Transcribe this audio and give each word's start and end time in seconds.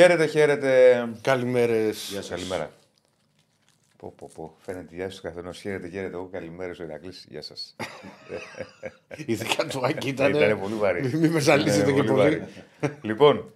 Χαίρετε, 0.00 0.26
χαίρετε. 0.26 1.04
Καλημέρες. 1.20 2.08
Γεια 2.10 2.22
σας. 2.22 2.28
Καλημέρα. 2.28 2.70
Πω, 3.96 4.12
πω, 4.16 4.30
πω. 4.34 4.54
Φαίνεται 4.58 4.84
τη 4.84 4.94
διάθεση 4.94 5.16
του 5.16 5.22
καθενός. 5.22 5.60
Χαίρετε, 5.60 5.88
χαίρετε. 5.88 6.14
Εγώ 6.14 6.28
καλημέρα 6.32 6.72
ο 6.80 6.82
Ηρακλής. 6.82 7.26
Γεια 7.28 7.42
σας. 7.42 7.76
Ειδικά 9.26 9.66
το 9.66 9.80
Άκη 9.84 10.08
ήταν. 10.08 10.34
Ήταν 10.34 10.60
πολύ 10.60 10.74
βαρύ. 10.74 11.16
Μην 11.16 11.30
με 11.30 11.40
ζαλίσετε 11.40 11.92
και 11.92 12.02
πολύ. 12.02 12.42
λοιπόν, 13.02 13.52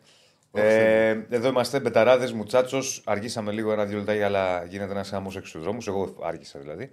ε, 0.52 1.08
εδώ 1.30 1.48
είμαστε 1.48 1.80
μπεταράδες, 1.80 2.32
μουτσάτσος. 2.32 3.02
Αργήσαμε 3.04 3.52
λίγο 3.52 3.72
ένα-δύο 3.72 3.98
λεπτά, 3.98 4.24
αλλά 4.24 4.64
γίνεται 4.64 4.90
ένας 4.90 5.12
άμμο 5.12 5.30
έξω 5.36 5.48
στους 5.48 5.62
δρόμους. 5.62 5.86
Εγώ 5.86 6.16
άργησα 6.22 6.58
δηλαδή. 6.58 6.92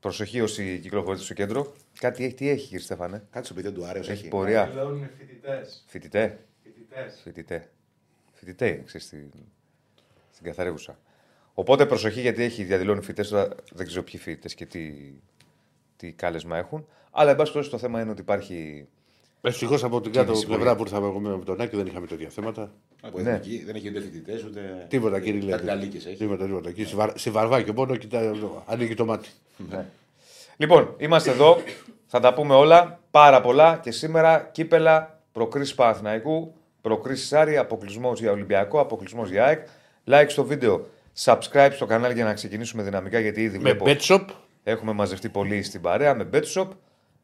Προσοχή 0.00 0.40
όσοι 0.40 0.78
κυκλοφορείτε 0.82 1.24
στο 1.24 1.34
κέντρο. 1.34 1.72
Κάτι 1.98 2.24
έχει, 2.24 2.34
τι 2.34 2.48
έχει, 2.48 2.64
κύριε 2.66 2.84
Στέφανε; 2.84 3.26
Κάτι 3.30 3.46
στο 3.46 3.54
παιδί 3.54 3.72
του 3.72 3.86
άρεσε. 3.86 4.12
Έχει 4.12 4.28
πορεία. 4.28 4.72
είναι 4.94 5.10
φοιτητές. 5.18 5.84
Φοιτητέ. 7.22 7.70
Φοιτητές. 8.44 8.66
Φοιτητέ. 8.66 8.66
Φοιτητέ 8.66 8.66
είναι, 8.74 8.82
ξέρεις, 8.86 9.06
στην, 9.06 9.30
στην 10.32 10.44
καθαρίγουσα. 10.46 10.98
Οπότε 11.54 11.86
προσοχή 11.86 12.20
γιατί 12.20 12.42
έχει 12.42 12.64
διαδηλώνει 12.64 13.00
φοιτητές. 13.00 13.28
Τώρα 13.28 13.48
δεν 13.72 13.86
ξέρω 13.86 14.02
ποιοι 14.02 14.20
φοιτητές 14.20 14.54
και 14.54 14.66
τι, 14.66 14.92
τι 15.96 16.12
κάλεσμα 16.12 16.56
έχουν. 16.58 16.86
Αλλά 17.10 17.30
εν 17.30 17.36
πάση 17.36 17.52
περιπτώσει 17.52 17.70
το 17.70 17.86
θέμα 17.86 18.00
είναι 18.00 18.10
ότι 18.10 18.20
υπάρχει. 18.20 18.86
Ευτυχώς 19.44 19.84
από 19.84 20.00
την 20.00 20.12
κάτω 20.12 20.26
Κίνηση 20.26 20.46
πλευρά 20.46 20.76
που 20.76 20.82
ήρθαμε 20.82 21.06
εγώ 21.06 21.18
με 21.18 21.44
τον 21.44 21.60
Άκη 21.60 21.76
δεν 21.76 21.86
είχαμε 21.86 22.06
τέτοια 22.06 22.28
θέματα. 22.28 22.72
Από 23.02 23.20
Ναι. 23.20 23.30
εθνική, 23.30 23.64
δεν 23.64 23.74
έχει 23.74 23.88
ούτε 23.88 24.00
φοιτητές 24.00 24.44
ούτε. 24.44 24.86
Τίποτα 24.88 25.20
κύριε 25.20 25.40
Λέτη. 25.40 25.50
Καρταλίκες 25.50 26.06
έχει. 26.06 26.16
Τίποτα, 26.16 26.44
τίποτα. 26.46 26.68
Εκεί 26.68 26.84
στη 26.84 26.94
Βαρ- 26.96 27.18
στη 27.18 27.30
Βαρβάκιο 27.30 27.72
μόνο 27.72 27.96
κοιτά, 27.96 28.32
ανοίγει 28.66 28.94
το 28.94 29.04
μάτι. 29.04 29.28
Λοιπόν, 30.56 30.94
είμαστε 30.98 31.30
εδώ. 31.30 31.58
Θα 32.06 32.20
τα 32.20 32.34
πούμε 32.34 32.54
όλα. 32.54 33.00
Πάρα 33.10 33.40
πολλά. 33.40 33.78
Και 33.82 33.90
σήμερα 33.90 34.48
κύπελα 34.52 35.20
προκρίσει 35.32 35.74
Παναθηναϊκού, 35.74 36.54
προκρίσεις 36.82 37.32
Άρη, 37.32 37.56
αποκλεισμός 37.56 38.20
για 38.20 38.30
Ολυμπιακό, 38.30 38.80
αποκλεισμός 38.80 39.30
για 39.30 39.44
ΑΕΚ. 39.44 39.66
Like 40.06 40.26
στο 40.28 40.44
βίντεο, 40.44 40.86
subscribe 41.24 41.70
στο 41.72 41.86
κανάλι 41.86 42.14
για 42.14 42.24
να 42.24 42.34
ξεκινήσουμε 42.34 42.82
δυναμικά 42.82 43.18
γιατί 43.18 43.42
ήδη 43.42 43.58
Με 43.58 43.62
βλέπω 43.72 43.84
pet 43.88 43.98
shop 44.00 44.24
έχουμε 44.62 44.92
μαζευτεί 44.92 45.28
πολύ 45.28 45.62
στην 45.62 45.80
παρέα 45.80 46.14
με 46.14 46.28
BetShop, 46.32 46.68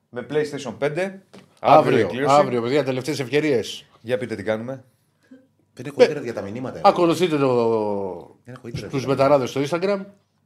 με 0.08 0.26
PlayStation 0.30 0.74
5. 0.78 0.88
Αύριο, 0.88 1.18
αύριο, 1.60 1.98
εκκλήρωση. 1.98 2.34
αύριο, 2.34 2.62
παιδιά, 2.62 2.84
τελευταίες 2.84 3.20
ευκαιρίες. 3.20 3.84
Για 4.00 4.18
πείτε 4.18 4.34
τι 4.34 4.42
κάνουμε. 4.42 4.84
Δεν 5.74 5.86
έχω 5.86 6.02
ίντερνετ 6.02 6.24
για 6.24 6.34
τα 6.34 6.42
μηνύματα. 6.42 6.80
Ακολουθείτε 6.84 7.36
το... 7.36 7.56
Δεν 8.44 8.54
έχω 8.54 8.68
ίντερνετ. 8.68 8.90
του 8.90 9.06
μεταράδες 9.06 9.50
στο 9.50 9.60
Instagram 9.70 10.04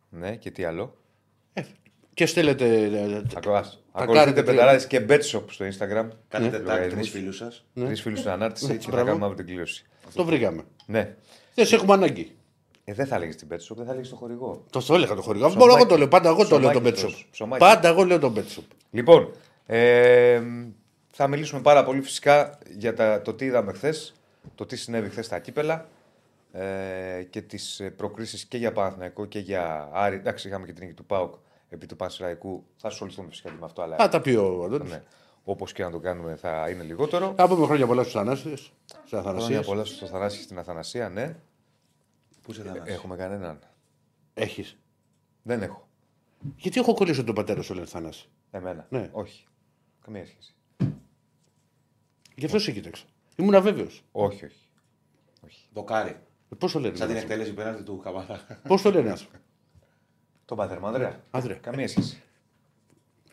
Ναι, 0.09 0.37
και 0.37 0.51
τι 0.51 0.65
άλλο. 0.65 0.97
και 2.15 2.27
στέλνετε. 2.27 2.83
ε, 2.85 3.23
Ακολουθείτε 3.93 4.25
κάνετε 4.25 4.43
πενταράδες 4.43 4.87
και 4.87 5.07
BetShop 5.09 5.43
στο 5.49 5.65
Instagram. 5.67 6.09
Κάνετε 6.29 6.59
Ναι. 6.59 6.75
tag 6.75 6.79
Ναι. 6.81 6.87
τρεις 6.87 7.11
φίλους 7.11 7.37
σας. 7.37 7.65
Τρεις 7.75 8.03
φίλους 8.03 8.19
στην 8.19 8.31
ανάρτησης 8.31 8.69
και 8.69 8.79
θα 8.79 8.89
Μπράβο. 8.91 9.07
κάνουμε 9.07 9.25
αύριο 9.25 9.45
την 9.45 9.47
κλήρωση. 9.55 9.85
Το 10.15 10.25
βρήκαμε. 10.25 10.63
Ναι. 10.87 11.15
Δεν 11.55 11.67
σε 11.67 11.75
έχουμε 11.75 11.93
ανάγκη. 11.93 12.37
Ε, 12.85 12.93
δεν 12.95 13.07
θα 13.07 13.19
λέγε 13.19 13.35
την 13.35 13.49
BetShop, 13.51 13.77
δεν 13.77 13.87
θα 13.87 13.95
λέγε 13.95 14.09
το 14.09 14.17
χορηγό. 14.17 14.65
Το, 14.71 14.85
το 14.87 14.95
έλεγα 14.95 15.15
το 15.15 15.23
χορηγό. 15.23 15.49
Μόνο 15.49 15.75
εγώ 15.77 15.87
το 15.87 15.97
λέω. 15.97 16.09
Πάντα 16.09 16.29
εγώ 16.29 16.47
το 16.47 16.59
λέω 16.59 16.71
το 16.73 16.81
Ψωμάκι 16.81 16.97
pet 16.97 17.01
τρως. 17.01 17.23
shop. 17.25 17.29
Ψωμάκι. 17.31 17.65
Πάντα 17.65 17.89
εγώ 17.89 18.05
λέω 18.05 18.19
το 18.19 18.33
pet 18.37 18.59
shop. 18.59 18.63
Λοιπόν, 18.91 19.33
ε, 19.67 20.43
θα 21.13 21.27
μιλήσουμε 21.29 21.61
πάρα 21.61 21.85
πολύ 21.85 22.01
φυσικά 22.01 22.59
για 22.77 22.95
τα, 22.95 23.23
το 23.23 23.35
τι 23.35 23.45
είδαμε 23.45 23.73
χθες, 23.73 24.15
το 24.55 24.67
τι 24.67 24.77
συνέβη 24.77 25.09
χθες 25.09 25.27
στα 25.27 25.39
κύπελα 25.39 25.89
ε, 26.53 27.23
και 27.31 27.41
τις 27.43 27.83
προκρίσεις 27.97 28.45
και 28.45 28.57
για 28.57 28.73
Παναθηναϊκό 28.73 29.25
και 29.27 29.39
για 29.39 29.89
Άρη. 29.93 30.17
Εντάξει, 30.17 30.49
είχαμε 30.49 30.67
και 30.67 30.73
την 30.73 30.83
νίκη 30.85 30.95
του 30.97 31.05
ΠΑΟΚ 31.05 31.35
επί 31.73 31.87
του 31.87 31.97
Πανσεραϊκού. 31.97 32.65
Θα 32.77 32.89
ασχοληθούμε 32.89 33.29
φυσικά 33.29 33.49
και 33.51 33.57
με 33.59 33.65
αυτό, 33.65 33.83
αλλά 33.83 33.97
Θα 33.97 34.09
τα 34.09 34.21
πει 34.21 34.31
ο 34.31 34.65
Αντώνης. 34.65 34.91
ναι, 34.91 35.03
όπως 35.45 35.73
και 35.73 35.83
να 35.83 35.91
το 35.91 35.99
κάνουμε 35.99 36.37
θα 36.37 36.71
είναι 36.71 36.83
λιγότερο. 36.83 37.35
Θα 37.37 37.49
πούμε 37.49 37.67
χρόνια 37.67 37.87
πολλά 37.87 38.03
στους 38.03 38.17
Ανάστες, 38.17 38.61
στις 38.85 39.01
Χρόνια 39.09 39.31
Αθανασίες. 39.31 39.67
πολλά 39.67 39.85
στο 39.85 40.07
Θανάση 40.07 40.43
στην 40.43 40.59
Αθανασία, 40.59 41.09
ναι. 41.09 41.37
Πού 42.43 42.53
σε 42.53 42.63
δανάσει. 42.63 42.93
Έχουμε 42.93 43.17
κανέναν. 43.17 43.59
Έχεις. 44.35 44.77
Δεν 45.43 45.63
έχω. 45.63 45.89
Γιατί 46.57 46.81
έχω 46.81 46.95
κολλήσει 46.95 47.25
τον 47.25 47.35
πατέρα 47.35 47.63
σου, 47.63 47.75
λέει 47.75 47.85
Θανάσης; 47.85 48.29
Εμένα. 48.51 48.87
Ναι. 48.91 49.09
Όχι. 49.13 49.47
Καμία 50.05 50.27
σχέση. 50.27 50.55
Γι' 52.35 52.45
αυτό 52.45 52.59
σε 52.59 52.73
κοίταξα. 52.73 53.05
Ήμουν 53.37 53.55
αβέβαιο. 53.55 53.89
Όχι, 54.13 54.45
όχι. 54.45 54.69
Δοκάρι. 55.73 56.17
Πώς 56.59 56.73
το 56.73 56.79
λένε. 56.81 56.97
Σαν 56.97 57.09
την 57.09 57.17
εκτέλεση 57.17 57.55
πέναλτη 57.55 57.83
του 57.83 57.97
Καμαρά. 58.05 58.61
Πώς 58.69 58.83
το 58.83 58.91
λένε 58.91 59.11
αυτό. 59.11 59.29
Τον 60.53 60.61
πατέρα 60.61 60.81
μου, 60.81 60.87
Ανδρέα. 60.87 61.21
Άντρε. 61.31 61.55
Καμία 61.55 61.89
σχέση. 61.89 62.23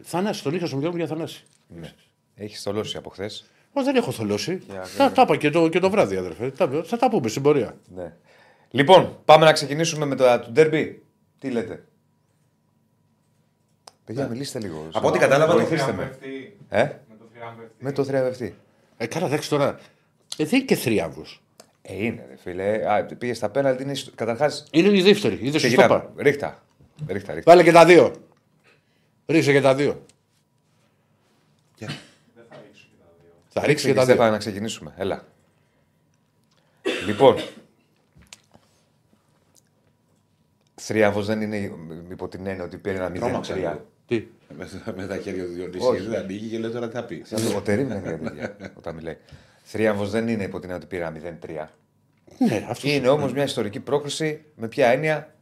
Θανάση, 0.03 0.43
τον 0.43 0.53
είχα 0.53 0.65
στο 0.65 0.75
μυαλό 0.75 0.91
μου 0.91 0.97
για 0.97 1.07
Θανάση. 1.07 1.43
Ναι. 1.67 1.93
Έχεις 2.35 2.61
θολώσει 2.61 2.97
από 2.97 3.09
χθες. 3.09 3.45
Μα 3.73 3.83
δεν 3.83 3.95
έχω 3.95 4.11
θολώσει. 4.11 4.61
Για- 4.69 4.85
Τα, 4.97 5.11
τα 5.11 5.21
είπα 5.21 5.35
και 5.37 5.49
το, 5.49 5.69
και 5.69 5.79
το 5.79 5.89
βράδυ, 5.89 6.15
αδερφέ. 6.15 6.51
Τα, 6.51 6.69
θα 6.85 6.97
τα 6.97 7.09
πούμε 7.09 7.27
στην 7.27 7.41
πορεία. 7.41 7.75
Ναι. 7.95 8.13
Λοιπόν, 8.69 9.17
πάμε 9.25 9.45
να 9.45 9.51
ξεκινήσουμε 9.51 10.05
με 10.05 10.15
το 10.15 10.39
του 10.39 10.51
ντέρμπι. 10.51 11.03
Τι 11.39 11.49
λέτε; 11.51 11.83
Παιδιά, 14.05 14.27
μιλήστε 14.27 14.59
λίγο. 14.59 14.87
Από 14.93 15.07
ό,τι 15.07 15.19
κατάλαβα, 15.19 15.51
το 15.53 15.59
Βοηθήστε 15.59 15.91
με. 15.93 16.17
Ε; 16.69 16.83
Με 16.83 17.15
το 17.19 17.25
θριάμβευτη. 17.33 17.75
Με 17.83 17.91
το 17.91 18.03
θριαβευτή. 18.03 18.55
Ε, 18.97 19.05
καλά, 19.07 19.25
εντάξει 19.25 19.49
τώρα. 19.49 19.79
Ε, 20.37 20.45
δεν 20.45 20.49
είναι 20.57 20.65
και 20.65 20.75
θριάβο. 20.75 21.25
Ε, 21.81 22.05
είναι, 22.05 22.25
ρε 22.29 22.35
φίλε. 22.35 22.93
Α, 22.93 23.05
πήγε 23.05 23.33
στα 23.33 23.49
πέναλτι. 23.49 23.83
Είναι... 23.83 23.95
Καταρχά. 24.15 24.51
Είναι 24.71 24.97
η 24.97 25.01
δεύτερη. 25.01 25.37
Είδε 25.41 25.57
σου 25.57 25.75
το 25.75 25.83
είπα. 25.83 26.11
Ρίχτα. 26.17 26.63
Ρίχτα, 27.07 27.33
ρίχτα. 27.33 27.51
Βάλε 27.51 27.63
και 27.63 27.71
τα 27.71 27.85
δύο. 27.85 28.15
Ρίξε 29.25 29.51
και 29.51 29.61
τα 29.61 29.75
δύο. 29.75 30.05
Θα 33.49 33.65
ρίξει 33.65 33.85
και 33.87 33.93
τα 33.93 34.05
δύο. 34.05 34.13
Στέφανα, 34.13 34.31
να 34.31 34.37
ξεκινήσουμε. 34.37 34.93
Έλα. 34.97 35.25
λοιπόν. 37.05 37.35
Θρίαβο 40.75 41.21
δεν 41.23 41.41
είναι 41.41 41.57
υπό 42.09 42.27
την 42.27 42.47
έννοια 42.47 42.63
ότι 42.63 42.77
πήρε 42.77 42.95
ένα 42.97 43.11
Τρόμαξα 43.11 43.53
0-3. 43.53 43.57
λίγο. 43.57 43.85
Τι; 44.07 44.27
Με- 44.57 44.93
Με 44.95 45.07
τα 45.07 45.17
χέρια 45.17 45.43
του 45.45 45.49
Όχι. 45.51 45.69
Διονύση. 45.69 46.07
Δεν 46.09 46.19
ανοίγει 46.19 46.49
και 46.49 46.59
λέει 46.59 46.71
τώρα 46.71 46.87
τι 46.87 46.95
θα 46.95 47.03
πει. 47.03 47.21
Σαν 47.25 47.53
το 47.53 47.61
περίμενε 47.61 48.01
για 48.07 48.17
παιδιά 48.17 48.57
όταν 48.77 48.95
μιλάει. 48.95 49.17
Θρίαβο 49.63 50.05
δεν 50.07 50.27
είναι 50.27 50.43
υπό 50.43 50.59
την 50.59 50.69
έννοια 50.69 50.75
ότι 50.75 50.85
πήρε 50.85 51.03
ένα 51.03 51.37
0-3. 51.45 51.67
Ναι, 52.37 52.65
αυτό. 52.69 52.87
Είναι 52.89 53.07
όμως 53.07 53.33
μια 53.33 53.43
ιστορική 53.43 53.79
πρόκληση 53.79 54.43
με 54.55 54.67
ποια 54.67 54.87
έννοια; 54.87 55.33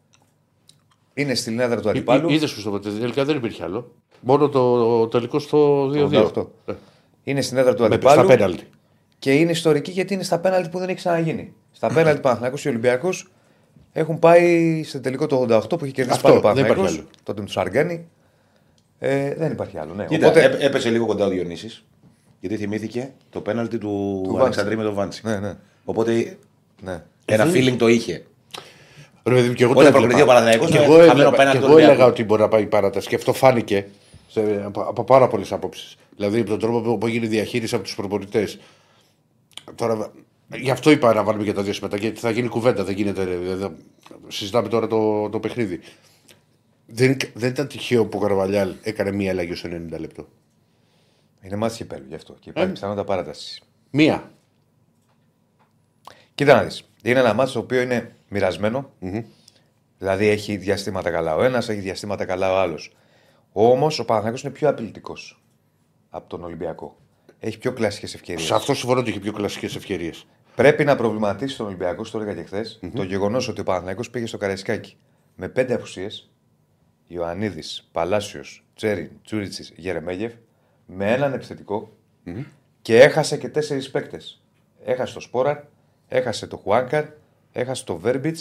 Είναι 1.18 1.36
στην 1.36 1.60
έδρα 1.60 1.82
του 1.82 1.90
αντιπάλου. 1.90 2.30
Είδες 2.30 2.54
που 2.54 2.60
στο 2.60 2.70
ποτέ 2.70 2.90
τελικά 2.90 3.26
δεν 3.26 3.36
υπήρχε 3.36 3.64
άλλο. 3.64 3.92
Μόνο 4.22 4.50
το 4.50 5.08
τελικός 5.08 5.44
στο 5.44 5.90
2-2. 5.94 6.32
88. 6.34 6.46
Είναι 7.24 7.42
στην 7.42 7.58
έδρα 7.58 7.74
του 7.74 7.82
Με 7.82 7.88
στα 7.88 7.96
αντιπάλου. 7.96 8.28
πέναλτι. 8.28 8.64
Και 9.20 9.34
είναι 9.34 9.52
ιστορική 9.52 9.92
γιατί 9.92 10.14
είναι 10.14 10.24
στα 10.24 10.40
πέναλτι 10.40 10.70
που 10.70 10.80
δεν 10.80 10.88
έχει 10.88 10.98
ξαναγίνει. 10.98 11.54
Στα 11.72 11.88
πέναλτι 11.94 12.22
Παναθηναϊκός 12.22 12.62
και 12.62 12.70
Ολυμπιακό 12.70 13.10
έχουν 13.94 14.20
πάει 14.20 14.84
στο 14.84 15.00
τελικό 15.00 15.28
το 15.28 15.42
88 15.50 15.70
που 15.78 15.86
είχε 15.86 15.94
κερδίσει 15.94 16.16
Αυτό, 16.26 16.28
πάλι 16.28 16.38
ο 16.38 16.42
δεν 16.42 16.52
υπάρχει 16.64 16.74
Παναθηναϊκός, 16.74 16.98
άλλο. 16.98 17.08
τότε 17.24 17.42
με 17.42 17.48
του 17.48 17.60
Αργάνη. 17.60 18.08
Ε, 19.00 19.34
δεν 19.36 19.52
υπάρχει 19.52 19.78
άλλο. 19.78 19.94
Ναι. 19.94 20.06
Κοίτα, 20.06 20.28
Οπότε, 20.28 20.44
έ- 20.44 20.64
έπεσε 20.64 20.90
λίγο 20.90 21.06
κοντά 21.06 21.26
ο 21.26 21.30
Διονύσης. 21.30 21.86
Γιατί 22.40 22.58
θυμήθηκε 22.58 23.14
το 23.30 23.42
πέναλτι 23.42 23.78
του, 23.78 24.22
Του 24.28 24.40
Αλεξανδρή 24.42 24.78
με 24.78 24.84
τον 24.84 24.94
Βάντσι. 24.94 25.22
ναι, 25.26 25.40
ναι, 25.40 25.54
Οπότε 25.86 26.38
ναι. 26.82 27.04
ένα 27.26 27.46
feeling 27.54 27.76
το 27.78 27.88
είχε. 27.88 28.26
Ρε 29.28 29.34
παιδί 29.34 29.48
μου, 29.48 29.54
και 29.54 29.64
εγώ 29.64 29.72
Όταν 29.72 29.86
το 29.86 29.92
προκριθεί 29.92 30.14
ο 30.22 30.24
έβλεπα. 30.24 30.34
Παναθηναϊκός, 30.40 30.72
Και 30.72 30.78
με 30.78 30.84
εγώ 30.84 30.94
χαμένο 30.94 31.12
έλεγα, 31.12 31.30
πέναλτι 31.32 31.52
και 31.52 31.58
του 31.60 31.64
εγώ 31.66 31.74
Ολυμπιακού. 31.74 31.94
έλεγα 31.94 32.06
ότι 32.12 32.24
μπορεί 32.24 32.42
να 32.42 32.48
πάει 32.48 32.62
η 32.62 32.66
παράταση. 32.66 33.08
Και 33.08 33.16
αυτό 33.16 33.34
φάνηκε 33.34 33.88
σε, 34.28 34.62
από, 34.66 34.82
από 34.82 35.04
πάρα 35.04 35.28
πολλές 35.28 35.52
απόψεις. 35.52 35.96
Δηλαδή 36.16 36.40
από 36.40 36.50
τον 36.50 36.60
τρόπο 36.60 36.82
που, 36.82 36.98
που 36.98 37.08
έγινε 37.08 37.26
η 37.26 37.30
διαχείριση 37.30 37.76
από 37.76 37.84
τους 37.84 37.96
προπονητές. 37.96 38.60
Τώρα, 39.76 40.12
γι' 40.56 40.72
αυτό 40.72 40.92
είπα 40.92 41.14
να 41.14 41.24
βάλουμε 41.24 41.44
και 41.44 41.54
τα 41.54 41.62
δύο 41.64 41.74
συμμετά, 41.74 41.98
γιατί 41.98 42.20
θα 42.20 42.30
γίνει 42.30 42.48
κουβέντα. 42.48 42.84
Δεν 42.84 42.96
γίνεται. 42.96 43.24
ρε, 43.24 43.36
δεν- 43.36 43.76
συζητάμε 44.28 44.68
τώρα 44.68 44.88
το, 44.88 45.30
το 45.30 45.40
παιχνίδι. 45.40 45.80
Δεν, 46.86 47.18
δεν 47.34 47.50
ήταν 47.50 47.68
τυχαίο 47.68 48.06
που 48.06 48.18
ο 48.18 48.22
Καρβαλιάλ 48.28 48.74
έκανε 48.82 49.12
μία 49.12 49.32
αλλαγή 49.32 49.56
στο 49.56 49.70
90 49.72 50.00
λεπτό. 50.00 50.28
Είναι 51.42 51.56
μάτι 51.56 51.76
κυπέλου 51.76 52.06
γι' 52.08 52.16
αυτό. 52.16 52.34
Και 52.34 52.48
Ε. 52.48 52.50
υπάρχει 52.50 52.72
πιθανότητα 52.72 53.04
παράτασης. 53.06 53.62
Μία. 53.90 54.32
Κοίτα 56.36 56.56
να 56.56 56.64
δεις. 56.64 56.84
Είναι 57.04 57.20
ένα 57.20 57.34
μάτι 57.34 57.52
το 57.52 57.60
οποίο 57.60 57.82
είναι 57.82 58.16
μοιρασμένο. 58.30 58.90
Δηλαδή 59.98 60.28
έχει 60.28 60.58
διαστήματα 60.58 61.12
καλά 61.12 61.36
ο 61.36 61.44
ένας, 61.44 61.70
έχει 61.70 61.80
διαστήματα 61.80 62.26
καλά 62.26 62.54
ο 62.54 62.58
άλλος. 62.58 62.96
Όμως 63.52 64.00
ο 64.00 64.06
Παναθηναϊκός 64.06 64.44
είναι 64.44 64.54
πιο 64.54 64.70
απειλητικός 64.70 65.42
από 66.10 66.30
τον 66.30 66.44
Ολυμπιακό. 66.44 66.98
Έχει 67.40 67.58
πιο 67.58 67.74
κλασικές 67.74 68.14
ευκαιρίες. 68.14 68.48
Σε 68.48 68.54
αυτό 68.54 68.74
συμφωνώ 68.74 69.00
ότι 69.00 69.10
είχε 69.10 69.20
πιο 69.20 69.32
κλασικές 69.32 69.76
ευκαιρίες. 69.76 70.28
Πρέπει 70.56 70.84
να 70.84 70.96
προβληματίσει 70.96 71.58
τον 71.58 71.66
Ολυμπιακό, 71.66 72.04
στο 72.04 72.18
έλεγα 72.18 72.34
και 72.34 72.44
χθες, 72.44 72.80
το 72.94 73.04
γεγονός 73.04 73.48
ότι 73.48 73.62
ο 73.62 73.64
Παναθηναϊκός 73.64 74.10
πήγε 74.10 74.26
στο 74.26 74.38
Καραϊσκάκι 74.38 74.98
με 75.36 75.50
πέντε 75.50 75.74
απουσίες. 75.74 76.30
Ιωαννίδης, 77.08 77.90
Παλάσιος, 77.92 78.66
Τσέριν, 78.76 79.10
Τσούριτσις, 79.24 79.74
Γερεμέγεφ, 79.76 80.34
με 80.86 81.14
έναν 81.14 81.34
επιθετικό 81.34 81.98
και 82.82 83.00
έχασε 83.02 83.38
και 83.38 83.50
τέσσερις 83.50 83.92
παίκτες. 83.92 84.42
Έχασε 84.84 85.14
το 85.14 85.20
Σπόραρ, 85.20 85.58
έχασε 86.08 86.48
το 86.48 86.58
Χουάνκαρ, 86.58 87.06
έχασε 87.60 87.84
το 87.86 87.98
Βέρμπιτ, 87.98 88.38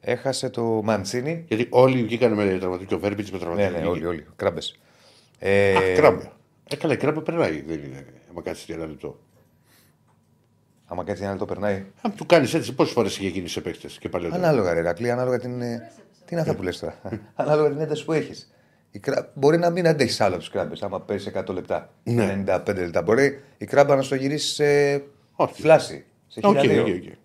έχασε 0.00 0.50
το 0.50 0.62
Μαντσίνη. 0.62 1.44
Γιατί 1.48 1.66
όλοι 1.70 2.02
βγήκαν 2.02 2.32
με 2.32 2.56
τραυματικό 2.58 2.98
Βέρμπιτ 2.98 3.28
με 3.28 3.38
Ναι, 3.38 3.44
τραυματικό. 3.44 3.78
ναι, 3.80 3.86
όλοι, 3.86 4.06
όλοι. 4.06 4.26
Κράμπες. 4.36 4.78
Ε, 5.38 5.76
Α, 5.76 5.94
κράμπε. 5.94 6.30
Ε, 6.70 6.76
καλά, 6.76 6.92
η 6.94 6.96
κράμπε 6.96 7.20
περνάει. 7.20 7.62
Δεν 7.66 7.82
είναι. 7.84 8.06
Άμα 8.30 8.42
κάτσεις 8.42 8.68
ένα 8.68 8.86
λεπτό. 8.86 9.18
Άμα 10.86 11.04
κάτι 11.04 11.24
άλλο 11.24 11.38
το 11.38 11.44
περνάει. 11.44 11.84
Αν 12.02 12.14
του 12.14 12.26
κάνεις 12.26 12.54
έτσι, 12.54 12.74
πόσες 12.74 12.92
φορές 12.92 13.18
είχε 13.18 13.28
γίνει 13.28 13.48
σε 13.48 13.60
παίχτε 13.60 13.88
και 13.98 14.08
παλαιότερα. 14.08 14.42
Ανάλογα, 14.48 14.72
ρε 14.72 14.80
Ρακλή, 14.80 15.10
ανάλογα 15.10 15.38
την. 15.38 15.60
ε, 15.60 15.90
Τι 16.24 16.28
είναι 16.30 16.40
αυτά 16.40 16.54
που 16.54 16.62
λες 16.62 16.70
τώρα. 16.70 17.00
ανάλογα 17.34 17.68
την 17.68 17.80
ένταση 17.80 18.04
που 18.04 18.12
έχεις. 18.12 18.48
Μπορεί 19.34 19.58
να 19.58 19.70
μην 19.70 19.86
αντέχεις 19.86 20.20
άλλο 20.20 20.36
τις 20.38 20.50
κράμπες, 20.50 20.82
άμα 20.82 21.00
πέσει 21.00 21.32
100 21.34 21.48
λεπτά. 21.54 21.90
Ναι. 22.02 22.44
95 22.46 22.74
λεπτά. 22.74 23.02
Μπορεί 23.02 23.40
η 23.58 23.64
κράμπα 23.64 23.96
να 23.96 24.02
στο 24.02 24.14
γυρίσει 24.14 24.54
σε 24.54 24.94
Όχι. 25.32 25.60
θλάση. 25.62 26.04
Σε 26.26 26.40
Οκ, 26.42 26.58
χιλιάδιο. 26.58 26.82
οκ, 26.94 27.02
οκ. 27.02 27.06
Ε, 27.06 27.18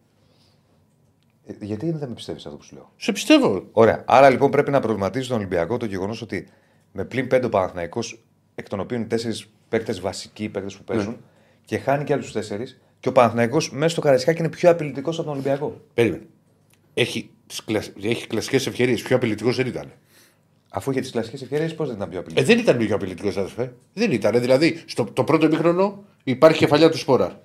Γιατί 1.60 1.92
δεν 1.92 2.10
με 2.10 2.16
πιστεύεις 2.16 2.46
αυτό 2.46 2.57
που 2.57 2.63
σου 2.63 2.75
λέω; 2.75 2.92
Σε 2.98 3.12
πιστεύω. 3.12 3.68
Ωραία. 3.72 4.04
Άρα 4.07 4.30
λοιπόν 4.30 4.51
πρέπει 4.51 4.72
να 4.72 4.80
προβληματίζει 4.80 5.28
τον 5.28 5.38
Ολυμπιακό 5.38 5.78
το 5.78 5.86
γεγονός 5.86 6.22
ότι 6.22 6.48
με 6.92 7.06
πλην 7.06 7.28
πέντε 7.28 7.46
ο 7.46 7.50
Παναθηναϊκός, 7.50 8.24
εκ 8.56 8.69
των 8.69 8.80
οποίων 8.80 9.07
τέσσερις 9.07 9.50
παίκτες 9.69 10.00
βασικοί 10.00 10.50
παίκτες 10.50 10.75
που 10.75 10.84
παίζουν, 10.84 11.18
και 11.66 11.78
χάνει 11.78 12.04
και 12.04 12.13
άλλους 12.13 12.31
τέσσερις, 12.31 12.81
και 13.00 13.10
ο 13.10 13.12
Παναθηναϊκός 13.12 13.72
μέσα 13.72 13.90
στο 13.90 14.01
Καραϊσκάκι 14.01 14.40
είναι 14.40 14.50
πιο 14.50 14.69
απειλητικός 14.69 15.16
από 15.16 15.28
τον 15.28 15.34
Ολυμπιακό. 15.34 15.81
Περίμενε. 15.94 16.24
Έχει, 16.94 17.30
τις 17.48 17.63
κλασ... 17.63 17.92
έχει 18.02 18.28
κλασικές 18.28 18.68
ευκαιρίε. 18.68 18.95
Πιο 18.95 19.16
απειλητικός 19.16 19.56
δεν 19.56 19.68
ήταν. 19.68 19.92
Αφού 20.69 20.92
είχε 20.92 21.00
τις 21.00 21.12
κλασικές 21.12 21.42
ευκαιρίε, 21.42 21.68
πώς 21.68 21.88
δεν 21.88 21.95
ήταν 21.95 22.10
πιο 22.10 22.19
απειλητικός; 22.19 22.50
Ε, 22.50 22.56
δεν 22.56 22.63
ήταν 22.63 22.78
πιο 22.78 22.95
απειλητικός, 22.95 23.38
αδερφέ. 23.38 23.74
Δεν 23.94 24.12
ήταν. 24.12 24.40
Δηλαδή, 24.40 24.84
στο 24.86 25.04
το 25.04 25.24
πρώτο 25.24 25.45
ημίχρονο 25.45 26.04
υπάρχει 26.24 26.57
κεφαλιά 26.57 26.90
του 26.90 26.98
Σπόρα. 26.98 27.42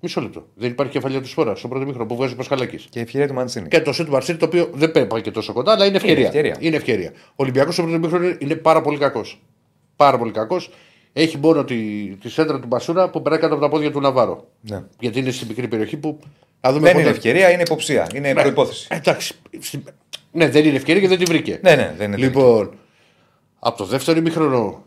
Μισό 0.00 0.20
λεπτό. 0.20 0.46
Δεν 0.54 0.70
υπάρχει 0.70 0.92
κεφαλιά 0.92 1.20
του 1.20 1.28
Σπόρα 1.28 1.54
στο 1.54 1.68
πρώτο 1.68 1.82
ημίχρονο 1.84 2.06
που 2.08 2.16
βγάζει 2.16 2.32
ο 2.32 2.36
Πασχαλάκης. 2.36 2.86
Και 2.90 2.98
η 2.98 3.02
ευκαιρία 3.02 3.28
του 3.28 3.34
Μαντσίνη. 3.34 3.68
Και 3.68 3.80
το 3.80 3.92
σετ 3.92 4.06
του 4.06 4.12
Μαρσίνη, 4.12 4.38
το 4.38 4.44
οποίο 4.46 4.70
δεν 4.74 5.06
πάει 5.06 5.20
και 5.20 5.30
τόσο 5.30 5.52
κοντά, 5.52 5.72
αλλά 5.72 5.84
είναι 5.86 5.96
ευκαιρία. 5.96 6.26
ευκαιρία. 6.26 6.56
Είναι 6.60 6.76
ευκαιρία. 6.76 7.12
Ο 7.28 7.34
Ολυμπιακός 7.36 7.74
στο 7.74 7.82
πρώτο 7.82 7.96
ημίχρονο 7.96 8.36
είναι 8.38 8.54
πάρα 8.54 8.80
πολύ 8.80 8.98
κακός. 8.98 9.40
Πάρα 9.96 10.18
πολύ 10.18 10.30
κακός. 10.32 10.70
Έχει 11.12 11.38
μόνο 11.38 11.64
τη, 11.64 11.76
τη 12.20 12.28
σέντρα 12.30 12.60
του 12.60 12.66
Μπασούρα 12.66 13.10
που 13.10 13.22
περνάει 13.22 13.40
κάτω 13.40 13.54
από 13.54 13.62
τα 13.62 13.68
πόδια 13.70 13.90
του 13.92 14.00
Ναβάρο. 14.00 14.46
Ναι. 14.60 14.82
Γιατί 15.00 15.18
είναι 15.18 15.30
στην 15.30 15.46
μικρή 15.48 15.68
περιοχή 15.68 15.96
που. 15.96 16.18
Θα 16.60 16.72
δούμε 16.72 16.82
Δεν 16.84 16.92
πότε- 16.92 17.06
είναι 17.06 17.16
ευκαιρία, 17.16 17.50
είναι 17.50 17.62
υποψία. 17.62 18.06
Είναι 18.14 18.32
Ναι. 18.32 18.42
προπόθεση. 18.42 18.86
Εντάξει. 18.90 19.34
Στην- 19.60 19.82
Ναι, 20.32 20.48
δεν 20.48 20.64
είναι 20.64 20.76
ευκαιρία 20.76 21.00
και 21.00 21.08
δεν 21.08 21.18
τη 21.18 21.24
βρήκε. 21.24 21.58
Ναι, 21.62 21.74
ναι, 21.74 21.94
δεν 21.96 22.06
είναι. 22.08 22.16
Λοιπόν, 22.16 22.70
από 23.58 23.78
το 23.78 23.84
δεύτερο 23.84 24.18
ημίχρονο 24.18 24.84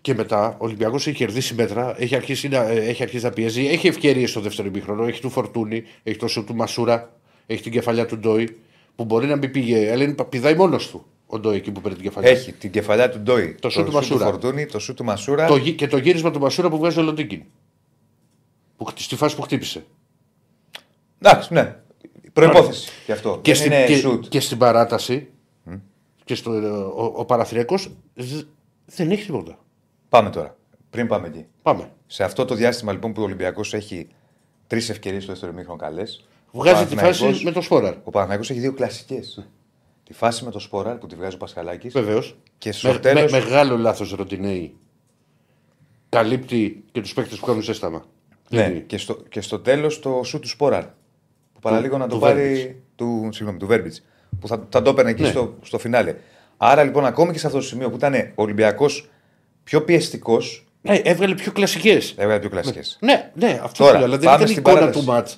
και 0.00 0.14
μετά 0.14 0.48
ο 0.48 0.56
Ολυμπιακός 0.64 1.06
έχει 1.06 1.16
κερδίσει 1.16 1.54
μέτρα, 1.54 1.94
έχει 1.98 2.14
αρχίσει 2.16 2.48
να, 2.48 2.62
ε, 2.62 2.76
έχει 2.88 3.02
αρχίσει 3.02 3.24
να 3.24 3.30
πιέζει, 3.30 3.66
έχει 3.66 3.86
ευκαιρίες 3.88 4.30
στο 4.30 4.40
δεύτερο 4.40 4.68
ημίχρονο. 4.68 5.04
Έχει 5.04 5.20
του 5.20 5.30
Φορτούνη, 5.30 5.82
έχει 6.02 6.16
το 6.18 6.26
σου 6.28 6.44
του 6.44 6.54
Μασούρα, 6.54 7.16
έχει 7.46 7.62
την 7.62 7.72
κεφαλιά 7.72 8.06
του 8.06 8.18
Ντόι 8.18 8.56
που 8.96 9.04
μπορεί 9.04 9.26
να 9.26 9.36
μην 9.36 9.50
πήγε, 9.50 9.90
αλλά 9.92 10.02
είναι, 10.02 10.14
πηδάει 10.28 10.54
μόνος 10.54 10.88
του 10.90 11.06
ο 11.26 11.38
Ντόι 11.38 11.56
εκεί 11.56 11.70
που 11.70 11.80
παίρνει 11.80 11.96
την 11.96 12.06
κεφαλιά. 12.06 12.30
Έχει 12.30 12.52
την 12.52 12.70
κεφαλιά 12.70 13.10
του 13.10 13.18
Ντόι, 13.20 13.54
Το 13.60 13.68
σου 13.70 13.84
του 13.84 13.92
Μασούρα. 13.92 14.24
Φορτούνη, 14.24 14.66
το 14.66 14.78
σου 14.78 14.94
του 14.94 15.04
Μασούρα. 15.04 15.46
Το, 15.46 15.56
γυ- 15.56 15.76
και 15.76 15.86
το 15.86 15.96
γύρισμα 15.96 16.30
του 16.30 16.40
Μασούρα 16.40 16.68
που 16.70 16.78
βγάζει 16.78 16.98
ο 16.98 17.02
Λοντίκιν. 17.02 17.42
Που, 18.76 18.84
χτ- 18.84 18.98
στη 18.98 19.16
φάση 19.16 19.36
που 19.36 19.42
χτύπησε. 19.42 19.84
Εντάξει, 21.22 21.52
ναι. 21.52 21.76
Προπόθεση 22.32 22.90
γι' 23.06 23.12
αυτό. 23.12 23.38
Και, 23.42 23.52
δεν 23.52 23.60
στην, 23.60 23.72
είναι 23.72 23.84
και, 23.86 23.96
σουτ. 23.96 24.24
και 24.28 24.40
στην 24.40 24.58
παράταση 24.58 25.28
και 26.24 26.34
στο, 26.34 26.52
ε, 26.52 26.68
ο, 26.68 27.12
ο 27.16 27.24
Παναθηναϊκός 27.24 27.90
ζ- 28.14 28.46
δεν 28.86 29.10
έχει 29.10 29.24
τίποτα. 29.24 29.58
Πάμε 30.10 30.30
τώρα. 30.30 30.56
Πριν 30.90 31.06
πάμε 31.06 31.26
εκεί. 31.26 31.46
Πάμε. 31.62 31.90
Σε 32.06 32.24
αυτό 32.24 32.44
το 32.44 32.54
διάστημα 32.54 32.92
λοιπόν 32.92 33.12
που 33.12 33.20
ο 33.22 33.24
Ολυμπιακός 33.24 33.74
έχει 33.74 34.08
τρεις 34.66 34.88
ευκαιρίες 34.88 35.22
στο 35.22 35.32
δεύτερο 35.32 35.52
μήχρονο 35.52 35.78
καλές. 35.78 36.24
Βγάζει 36.52 36.86
τη 36.86 36.96
φάση 36.96 37.40
με 37.44 37.50
το 37.52 37.60
Σπόραρ. 37.60 37.94
Ο 38.04 38.10
Παναθηναϊκός 38.10 38.50
έχει 38.50 38.60
δύο 38.60 38.72
κλασικές. 38.72 39.46
Τη 40.04 40.12
φάση 40.12 40.44
με 40.44 40.50
το 40.50 40.58
Σπόραρ 40.58 40.96
που 40.96 41.06
τη 41.06 41.14
βγάζει 41.14 41.34
ο 41.34 41.38
Πασχαλάκης. 41.38 41.92
Βεβαίως. 41.92 42.36
Και 42.58 42.72
στο 42.72 42.92
Με, 42.92 42.98
τέλος- 42.98 43.32
με- 43.32 43.38
μεγάλο 43.40 43.76
λάθος 43.76 44.12
Ροντινέη. 44.12 44.74
Καλύπτει 46.08 46.84
και 46.92 47.00
τους 47.00 47.14
παίκτες 47.14 47.38
που 47.38 47.46
κάνουν 47.46 47.62
ζέσταμα. 47.62 47.98
Ναι, 48.48 48.62
Δηλαδή, 48.62 48.80
και 48.80 48.98
στο, 48.98 49.14
και 49.14 49.40
στο 49.40 49.58
τέλος 49.58 50.00
το 50.00 50.20
σου 50.24 50.38
του 50.38 50.48
Σπόραρ. 50.48 50.84
Που 51.52 51.60
παραλίγο 51.60 51.96
να 51.98 52.06
το 52.06 52.14
του 52.14 52.20
πάρει. 52.20 52.82
Του, 52.96 53.28
συγγνώμη, 53.32 53.58
του 53.58 53.66
Βέρμπιτς. 53.66 54.02
Που 54.40 54.48
θα, 54.48 54.66
θα 54.68 54.82
το 54.82 54.90
έπαιρνε 54.90 55.10
εκεί 55.10 55.22
Ναι. 55.22 55.28
στο, 55.28 55.54
στο 55.62 55.78
φινάλε. 55.78 56.16
Άρα 56.56 56.84
λοιπόν, 56.84 57.04
ακόμη 57.06 57.32
και 57.32 57.38
σε 57.38 57.46
αυτό 57.46 57.58
το 57.58 57.64
σημείο 57.64 57.90
που 57.90 57.96
ήταν 57.96 58.14
ο 58.14 58.42
Ολυμπιακός 58.42 59.10
πιο 59.70 59.82
πιεστικός, 59.82 60.64
Ναι, 60.82 60.94
έβγαλε 61.04 61.34
πιο 61.34 61.52
κλασικές. 61.52 62.14
έβγαλε 62.16 62.40
πιο 62.40 62.48
κλασικές. 62.50 62.98
Ναι, 63.00 63.30
ναι, 63.34 63.60
αυτό 63.62 63.84
Τώρα, 63.84 63.90
σου 63.90 63.96
λέω. 63.98 64.04
Αλλά 64.06 64.16
δεν 64.18 64.24
πάμε 64.24 64.36
ήταν 64.36 64.46
η 64.46 64.50
στην 64.50 64.58
εικόνα 64.60 64.78
παράταση. 64.78 65.04
του 65.04 65.10
ματ 65.12 65.28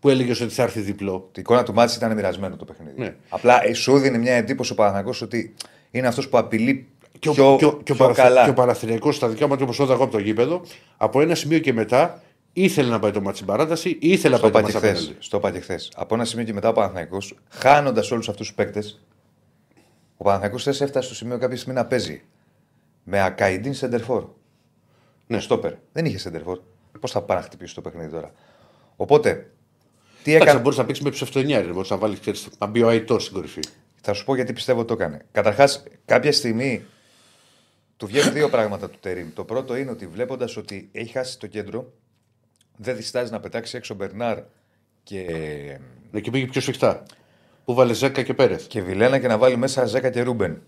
που 0.00 0.08
έλεγες 0.08 0.40
ότι 0.40 0.54
θα 0.54 0.62
έρθει 0.62 0.80
διπλό. 0.80 1.28
Η 1.36 1.40
εικόνα 1.40 1.62
του 1.62 1.72
μάτς 1.74 1.96
ήταν 1.96 2.14
μοιρασμένο 2.14 2.56
το 2.56 2.64
παιχνίδι. 2.64 3.00
Ναι. 3.00 3.14
Απλά 3.28 3.66
ε, 3.66 3.72
σου 3.72 3.98
δίνει 3.98 4.18
μια 4.18 4.34
εντύπωση 4.34 4.72
ο 4.72 4.74
Παναγιώτο 4.74 5.18
ότι 5.24 5.54
είναι 5.90 6.06
αυτός 6.06 6.28
που 6.28 6.38
απειλεί 6.38 6.86
Και 7.18 7.28
ο, 7.28 7.32
πιο, 7.32 7.56
και 7.58 7.64
ο, 7.64 7.68
και 7.68 7.74
ο, 7.74 7.82
πιο 7.82 7.94
Παραθυ- 7.94 8.22
καλά. 8.22 8.44
και 8.44 8.50
ο 8.50 8.54
Παναθηναϊκός 8.54 9.16
στα 9.16 9.28
δικά 9.28 9.46
μου 9.48 9.56
όπω 9.60 9.74
το 9.76 9.82
είδα 9.84 9.92
εγώ 9.92 10.02
από 10.02 10.12
το 10.12 10.18
γήπεδο, 10.18 10.62
από 10.96 11.20
ένα 11.20 11.34
σημείο 11.34 11.58
και 11.58 11.72
μετά 11.72 12.22
ήθελε 12.52 12.88
να 12.88 12.98
πάει 12.98 13.10
το 13.10 13.20
μάτι 13.20 13.34
στην 13.36 13.46
παράταση, 13.48 13.96
ήθελε 14.00 14.32
να 14.32 14.38
Στο 14.40 14.50
πάει 14.50 14.62
είπα 14.62 14.72
το 14.72 14.78
και 14.78 14.86
μάτι 14.86 14.86
χθες. 14.86 14.98
απέναντι. 15.02 15.24
Στο 15.24 15.36
είπα 15.36 15.50
και 15.50 15.60
χθες. 15.60 15.90
Από 15.94 16.14
ένα 16.14 16.24
σημείο 16.24 16.44
και 16.44 16.52
μετά 16.52 16.68
ο 16.68 16.72
Παναθηναϊκός, 16.72 17.34
χάνοντας 17.48 18.10
όλους 18.10 18.28
αυτούς 18.28 18.46
τους 18.46 18.56
παίκτες, 18.56 19.00
ο 20.16 20.24
Παναθηναϊκός 20.24 20.62
θες 20.62 20.80
έφτασε 20.80 21.06
στο 21.06 21.14
σημείο 21.14 21.38
κάποια 21.38 21.56
στιγμή 21.56 21.74
να 21.74 21.84
παίζει 21.86 22.22
με 23.04 23.22
ακαϊντίν 23.22 23.74
σεντερφόρ. 23.74 24.24
Ναι, 25.26 25.40
στόπερ. 25.40 25.72
Δεν 25.92 26.04
είχε 26.04 26.18
σεντερφόρ. 26.18 26.58
Πώς 27.00 27.10
θα 27.10 27.22
πάει 27.22 27.36
να 27.38 27.42
χτυπήσει 27.42 27.74
το 27.74 27.80
παιχνίδι 27.80 28.10
τώρα. 28.10 28.32
Οπότε, 28.96 29.50
τι 30.22 30.30
Εντάξει, 30.30 30.48
έκανε. 30.48 30.60
μπορεί 30.62 30.76
να 30.76 30.84
παίξει 30.84 31.02
με 31.02 31.10
ψευτονιάρι, 31.10 31.72
μπορεί 31.72 31.88
να 31.90 31.96
βάλει 31.96 32.18
να 32.58 32.66
μπει 32.66 32.82
ο 32.82 32.88
Αϊτό 32.88 33.18
στην 33.18 33.34
κορυφή. 33.34 33.60
Θα 34.00 34.12
σου 34.12 34.24
πω 34.24 34.34
γιατί 34.34 34.52
πιστεύω 34.52 34.78
ότι 34.78 34.88
το 34.88 34.94
έκανε. 34.94 35.24
Καταρχάς, 35.32 35.82
κάποια 36.04 36.32
στιγμή 36.32 36.84
του 37.96 38.06
βγαίνουν 38.06 38.32
δύο 38.32 38.48
πράγματα 38.54 38.90
του 38.90 38.98
Τερήμ. 39.00 39.32
Το 39.34 39.44
πρώτο 39.44 39.76
είναι 39.76 39.90
ότι 39.90 40.06
βλέποντας 40.06 40.56
ότι 40.56 40.88
έχει 40.92 41.12
χάσει 41.12 41.38
το 41.38 41.46
κέντρο, 41.46 41.92
δεν 42.76 42.96
διστάζει 42.96 43.30
να 43.32 43.40
πετάξει 43.40 43.76
έξω 43.76 43.94
Μπερνάρ 43.94 44.38
και, 45.02 45.24
Ναι, 46.10 46.20
και 46.20 46.30
πήγε 46.30 46.46
πιο 46.46 46.60
σφιχτά. 46.60 47.02
Που 47.64 47.74
βάλε 47.74 47.92
Ζέκα 47.92 48.22
και 48.22 48.34
Πέρεθ. 48.34 48.66
και 48.66 48.82
Βιλένα 48.82 49.18
και 49.18 49.26
να 49.26 49.38
βάλει 49.38 49.56
μέσα 49.56 49.84
Ζέκα 49.86 50.10
και 50.10 50.22
Ρούμπεν. 50.22 50.62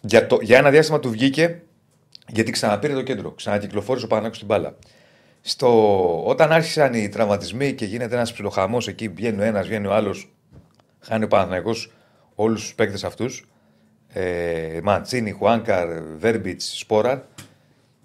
Για, 0.00 0.26
το, 0.26 0.38
για 0.42 0.58
ένα 0.58 0.70
διάστημα 0.70 1.00
του 1.00 1.10
βγήκε 1.10 1.62
γιατί 2.28 2.50
ξαναπήρε 2.50 2.94
το 2.94 3.02
κέντρο. 3.02 3.30
Ξανακυκλοφόρησε 3.30 4.04
ο 4.04 4.08
Πανάκο 4.08 4.34
στην 4.34 4.46
μπάλα. 4.46 4.76
Στο, 5.40 6.24
όταν 6.26 6.52
άρχισαν 6.52 6.94
οι 6.94 7.08
τραυματισμοί 7.08 7.72
και 7.72 7.84
γίνεται 7.84 8.14
ένας 8.14 8.32
ψιλοχαμός 8.32 8.88
εκεί, 8.88 9.08
βγαίνει 9.08 9.40
ο 9.40 9.44
ένας, 9.44 9.66
βγαίνει 9.66 9.86
ο 9.86 9.94
άλλος, 9.94 10.32
χάνει 11.00 11.24
ο 11.24 11.28
Παναθηναϊκός 11.28 11.92
όλους 12.34 12.60
τους 12.60 12.74
παίκτες 12.74 13.04
αυτούς. 13.04 13.44
Ε, 14.12 14.80
Μαντσίνη, 14.82 15.30
Χουάνκαρ, 15.30 16.02
Βέρμπιτς, 16.02 16.78
Σπόραρ. 16.78 17.18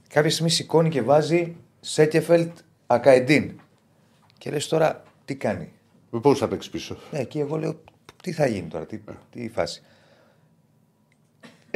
Κάποια 0.09 0.29
στιγμή 0.29 0.49
σηκώνει 0.49 0.89
και 0.89 1.01
βάζει 1.01 1.55
Σέκεφελτ 1.79 2.57
Ακαϊντίν. 2.87 3.59
Και 4.37 4.51
λες 4.51 4.67
τώρα 4.67 5.03
τι 5.25 5.35
κάνει; 5.35 5.71
Με 6.09 6.19
πώς 6.19 6.39
θα 6.39 6.47
παίξεις 6.47 6.71
πίσω; 6.71 6.97
Ναι, 7.11 7.23
και 7.23 7.39
εγώ 7.39 7.57
λέω 7.57 7.81
τι 8.23 8.31
θα 8.31 8.47
γίνει 8.47 8.67
τώρα, 8.67 8.85
τι, 8.85 8.99
τι 9.31 9.49
φάση. 9.49 9.81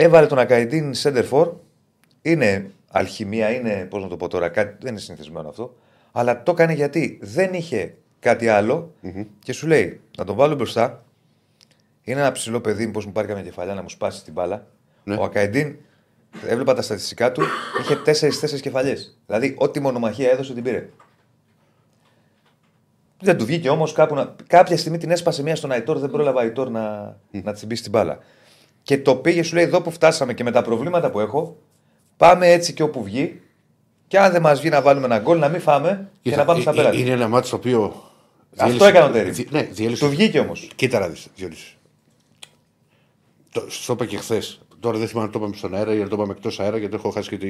Έβαλε 0.02 0.28
τον 0.28 0.40
Ακαϊντίν 0.40 0.94
Σέντερφορ. 0.94 1.54
Είναι 2.22 2.72
αλχημία, 2.92 3.50
είναι 3.50 3.88
πώς 3.90 4.04
να 4.04 4.10
το 4.10 4.18
πω 4.18 4.28
τώρα, 4.28 4.50
κάτι, 4.50 4.76
δεν 4.80 4.92
είναι 4.92 5.00
συνηθισμένο 5.00 5.50
αυτό. 5.50 5.76
Αλλά 6.12 6.44
το 6.44 6.52
έκανε 6.52 6.74
γιατί 6.74 7.20
δεν 7.22 7.54
είχε 7.54 7.96
κάτι 8.20 8.48
άλλο 8.48 8.94
και 9.40 9.54
σου 9.54 9.68
λέει 9.68 10.02
να 10.18 10.24
τον 10.24 10.36
βάλω 10.36 10.56
μπροστά. 10.56 11.04
Είναι 12.04 12.20
ένα 12.20 12.32
ψηλό 12.32 12.62
παιδί, 12.62 12.86
μήπως 12.86 13.06
μου 13.06 13.12
πάρει 13.12 13.28
καμιά 13.28 13.44
κεφαλιά 13.44 13.74
να 13.74 13.82
μου 13.82 13.90
σπάσει 13.90 14.24
την 14.24 14.34
μπάλα. 14.34 14.68
Ναι. 15.04 15.16
Ο 15.16 15.24
Ακαϊντίν, 15.24 15.76
έβλεπα 16.48 16.74
τα 16.74 16.82
στατιστικά 16.82 17.32
του, 17.32 17.42
είχε 17.82 18.28
4-4 18.56 18.60
κεφαλιές. 18.60 19.18
Δηλαδή, 19.26 19.56
ό,τι 19.58 19.80
μονομαχία 19.80 20.32
έδωσε 20.32 20.54
την 20.54 20.64
πήρε. 20.64 20.90
Δεν 23.22 23.38
του 23.38 23.46
βγήκε 23.46 23.70
όμως 23.70 23.94
κάπου 23.94 24.16
να... 24.16 24.36
κάποια 24.48 24.78
στιγμή 24.78 24.98
την 24.98 25.12
έσπασε 25.12 25.44
μία 25.44 25.56
στον 25.56 25.72
Αϊτόρ, 25.72 25.98
δεν 25.98 26.10
πρόλαβα 26.10 26.42
Αϊτόρ 26.42 26.70
να, 26.70 27.18
να 27.32 27.54
τσιμπήσει 27.54 27.82
την 27.82 27.92
μπάλα. 27.92 28.20
Και 28.90 28.98
το 28.98 29.16
πήγε, 29.16 29.44
σου 29.44 29.56
λέει, 29.56 29.64
εδώ 29.64 29.82
που 29.82 29.92
φτάσαμε 29.92 30.34
και 30.34 30.44
με 30.44 30.52
τα 30.52 30.62
προβλήματα 30.62 31.10
που 31.10 31.20
έχω, 31.20 31.58
πάμε 32.18 32.48
έτσι 32.52 32.74
και 32.74 32.84
όπου 32.84 33.04
βγει. 33.04 33.42
Και 34.08 34.20
αν 34.20 34.32
δεν 34.32 34.42
μας 34.42 34.60
βγει 34.60 34.70
να 34.70 34.82
βάλουμε 34.82 35.06
ένα 35.06 35.20
γκολ, 35.20 35.40
να 35.40 35.48
μην 35.48 35.62
φάμε 35.62 36.10
και 36.22 36.30
Κοίτα, 36.30 36.36
να 36.42 36.46
πάμε 36.46 36.62
στα 36.62 36.72
ε- 36.72 36.76
πέναλτι. 36.76 37.00
Είναι 37.02 37.10
ένα 37.10 37.28
μάτι 37.28 37.50
το 37.50 37.56
οποίο. 37.56 37.84
Αυτό 37.84 38.66
διέλυσε- 38.66 38.88
έκανε 38.90 39.06
ο 39.06 39.12
Τέρι. 39.12 39.30
δι- 39.30 39.52
Ναι, 39.52 39.62
διέλυσε. 39.62 40.04
Του 40.06 40.10
βγήκε 40.12 40.40
όμως. 40.40 40.70
Κοίτα 40.76 41.00
να 41.00 41.08
δεις, 41.08 41.28
Διονύση. 41.36 41.78
Το, 43.52 43.66
στο 43.70 43.94
είπα 43.94 44.06
και 44.06 44.18
χθες. 44.18 44.60
Τώρα 44.80 44.98
δεν 44.98 45.08
θυμάμαι 45.08 45.26
αν 45.26 45.32
το 45.34 45.40
είπαμε 45.40 45.56
στον 45.56 45.76
αέρα 45.76 45.94
ή 45.94 46.02
αν 46.02 46.10
το 46.10 46.16
είπαμε 46.16 46.32
εκτός 46.32 46.60
αέρα 46.60 46.78
γιατί 46.78 46.96
έχω 46.96 47.10
χάσει 47.10 47.30
και 47.30 47.38
τη. 47.38 47.48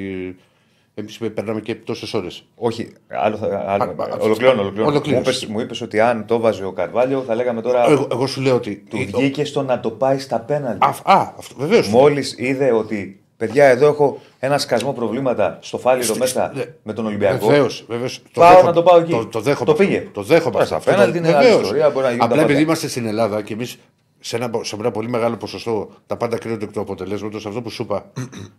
Εμείς 1.00 1.18
περνάμε 1.34 1.60
και 1.62 1.75
τόσες 1.75 2.13
ώρες. 2.13 2.44
Όχι, 2.56 2.94
άλλο, 3.08 3.38
θα- 3.38 3.63
άλλο. 3.68 3.84
Α, 3.84 4.03
α, 4.03 4.18
ολοκληρώνω, 4.20 4.62
ολοκληρώνω. 4.62 4.84
Μου 4.84 4.88
ολοκλήρωσε. 4.96 5.22
είπες, 5.29 5.46
μου 5.46 5.60
είπες 5.60 5.82
ότι 5.82 6.00
αν 6.00 6.25
το 6.25 6.39
βάζει 6.39 6.63
ο 6.63 6.72
Καρβάλιο, 6.72 7.22
θα 7.27 7.36
λέγαμε 7.36 7.62
τώρα. 7.62 7.89
Εγώ, 7.89 8.08
εγώ 8.12 8.27
σου 8.27 8.41
λέω 8.41 8.56
ότι. 8.56 8.84
Του 8.89 8.98
βγήκε 8.98 9.46
στο 9.46 9.63
να 9.63 9.79
το 9.79 9.91
πάει 9.91 10.20
στα 10.20 10.39
πέναλτι. 10.39 10.86
Α, 10.86 10.96
α 11.13 11.34
αυτό 11.38 11.56
βεβαίως. 11.58 11.88
Μόλις 11.88 12.36
είδε 12.38 12.72
ότι 12.72 13.20
παιδιά, 13.38 13.65
εδώ 13.65 13.88
έχω 13.88 14.20
ένα 14.39 14.58
σκασμό 14.58 14.94
προβλήματα 14.94 15.58
στο 15.62 15.77
φάληρο 15.77 16.06
Στη- 16.08 16.20
μέσα 16.20 16.51
ναι. 16.56 16.63
με 16.84 16.94
τον 16.94 17.06
Ολυμπιακό. 17.06 17.46
Βεβαίως. 17.48 17.86
Βεβαίως. 17.88 18.22
Πάω 18.34 18.63
να 18.63 18.74
το 18.74 18.84
πάω 18.84 19.00
εκεί. 19.00 19.12
Το, 19.12 19.25
το 19.25 19.39
δέχομαι. 19.39 19.65
Το 19.65 19.72
αυτό. 19.72 19.84
πήγε. 19.86 20.08
Το 20.13 20.22
δέχομαι. 20.24 20.51
Τώρα 20.51 20.63
αυτό. 20.63 20.65
στα 20.65 20.75
Αυτό 20.75 20.91
πέναλτι 20.91 21.12
το- 21.12 21.18
είναι 21.27 21.36
άλλη 21.36 21.44
βεβαίως. 21.46 21.62
ιστορία, 21.62 21.89
μπορεί 21.89 22.03
να 22.06 22.12
γίνουν 22.12 22.20
τα 22.20 22.25
Απλά 22.25 22.41
επειδή 22.41 22.53
πάντα. 22.53 22.65
είμαστε 22.65 22.88
στην 22.88 23.06
Ελλάδα 23.06 23.41
και 23.41 23.53
εμείς 23.53 23.77
σε 24.20 24.36
ένα, 24.36 24.50
σε 24.62 24.75
ένα 24.79 24.91
πολύ 24.91 25.10
μεγάλο 25.10 25.36
ποσοστό 25.38 25.89
τα 26.08 26.18
πάντα 26.18 26.38
κρίνονται 26.38 26.65
εκ 26.65 26.72
του 26.72 26.79
αποτελέσματο, 26.79 27.38
αυτό 27.38 27.62
που 27.62 27.70
σου 27.70 27.84
είπα. 27.84 28.12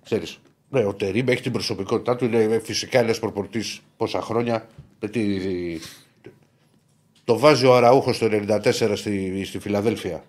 Ξέρεις. 0.04 0.40
Ναι, 0.70 0.84
ο 0.84 0.94
Τερήμ 0.94 1.28
έχει 1.28 1.42
την 1.42 1.52
προσωπικότητά 1.52 2.16
του. 2.16 2.24
Είναι 2.24 2.60
φυσικά 2.64 2.98
ένας 2.98 3.18
προπορτή 3.18 3.62
πόσα 3.96 4.20
χρόνια. 4.20 4.66
Με 5.00 5.08
τη, 5.08 5.38
το 7.24 7.38
βάζει 7.38 7.66
ο 7.66 7.74
Αραούχος 7.76 8.18
το 8.18 8.26
94 8.30 8.92
στη, 8.94 9.44
στη 9.44 9.58
Φιλαδέλφια. 9.58 10.24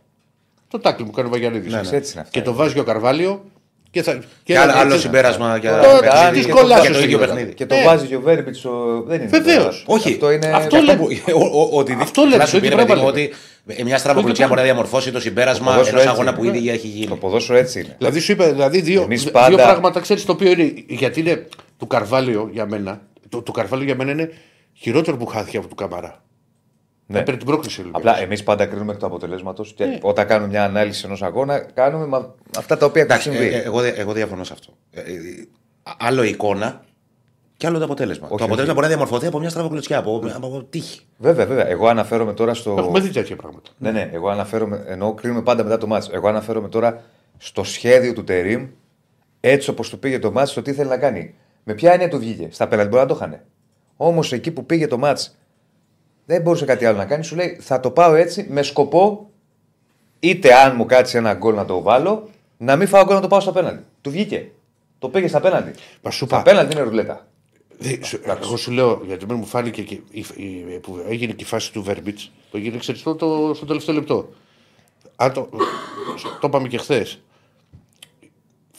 Το 0.67 0.79
τάκλι 0.79 1.05
μου 1.05 1.11
κάνει 1.11 1.27
ο 1.27 1.31
Βαγιανίδης. 1.31 1.73
Ναι, 1.73 1.81
ναι. 1.81 1.97
Έτσι 1.97 2.11
είναι 2.11 2.21
αυτά. 2.21 2.39
Και 2.39 2.41
το 2.41 2.53
βάζει 2.53 2.73
και 2.73 2.79
ο 2.79 2.83
Καρβάλιο. 2.83 3.43
Και, 3.91 4.01
θα, 4.03 4.19
Και 4.43 4.57
άλλο, 4.57 4.71
άλλο 4.75 4.93
και- 4.93 4.99
συμπέρασμα 4.99 5.57
για, 5.57 5.71
Τώρα, 5.81 5.99
παιχνίδι, 5.99 6.35
τις 6.35 6.45
για 6.45 6.53
κολλάς 6.53 6.79
το 6.79 6.85
σου 6.85 6.91
ίδιο 6.91 7.09
σήμερα. 7.09 7.25
παιχνίδι. 7.33 7.53
Και 7.53 7.65
το 7.65 7.75
Ναι. 7.75 7.83
βάζει 7.83 8.05
και 8.07 8.15
ο 8.15 8.21
Βέρμπιτς. 8.21 8.57
στο- 8.59 9.03
Δεν 9.07 9.19
είναι. 9.19 9.29
Βεβαίως. 9.29 9.83
τώρα. 9.85 9.99
Όχι. 9.99 10.11
Αυτό 10.11 10.31
είναι. 10.31 10.45
Αυτό 10.47 10.57
Αυτό 10.57 10.77
λέμε. 10.79 10.97
που, 10.97 11.07
ο- 11.33 11.61
ο- 11.61 11.69
ότι 11.79 11.97
Αυτό 12.01 12.21
λέμε, 12.23 12.35
να 12.37 12.45
σου 12.45 12.51
το 12.53 12.59
πει 12.59 12.65
ίδιο 12.65 12.77
ρε 12.77 12.85
παιδί 12.85 12.99
μου 12.99 13.05
πράγμα 13.05 13.21
ότι 13.21 13.33
ε, 13.79 13.83
μια 13.83 13.97
στραβοκλωτσιά 13.97 14.47
μπορεί 14.47 14.59
να 14.59 14.65
διαμορφώσει 14.65 15.11
το 15.11 15.19
συμπέρασμα 15.19 15.71
ποδόσφαιρο 15.71 15.99
ενός 15.99 16.11
έτσι 16.11 16.21
αγώνα 16.21 16.37
είναι. 16.41 16.49
που 16.51 16.57
ήδη 16.57 16.69
έχει 16.69 16.87
Το 16.87 16.87
γίνει. 16.97 17.15
ποδόσφαιρο 17.19 17.57
έτσι 17.57 17.79
είναι. 17.79 17.95
Δηλαδή 17.97 18.19
σου 18.19 18.31
είπα 18.31 18.45
δηλαδή 18.51 18.81
δύο, 18.81 19.01
Εμείς 19.01 19.21
δύο 19.23 19.31
πάντα- 19.31 19.55
πράγματα 19.55 19.99
ξέρεις 19.99 20.25
το 20.25 20.31
οποίο 20.31 20.51
είναι. 20.51 20.73
Γιατί 20.87 21.19
είναι 21.19 21.47
του 21.77 21.87
Καρβάλιο 21.87 22.49
για 22.51 22.65
μένα. 22.65 23.01
Το, 23.29 23.41
του 23.41 23.51
Καρβάλιο 23.51 23.85
για 23.85 23.95
μένα 23.95 24.11
είναι 24.11 24.29
χειρότερο 24.73 25.17
που 25.17 25.25
χάθηκε 25.25 25.57
από 25.57 25.67
του 25.67 25.75
Καμαρά. 25.75 26.21
Ναι. 27.11 27.17
Ναι. 27.19 27.23
Παίρνει 27.23 27.39
την 27.39 27.47
πρόκληση 27.49 27.79
ο 27.79 27.83
Ολυμπιακός. 27.83 28.11
Απλά 28.11 28.23
εμείς 28.25 28.43
πάντα 28.43 28.65
κρίνουμε 28.65 28.91
εκ 28.91 28.97
του 28.99 29.05
αποτελέσματος 29.05 29.73
και 29.73 29.99
όταν 30.01 30.27
κάνουμε 30.27 30.47
μια 30.49 30.63
ανάλυση 30.63 31.03
ενός 31.05 31.21
αγώνα, 31.21 31.59
κάνουμε 31.59 32.05
μα- 32.05 32.35
αυτά 32.57 32.77
τα 32.77 32.85
οποία 32.85 33.01
έχουν 33.01 33.13
Εντάξει, 33.13 33.29
συμβεί. 33.31 33.53
ε, 33.53 33.57
ε, 33.57 33.61
εγώ, 33.61 33.79
δε- 33.81 33.89
εγώ 33.95 34.13
διαφωνώ 34.13 34.43
σε 34.43 34.53
αυτό. 34.53 34.73
Ε, 34.91 34.99
ε, 34.99 35.05
άλλο 35.97 36.23
η 36.23 36.29
εικόνα 36.29 36.81
και 37.57 37.67
άλλο 37.67 37.77
το 37.77 37.83
αποτέλεσμα. 37.83 38.27
Όχι, 38.27 38.37
το 38.37 38.43
αποτέλεσμα 38.43 38.73
μπορεί 38.73 38.85
να 38.85 38.91
διαμορφωθεί 38.93 39.25
από 39.27 39.39
μια 39.39 39.49
στραβοκλωτσιά, 39.49 39.97
από, 39.97 40.15
από, 40.35 40.47
από 40.47 40.63
τύχη. 40.69 40.99
Βέβαια, 41.17 41.45
βέβαια. 41.45 41.67
Εγώ 41.67 41.87
αναφέρομαι 41.87 42.33
τώρα 42.33 42.53
στο. 42.53 42.75
Έχουμε 42.77 42.99
δει 42.99 43.09
τέτοια 43.09 43.35
πράγματα. 43.35 43.69
Ναι, 43.77 43.91
ναι, 43.91 44.09
εγώ 44.13 44.29
αναφέρομαι. 44.29 44.83
Ενώ 44.87 45.13
κρίνουμε 45.13 45.41
πάντα 45.41 45.63
μετά 45.63 45.77
το 45.77 45.87
μάτς. 45.87 46.09
Εγώ 46.13 46.27
αναφέρομαι 46.27 46.69
τώρα 46.69 47.03
στο 47.37 47.63
σχέδιο 47.63 48.13
του 48.13 48.23
Τερήμ, 48.23 48.67
έτσι 49.39 49.69
όπως 49.69 49.89
του 49.89 49.99
πήγε 49.99 50.19
το 50.19 50.31
μάτς, 50.31 50.51
στο 50.51 50.61
τι 50.61 50.73
θέλει 50.73 50.89
να 50.89 50.97
κάνει. 50.97 51.33
Με 51.63 51.73
ποια 51.73 51.91
έννοια 51.91 52.09
του 52.09 52.17
βγήκε. 52.19 52.47
Στα 52.51 52.67
πέναλτι 52.67 52.89
μπορεί 52.89 53.01
να 53.01 53.07
το 53.09 53.15
είχανε. 53.15 53.45
Όμως 53.97 54.33
εκεί 54.33 54.51
που 54.51 54.65
πήγε 54.65 54.87
το 54.87 54.97
μάτς, 54.97 55.37
δεν 56.25 56.41
μπορούσε 56.41 56.65
κάτι 56.65 56.85
άλλο 56.85 56.97
να 56.97 57.05
κάνει. 57.05 57.23
Σου 57.23 57.35
λέει 57.35 57.57
θα 57.61 57.79
το 57.79 57.91
πάω 57.91 58.13
έτσι 58.13 58.45
με 58.49 58.61
σκοπό 58.61 59.29
είτε 60.19 60.53
αν 60.53 60.75
μου 60.75 60.85
κάτσει 60.85 61.17
ένα 61.17 61.33
γκολ 61.33 61.55
να 61.55 61.65
το 61.65 61.81
βάλω, 61.81 62.29
να 62.57 62.75
μην 62.75 62.87
φάω 62.87 63.03
γκολ 63.05 63.15
να 63.15 63.21
το 63.21 63.27
πάω 63.27 63.39
στα 63.39 63.51
πέναλτι. 63.51 63.83
Του 64.01 64.09
βγήκε. 64.11 64.51
Το 64.99 65.09
πήγε 65.09 65.27
στα 65.27 65.39
πέναλτι. 65.39 65.71
Μα 66.01 66.11
σου 66.11 66.25
Στα 66.25 66.35
είπα, 66.35 66.41
πέναλτι 66.51 66.73
είναι 66.73 66.81
ρουλέτα. 66.81 67.27
Δε- 67.77 68.03
σου- 68.03 68.19
Εγώ 68.43 68.57
σου 68.57 68.71
λέω, 68.71 69.01
γιατί 69.05 69.23
εμένα 69.23 69.39
μου 69.39 69.45
φάνηκε 69.45 69.81
και 69.81 69.93
η, 70.11 70.25
η- 70.35 70.79
που 70.81 71.03
έγινε 71.09 71.33
και 71.33 71.43
η 71.43 71.47
φάση 71.47 71.71
του 71.71 71.83
Βέρμπιτς, 71.83 72.31
το 72.51 72.57
έγινε 72.57 72.77
ξεριστό 72.77 73.15
το, 73.15 73.51
στο 73.55 73.65
τελευταίο 73.65 73.95
λεπτό. 73.95 74.29
Αν 75.15 75.33
το, 75.33 75.49
το 76.41 76.47
είπαμε 76.47 76.67
και 76.67 76.77
χθες. 76.77 77.19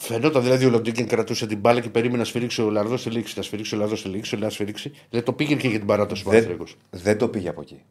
Φαινόταν 0.05 0.43
δηλαδή 0.43 0.65
ο 0.65 0.69
Λοντίγκεν 0.69 1.07
κρατούσε 1.07 1.47
την 1.47 1.57
μπάλα 1.59 1.79
και 1.79 1.89
περίμενε 1.89 2.17
να 2.17 2.23
σφυρίξει 2.23 2.61
ο 2.61 2.69
Λαρδός 2.69 2.99
στη 3.01 3.09
λήξη. 3.09 3.33
Να 3.37 3.43
σφυρίξει 3.43 3.75
ο 3.75 3.77
Λαρδός 3.77 3.99
στη 3.99 4.07
λήξη, 4.07 4.37
να 4.37 4.49
σφυρίξει. 4.49 4.91
Δηλαδή 5.09 5.25
το 5.25 5.33
πήγαινε 5.33 5.61
και 5.61 5.67
για 5.67 5.77
την 5.77 5.87
παράταση 5.87 6.21
ο 6.25 6.29
Δεν, 6.29 6.33
Παναθηναϊκός. 6.33 6.77
δεν 6.89 7.17
το 7.17 7.27
πήγε 7.27 7.49
από 7.49 7.61
εκεί. 7.61 7.81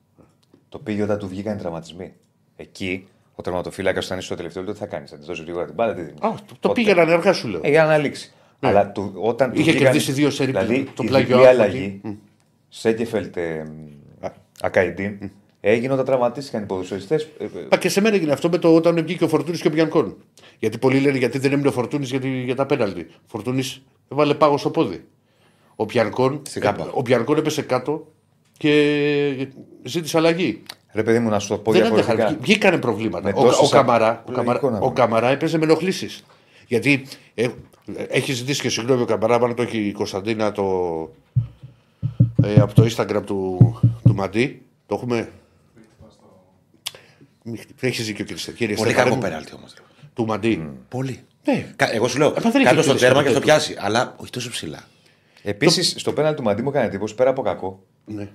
Το 0.69 0.79
πήγε 0.79 1.03
όταν 1.03 1.19
του 1.19 1.29
βγήκαν 1.29 1.57
οι 1.57 1.59
τραυματισμοί. 1.59 2.13
Εκεί 2.57 3.07
ο 3.35 3.43
τερματοφύλακας 3.43 4.05
όταν 4.05 4.19
είσαι 4.19 4.27
στο 4.27 4.37
τελευταίο 4.37 4.63
λεπτό, 4.63 4.79
τι 4.79 4.85
θα 4.85 4.91
κάνεις. 4.97 5.11
Θα 5.11 5.17
της 5.17 5.27
δώσεις 5.27 5.45
γρήγορα 5.45 5.65
την 5.65 5.75
μπάλα, 5.75 5.95
τι 5.95 6.01
δίνεις; 6.03 6.21
Α, 6.21 6.35
το, 6.47 6.55
το 6.61 6.69
πήγαιναν 6.69 7.11
αργά 7.11 7.33
σου 7.33 7.49
λέω. 7.49 7.61
Ε, 7.65 7.69
για 7.71 7.85
να 7.85 7.97
λήξει. 7.99 8.33
Αλλά 8.61 8.91
του, 8.93 9.13
όταν 9.17 9.53
του 9.53 9.61
Είχε 9.61 9.71
βγήκαν- 9.71 9.93
κερδίσει 9.93 10.13
δύο 10.13 10.31
σερί 10.31 10.51
Δηλαδή, 10.51 10.89
το 10.95 11.03
η 11.03 11.07
πλάγιο 11.07 11.37
διπλή 11.37 11.49
άκου 11.51 11.61
αλλαγή 11.63 12.01
Σέκεφελτ 12.69 13.37
ε, 13.37 13.65
Ακαϊντίν 14.61 15.31
έγινε 15.65 15.93
όταν 15.93 16.05
τραυματίστηκαν 16.05 16.63
οι 16.63 16.67
ποδοσφαιριστές. 16.67 17.29
Μα 17.71 17.77
και 17.77 17.89
σε 17.89 18.01
μένα 18.01 18.15
έγινε 18.17 18.33
αυτό 18.33 18.49
με 18.49 18.59
το 18.59 18.75
όταν 18.75 19.05
βγήκε 19.05 19.25
ο 19.25 19.29
Φορτούνης 19.29 19.61
και 19.61 19.69
ο 19.69 19.71
Μπιανκόν. 19.71 20.17
Γιατί 20.59 20.79
πολλοί 20.79 21.01
λένε 21.01 21.19
γιατί 21.19 21.39
δεν 21.39 21.53
έμεινε 21.53 21.69
ο 21.69 21.73
Φορτούνης 21.73 22.11
για, 22.11 22.21
τη- 22.21 22.43
για 22.45 22.55
τα 22.55 22.67
πέναλτι. 22.67 23.07
Ο 23.11 23.25
Φορτούνης 23.27 23.83
έβαλε 24.13 24.35
πάγο 24.35 24.57
στο 24.59 24.71
πόδι. 24.71 25.05
Ο 25.77 25.85
Μπιανκόν, 25.85 26.41
Στην 26.47 26.63
κάμπα. 26.63 26.85
ο 26.91 27.01
Μπιανκόν 27.01 27.37
έπεσε 27.37 27.63
κάτω 27.63 28.07
και 28.59 29.49
ζήτησε 29.83 30.17
αλλαγή. 30.17 30.63
Ρε 30.93 31.03
παιδί 31.03 31.19
μου, 31.19 31.29
να 31.29 31.39
σου 31.39 31.49
το 31.49 31.59
πω 31.59 31.73
δεν 31.73 31.81
άντεχαν. 31.81 31.97
διαφορετικά. 31.97 32.29
Βγή- 32.29 32.43
Βγήκανε 32.43 32.79
προβλήματα. 32.79 33.25
Με 33.25 33.33
Ο, 33.37 33.43
τόσες 33.43 33.59
ο, 33.73 33.77
α- 33.77 33.79
Καμαρά, 33.81 34.25
ο, 34.29 34.33
λογικό 34.33 34.45
Καμαρά, 34.53 34.71
να 34.71 34.77
ο 34.77 34.81
πούμε. 34.81 34.93
Καμαρά 34.95 35.29
έπαιζε 35.29 35.59
με 35.59 35.65
ενοχλήσεις. 35.65 36.25
Γιατί 36.67 37.07
ε, 37.35 37.49
έχεις 38.09 38.37
ζητήσει 38.37 38.61
και 38.61 38.69
συγγνώμη 38.69 39.03
ο 39.03 39.05
Καμαρά, 39.05 39.39
μάλλον 39.41 39.57
το 39.57 39.63
έχει 39.63 39.79
η 39.79 39.93
Κωνσταντίνα 39.93 40.53
το, 40.53 40.65
ε, 42.43 42.55
από 42.61 42.75
το 42.75 42.87
Instagram 42.97 43.23
του, 43.27 43.59
του 44.05 44.15
Μαντί. 44.15 44.63
Το 44.87 44.95
έχουμε. 44.95 45.31
Έχεις 47.81 48.07
δίκιο 48.07 48.25
κύριε, 48.25 48.45
κύριε 48.57 48.75
Πολύ 48.77 48.89
Στέφανε 48.89 49.05
κακό 49.11 49.15
μου. 49.15 49.21
πέναλτι 49.29 49.53
όμως. 49.55 49.75
Του 50.15 50.27
Μαντί. 50.27 50.71
Πολύ. 50.89 51.21
Ναι. 51.45 51.73
Κα- 51.77 51.93
Εγώ 51.95 52.09
σου 52.09 52.19
λέω, 52.19 52.29
Ε, 52.29 52.33
μα 52.45 52.51
δεν 52.51 52.61
είχε 52.61 52.71
κάτω 52.71 52.83
στο 52.83 52.93
εκτελέσει 52.93 53.05
τέρμα 53.05 53.23
και 53.23 53.29
ποτέ 53.29 53.31
στο 53.31 53.41
του. 53.41 53.45
πιάσει. 53.47 53.77
Αλλά 53.79 54.15
όχι 54.17 54.31
τόσο 54.31 54.51
ψηλά. 54.51 54.83
Επίσης, 55.43 55.95
στο 55.97 56.13
πέναλ 56.13 56.35
του 56.35 56.43
Μαντί 56.43 56.63
μου 56.63 56.69
έκανε 56.69 56.87
εντύπωση 56.87 57.15
πέρα 57.15 57.31
από 57.31 57.43
κακό. 57.43 57.83
ναι. 58.05 58.29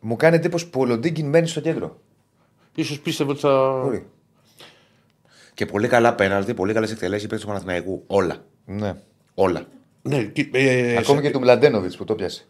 Μου 0.00 0.16
κάνει 0.16 0.36
εντύπωση 0.36 0.68
που 0.68 0.80
ο 0.80 0.84
Λοντίγκιν 0.84 1.26
μένει 1.28 1.46
στο 1.46 1.60
κέντρο. 1.60 2.00
Ίσως 2.74 3.00
πίστευε 3.00 3.30
ότι 3.30 3.40
θα. 3.40 3.80
Μπορεί. 3.84 4.06
Και 5.54 5.66
πολύ 5.66 5.88
καλά 5.88 6.14
πέναλτι, 6.14 6.54
πολύ 6.54 6.72
καλές 6.72 6.90
εκτελέσεις 6.90 7.26
παίκτη 7.26 7.42
του 7.44 7.48
Παναθηναϊκού. 7.50 8.02
Όλα. 8.06 8.36
Ναι. 8.64 8.94
Όλα. 9.34 9.66
Ναι, 10.02 10.22
και- 10.22 10.48
ε, 10.52 10.96
Ακόμη 10.96 11.18
σε- 11.18 11.26
και 11.26 11.30
του 11.32 11.40
Μλαντένοβιτς 11.40 11.96
που 11.96 12.04
το 12.04 12.14
πιάσε. 12.14 12.46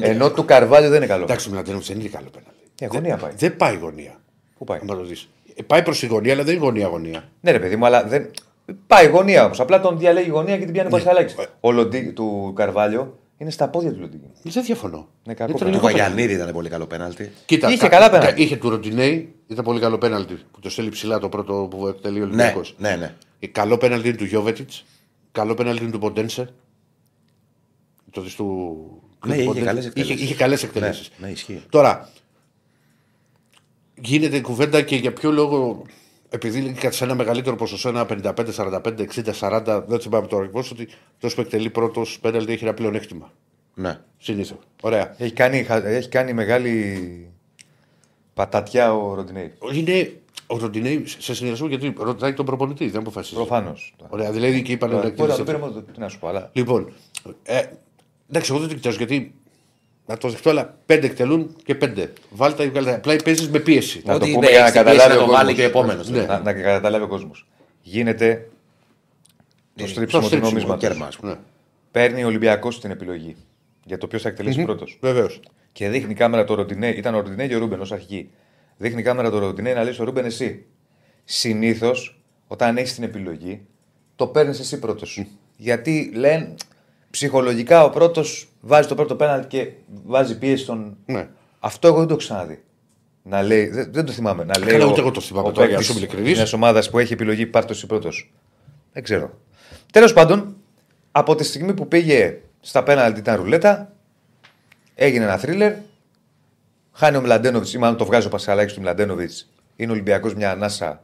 Ενώ 0.00 0.30
του 0.30 0.44
Καρβάλιο 0.44 0.88
δεν 0.88 0.96
είναι 0.98 1.06
καλό. 1.06 1.22
Εντάξει, 1.22 1.50
με 1.50 1.62
δεν 1.62 2.00
είναι 2.00 2.08
καλό 2.08 2.28
πέναλτι. 2.30 2.60
Ε, 2.80 2.86
γωνία 2.86 3.16
πάει. 3.16 3.32
Δεν 3.36 3.56
πάει 3.56 3.76
γωνία. 3.76 4.20
Πού 4.62 4.68
πάει; 4.68 4.78
Αν 4.80 4.86
το 4.86 5.04
δεις. 5.04 5.28
Ε, 5.54 5.62
Πάει 5.62 5.82
προς 5.82 5.98
τη 5.98 6.06
γωνία, 6.06 6.32
αλλά 6.32 6.44
δεν 6.44 6.54
είναι 6.54 6.64
γωνία 6.64 6.86
γωνία. 6.86 7.24
Ναι, 7.40 7.50
ρε 7.50 7.58
παιδί 7.58 7.76
μου, 7.76 7.86
αλλά 7.86 8.04
δεν. 8.04 8.30
Πάει 8.86 9.06
γωνία 9.06 9.44
όμως. 9.44 9.60
Απλά 9.60 9.80
τον 9.80 9.98
διαλέγει 9.98 10.28
γωνία 10.30 10.58
και 10.58 10.64
την 10.64 10.72
πιάνει 10.72 10.88
ναι. 10.88 10.94
Πασχαλάκη. 10.94 11.34
Ο 11.60 11.72
Λοντί 11.72 12.12
του 12.12 12.52
Καρβάλιο 12.56 13.18
είναι 13.38 13.50
στα 13.50 13.68
πόδια 13.68 13.92
του 13.92 14.00
Λοντίγκιν. 14.00 14.28
Δεν 14.42 14.62
διαφωνώ. 14.64 15.08
Ναι, 15.24 15.34
κακό 15.34 15.50
Είναι 15.50 15.58
Το 15.58 15.64
τραγικό 15.64 15.86
πέναλτι. 15.86 16.02
Βαγιανίδη 16.10 16.34
ήταν 16.42 16.52
πολύ 16.52 16.68
καλό 16.68 16.86
πέναλτι. 16.86 17.32
Κοίτα, 17.46 17.68
Είχε 17.68 17.76
κα- 17.76 17.88
καλά 17.88 18.08
κα- 18.08 18.18
πέναλτι. 18.18 18.42
Είχε 18.42 18.56
του 18.56 18.68
Ροντινέη, 18.68 19.34
ήταν 19.46 19.64
πολύ 19.64 19.80
καλό 19.80 19.98
πέναλτι 19.98 20.34
που 20.52 20.60
το 20.60 20.70
στέλνει 20.70 20.90
ψηλά 20.90 21.18
το 21.18 21.28
πρώτο 21.28 21.66
που 21.70 21.86
εκτελεί 21.86 22.16
ο 22.16 22.18
Ναι, 22.20 22.24
Ολυμπιακός. 22.26 22.74
ναι, 22.78 22.96
ναι. 22.96 23.14
Καλό 23.52 23.76
πέναλτι 23.78 24.08
είναι 24.08 24.16
του 24.16 24.24
Γιώβετιτς. 24.24 24.84
Καλό 25.32 25.54
πέναλτι 25.54 25.82
είναι 25.82 25.92
του 25.92 25.98
Ποντένσε. 25.98 26.48
Το 28.10 28.20
δεις 28.20 28.34
του. 28.34 28.76
Ναι, 29.26 29.32
του 29.32 29.38
είχε 29.38 29.46
Ποντένσε. 29.46 29.66
καλές 29.68 29.86
εκτελέσεις. 29.86 30.14
Είχε, 30.14 30.24
είχε 30.24 30.34
καλές 30.34 30.62
εκτελέσεις. 30.62 31.10
Ναι, 31.18 31.26
ναι, 31.26 31.32
ισχύει. 31.32 31.62
Τώρα, 31.70 32.08
γίνεται 34.04 34.40
κουβέντα 34.40 34.82
και 34.82 34.96
για 34.96 35.12
ποιο 35.12 35.30
λόγο, 35.30 35.82
επειδή 36.28 36.58
είναι 36.58 36.72
κάτι 36.72 36.94
σε 36.94 37.04
ένα 37.04 37.14
μεγαλύτερο 37.14 37.56
ποσοστό, 37.56 37.88
ένα 37.88 38.06
55, 38.08 38.34
45, 38.56 38.82
60, 39.40 39.64
40, 39.66 39.84
δεν 39.86 40.00
θυμάμαι 40.00 40.26
τώρα 40.26 40.42
ακριβώς, 40.44 40.70
ότι 40.70 40.88
αυτό 41.14 41.28
που 41.34 41.40
εκτελεί 41.40 41.70
πρώτος 41.70 42.18
πέναλτι 42.20 42.52
έχει 42.52 42.64
ένα 42.64 42.74
πλεονέκτημα. 42.74 43.32
Ναι. 43.74 44.00
Συνήθως. 44.18 44.58
Ωραία. 44.82 45.14
Έχει 45.18 45.32
κάνει, 45.32 45.66
έχει 45.84 46.08
κάνει 46.08 46.32
μεγάλη 46.32 47.28
πατατιά 48.34 48.94
ο 48.94 49.14
Ροντινέη. 49.14 49.52
Είναι 49.72 50.12
ο 50.46 50.56
Ροντινέη 50.56 51.04
σε 51.06 51.34
συνεργασμό 51.34 51.66
γιατί 51.68 51.94
ρωτάει 51.98 52.32
τον 52.32 52.46
προπονητή, 52.46 52.88
δεν 52.88 53.00
αποφασίζει. 53.00 53.34
Προφανώς. 53.34 53.94
Ωραία, 54.08 54.32
δηλαδή 54.32 54.62
και 54.62 54.72
είπαν 54.72 54.90
να 54.90 54.94
Μπορεί 54.96 55.08
να 55.08 55.14
το 55.14 55.22
εκτελέσει. 55.22 55.44
πήρε 55.44 55.58
μόνο 55.58 55.82
τι 55.92 56.00
να 56.00 56.08
σου 56.08 56.18
πω. 56.18 56.28
Αλλά... 56.28 56.50
Λοιπόν, 56.52 56.92
ε, 57.42 57.62
εντάξει, 58.30 58.50
εγώ 58.52 58.60
δεν 58.60 58.68
το 58.68 58.74
κοιτάζω 58.74 58.96
γιατί 58.96 59.34
να 60.06 60.16
το 60.16 60.28
δεχτώ, 60.28 60.50
αλλά 60.50 60.78
πέντε 60.86 61.06
εκτελούν 61.06 61.56
και 61.64 61.74
πέντε. 61.74 62.12
Βάλτε, 62.30 62.68
βγάλτε. 62.68 62.94
Απλά 62.94 63.16
παίζεις 63.24 63.48
με 63.48 63.58
πίεση. 63.58 64.02
Να 64.04 64.18
το 64.18 64.24
Ότι 64.24 64.32
πούμε 64.32 64.46
ναι, 64.46 64.50
για 64.52 64.60
να 64.60 64.66
έχεις 64.66 64.72
την 64.80 64.84
πίεση 64.84 64.98
καταλάβει 64.98 65.18
να 65.18 65.22
ο 65.22 65.26
το 65.26 65.32
βάλει 65.32 65.44
κόσμος. 65.44 65.54
και 65.54 65.62
ο 65.62 65.66
επόμενος. 65.66 66.10
Ναι. 66.10 66.22
Να, 66.22 66.38
να 66.40 66.52
καταλάβει 66.52 67.04
ο 67.04 67.08
κόσμος. 67.08 67.46
Γίνεται 67.82 68.48
το 69.76 69.86
στρίψιμο 69.86 70.20
του 70.20 70.26
στρίψιμο, 70.26 70.52
νομίσματος. 70.52 70.88
κέρμα, 70.88 71.06
ας 71.06 71.16
πούμε. 71.16 71.32
Ναι. 71.32 71.38
Παίρνει 71.90 72.24
ο 72.24 72.26
Ολυμπιακός 72.26 72.80
την 72.80 72.90
επιλογή 72.90 73.36
για 73.84 73.98
το 73.98 74.06
ποιος 74.06 74.22
θα 74.22 74.28
εκτελέσει 74.28 74.62
πρώτος. 74.62 74.98
Βεβαίως. 75.00 75.40
Και 75.72 75.88
δείχνει 75.88 76.10
η 76.10 76.14
κάμερα 76.14 76.44
το 76.44 76.54
Ροντινέι, 76.54 76.88
ήταν 76.88 77.14
ο 77.14 77.20
Ροντινέι 77.20 77.46
και 77.46 77.54
ο 77.54 77.58
Ρούμπεν 77.58 77.80
ως 77.80 77.92
αρχική. 77.92 78.30
Δείχνει 78.76 79.00
η 79.00 79.02
κάμερα 79.04 79.30
το 79.30 79.38
Ροντινέι 79.38 79.72
να 79.72 79.82
λέει 79.82 79.92
στο 79.92 80.04
Ρούμπεν 80.04 80.24
εσύ. 80.24 80.64
Συνήθως, 81.24 82.20
όταν 82.46 82.76
έχεις 82.76 82.94
την 82.94 83.04
επιλογή, 83.04 83.60
το 84.16 84.26
παίρνεις 84.26 84.60
εσύ 84.60 84.78
πρώτος. 84.78 85.24
Γιατί 85.56 86.12
λένε 86.14 86.54
ψυχολογικά 87.12 87.84
ο 87.84 87.90
πρώτος 87.90 88.48
βάζει 88.60 88.88
το 88.88 88.94
πρώτο 88.94 89.16
πέναλ 89.16 89.46
και 89.46 89.70
βάζει 90.04 90.38
πίεση 90.38 90.62
στον. 90.62 90.96
Ναι. 91.06 91.28
Αυτό 91.60 91.86
εγώ 91.88 91.96
δεν 91.98 92.06
το 92.06 92.12
έχω 92.14 92.22
ξαναδεί. 92.22 92.62
Να 93.22 93.42
λέει, 93.42 93.66
δεν, 93.68 93.88
δεν 93.92 94.04
το 94.04 94.12
θυμάμαι. 94.12 94.44
Να 94.44 94.58
λέει 94.58 94.68
Καλά, 94.68 94.84
ο- 94.86 94.90
ούτε 94.90 95.00
εγώ 95.00 95.10
το 95.10 95.20
θυμάμαι 95.20 95.48
ο 95.48 95.52
τώρα, 95.52 95.66
για 95.66 95.76
να 95.76 95.80
παίκτης 95.82 95.86
σου 95.86 96.00
είμαι 96.02 96.06
ειλικρινής. 96.12 96.36
μιας 96.36 96.52
ομάδας 96.52 96.90
που 96.90 96.98
έχει 96.98 97.12
επιλογή, 97.12 97.46
πάρ' 97.46 97.64
το 97.64 97.72
εσύ 97.72 97.86
πρώτος. 97.86 98.32
Δεν 98.92 99.02
ξέρω. 99.02 99.30
Τέλος 99.92 100.12
πάντων, 100.12 100.56
από 101.12 101.34
τη 101.34 101.44
στιγμή 101.44 101.74
που 101.74 101.88
πήγε 101.88 102.38
στα 102.60 102.82
πέναλτι 102.82 103.18
ήταν 103.20 103.36
ρουλέτα, 103.36 103.92
έγινε 104.94 105.24
ένα 105.24 105.36
θρίλερ. 105.38 105.72
Χάνει 106.92 107.16
ο 107.16 107.20
Μλαντένοβιτς, 107.20 107.72
ή 107.74 107.78
μάλλον 107.78 107.96
το 107.96 108.04
βγάζει 108.04 108.26
ο 108.26 108.30
Πασχαλάκης 108.30 108.74
του 108.74 108.80
Μλαντένοβιτς. 108.80 109.50
Είναι 109.76 109.90
ο 109.90 109.94
Ολυμπιακός 109.94 110.34
μια 110.34 110.50
ανάσα. 110.50 111.02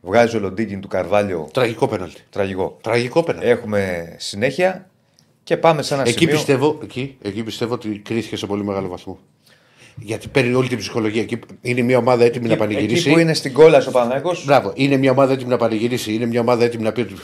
Βγάζει 0.00 0.36
ο 0.36 0.40
Λοντίγκιν 0.40 0.80
του 0.80 0.88
Καρβάλιο. 0.88 1.48
Τραγικό 1.52 1.88
πέναλτι. 1.88 2.20
Τραγικό. 2.30 2.78
Τραγικό 2.82 3.22
πέναλτι. 3.22 3.48
Έχουμε 3.48 4.12
συνέχεια 4.18 4.89
και 5.50 5.56
πάμε 5.56 5.82
σε 5.82 5.94
ένα 5.94 6.02
Εκεί 6.02 6.18
σημείο. 6.18 6.34
πιστεύω, 6.34 6.78
εκεί, 6.82 7.16
εκεί 7.22 7.42
πιστεύω 7.42 7.74
ότι 7.74 7.88
κρίθηκε 7.88 8.36
σε 8.36 8.46
πολύ 8.46 8.64
μεγάλο 8.64 8.88
βαθμό. 8.88 9.18
Γιατί 9.96 10.28
παίρνει 10.28 10.54
όλη 10.54 10.68
την 10.68 10.78
ψυχολογία. 10.78 11.22
Εκεί 11.22 11.38
είναι 11.60 11.82
μια 11.82 11.98
ομάδα 11.98 12.24
έτοιμη 12.24 12.48
να 12.48 12.56
πανηγυρίσει. 12.56 13.00
Εκεί 13.00 13.12
που 13.12 13.18
είναι 13.18 13.34
στην 13.34 13.52
κόλαση 13.52 13.88
ο 13.88 13.90
Παναγιώ. 13.90 14.34
Μπράβο. 14.44 14.72
Είναι 14.74 14.96
μια 14.96 15.10
ομάδα 15.10 15.32
έτοιμη 15.32 15.50
να 15.50 15.56
πανηγυρίσει. 15.56 16.14
Είναι 16.14 16.26
μια 16.26 16.40
ομάδα 16.40 16.64
έτοιμη 16.64 16.82
να 16.82 16.92
πει 16.92 17.00
ότι 17.00 17.14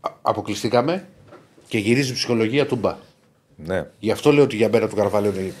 α- 0.00 0.10
αποκλειστήκαμε 0.22 1.08
και 1.68 1.78
γυρίζει 1.78 2.10
η 2.10 2.14
ψυχολογία 2.14 2.66
του 2.66 2.76
μπα. 2.76 2.96
Ναι. 3.56 3.86
Γι' 3.98 4.10
αυτό 4.10 4.32
λέω 4.32 4.42
ότι 4.44 4.56
για 4.56 4.68
μένα 4.68 4.88
του 4.88 4.96
Καρβάλιο 4.96 5.32
είναι 5.36 5.52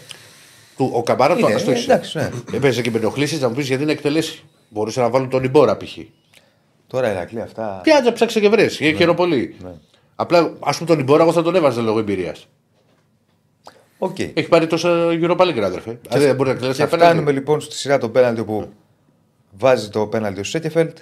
Του, 0.76 0.90
ο 0.94 1.02
Καμπάρα 1.02 1.34
το 1.36 1.46
Είναι, 1.46 1.54
αστόχησε. 1.54 1.92
εντάξει, 1.92 2.18
ναι. 2.18 2.30
Έπαιζε 2.52 2.82
και 2.82 2.90
με 2.90 2.98
ενοχλήσει 2.98 3.38
να 3.38 3.48
μου 3.48 3.54
πεις 3.54 3.66
γιατί 3.66 3.84
να 3.84 3.90
εκτελέσει. 3.90 4.42
Μπορούσε 4.68 5.00
να 5.00 5.08
βάλουν 5.10 5.28
τον 5.30 5.44
Ιμπόρα 5.44 5.76
π.χ. 5.76 5.96
Τώρα 6.86 7.08
η 7.08 7.10
Ηρακλή 7.10 7.40
αυτά. 7.40 7.80
Και 7.84 7.92
άτσα 7.92 8.12
ψάξε 8.12 8.40
και 8.40 8.48
βρει. 8.48 8.62
Έχει 8.62 8.94
χαίρο 8.94 9.14
πολύ. 9.14 9.56
Απλά 10.20 10.52
ας 10.60 10.76
πούμε 10.78 10.88
τον 10.90 10.98
Ιμπόρα 10.98 11.22
εγώ 11.22 11.32
θα 11.32 11.42
τον 11.42 11.54
έβαζα 11.54 11.82
λόγω 11.82 11.98
εμπειρίας. 11.98 12.48
Οκ. 13.98 14.18
Έχει 14.18 14.48
πάρει 14.48 14.66
τόσα 14.66 15.08
Europa 15.10 15.36
League, 15.40 15.58
αδερφέ. 15.60 15.98
Δηλαδή 16.08 16.24
δεν 16.26 16.34
μπορεί 16.36 16.48
να 16.48 16.54
εκτελέσει 16.54 16.78
Και 16.78 16.82
απέναντι. 16.84 17.04
φτάνουμε 17.10 17.32
λοιπόν 17.32 17.60
στη 17.60 17.74
σειρά 17.74 17.98
το 17.98 18.08
πέναλτι 18.08 18.44
που 18.44 18.68
βάζει 19.58 19.88
το 19.88 20.06
πέναλτι 20.06 20.40
ο 20.40 20.44
Σέκεφελτ, 20.44 20.98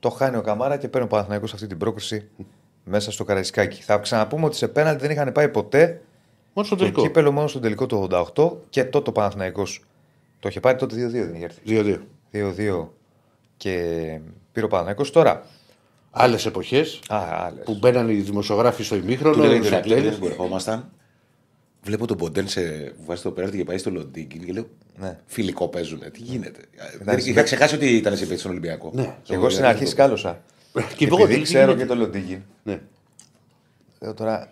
το 0.00 0.10
χάνει 0.10 0.36
ο 0.36 0.40
Καμάρα 0.40 0.76
και 0.76 0.88
παίρνει 0.88 1.06
ο 1.06 1.10
Παναθηναϊκός 1.10 1.52
αυτή 1.54 1.66
την 1.66 1.78
πρόκριση 1.78 2.28
μέσα 2.84 3.12
στο 3.12 3.24
Καραϊσκάκι. 3.24 3.82
Θα 3.82 3.98
ξαναπούμε 3.98 4.44
ότι 4.44 4.56
σε 4.56 4.68
πέναλτι 4.68 5.00
δεν 5.00 5.10
είχαν 5.10 5.32
πάει 5.32 5.48
ποτέ 5.48 6.00
Μόνο 6.54 6.66
στο 6.66 6.76
το 6.76 6.82
τελικό. 6.82 7.02
κύπελο 7.02 7.32
μόνο 7.32 7.46
στο 7.46 7.60
τελικό 7.60 7.86
του 7.86 8.08
88 8.34 8.50
και 8.70 8.84
τότε 8.84 9.10
ο 9.10 9.12
Παναθηναϊκός 9.12 9.84
το 10.40 10.48
είχε 10.48 10.60
πάρει 10.60 10.78
τότε 10.78 10.94
2-2 10.94 11.10
δεν 11.10 11.34
είχε 11.34 11.44
έρθει. 11.44 11.60
2-2. 11.66 11.98
2-2 12.82 12.86
και 13.56 13.70
πήρε 14.52 14.66
ο 14.66 14.68
Παναθηναϊκός. 14.68 15.10
Τώρα, 15.10 15.46
Άλλες 16.14 16.46
εποχές 16.46 17.00
α, 17.08 17.16
άλλες. 17.46 17.64
που 17.64 17.74
μπαίναν 17.80 18.08
οι 18.08 18.14
δημοσιογράφοι 18.14 18.82
στο 18.82 18.96
ημίχρονο. 18.96 19.34
Του 19.34 19.40
λέγανε 19.40 19.56
στους 19.58 19.68
τον 19.70 19.78
Ηρακλή, 19.78 19.94
τέλους. 19.94 20.10
δεν 20.10 20.18
που 20.20 20.26
ερχόμασταν. 20.26 20.90
Βλέπω 21.84 22.06
τον 22.06 22.16
Ποντέν 22.16 22.48
σε 22.48 22.60
που 22.70 23.02
βάζει 23.06 23.22
το 23.22 23.30
πέρασμα 23.30 23.56
και 23.56 23.64
πάει 23.64 23.78
στο 23.78 23.90
Λοντίνγκιν 23.90 24.44
και 24.44 24.52
λέω 24.52 24.66
Ναι. 24.96 25.18
φιλικό 25.26 25.68
παίζουνε. 25.68 26.10
Τι 26.10 26.20
γίνεται. 26.22 26.60
Εντάξει, 27.00 27.30
Είχα 27.30 27.42
ξεχάσει 27.42 27.74
ότι 27.74 27.96
ήταν 27.96 28.16
σε 28.16 28.24
παίκτη 28.24 28.38
στον 28.38 28.50
Ολυμπιακό. 28.50 28.90
Ναι. 28.94 29.14
Και 29.22 29.34
εγώ 29.34 29.50
στην 29.50 29.64
αρχή 29.64 29.86
σκάλωσα. 29.86 30.42
Και 30.96 31.04
εγώ 31.04 31.22
Επειδή 31.22 31.34
τι 31.38 31.42
ξέρω 31.42 31.64
γίνεται. 31.64 31.82
και 31.82 31.88
το 31.88 31.94
Λοντίγκιν. 31.94 32.40
Ναι. 32.62 32.80
Λέω 34.00 34.14
τώρα, 34.14 34.48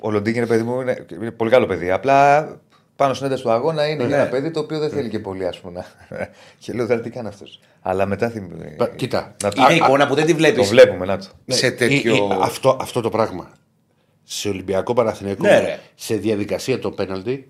ο 0.00 0.10
Λοντίγκιν, 0.10 0.46
παιδί 0.46 0.62
μου, 0.62 0.80
είναι, 0.80 1.06
είναι 1.12 1.30
πολύ 1.30 1.50
καλό 1.50 1.66
παιδί. 1.66 1.90
Απλά 1.90 2.46
πάνω 2.96 3.14
στην 3.14 3.26
ένταση 3.26 3.42
του 3.42 3.50
αγώνα 3.50 3.86
είναι 3.88 4.04
Ναι. 4.04 4.14
ένα 4.14 4.26
παιδί 4.26 4.50
το 4.50 4.60
οποίο 4.60 4.78
δεν 4.78 4.90
θέλει 4.90 5.08
και 5.08 5.18
πολύ, 5.18 5.46
ας 5.46 5.58
πούμε. 5.60 5.84
να- 6.08 6.28
και 6.58 6.72
λέω 6.72 6.86
τώρα 6.86 7.00
τι 7.00 7.10
κάνει 7.10 7.28
αυτός. 7.28 7.60
Αλλά 7.82 8.06
μετά 8.06 8.28
θυμ... 8.30 8.48
Πα- 8.76 8.88
κοίτα. 8.88 9.36
Να 9.42 9.50
το, 9.50 9.62
Είναι 9.62 9.74
εικόνα 9.74 10.06
που 10.06 10.14
δεν 10.14 10.26
τη 10.26 10.32
βλέπεις. 10.34 10.56
το 10.62 10.64
βλέπουμε, 10.74 11.06
να 11.06 11.18
το. 11.18 11.26
Ναι, 11.44 11.54
σε 11.54 11.66
ε, 11.66 11.70
τέτοιο. 11.70 12.14
ε, 12.14 12.18
αυτό, 12.40 12.76
αυτό 12.80 13.00
το 13.00 13.08
πράγμα. 13.10 13.50
Σε 14.24 14.48
Ολυμπιακό 14.48 14.92
Παναθηναϊκό, 14.94 15.42
Ναι, 15.42 15.58
ρε. 15.60 15.78
σε 15.94 16.14
διαδικασία 16.14 16.78
το 16.78 16.90
πέναλτι, 16.90 17.48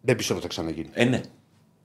δεν 0.00 0.16
πιστεύω 0.16 0.38
ότι 0.38 0.48
θα 0.48 0.54
ξαναγίνει. 0.54 0.88
Ε, 0.92 1.04
ναι. 1.04 1.20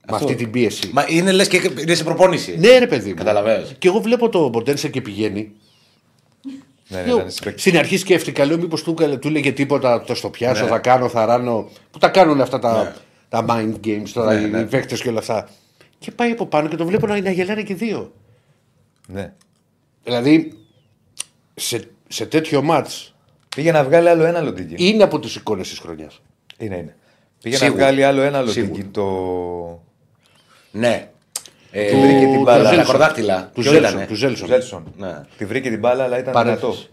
Με 0.10 0.16
αυτή 0.16 0.36
την 0.36 0.52
πίεση. 0.52 0.90
Μα 0.94 1.06
είναι 1.10 1.32
λες 1.32 1.48
και 1.48 1.72
είναι 1.82 1.94
σε 1.94 2.04
προπόνηση. 2.04 2.58
Ναι, 2.58 2.78
ρε 2.78 2.88
παιδί 2.88 3.10
μου. 3.10 3.16
Καταλαβαίνεις. 3.16 3.76
Και 3.78 3.88
εγώ 3.88 4.00
βλέπω 4.00 4.30
το 4.30 4.48
Μποντένσε 4.50 4.90
και 4.90 5.02
πηγαίνει. 5.02 5.52
Ναι, 6.92 7.00
ναι, 7.00 7.06
Λέω, 7.06 7.16
ήταν 7.18 7.32
συμπαίκτη. 7.32 7.60
στην 7.60 7.78
αρχή 7.78 7.98
σκέφτηκα, 7.98 8.46
λέω 8.46 8.58
μήπως 8.58 8.84
του, 8.84 8.92
έκανε- 8.92 9.18
του 9.18 9.30
λέγε 9.30 9.52
τίποτα, 9.52 10.02
το 10.04 10.16
στο 10.16 10.30
πιάσω, 10.30 10.64
Ναι. 10.64 10.70
θα 10.70 10.80
κάνω, 10.80 11.10
θα 11.10 11.26
ράνω. 11.26 11.70
Που 11.92 11.98
τα 11.98 12.10
κάνουν 12.10 12.42
αυτά 12.42 12.60
τα, 12.60 12.84
Ναι. 12.84 12.94
τα 13.30 13.46
mind 13.50 13.86
games 13.88 14.10
τώρα, 14.14 14.34
Ναι, 14.34 14.40
οι 14.48 14.50
ναι. 14.50 14.64
παίκτες 14.66 15.02
και 15.02 15.10
όλα 15.10 15.20
αυτά. 15.20 15.50
Και 16.00 16.12
πάει 16.12 16.32
από 16.32 16.46
πάνω 16.46 16.68
και 16.68 16.76
το 16.76 16.86
βλέπω 16.86 17.08
να, 17.08 17.22
να 17.22 17.32
γελάνε 17.32 17.64
και 17.64 17.74
δύο. 17.76 18.12
Ναι. 19.08 19.34
Δηλαδή, 20.04 20.54
σε, 21.56 21.84
σε 22.08 22.26
τέτοιο 22.26 22.62
μάτς 22.62 23.14
Πήγε 23.56 23.72
να 23.72 23.84
βγάλει 23.84 24.10
άλλο 24.10 24.24
ένα 24.26 24.42
Λοντίγκιν. 24.42 24.76
είναι 24.80 25.04
από 25.04 25.20
τις 25.20 25.36
εικόνες 25.36 25.70
της 25.70 25.80
χρονιάς. 25.80 26.22
Είναι, 26.58 26.76
είναι. 26.78 26.96
Πήγε 27.42 27.56
Σίγουρα. 27.56 27.78
να 27.80 27.82
βγάλει 27.86 28.04
άλλο 28.04 28.22
ένα 28.22 28.46
Σίγουρα. 28.46 28.62
Λοντίγκιν. 28.72 28.92
Το. 28.92 29.84
Ναι. 30.72 31.10
Ε, 31.72 31.92
Του 31.92 32.00
βρήκε 32.00 32.26
την 32.26 32.42
μπάλα. 32.42 32.64
Τα 32.64 32.70
Ζέλσον. 32.70 32.86
ακροδάκτυλα. 32.96 33.52
Του 33.54 33.62
Ποιο 33.62 33.72
Ζέλσον. 33.72 33.90
ήτανε; 33.92 34.06
Του 34.08 34.16
Ζέλσον. 34.16 34.48
Ζέλσον. 34.48 34.94
Ναι. 34.98 35.22
Τη 35.38 35.46
βρήκε 35.46 35.70
την 35.70 35.80
μπάλα, 35.80 36.04
αλλά 36.04 36.18
ήταν 36.20 36.34
Παρένθεση. 36.34 36.66
δυνατό. 36.66 36.84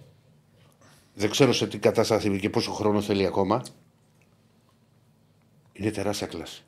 Δεν 1.15 1.31
ξέρω 1.31 1.53
σε 1.53 1.67
τι 1.67 1.79
κατάσταση 1.79 2.27
είναι 2.27 2.37
και 2.37 2.51
πόσο 2.51 2.71
χρόνο 2.73 3.01
θέλει 3.01 3.27
ακόμα. 3.27 3.63
Είναι 5.73 5.91
τεράστια 5.91 6.27
κλάση. 6.27 6.63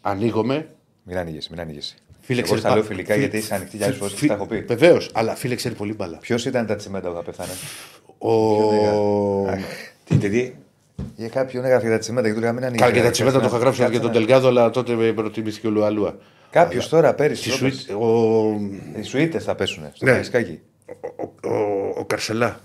Ανοίγομαι. 0.00 0.68
Μην 1.02 1.16
ανοίγεσαι, 1.16 1.48
μην 1.50 1.60
ανοίγεσαι. 1.60 1.94
Φίλε, 2.20 2.38
Εγώ 2.38 2.44
ξέρεις, 2.46 2.62
στα 2.64 2.72
λέω 2.72 2.82
πα- 2.82 2.88
φιλικά 2.88 3.12
φι- 3.12 3.20
γιατί 3.22 3.36
είσαι 3.36 3.54
ανοιχτή 3.54 3.76
για 3.76 3.86
άλλες 3.86 3.98
φορές 3.98 4.14
φι- 4.14 4.28
τα 4.28 4.34
έχω 4.34 4.46
πει. 4.46 4.60
Βεβαίως, 4.60 5.10
αλλά 5.14 5.34
φίλε 5.34 5.54
ξέρει 5.54 5.74
πολύ 5.74 5.94
μπάλα. 5.94 6.16
Ποιος 6.18 6.44
ήταν 6.44 6.66
τα 6.66 6.76
τσιμέντα 6.76 7.08
που 7.08 7.14
θα 7.14 7.22
πέθανε. 7.22 7.52
Ο. 8.18 8.32
Τι, 10.04 10.16
τι, 10.16 10.28
τι; 10.30 10.52
Για 11.16 11.28
κάποιον 11.28 11.64
έγραφε 11.64 11.86
για 11.86 11.94
τα 11.94 11.98
τσιμέντα 12.00 12.28
και 12.28 12.34
του 12.34 12.40
λέγαμε 12.40 12.58
μην 12.58 12.68
ανοίγει. 12.68 12.82
Καλά, 12.82 12.94
και 12.94 13.02
τα 13.02 13.10
τσιμέντα 13.10 13.40
το 13.40 13.46
είχα 13.46 13.58
γράψει 13.58 13.86
για 13.90 14.00
τον 14.00 14.12
Τελγάδο, 14.12 14.48
αλλά 14.48 14.70
τότε 14.70 14.94
με 14.94 15.12
προτιμήθηκε 15.12 15.66
ο 15.66 15.70
Λουαλούα. 15.70 16.16
Κάποιος 16.54 16.88
τώρα 16.88 17.14
πέρυσι. 17.14 17.40
Στη 17.42 17.50
το 17.50 17.56
Σουήτ, 17.56 17.72
έπαιξε. 17.72 17.92
ο, 17.94 18.98
Οι 18.98 19.02
Σουίτες 19.02 19.44
θα 19.44 19.54
πέσουν 19.54 19.82
στο 19.92 20.04
Ναι. 20.04 20.10
Καραϊσκάκι. 20.10 20.60
ο, 21.42 21.48
ο, 21.48 21.54
ο 21.98 22.04
Καρσελά. 22.04 22.60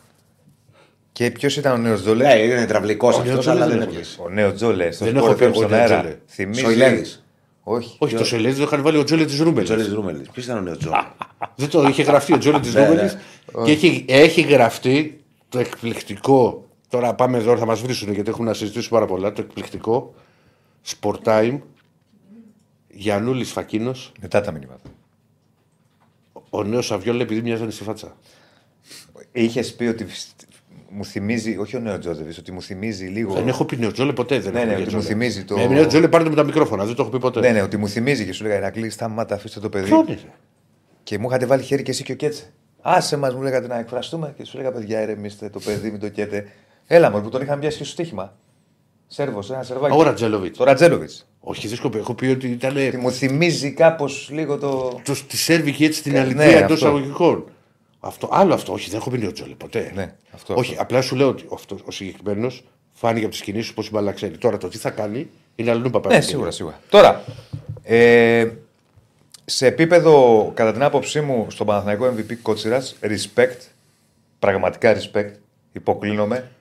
Και 1.11 1.31
ποιος 1.31 1.57
ήταν 1.57 1.73
ο 1.73 1.77
νέος 1.77 2.01
Τζόλε. 2.01 2.23
Ναι, 2.27 2.33
είναι 2.39 2.65
τραυλικός 2.65 3.17
αυτός, 3.19 3.45
Νέο 3.45 3.53
αλλά 3.55 3.65
Τζόλε 3.65 3.79
δεν 3.79 3.89
δεν 3.89 3.95
έπαιζε. 3.97 4.21
Ο 4.21 4.29
νέος 4.29 4.53
Τζόλε. 4.53 4.91
Στο 4.91 5.05
Δεν 5.05 5.13
Sport 5.13 5.17
έχω 5.17 5.33
πει 5.33 5.43
FM 5.45 5.47
εγώ 5.47 5.53
στον 5.53 5.69
νέο 5.69 5.79
αέρα. 5.79 5.99
Τζόλε. 5.99 6.17
Θυμίζεις; 6.25 6.63
Σοηλέδης. 6.63 7.23
Όχι. 7.63 7.95
Όχι, 7.99 8.15
το 8.15 8.25
Σελέδη 8.25 8.57
το 8.57 8.63
είχαν 8.63 8.81
βάλει 8.81 8.97
ο 8.97 9.03
Τζόλε 9.03 9.25
της 9.25 9.39
Ρούμπελ. 9.39 9.63
Τζόλε 9.63 9.83
Ρούμελη. 9.83 10.21
Ποιος 10.33 10.45
ήταν 10.45 10.57
ο 10.57 10.61
νέος 10.61 10.77
Τζόλε. 10.77 10.95
Δεν 11.55 11.69
το 11.69 11.83
είχε 11.87 12.03
γραφτεί 12.03 12.33
ο 12.33 12.37
Τζόλε 12.37 12.59
της 12.59 12.73
Ναι, 12.73 12.87
Ρούμπελ. 12.87 13.03
ναι. 13.05 13.63
Και 13.65 13.71
έχει, 13.71 14.05
έχει 14.07 14.41
γραφτεί 14.41 15.23
το 15.49 15.59
εκπληκτικό. 15.59 16.67
Τώρα 16.89 17.13
πάμε 17.13 17.37
εδώ, 17.37 17.57
θα 17.57 17.65
μας 17.65 17.81
βρίσουν 17.81 18.13
γιατί 18.13 18.29
έχουμε 18.29 18.47
να 18.47 18.53
συζητήσουμε 18.53 18.99
πάρα 18.99 19.11
πολλά. 19.11 19.31
Το 19.33 19.41
εκπληκτικό 19.41 20.13
Sport 21.01 21.17
Time 21.23 21.59
Γιανούλης 23.03 23.51
Φακίνος, 23.51 24.11
Μετά 24.21 24.41
τα 24.41 24.51
μηνύματα. 24.51 24.89
ο 26.49 26.63
νέος 26.63 26.85
Σαβιόλ 26.85 27.19
επειδή 27.19 27.41
μοιάζανε 27.41 27.71
στη 27.71 27.83
φάτσα. 27.83 28.15
Είχες 29.31 29.73
πει 29.75 29.85
ότι 29.85 30.05
μου 30.89 31.05
θυμίζει, 31.05 31.57
όχι 31.57 31.75
ο 31.75 31.79
νέος 31.79 31.99
Τζόζεβι, 31.99 32.39
ότι 32.39 32.51
μου 32.51 32.61
θυμίζει 32.61 33.05
λίγο. 33.05 33.33
Δεν 33.33 33.47
έχω 33.47 33.65
πει 33.65 33.77
νέο 33.77 33.91
Τζόλε 33.91 34.13
ποτέ. 34.13 34.39
Δεν 34.39 34.53
Ναι, 34.53 34.59
έχω 34.59 34.67
ναι, 34.69 34.75
πει 34.75 34.81
ότι 34.81 34.89
για 34.89 34.97
μου 34.97 35.03
Τζόλε. 35.03 35.15
θυμίζει 35.19 35.43
το- 35.43 35.55
Με 35.57 35.65
νέο 35.67 35.87
Τζόλε 35.87 36.07
πάρτε 36.07 36.29
με 36.29 36.35
τα 36.35 36.43
μικρόφωνα, 36.43 36.85
δεν 36.85 36.95
το 36.95 37.01
έχω 37.01 37.11
πει 37.11 37.19
ποτέ. 37.19 37.39
Ναι, 37.39 37.49
ναι, 37.51 37.61
ότι 37.61 37.77
μου 37.77 37.87
θυμίζει 37.87 38.25
και 38.25 38.33
σου 38.33 38.43
λέγα 38.43 38.55
Ηρακλή, 38.55 38.89
σταμάτα, 38.89 39.35
αφήστε 39.35 39.59
το 39.59 39.69
παιδί. 39.69 39.85
Ποιον 39.85 40.07
είναι. 40.07 40.19
Και 41.03 41.17
μου 41.19 41.27
είχατε 41.27 41.45
βάλει 41.45 41.63
χέρι 41.63 41.83
και 41.83 41.91
εσύ 41.91 42.03
και 42.03 42.11
ο 42.11 42.15
Κέτσε. 42.15 42.53
Άσε 42.81 43.17
μας, 43.17 43.33
μου 43.35 43.41
λέγατε 43.41 43.67
να 43.67 43.79
εκφραστούμε 43.79 44.33
και 44.37 44.45
σου 44.45 44.57
λέγα 44.57 44.71
παιδιά, 44.71 45.01
ηρεμήστε 45.01 45.49
το 45.49 45.59
παιδί, 45.59 45.91
μην 45.91 45.99
το 45.99 46.09
καίτε. 46.09 46.47
Έλα 46.87 47.11
μου 47.11 47.21
που 47.21 47.29
τον 47.29 47.41
είχαν 47.41 47.59
πιάσει 47.59 47.77
και 47.77 47.83
στο 47.83 47.93
στοίχημα. 47.93 48.37
Σέρβος, 49.11 49.51
ένα 49.51 49.63
σερβάκι. 49.63 49.97
Ο 49.97 50.03
Ρατζέλοβιτ. 50.03 50.57
Το 50.57 50.63
Ρατζέλοβιτ. 50.63 51.09
Όχι, 51.39 51.67
δεν 51.67 51.77
σκοπεύω. 51.77 52.03
Έχω 52.03 52.13
πει 52.13 52.25
ότι 52.27 52.47
ήταν. 52.47 52.73
Και 52.73 52.97
μου 52.97 53.11
θυμίζει 53.11 53.71
κάπως 53.71 54.29
λίγο 54.31 54.57
το. 54.57 54.99
Το, 55.03 55.15
τη 55.27 55.37
Σέρβικη 55.37 55.83
έτσι 55.85 56.01
την 56.03 56.15
Ε, 56.15 56.19
αλήθεια 56.19 56.45
ναι, 56.45 56.51
εντός 56.51 56.61
αυτό. 56.61 56.73
εισαγωγικών. 56.73 57.43
Αυτό, 57.99 58.29
άλλο 58.31 58.53
αυτό. 58.53 58.73
Όχι, 58.73 58.89
δεν 58.89 58.99
έχω 58.99 59.09
πει 59.09 59.17
νέο 59.17 59.31
Τζόλε 59.31 59.53
ποτέ. 59.53 59.91
Ναι, 59.95 60.13
αυτό, 60.31 60.53
Όχι, 60.53 60.71
αυτό. 60.71 60.83
απλά 60.83 61.01
σου 61.01 61.15
λέω 61.15 61.27
ότι 61.27 61.45
αυτός, 61.53 61.81
ο 61.85 61.91
συγκεκριμένος 61.91 62.63
φάνηκε 62.91 63.25
από 63.25 63.33
τις 63.33 63.43
κινήσεις 63.43 63.73
πώς 63.73 63.87
η 63.87 63.89
μπαλά 63.91 64.11
ξέρει. 64.11 64.37
Τώρα 64.37 64.57
το 64.57 64.67
τι 64.67 64.77
θα 64.77 64.89
κάνει 64.89 65.29
είναι 65.55 65.71
αλλού 65.71 65.89
παπά. 65.89 66.09
Ναι, 66.09 66.21
σίγουρα, 66.21 66.51
σίγουρα. 66.51 66.79
Τώρα, 66.89 67.23
ε, 67.83 68.47
σε 69.45 69.65
επίπεδο, 69.67 70.51
κατά 70.53 70.71
την 70.71 70.83
άποψή 70.83 71.21
μου, 71.21 71.47
στον 71.49 71.65
Παναθηναϊκό 71.67 72.13
MVP 72.17 72.33
Κότσιρας, 72.41 72.95
respect, 73.01 73.57
πραγματικά 74.39 74.95
respect, 74.97 75.31
υποκλίνομαι. 75.71 76.51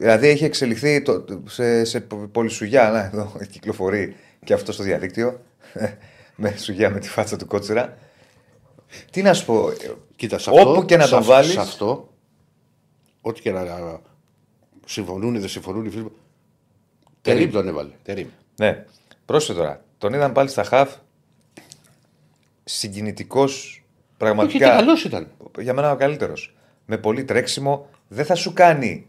Δηλαδή 0.00 0.28
έχει 0.28 0.44
εξελιχθεί 0.44 1.02
το, 1.02 1.24
σε, 1.48 1.84
σε 1.84 2.00
πολυσουγιά, 2.32 2.90
να 2.90 2.98
εδώ 3.04 3.32
κυκλοφορεί 3.50 4.16
και 4.44 4.52
αυτό 4.54 4.72
στο 4.72 4.82
διαδίκτυο, 4.82 5.40
με 6.36 6.56
σουγιά 6.56 6.90
με 6.90 6.98
τη 6.98 7.08
φάτσα 7.08 7.36
του 7.36 7.46
Κότσιρα. 7.46 7.98
Τι 9.10 9.22
να 9.22 9.34
σου 9.34 9.44
πω, 9.44 9.70
Κοίτα, 10.16 10.38
σε 10.38 10.50
αυτό, 10.50 10.70
όπου 10.70 10.84
και 10.84 10.96
να 10.96 11.02
σε 11.04 11.10
τον 11.10 11.18
αυτό- 11.18 11.32
βάλεις, 11.32 11.50
Σε 11.52 11.60
αυτό, 11.60 12.12
ό,τι 13.20 13.40
και 13.40 13.50
να 13.50 14.00
συμφωνούν 14.86 15.34
ή 15.34 15.38
δεν 15.38 15.48
συμφωνούν 15.48 15.84
οι 15.84 15.90
φίλοι 15.90 16.02
μου. 16.02 16.12
Τερίμ 17.22 17.50
τον 17.50 17.68
έβαλε. 17.68 17.90
Τερίμ. 18.02 18.28
Ναι. 18.56 18.84
Πρόσεχε 19.24 19.58
τώρα. 19.58 19.84
Τον 19.98 20.12
είδαν 20.14 20.32
πάλι 20.32 20.48
στα 20.48 20.64
χαφ. 20.64 20.94
Συγκινητικός. 22.64 23.52
Όχι, 23.52 23.76
και 23.78 24.14
Πραγματικά. 24.24 24.68
καλός 24.68 25.04
ήταν. 25.04 25.28
Για 25.58 25.74
μένα 25.74 25.92
ο 25.92 25.96
καλύτερος. 25.96 26.56
Με 26.86 26.98
πολύ 26.98 27.24
τρέξιμο. 27.24 27.88
Δεν 28.08 28.24
θα 28.24 28.34
σου 28.34 28.52
κάνει 28.52 29.06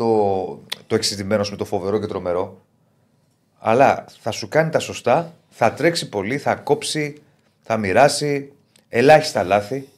το, 0.00 0.62
το 0.86 0.94
εξειδημένος 0.94 1.50
με 1.50 1.56
το 1.56 1.64
φοβερό 1.64 1.98
και 2.00 2.06
τρομερό. 2.06 2.60
Αλλά 3.58 4.04
θα 4.20 4.30
σου 4.30 4.48
κάνει 4.48 4.70
τα 4.70 4.78
σωστά. 4.78 5.34
Θα 5.48 5.72
τρέξει 5.72 6.08
πολύ. 6.08 6.38
Θα 6.38 6.54
κόψει. 6.54 7.22
Θα 7.60 7.76
μοιράσει. 7.76 8.52
Ελάχιστα 8.88 9.42
λάθη. 9.42 9.88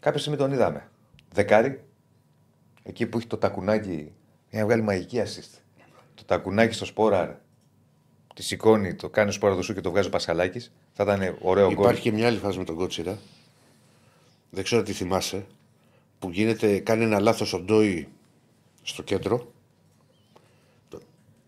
Κάποια 0.00 0.20
στιγμή 0.20 0.38
τον 0.38 0.52
είδαμε. 0.52 0.88
Δεκάρι. 1.32 1.80
Εκεί 2.82 3.06
που 3.06 3.18
έχει 3.18 3.26
το 3.26 3.36
τακουνάκι. 3.36 4.12
Μια 4.50 4.64
βγάλει 4.64 4.82
μαγική 4.82 5.22
assist. 5.24 5.58
Το 6.14 6.24
τακουνάκι 6.24 6.74
στο 6.74 6.84
σπόραρ 6.84 7.30
τη 8.34 8.42
σηκώνει, 8.42 8.94
το 8.94 9.08
κάνει 9.08 9.28
ο 9.28 9.32
σποραδοσού 9.32 9.74
και 9.74 9.80
το 9.80 9.90
βγάζει 9.90 10.06
ο 10.06 10.10
Πασχαλάκης. 10.10 10.72
Θα 10.92 11.02
ήταν 11.02 11.36
ωραίο 11.40 11.72
γκολ. 11.72 11.84
Υπάρχει 11.84 12.00
και 12.00 12.12
μια 12.12 12.26
άλλη 12.26 12.38
φάση 12.38 12.58
με 12.58 12.64
τον 12.64 12.76
Κότσιρα. 12.76 13.18
Δεν 14.50 14.64
ξέρω 14.64 14.82
τι 14.82 14.92
θυμάσαι. 14.92 15.46
Που 16.18 16.30
γίνεται, 16.30 16.78
κάνει 16.78 17.04
ένα 17.04 17.20
λάθος 17.20 17.52
ο 17.52 17.60
Ντόι 17.60 18.08
στο 18.82 19.02
κέντρο 19.02 19.52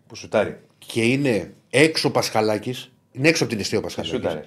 Που 0.07 0.15
σουτάρει. 0.15 0.57
και 0.77 1.01
είναι 1.03 1.53
έξω 1.69 2.07
ο 2.07 2.11
Πασχαλάκης. 2.11 2.91
Είναι 3.11 3.27
έξω 3.27 3.43
από 3.43 3.51
την 3.51 3.61
αιστεία 3.61 3.77
ο 3.77 3.81
Πασχαλάκης. 3.81 4.17
Σούταρε. 4.17 4.45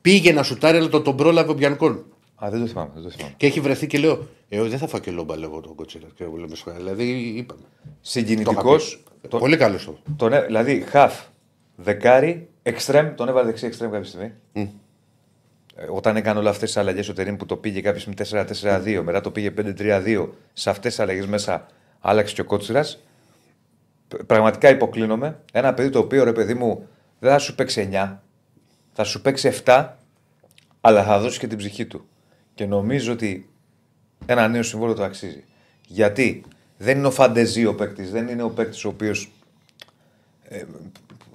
Πήγε 0.00 0.32
να 0.32 0.42
σουτάρει, 0.42 0.76
αλλά 0.76 0.88
τον, 0.88 1.02
τον 1.02 1.16
πρόλαβε 1.16 1.50
ο 1.50 1.54
Μπιανκόν. 1.54 2.04
Α, 2.44 2.50
δεν 2.50 2.60
το 2.60 2.66
θυμάμαι. 2.66 2.90
Δεν 2.94 3.02
το 3.02 3.10
θυμάμαι. 3.10 3.34
Και 3.36 3.46
έχει 3.46 3.60
βρεθεί 3.60 3.86
και 3.86 3.98
λέω, 3.98 4.28
Ε, 4.48 4.62
δεν 4.62 4.78
θα 4.78 4.86
φάω 4.86 5.00
και 5.00 5.10
λόμπα, 5.10 5.36
λέγω 5.36 5.60
τον 5.60 5.74
Κοτσίρα. 5.74 6.06
Και 6.14 6.24
εγώ 6.24 6.36
λέμε 6.36 6.54
σχόλια. 6.56 6.78
Δηλαδή 6.78 7.04
είπαμε. 7.36 7.60
Συγκινητικός. 8.00 9.02
Το, 9.28 9.38
Πολύ 9.38 9.56
καλός 9.56 9.80
αυτό. 9.80 9.98
τον, 10.16 10.32
έ- 10.32 10.44
δηλαδή, 10.46 10.80
χαφ, 10.80 11.20
δεκάρι, 11.76 12.48
εξτρέμ, 12.62 13.14
τον 13.14 13.28
έβαλε 13.28 13.46
δεξί 13.46 13.66
εξτρέμ 13.66 13.90
κάποια 13.90 14.08
στιγμή. 14.08 14.32
Ε, 14.52 14.66
Όταν 15.90 16.16
έκανε 16.16 16.38
όλα 16.38 16.50
αυτές 16.50 16.68
τις 16.68 16.76
αλλαγές 16.80 17.08
ο 17.08 17.12
Τερήμ 17.12 17.36
που 17.36 17.46
το 17.46 17.56
πήγε 17.56 17.80
κάποια 17.80 18.00
στιγμή 18.00 18.16
4-4-2, 18.16 19.02
μετά 19.04 19.20
το 19.20 19.30
πήγε 19.30 19.50
5-3-2, 19.56 20.28
σε 20.52 20.70
αυτές 20.70 20.90
τις 20.94 21.00
αλλαγές 21.00 21.26
μέσα 21.26 21.66
άλλαξε 22.02 22.34
και 22.34 22.40
ο 22.40 22.44
Κότσιρας. 22.44 23.02
Πραγματικά 24.26 24.68
υποκλίνομαι. 24.70 25.40
Ένα 25.52 25.74
παιδί 25.74 25.90
το 25.90 25.98
οποίο 25.98 26.24
ρε 26.24 26.32
παιδί 26.32 26.54
μου 26.54 26.88
δεν 27.18 27.30
θα 27.30 27.38
σου 27.38 27.54
παίξει 27.54 27.88
9, 27.92 28.16
θα 28.92 29.04
σου 29.04 29.22
παίξει 29.22 29.52
7, 29.64 29.88
αλλά 30.80 31.04
θα 31.04 31.18
δώσει 31.20 31.38
και 31.38 31.46
την 31.46 31.58
ψυχή 31.58 31.86
του. 31.86 32.06
Και 32.54 32.66
νομίζω 32.66 33.12
ότι 33.12 33.50
ένα 34.26 34.48
νέο 34.48 34.62
συμβόλαιο 34.62 34.94
το 34.94 35.04
αξίζει. 35.04 35.44
Γιατί 35.86 36.44
δεν 36.78 36.98
είναι 36.98 37.06
ο 37.06 37.10
φαντεζή 37.10 37.66
ο 37.66 37.74
παίκτης, 37.74 38.10
δεν 38.10 38.28
είναι 38.28 38.42
ο 38.42 38.50
παίκτης 38.50 38.84
ο 38.84 38.88
οποίος 38.88 39.32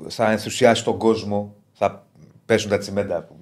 θα 0.07 0.31
ενθουσιάσει 0.31 0.83
τον 0.83 0.97
κόσμο, 0.97 1.55
θα 1.73 2.05
πέσουν 2.45 2.69
τα 2.69 2.77
τσιμέντα 2.77 3.21
που 3.23 3.35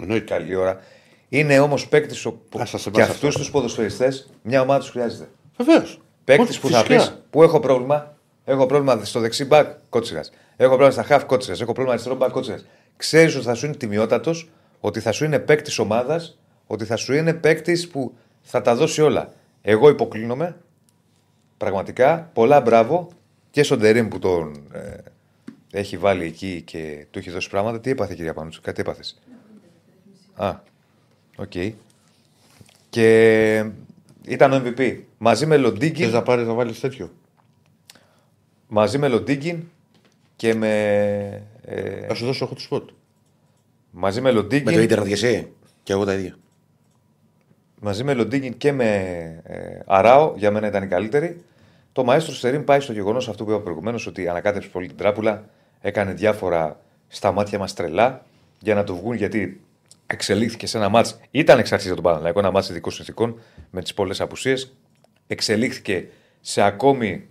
Εννοείται. 0.00 0.34
καλή 0.34 0.54
ώρα. 0.54 0.80
Είναι 1.28 1.58
όμως 1.60 1.88
παίκτης 1.88 2.22
που 2.22 2.58
Ας 2.58 2.70
τα 2.70 2.78
σε 2.78 2.90
και 2.90 2.98
βάζω 3.00 3.12
αυτούς 3.12 3.28
αυτά. 3.28 3.40
τους 3.40 3.50
ποδοσφαιριστές 3.50 4.30
μια 4.42 4.60
ομάδα 4.60 4.80
τους 4.80 4.90
χρειάζεται. 4.90 5.28
Βεβαίως. 5.56 6.00
Παίκτης 6.26 6.58
που 6.58 6.68
θα 6.68 6.82
πεις 6.82 7.22
που 7.30 7.42
έχω 7.42 7.60
πρόβλημα, 7.60 8.16
έχω 8.44 8.66
πρόβλημα 8.66 9.04
στο 9.04 9.20
δεξί 9.20 9.44
μπακ 9.44 9.68
κότσιρας. 9.88 10.30
Έχω 10.56 10.68
πρόβλημα 10.68 10.90
στα 10.90 11.02
χαφ 11.02 11.24
κότσιρας. 11.24 11.60
Έχω 11.60 11.72
πρόβλημα 11.72 11.92
αριστερό 11.92 12.16
μπακ 12.16 12.30
κότσιρας. 12.30 12.64
Ξέρεις 12.96 13.34
ότι 13.36 13.44
θα 13.44 13.54
σου 13.54 13.66
είναι 13.66 13.74
τιμιότατος, 13.74 14.50
ότι 14.80 15.00
θα 15.00 15.12
σου 15.12 15.24
είναι 15.24 15.38
παίκτης 15.38 15.78
ομάδας, 15.78 16.38
ότι 16.66 16.84
θα 16.84 16.96
σου 16.96 17.14
είναι 17.14 17.34
παίκτης 17.34 17.88
που 17.88 18.14
θα 18.42 18.62
τα 18.62 18.74
δώσει 18.74 19.02
όλα. 19.02 19.32
Εγώ 19.62 19.88
υποκλίνομαι. 19.88 20.56
Πραγματικά 21.56 22.30
πολλά 22.32 22.60
μπράβο 22.60 23.08
και 23.50 23.62
στον 23.62 23.78
Τερίμ 23.78 24.08
που 24.08 24.18
τον 24.18 24.62
ε, 24.72 24.96
έχει 25.70 25.96
βάλει 25.96 26.24
εκεί 26.24 26.62
και 26.62 27.06
του 27.10 27.18
έχει 27.18 27.30
δώσει 27.30 27.50
πράγματα. 27.50 27.80
Τι 27.80 27.90
έπαθε, 27.90 28.14
κυρία 28.14 28.34
Πανούτσου, 28.34 28.60
κάτι 28.60 28.80
έπαθες; 28.80 29.20
Α, 30.34 30.54
οκ. 31.36 31.52
Και 32.90 33.70
ήταν 34.26 34.52
ο 34.52 34.62
MVP. 34.64 34.98
Μαζί 35.18 35.46
με 35.46 35.54
Θες 35.54 35.64
Λοντίγκιν, 35.64 36.10
να 36.10 36.22
πάρεις 36.22 36.46
να 36.46 36.52
βάλεις 36.52 36.80
τέτοιο; 36.80 37.10
μαζί 38.68 38.98
με 38.98 39.08
Λοντίγκιν 39.08 39.62
και 40.36 40.54
με. 40.54 40.68
Ε, 41.64 42.06
Θα 42.06 42.14
σου 42.14 42.24
δώσω 42.26 42.44
εγώ 42.44 42.54
το 42.54 42.60
σποτ. 42.60 42.88
μαζί 43.90 44.20
με 44.20 44.28
Με 44.28 44.34
το 44.34 44.40
Λοντίγκιν. 44.42 44.80
ίντερνετ 44.80 45.06
και 45.06 45.12
εσύ. 45.12 45.52
Και 45.82 45.92
εγώ 45.92 46.04
τα 46.04 46.14
ίδια. 46.14 46.36
Μαζί 47.80 48.04
με 48.04 48.14
Λοντίγκιν 48.14 48.56
και 48.56 48.72
με 48.72 48.84
ε, 49.44 49.78
Αράο, 49.86 50.32
για 50.36 50.50
μένα 50.50 50.66
ήταν 50.66 50.82
η 50.82 50.86
καλύτερη. 50.86 51.44
Το 51.92 52.04
μαέστρο 52.04 52.34
Στερίν 52.34 52.64
πάει 52.64 52.80
στο 52.80 52.92
γεγονός 52.92 53.28
αυτό 53.28 53.44
που 53.44 53.50
είπα 53.50 53.60
προηγουμένως, 53.60 54.06
ότι 54.06 54.28
ανακάτεψε 54.28 54.68
πολύ 54.68 54.86
την 54.86 54.96
τράπουλα, 54.96 55.44
έκανε 55.80 56.12
διάφορα 56.12 56.80
στα 57.08 57.32
μάτια 57.32 57.58
μας 57.58 57.74
τρελά 57.74 58.24
για 58.58 58.74
να 58.74 58.84
το 58.84 58.94
βγουν, 58.96 59.14
γιατί 59.14 59.60
εξελίχθηκε 60.06 60.66
σε 60.66 60.76
ένα 60.76 60.88
μάτς, 60.88 61.20
ήταν 61.30 61.58
εξ 61.58 61.72
αρχής 61.72 61.86
για 61.86 61.94
τον 61.94 62.04
Παναθηναϊκό, 62.04 62.38
ένα 62.38 62.50
μάτς 62.50 62.68
ειδικών 62.68 62.92
συνθηκών 62.92 63.40
με 63.70 63.82
τις 63.82 63.94
πολλές 63.94 64.20
απουσίες. 64.20 64.76
Εξελίχθηκε 65.26 66.08
σε 66.40 66.62
ακόμη 66.62 67.28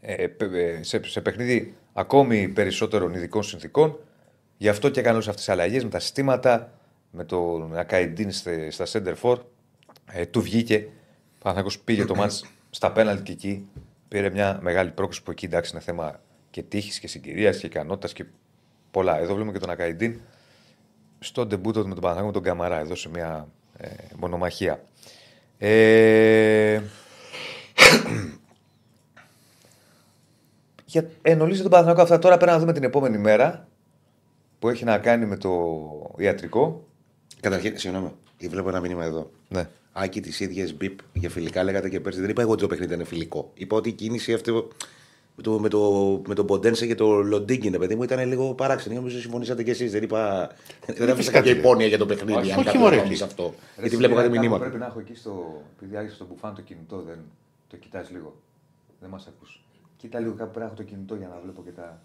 ε, 0.00 0.26
πε- 0.26 0.54
ε, 0.54 0.82
σε, 0.82 1.00
σε 1.04 1.20
παιχνίδι 1.20 1.74
ακόμη 1.92 2.48
περισσότερων 2.48 3.14
ειδικών 3.14 3.42
συνθήκων. 3.42 3.98
Γι' 4.56 4.68
αυτό 4.68 4.88
και 4.88 5.00
έκανε 5.00 5.14
όλες 5.14 5.28
αυτές 5.28 5.44
τις 5.44 5.52
αλλαγές 5.54 5.84
με 5.84 5.90
τα 5.90 5.98
συστήματα, 5.98 6.78
με 7.10 7.24
τον 7.24 7.78
Ακαϊντίν 7.78 8.30
στε- 8.30 8.72
στα 8.72 8.84
center 8.86 9.14
for. 9.22 9.38
Ε, 10.12 10.26
του 10.26 10.40
βγήκε. 10.40 10.88
Ο 11.34 11.38
Παναθηναϊκός 11.38 11.78
πήγε 11.78 12.04
το 12.04 12.14
μάτς 12.14 12.44
στα 12.70 12.92
πέναλτ 12.92 13.22
και 13.22 13.32
εκεί. 13.32 13.68
Πήρε 14.08 14.30
μια 14.30 14.58
μεγάλη 14.62 14.90
πρόκληση 14.90 15.22
που 15.22 15.30
εκεί 15.30 15.44
εντάξει 15.44 15.70
είναι 15.74 15.80
θέμα 15.82 16.20
και 16.50 16.62
τύχης 16.62 16.98
και 16.98 17.08
συγκυρίας 17.08 17.58
και 17.58 17.66
ικανότητας 17.66 18.12
και 18.12 18.24
πολλά. 18.90 19.18
Εδώ 19.18 19.32
βλέπουμε 19.32 19.52
και 19.52 19.58
τον 19.58 19.70
Ακαϊντίν 19.70 20.20
στο 21.24 21.46
ντεμπούτο 21.46 21.82
του 21.82 21.88
με 21.88 21.94
τον 21.94 22.02
Παναθηναϊκό 22.02 22.26
με 22.26 22.42
τον 22.42 22.42
Καμαρά. 22.42 22.78
Εδώ 22.78 22.94
σε 22.94 23.08
μια 23.08 23.48
ε, 23.76 23.88
μονομαχία. 24.16 24.84
Ε, 25.58 26.80
για, 30.84 31.10
ενολύσε 31.22 31.62
τον 31.62 31.70
Παναθηναϊκό 31.70 32.02
αυτά 32.02 32.18
τώρα. 32.18 32.36
Πέρα 32.36 32.52
να 32.52 32.58
δούμε 32.58 32.72
την 32.72 32.82
επόμενη 32.82 33.18
μέρα 33.18 33.68
που 34.58 34.68
έχει 34.68 34.84
να 34.84 34.98
κάνει 34.98 35.26
με 35.26 35.36
το 35.36 35.50
ιατρικό. 36.16 36.84
Καταρχήν, 37.40 37.78
συγγνώμη, 37.78 38.10
βλέπω 38.48 38.68
ένα 38.68 38.80
μήνυμα 38.80 39.04
εδώ. 39.04 39.30
Ναι. 39.48 39.68
Άκη 39.92 40.20
τι 40.20 40.44
ίδιε 40.44 40.72
μπιπ 40.72 40.98
για 41.12 41.30
φιλικά 41.30 41.62
λέγατε 41.62 41.88
και 41.88 42.00
πέρσι. 42.00 42.20
Δεν 42.20 42.30
είπα 42.30 42.42
εγώ 42.42 42.50
ότι 42.50 42.60
το 42.60 42.66
παιχνίδι 42.66 42.94
ήταν 42.94 43.06
φιλικό. 43.06 43.50
Είπα 43.54 43.76
ότι 43.76 43.88
η 43.88 43.92
κίνηση 43.92 44.32
αυτή 44.32 44.52
με 45.36 45.42
το, 45.42 45.58
με 45.58 45.68
το, 45.68 45.80
με 46.26 46.34
τον 46.34 46.46
Ποντένσε 46.46 46.86
και 46.86 46.94
το 46.94 47.22
Λοντίγκιν, 47.22 47.78
παιδί 47.78 47.94
μου, 47.94 48.02
ήταν 48.02 48.28
λίγο 48.28 48.54
παράξενη. 48.54 48.94
Νομίζω 48.94 49.20
συμφωνήσατε 49.20 49.62
κι 49.62 49.70
εσείς. 49.70 49.92
Δεν 49.92 50.02
είπα. 50.02 50.50
Δεν 50.86 51.10
άφησα 51.10 51.30
κάποια 51.30 51.50
κάτι. 51.52 51.62
υπόνοια 51.66 51.86
για 51.86 51.98
το 51.98 52.06
παιχνίδι. 52.06 52.38
Όχι, 52.38 52.50
αν 52.52 52.56
όχι, 52.56 52.64
κάποιος 52.66 52.82
μωρέ, 52.82 52.96
θα 52.96 53.02
εκεί. 53.02 53.14
πει 53.16 53.22
αυτό. 53.22 53.42
Ρε, 53.42 53.50
Γιατί 53.74 53.86
εσύ, 53.88 53.96
βλέπω 53.96 54.14
κάτι 54.14 54.26
κάπου 54.28 54.40
μηνύματα. 54.40 54.64
Πρέπει 54.64 54.78
να 54.78 54.86
έχω 54.86 54.98
εκεί 55.00 55.14
στο. 55.14 55.62
Επειδή 55.76 55.96
άρχισε 55.96 56.16
το 56.18 56.26
μπουφάν 56.30 56.54
το 56.54 56.60
κινητό, 56.62 57.02
δεν 57.06 57.18
το 57.68 57.76
κοιτάς 57.76 58.10
λίγο. 58.10 58.36
Δεν 59.00 59.10
μας 59.10 59.26
ακούς. 59.26 59.62
Κοίτα 59.96 60.18
λίγο 60.18 60.32
κάπου 60.32 60.50
πρέπει 60.50 60.58
να 60.58 60.64
έχω 60.64 60.74
το 60.74 60.82
κινητό 60.82 61.14
για 61.14 61.28
να 61.28 61.40
βλέπω 61.42 61.62
και 61.64 61.70
τα. 61.70 62.00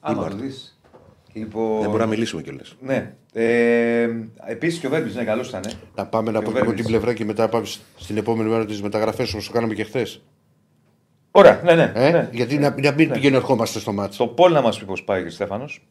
Άμα 0.00 0.16
μάλιστα. 0.20 0.38
το 0.40 0.44
δεις. 0.46 0.78
Λοιπόν. 1.32 1.72
Δεν 1.72 1.80
μπορούμε 1.80 1.98
να 1.98 2.06
μιλήσουμε 2.06 2.42
κιόλας. 2.42 2.76
Ναι. 2.80 3.14
Ε, 3.32 4.08
Επίσης 4.46 4.78
και 4.80 4.86
ο 4.86 4.90
Βέρμπης, 4.90 5.14
ναι, 5.14 5.24
καλό 5.24 5.42
ήταν. 5.42 5.62
Ε. 5.66 5.72
Να 5.94 6.06
πάμε 6.06 6.30
να 6.30 6.38
Και 6.38 6.44
ο 6.44 6.48
πούμε 6.48 6.58
από 6.60 6.68
Βέρμπιτς. 6.68 6.76
την 6.76 6.84
πλευρά 6.86 7.14
και 7.14 7.24
μετά 7.24 7.48
πάμε 7.48 7.66
στην 7.96 8.16
επόμενη 8.16 8.50
μέρα 8.50 8.64
τις 8.66 8.82
μεταγραφές 8.82 9.32
όπως 9.32 9.46
το 9.46 9.52
κάναμε 9.52 9.74
και 9.74 9.84
χθες. 9.84 10.20
Ωραία, 11.36 11.60
ναι, 11.64 11.74
ναι. 11.74 11.92
Ε; 11.94 12.10
ναι. 12.10 12.28
Γιατί 12.32 12.58
να, 12.58 12.74
να 12.80 12.92
μην 12.92 13.10
πηγαίνουμε 13.10 13.36
ερχόμαστε 13.36 13.78
στο 13.78 13.92
μάτσο. 13.92 14.24
Το 14.26 14.32
Πολ 14.32 14.52
να 14.52 14.60
μας 14.60 14.78
πει 14.78 14.84
πώς 14.84 15.02
πάει 15.04 15.20
και 15.22 15.28
ο 15.28 15.30
Στέφανος. 15.30 15.86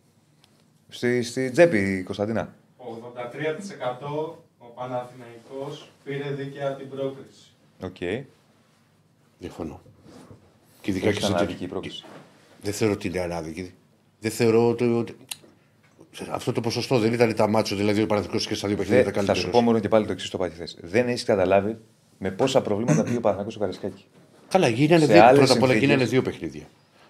Στη, 0.89 1.21
στη 1.23 1.51
τσέπη 1.51 1.77
η 1.77 2.03
Κωνσταντίνα. 2.03 2.53
83% 2.77 2.83
ο 4.57 4.65
Παναθηναϊκός 4.75 5.89
πήρε 6.03 6.29
δίκαια 6.31 6.75
την 6.75 6.89
πρόκριση. 6.89 7.51
Οκ. 7.83 8.25
Διαφωνώ. 9.39 9.81
Και 10.81 10.91
ειδικά 10.91 11.05
και 11.05 11.11
Έχει 11.11 11.21
στο 11.21 11.27
ανάδικη 11.27 11.51
η 11.51 11.55
τελικό. 11.55 11.73
πρόκληση. 11.73 12.03
Δεν 12.61 12.73
θεωρώ 12.73 12.93
ότι 12.93 13.07
είναι 13.07 13.19
ανάδικη. 13.19 13.73
Δεν 14.19 14.31
θεωρώ 14.31 14.69
ότι. 14.69 14.83
ότι- 14.83 15.17
Αυτό 16.31 16.51
το 16.51 16.61
ποσοστό 16.61 16.99
δεν 16.99 17.13
ήταν 17.13 17.35
τα 17.35 17.47
μάτσο, 17.47 17.75
δηλαδή 17.75 18.01
ο 18.01 18.05
Παναθηναϊκός 18.05 18.47
και 18.47 18.55
στα 18.55 18.67
δύο 18.67 18.77
παιχνίδια 18.77 19.03
Δε, 19.03 19.09
ήταν 19.09 19.25
θα 19.25 19.33
σου 19.33 19.41
καλύτερος. 19.41 19.59
πω 19.59 19.65
μόνο 19.65 19.79
και 19.79 19.87
πάλι 19.87 20.05
το 20.05 20.11
εξής 20.11 20.29
το 20.29 20.37
πάθη 20.37 20.55
θες. 20.55 20.77
Δεν 20.81 21.07
έχεις 21.07 21.23
καταλάβει 21.23 21.77
με 22.17 22.31
πόσα 22.31 22.61
προβλήματα 22.61 23.03
πήγε 23.03 23.17
ο 23.17 23.19
Παναθηναϊκός 23.19 23.49
στο 23.51 23.59
Καραϊσκάκη. 23.59 24.05
Καλά, 24.53 24.67
γίνανε 24.67 25.05
Σε 25.05 25.13
δύο, 25.13 25.23
άλλες 25.23 25.37
πρώτα 25.37 25.53
απ' 25.53 25.61
όλα 25.61 25.71
συνθήκες. 25.71 25.89
γίνανε 25.95 26.09
δύο 26.09 26.21
παιχνίδια. 26.21 26.63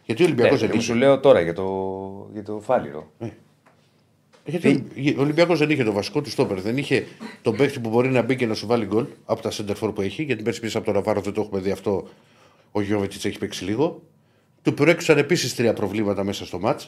Γιατί 0.06 0.22
ο 0.22 0.26
Ολυμπιακός 0.26 0.60
δεν 0.60 0.70
Ναι, 0.70 0.76
είχε. 0.76 0.84
σου 0.84 0.94
λέω 0.96 1.20
τώρα 1.20 1.42
για 1.42 1.54
το, 1.54 2.30
για 2.34 2.44
το 2.44 2.60
φάληρο. 2.60 3.12
Γιατί 4.46 4.86
ο 5.18 5.22
Ολυμπιακός 5.22 5.60
δεν 5.60 5.70
είχε 5.70 5.84
το 5.84 5.92
βασικό 5.92 6.22
του 6.22 6.30
στόπερ. 6.30 6.62
Δεν 6.62 6.78
είχε 6.78 7.06
τον 7.42 7.56
παίκτη 7.56 7.80
που 7.80 7.90
μπορεί 7.90 8.10
να 8.10 8.22
μπει 8.22 8.36
και 8.36 8.46
να 8.46 8.54
σου 8.54 8.68
βάλει 8.68 8.86
γκολ 8.86 9.06
από 9.26 9.42
τα 9.42 9.52
σέντερ 9.52 9.76
φορ 9.82 9.96
που 9.96 10.02
έχει. 10.02 10.24
Γιατί 10.24 10.44
πέρσι 10.44 10.60
πίσω 10.60 10.78
από 10.78 10.86
τον 10.86 10.96
Αραούχο 10.96 11.22
δεν 11.22 11.34
το 11.34 11.42
έχουμε 11.42 11.60
δει 11.60 11.72
αυτό. 11.72 12.08
Ο 12.72 12.82
Γιώβετιτς 12.82 13.26
έχει 13.26 13.38
παίξει 13.38 13.64
λίγο. 13.64 14.02
Του 14.62 14.74
προέκυψαν 14.74 15.18
επίσης 15.18 15.56
τρία 15.56 15.74
προβλήματα 15.74 16.24
μέσα 16.24 16.46
στο 16.46 16.60
ματς. 16.60 16.82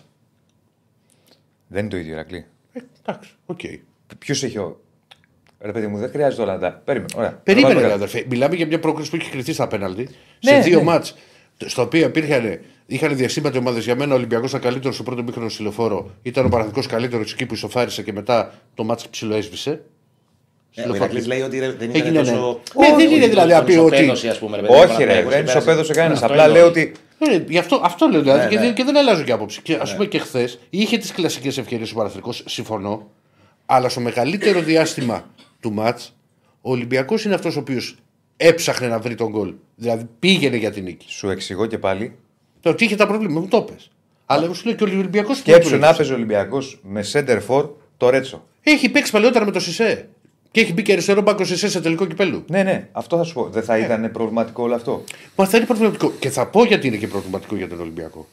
Δεν 1.67 1.79
είναι 1.79 1.89
το 1.89 1.97
ίδιο, 1.97 2.13
Ηρακλή. 2.13 2.45
Ε, 2.73 2.79
εντάξει, 3.05 3.31
οκ. 3.45 3.59
Ποιος 4.19 4.43
έχει 4.43 4.57
ο. 4.57 4.79
Ρε 5.65 5.71
παιδί 5.71 5.87
μου, 5.87 5.97
δεν 5.97 6.09
χρειάζεται 6.09 6.41
όλα 6.41 6.53
να 6.53 6.59
τα. 6.59 6.81
Περίμενε. 6.85 7.13
Ωραία. 7.17 7.39
Περίμενε, 7.43 7.73
Θα 7.73 7.79
ρε, 7.81 7.85
βάλουμε 7.87 8.03
αδερφέ. 8.03 8.25
Μιλάμε 8.29 8.55
για 8.55 8.65
μια 8.67 8.79
πρόκληση 8.79 9.09
που 9.09 9.15
έχει 9.15 9.29
κρυθεί 9.29 9.53
στα 9.53 9.67
πέναλτι. 9.67 10.09
Ναι, 10.43 10.51
σε 10.51 10.59
δύο 10.59 10.77
ναι. 10.77 10.83
μάτς 10.83 11.15
στα 11.65 11.81
οποία 11.81 12.05
υπήρχαν, 12.05 12.59
είχαν 12.85 13.15
διασύμματοι 13.15 13.57
ομάδες. 13.57 13.83
Για 13.83 13.95
μένα 13.95 14.13
ο 14.13 14.17
Ολυμπιακός 14.17 14.49
ήταν 14.49 14.61
καλύτερος 14.61 14.95
στο 14.95 15.03
πρώτο 15.03 15.23
μήχρονο 15.23 15.49
στη 15.49 15.61
λεωφόρο. 15.63 16.11
Ήταν 16.21 16.45
ο 16.45 16.49
Παναθικό 16.49 16.81
καλύτερος 16.87 17.31
εκεί 17.33 17.45
που 17.45 17.53
ισοφάρισε 17.53 18.01
και 18.03 18.13
μετά 18.13 18.53
το 18.75 18.83
μάτς 18.83 19.07
ψιλοέσβησε. 19.09 19.81
Ε, 20.75 20.89
Ο 20.89 20.95
Ηρακλής 20.95 21.27
λέει 21.27 21.41
ότι 21.41 21.59
δεν 21.59 21.69
ήταν 21.69 21.89
Έγινε, 21.93 22.09
ναι. 22.09 22.17
τόσο. 22.19 22.59
Ναι, 22.79 22.95
δεν 22.95 23.11
είναι 23.11 23.27
δηλαδή 23.27 23.51
να 23.53 23.63
πει 23.63 23.77
ότι- 23.77 23.93
Ισοπαίδωση, 23.95 24.27
ας 24.27 24.39
πούμε, 24.39 24.55
ρε 24.55 24.61
παιδί 24.61 24.73
μου, 24.73 24.79
Όχι, 24.79 24.87
ρε, 24.87 24.93
Παναθηναϊκός 24.93 25.31
δεν 25.31 25.39
και 25.39 25.45
πέρασε. 25.45 25.57
ισοπαίδωσε 25.57 25.93
κανένας. 25.93 26.21
Αυτό 26.21 26.31
Απλά 26.33 26.43
είναι 26.45 26.53
λέω 26.57 26.67
ότι- 26.67 26.93
ότι. 27.21 27.33
Ε, 27.33 27.43
γι' 27.47 27.57
αυτό, 27.57 27.79
αυτό 27.83 28.07
λέω 28.07 28.21
δηλαδή 28.21 28.43
Ναι, 28.43 28.49
και, 28.49 28.55
ναι. 28.55 28.61
δεν- 28.61 28.73
και 28.73 28.83
δεν 28.83 28.97
αλλάζω 28.97 29.23
και 29.23 29.31
άποψη. 29.31 29.61
Και 29.61 29.77
ας 29.81 29.93
πούμε 29.93 30.05
και 30.05 30.19
χθες 30.19 30.59
είχε 30.69 30.97
τις 30.97 31.11
κλασικές 31.11 31.57
ευκαιρίες 31.57 31.91
ο 31.91 31.95
Παναθρικό, 31.95 32.31
συμφωνώ. 32.31 33.07
Αλλά 33.65 33.89
στο 33.89 33.99
μεγαλύτερο 33.99 34.61
διάστημα 34.61 35.29
του 35.59 35.73
ματ, 35.73 35.99
ο 36.61 36.71
Ολυμπιακός 36.71 37.25
είναι 37.25 37.33
αυτός 37.33 37.55
ο 37.55 37.59
οποίος 37.59 37.95
έψαχνε 38.37 38.87
να 38.87 38.99
βρει 38.99 39.15
τον 39.15 39.29
γκολ. 39.29 39.53
Δηλαδή 39.75 40.07
πήγαινε 40.19 40.55
για 40.55 40.71
την 40.71 40.83
νίκη. 40.83 41.05
Σου 41.09 41.29
εξηγώ 41.29 41.65
και 41.65 41.77
πάλι. 41.77 42.15
Το 42.61 42.69
ότι 42.69 42.83
είχε 42.83 42.95
τα 42.95 43.07
προβλήματα, 43.07 43.39
μου 43.39 43.47
το 43.47 43.61
πες. 43.61 43.89
Αλλά 44.25 44.43
εγώ 44.43 44.53
σου 44.53 44.65
λέω 44.65 44.75
και 44.75 44.83
ο 44.83 44.87
Ολυμπιακός 44.87 45.37
Σκέψου 45.37 45.77
να 45.77 45.93
παίζει 45.93 46.11
ο 46.11 46.15
Ολυμπιακός 46.15 46.79
με 46.83 47.03
center 47.11 47.39
for 47.47 47.69
το 47.97 48.09
Ρέτσο. 48.09 48.47
Έχει 48.61 48.89
παίξει 48.89 49.11
παλαιότερα 49.11 49.45
με 49.45 49.51
το 49.51 49.59
Σισε. 49.59 50.09
Και 50.51 50.61
έχει 50.61 50.73
μπει 50.73 50.81
και 50.81 50.91
αριστερό 50.91 51.21
μπάκο 51.21 51.43
Σισε 51.43 51.69
σε 51.69 51.81
τελικό 51.81 52.05
κυπέλου. 52.05 52.43
Ναι, 52.49 52.63
ναι, 52.63 52.87
αυτό 52.91 53.17
θα 53.17 53.23
σου 53.23 53.33
πω. 53.33 53.49
Δεν 53.49 53.63
θα 53.63 53.77
ήταν 53.77 54.11
προβληματικό 54.11 54.63
όλο 54.63 54.75
αυτό. 54.75 55.03
Μα 55.35 55.45
θα 55.45 55.57
είναι 55.57 55.65
προβληματικό. 55.65 56.11
Και 56.19 56.29
θα 56.29 56.47
πω 56.47 56.63
γιατί 56.63 56.87
είναι 56.87 56.97
και 56.97 57.07
προβληματικό 57.07 57.55
για 57.55 57.67
τον 57.67 57.79
Ολυμπιακό. 57.79 58.27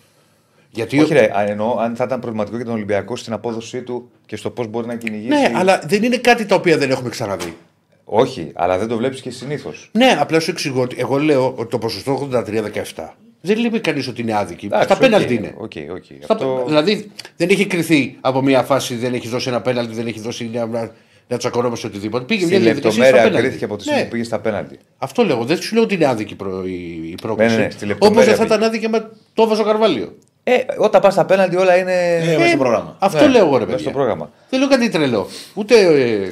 Γιατί 0.74 1.00
Όχι, 1.00 1.12
ρε, 1.12 1.30
α, 1.36 1.42
εννοώ 1.48 1.78
αν 1.78 1.96
θα 1.96 2.04
ήταν 2.04 2.20
προβληματικό 2.20 2.56
για 2.56 2.64
τον 2.64 2.74
Ολυμπιακό 2.74 3.16
στην 3.16 3.32
απόδοσή 3.32 3.82
του 3.82 4.10
και 4.26 4.36
στο 4.36 4.50
πώς 4.50 4.66
μπορεί 4.66 4.86
να 4.86 4.96
κυνηγήσει. 4.96 5.28
Ναι, 5.28 5.52
αλλά 5.54 5.82
δεν 5.86 6.02
είναι 6.02 6.16
κάτι 6.16 6.46
τα 6.46 6.54
οποία 6.54 6.78
δεν 6.78 6.90
έχουμε 6.90 7.08
ξαναδεί. 7.08 7.56
Όχι, 8.04 8.50
αλλά 8.54 8.78
δεν 8.78 8.88
το 8.88 8.96
βλέπεις 8.96 9.20
και 9.20 9.30
συνήθως. 9.30 9.90
Ναι, 9.92 10.16
απλά 10.20 10.40
σου 10.40 10.50
εξηγώ 10.50 10.82
ότι 10.82 10.96
εγώ 10.98 11.18
λέω 11.18 11.54
ότι 11.56 11.70
το 11.70 11.78
ποσοστό 11.78 12.28
83-17 12.32 13.08
δεν 13.40 13.58
λέει 13.58 13.80
κανείς 13.80 14.08
ότι 14.08 14.20
είναι 14.20 14.36
άδικη. 14.36 14.68
Στα 14.82 14.96
πέναλτι 14.96 15.34
είναι. 15.34 15.54
Okay, 15.60 15.64
okay. 15.64 16.16
Στα... 16.22 16.34
Αυτό... 16.34 16.64
Δηλαδή 16.66 17.10
δεν 17.36 17.48
έχει 17.48 17.66
κρυθεί 17.66 18.16
από 18.20 18.42
μια 18.42 18.62
φάση, 18.62 18.94
δεν 18.94 19.14
έχει 19.14 19.28
δώσει 19.28 19.48
ένα 19.48 19.60
πέναλτι, 19.60 19.94
δεν 19.94 20.06
έχει 20.06 20.20
δώσει 20.20 20.48
μια, 20.52 20.92
να 21.28 21.36
τσακωνόμαστε 21.36 21.86
οτιδήποτε. 21.86 22.24
Πήγε 22.24 22.46
Στη 22.46 22.58
μια 22.58 22.72
λεπτομέρεια 22.72 23.28
κρίθηκε 23.28 23.64
από 23.64 23.76
τη 23.76 23.82
στιγμή 23.82 24.00
ναι. 24.00 24.06
που 24.06 24.12
πήγε 24.12 24.24
στα 24.24 24.38
πέναλτι. 24.38 24.78
Αυτό 24.98 25.24
λέω. 25.24 25.44
Δεν 25.44 25.60
σου 25.60 25.74
λέω 25.74 25.82
ότι 25.82 25.94
είναι 25.94 26.06
άδικη 26.06 26.36
η, 26.64 27.10
η 27.10 27.14
πρόκληση. 27.22 27.56
Ναι, 27.56 27.68
ναι, 27.80 27.86
ναι 27.86 27.94
Όπως 27.98 28.24
δεν 28.24 28.34
θα 28.34 28.44
ήταν 28.44 28.62
άδικη 28.62 28.88
με 28.88 29.10
το 29.34 29.42
έβαζε 29.42 29.60
ο 29.60 29.64
Καρβάλιο. 29.64 30.14
Ε, 30.44 30.64
όταν 30.78 31.00
πας 31.00 31.12
στα 31.12 31.24
πέναλτι 31.24 31.56
όλα 31.56 31.76
είναι. 31.76 32.16
Ε, 32.16 32.36
μέσα 32.36 32.48
στο 32.48 32.56
πρόγραμμα. 32.56 32.96
Αυτό 32.98 33.28
λέω 33.28 33.46
εγώ 33.46 33.58
ρε 33.58 33.64
παιδιά. 33.64 33.78
Στο 33.78 33.90
πρόγραμμα. 33.90 34.30
Δεν 34.50 34.60
λέω 34.60 34.68
κάτι 34.68 34.88
τρελό. 34.88 35.26
Ούτε. 35.54 35.74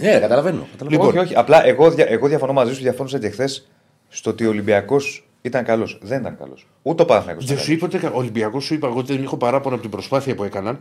Ναι, 0.00 0.18
καταλαβαίνω. 0.18 0.66
Λοιπόν, 0.88 1.08
όχι, 1.08 1.18
όχι. 1.18 1.34
Απλά 1.36 1.66
εγώ, 1.66 1.94
εγώ 1.96 2.28
διαφωνώ 2.28 2.52
μαζί 2.52 2.74
σου, 2.74 2.82
διαφώνησα 2.82 3.18
και 3.18 3.28
χθες 3.28 3.68
στο 4.08 4.30
ότι 4.30 4.46
ο 4.46 4.48
Ολυμπιακός 4.48 5.28
ήταν 5.42 5.64
καλός. 5.64 5.98
Δεν 6.02 6.20
ήταν 6.20 6.38
καλός. 6.38 6.66
Ούτε 6.82 7.02
ο 7.02 7.04
Παναθηναϊκός 7.04 7.44
Δεν 7.44 7.58
σου 7.58 7.72
είπα 7.72 7.86
ότι 7.86 7.96
ο 7.96 8.10
Ολυμπιακός 8.12 8.64
σου 8.64 8.74
είπα 8.74 8.86
εγώ 8.86 8.98
ότι 8.98 9.12
δεν 9.12 9.22
έχω 9.22 9.36
παράπονο 9.36 9.74
από 9.74 9.82
την 9.82 9.92
προσπάθεια 9.92 10.34
που 10.34 10.44
έκαναν. 10.44 10.80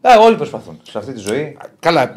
Α, 0.00 0.18
όλοι 0.20 0.36
προσπαθούν 0.36 0.80
σε 0.82 0.98
αυτή 0.98 1.12
τη 1.12 1.18
ζωή. 1.18 1.56
Καλά. 1.78 2.12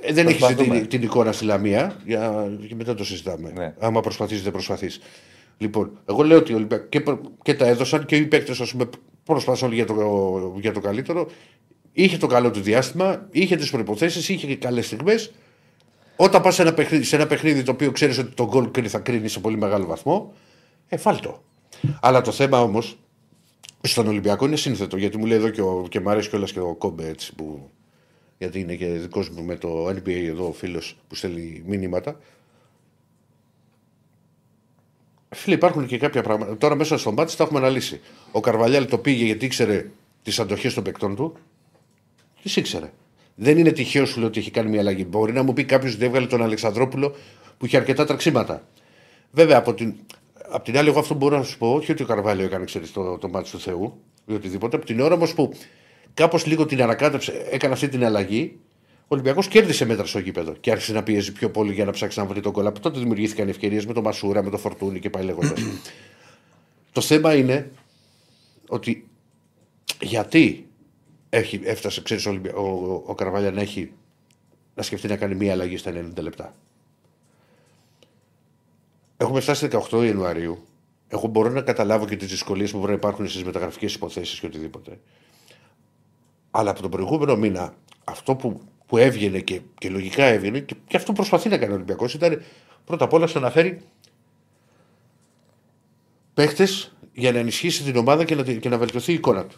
Ε, 0.00 0.12
δεν 0.12 0.26
έχεις 0.26 0.46
την, 0.46 0.88
την, 0.88 1.02
εικόνα 1.02 1.32
στη 1.32 1.44
Λαμία. 1.44 1.96
Για, 2.04 2.48
και 2.68 2.74
μετά 2.74 2.94
το 2.94 3.04
συζητάμε. 3.04 3.52
Ναι. 3.54 3.74
Άμα 3.78 4.00
προσπαθείς, 4.00 4.42
δεν 4.42 4.52
προσπαθείς. 4.52 5.00
Λοιπόν, 5.58 5.98
εγώ 6.08 6.22
λέω 6.22 6.38
ότι 6.38 6.66
και, 6.88 7.02
και 7.42 7.54
τα 7.54 7.66
έδωσαν 7.66 8.04
και 8.04 8.16
οι 8.16 8.26
παίκτες 8.26 8.60
προσπάθησαν 9.32 9.72
για 9.72 9.86
το, 9.86 10.56
για 10.60 10.72
το 10.72 10.80
καλύτερο. 10.80 11.28
Είχε 11.92 12.16
το 12.16 12.26
καλό 12.26 12.50
του 12.50 12.60
διάστημα, 12.60 13.28
είχε 13.30 13.56
τις 13.56 13.70
προποθέσει, 13.70 14.32
είχε 14.32 14.46
και 14.46 14.56
καλές 14.56 14.86
στιγμές. 14.86 15.32
Όταν 16.16 16.42
πας 16.42 16.54
σε, 16.54 16.74
σε 17.02 17.16
ένα 17.16 17.26
παιχνίδι 17.26 17.62
το 17.62 17.70
οποίο 17.70 17.90
ξέρεις 17.90 18.18
ότι 18.18 18.34
το 18.34 18.46
γκολ 18.46 18.70
θα 18.86 18.98
κρίνει 18.98 19.28
σε 19.28 19.40
πολύ 19.40 19.56
μεγάλο 19.56 19.86
βαθμό, 19.86 20.32
εφάλτο. 20.88 21.42
Αλλά 22.00 22.20
το 22.20 22.32
θέμα 22.32 22.60
όμως 22.60 22.98
στον 23.80 24.06
Ολυμπιακό 24.06 24.46
είναι 24.46 24.56
σύνθετο 24.56 24.96
γιατί 24.96 25.18
μου 25.18 25.26
λέει 25.26 25.38
εδώ 25.38 25.48
και, 25.48 25.60
ο, 25.60 25.86
και 25.88 26.00
μου 26.00 26.10
αρέσει 26.10 26.28
κιόλας 26.28 26.52
και 26.52 26.60
ο 26.60 26.74
Κόμπε 26.74 27.08
έτσι 27.08 27.34
που. 27.34 27.70
Γιατί 28.38 28.60
είναι 28.60 28.74
και 28.74 28.86
δικός 28.86 29.28
μου 29.28 29.42
με 29.42 29.56
το 29.56 29.88
NBA 29.88 30.08
εδώ 30.08 30.48
ο 30.48 30.52
φίλος 30.52 30.96
που 31.08 31.14
στέλνει 31.14 31.62
μηνύματα. 31.66 32.18
Φίλε, 35.28 35.54
υπάρχουν 35.54 35.86
και 35.86 35.98
κάποια 35.98 36.22
πράγματα. 36.22 36.56
Τώρα 36.56 36.74
μέσα 36.74 36.98
στο 36.98 37.12
μάτι 37.12 37.36
τα 37.36 37.44
έχουμε 37.44 37.58
αναλύσει. 37.58 38.00
Ο 38.32 38.40
Καρβαλιάλ 38.40 38.86
το 38.86 38.98
πήγε 38.98 39.24
γιατί 39.24 39.44
ήξερε 39.44 39.90
τις 40.22 40.38
αντοχές 40.38 40.74
των 40.74 40.84
παικτών 40.84 41.16
του. 41.16 41.36
Τις 42.42 42.56
ήξερε. 42.56 42.92
Δεν 43.34 43.58
είναι 43.58 43.70
τυχαίο 43.72 44.06
σου 44.06 44.18
λέω 44.18 44.28
ότι 44.28 44.38
έχει 44.38 44.50
κάνει 44.50 44.70
μια 44.70 44.80
αλλαγή. 44.80 45.06
Μπορεί 45.08 45.32
να 45.32 45.42
μου 45.42 45.52
πει 45.52 45.64
κάποιος 45.64 45.94
ότι 45.94 46.04
έβγαλε 46.04 46.26
τον 46.26 46.42
Αλεξανδρόπουλο 46.42 47.14
που 47.58 47.66
είχε 47.66 47.76
αρκετά 47.76 48.04
τραξίματα. 48.04 48.62
Βέβαια 49.30 49.58
από 49.58 49.74
την, 49.74 49.94
Απ' 50.50 50.64
την 50.64 50.78
άλλη, 50.78 50.88
εγώ 50.88 50.98
αυτό 50.98 51.14
μπορώ 51.14 51.36
να 51.36 51.42
σου 51.42 51.58
πω, 51.58 51.72
όχι 51.72 51.92
ότι 51.92 52.02
ο 52.02 52.06
Καρβάλιο 52.06 52.44
έκανε 52.44 52.64
ξέρεις, 52.64 52.92
το, 52.92 53.18
το 53.18 53.28
μάτι 53.28 53.50
του 53.50 53.60
Θεού 53.60 54.00
ή 54.26 54.34
οτιδήποτε. 54.34 54.76
Από 54.76 54.86
την 54.86 55.00
ώρα 55.00 55.14
όμως 55.14 55.34
που 55.34 55.52
κάπως 56.14 56.46
λίγο 56.46 56.66
την 56.66 56.82
ανακάτεψε, 56.82 57.46
έκανε 57.50 57.72
αυτή 57.72 57.88
την 57.88 58.04
αλλαγή, 58.04 58.58
ο 59.10 59.14
Ολυμπιακός 59.14 59.48
κέρδισε 59.48 59.84
μέτρα 59.84 60.06
στο 60.06 60.18
γήπεδο 60.18 60.52
και 60.52 60.70
άρχισε 60.70 60.92
να 60.92 61.02
πιέζει 61.02 61.32
πιο 61.32 61.50
πολύ 61.50 61.72
για 61.72 61.84
να 61.84 61.90
ψάξει 61.90 62.18
να 62.18 62.24
βρει 62.24 62.40
τον 62.40 62.52
κόλλα. 62.52 62.68
Από 62.68 62.80
τότε 62.80 62.98
δημιουργήθηκαν 62.98 63.48
ευκαιρίες 63.48 63.86
με 63.86 63.92
το 63.92 64.02
Μασούρα, 64.02 64.42
με 64.42 64.50
το 64.50 64.58
Φορτούνι 64.58 65.00
και 65.00 65.10
πάει 65.10 65.24
λέγοντας. 65.24 65.60
το 66.92 67.00
θέμα 67.00 67.34
είναι 67.34 67.70
ότι 68.68 69.08
γιατί 70.00 70.68
έχει, 71.28 71.60
έφτασε, 71.64 72.02
ξέρεις, 72.02 72.26
ο, 72.26 72.40
ο, 72.54 72.60
ο, 72.60 73.02
ο 73.06 73.14
Καρβάλια 73.14 73.50
να 73.50 73.60
έχει 73.60 73.92
να 74.74 74.82
σκεφτεί 74.82 75.08
να 75.08 75.16
κάνει 75.16 75.34
μία 75.34 75.52
αλλαγή 75.52 75.76
στα 75.76 75.90
90 75.90 76.22
λεπτά. 76.22 76.54
Έχουμε 79.16 79.40
φτάσει 79.40 79.68
18 79.90 80.04
Ιανουαρίου. 80.04 80.64
Εγώ 81.08 81.26
μπορώ 81.26 81.50
να 81.50 81.60
καταλάβω 81.60 82.06
και 82.06 82.16
τις 82.16 82.28
δυσκολίες 82.28 82.70
που 82.70 82.78
μπορεί 82.78 82.90
να 82.90 82.96
υπάρχουν 82.96 83.28
στις 83.28 83.44
μεταγραφικές 83.44 83.94
υποθέσεις 83.94 84.40
και 84.40 84.46
οτιδήποτε. 84.46 85.00
Αλλά 86.50 86.70
από 86.70 86.80
τον 86.80 86.90
προηγούμενο 86.90 87.36
μήνα, 87.36 87.74
αυτό 88.04 88.36
που, 88.36 88.60
που 88.88 88.96
έβγαινε 88.96 89.40
και, 89.40 89.60
και 89.78 89.88
λογικά 89.88 90.24
έβγαινε 90.24 90.60
και, 90.60 90.74
και 90.86 90.96
αυτό 90.96 91.12
προσπαθεί 91.12 91.48
να 91.48 91.58
κάνει 91.58 91.72
ο 91.72 91.74
Ολυμπιακός 91.74 92.14
ήταν 92.14 92.42
πρώτα 92.84 93.04
απ' 93.04 93.12
όλα 93.12 93.26
στο 93.26 93.40
να 93.40 93.50
φέρει 93.50 93.80
παίχτες 96.34 96.96
για 97.12 97.32
να 97.32 97.38
ενισχύσει 97.38 97.82
την 97.82 97.96
ομάδα 97.96 98.24
και 98.24 98.34
να, 98.34 98.42
και 98.42 98.68
να 98.68 98.78
βελτιωθεί 98.78 99.12
η 99.12 99.14
εικόνα 99.14 99.46
του. 99.46 99.56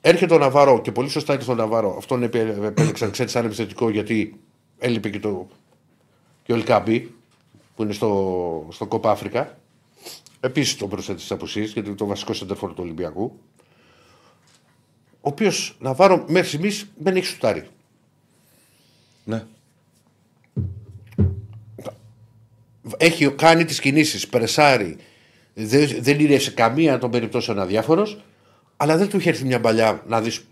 Έρχεται 0.00 0.34
ο 0.34 0.38
Ναβάρο 0.38 0.80
και 0.80 0.92
πολύ 0.92 1.08
σωστά 1.08 1.34
ήρθε 1.34 1.50
ο 1.50 1.54
Ναβάρο. 1.54 1.94
Αυτόν 1.98 2.22
επέλεξαν 2.22 3.10
ξέρεις 3.10 3.32
σαν 3.32 3.44
επιθετικό 3.44 3.90
γιατί 3.90 4.40
έλειπε 4.78 5.08
και, 5.08 5.20
το, 5.20 5.48
και 6.42 6.52
ο 6.52 6.54
Ελκάμπη 6.54 7.14
που 7.74 7.82
είναι 7.82 7.92
στο, 7.92 8.68
στο 8.70 8.86
Κόπα 8.86 9.10
Αφρικα. 9.10 9.58
Επίσης 10.40 10.76
τον 10.76 10.88
προσθέτει 10.88 11.18
στις 11.18 11.30
απουσίες 11.30 11.72
γιατί 11.72 11.88
είναι 11.88 11.96
το 11.96 12.06
βασικό 12.06 12.32
σεντερφόρ 12.32 12.70
του 12.70 12.82
Ολυμπιακού. 12.82 13.38
Ο 15.12 15.28
οποίος 15.28 15.76
Ναβάρο 15.80 16.24
μέχρι 16.28 16.48
στιγμής 16.48 16.90
δεν 16.96 17.16
έχει 17.16 17.26
σουτάρει. 17.26 17.68
Ναι. 19.24 19.42
Έχει 22.96 23.30
κάνει 23.30 23.64
τις 23.64 23.80
κινήσεις, 23.80 24.28
περσάρει. 24.28 24.96
Δεν, 25.54 25.96
δεν 26.00 26.20
είναι 26.20 26.38
σε 26.38 26.50
καμία 26.50 26.98
των 26.98 27.10
περιπτώσεων 27.10 27.58
αδιάφορος, 27.58 28.20
αλλά 28.76 28.96
δεν 28.96 29.08
του 29.08 29.16
είχε 29.16 29.28
έρθει 29.28 29.44
μια 29.44 29.60
παλιά 29.60 30.02
να 30.06 30.20
δεις 30.20 30.44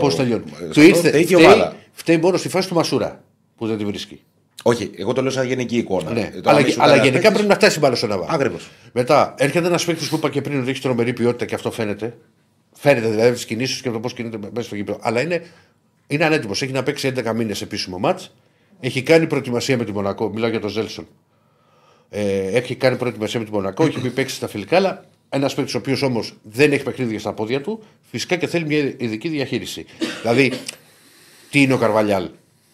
πώς 0.00 0.16
τελειώνει. 0.16 0.44
Του 0.72 0.80
ήρθε. 0.80 1.08
Φταίει, 1.08 1.72
φταίει 1.92 2.16
μόνο 2.16 2.36
στη 2.36 2.48
φάση 2.48 2.68
του 2.68 2.74
Μασούρα 2.74 3.24
που 3.56 3.66
δεν 3.66 3.78
τη 3.78 3.84
βρίσκει. 3.84 4.20
Όχι, 4.62 4.90
εγώ 4.96 5.12
το 5.12 5.22
λέω 5.22 5.30
σαν 5.30 5.46
γενική 5.46 5.76
εικόνα. 5.76 6.10
Ναι. 6.10 6.20
Ε, 6.20 6.40
αλλά, 6.44 6.64
αλλά 6.76 6.94
γενικά 6.94 7.10
παίκτης... 7.10 7.30
πρέπει 7.30 7.48
να 7.48 7.54
φτάσει 7.54 7.78
μπάλα 7.78 7.94
στον 7.94 8.08
Ναβάρο. 8.08 8.32
Ακριβώς. 8.32 8.70
Μετά 8.92 9.34
έρχεται 9.38 9.66
ένας 9.66 9.84
παίκτης 9.84 10.08
που 10.08 10.16
είπα 10.16 10.30
και 10.30 10.40
πριν 10.40 10.60
ότι 10.60 10.70
έχει 10.70 10.80
τρομερή 10.80 11.12
ποιότητα 11.12 11.44
και 11.44 11.54
αυτό 11.54 11.70
φαίνεται. 11.70 12.16
Φαίνεται 12.72 13.08
δηλαδή 13.08 13.32
τις 13.32 13.44
κινήσεις 13.44 13.80
και 13.80 13.90
το 13.90 14.00
πώς 14.00 14.12
κινείται 14.12 14.38
μέσα 14.38 14.66
στο 14.66 14.74
γήπεδο. 14.74 14.98
Αλλά 15.02 15.20
είναι, 15.20 15.42
είναι 16.14 16.24
ανέτοιμος. 16.24 16.62
Έχει 16.62 16.72
να 16.72 16.82
παίξει 16.82 17.12
11 17.16 17.32
μήνες 17.34 17.62
επίσημο 17.62 17.98
μάτς. 17.98 18.34
Έχει 18.80 19.02
κάνει 19.02 19.26
προετοιμασία 19.26 19.76
με 19.76 19.84
τη 19.84 19.92
Μονακό. 19.92 20.28
Μιλάω 20.28 20.50
για 20.50 20.60
τον 20.60 20.70
Ζέλσον. 20.70 21.06
Ε, 22.08 22.46
έχει 22.46 22.74
κάνει 22.74 22.96
προετοιμασία 22.96 23.40
με 23.40 23.46
τη 23.46 23.52
Μονακό. 23.52 23.84
έχει 23.84 24.00
μπει 24.00 24.10
παίξει 24.10 24.34
στα 24.34 24.48
φιλικά. 24.48 24.76
Αλλά 24.76 25.04
ένας 25.34 25.54
παίκτης 25.54 25.74
ο 25.74 25.78
οποίος 25.78 26.02
όμως 26.02 26.34
δεν 26.42 26.72
έχει 26.72 26.82
παιχνίδια 26.82 27.18
στα 27.18 27.32
πόδια 27.32 27.60
του, 27.60 27.82
φυσικά 28.10 28.36
και 28.36 28.46
θέλει 28.46 28.64
μια 28.66 28.78
ειδική 28.78 29.28
διαχείριση. 29.28 29.84
δηλαδή, 30.20 30.52
τι 31.50 31.62
είναι 31.62 31.72
ο 31.72 31.78
Καρβαλιάλ; 31.78 32.28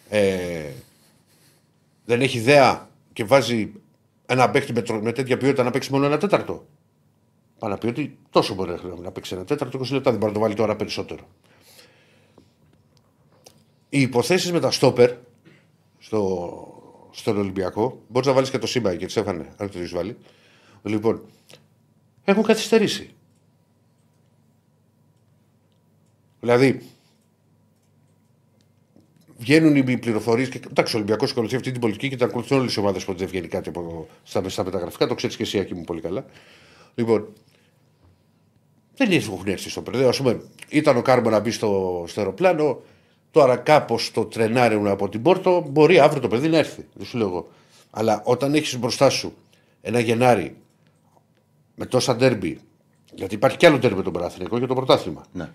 Ε, 0.09 0.65
δεν 2.05 2.21
έχει 2.21 2.39
ιδέα 2.39 2.89
και 3.13 3.25
βάζει 3.25 3.73
ένα 4.27 4.51
παίχτη 4.51 4.73
με, 4.73 4.83
με 5.01 5.13
τέτοια 5.13 5.37
ποιότητα 5.37 5.63
να 5.63 5.71
παίξει 5.71 5.93
μόνο 5.93 6.07
ένα 6.07 6.19
τέταρτο. 6.19 6.67
Πάει 7.59 7.71
να 7.71 7.79
πει 7.79 7.87
ότι 7.87 8.19
τόσο 8.31 8.55
μπορεί 8.55 8.75
να 9.03 9.11
παίξει 9.11 9.35
ένα 9.35 9.45
τέταρτο, 9.45 9.79
20 9.79 9.91
λεπτά 9.91 10.11
δεν 10.11 10.19
μπορεί 10.19 10.33
να 10.33 10.39
το 10.39 10.41
βάλει 10.41 10.55
τώρα 10.55 10.77
περισσότερο. 10.77 11.29
Οι 13.89 14.01
υποθέσεις 14.01 14.53
με 14.53 14.61
τα 14.61 14.71
στόπερ 14.71 15.13
στο, 15.99 17.09
στον 17.11 17.39
Ολυμπιακό, 17.39 18.03
μπορείς 18.09 18.29
να 18.29 18.35
βάλεις 18.35 18.51
και 18.51 18.59
το 18.59 18.67
σύμπα 18.67 18.97
και 18.97 19.07
τι 19.07 19.21
έφανε, 19.21 19.49
αν 19.57 19.71
το 19.71 19.79
έχεις 19.79 19.91
βάλει. 19.91 20.17
Λοιπόν, 20.83 21.23
έχουν 22.25 22.43
καθυστερήσει. 22.43 23.11
Δηλαδή, 26.41 26.83
βγαίνουν 29.39 29.77
οι 29.77 29.99
πληροφορίες. 29.99 30.49
Και 30.49 30.61
εντάξει, 30.71 30.95
ο 30.95 30.99
Ολυμπιακός 30.99 31.31
ακολουθεί 31.31 31.57
αυτή 31.57 31.71
την 31.71 31.81
πολιτική 31.81 32.09
και 32.09 32.17
τα 32.17 32.25
ακολουθούν 32.25 32.59
όλες 32.59 32.75
οι 32.75 32.81
ομάδες 32.81 33.05
που 33.05 33.15
δεν 33.15 33.29
βγαίνει 33.29 33.49
κάτι 33.49 33.69
από, 33.69 34.09
στα, 34.23 34.49
στα 34.49 34.65
μεταγραφικά. 34.65 35.07
Το 35.07 35.15
ξέρεις 35.15 35.37
και 35.37 35.43
εσύ, 35.43 35.59
Άκη 35.59 35.75
μου, 35.75 35.85
πολύ 35.85 36.01
καλά. 36.01 36.25
Λοιπόν, 36.95 37.33
δεν 38.97 39.13
έχουν 39.13 39.47
έρθει 39.47 39.71
στο 39.71 39.83
παιδί. 39.83 40.05
Α 40.05 40.15
πούμε, 40.17 40.43
ήταν 40.69 40.97
ο 40.97 41.03
Κάρμο 41.03 41.31
να 41.31 41.41
μπει 41.41 41.51
στο, 41.51 42.05
στο 42.07 42.21
αεροπλάνο. 42.21 42.83
Τώρα 43.31 43.57
κάπως 43.57 44.11
το 44.11 44.25
τρενάρουν 44.25 44.87
από 44.87 45.09
την 45.09 45.23
Πόρτο. 45.23 45.67
Μπορεί 45.71 45.99
αύριο 45.99 46.21
το 46.21 46.29
παιδί 46.29 46.49
να 46.49 46.57
έρθει. 46.59 46.87
Δεν 46.95 47.07
σου 47.07 47.19
λέω 47.19 47.27
εγώ. 47.27 47.49
Αλλά 47.91 48.23
όταν 48.25 48.55
έχεις 48.55 48.79
μπροστά 48.79 49.11
σου 49.11 49.35
ένα 49.81 50.01
Γενάρη 50.01 50.57
με 51.75 51.87
τόσα 51.87 52.17
ντέρμπι. 52.17 52.59
Γιατί 53.15 53.35
υπάρχει 53.35 53.57
κι 53.57 53.67
άλλο 53.67 53.79
ντέρμπι 53.79 53.97
με 53.97 54.03
τον 54.03 54.13
Παναθηνικό 54.13 54.59
για 54.59 54.67
το 54.67 54.75
πρωτάθλημα. 54.75 55.27
Ναι. 55.33 55.49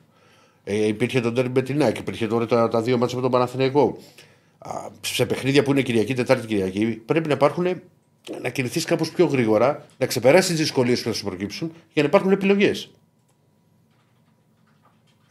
Ε, 0.63 0.87
υπήρχε 0.87 1.21
τον 1.21 1.33
Τέρμι 1.33 1.49
Μπετινάκ, 1.49 1.97
υπήρχε 1.97 2.27
τώρα 2.27 2.45
τα, 2.45 2.67
τα 2.67 2.81
δύο 2.81 2.97
μάτια 2.97 3.15
με 3.15 3.21
τον 3.21 3.31
Παναθηναϊκό. 3.31 3.97
Σε 5.01 5.25
παιχνίδια 5.25 5.63
που 5.63 5.71
είναι 5.71 5.81
Κυριακή, 5.81 6.13
Τετάρτη 6.13 6.47
Κυριακή, 6.47 6.85
πρέπει 6.85 7.27
να 7.27 7.33
υπάρχουν 7.33 7.81
να 8.41 8.49
κινηθείς 8.49 8.85
κάπως 8.85 9.11
πιο 9.11 9.25
γρήγορα, 9.25 9.85
να 9.97 10.05
ξεπεράσεις 10.05 10.49
τις 10.49 10.59
δυσκολίες 10.59 11.01
που 11.01 11.07
θα 11.07 11.13
σου 11.13 11.25
προκύψουν 11.25 11.73
για 11.93 12.01
να 12.01 12.07
υπάρχουν 12.07 12.31
επιλογές. 12.31 12.91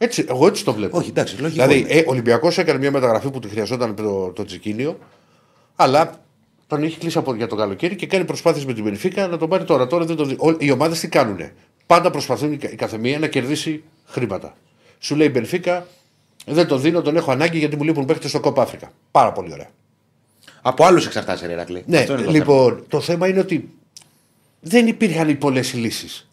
Έτσι, 0.03 0.25
εγώ 0.29 0.47
έτσι 0.47 0.63
το 0.63 0.73
βλέπω. 0.73 0.97
Όχι, 0.97 1.09
εντάξει, 1.09 1.41
λογικό. 1.41 1.65
Δηλαδή, 1.65 1.85
ε, 1.89 1.99
ο 1.99 2.03
Ολυμπιακός 2.07 2.57
έκανε 2.57 2.79
μια 2.79 2.91
μεταγραφή 2.91 3.29
που 3.29 3.39
τη 3.39 3.47
χρειαζόταν 3.47 3.95
το, 3.95 4.31
το 4.35 4.45
Τσικίνιο, 4.45 4.99
αλλά 5.75 6.21
τον 6.67 6.83
έχει 6.83 6.97
κλείσει 6.97 7.17
από, 7.17 7.35
για 7.35 7.47
το 7.47 7.55
καλοκαίρι 7.55 7.95
και 7.95 8.07
κάνει 8.07 8.25
προσπάθειες 8.25 8.65
με 8.65 8.73
την 8.73 8.83
Μπενφίκα 8.83 9.27
να 9.27 9.37
τον 9.37 9.49
πάρει 9.49 9.63
τώρα. 9.63 9.87
τώρα 9.87 10.05
δεν 10.05 10.15
το 10.15 10.25
δει. 10.25 10.37
Οι 10.57 10.71
ομάδες 10.71 10.99
τι 10.99 11.07
κάνουν. 11.07 11.39
Πάντα 11.85 12.11
προσπαθούν 12.11 12.51
η 12.51 12.57
καθεμία 12.57 13.19
να 13.19 13.27
κερδίσει 13.27 13.83
χρήματα. 14.05 14.55
Σου 14.99 15.15
λέει 15.15 15.29
Μπενφίκα, 15.31 15.87
δεν 16.45 16.67
τον 16.67 16.81
δίνω, 16.81 17.01
τον 17.01 17.15
έχω 17.15 17.31
ανάγκη 17.31 17.57
γιατί 17.57 17.75
μου 17.75 17.83
λείπουν 17.83 18.05
παίχτε 18.05 18.27
στο 18.27 18.39
Κόπα 18.39 18.61
Αφρικα. 18.61 18.91
Πάρα 19.11 19.31
πολύ 19.31 19.53
ωραία. 19.53 19.69
Από 20.61 20.85
άλλους 20.85 21.05
εξαρτάσαι, 21.05 21.47
ρε 21.47 21.55
Ρακλή. 21.55 21.83
Ναι, 21.85 21.97
Αυτό 21.97 22.13
είναι 22.13 22.21
το 22.21 22.31
λοιπόν, 22.31 22.83
το 22.87 22.99
θέμα 22.99 23.27
είναι 23.27 23.39
ότι 23.39 23.69
δεν 24.59 24.87
υπήρχαν 24.87 25.37
πολλές 25.37 25.73
λύσεις. 25.73 26.27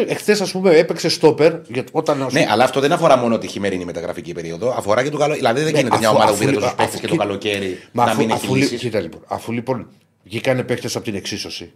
Εχθές, 0.00 0.40
ας 0.40 0.52
πούμε, 0.52 0.76
έπαιξε 0.76 1.08
στόπερ. 1.08 1.60
Γιατί 1.68 1.90
όταν, 1.92 2.22
ας 2.22 2.32
Ναι, 2.32 2.40
πούμε, 2.40 2.52
αλλά 2.52 2.64
αυτό 2.64 2.80
δεν 2.80 2.92
αφορά 2.92 3.16
μόνο 3.16 3.38
τη 3.38 3.46
χειμερινή 3.46 3.84
μεταγραφική 3.84 4.32
περίοδο. 4.32 4.70
Αφορά 4.76 5.02
και 5.02 5.10
το 5.10 5.18
καλό. 5.18 5.34
Δηλαδή 5.34 5.60
δεν 5.62 5.72
Ναι, 5.72 5.78
γίνεται 5.78 5.98
μια 5.98 6.08
αφού- 6.08 6.18
ομάδα 6.18 6.30
που 6.30 6.36
αφού- 6.36 6.46
πήρε 6.46 6.52
τόσους 6.56 6.68
αφού- 6.72 6.78
παίχτε 6.78 6.96
και 6.96 7.06
το 7.06 7.12
κοίτα- 7.12 7.24
καλοκαίρι 7.24 7.78
Μα 7.92 8.04
να 8.04 8.10
αφού, 8.10 8.20
μην 8.20 8.30
έχει 8.30 8.44
αφού, 8.44 8.54
λι- 8.54 8.62
λύσει. 8.62 8.76
κοίτα, 8.76 9.00
λοιπόν, 9.00 9.20
αφού 9.26 9.52
λοιπόν 9.52 9.88
βγήκανε 10.24 10.62
παίχτε 10.62 10.88
από 10.94 11.04
την 11.04 11.14
εξίσωση. 11.14 11.72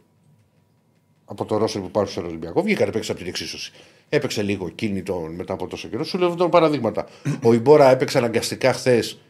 Από 1.25 1.45
το 1.45 1.57
Ρώσερ 1.57 1.81
που 1.81 1.87
υπάρχουν 1.87 2.13
στον 2.13 2.25
Ολυμπιακό, 2.25 2.63
βγήκανε 2.63 2.91
παίχτε 2.93 3.11
από 3.13 3.21
την 3.21 3.29
εξίσωση. 3.29 3.73
Έπαιξε 4.09 4.43
λίγο 4.43 4.69
κίνητο 4.69 5.29
μετά 5.37 5.53
από 5.53 5.67
τόσο 5.67 5.89
καιρό. 5.89 6.05
Σου 6.05 6.19
λέω 6.19 6.35
τώρα 6.35 6.51
παραδείγματα. 6.51 7.07
Ο 7.49 7.53
Ιμπόρα 7.53 7.91
έπαιξε 7.91 8.19
αναγκαστικά 8.19 8.73
χθες 8.73 9.21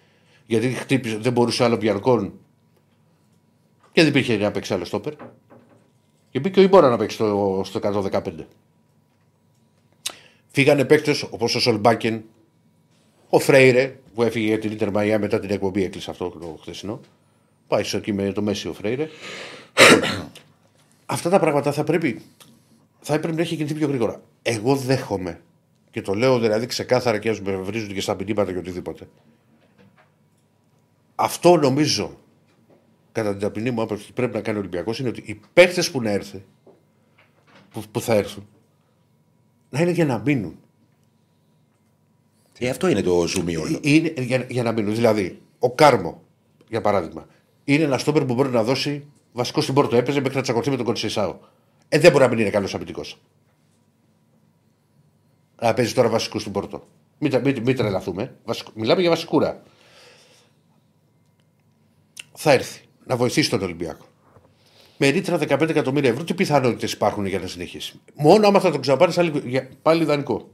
γιατί 0.46 0.68
χτύπησε, 0.68 1.16
δεν 1.20 1.33
μπορούσε 1.33 1.64
άλλο 1.64 1.76
Μπιανκόν 1.76 2.33
και 3.92 4.00
δεν 4.00 4.07
υπήρχε 4.11 4.37
να 4.37 4.50
παίξει 4.50 4.72
άλλο 4.74 4.85
στόπερ. 4.85 5.12
Και 6.31 6.38
μπήκε 6.40 6.61
ο 6.61 6.62
Ιμπόρα 6.62 6.88
να 6.88 6.96
παίξει 6.96 7.14
στο, 7.16 7.62
στο 7.64 7.79
115. 7.79 8.46
Φύγανε 10.50 10.84
παίκτες 10.84 11.22
όπως 11.22 11.54
ο 11.54 11.60
Σολμπάκεν, 11.60 12.22
ο 13.28 13.38
Φρέιρε 13.38 13.98
που 14.14 14.22
έφυγε 14.22 14.46
για 14.46 14.58
την 14.58 14.72
Ιντερ 14.72 14.90
Μαϊά 14.90 15.18
μετά 15.18 15.40
την 15.40 15.50
εκπομπή, 15.50 15.84
έκλεισε 15.84 16.10
αυτό 16.10 16.28
το 16.28 16.58
χθεσινό. 16.60 17.00
Πάει 17.68 17.82
στο 17.82 17.96
εκεί 17.96 18.12
με 18.12 18.32
το 18.32 18.42
Μέση 18.42 18.68
ο 18.68 18.72
Φρέιρε. 18.72 19.08
Λοιπόν, 19.94 20.30
Αυτά 21.06 21.30
τα 21.30 21.38
πράγματα 21.38 21.72
θα 21.72 21.84
πρέπει, 21.84 22.22
θα 23.00 23.14
έπρεπε 23.14 23.36
να 23.36 23.42
έχει 23.42 23.56
κινηθεί 23.56 23.74
πιο 23.74 23.88
γρήγορα. 23.88 24.22
Εγώ 24.42 24.76
δέχομαι 24.76 25.40
και 25.90 26.02
το 26.02 26.14
λέω 26.14 26.38
δηλαδή 26.38 26.66
ξεκάθαρα 26.66 27.18
και 27.18 27.30
α 27.30 27.36
με 27.42 27.56
βρίζουν 27.56 27.94
και 27.94 28.00
στα 28.00 28.14
μηνύματα 28.14 28.52
και 28.52 28.58
οτιδήποτε. 28.58 29.08
Αυτό 31.14 31.56
νομίζω, 31.56 32.18
κατά 33.12 33.30
την 33.30 33.40
ταπεινή 33.40 33.70
μου 33.70 33.82
άποψη, 33.82 34.12
πρέπει 34.12 34.34
να 34.34 34.40
κάνει 34.40 34.56
ο 34.56 34.60
Ολυμπιακός 34.60 34.98
είναι 34.98 35.08
ότι 35.08 35.22
οι 35.26 35.40
παίχτε 35.52 35.82
που 35.82 36.02
να 36.02 36.10
έρθει, 36.10 36.44
που, 37.70 37.82
που 37.90 38.00
θα 38.00 38.14
έρθουν, 38.14 38.48
να 39.70 39.80
είναι 39.80 39.90
για 39.90 40.04
να 40.06 40.18
μείνουν. 40.18 40.59
Ε, 42.59 42.68
αυτό 42.68 42.88
είναι 42.88 43.02
το 43.02 43.26
ζουμί 43.26 43.56
όλο. 43.56 43.78
Είναι 43.83 44.12
για, 44.16 44.46
για 44.48 44.62
να 44.62 44.72
μείνουν. 44.72 44.94
Δηλαδή, 44.94 45.42
ο 45.59 45.70
Κάρμο, 45.70 46.22
για 46.68 46.80
παράδειγμα, 46.80 47.26
είναι 47.64 47.83
ένα 47.85 47.98
στόπερ 47.98 48.24
που 48.24 48.35
μπορεί 48.35 48.48
να 48.48 48.62
δώσει 48.62 49.06
βασικό 49.33 49.61
στην 49.61 49.74
πόρτο. 49.74 49.96
Έπαιζε 49.96 50.20
μέχρι 50.20 50.37
να 50.37 50.42
τσακωθεί 50.42 50.70
με 50.70 50.76
τον 50.76 50.85
Κονσισάο. 50.85 51.38
Ε, 51.88 51.98
δεν 51.98 52.11
μπορεί 52.12 52.24
να 52.24 52.30
μην 52.30 52.38
είναι 52.38 52.50
καλός 52.50 52.74
αμυντικός. 52.74 53.20
Να 55.62 55.74
παίζει 55.74 55.94
τώρα 55.94 56.09
βασικού 56.09 56.38
στην 56.38 56.52
πόρτο. 56.52 56.87
Μην, 57.18 57.30
τα- 57.30 57.38
μην, 57.40 57.62
μην 57.62 57.76
τρελαθούμε. 57.76 58.35
Βασικο- 58.44 58.72
μιλάμε 58.74 59.00
για 59.00 59.11
βασικούρα. 59.11 59.62
Θα 62.33 62.52
έρθει 62.52 62.85
να 63.06 63.16
βοηθήσει 63.16 63.50
τον 63.50 63.62
Ολυμπιακό. 63.62 64.06
Με 65.02 65.08
ρήτρα 65.08 65.38
15 65.38 65.68
εκατομμύρια 65.68 66.10
ευρώ, 66.10 66.24
τι 66.24 66.34
πιθανότητες 66.34 66.92
υπάρχουν 66.92 67.26
για 67.26 67.38
να 67.38 67.46
συνεχίσει; 67.46 68.00
Μόνο 68.14 68.46
άμα 68.46 68.60
θα 68.60 68.70
τον 68.70 68.80
ξαναπάρει 68.80 69.12
άλλη- 69.16 69.42
για- 69.46 69.68
πάλι 69.82 70.02
ιδανικό. 70.02 70.50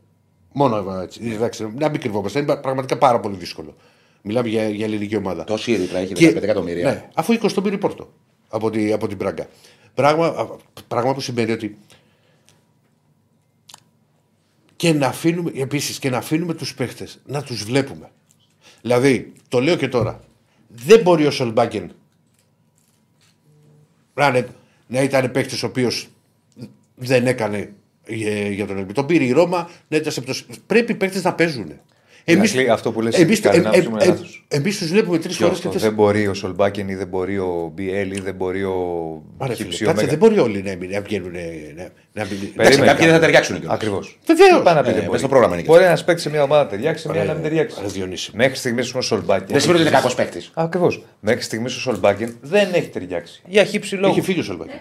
Μόνο 0.53 1.01
έτσι. 1.03 1.21
Εντάξει, 1.25 1.73
να 1.79 1.89
μην 1.89 2.01
κρυβόμαστε. 2.01 2.39
Είναι 2.39 2.57
πραγματικά 2.57 2.99
πάρα 2.99 3.21
πολύ 3.21 3.37
δύσκολο. 3.37 3.77
Μιλάμε 4.23 4.49
για, 4.49 4.69
για 4.69 4.85
ελληνική 4.85 5.17
ομάδα. 5.17 5.45
Τόση 5.45 5.77
ρήτρα 5.77 5.99
έχει 5.99 6.13
Και- 6.13 6.31
15 6.31 6.43
εκατομμύρια. 6.43 6.91
Ναι, 6.91 7.09
αφού 7.15 7.33
20 7.33 7.53
τον 7.55 7.63
πήρε 7.63 7.75
η 7.75 7.79
Πόρτο 7.79 8.13
από, 8.49 8.71
τη, 8.71 8.93
από 8.93 9.07
την 9.09 9.17
Πράγκα. 9.17 9.47
Πράγμα, 9.95 10.27
α, 10.27 10.47
πράγμα 10.89 11.15
που 11.15 11.21
σημαίνει 11.21 11.53
ότι. 11.53 11.77
Και 14.77 14.93
να 14.93 15.07
αφήνουμε, 15.07 15.51
επίσης, 15.55 15.99
και 15.99 16.11
να 16.11 16.17
αφήνουμε 16.19 16.55
τους 16.55 16.75
παίχτες 16.75 17.21
να 17.27 17.43
τους 17.43 17.65
βλέπουμε. 17.65 18.11
Δηλαδή, 18.83 19.33
το 19.49 19.61
λέω 19.61 19.77
και 19.77 19.89
τώρα, 19.89 20.21
δεν 20.69 21.01
μπορεί 21.01 21.27
ο 21.27 21.31
Σολμπάκεν 21.31 21.93
να, 24.17 24.27
είναι- 24.27 24.49
να 24.87 25.03
ήταν 25.03 25.31
παίχτης 25.31 25.63
ο 25.63 25.67
οποίος 25.67 26.09
δεν 26.95 27.27
έκανε 27.27 27.73
για, 28.07 28.49
για 28.49 28.67
τον 28.67 28.77
Ολυμπιακό. 28.77 28.93
Τον 28.93 29.07
πήρε 29.07 29.25
η 29.25 29.33
Ρώμα, 29.33 29.71
να 29.89 29.97
ήταν 29.97 30.13
σε 30.13 30.21
πτώση. 30.21 30.45
Πρέπει 30.67 30.93
οι 30.93 30.95
παίχτες 30.95 31.23
να 31.23 31.35
παίζουν. 31.35 31.73
Ηρακλή, 32.29 32.71
αυτό 32.71 32.93
που 32.93 33.01
λες 33.01 33.19
εμείς, 33.19 33.41
κατά 33.41 33.55
την 33.55 33.65
ε, 33.65 33.69
άποψή 33.69 33.89
μου 33.89 33.95
είναι 33.95 34.05
ε, 34.05 34.09
λάθος. 34.09 34.45
εμείς 34.49 34.79
τους 34.79 34.89
βλέπουμε 34.89 35.19
τρεις 35.19 35.37
Ποιο 35.37 35.47
φορές 35.47 35.61
και 35.61 35.67
αυτό, 35.69 35.79
τέσσερις. 35.81 35.97
δεν 35.97 36.05
μπορεί 36.05 36.27
ο 36.29 36.35
Σολμπάκεν 36.35 36.89
ή 36.89 36.95
δεν 36.95 37.07
μπορεί 37.07 37.39
ο 37.39 37.73
Μπιέλ 37.75 38.11
ή 38.13 38.21
δεν 38.21 38.35
μπορεί 38.35 38.63
ο 38.65 38.75
Άρα, 39.39 39.55
φίλε, 39.55 39.65
Χιψιό 39.69 39.87
κάτσε, 39.87 40.05
Μέγα. 40.05 40.17
δεν 40.19 40.29
μπορεί 40.29 40.39
όλοι 40.41 40.63
να, 40.63 40.77
μην- 40.77 40.91
να 40.91 41.01
βγαίνουν. 41.01 41.31
Να, 41.33 41.39
να 42.13 42.25
μην... 42.25 42.39
Εντάξει, 42.39 42.53
Περίμενε 42.57 42.87
κάποιοι 42.87 42.87
δεν 42.87 42.97
θα 42.97 43.11
κάτι. 43.13 43.21
ταιριάξουν 43.21 43.57
κιόλας. 43.59 43.75
Ακριβώς. 43.75 44.19
Βεβαίως. 44.27 44.63
να 44.65 44.83
πει 44.83 44.89
Ε, 44.89 44.93
δεν 44.93 44.95
μες 44.95 45.07
μπορεί. 45.07 45.19
στο 45.19 45.29
πρόγραμμα 45.29 45.55
είναι 45.55 45.63
και 45.63 45.69
Μπορεί 45.71 45.85
ένας 45.85 46.05
παίξει 46.05 46.23
σε 46.23 46.31
μια 46.31 46.43
ομάδα 46.43 46.63
να 46.63 46.69
ταιριάξει, 46.69 47.03
σε 47.03 47.09
μια 47.13 47.21
Ρε, 47.21 47.27
να 47.27 47.33
μην 47.35 47.43
ταιριάξει. 47.43 47.79
ρε, 47.83 47.87
Διονύση. 47.87 48.31
Μέχρι 48.35 48.57
στιγμής 48.57 48.95
ο 48.95 49.01
Σολμπάκεν. 49.01 49.47
Δεν 49.49 49.61
σημαίνει 49.61 49.79
ότι 49.81 49.89
είναι 49.89 49.97
κακός 49.97 50.15
παίκτης. 50.15 50.51
Ακριβώς. 50.55 51.05
Μέχρι 51.21 51.43
στιγμής 51.43 51.77
ο 51.77 51.81
Σολμπάκεν 51.81 52.37
δεν 52.41 52.69
έχει 52.73 52.89
ταιριάξει. 52.89 53.43
Για 53.47 53.65
χύψη 53.65 53.95
λόγους. 53.95 54.17
Έχει 54.17 54.27
φύγει 54.27 54.41
ο 54.41 54.43
Σολμπάκη. 54.43 54.75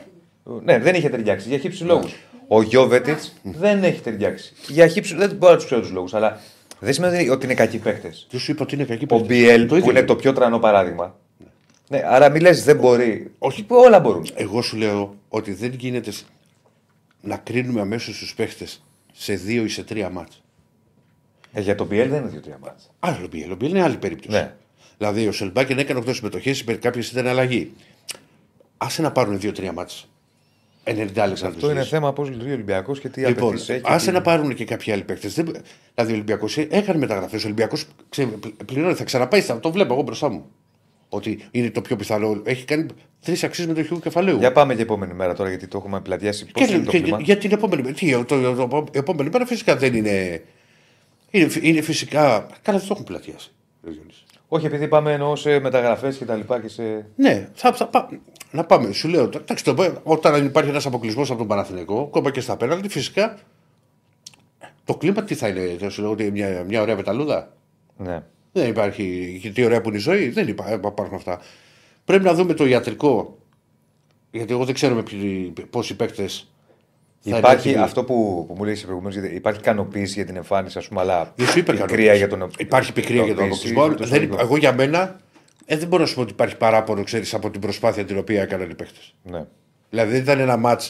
Ναι, 0.63 0.79
δεν 0.79 0.95
είχε 0.95 1.09
ταιριάξει. 1.09 1.47
Για 1.49 1.57
χύψη 1.57 1.83
λόγους. 1.83 2.15
Ο 2.47 2.61
Γιώβετιτς 2.61 3.33
δεν 3.43 3.83
έχει 3.83 3.99
ταιριάξει. 4.01 4.53
Για 4.67 4.87
χύψη. 4.87 5.15
Δεν 5.15 5.31
μπορώ 5.35 5.51
να 5.51 5.57
τους 5.57 5.65
ξέρω 5.65 5.81
τους 5.81 5.91
λόγους, 5.91 6.13
αλλά 6.13 6.39
δεν 6.85 6.93
σημαίνει 6.93 7.29
ότι 7.29 7.45
είναι 7.45 7.53
κακοί 7.53 7.77
παίχτες. 7.77 8.13
Δεν 8.29 8.39
σου 8.39 8.51
είπα 8.51 8.63
ότι 8.63 8.75
είναι 8.75 8.83
κακή 8.83 9.03
Ο 9.03 9.07
παίκτης. 9.07 9.27
Μπιέλ 9.27 9.61
Το 9.61 9.67
που 9.67 9.75
ίδιο 9.75 9.89
είναι 9.89 9.99
είναι. 9.99 10.07
το 10.07 10.15
πιο 10.15 10.33
τρανό 10.33 10.59
παράδειγμα. 10.59 11.15
Ναι, 11.89 12.01
άρα 12.05 12.29
μη 12.29 12.39
λες 12.39 12.63
δεν 12.63 12.77
μπορεί. 12.77 13.31
Όχι. 13.37 13.65
Όλα 13.67 13.99
μπορούν. 13.99 14.27
Εγώ 14.35 14.61
σου 14.61 14.77
λέω 14.77 15.15
ότι 15.29 15.53
δεν 15.53 15.73
γίνεται 15.77 16.11
σ- 16.11 16.25
να 17.21 17.37
κρίνουμε 17.37 17.81
αμέσως 17.81 18.17
τους 18.17 18.33
παίχτες 18.35 18.65
σε 19.13 19.33
δύο 19.33 19.63
ή 19.63 19.67
σε 19.69 19.83
τρία 19.83 20.09
μάτς. 20.09 20.41
Ε, 21.53 21.61
για 21.61 21.75
τον 21.75 21.87
Μπιέλ 21.87 22.09
δεν 22.09 22.21
είναι 22.21 22.29
δύο-τρία 22.29 22.57
ματς. 22.61 22.87
Άλλο 22.99 23.25
ο 23.25 23.27
Μπιέλ. 23.27 23.51
Ο 23.51 23.55
Μπιέλ 23.55 23.71
είναι 23.71 23.81
άλλη 23.83 23.97
περίπτωση. 23.97 24.37
Ναι. 24.37 24.53
Δηλαδή 24.97 25.27
ο 25.27 25.31
Σελμπάκεν 25.31 25.79
έκανε 25.79 25.99
8 25.99 26.13
συμμετοχές, 26.15 26.63
κάποιες 26.79 27.11
ήταν 27.11 27.27
αλλαγή. 27.27 27.71
Άσε 28.77 29.01
να 29.01 29.11
πάρουν 29.11 29.39
δύο-τρία 29.39 29.71
μάτς. 29.71 30.07
90 30.87 30.95
λεπτά 30.95 31.25
να 31.27 31.33
Αυτό 31.33 31.49
τους 31.51 31.71
είναι 31.71 31.79
δεις. 31.79 31.89
θέμα 31.89 32.13
πώς 32.13 32.29
λειτουργεί 32.29 32.49
ο 32.51 32.53
Ολυμπιακός 32.53 32.99
και 32.99 33.09
τι 33.09 33.21
Λοιπόν, 33.21 33.47
απαιτήσεις 33.47 33.69
έχει. 33.69 33.81
άσε 33.85 34.05
τι- 34.07 34.11
να 34.13 34.21
πάρουν 34.21 34.53
και 34.53 34.65
κάποιοι 34.65 34.93
άλλοι 34.93 35.03
παίκτες. 35.03 35.33
Δηλαδή 35.33 36.11
ο 36.11 36.13
Ολυμπιακός 36.13 36.57
έκανε 36.57 36.99
μεταγραφές. 36.99 37.41
Ο 37.43 37.45
Ολυμπιακός 37.45 37.85
πληρώνει, 38.65 38.93
θα 38.93 39.03
ξαναπάει. 39.03 39.41
Θα 39.41 39.59
το 39.59 39.71
βλέπω 39.71 39.93
εγώ 39.93 40.01
μπροστά 40.01 40.29
μου. 40.29 40.45
Ότι 41.09 41.47
είναι 41.51 41.69
το 41.69 41.81
πιο 41.81 41.95
πιθανό. 41.95 42.41
Έχει 42.43 42.65
κάνει 42.65 42.85
τρεις 43.23 43.43
αξίες 43.43 43.67
μετοχικού 43.67 43.99
κεφαλαίου. 43.99 44.37
Για 44.37 44.51
πάμε 44.51 44.75
και 44.75 44.81
επόμενη 44.81 45.13
μέρα 45.13 45.33
τώρα 45.33 45.49
γιατί 45.49 45.67
το 45.67 45.77
έχουμε 45.77 46.01
πλατιάσει. 46.01 46.45
Πώς 46.45 46.65
Και, 46.67 46.73
είναι 46.73 46.83
το 46.83 46.91
και- 46.91 46.99
κλίμα; 46.99 47.19
για 47.21 47.37
την 47.37 47.51
επόμενη 47.51 47.81
μέρα. 47.81 47.93
Τι, 47.93 48.11
το, 48.11 48.23
το, 48.23 48.67
το- 48.67 48.85
η 48.93 48.97
επόμενη 48.97 49.29
μέρα 49.29 49.45
φυσικά 49.45 49.75
δεν 49.75 49.93
είναι. 49.93 50.43
Είναι, 51.31 51.47
είναι 51.61 51.81
φυσικά. 51.81 52.47
Καλά, 52.61 52.77
δεν 52.77 52.87
το 52.87 52.93
έχουν 52.93 53.03
πλατιάσει. 53.05 53.51
ο 53.87 53.91
Γιώργης. 53.91 54.23
Όχι, 54.47 54.65
επειδή 54.65 54.87
πάμε 54.87 55.11
εννοώ 55.13 55.35
σε 55.35 55.59
μεταγραφές 55.59 56.17
και 56.17 56.25
τα 56.25 56.35
λοιπά 56.35 56.59
και 56.61 56.67
σε. 56.67 57.05
Ναι, 57.15 57.49
θα, 57.53 57.73
θα, 57.73 57.87
πά- 57.87 58.09
να 58.55 58.63
πάμε. 58.65 58.91
Σου 58.91 59.07
λέω. 59.07 59.23
Εντάξει, 59.23 59.63
το, 59.63 59.93
όταν 60.03 60.45
υπάρχει 60.45 60.69
ένας 60.69 60.85
αποκλεισμός 60.85 61.29
από 61.29 61.37
τον 61.37 61.47
Παναθηναϊκό, 61.47 61.99
ακόμα 62.01 62.31
και 62.31 62.39
στα 62.41 62.57
πέναλτι, 62.57 62.89
φυσικά 62.89 63.37
το 64.83 64.95
κλίμα 64.95 65.23
τι 65.23 65.35
θα 65.35 65.47
είναι. 65.47 65.75
Θα 65.79 65.89
σου 65.89 66.01
λέω 66.01 66.11
ότι 66.11 66.31
μια, 66.31 66.63
μια 66.67 66.81
ωραία 66.81 66.95
πεταλούδα. 66.95 67.53
Ναι. 67.97 68.23
Δεν 68.51 68.69
υπάρχει. 68.69 69.39
Και 69.41 69.49
τι 69.49 69.63
ωραία 69.63 69.81
που 69.81 69.87
είναι 69.89 69.97
η 69.97 70.01
ζωή; 70.01 70.29
Δεν 70.29 70.47
υπά- 70.47 70.71
υπάρχουν 70.73 71.15
αυτά. 71.15 71.39
Πρέπει 72.05 72.23
να 72.23 72.33
δούμε 72.33 72.53
το 72.53 72.65
ιατρικό. 72.65 73.37
Γιατί 74.31 74.53
εγώ 74.53 74.65
δεν 74.65 74.73
ξέρω 74.73 74.95
με 74.95 75.03
ποιοι- 75.03 75.53
πόσοι 75.69 75.95
παίκτες. 75.95 76.49
Υπάρχει 77.23 77.75
αυτό 77.75 78.03
που, 78.03 78.45
που 78.47 78.53
μου 78.57 78.63
λέει 78.63 78.77
προηγουμένως, 78.85 79.31
υπάρχει 79.31 79.59
ικανοποίηση 79.59 80.13
για 80.13 80.25
την 80.25 80.35
εμφάνιση, 80.35 80.77
ας 80.77 80.87
πούμε, 80.87 81.01
αλλά. 81.01 81.33
Δεν 81.35 81.47
σου 81.47 81.59
είπα 81.59 81.71
πικρία 81.73 82.13
ικανοποίηση. 82.13 82.17
για 82.17 82.27
τον 82.27 82.49
Υπάρχει 82.57 82.93
πικρία 82.93 83.23
για 83.23 83.35
τον 83.35 83.45
ικανοποίηση, 83.45 83.73
αποκλεισμό. 83.73 83.97
το 83.97 84.09
Δεν, 84.09 84.21
ιστορικό. 84.23 84.41
εγώ 84.45 84.57
για 84.57 84.73
μένα 84.73 85.19
ε, 85.65 85.77
δεν 85.77 85.87
μπορώ 85.87 86.01
να 86.01 86.07
σου 86.07 86.15
πω 86.15 86.21
ότι 86.21 86.31
υπάρχει 86.31 86.57
παράπονο 86.57 87.03
ξέρεις, 87.03 87.33
από 87.33 87.49
την 87.49 87.61
προσπάθεια 87.61 88.05
την 88.05 88.17
οποία 88.17 88.41
έκαναν 88.41 88.69
οι 88.69 88.75
παίχτε. 88.75 88.99
Ναι. 89.23 89.45
Δηλαδή 89.89 90.11
δεν 90.11 90.21
ήταν 90.21 90.39
ένα 90.39 90.57
ματ 90.57 90.81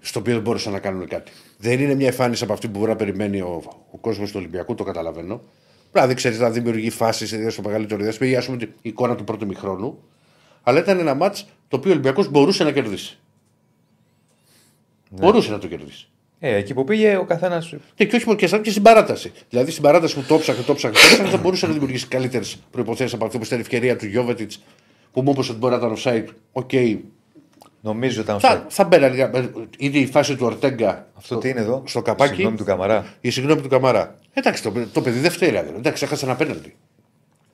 στο 0.00 0.20
οποίο 0.20 0.32
δεν 0.32 0.42
μπορούσαν 0.42 0.72
να 0.72 0.78
κάνουν 0.78 1.08
κάτι. 1.08 1.32
Δεν 1.58 1.80
είναι 1.80 1.94
μια 1.94 2.06
εμφάνιση 2.06 2.44
από 2.44 2.52
αυτή 2.52 2.68
που 2.68 2.78
μπορεί 2.78 2.90
να 2.90 2.96
περιμένει 2.96 3.40
ο, 3.40 3.62
ο 3.90 3.98
κόσμος 3.98 4.30
του 4.30 4.36
Ολυμπιακού, 4.38 4.74
το 4.74 4.84
καταλαβαίνω. 4.84 5.40
Δηλαδή 5.92 6.14
ξέρεις 6.14 6.38
να 6.38 6.50
δημιουργεί 6.50 6.90
φάσεις 6.90 7.52
στο 7.52 7.62
μεγαλύτερο 7.62 8.02
διάστημα 8.02 8.30
ή 8.30 8.36
ας 8.36 8.44
πούμε 8.44 8.56
την 8.56 8.72
εικόνα 8.82 9.14
του 9.14 9.24
πρώτου 9.24 9.46
μηχρόνου. 9.46 10.02
Αλλά 10.62 10.78
ήταν 10.78 10.98
ένα 10.98 11.14
ματ 11.14 11.36
το 11.68 11.76
οποίο 11.76 11.90
ο 11.90 11.92
Ολυμπιακός 11.92 12.28
μπορούσε 12.28 12.64
να 12.64 12.72
κερδίσει. 12.72 13.18
Μπορούσε 15.10 15.50
να 15.50 15.58
το 15.58 15.68
κερδίσει. 15.68 16.08
Ε, 16.44 16.54
εκεί 16.54 16.74
που 16.74 16.84
πήγε 16.84 17.16
ο 17.16 17.24
καθένας. 17.24 17.62
Και, 17.94 18.04
και 18.04 18.16
όχι 18.16 18.26
μόνο 18.26 18.38
και, 18.38 18.46
σαν 18.46 18.62
και 18.62 18.70
στην 18.70 18.82
παράταση. 18.82 19.32
Δηλαδή 19.48 19.70
στην 19.70 19.82
παράταση 19.82 20.14
που 20.14 20.22
το 20.28 20.38
ψάχνει, 20.38 20.64
το 20.64 20.74
ψάχνει, 20.74 20.96
το 20.96 21.06
ψάχνει, 21.06 21.28
θα 21.28 21.36
μπορούσε 21.36 21.66
να 21.66 21.72
δημιουργήσει 21.72 22.06
καλύτερες 22.06 22.56
προϋποθέσεις 22.70 23.14
από 23.14 23.24
αυτό 23.24 23.38
που 23.38 23.44
ήταν 23.44 23.58
η 23.58 23.60
ευκαιρία 23.60 23.96
του 23.96 24.06
Γιώβετιτς 24.06 24.62
που 25.12 25.22
μου 25.22 25.30
είπες 25.30 25.48
ότι 25.48 25.58
μπορεί 25.58 25.72
να 25.72 25.78
ήταν 25.78 25.96
offside. 25.98 26.34
Οκ. 26.52 26.70
Νομίζω 27.80 28.20
ήταν 28.20 28.40
Θα, 28.40 28.48
αυτό. 28.48 28.64
θα 28.68 28.84
μπαίνανε. 28.84 29.50
Ήδη 29.78 29.98
η 29.98 30.06
φάση 30.06 30.36
του 30.36 30.46
Ορτέγκα. 30.46 31.06
Αυτό 31.14 31.38
τι 31.38 31.48
είναι 31.48 31.60
εδώ; 31.60 31.82
Στο 31.86 32.02
καπάκι. 32.02 32.34
Συγγνώμη 32.34 32.56
του 32.56 32.64
Καμαρά. 32.64 33.14
Η 33.20 33.30
συγγνώμη 33.30 33.60
του 33.60 33.68
Καμαρά. 33.68 34.18
Εντάξει, 34.32 34.62
το, 34.62 34.72
το 34.92 35.00
παιδί 35.02 35.18
δεν 35.18 35.30
φταίει. 35.30 35.48
Δηλαδή. 35.48 35.72
Εντάξει, 35.76 36.04
έχασε 36.04 36.24
ένα 36.24 36.36
πέναλτι. 36.36 36.76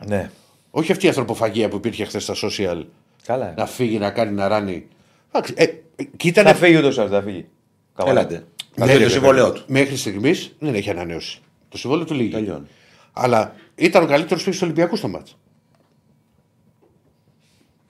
Ναι. 0.07 0.31
Όχι 0.71 0.93
αυτή 0.93 1.05
η 1.05 1.09
ανθρωποφαγία 1.09 1.69
που 1.69 1.77
υπήρχε 1.77 2.05
χθες 2.05 2.23
στα 2.23 2.35
social 2.35 2.85
Καλά. 3.27 3.55
να 3.57 3.67
φύγει, 3.67 3.99
να 3.99 4.11
κάνει, 4.11 4.33
να 4.33 4.49
ράνει. 4.49 4.87
Εντάξει, 5.33 5.55
ε, 5.57 5.65
ε, 5.97 6.05
και 6.17 6.29
ήταν 6.29 6.45
Θα 6.45 6.55
φύγει 6.55 6.77
ούτως 6.77 6.97
ή 6.97 7.01
άλλως, 7.01 7.13
θα 7.13 7.23
φύγει. 7.23 7.47
Καμαρά. 7.95 8.21
Έλατε. 8.21 8.45
Ναι, 8.75 8.85
Αυτό 8.85 8.95
είναι 8.97 9.03
ρε, 9.05 9.05
το 9.05 9.11
συμβόλαιό 9.11 9.45
βέβαια. 9.47 9.61
του. 9.61 9.73
Μέχρι 9.73 9.97
στιγμής 9.97 10.55
δεν 10.59 10.75
έχει 10.75 10.91
ανανέωση. 10.91 11.41
Το 11.69 11.79
συμβόλαιο 11.79 12.05
του 12.07 12.15
λύγει. 12.15 12.31
Τελειώνει. 12.31 12.67
Αλλά 13.13 13.55
ήταν 13.75 14.03
ο 14.03 14.07
καλύτερος 14.07 14.43
παίκτης 14.43 14.59
του 14.61 14.67
Ολυμπιακού 14.71 14.97
στο 14.97 15.09
μάτς. 15.09 15.37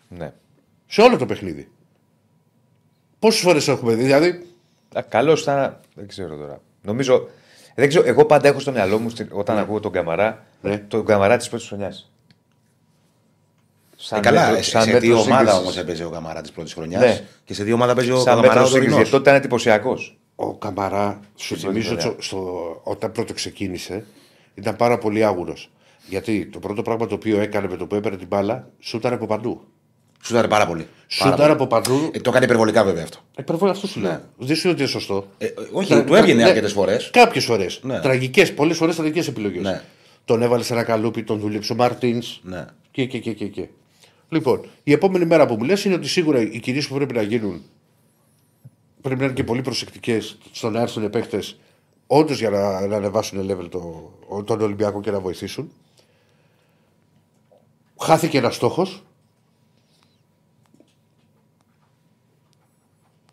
Ναι. 0.08 0.32
Σε 0.86 1.00
όλο 1.00 1.16
το 1.16 1.26
παιχνίδι. 1.26 1.68
Πόσες 3.18 3.40
φορές 3.40 3.68
έχουμε 3.68 3.94
δει, 3.94 4.02
δηλαδή. 4.04 4.46
Καλό 5.08 5.32
ήταν. 5.32 5.80
Δεν 5.94 6.08
ξέρω 6.08 6.36
τώρα. 6.36 6.60
Νομίζω. 6.82 7.28
Δεν 7.74 7.88
ξέρω, 7.88 8.06
εγώ 8.06 8.24
πάντα 8.26 8.48
έχω 8.48 8.60
στο 8.60 8.72
μυαλό 8.72 8.98
μου 8.98 9.10
στην- 9.10 9.28
όταν 9.32 9.58
ακούω 9.58 9.80
τον 9.80 9.92
Καμαρά, 9.92 10.44
Ναι. 10.62 10.78
τον 10.78 11.04
Καμαρά 11.04 11.36
της 11.36 11.48
πρώτης 11.48 11.66
χρονιάς. 11.66 12.10
Ε, 14.10 14.20
καλά, 14.20 14.46
μέτρο- 14.46 14.62
σε, 14.64 14.70
σε 14.70 14.78
μέτρος 14.78 15.00
τι 15.00 15.12
ομάδα 15.12 15.36
σύγκρισης. 15.38 15.58
όμως 15.58 15.76
έπαιζε 15.76 16.04
ο 16.04 16.10
Καμαρά 16.10 16.40
της 16.40 16.50
πρώτης 16.52 16.72
χρονιάς. 16.74 17.02
Ναι. 17.02 17.24
Και 17.44 17.54
σε 17.54 17.64
τι 17.64 17.72
ομάδα 17.72 17.94
παίζει 17.94 18.10
ο 18.10 18.16
Σαν 18.16 18.24
Καμαρά 18.24 18.48
μέτρος 18.48 18.62
ο 18.62 18.66
σύγκριση. 18.66 18.88
τωρινός. 18.90 18.96
Γιατί 18.96 19.10
τότε 19.10 19.30
ήταν 19.30 19.34
εντυπωσιακός. 19.40 20.18
Ο 20.40 20.54
Καμαρά, 20.54 21.20
σου 21.36 21.44
Στην 21.44 21.60
πρώτη 21.60 21.80
θυμίζω, 21.80 22.00
χρονιά. 22.00 22.20
στο, 22.22 22.36
στο- 22.36 22.80
όταν 22.84 23.12
πρώτο 23.12 23.32
ξεκίνησε, 23.32 24.04
ήταν 24.54 24.76
πάρα 24.76 24.98
πολύ 24.98 25.24
άγουρος. 25.24 25.70
Γιατί 26.08 26.46
το 26.46 26.58
πρώτο 26.58 26.82
πράγμα 26.82 27.06
το 27.06 27.14
οποίο 27.14 27.40
έκανε 27.40 27.68
με 27.68 27.76
το 27.76 27.86
που 27.86 27.94
έπαιρνε 27.94 28.16
την 28.18 28.26
μπάλα, 28.26 28.70
σούταρε 28.80 29.14
από 29.14 29.26
παντού. 29.26 29.60
Σούταρε 30.22 30.48
πάρα 30.48 30.66
πολύ. 30.66 30.82
Πάρα 30.82 30.90
Σούταρε 31.30 31.36
πολύ. 31.36 31.50
από 31.52 31.66
παντού. 31.66 32.10
Ε, 32.12 32.18
το 32.20 32.30
έκανε 32.30 32.44
υπερβολικά 32.44 32.84
βέβαια 32.84 33.02
αυτό. 33.02 33.18
Υπερβολή 33.38 33.70
αυτό 33.70 33.86
σου 33.86 34.00
λέω. 34.00 34.20
Δεν 34.36 34.56
σου 34.56 34.62
λέω 34.64 34.72
ότι 34.72 34.82
είναι 34.82 34.90
σωστό. 34.90 35.26
Ε, 35.38 35.46
ε, 35.46 35.52
όχι, 35.72 36.02
του 36.04 36.14
έβγαινε 36.14 36.44
αρκετές 36.44 36.72
φορές. 36.72 37.10
Κάποιες 37.12 37.44
φορές. 37.44 37.80
Ναι. 37.82 38.00
Τραγικές, 38.00 38.54
πολλές 38.54 38.76
φορές 38.76 38.94
τραγικές 38.96 39.28
επιλογές. 39.28 39.62
Ναι. 39.62 39.82
Τον 40.24 40.42
έβαλε 40.42 40.62
σε 40.62 40.72
ένα 40.72 40.82
καλούπι, 40.82 41.22
τον 41.22 41.38
δούλεψε 41.38 41.72
ο 41.72 41.76
Μαρτίνς. 41.76 42.40
Ναι. 42.42 42.64
Και, 42.90 43.04
και, 43.06 43.18
και, 43.18 43.32
και, 43.32 43.46
και. 43.46 43.68
Λοιπόν, 44.28 44.64
η 44.84 44.92
επόμενη 44.92 45.24
μέρα 45.24 45.46
που 45.46 45.54
μου 45.54 45.64
λες 45.64 45.84
είναι 45.84 45.94
ότι 45.94 46.08
σίγουρα 46.08 46.40
οι 46.40 46.58
κινήσεις 46.60 46.88
που 46.88 46.94
πρέπει 46.94 47.14
να 47.14 47.22
γίνουν 47.22 47.62
πρέπει 49.08 49.20
να 49.20 49.26
είναι 49.26 49.34
και 49.34 49.44
πολύ 49.44 49.62
προσεκτικές 49.62 50.38
στο 50.52 50.70
να 50.70 50.80
έρθουν 50.80 51.10
παίχτε 51.10 51.42
όντως 52.06 52.38
για 52.38 52.50
να, 52.50 52.86
να 52.86 52.96
ανεβάσουν 52.96 53.50
level 53.50 53.68
το, 53.70 54.12
τον 54.44 54.60
Ολυμπιακό 54.60 55.00
και 55.00 55.10
να 55.10 55.20
βοηθήσουν. 55.20 55.72
Χάθηκε 58.00 58.38
ένας 58.38 58.54
στόχος. 58.54 59.02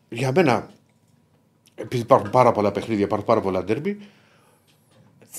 Για 0.09 0.32
μένα, 0.36 0.69
επειδή 1.76 2.01
υπάρχουν 2.01 2.30
πάρα 2.30 2.51
πολλά 2.51 2.71
παιχνίδια, 2.71 3.05
υπάρχουν 3.05 3.28
πάρα 3.28 3.41
πολλά 3.41 3.63
ντέρμπι, 3.63 3.99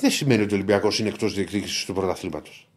δεν 0.00 0.10
σημαίνει 0.10 0.42
ότι 0.42 0.52
ο 0.52 0.56
Ολυμπιακός 0.56 0.98
είναι 0.98 1.08
εκτός 1.08 1.34
διεκδίκησης 1.34 1.84
του 1.84 1.94
πρωταθλήματος. 1.94 2.68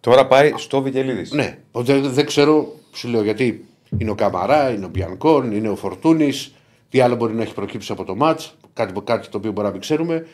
Τώρα 0.00 0.26
πάει 0.26 0.52
στο 0.56 0.82
Βικελίδης. 0.82 1.32
Ναι, 1.32 1.58
δεν, 1.72 2.12
δεν 2.12 2.26
ξέρω, 2.26 2.76
σου 2.92 3.08
λέω 3.08 3.22
γιατί 3.22 3.67
είναι 3.98 4.10
ο 4.10 4.14
Καμαρά, 4.14 4.70
είναι 4.70 4.84
ο 4.84 4.88
Μπιανκόν, 4.88 5.52
είναι 5.52 5.68
ο 5.68 5.76
Φορτούνης. 5.76 6.52
Τι 6.88 7.00
άλλο 7.00 7.14
μπορεί 7.16 7.34
να 7.34 7.42
έχει 7.42 7.54
προκύψει 7.54 7.92
από 7.92 8.04
το 8.04 8.16
ματ, 8.16 8.40
κάτι, 8.72 9.00
κάτι 9.04 9.28
το 9.28 9.36
οποίο 9.36 9.52
μπορεί 9.52 9.66
να 9.66 9.72
μην 9.72 9.80
ξέρουμε. 9.80 10.26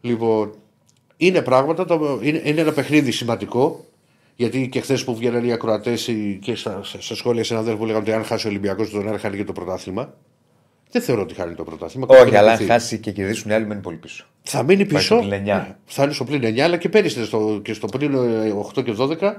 Λοιπόν, 0.00 0.54
είναι 1.16 1.42
πράγματα, 1.42 1.84
το, 1.84 2.18
είναι, 2.22 2.40
είναι 2.44 2.60
ένα 2.60 2.72
παιχνίδι 2.72 3.10
σημαντικό. 3.10 3.84
Γιατί 4.36 4.68
και 4.68 4.80
χθες 4.80 5.04
που 5.04 5.14
βγαίνανε 5.16 5.46
οι 5.46 5.52
ακροατές 5.52 6.10
και 6.40 6.54
στα, 6.54 6.80
στα 6.98 7.14
σχόλια 7.14 7.44
συναδέλφου 7.44 7.78
που 7.78 7.84
λέγανε 7.86 8.02
ότι 8.02 8.12
αν 8.12 8.24
χάσει 8.24 8.46
ο 8.46 8.50
Ολυμπιακός 8.50 8.90
τον 8.90 9.08
Άρα 9.08 9.18
χάνει 9.18 9.36
και 9.36 9.44
το 9.44 9.52
πρωτάθλημα. 9.52 10.14
Δεν 10.90 11.02
θεωρώ 11.02 11.22
ότι 11.22 11.34
χάνει 11.34 11.54
το 11.54 11.64
πρωτάθλημα. 11.64 12.06
Όχι, 12.10 12.18
Κάτι 12.24 12.36
αλλά 12.36 12.46
να 12.46 12.52
αν 12.52 12.58
πει. 12.58 12.64
χάσει 12.64 12.98
και 12.98 13.10
κερδίσουν 13.10 13.50
οι 13.50 13.54
άλλοι, 13.54 13.66
μένει 13.66 13.80
πολύ 13.80 13.96
πίσω. 13.96 14.24
Θα 14.42 14.62
μείνει 14.62 14.84
Πάει 14.84 14.92
πίσω. 14.94 15.04
στο 15.04 15.16
πλην 15.16 15.32
εννιά. 15.32 15.56
Ναι, 15.56 15.76
Θα 15.86 16.02
είναι 16.02 16.12
στο 16.12 16.24
πλήν 16.24 16.42
9, 16.42 16.58
αλλά 16.58 16.76
και 16.76 16.88
πέρυσι 16.88 17.24
στο, 17.24 17.60
και 17.64 17.72
στο 17.72 17.86
πλήν 17.86 18.14
ε, 18.14 18.54
8 18.76 18.84
και 18.84 18.94
12 18.98 19.32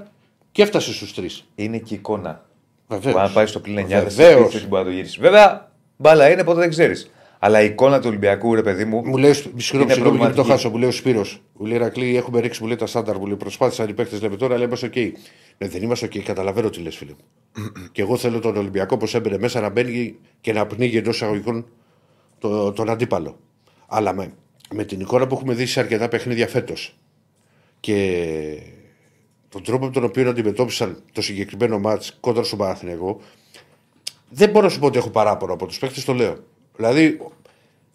και 0.52 0.62
έφτασε 0.62 0.92
στους 0.92 1.14
3. 1.16 1.22
Είναι 1.54 1.78
και 1.78 1.94
εικόνα. 1.94 2.44
Βεβαίως. 2.88 3.14
Που 3.14 3.20
αν 3.20 3.32
πάει 3.32 3.46
στο 3.46 3.60
πλήν 3.60 3.78
9 3.78 3.86
δεν 3.88 4.04
Βεβαίως. 4.08 4.52
σε 4.52 4.66
μπορεί 4.66 4.82
να 4.82 4.88
το 4.88 4.94
γυρίσεις. 4.94 5.18
Βέβαια, 5.18 5.72
μπάλα 5.96 6.30
είναι, 6.30 6.44
ποτέ 6.44 6.60
δεν 6.60 6.70
ξέρεις. 6.70 7.10
Αλλά 7.38 7.62
η 7.62 7.64
εικόνα 7.66 8.00
του 8.00 8.08
Ολυμπιακού, 8.08 8.54
ρε 8.54 8.62
παιδί 8.62 8.84
μου. 8.84 9.02
Μου 9.06 9.16
λέει, 9.16 9.32
συγγνώμη, 9.32 9.52
είναι 9.52 9.62
συγγνώμη, 9.62 9.86
γιατί 9.86 10.02
το 10.02 10.08
προβληματική. 10.08 10.50
χάσω. 10.50 10.70
Μου 10.70 10.76
λέει 10.76 10.88
ο 10.88 10.92
Σπύρος, 10.92 11.42
μου 11.52 11.66
λέει 11.66 11.78
Ηρακλή, 11.78 12.16
έχουμε 12.16 12.40
ρίξει 12.40 12.62
μου 12.62 12.68
λέει 12.68 12.76
τα 12.76 12.86
στάνταρ 12.86 13.18
μου 13.18 13.26
λέει, 13.26 13.36
προσπάθησαν 13.36 13.88
οι 13.88 13.92
παίκτες, 13.92 14.20
λέμε 14.22 14.36
τώρα, 14.36 14.54
αλλά 14.54 14.64
είμαστε 14.64 14.86
οκ. 14.86 14.96
Ναι, 15.58 15.68
δεν 15.68 15.82
είμαστε 15.82 16.06
οκ, 16.06 16.22
καταλαβαίνω 16.24 16.70
τι 16.70 16.80
λες, 16.80 16.96
φίλε 16.96 17.10
μου. 17.10 17.24
και 17.92 18.02
εγώ 18.02 18.16
θέλω 18.16 18.38
τον 18.38 18.56
Ολυμπιακό 18.56 18.94
όπως 18.94 19.14
έμπαινε 19.14 19.38
μέσα 19.38 19.60
να 19.60 19.68
μπαίνει 19.68 20.16
και 20.40 20.52
να 20.52 20.66
πνίγει 20.66 20.96
εντός 20.96 21.14
εισαγωγικών 21.14 21.66
το, 22.38 22.72
τον 22.72 22.90
αντίπαλο. 22.90 23.36
Αλλά 23.86 24.12
με, 24.14 24.32
με 24.74 24.84
την 24.84 25.00
εικόνα 25.00 25.26
που 25.26 25.34
έχουμε 25.34 25.54
δει 25.54 25.66
σε 25.66 25.80
αρκετά 25.80 26.08
παιχνίδια 26.08 26.48
φέτος 26.48 26.96
και 27.80 28.56
τον 29.54 29.62
τρόπο 29.62 29.84
με 29.84 29.90
τον 29.90 30.04
οποίο 30.04 30.28
αντιμετώπισαν 30.28 31.02
το 31.12 31.22
συγκεκριμένο 31.22 31.78
μάτς 31.78 32.16
κόντρα 32.20 32.42
στον 32.42 32.58
Παναθηναϊκό, 32.58 33.20
δεν 34.28 34.50
μπορώ 34.50 34.64
να 34.64 34.70
σου 34.72 34.78
πω 34.78 34.86
ότι 34.86 34.98
έχω 34.98 35.10
παράπονο 35.10 35.52
από 35.52 35.66
τους 35.66 35.78
παίκτες, 35.78 36.04
το 36.04 36.14
λέω. 36.14 36.36
Δηλαδή, 36.76 37.20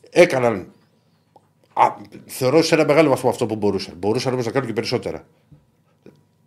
έκαναν. 0.09 0.71
Α, 1.73 1.95
θεωρώ 2.25 2.61
σε 2.61 2.75
ένα 2.75 2.85
μεγάλο 2.85 3.09
βαθμό 3.09 3.29
αυτό 3.29 3.45
που 3.45 3.55
μπορούσαν. 3.55 3.93
Μπορούσαν 3.97 4.33
όμως 4.33 4.45
να 4.45 4.51
κάνουν 4.51 4.67
και 4.67 4.73
περισσότερα. 4.73 5.25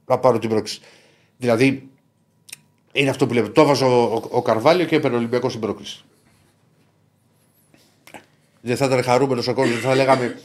Να 0.07 0.19
πάρω 0.19 0.39
την 0.39 0.49
πρόκληση. 0.49 0.81
Δηλαδή, 1.37 1.89
είναι 2.93 3.11
αυτό 3.11 3.27
που 3.27 3.35
λέμε. 3.35 3.49
Το 3.49 3.61
έβαζε 3.61 3.85
ο, 3.85 4.03
ο, 4.03 4.23
ο 4.31 4.43
Καρβάλιο 4.43 4.87
και 4.87 4.97
έπαιρνε 4.97 5.17
ο 5.17 5.19
Ολυμπιακός 5.19 5.51
στην 5.51 5.63
πρόκληση. 5.63 6.05
Δεν 8.61 8.77
θα 8.77 8.87
ήταν 8.87 9.03
χαρούμενος 9.03 9.49
ο 9.49 9.55
κόσμο, 9.55 9.73
δεν 9.73 9.83
θα 9.83 9.95
λέγαμε 9.95 10.41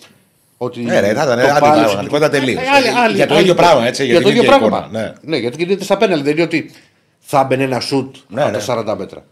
ότι. 0.57 0.81
Ναι, 0.81 0.99
ρε, 0.99 1.13
θα 1.13 1.23
ήταν 1.23 1.25
το 1.25 1.31
άλλη 1.47 1.59
πάλεψε. 1.59 1.83
πραγματικότητα 1.83 2.29
τελείως. 2.29 2.61
Ε, 2.61 2.67
άλλη- 2.69 2.87
άλλη- 2.89 3.15
Για 3.15 3.27
το 3.27 3.33
άλλη- 3.33 3.41
ίδιο 3.43 3.55
πράγμα, 3.55 3.85
έτσι, 3.87 4.03
για 4.05 4.11
Για 4.13 4.21
την 4.21 4.31
το 4.31 4.35
ίδιο 4.37 4.43
ίδια 4.51 4.57
πράγμα. 4.57 4.77
εικόνα, 4.87 5.01
ναι. 5.03 5.13
Ναι, 5.21 5.37
γιατί 5.37 5.63
γίνεται 5.63 5.83
στα 5.83 5.97
πέναλ. 5.97 6.23
Δεν 6.23 6.33
είναι 6.33 6.41
ότι 6.41 6.71
θα 7.19 7.43
μπαινε 7.43 7.63
ένα 7.63 7.79
σουτ 7.79 8.15
Ναι, 8.27 8.41
από 8.41 8.51
ναι. 8.51 8.57
τα 8.57 8.63
40 8.63 8.95
μέτρα. 8.97 9.25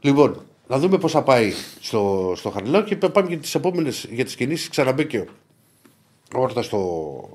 Λοιπόν, 0.00 0.42
να 0.66 0.78
δούμε 0.78 0.98
πώς 0.98 1.12
θα 1.12 1.22
πάει 1.22 1.52
στο, 1.80 2.32
στο 2.36 2.50
Χαριλάου 2.50 2.84
και 2.84 2.96
πάμε 2.96 3.28
για 3.28 3.38
τις 3.38 3.54
επόμενες 3.54 4.06
για 4.10 4.24
τις 4.24 4.34
κινήσεις. 4.34 4.68
Ξαναμπήκε 4.68 5.24
ο 6.36 6.40
Όρτας 6.40 6.64
στο, 6.64 6.80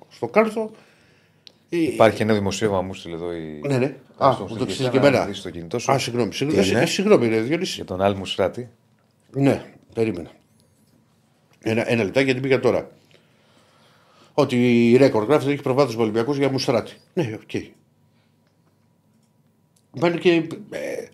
στο 0.09 0.27
κάρτο. 0.27 0.71
Ε, 1.69 1.77
Υπάρχει 1.77 2.21
ένα 2.21 2.33
δημοσίευμα 2.33 2.81
μου 2.81 2.93
στείλε 2.93 3.15
εδώ 3.15 3.31
η. 3.33 3.61
Ναι, 3.67 3.77
ναι. 3.77 3.95
Α, 4.17 4.31
στο 4.31 4.41
μου 4.41 4.47
το 4.47 4.53
στείλε 4.53 4.65
ξέρει 4.65 4.83
και 4.83 4.89
και 4.89 4.97
ένα, 4.97 5.07
εμένα. 5.07 5.19
να 5.19 5.25
δεις 5.25 5.37
στο 5.37 5.49
κινητό 5.49 5.79
σου. 5.79 5.91
Α, 5.91 5.97
συγγνώμη. 5.99 6.33
Συγγνώμη, 6.33 6.63
Τι 6.63 6.69
είναι; 6.69 6.81
ε, 6.81 6.85
συγγνώμη 6.85 7.27
ρε, 7.27 7.39
Διονύση. 7.39 7.75
Για 7.75 7.85
τον 7.85 8.01
Άλμου 8.01 8.25
Στράτη. 8.25 8.69
Ναι, 9.31 9.61
περίμενα. 9.93 10.29
Ένα, 11.63 11.91
ένα 11.91 12.03
λεπτάκι 12.03 12.25
γιατί 12.25 12.39
πήγα 12.39 12.59
τώρα. 12.59 12.89
Ότι 14.39 14.89
η 14.91 14.97
ρέκορ 14.97 15.23
γράφει 15.23 15.43
ότι 15.43 15.53
έχει 15.53 15.61
προβάδισμα 15.61 16.01
Ολυμπιακούς 16.01 16.37
για 16.37 16.49
Μουστράτη. 16.49 16.93
Ναι, 17.13 17.37
οκ. 17.43 17.61
Πάνε 19.99 20.17
και. 20.17 20.47
Ε, 20.69 21.07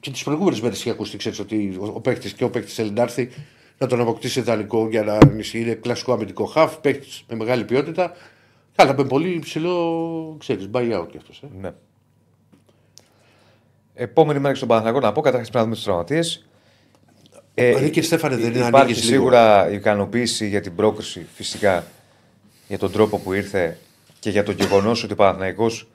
και 0.00 0.10
τις 0.10 0.22
προηγούμενες 0.22 0.60
μέρες 0.60 0.78
είχε 0.80 0.90
ακουστεί, 0.90 1.16
ξέρεις 1.16 1.38
ότι 1.38 1.76
ο, 1.80 1.84
ο 1.94 2.00
παίκτης 2.00 2.32
και 2.32 2.44
ο 2.44 2.50
παίκτης 2.50 2.74
θέλει 2.74 2.90
να 2.90 3.02
έρθει 3.02 3.30
να 3.78 3.86
τον 3.86 4.00
αποκτήσει 4.00 4.38
ιδανικό 4.38 4.88
για 4.88 5.02
να 5.02 5.18
είναι 5.52 5.72
κλασικό 5.72 6.12
αμυντικό 6.12 6.44
χαφ, 6.44 6.76
παίκτης 6.76 7.24
με 7.28 7.36
μεγάλη 7.36 7.64
ποιότητα. 7.64 8.12
Αλλά 8.74 8.94
με 8.96 9.04
πολύ 9.04 9.28
υψηλό, 9.28 10.36
ξέρεις, 10.38 10.68
buyout 10.72 11.06
κι 11.10 11.16
αυτός. 11.16 11.42
Ε. 11.42 11.46
Ναι. 11.60 11.72
Επόμενη 13.94 14.38
μέρα 14.38 14.50
και 14.50 14.56
στον 14.56 14.68
Παναθηναϊκό 14.68 15.00
να 15.00 15.12
πω 15.12 15.20
καταρχάς 15.20 15.50
πρέπει 15.50 15.58
να 15.58 15.62
δούμε 15.64 15.74
τους 15.74 15.84
τραυματίες. 15.84 16.46
Ε, 17.54 17.78
Ρε 17.78 17.88
και 17.88 18.02
Στέφανε, 18.02 18.36
δεν 18.36 18.50
είναι 18.54 18.58
υπάρχει 18.58 18.76
ανοίγεις 18.76 19.02
λίγο. 19.02 19.12
σίγουρα 19.14 19.70
η 19.70 19.74
ικανοποίηση 19.74 20.48
για 20.48 20.60
την 20.60 20.74
πρόκριση 20.74 21.26
φυσικά 21.34 21.84
για 22.68 22.78
τον 22.78 22.92
τρόπο 22.92 23.18
που 23.18 23.32
ήρθε 23.32 23.78
και 24.18 24.30
για 24.30 24.42
το 24.42 24.52
γεγονός 24.52 25.04
ότι 25.04 25.12
ο 25.12 25.16
Παναθηναϊκός 25.16 25.88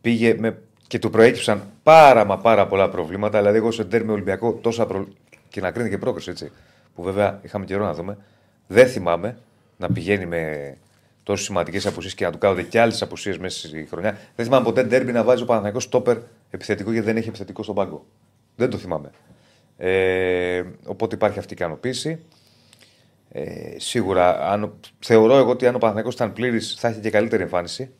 πήγε 0.00 0.34
με, 0.38 0.58
και 0.86 0.98
του 0.98 1.10
προέκυψαν 1.10 1.62
πάρα 1.82 2.24
μα 2.24 2.38
πάρα 2.38 2.66
πολλά 2.66 2.88
προβλήματα. 2.88 3.38
Δηλαδή, 3.38 3.56
εγώ 3.56 3.70
σε 3.70 3.84
τέρμι 3.84 4.10
Ολυμπιακό 4.10 4.52
τόσα 4.52 4.86
προ... 4.86 5.08
και 5.48 5.60
να 5.60 5.70
κρίνει 5.70 5.88
και 5.88 5.98
πρόκριση 5.98 6.30
έτσι. 6.30 6.50
Που 6.94 7.02
βέβαια 7.02 7.40
είχαμε 7.42 7.64
καιρό 7.64 7.84
να 7.84 7.94
δούμε. 7.94 8.18
Δεν 8.66 8.88
θυμάμαι 8.88 9.38
να 9.76 9.88
πηγαίνει 9.92 10.26
με 10.26 10.74
τόσο 11.22 11.44
σημαντικές 11.44 11.86
απουσίες 11.86 12.14
και 12.14 12.24
να 12.24 12.30
του 12.30 12.38
κάνονται 12.38 12.62
και 12.62 12.80
άλλες 12.80 13.02
απουσίες 13.02 13.38
μέσα 13.38 13.68
στη 13.68 13.86
χρονιά. 13.90 14.18
Δεν 14.36 14.44
θυμάμαι 14.44 14.64
ποτέ 14.64 14.84
τέρμι 14.84 15.12
να 15.12 15.24
βάζει 15.24 15.42
ο 15.42 15.44
Παναθηναϊκός 15.44 15.82
στόπερ 15.82 16.18
επιθετικό 16.50 16.92
γιατί 16.92 17.06
δεν 17.06 17.16
έχει 17.16 17.28
επιθετικό 17.28 17.62
στον 17.62 17.74
πάγκο. 17.74 18.06
Δεν 18.56 18.70
το 18.70 18.76
θυμάμαι. 18.76 19.10
Ε, 19.76 20.62
οπότε 20.86 21.14
υπάρχει 21.14 21.38
αυτή 21.38 21.52
η 21.52 21.56
ικανοποίηση. 21.58 22.18
Ε, 23.32 23.74
σίγουρα, 23.76 24.50
αν, 24.52 24.72
θεωρώ 24.98 25.36
εγώ 25.36 25.50
ότι 25.50 25.66
αν 25.66 25.74
ο 25.74 25.78
Παναθηναϊκός 25.78 26.14
ήταν 26.14 26.32
πλήρης, 26.32 26.76
θα 26.78 26.88
έχει 26.88 27.00
και 27.00 27.10
καλύτερη 27.10 27.42
εμφάνιση. 27.42 27.90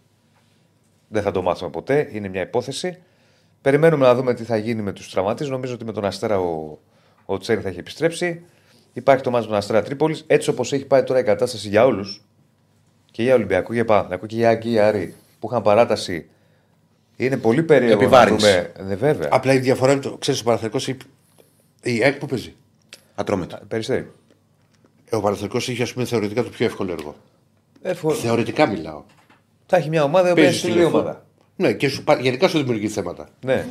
Δεν 1.08 1.22
θα 1.22 1.30
το 1.30 1.42
μάθουμε 1.42 1.70
ποτέ. 1.70 2.08
Είναι 2.12 2.28
μια 2.28 2.42
υπόθεση. 2.42 2.98
Περιμένουμε 3.62 4.06
να 4.06 4.14
δούμε 4.14 4.34
τι 4.34 4.44
θα 4.44 4.56
γίνει 4.56 4.82
με 4.82 4.92
τους 4.92 5.10
τραυματίες. 5.10 5.48
Νομίζω 5.48 5.74
ότι 5.74 5.84
με 5.84 5.92
τον 5.92 6.04
Αστέρα 6.04 6.38
ο, 6.40 6.78
ο 7.24 7.38
Τσέρι 7.38 7.60
θα 7.60 7.68
έχει 7.68 7.78
επιστρέψει. 7.78 8.44
Υπάρχει 8.92 9.22
το 9.22 9.30
μάτι 9.30 9.42
με 9.44 9.48
τον 9.48 9.58
Αστέρα 9.58 9.82
Τρίπολης. 9.82 10.24
Έτσι 10.26 10.50
όπως 10.50 10.72
έχει 10.72 10.84
πάει 10.84 11.02
τώρα 11.02 11.20
η 11.20 11.22
κατάσταση 11.22 11.68
για 11.68 11.84
όλους, 11.84 12.22
και 13.10 13.22
για 13.22 13.34
Ολυμπιακό, 13.34 13.72
για 13.72 13.84
Παναθηναϊκό 13.84 14.26
και 14.26 14.36
για 14.36 14.48
Άγκη 14.48 14.78
Άρη, 14.78 15.14
που 15.38 15.48
είχαν 15.50 15.62
παράταση. 15.62 16.28
Είναι 17.16 17.36
πολύ 17.36 17.62
περίεργο 17.62 17.96
να 17.96 18.02
Επιβάρυνση. 18.02 18.46
δούμε. 18.46 18.72
Ναι, 18.88 18.94
βέβαια. 18.94 19.28
Απλά 19.32 19.52
η 19.52 19.58
διαφορά 19.58 19.92
είναι 19.92 20.00
το 20.00 20.16
ξέρεις 20.16 20.40
ο 20.40 20.44
Παναθηναϊκός 20.44 20.88
η, 20.88 20.96
η 21.82 22.04
ΑΕΚ 22.04 22.18
που 22.18 22.26
παίζει. 22.26 22.54
Ατρόμητο. 23.14 23.58
Περιστέρι. 23.68 24.10
Ε, 25.10 25.16
Ο 25.16 25.20
Παναθηναϊκός 25.20 25.68
είχε 25.68 25.82
ας 25.82 25.92
πούμε 25.92 26.04
θεωρητικά 26.04 26.42
το 26.42 26.50
πιο 26.50 26.66
εύκολο 26.66 26.92
έργο. 26.92 27.14
Ε, 27.82 27.94
φο- 27.94 28.12
Θεωρητικά 28.12 28.66
μιλάω. 28.66 29.02
Θα 29.66 29.76
έχει 29.76 29.88
μια 29.88 30.02
ομάδα 30.02 30.28
η 30.28 30.30
οποία 30.30 30.44
Παίζεις 30.44 30.62
είναι 30.62 30.70
στη 30.72 30.78
σκληρή 30.80 30.90
λεωφόρο. 30.90 31.02
ομάδα. 31.02 31.26
Ναι, 31.56 31.72
και 31.72 31.88
σου, 31.88 32.04
πα- 32.04 32.20
γενικά 32.20 32.48
σου 32.48 32.58
δημιουργεί 32.58 32.88
θέματα. 32.88 33.28
Ναι. 33.44 33.66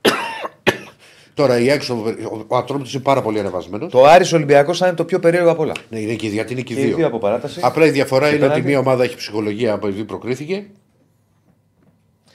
Τώρα 1.34 1.58
η 1.58 1.70
έξω, 1.70 1.94
ο, 2.32 2.44
ο 2.46 2.56
Ατρόμητος 2.56 2.94
είναι 2.94 3.02
πάρα 3.02 3.22
πολύ 3.22 3.38
ανεβασμένος. 3.38 3.92
Το 3.92 4.04
Άρης 4.04 4.32
Ολυμπιακός 4.32 4.78
θα 4.78 4.86
είναι 4.86 4.96
το 4.96 5.04
πιο 5.04 5.18
περίεργο 5.20 5.50
απ' 5.50 5.58
όλα. 5.58 5.72
Ναι, 5.90 5.98
είναι 6.00 6.14
και, 6.14 6.28
γιατί 6.28 6.52
είναι 6.52 6.62
και, 6.62 6.74
Και 6.74 6.80
οι 6.80 6.82
οι 6.82 6.86
δύο. 6.86 6.96
δύο 6.96 7.06
από 7.06 7.18
παράταση. 7.18 7.60
Απλά 7.62 7.86
η 7.86 7.90
διαφορά 7.90 8.20
Και 8.28 8.34
είναι 8.34 8.44
ότι 8.44 8.46
πέναλτι. 8.52 8.68
μία 8.68 8.78
ομάδα 8.78 9.04
έχει 9.04 9.16
ψυχολογία 9.16 9.72
από 9.72 9.86
επειδή 9.86 10.04
προκρίθηκε. 10.04 10.66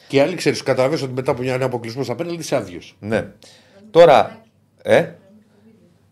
Και 0.08 0.18
η 0.18 0.20
άλλη 0.20 0.36
ξέρεις, 0.36 0.64
καταλαβαίνει 0.64 1.02
ότι 1.04 1.14
μετά 1.14 1.32
από 1.32 1.42
μια- 1.42 1.54
ένα 1.54 1.66
αποκλεισμό 1.66 2.04
στα 2.04 2.16
πέναλτι 2.16 2.40
είσαι 2.42 2.56
άδειος. 2.56 2.96
Ναι. 3.00 3.28
Τώρα. 3.92 4.42
Ε; 4.82 5.06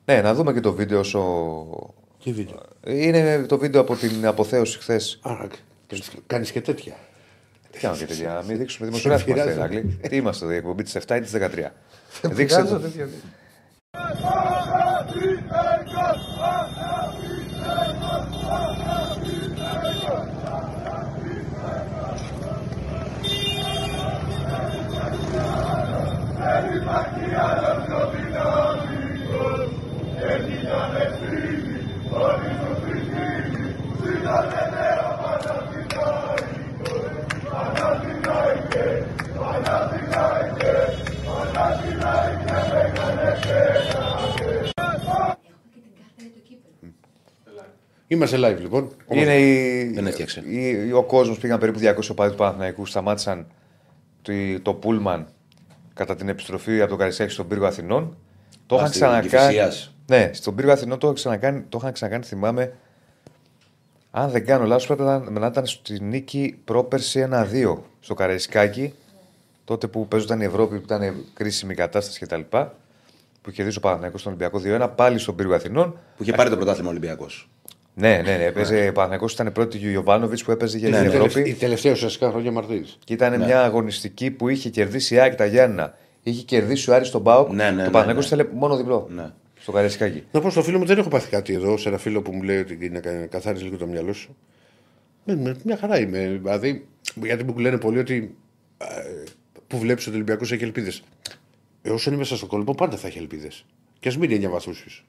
Ναι, 0.06 0.22
να 0.22 0.34
δούμε 0.34 0.54
και 0.54 0.60
το 0.60 0.74
βίντεο 0.74 1.00
όσο. 1.00 1.20
Τι 2.24 2.32
βίντεο; 2.32 2.60
Είναι 2.86 3.46
το 3.48 3.58
βίντεο 3.58 3.82
από 3.82 3.96
την 3.96 4.26
αποθέωση 4.26 4.78
χθες. 4.80 5.20
Κάνει 6.28 6.46
και 6.46 6.62
τέτοια. 6.62 6.96
Τι 7.72 7.80
κάνω 7.80 7.96
και 7.96 8.06
τέτοια, 8.06 8.34
να 8.34 8.44
μην 8.44 8.58
δείξουμε 8.58 8.88
δημοσιογράφοι 8.88 9.32
είμαστε, 9.32 9.52
πειράζει. 9.52 9.74
Ηρακλή. 9.74 10.00
Τι 10.10 10.16
είμαστε, 10.16 10.54
η 10.54 10.56
εκπομπή 10.56 10.84
της 10.84 10.96
7 10.96 11.16
ή 11.16 11.20
της 11.20 11.32
13. 11.32 11.74
Δείξτε 12.22 12.64
Είμαστε 48.08 48.38
live 48.40 48.58
λοιπόν. 48.62 48.92
Είναι 49.10 49.38
η... 49.40 49.84
Δεν 49.94 50.08
έφτιαξε. 50.08 50.44
η- 50.48 50.92
ο 50.92 51.04
κόσμος 51.04 51.38
πήγαν 51.38 51.60
περίπου 51.60 51.80
200 51.80 52.10
οπαδοί 52.12 52.32
του 52.32 52.38
Παναθηναϊκού, 52.38 52.86
σταμάτησαν 52.86 53.48
το, 54.22 54.32
το 54.62 54.74
Πούλμαν 54.74 55.28
κατά 55.94 56.16
την 56.16 56.30
επιστροφή 56.30 56.82
από 56.82 56.90
το 56.90 56.96
Καρισάκι 56.96 57.32
στον 57.32 57.48
πύργο 57.48 57.66
Αθηνών. 57.66 58.18
Το 58.66 58.76
Α, 58.76 58.78
είχαν 58.78 58.90
στην 58.90 59.02
ξανακάνει. 59.02 59.30
Κηφισίας. 59.30 59.94
Ναι, 60.08 60.30
στον 60.34 60.56
πύργο 60.56 60.72
Αθηνών 60.72 60.98
το 61.00 61.06
είχαν 61.08 61.16
ξανακάνει, 61.16 61.62
το 61.70 61.78
είχαν 61.82 61.92
ξανακάνει 61.94 62.24
θυμάμαι. 62.24 62.74
Αν 64.12 64.30
δεν 64.30 64.46
κάνω 64.46 64.66
λάθος, 64.66 64.86
πρέπει 64.86 65.02
να, 65.02 65.20
να 65.20 65.48
ήταν 65.48 65.66
στη 65.66 66.04
νίκη 66.04 66.60
πρόπερση 66.66 67.28
1-2 67.32 67.78
στο 68.00 68.14
Καραϊσκάκι. 68.14 68.94
Τότε 69.64 69.88
που 69.88 70.08
παίζονταν 70.08 70.42
η 70.42 70.44
Ευρώπη, 70.44 70.76
που 70.78 70.84
ήταν 70.86 71.16
κρίσιμη 71.34 71.72
η 71.74 71.76
κατάσταση 71.76 72.20
κτλ. 72.26 72.42
Που 73.42 73.52
κερδίζει 73.52 73.78
ο 73.78 73.82
Παναθηναϊκός 73.82 74.20
στον 74.22 74.34
Ολυμπιακό 74.34 74.86
2-1 74.86 74.90
πάλι 74.96 75.20
στον 75.20 75.36
πύργο 75.36 75.54
Αθηνών. 75.54 76.00
Που 76.18 76.24
είχε 76.24 76.32
πάρει 76.32 76.50
το 76.50 76.56
πρωτάθλημα 76.56 76.90
Ολυμπιακός. 76.90 77.50
Ναι, 78.00 78.22
ναι, 78.26 78.38
ναι. 78.38 78.44
Έπαιζε, 78.44 78.88
ο 78.88 78.92
Παναθηναϊκός 78.92 79.34
ήταν 79.34 79.52
πρώτη 79.52 79.78
και 79.78 79.88
ο 79.88 79.90
Ιωβάνοβιτς 79.90 80.44
που 80.44 80.52
έπαιζε 80.52 80.78
για 80.78 80.90
Ναι, 80.90 81.02
την 81.02 81.08
ναι. 81.10 81.26
Ευρώπη. 81.26 81.50
Η 81.50 81.54
τελευταία 81.54 81.92
ουσιαστικά 81.92 82.30
χρόνια 82.30 82.52
Μαρτίνη. 82.52 82.86
Και 83.04 83.14
ήταν 83.14 83.44
μια 83.44 83.62
αγωνιστική 83.64 84.32
που 84.32 84.50
είχε 84.50 84.70
κερδίσει 84.70 85.16
η 85.16 85.20
ΑΕΚ 85.20 85.36
τα 85.36 85.46
Γιάννα. 85.46 85.98
Είχε 86.24 86.44
κερδίσει 86.44 86.90
ο 86.90 86.94
Άρης 86.96 87.10
τον 87.10 87.22
Μπάουκ. 87.22 87.50
Ναι, 87.52 87.64
ναι, 87.64 87.70
το 87.70 87.76
ναι, 87.76 87.82
Παναθηναϊκός 87.90 88.32
ναι. 88.32 88.42
ήθελε 88.42 88.58
μόνο 88.58 88.78
διπλό. 88.78 89.08
Ναι. 89.12 89.32
Στο 89.60 89.72
Καραϊσκάκι. 89.72 90.24
Να 90.32 90.40
πω 90.40 90.50
στο 90.50 90.64
φίλο 90.64 90.78
μου, 90.78 90.86
δεν 90.86 90.98
έχω 90.98 91.10
πάθει 91.10 91.30
κάτι 91.30 91.54
εδώ, 91.54 91.78
σε 91.78 91.90
ένα 91.90 91.98
φίλο 91.98 92.22
που 92.22 92.32
μου 92.34 92.42
λέει 92.42 92.58
ότι 92.58 92.78
είναι 92.82 93.00
κα- 93.00 93.26
καθάρισε 93.26 93.64
λίγο 93.64 93.78
το 93.78 93.86
μυαλό 93.88 94.14
σου. 94.14 94.36
Ναι, 95.26 95.36
με, 95.36 95.56
μια 95.64 95.78
χαρά 95.78 96.00
είμαι. 96.00 96.40
Δηλαδή, 96.42 96.88
γιατί 97.24 97.44
μου 97.44 97.58
λένε 97.58 97.78
πολλοί 97.78 97.98
ότι 98.00 98.36
ε, 98.78 98.86
που 99.68 99.78
βλέπεις 99.78 100.04
ότι 100.04 100.12
ο 100.12 100.16
Ολυμπιακός 100.16 100.52
έχει 100.52 100.64
ελπίδες. 100.64 101.04
Ε, 101.82 101.90
όσο 101.90 102.10
είναι 102.10 102.20
μέσα 102.20 102.36
στο 102.38 102.46
κόλπο, 102.46 102.76
πάντα 102.76 102.98
θα 102.98 103.08
έχει 103.08 103.18
ελπίδες. 103.18 103.66
Και 104.00 104.08
ας 104.08 104.18
μην 104.18 104.32
είναι 104.32 104.48
9 104.48 104.52
βαθμού 104.52 104.74
πίσω. 104.84 105.04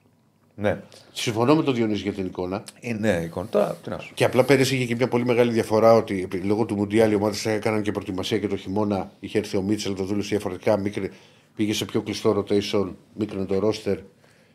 Ναι. 0.59 0.81
Συμφωνώ 1.11 1.55
με 1.55 1.63
τον 1.63 1.73
Διονύση 1.75 2.01
για 2.01 2.13
την 2.13 2.25
εικόνα. 2.25 2.63
Ε, 2.79 2.93
ναι, 2.93 3.21
εικόνα. 3.25 3.47
Τώρα, 3.47 3.75
τι 3.83 3.89
να 3.89 3.99
σου. 3.99 4.11
Και 4.13 4.23
απλά 4.23 4.43
πέρυσι 4.43 4.75
είχε 4.75 4.85
και 4.85 4.95
μια 4.95 5.07
πολύ 5.07 5.25
μεγάλη 5.25 5.51
διαφορά 5.51 5.93
ότι 5.93 6.21
επί- 6.21 6.45
λόγω 6.45 6.65
του 6.65 6.75
Μουντιάλ 6.75 7.11
οι 7.11 7.15
ομάδες 7.15 7.45
έκαναν 7.45 7.81
και 7.81 7.91
προετοιμασία 7.91 8.37
και 8.39 8.47
το 8.47 8.55
χειμώνα. 8.57 9.11
Είχε 9.19 9.37
έρθει 9.37 9.57
ο 9.57 9.61
Μίτσελ, 9.61 9.93
το 9.95 10.03
δούλευε 10.03 10.27
διαφορετικά. 10.27 10.77
Μικρή, 10.77 11.11
πήγε 11.55 11.73
σε 11.73 11.85
πιο 11.85 12.01
κλειστό 12.01 12.45
rotation, 12.45 12.89
μίκρινε 13.13 13.45
το 13.45 13.59
ρόστερ. 13.59 13.97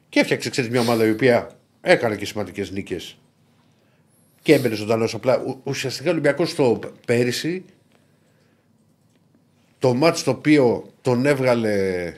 Και 0.09 0.21
έφτιαξε 0.21 0.51
ξέρεις, 0.51 0.71
μια 0.71 0.81
ομάδα 0.81 1.07
η 1.07 1.11
οποία 1.11 1.51
έκανε 1.81 2.17
και 2.17 2.25
σημαντικές 2.27 2.71
νίκες. 2.71 3.17
Και 4.43 4.55
έμπαινε 4.55 4.75
ζωντανό. 4.75 5.09
Απλά 5.13 5.43
ου- 5.47 5.61
ουσιαστικά 5.65 6.09
ο 6.09 6.13
Ολυμπιακό 6.13 6.45
το 6.57 6.81
πέρυσι 7.07 7.65
το 9.79 9.95
μάτς 9.95 10.23
το 10.25 10.31
οποίο 10.31 10.85
τον 11.03 11.27
έβγαλε 11.27 12.13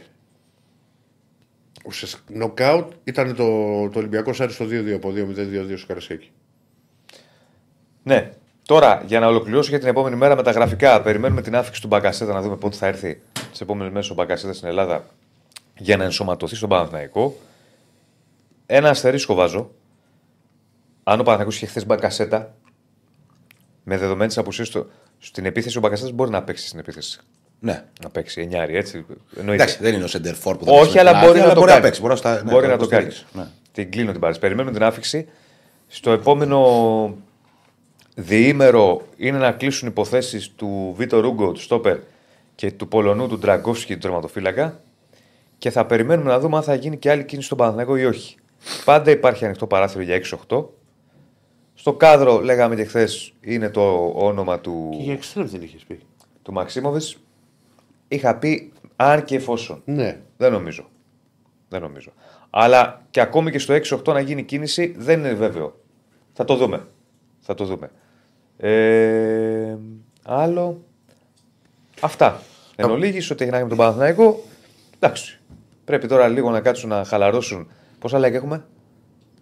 ουσιαστικά 1.86 2.22
νοκάουτ 2.26 2.92
ήταν 3.04 3.34
το, 3.36 3.44
το 3.88 3.98
Ολυμπιακό 3.98 4.32
Άρη 4.38 4.52
στο 4.52 4.64
2-2 4.64 4.90
από 4.90 5.12
2-0-2-2 5.16 5.74
στο 5.76 5.86
Καρασέκι. 5.86 6.30
Ναι. 8.02 8.32
Τώρα, 8.62 9.02
για 9.06 9.20
να 9.20 9.26
ολοκληρώσω 9.26 9.70
για 9.70 9.78
την 9.78 9.88
επόμενη 9.88 10.16
μέρα 10.16 10.36
με 10.36 10.42
τα 10.42 10.50
γραφικά, 10.50 11.02
περιμένουμε 11.02 11.42
την 11.42 11.56
άφηξη 11.56 11.80
του 11.80 11.86
Μπακασέτα 11.86 12.32
να 12.32 12.42
δούμε 12.42 12.56
πότε 12.56 12.76
θα 12.76 12.86
έρθει 12.86 13.20
τι 13.32 13.58
επόμενες 13.60 13.92
μέρες 13.92 14.10
ο 14.10 14.14
Μπακασέτα 14.14 14.52
στην 14.52 14.68
Ελλάδα 14.68 15.04
για 15.78 15.96
να 15.96 16.04
ενσωματωθεί 16.04 16.56
στον 16.56 16.68
Παναθηναϊκό. 16.68 17.36
Ένα 18.66 18.88
αστερίσκο 18.88 19.34
βάζω. 19.34 19.70
Αν 21.04 21.20
ο 21.20 21.22
Παναθηναϊκός 21.22 21.56
είχε 21.56 21.66
χθες 21.66 21.86
Μπακασέτα, 21.86 22.54
με 23.84 23.96
δεδομένε 23.98 24.32
απουσίε 24.36 24.64
στην 25.18 25.44
επίθεση, 25.44 25.78
ο 25.78 25.80
Μπακασέτα 25.80 26.12
μπορεί 26.12 26.30
να 26.30 26.42
παίξει 26.42 26.66
στην 26.66 26.78
επίθεση. 26.78 27.20
Ναι. 27.60 27.84
Να 28.02 28.08
παίξει 28.10 28.40
εννιάρι, 28.40 28.76
έτσι. 28.76 29.04
Εννοείται. 29.36 29.62
Εντάξει, 29.62 29.78
δεν 29.82 29.94
είναι 29.94 30.04
ο 30.04 30.06
Σεντερφόρ 30.06 30.56
που 30.56 30.64
θα 30.64 30.70
Όχι, 30.72 30.80
παίξει 30.82 30.98
αλλά 30.98 31.12
με 31.14 31.20
μπορεί 31.20 31.30
την 31.32 31.38
να 31.38 31.44
άδεια, 31.44 31.54
το 31.54 31.60
μπορεί 31.60 31.70
κάνει. 31.72 31.82
παίξει. 31.82 32.00
Μπορεί 32.00 32.12
να, 32.12 32.18
στα- 32.18 32.42
ναι, 32.44 32.50
μπορεί 32.52 32.66
να 32.66 32.72
να 32.72 32.78
το 32.78 32.86
κάνει. 32.86 33.02
υποστηρίξει. 33.04 33.36
Ναι. 33.38 33.46
Την 33.72 33.90
κλείνω 33.90 34.10
την 34.12 34.20
παρέα. 34.20 34.38
Περιμένουμε 34.38 34.72
την 34.74 34.82
άφηξη. 34.82 35.28
Στο 35.88 36.10
επόμενο 36.10 37.16
διήμερο 38.14 39.02
είναι 39.16 39.38
να 39.38 39.52
κλείσουν 39.52 39.88
υποθέσεις 39.88 40.50
του 40.56 40.94
Βίτο 40.96 41.20
Ρούγκο, 41.20 41.52
του 41.52 41.60
Στόπερ 41.60 41.98
και 42.54 42.72
του 42.72 42.88
Πολωνού, 42.88 43.28
του 43.28 43.38
Ντραγκόφσκι, 43.38 43.92
του 43.92 43.98
τερματοφύλακα. 43.98 44.80
Και 45.58 45.70
θα 45.70 45.86
περιμένουμε 45.86 46.30
να 46.30 46.38
δούμε 46.40 46.56
αν 46.56 46.62
θα 46.62 46.74
γίνει 46.74 46.96
και 46.96 47.10
άλλη 47.10 47.24
κίνηση 47.24 47.46
στον 47.46 47.58
Παναθηναϊκό 47.58 47.96
ή 47.96 48.04
όχι. 48.04 48.36
Πάντα 48.84 49.10
υπάρχει 49.10 49.44
ανοιχτό 49.44 49.66
παράθυρο 49.66 50.02
για 50.02 50.14
6-8. 50.48 50.64
Στο 51.74 51.92
κάδρο, 51.92 52.40
λέγαμε 52.40 52.74
και 52.76 52.84
χθες, 52.84 53.32
είναι 53.40 53.68
το 53.70 54.12
όνομα 54.16 54.60
του, 54.60 54.88
Και 54.96 55.02
για 55.02 55.12
εξτρέμ 55.12 55.46
δεν 55.46 55.62
είχες 55.62 55.82
πει. 55.86 56.00
του 56.42 56.52
Μαξίμοβιτ. 56.52 57.02
Είχα 58.08 58.36
πει 58.36 58.72
αν 58.96 59.24
και 59.24 59.36
εφόσον. 59.36 59.82
Ναι. 59.84 60.20
Δεν 60.36 60.52
νομίζω. 60.52 60.90
Δεν 61.68 61.80
νομίζω. 61.80 62.12
Αλλά 62.50 63.02
και 63.10 63.20
ακόμη 63.20 63.50
και 63.50 63.58
στο 63.58 63.74
6-8 63.74 64.12
να 64.12 64.20
γίνει 64.20 64.42
κίνηση 64.42 64.94
δεν 64.98 65.18
είναι 65.18 65.32
βέβαιο. 65.32 65.80
Θα 66.32 66.44
το 66.44 66.56
δούμε. 66.56 66.86
Θα 67.40 67.54
το 67.54 67.64
δούμε. 67.64 67.90
Ε, 68.56 69.76
άλλο. 70.22 70.84
Αυτά. 72.00 72.40
Εν 72.76 72.90
ολίγης, 72.90 73.30
ό,τι 73.30 73.42
έχει 73.42 73.52
να 73.52 73.58
κάνει 73.58 73.70
με 73.70 73.76
τον 73.76 73.84
Παναθηναϊκό. 73.84 74.42
Εντάξει. 74.98 75.40
Πρέπει 75.84 76.06
τώρα 76.06 76.28
λίγο 76.28 76.50
να 76.50 76.60
κάτσουν 76.60 76.88
να 76.88 77.04
χαλαρώσουν. 77.04 77.70
Πόσα 77.98 78.18
like 78.18 78.32
έχουμε, 78.32 78.64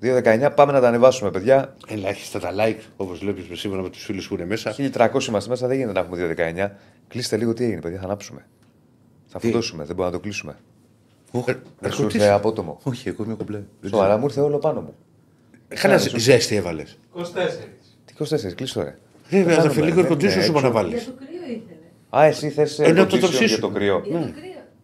2-19. 0.05 0.51
Πάμε 0.55 0.73
να 0.73 0.81
τα 0.81 0.89
ανεβάσουμε, 0.89 1.31
παιδιά. 1.31 1.77
Ελάχιστα 1.89 2.39
τα 2.39 2.51
like, 2.59 2.79
όπως 2.97 3.19
βλέπει 3.19 3.57
σύμφωνα 3.57 3.83
με 3.83 3.91
τους 3.91 4.05
φίλους 4.05 4.29
που 4.29 4.35
είναι 4.35 4.45
μέσα. 4.47 4.75
1300 4.79 5.27
είμαστε 5.29 5.51
μέσα, 5.51 5.67
δεν 5.67 5.77
γίνεται 5.77 5.93
να 5.93 6.01
έχουμε 6.01 6.35
2-19. 6.69 6.71
Κλείστε 7.09 7.37
λίγο 7.37 7.53
τι 7.53 7.65
έγινε, 7.65 7.81
παιδιά, 7.81 7.99
θα 7.99 8.05
ανάψουμε. 8.05 8.47
Θα 9.27 9.39
φουντώσουμε, 9.39 9.85
δεν 9.85 9.95
μπορούμε 9.97 10.15
να 10.15 10.21
το 10.21 10.23
κλείσουμε. 10.29 10.57
Οχ, 11.31 11.45
Δεν 11.79 11.93
σου 11.93 12.03
ήρθε 12.03 12.29
απότομο. 12.29 12.81
Όχι, 12.83 13.09
εγώ 13.09 13.25
είμαι 13.25 13.35
κομπλέ. 13.35 13.63
Δεν 13.81 13.91
Σοβαρά 13.91 14.17
μου 14.17 14.25
ήρθε 14.25 14.41
όλο 14.41 14.59
πάνω 14.59 14.81
μου. 14.81 14.95
Καλά 15.69 15.97
ζέστη 16.17 16.57
έβαλες. 16.57 16.99
24. 17.17 17.23
Τι 18.05 18.15
24, 18.19 18.53
κλείστο 18.55 18.83
ρε. 18.83 18.87
Ρε, 18.87 18.97
Δεν 19.29 19.41
αδερφέ, 19.43 19.63
κάνουμε, 19.69 19.85
λίγο 19.85 19.97
δεν 20.01 20.07
κοντήσιο 20.07 20.35
είναι 20.37 20.45
σου 20.45 20.53
να 20.53 20.59
έξω. 20.59 20.71
βάλεις. 20.73 21.03
Για 21.03 21.13
το 21.13 21.19
κρύο 21.19 21.39
ήθελε. 21.55 22.23
Α, 22.23 22.25
εσύ 22.25 22.49
θες 22.51 22.79
Ε, 22.79 22.93
να 22.93 23.07
το 23.07 23.07
το 23.07 23.19
τοψίσουμε. 23.19 23.47
για 23.47 23.59
το 23.59 23.69
κρύο. 23.69 24.03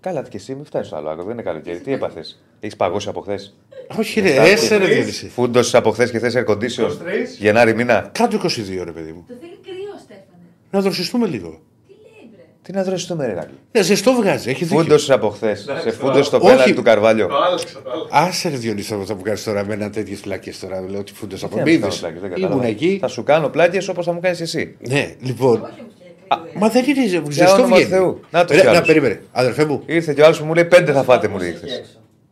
Για 0.03 0.13
Ναι. 0.13 0.17
το 0.17 0.23
κρύο. 0.23 0.23
Καλά, 0.23 0.23
και 0.23 0.37
εσύ 0.37 0.55
μην 0.55 0.65
φτάνει 0.65 0.85
στο 0.85 0.97
άλλο 0.97 1.09
άκρο. 1.11 1.23
Δεν 1.25 1.33
είναι 1.33 1.43
καλοκαίρι. 1.43 1.79
Τι 1.81 1.93
έπαθες; 1.93 2.43
Έχεις 2.61 2.77
παγώσει 2.77 3.09
από 3.09 3.21
χθες; 3.21 3.55
Όχι, 3.99 4.21
ρε, 4.21 4.35
έσαι 4.35 4.77
ρε 4.77 4.87
Διονύση. 4.87 5.29
Φούντωσες 5.29 5.75
από 5.75 5.91
χθες 5.91 6.11
και 6.11 6.19
θες 6.19 6.35
air 6.37 6.45
condition. 6.51 6.85
23. 6.85 7.37
Γενάρη 7.39 7.75
μήνα. 7.75 8.11
Κάτω 8.13 8.37
22, 8.37 8.85
ρε 8.85 8.93
παιδί 8.93 9.13
μου. 9.13 9.25
Το 9.29 9.35
θέλει 9.41 9.59
κρύο, 9.65 9.99
Στέφανε. 9.99 10.45
Να 10.71 10.81
δροσιστούμε 10.81 11.27
λίγο. 11.27 11.49
Τι 11.87 11.93
λέει, 11.93 12.29
βρε; 12.33 12.43
Τι 12.63 12.73
να 12.73 12.83
δώσει 12.85 13.07
το 13.09 13.15
μεράκι. 13.17 13.55
Ναι, 13.73 13.83
ζεστό 13.83 14.13
βγάζει, 14.13 14.51
έχει 14.51 14.65
δίκιο. 14.65 14.79
Φούντωσες 14.83 15.11
από 15.11 15.29
χθες. 15.31 15.67
Σε 15.83 15.91
φούντωσε 15.91 16.31
το 16.31 16.37
Όχι. 16.37 16.47
πέναλτι 16.47 16.75
του 16.75 16.83
Καρβάλιο. 16.83 17.27
Το 17.27 17.35
άλλαξα, 17.37 17.83
το 17.83 17.91
άλλαξα. 17.91 18.17
Άσε 18.29 18.49
ρε 18.49 18.57
Διονύση 18.57 18.89
θα 19.05 19.15
μου 19.15 19.23
κάνει 19.23 19.39
τώρα 19.39 19.65
με 19.67 19.75
ένα 19.75 19.91
τέτοιες 19.91 20.19
φλάκε 20.21 20.53
τώρα. 20.61 20.81
Λέω 20.89 21.01
ότι 21.01 21.13
φούντε 21.13 21.37
από 21.43 21.57
Τι 21.57 21.61
να 21.61 21.65
σου 21.65 21.65
κάνω 21.65 21.87
μπίδε. 21.87 21.97
πλάκες, 22.01 22.21
δεν 22.21 22.31
Ήμουν 22.31 22.41
κατάλαβα. 22.43 22.67
εκεί. 22.67 22.99
Θα 23.01 23.09
σου 23.09 23.23
κάνω 23.23 23.49
πλάκες 23.49 23.89
όπως 23.89 24.05
θα 24.05 24.13
μου 24.13 24.21
κάνεις 24.21 24.41
εσύ. 24.41 24.77
Ναι, 24.89 25.15
λοιπόν. 25.21 25.69
Όχι 26.33 26.41
όμως 26.41 26.49
και 26.49 26.49
Α, 26.49 26.51
κρύο. 26.51 26.61
Μα 26.61 26.69
δεν 26.69 26.85
είναι 26.85 27.31
ζεστό 27.31 27.55
όνομα 27.55 27.77
βγαίνει. 27.77 27.91
Θεού. 27.91 28.21
Να 28.31 28.45
το 28.45 28.55
Ρε, 28.55 28.59
κι 28.61 28.65
Να 28.67 28.73
άλλος. 28.73 28.87
περίμενε. 28.87 29.23
Αδερφέ 29.33 29.65
μου. 29.65 29.83
Ήρθε 29.87 30.13
και 30.15 30.21
ο 30.21 30.25
άλλος 30.25 30.39
που 30.39 30.45
μου 30.45 30.55
λέει 30.55 30.65
πέντε 30.65 30.93
θα 30.93 31.03
φάτε, 31.03 31.29
μου 31.29 31.39
λέει 31.39 31.53
χθε. 31.53 31.67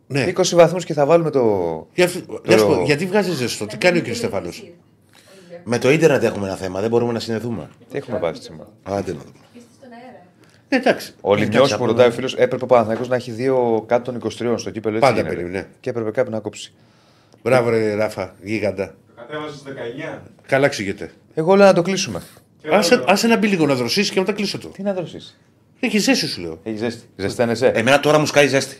Ναι. 0.07 0.25
20 0.37 0.55
βαθμούς 0.55 0.85
και 0.85 0.93
θα 0.93 1.05
βάλουμε 1.05 1.29
το. 1.29 1.41
Για- 1.93 2.09
να 2.45 2.57
σου 2.57 2.65
πω, 2.67 2.81
Γιατί 2.85 3.05
βγάζει 3.05 3.31
ζεστό, 3.31 3.65
τι 3.65 3.77
κάνει 3.77 3.97
ο 3.97 4.01
κ. 4.01 4.13
Στέφανο. 4.15 4.49
Με 5.63 5.77
το 5.77 5.91
ίντερνετ 5.91 6.23
έχουμε 6.23 6.47
ένα 6.47 6.55
θέμα, 6.55 6.79
δεν 6.81 6.89
μπορούμε 6.89 7.11
να 7.13 7.19
συνδεθούμε. 7.19 7.69
Τι 7.91 7.97
έχουμε 7.97 8.19
πάθει 8.19 8.41
σήμερα. 8.43 8.69
Άντε 8.83 9.11
να 9.11 9.17
δούμε. 9.19 9.33
Είστε 9.53 9.67
στον 9.77 9.89
αέρα. 9.91 10.25
Ε, 10.69 10.75
εντάξει. 10.75 11.13
Ο 11.21 11.33
Εντάξει, 11.33 11.49
Λιμιό 11.51 11.67
που 11.67 11.73
απλά- 11.73 11.87
ρωτάει 11.87 12.07
ο 12.07 12.11
φίλος, 12.11 12.33
έπρεπε 12.35 12.63
ο 12.63 12.67
Παναθηναϊκός 12.67 13.07
να 13.07 13.15
έχει 13.15 13.31
δύο 13.31 13.83
κάτω 13.87 14.03
των 14.03 14.15
23 14.15 14.57
στο 14.57 14.69
κύπελο. 14.69 14.95
Έτσι 14.97 15.07
Πάντα 15.09 15.21
γίνεται. 15.21 15.35
περίμενε. 15.35 15.67
Και 15.79 15.89
έπρεπε 15.89 16.11
κάποιο 16.11 16.31
να 16.31 16.39
κόψει. 16.39 16.73
Μπράβο, 17.43 17.69
ρε 17.69 17.93
Ράφα, 17.95 18.35
γίγαντα. 18.43 18.85
Το 18.87 19.21
κατέβασε 19.27 19.57
19. 19.65 20.21
Καλά 20.47 20.65
εξηγείται. 20.65 21.11
Εγώ 21.33 21.55
λέω 21.55 21.65
να 21.65 21.73
το 21.73 21.81
κλείσουμε. 21.81 22.21
Και 22.61 22.67
Άσε, 22.71 22.95
βέβαια, 22.95 23.13
άσε 23.13 23.27
να 23.27 23.37
μπει 23.37 23.47
λίγο 23.47 23.65
να 23.65 23.75
δροσίσει 23.75 24.11
και 24.11 24.19
μετά 24.19 24.31
κλείσω 24.31 24.57
το. 24.57 24.67
Τι 24.67 24.83
να 24.83 24.93
δώσει. 24.93 25.17
Έχει 25.79 25.97
ζέστη 25.97 26.27
σου 26.27 26.41
λέω. 26.41 26.59
Έχει 26.63 26.77
ζέστη. 26.77 27.05
Ζεσταίνεσαι; 27.15 27.67
Εμένα 27.67 27.99
τώρα 27.99 28.19
μου 28.19 28.25
σκάει 28.25 28.47
ζέστη. 28.47 28.77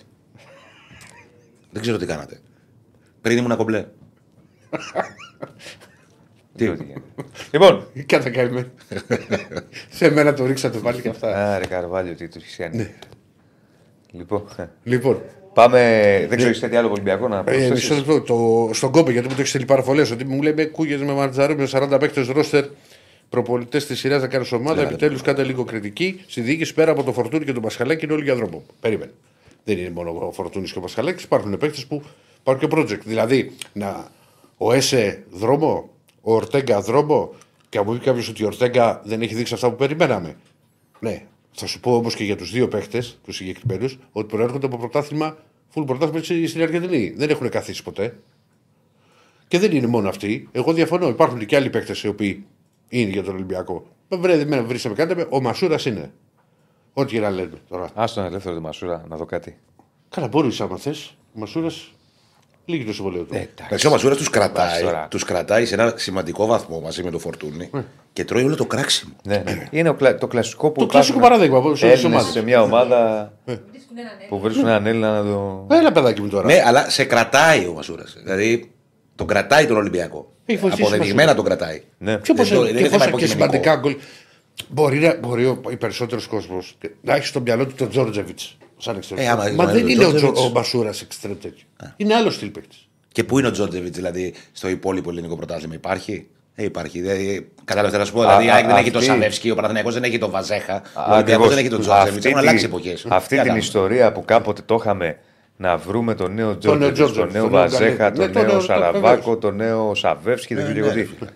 Δεν 1.72 1.82
ξέρω 1.82 1.98
τι 1.98 2.06
κάνατε. 2.06 2.40
Πριν 3.22 3.38
ήμουν 3.38 3.56
κομπλέ. 3.58 3.86
Τι 6.56 6.68
ότι 6.68 6.84
γίνεται. 6.84 7.02
Λοιπόν. 7.52 7.88
Κάτα 8.06 8.30
καημένο. 8.30 8.68
Σε 9.90 10.10
μένα 10.10 10.34
το 10.34 10.46
ρίξατε 10.46 10.78
πάλι 10.78 11.02
και 11.02 11.10
αυτά. 11.10 11.54
Άρε 11.56 11.66
Καρβάλιο, 11.66 12.16
τι 12.16 12.28
του 12.28 12.38
έχεις 12.38 12.56
κάνει. 12.56 12.94
Λοιπόν. 14.12 14.44
Λοιπόν, 14.84 15.22
Πάμε. 15.54 15.80
Δεν 16.30 16.38
ξέρω, 16.38 16.52
έχει 16.52 16.62
κάτι 16.62 16.76
άλλο 16.76 16.90
Ολυμπιακό 16.90 17.28
να 17.28 17.38
ε, 17.38 17.42
προσθέσεις; 17.42 17.72
μισό 17.72 17.96
λεπτό. 17.96 18.22
Το, 18.22 18.70
στον 18.74 18.92
κόμπε, 18.92 19.12
γιατί 19.12 19.28
μου 19.28 19.34
το 19.34 19.40
έχεις 19.40 19.50
στείλει 19.50 19.66
πάρα 19.66 19.82
πολλές. 19.82 20.12
Ότι 20.12 20.26
μου 20.26 20.42
λέει 20.42 20.54
με 20.54 20.66
κούγες 20.66 21.02
με 21.02 21.14
μαρτζαρό 21.14 21.56
με 21.56 21.68
40 21.72 21.98
παίκτες 22.00 22.28
ρόστερ 22.28 22.66
προπολιτέ 23.30 23.78
της 23.78 24.00
σειράς 24.00 24.22
να 24.22 24.28
κάνει 24.28 24.48
ομάδα. 24.54 24.82
Επιτέλους 24.82 25.22
κάντε 25.22 25.44
λίγο 25.44 25.64
κριτική. 25.64 26.22
Στη 26.28 26.42
διοίκηση 26.42 26.74
πέρα 26.74 26.92
από 26.92 27.04
το 27.04 27.14
Φορτούνι 27.14 27.46
και 27.46 27.54
τον 27.54 27.62
Πασχαλάκη 27.62 28.06
είναι 28.06 28.14
όλοι 28.14 28.24
για 28.24 28.36
δρόμο. 28.36 28.64
Περίμενε. 28.80 29.12
Δεν 29.64 29.78
είναι 29.78 29.90
μόνο 29.90 30.28
ο 30.28 30.32
Φορτούνης 30.32 30.72
και 30.72 30.78
ο 30.78 30.82
Πασχαλάκης. 30.82 31.24
Υπάρχουν 31.24 31.58
παίκτες 31.58 31.86
που 31.86 32.04
υπάρχουν 32.40 32.70
και 32.70 32.76
project. 32.78 33.02
Δηλαδή, 33.06 33.52
να, 33.74 34.08
ο 34.58 34.74
Έσε 34.74 35.24
δρόμο, 35.32 35.90
ο 36.22 36.34
Ορτέγκα 36.34 36.82
δρόμο. 36.82 37.34
Και 37.70 37.78
αν 37.78 37.84
μου 37.88 37.94
πει 37.98 38.00
κάποιος 38.06 38.30
ότι 38.30 38.44
ο 38.44 38.48
Ορτέγκα 38.48 39.02
δεν 39.06 39.22
έχει 39.22 39.36
δείξει 39.36 39.54
αυτά 39.54 39.70
που 39.70 39.76
περιμέναμε. 39.76 40.36
Ναι. 41.00 41.24
Θα 41.52 41.68
σου 41.68 41.80
πω 41.80 41.96
όμως 41.96 42.16
και 42.16 42.24
για 42.24 42.36
τους 42.36 42.52
δύο 42.52 42.68
παίχτε, 42.68 43.04
τους 43.26 43.36
συγκεκριμένους, 43.36 43.98
ότι 44.12 44.28
προέρχονται 44.36 44.66
από 44.66 44.78
πρωτάθλημα, 44.78 45.38
full 45.76 45.84
πρωτάθλημα 45.86 46.24
στη- 46.24 46.48
στην 46.48 46.62
Αργεντινή. 46.62 47.14
Δεν 47.18 47.30
έχουν 47.30 47.50
καθίσει 47.50 47.84
ποτέ. 47.84 48.16
Και 49.48 49.60
δεν 49.60 49.72
είναι 49.72 49.88
μόνο 49.88 50.10
αυτοί. 50.10 50.48
Εγώ 50.52 50.74
διαφωνώ. 50.74 51.08
Υπάρχουν 51.08 51.46
και 51.46 51.56
άλλοι 51.56 51.70
παίχτε 51.70 51.96
οι 52.04 52.08
οποίοι 52.08 52.46
είναι 52.90 53.10
για 53.12 53.24
τον 53.24 53.34
Ολυμπιακό. 53.34 53.86
Βρε, 54.10 54.46
με 54.46 54.62
βρήσαμε 54.62 54.96
κάτι. 54.96 55.16
με- 55.16 55.28
Ο 55.30 55.42
Μασούρας 55.42 55.86
είναι. 55.86 56.12
Ό,τι 56.94 57.12
και 57.14 57.20
να 57.20 57.30
λέμε 57.30 57.58
τώρα. 57.70 57.90
Α 57.94 58.04
τον 58.14 58.24
ελεύθερο 58.26 58.56
τη 58.56 58.62
Μασούρα 58.62 59.04
να 59.10 59.16
δω 59.16 59.26
κάτι. 59.26 59.58
Καλά, 60.10 60.28
μπορείς 60.28 60.62
άμα 60.62 60.78
θες. 60.78 61.14
Ο 61.36 61.40
Μασούρας 61.40 61.92
λύγει 62.66 62.86
το 62.86 62.94
συμβολέο 62.94 63.24
του. 63.24 63.36
Ε, 63.36 63.50
Εντάξει, 63.66 63.88
ο 63.88 63.90
Μασούρας 63.90 64.18
τους 64.18 64.30
κρατάει, 64.30 64.82
τώρα. 64.84 65.08
τους 65.10 65.24
κρατάει 65.24 65.66
σε 65.66 65.74
ένα 65.74 65.94
σημαντικό 65.96 66.46
βαθμό 66.46 66.80
μαζί 66.80 67.04
με 67.04 67.10
το 67.12 67.20
φορτούνι 67.20 67.70
και 68.14 68.26
τρώει 68.26 68.44
όλο 68.44 68.56
το 68.56 68.66
κράξιμο. 68.66 69.14
Ναι, 69.24 69.38
ναι. 69.46 69.68
Είναι 69.72 69.90
ο 69.90 69.94
κλα- 69.94 70.18
το 70.18 70.28
κλασικό 70.28 70.70
που. 70.72 70.80
Το 70.80 70.86
κλασικό 70.86 71.18
υπάρχουν 71.18 71.38
παράδειγμα 71.40 71.60
σε 71.62 71.66
όλες 71.66 71.80
τις 71.80 71.84
Έλληνες 71.90 72.04
ομάδες. 72.06 72.32
σε 72.32 72.42
μια 72.44 72.62
ομάδα 72.62 73.32
Βρίσκουν 73.46 73.98
έναν 73.98 74.12
Έλληνα. 74.12 74.30
που 74.30 74.40
βρίσκουν 74.40 74.68
έναν 74.68 74.86
Έλληνα 74.86 75.22
να 75.22 75.32
το. 75.32 75.68
Έλα, 75.72 75.92
παιδάκι 75.92 76.22
μου 76.22 76.28
τώρα. 76.30 76.46
Ναι, 76.46 76.62
αλλά 76.66 76.90
σε 76.90 77.04
κρατάει 77.06 77.66
ο 77.68 77.74
Μασούρας. 77.74 78.16
Δηλαδή 78.24 78.72
τον 79.16 79.28
κρατάει 79.28 79.66
τον 79.68 79.78
Ολυμπιακό. 79.78 80.32
Έχει 80.54 80.58
βοηθήσει 80.62 80.82
Αποδεδειγμένα 80.82 81.34
Μασούρα. 81.34 81.36
τον 81.36 81.46
κρατάει. 81.46 81.82
Ναι. 81.98 82.12
Και, 82.16 82.22
Δεν 82.26 82.36
πόσα, 82.36 82.56
το- 82.56 82.62
δεν 82.62 82.74
και, 82.74 82.80
είναι 82.80 82.88
θέμα 82.90 82.98
πόσα 83.06 83.10
και 83.18 83.24
υποκειμενικό. 83.26 83.52
σημαντικά 83.52 83.76
γκολ. 83.76 83.96
Μπορεί, 84.68 84.98
να, 85.00 85.18
μπορεί 85.18 85.46
ο, 85.46 85.62
οι 85.70 85.76
περισσότερο 85.76 86.22
κόσμος 86.30 86.78
να 87.02 87.16
έχει 87.16 87.26
στο 87.26 87.42
μυαλό 87.42 87.66
του 87.66 87.74
τον 87.76 87.90
Τζόρτζεβιτς. 87.90 88.58
Σαν 88.78 88.96
εξτρέμ. 88.96 89.20
Ε, 89.20 89.28
άμα 89.28 89.44
Μα 89.44 89.64
είναι 89.64 89.72
δεν 89.72 89.84
ο 89.86 89.88
είναι 89.88 89.94
ο, 90.06 90.08
Τζόρτζεβιτς. 90.08 90.40
Τζο- 90.40 90.50
ο 90.50 90.52
Μασούρας 90.54 91.02
εξτρέμ 91.02 91.34
τέτοιο. 91.42 91.66
Είναι 91.98 92.14
άλλο 92.16 92.30
στυλ 92.30 92.50
παίκτης. 92.50 92.88
Και 93.12 93.24
πού 93.24 93.40
είναι 93.40 93.48
ο 93.48 93.52
Τζόρτζεβιτς, 93.52 93.96
δηλαδή 93.96 94.34
στο 94.52 94.70
υπόλοιπο 94.70 95.10
ελληνικό 95.10 95.36
πρωτάθλημα, 95.36 95.74
υπάρχει; 95.74 96.28
Ε, 96.56 96.64
υπάρχει. 96.64 97.00
Δηλαδή, 97.02 97.50
κατάλαβες 97.66 98.00
να 98.00 98.06
σου 98.06 98.14
πω. 98.14 98.20
Δηλαδή, 98.22 98.46
η 98.46 98.50
α, 98.50 98.54
ΑΕΚ 98.56 98.66
δεν 98.66 98.76
έχει 98.76 98.92
τον 98.92 99.02
αυτή- 99.02 99.12
Σαβέφσκι, 99.14 99.50
ο 99.50 99.56
Παναθηναϊκός 99.56 99.94
δεν 99.94 100.04
έχει 100.04 100.18
τον 100.18 100.32
Βαζέχα, 100.32 100.76
ο 100.76 100.80
Ακριβώς. 100.94 101.16
Ολυμπιακός 101.16 101.50
δεν 101.50 101.58
έχει 101.58 101.70
τον 101.70 101.80
Τζόρτζεβιτς. 101.80 102.16
Αυτή 102.16 102.30
Έχουν 102.30 102.42
τη- 102.42 102.48
αλλάξει 102.48 102.66
εποχές. 102.66 103.06
Αυτή 103.10 103.42
την 103.42 103.56
ιστορία 103.56 104.12
που 104.12 104.26
κάποτε 104.26 104.62
το 104.66 104.76
είχαμε 104.80 105.18
να 105.62 105.78
βρούμε 105.78 106.14
τον 106.16 106.34
νέο 106.34 106.46
νέο 106.46 106.58
Τζόρτζεβιτς, 106.58 106.98
τον 106.98 107.06
Τζόρτζεβιτς, 107.12 107.34
νέο 107.34 107.42
τον 107.44 107.52
νέο 107.52 107.62
Βαζέχα, 107.62 108.10
Γκαλέτι. 108.10 108.18
τον 108.18 108.28
Ναι, 108.28 108.32
τον 108.34 108.42
νέο 108.42 108.52
νέο- 108.52 108.62
Σαραβάκο, 108.62 109.16
βεβαίως. 109.18 109.38
τον 109.40 109.56
νέο 109.56 109.96
Σαβέφσκι, 109.96 110.56
δεν 110.56 110.66
Ναι, 110.66 110.72
ξέρω 110.72 110.86
ναι, 110.86 110.92
τι. 110.94 111.00
ρε 111.00 111.06
φίλε. 111.06 111.30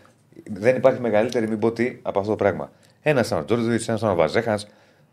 Δεν 0.60 0.76
υπάρχει 0.76 1.02
μεγαλύτερη 1.02 1.48
μην 1.48 1.60
πω 1.60 1.72
τι 1.72 1.98
από 2.02 2.20
αυτό 2.20 2.32
το 2.32 2.38
πράγμα. 2.38 2.72
Ένας 3.02 3.28
ήταν 3.28 3.40
ο 3.40 3.46
Τζόρτζεβιτς, 3.46 3.82
ένας 3.88 4.00
ήταν 4.00 4.12
ο 4.12 4.16
Βαζέχας. 4.16 4.68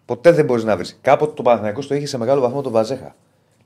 Ποτέ 0.05 0.31
δεν 0.33 0.45
μπορείς 0.45 0.65
να 0.65 0.77
βρεις. 0.77 0.99
Κάποτε 1.03 1.33
το 1.35 1.43
Παναθηναϊκός 1.43 1.87
το 1.87 1.95
είχε 1.95 2.07
σε 2.07 2.19
μεγάλο 2.19 2.41
βαθμό 2.41 2.63
τον 2.63 2.73
Βαζέχα. 2.73 3.15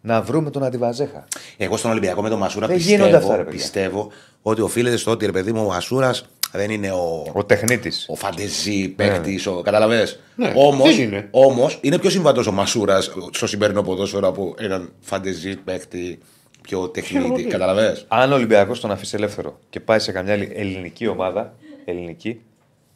Να 0.00 0.22
βρούμε 0.22 0.50
τον 0.50 0.62
αντιβαζέχα. 0.64 1.24
Εγώ 1.56 1.76
στον 1.76 1.90
Ολυμπιακό 1.90 2.22
με 2.22 2.28
τον 2.28 2.38
Μασούρα 2.38 2.66
Δεν 2.66 2.76
γίνονται 2.76 3.02
πιστεύω, 3.10 3.24
αυτά, 3.24 3.36
ρε 3.36 3.42
παιδιά. 3.44 3.58
πιστεύω 3.58 4.10
ότι 4.42 4.60
οφείλεται 4.60 4.96
στο 4.96 5.10
ότι 5.10 5.26
ρε 5.26 5.32
παιδί 5.32 5.52
μου 5.52 5.64
ο 5.64 5.68
Μασούρας 5.68 6.28
δεν 6.58 6.70
είναι 6.70 6.90
ο, 6.90 7.26
Ο 7.32 7.44
τεχνίτης. 7.44 8.06
ο 8.08 8.14
φαντεζή 8.14 8.88
παίκτης, 8.88 9.46
ο 9.46 9.60
καταλαβέ. 9.64 10.08
Ναι, 10.36 10.52
Όμω 10.56 10.84
δεν 10.84 11.00
είναι. 11.00 11.28
όμως, 11.30 11.78
είναι 11.80 11.98
πιο 11.98 12.10
συμβατός 12.10 12.46
ο 12.46 12.52
Μασούρας 12.52 13.10
στο 13.30 13.46
σημερινό 13.46 13.82
ποδόσφαιρο 13.82 14.28
από 14.28 14.54
έναν 14.58 14.92
φαντεζή 15.00 15.56
παίκτη 15.56 16.18
πιο 16.62 16.88
τεχνίτη. 16.88 17.44
Καταλαβέ. 17.44 18.02
Αν 18.08 18.32
ο 18.32 18.34
Ολυμπιακός 18.34 18.80
τον 18.80 18.90
αφήσει 18.90 19.16
ελεύθερο 19.16 19.58
και 19.70 19.80
πάει 19.80 19.98
σε 19.98 20.12
καμιά 20.12 20.32
άλλη 20.32 20.52
ελληνική 20.54 21.06
ομάδα, 21.06 21.54
ελληνική, 21.84 22.40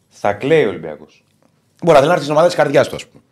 θα 0.08 0.32
κλαίει 0.32 0.64
ο 0.64 0.68
Ολυμπιακός. 0.68 1.24
Μπορεί 1.84 1.98
να 2.00 2.04
έρθει 2.06 2.18
στην 2.20 2.30
ομάδα 2.32 2.46
της 2.46 2.56
καρδιάς 2.56 2.88
του, 2.88 2.94
ας 2.96 3.06
πούμε. 3.06 3.22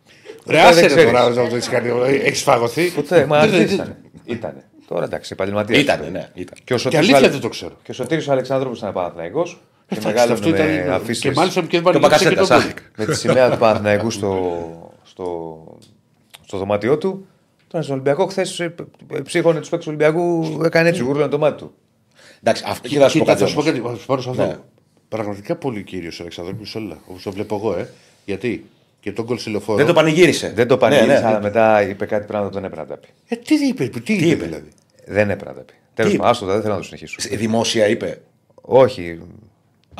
Ρε, 0.47 0.55
δεν 0.57 0.65
άσε 0.65 0.79
ρε 0.81 0.87
ξέρεις. 0.87 1.11
τώρα 1.11 1.29
να 1.29 1.49
το 1.49 1.55
έχει 1.55 1.69
κάνει. 1.69 1.89
Έχεις 2.23 2.41
φαγωθεί. 2.41 2.91
Ποτέ, 2.91 3.25
μα 3.25 3.39
Δεν- 3.39 3.49
δεν 3.49 3.65
δεν- 3.67 3.75
ήταν. 3.75 3.95
Ήτανε. 4.25 4.63
Τώρα 4.87 5.03
εντάξει, 5.03 5.29
επαγγελματίας. 5.33 5.81
Ήτανε, 5.81 6.07
ναι, 6.09 6.29
ήταν. 6.33 6.57
Και, 6.63 6.73
ο 6.73 6.75
Και 6.75 6.77
Σωτήρης 6.77 6.97
αλήθεια 6.99 7.17
Αλε- 7.17 7.31
δεν 7.31 7.39
το 7.41 7.49
ξέρω. 7.49 7.75
Και 7.83 7.91
ο 7.91 7.93
Σωτήρης 7.93 8.27
ο 8.27 8.31
Αλεξάνδρου 8.31 8.71
ήταν 8.75 8.93
Παναθυναϊκό. 8.93 9.47
Και 9.87 9.95
Εντάξει, 9.95 10.07
μεγάλωνε 10.07 10.33
αυτό 10.33 10.49
ήταν. 10.49 10.65
με 10.67 10.81
Και 10.83 10.89
αφήσεις 10.89 11.35
μάλιστα 11.35 11.61
και 11.61 11.67
Και 11.67 11.77
ο 11.77 11.81
βάλει 11.81 11.95
και 11.95 12.01
Μπακασέτα, 12.01 12.35
τον 12.35 12.47
γκολ. 12.47 12.61
Σάκ. 12.61 12.77
με 12.97 13.05
τη 13.05 13.15
σημαία 13.15 13.51
του 13.51 13.57
Παναθηναϊκού 13.57 14.09
στο, 14.11 14.91
στο, 15.03 15.57
στο 16.45 16.57
δωμάτιό 16.57 16.97
του. 16.97 17.25
Τώρα 17.67 17.83
στον 17.83 17.95
Ολυμπιακό 17.95 18.25
χθες 18.27 18.69
ψύχωνε 19.23 19.59
τους 19.59 19.69
παίκτες 19.69 19.87
του 19.87 19.95
Ολυμπιακού, 19.97 20.59
έκανε 20.63 20.89
έτσι, 20.89 21.01
γούρλανε 21.01 21.29
το 21.29 21.37
μάτι 21.37 21.57
του. 21.57 21.73
Εντάξει, 22.39 22.63
αυτό 22.67 22.87
και 22.87 22.99
θα 22.99 23.09
σου 23.09 23.17
πω 23.17 23.23
Κοίτα, 23.23 23.31
κάτι. 23.33 23.43
θα 23.43 23.47
σου 23.49 23.55
πω 23.55 23.61
όμως. 23.61 23.73
κάτι. 23.81 23.87
θα 23.93 23.99
σου 23.99 24.05
πάρω 24.05 24.21
σε 24.21 24.29
αυτό. 24.29 24.45
Ναι. 24.45 24.57
Πραγματικά 25.09 25.55
πολύ 25.55 25.83
κύριος 25.83 26.17
ο 26.19 26.21
Αλεξανδρόπουλος 26.21 26.75
όλα. 26.75 26.97
Όπως 27.07 27.23
το 27.23 27.31
βλέπω 27.31 27.55
εγώ, 27.55 27.73
ε. 27.77 27.89
Γιατί; 28.25 28.65
Και 28.99 29.11
τον 29.11 29.25
γκολ 29.25 29.37
σε 29.37 29.49
λεωφόρο. 29.49 29.77
Δεν 29.77 29.85
το 29.85 29.93
πανηγύρισε. 29.93 30.51
Δεν 30.55 30.67
το 30.67 30.77
πανηγύρισε, 30.77 31.13
Ναι, 31.13 31.19
ναι. 31.19 31.27
αλλά 31.27 31.41
μετά 31.41 31.81
είπε 31.81 32.05
κάτι 32.05 32.25
πράγματα 32.25 32.49
που 32.49 32.55
δεν 32.55 32.63
έπρεπε 32.63 32.81
να 32.81 32.87
τα 32.87 32.97
πει. 32.97 33.07
Ε, 33.27 33.35
τι 33.35 33.67
είπε, 33.67 33.87
τι, 33.87 34.13
είπε, 34.13 34.25
είπε; 34.25 34.45
δηλαδή; 34.45 34.69
Δεν 35.05 35.29
έπρεπε 35.29 35.51
να 35.51 35.57
τα 35.57 35.61
πει. 35.63 35.73
Τέλος 35.93 36.11
είπε; 36.11 36.21
πάντων, 36.21 36.31
άστο, 36.33 36.45
δεν 36.45 36.61
θέλω 36.61 36.73
να 36.73 36.79
το 36.79 36.85
συνεχίσω. 36.85 37.17
Δημόσια 37.35 37.87
είπε. 37.87 38.21
Όχι. 38.61 39.19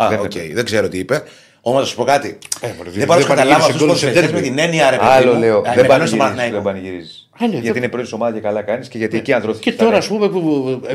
Α, 0.04 0.08
Δεν 0.10 0.20
οκ, 0.20 0.26
έπρεπε. 0.36 0.54
δεν 0.54 0.66
ξέρω 0.66 0.89
τι 0.89 0.98
είπε. 0.98 1.24
Όμως 1.62 1.80
να 1.82 1.88
σου 1.88 1.95
πω 1.95 2.04
κάτι. 2.04 2.38
Ε, 2.62 2.68
μωρέ, 2.78 2.89
δεν 2.89 3.06
μπορώ 3.06 3.20
να 3.20 3.26
δεν 3.26 3.36
καταλάβω 3.36 3.60
πανηγύρισε 3.60 3.72
αυτούς 3.72 3.78
του 3.82 3.86
γκολ 3.86 3.95
σε 3.98 4.06
ποδοσφαιριστές 4.06 4.32
με 4.32 4.39
ντέρμπι. 4.39 4.48
την 4.50 4.60
έννοια 4.66 4.89
ρε 4.89 4.98
παιδί 4.98 5.10
Άλλο 5.10 5.34
μου, 5.34 5.39
λέω. 5.39 5.58
ε, 5.58 5.62
Δεν 5.62 5.76
μεγαλώνει 5.82 6.08
στον 6.08 6.18
πανηγυρίζεις. 6.18 6.18
Παναθηναϊκό. 6.18 6.56
Δεν 6.56 6.64
πανηγυρίζεις. 6.64 7.30
Α, 7.39 7.45
ναι, 7.48 7.52
Γιατί 7.54 7.68
δεν- 7.68 7.78
είναι 7.78 7.88
πρώτη 7.91 8.10
ομάδα 8.14 8.34
και 8.34 8.39
καλά 8.39 8.62
κάνεις 8.62 8.88
και 8.88 8.98
γιατί 8.98 9.18
εκεί 9.18 9.34
ανδρώθηκε. 9.34 9.72
Και 9.72 9.78
τώρα, 9.78 9.98
ας 9.98 10.08
πούμε, 10.08 10.30
που 10.30 10.41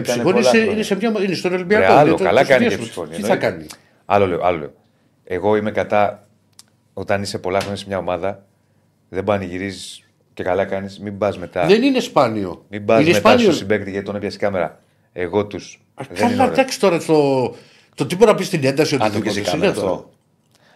ψυχώνει 0.02 0.22
πολλά 0.22 0.50
είναι, 0.54 0.64
χρόνια. 0.64 0.84
σε 0.84 0.94
μια, 0.96 1.12
είναι 1.24 1.34
στον 1.34 1.50
Ρε, 1.50 1.56
Ολυμπιακό. 1.56 1.92
άλλο, 1.92 2.08
είναι 2.08 2.16
το- 2.18 2.24
καλά 2.24 2.42
το 2.42 2.48
κάνεις 2.48 2.66
και 2.68 2.72
συνδυασμό. 2.74 2.84
ψυχώνει. 2.84 3.08
Τι 3.08 3.20
θα 3.22 3.32
εννοείται. 3.32 3.46
κάνει; 3.46 3.66
Άλλο 4.04 4.26
λέω, 4.26 4.40
άλλο 4.42 4.58
λέω. 4.58 4.72
Εγώ 5.24 5.56
είμαι 5.56 5.70
κατά 5.70 6.26
όταν 6.94 7.22
είσαι 7.22 7.38
πολλά 7.38 7.58
χρόνια 7.60 7.76
σε 7.76 7.84
μια 7.88 7.98
ομάδα, 7.98 8.44
δεν 9.08 9.24
πανηγυρίζεις 9.24 10.02
και 10.34 10.42
καλά 10.42 10.64
κάνεις, 10.64 10.98
μην 11.00 11.18
πας 11.18 11.38
μετά. 11.38 11.66
Δεν 11.66 11.82
είναι 11.82 12.00
σπάνιο. 12.00 12.64
Μην 12.68 12.84
πας 12.84 12.96
είναι 13.00 13.06
μετά 13.08 13.18
σπάνιο. 13.18 13.44
στο 13.44 13.52
συμπέκτη 13.52 13.90
γιατί 13.90 14.06
τον 14.06 14.16
έπιασε 14.16 14.36
η 14.36 14.40
κάμερα. 14.40 14.80
Εγώ 15.12 15.46
τους. 15.46 15.80
Α, 15.94 16.04
Δεν 16.10 16.16
είναι 16.16 16.28
Καλά, 16.30 16.42
ωραίο. 16.42 16.52
εντάξει 16.54 16.80
τώρα 16.80 16.98
το. 16.98 17.54
Το 17.94 18.06
τι 18.06 18.16
μπορεί 18.16 18.30
να 18.30 18.36
πει 18.36 18.44
στην 18.44 18.64
ένταση 18.64 18.94
ότι 18.94 19.04
Αν 19.04 19.08
το 19.08 19.14
δεν 19.14 19.22
πιάσει 19.22 19.38
η 19.38 19.42
είναι 19.42 19.50
κάμερα 19.50 19.72
τώρα. 19.72 19.90
αυτό. 19.90 20.10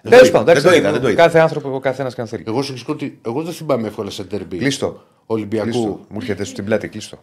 Τέλος 0.09 0.31
πάντων, 0.31 0.47
Δεν 0.47 0.55
το 0.55 0.61
εντάξει, 0.61 0.79
είδα, 0.79 0.93
δεν 0.93 1.01
το 1.01 1.09
είδα. 1.09 1.23
Κάθε 1.23 1.39
άνθρωπο, 1.39 1.75
ο 1.75 1.79
καθένας 1.81 2.15
κάνει 2.15 2.29
θέλει. 2.29 2.45
Εγώ 2.47 2.63
σου 2.63 2.73
εξηγώ 2.73 2.93
ότι 2.93 3.19
εγώ 3.27 3.43
δεν 3.43 3.53
θυμάμαι 3.53 3.89
εύκολα 3.89 4.11
σε 4.11 4.25
τέρμπι. 4.25 4.57
Κλείστο. 4.57 5.03
Ολυμπιακού. 5.27 5.71
Κλείστο. 5.71 6.01
Μου 6.09 6.17
έρχεται 6.17 6.45
στην 6.45 6.65
πλάτη, 6.65 6.89
κλείστο. 6.89 7.23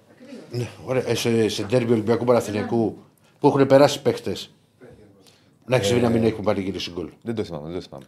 Ναι, 0.51 0.67
ωραία, 0.85 1.03
ε, 1.07 1.15
σε, 1.15 1.49
σε 1.49 1.63
τέρμπι 1.63 1.91
Ολυμπιακού 1.91 2.25
Παναθηναϊκού 2.25 2.97
που 3.39 3.47
έχουν 3.47 3.65
περάσει 3.67 4.01
παίχτες. 4.01 4.53
Να 5.65 5.75
έχεις 5.75 5.87
συμβεί 5.87 6.01
να 6.01 6.09
μην 6.09 6.23
έχουν 6.23 6.43
πανηγυρίσει 6.43 6.91
γκολ. 6.93 7.09
Δεν 7.21 7.35
το 7.35 7.43
θυμάμαι, 7.43 7.65
δεν 7.67 7.75
το 7.75 7.81
θυμάμαι. 7.81 8.05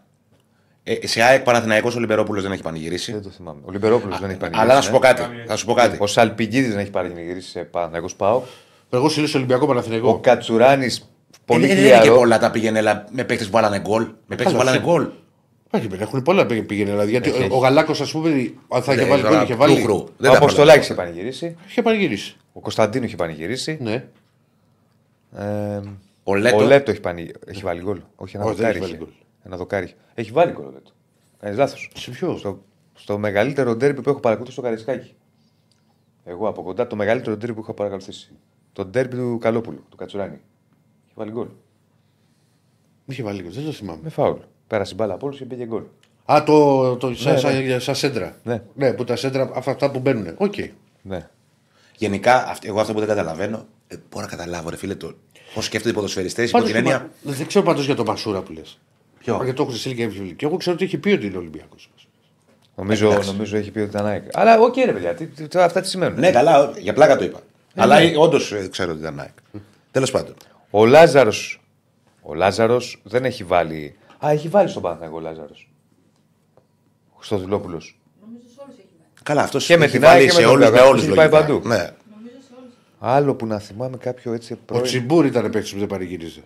Ε, 0.84 1.08
σε 1.08 1.22
ΑΕΚ 1.22 1.44
Παναθηναϊκός 1.44 1.96
ο 1.96 2.00
Λιμπερόπουλο 2.00 2.42
δεν 2.42 2.52
έχει 2.52 2.62
πανηγυρίσει. 2.62 3.12
Δεν 3.12 3.22
το 3.22 3.30
θυμάμαι. 3.30 3.60
Ο 3.66 3.72
Λιμπερόπουλο 3.72 4.18
δεν 4.20 4.30
έχει 4.30 4.40
πανηγυρίσει. 4.40 4.62
Αλλά 4.70 4.74
να 4.74 4.82
σου 4.82 4.92
πω 4.92 5.00
ναι. 5.00 5.08
κάτι. 5.08 5.22
Θα 5.48 5.56
σου 5.56 5.66
πω 5.66 5.74
κάτι. 5.74 5.98
Ο 6.00 6.08
Σαλπιγκίδη 6.08 6.68
δεν 6.68 6.80
έχει 6.80 6.90
πανηγυρίσει 6.90 7.50
σε 7.50 7.60
Παναγιώ 7.60 8.10
Πάο. 8.18 8.42
Εγώ 8.90 9.10
σου 9.10 9.20
λέω 9.20 9.28
σε 9.28 9.38
Ολυμπιακό 9.38 9.64
Ο 9.64 9.68
Παναθηναϊκό. 9.68 10.20
Κατσουράνης 10.20 11.10
πολύ 11.46 11.64
Ε, 11.64 11.68
δεν 11.68 11.78
είναι 11.78 11.88
και 11.90 11.94
χιλιαρό. 11.96 12.18
πολλά 12.20 12.38
τα 12.40 12.52
πήγαινε 12.52 12.78
αλλά 12.80 13.06
με 13.12 13.24
παίκτες 13.24 13.46
που 13.46 13.52
βάλανε 13.52 13.80
γκολ. 13.80 14.04
Με 14.04 14.14
παίκτες 14.28 14.46
που 14.46 14.52
Καλά, 14.58 14.64
βάλανε 14.64 14.78
σε- 14.78 14.86
γκολ. 14.86 15.08
Όχι, 15.72 15.88
δεν 15.88 16.02
έχουν 16.02 16.22
πολλά 16.22 16.46
πήγε- 16.46 16.64
πήγαινε. 16.64 16.90
Δηλαδή, 16.90 17.12
γιατί 17.12 17.30
Έχει, 17.30 17.42
ο- 17.42 17.44
έχει. 17.44 17.54
ο 17.54 17.58
Γαλάκος, 17.58 18.02
ας 18.02 18.12
πούμε, 18.12 18.30
αν 18.68 18.82
θα 18.84 18.94
είχε 18.94 19.04
Ναι, 19.04 19.10
βάλει 19.10 19.22
τώρα, 19.22 19.34
γκολ, 19.36 19.44
είχε 19.44 19.54
κρού, 19.54 19.58
βάλει. 19.62 19.82
κρού. 19.82 19.96
Ο 19.96 20.08
Δεν 20.18 20.32
τα 20.32 20.38
Αποστολάκη 20.38 20.66
βάλανε. 20.80 20.84
είχε 20.84 20.94
πανηγυρίσει. 20.94 21.56
Είχε 21.68 21.82
πανηγυρίσει. 21.82 22.36
Ο 22.54 22.60
Κωνσταντίνο 22.60 23.06
είχε 23.06 23.16
πανηγυρίσει. 23.16 23.78
Ναι. 23.82 24.04
Ε, 25.38 25.80
Ο 26.24 26.36
Λέτο. 26.36 26.58
ο 26.58 26.62
Λέτο 26.62 26.92
έχει, 26.92 27.00
πανη... 27.00 27.32
έχει 27.46 27.64
βάλει 27.64 27.82
γκολ. 27.82 28.00
Όχι, 28.16 28.36
ένα 28.36 28.46
Όχι, 28.46 28.56
δεν 28.56 28.66
δοκάρι. 28.66 28.78
έχει 28.78 28.86
είχε. 28.88 28.98
βάλει 28.98 28.98
γκολ. 28.98 29.14
Ένα 29.46 29.58
δοκάρι. 29.58 29.94
Έχει 30.14 30.32
βάλει 30.32 30.52
γκολ 30.52 30.66
ο 30.66 30.72
Λέτο. 30.74 30.92
Κάνει 31.40 31.56
λάθος. 31.56 31.92
Σε 31.96 32.12
ποιος; 32.12 32.40
Στο, 32.40 32.64
στο 32.94 33.18
μεγαλύτερο 33.18 33.76
ντέρμπι 33.76 34.02
που 34.02 34.10
έχω 34.10 34.20
παρακολουθήσει 34.20 34.60
στο 34.60 34.68
Καρισκάκι. 34.68 35.14
Εγώ 36.26 36.48
από 36.48 36.62
κοντά 36.64 36.88
το 36.88 36.96
μεγαλύτερο 36.96 37.36
ντέρμπι 37.38 37.54
που 37.56 37.62
έχω 37.62 37.74
παρακολουθήσει. 37.74 38.32
Το 38.74 38.86
ντέρμπι 38.86 39.16
του 39.16 39.38
Καλόπουλου, 39.42 39.84
του 39.90 39.96
Κατσουράνη. 39.98 40.40
Έχει 41.18 41.28
βάλει 41.28 41.32
γκολ. 41.32 41.48
Είχε 43.06 43.24
βάλει 43.24 43.42
γκολ, 43.42 43.52
δεν 43.54 43.66
το 43.66 43.72
θυμάμαι. 43.72 44.00
Με 44.04 44.10
φάουλ. 44.10 44.38
Πέρασε 44.68 44.92
η 44.92 44.96
μπάλα 44.98 45.14
από 45.14 45.26
όλους 45.26 45.38
και 45.38 45.46
πήγε 45.46 45.66
γκολ. 45.66 45.84
Α, 46.26 46.44
το, 46.46 46.96
το, 46.96 47.16
σαν, 47.16 47.34
Ναι, 47.34 47.40
σαν- 47.40 47.82
σαν 47.82 47.96
σέντρα. 47.96 48.36
Ναι. 48.76 48.94
που 48.94 49.04
τα 49.04 49.16
σέντρα, 49.16 49.52
αυτά, 49.56 49.72
αυτά 49.72 49.92
που 49.92 50.00
μπαίνουν. 50.00 50.34
Οκ. 50.38 50.54
Ναι. 51.02 51.30
Γενικά, 51.98 52.48
αυ- 52.48 52.66
εγώ 52.66 52.80
αυτό 52.80 52.94
που 52.94 53.00
δεν 53.00 53.08
καταλαβαίνω, 53.08 53.66
ε, 53.88 53.96
μπορώ 54.10 54.26
να 54.26 54.32
καταλάβω, 54.32 54.70
ρε 54.70 54.76
φίλε, 54.76 54.96
το 54.96 55.14
πώς 55.54 55.66
σκέφτονται 55.66 55.92
οι 55.92 55.96
ποδοσφαιριστές 55.96 56.50
υπό 56.50 56.58
Πάντως, 56.58 56.74
την 56.74 56.80
έννοια. 56.80 57.10
μα- 57.24 57.34
δεν 57.34 57.48
ξέρω 57.48 57.66
πάντως 57.66 57.86
για 57.86 57.96
τον 57.96 58.06
Μασούρα 58.06 58.42
που 58.42 58.52
λες. 58.52 58.80
Ποιο; 59.20 59.36
Γιατί 59.36 59.54
το 59.54 59.64
έχω 59.64 59.72
στη 59.72 59.96
και 59.96 60.08
Και 60.36 60.46
εγώ 60.46 60.58
ξέρω 60.58 60.76
ότι 60.76 60.86
έχει 60.86 60.98
πει 60.98 61.10
ότι 61.12 61.26
είναι 61.26 61.38
Ολυμπιακός. 61.38 61.90
Νομίζω, 62.76 63.20
νομίζω 63.26 63.58
έχει 63.58 63.72
πει 63.72 63.80
ότι 63.80 63.90
ήταν 63.90 64.06
ΑΕΚ. 64.06 64.24
Αλλά 64.34 64.60
οκ, 64.60 64.76
ρε 64.78 64.92
παιδιά, 64.94 65.14
τι, 65.14 65.26
τι- 65.26 65.60
αυτά 65.60 65.82
τι 65.82 65.88
σημαίνουν. 65.88 66.20
Ναι, 66.20 66.32
καλά, 66.32 66.74
για 66.78 66.94
πλάκα 66.94 67.18
το 67.18 67.24
είπα. 67.24 67.40
Αλλά 67.76 67.98
όντως 68.18 68.54
ξέρω 68.72 68.92
ότι 68.92 69.00
ήταν 69.00 69.20
ΑΕΚ. 69.20 69.34
Τέλος 69.92 70.12
πάντων. 70.12 70.34
Ο 70.70 70.86
Λάζαρος. 70.86 71.62
Ο 72.22 72.34
Λάζαρος 72.34 73.02
δεν 73.04 73.26
έχει 73.26 73.44
βάλει. 73.44 73.96
Α, 74.26 74.30
έχει 74.32 74.48
βάλει 74.48 74.70
στον 74.70 74.82
Παναθηναϊκό 74.82 75.18
ο 75.18 75.20
Λάζαρος. 75.20 75.70
Ο 77.10 77.16
Χριστοδουλόπουλος. 77.18 78.00
Νομίζω 78.26 78.48
σε 78.56 78.60
όλους 78.64 78.76
έχει 78.78 78.88
βάλει. 79.00 79.10
Καλά, 79.24 79.42
αυτός 79.42 79.66
Και 79.66 79.78
με 79.78 79.84
έχει 79.84 79.94
την 79.94 80.02
βάλει 80.02 80.20
ΑΕΚ 80.20 80.30
και 80.30 80.34
με 80.36 80.40
σε 80.40 80.46
τον 80.46 80.52
όλου 80.52 80.60
με 80.60 80.66
Ολυμπιακό. 80.66 80.90
όλους 80.90 81.04
Έχει 81.04 81.14
πάει 81.16 81.30
παντού. 81.30 81.54
Ναι. 81.54 81.76
Νομίζω 81.78 82.40
σε 82.48 82.54
όλους. 82.60 82.74
Άλλο 83.00 83.36
που 83.36 83.46
να 83.46 83.60
θυμάμαι 83.60 83.98
κάποιο 83.98 84.34
έτσι 84.34 84.54
Ο 84.54 84.58
πρώην. 84.66 84.84
Τσιμπούρ 84.84 85.26
ήταν 85.26 85.50
παίκτης 85.50 85.74
που 85.74 85.80
δεν 85.80 85.88
παρηγύριζε. 85.88 86.40
Ο 86.40 86.44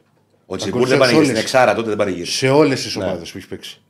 Ακούστε 0.53 0.57
Τσιμπούρ 0.69 0.87
δεν 0.87 0.97
σε 0.97 1.03
πανηγύρισε. 1.03 1.15
όλες. 1.15 1.27
Στην 1.27 1.59
Εξάρα 1.59 1.75
τότε 1.75 1.87
δεν 1.87 1.97
πανηγύρισε. 1.97 2.31
Σε 2.37 2.49
όλες 2.49 2.81
τις 2.83 2.95
ομάδες 2.95 3.31
που 3.31 3.37
έχεις 3.37 3.49
παίξει. 3.49 3.81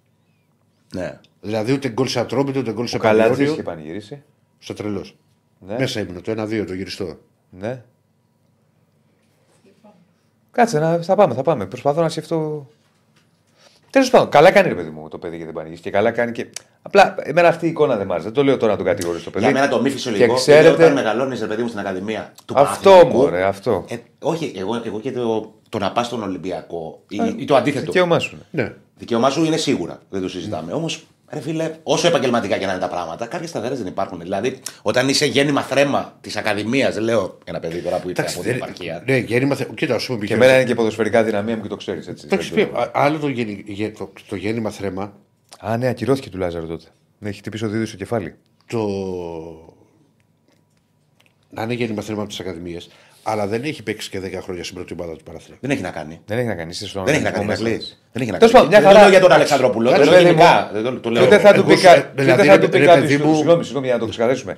Ναι. 0.94 1.20
Δηλαδή 1.42 1.72
ούτε 1.74 1.90
γκολ 1.90 2.08
σε 2.08 2.20
ατρόμητο, 2.20 2.60
ούτε 2.60 2.72
γκολ 2.74 2.88
σε 2.88 2.96
Ο 2.96 3.00
Καλάτζη 3.00 3.30
Πανιόνιο. 3.30 3.54
είχε 3.54 3.64
πανηγυρίσει. 3.64 4.24
Στο 4.60 4.74
τρελός. 4.74 5.16
Ναι. 5.60 5.76
Μέσα 5.80 6.00
ήμουν 6.00 6.22
το 6.22 6.32
1-2 6.32 6.66
το 6.68 6.74
γυριστό. 6.74 7.18
Ναι. 7.50 7.84
Κάτσε, 10.60 10.80
να, 10.80 11.02
θα 11.02 11.16
πάμε, 11.16 11.34
θα 11.34 11.42
πάμε. 11.42 11.66
Προσπαθώ 11.66 12.02
να 12.02 12.10
σκεφτώ. 12.10 12.68
Τέλος 13.90 14.10
πάντων, 14.10 14.30
καλά 14.30 14.52
κάνει 14.52 14.68
ρε 14.70 14.76
παιδί 14.76 14.90
μου 14.90 15.08
το 15.10 15.18
παιδί 15.18 15.38
και 15.38 15.46
δεν 15.46 15.54
πανηγύρισε. 15.54 15.84
Και 15.84 15.90
καλά 15.92 16.12
κάνει 16.12 16.32
και. 16.32 16.48
Απλά 16.82 17.16
εμένα 17.20 17.48
αυτή 17.48 17.66
η 17.66 17.70
εικόνα 17.70 17.96
δεν 17.98 18.06
μ' 18.08 18.12
άρεσε. 18.12 18.26
Δεν 18.26 18.34
το 18.36 18.44
λέω 18.44 18.58
τώρα 18.58 18.72
να 18.72 18.78
τον 18.78 18.86
κατηγορήσω 18.86 19.24
το 19.24 19.30
παιδί. 19.30 19.44
Για 19.46 19.54
μένα 19.54 19.68
το 19.68 19.82
μη 19.82 19.90
φυσιολογικό 19.90 20.28
Και 20.28 20.52
είναι 20.52 20.60
ξέρετε- 20.60 20.82
όταν 20.84 20.94
μεγαλώνεις, 20.94 21.40
ρε 21.40 21.46
παιδί 21.48 21.62
μου, 21.62 21.68
στην 21.68 21.80
Ακαδημία 21.80 22.34
του 22.46 22.54
Αυτό 22.58 22.90
Παναθηναϊκού. 22.90 23.18
μωρέ, 23.22 23.44
αυτό. 23.44 23.86
Ε, 23.88 23.96
όχι, 24.22 24.54
εγώ, 24.58 24.82
εγώ 24.86 25.00
και 25.00 25.12
το, 25.12 25.54
το 25.70 25.78
να 25.78 25.92
πας 25.92 26.06
στον 26.06 26.24
Ολυμπιακό 26.24 27.04
ή, 27.10 27.20
ή 27.38 27.46
το 27.46 27.56
αντίθετο. 27.56 27.86
Δικαίωμά 27.86 28.20
σου. 28.20 28.38
είναι. 28.52 28.64
Ναι. 28.64 28.74
Δικαίωμά 28.98 29.30
σου 29.30 29.44
είναι 29.44 29.58
σίγουρα, 29.58 30.00
δεν 30.10 30.22
το 30.22 30.30
συζητάμε. 30.30 30.74
Όμως, 30.74 31.06
ρε 31.32 31.40
φίλε, 31.40 31.76
όσο 31.84 32.08
επαγγελματικά 32.08 32.58
και 32.58 32.66
να 32.66 32.72
είναι 32.72 32.82
τα 32.82 32.88
πράγματα, 32.90 33.26
κάποιες 33.26 33.50
σταθερές 33.50 33.78
δεν 33.78 33.88
υπάρχουν. 33.88 34.20
Δηλαδή, 34.20 34.60
όταν 34.82 35.10
είσαι 35.10 35.26
γέννημα 35.26 35.62
θρέμα 35.62 36.18
της 36.22 36.36
Ακαδημίας, 36.36 36.98
λέω 37.00 37.38
ένα 37.44 37.60
παιδί 37.60 37.82
τώρα 37.82 38.00
που 38.00 38.10
ήρθε 38.10 38.22
από 38.22 38.42
την 38.42 38.52
επαρχία. 38.52 39.04
Ναι, 39.06 39.18
γέννημα. 39.18 39.56
θε- 39.56 39.74
Κοίτα, 39.76 39.96
ας 39.96 40.06
πούμε. 40.06 40.20
Και 40.20 40.26
π.χ. 40.26 40.32
εμένα 40.32 40.56
είναι 40.56 40.64
και 40.64 40.76
ποδοσφαιρικά 40.76 41.24
δυναμία 41.24 41.56
μου 41.56 41.62
και 41.62 41.68
το 41.68 41.76
ξέρεις 41.76 42.08
έτσι. 42.08 42.28
Το 42.28 42.36
έχεις 42.36 42.52
πει. 42.52 42.62
Α- 42.62 42.92
Άλλο 42.94 43.20
το, 43.20 43.28
γέννη- 43.28 43.70
γε- 43.70 43.98
το, 43.98 44.12
το 44.30 44.36
γέννημα 44.36 44.70
θρέμα. 44.70 45.14
Α, 45.60 45.78
ναι, 45.78 45.88
ακυρώθηκε 45.88 46.30
του 46.30 46.38
Λάζαρου 46.38 46.68
τότε. 46.68 46.86
Ναι, 47.20 47.30
έχει 47.30 47.40
χτυπήσει 47.40 47.66
ο 47.66 47.68
Δίδυ 47.70 47.86
στο 47.86 47.98
κεφάλι. 47.98 48.36
Το. 48.68 48.88
Να 51.50 51.64
είναι 51.64 51.74
γέννημα 51.74 52.02
θρέμα 52.02 52.20
από 52.22 52.30
τις 52.30 52.40
Ακαδημίες. 52.40 52.90
Αλλά 53.24 53.48
δεν 53.48 53.64
έχει 53.64 53.84
παίξει 53.84 54.10
και 54.10 54.20
10 54.20 54.40
χρόνια 54.42 54.64
στην 54.64 54.76
πρώτη 54.76 54.94
ομάδα 55.00 55.16
του 55.16 55.24
Παναθηναϊκού. 55.24 55.62
Δεν 55.62 55.72
έχει 55.72 55.82
να 55.82 55.90
κάνει. 55.92 56.22
Δεν 56.26 56.38
έχει 56.38 56.48
να 56.48 56.56
κάνει. 56.56 56.70
Είσαι 56.70 56.88
στον 56.88 57.06
Δεν 57.06 57.14
έχει 57.14 57.24
να 57.24 57.30
κάνει. 57.32 57.42
οργανισμό 57.44 57.68
Ηρακλή. 57.68 57.86
μέσα. 57.88 57.98
Δεν 58.12 58.22
έχει 58.22 58.32
να 58.32 58.38
Τέλος 58.38 58.54
κάνει. 58.54 58.66
πάντων, 58.66 58.70
μια 58.70 58.80
Δεν 58.80 58.88
το 58.90 58.94
χαρά. 58.96 59.02
λέω 59.02 59.10
για 59.10 59.20
τον 59.28 59.32
Αλεξανδρόπουλο. 59.38 59.90
Το 59.90 59.96
Ρε 59.98 60.04
λέω 60.04 60.12
παιδί 60.14 60.24
μου, 60.24 60.30
γενικά. 60.32 60.70
Δεν 60.74 60.84
το- 60.84 60.92
το 60.94 61.00
Και 61.00 61.10
λέω. 61.10 61.24
ούτε 61.26 61.38
θα 61.40 61.54
του 61.54 61.60
Εγώ 61.60 61.68
πει 61.70 61.76
σε- 61.76 61.88
κα- 61.88 61.94
και 61.94 62.00
ούτε 62.12 62.22
δηλαδή, 62.24 62.48
θα 62.48 62.56
ρε- 62.56 62.62
του 62.64 62.70
πει 62.70 62.78
ρε 62.78 62.86
κάποιο. 62.86 63.02
παιδί 63.02 63.18
μου- 63.18 63.36
Συγγνώμη, 63.36 63.64
συγγνώμη 63.64 63.86
για 63.88 63.96
να 63.96 64.02
το 64.02 64.08
ξεκαθαρίσουμε. 64.10 64.54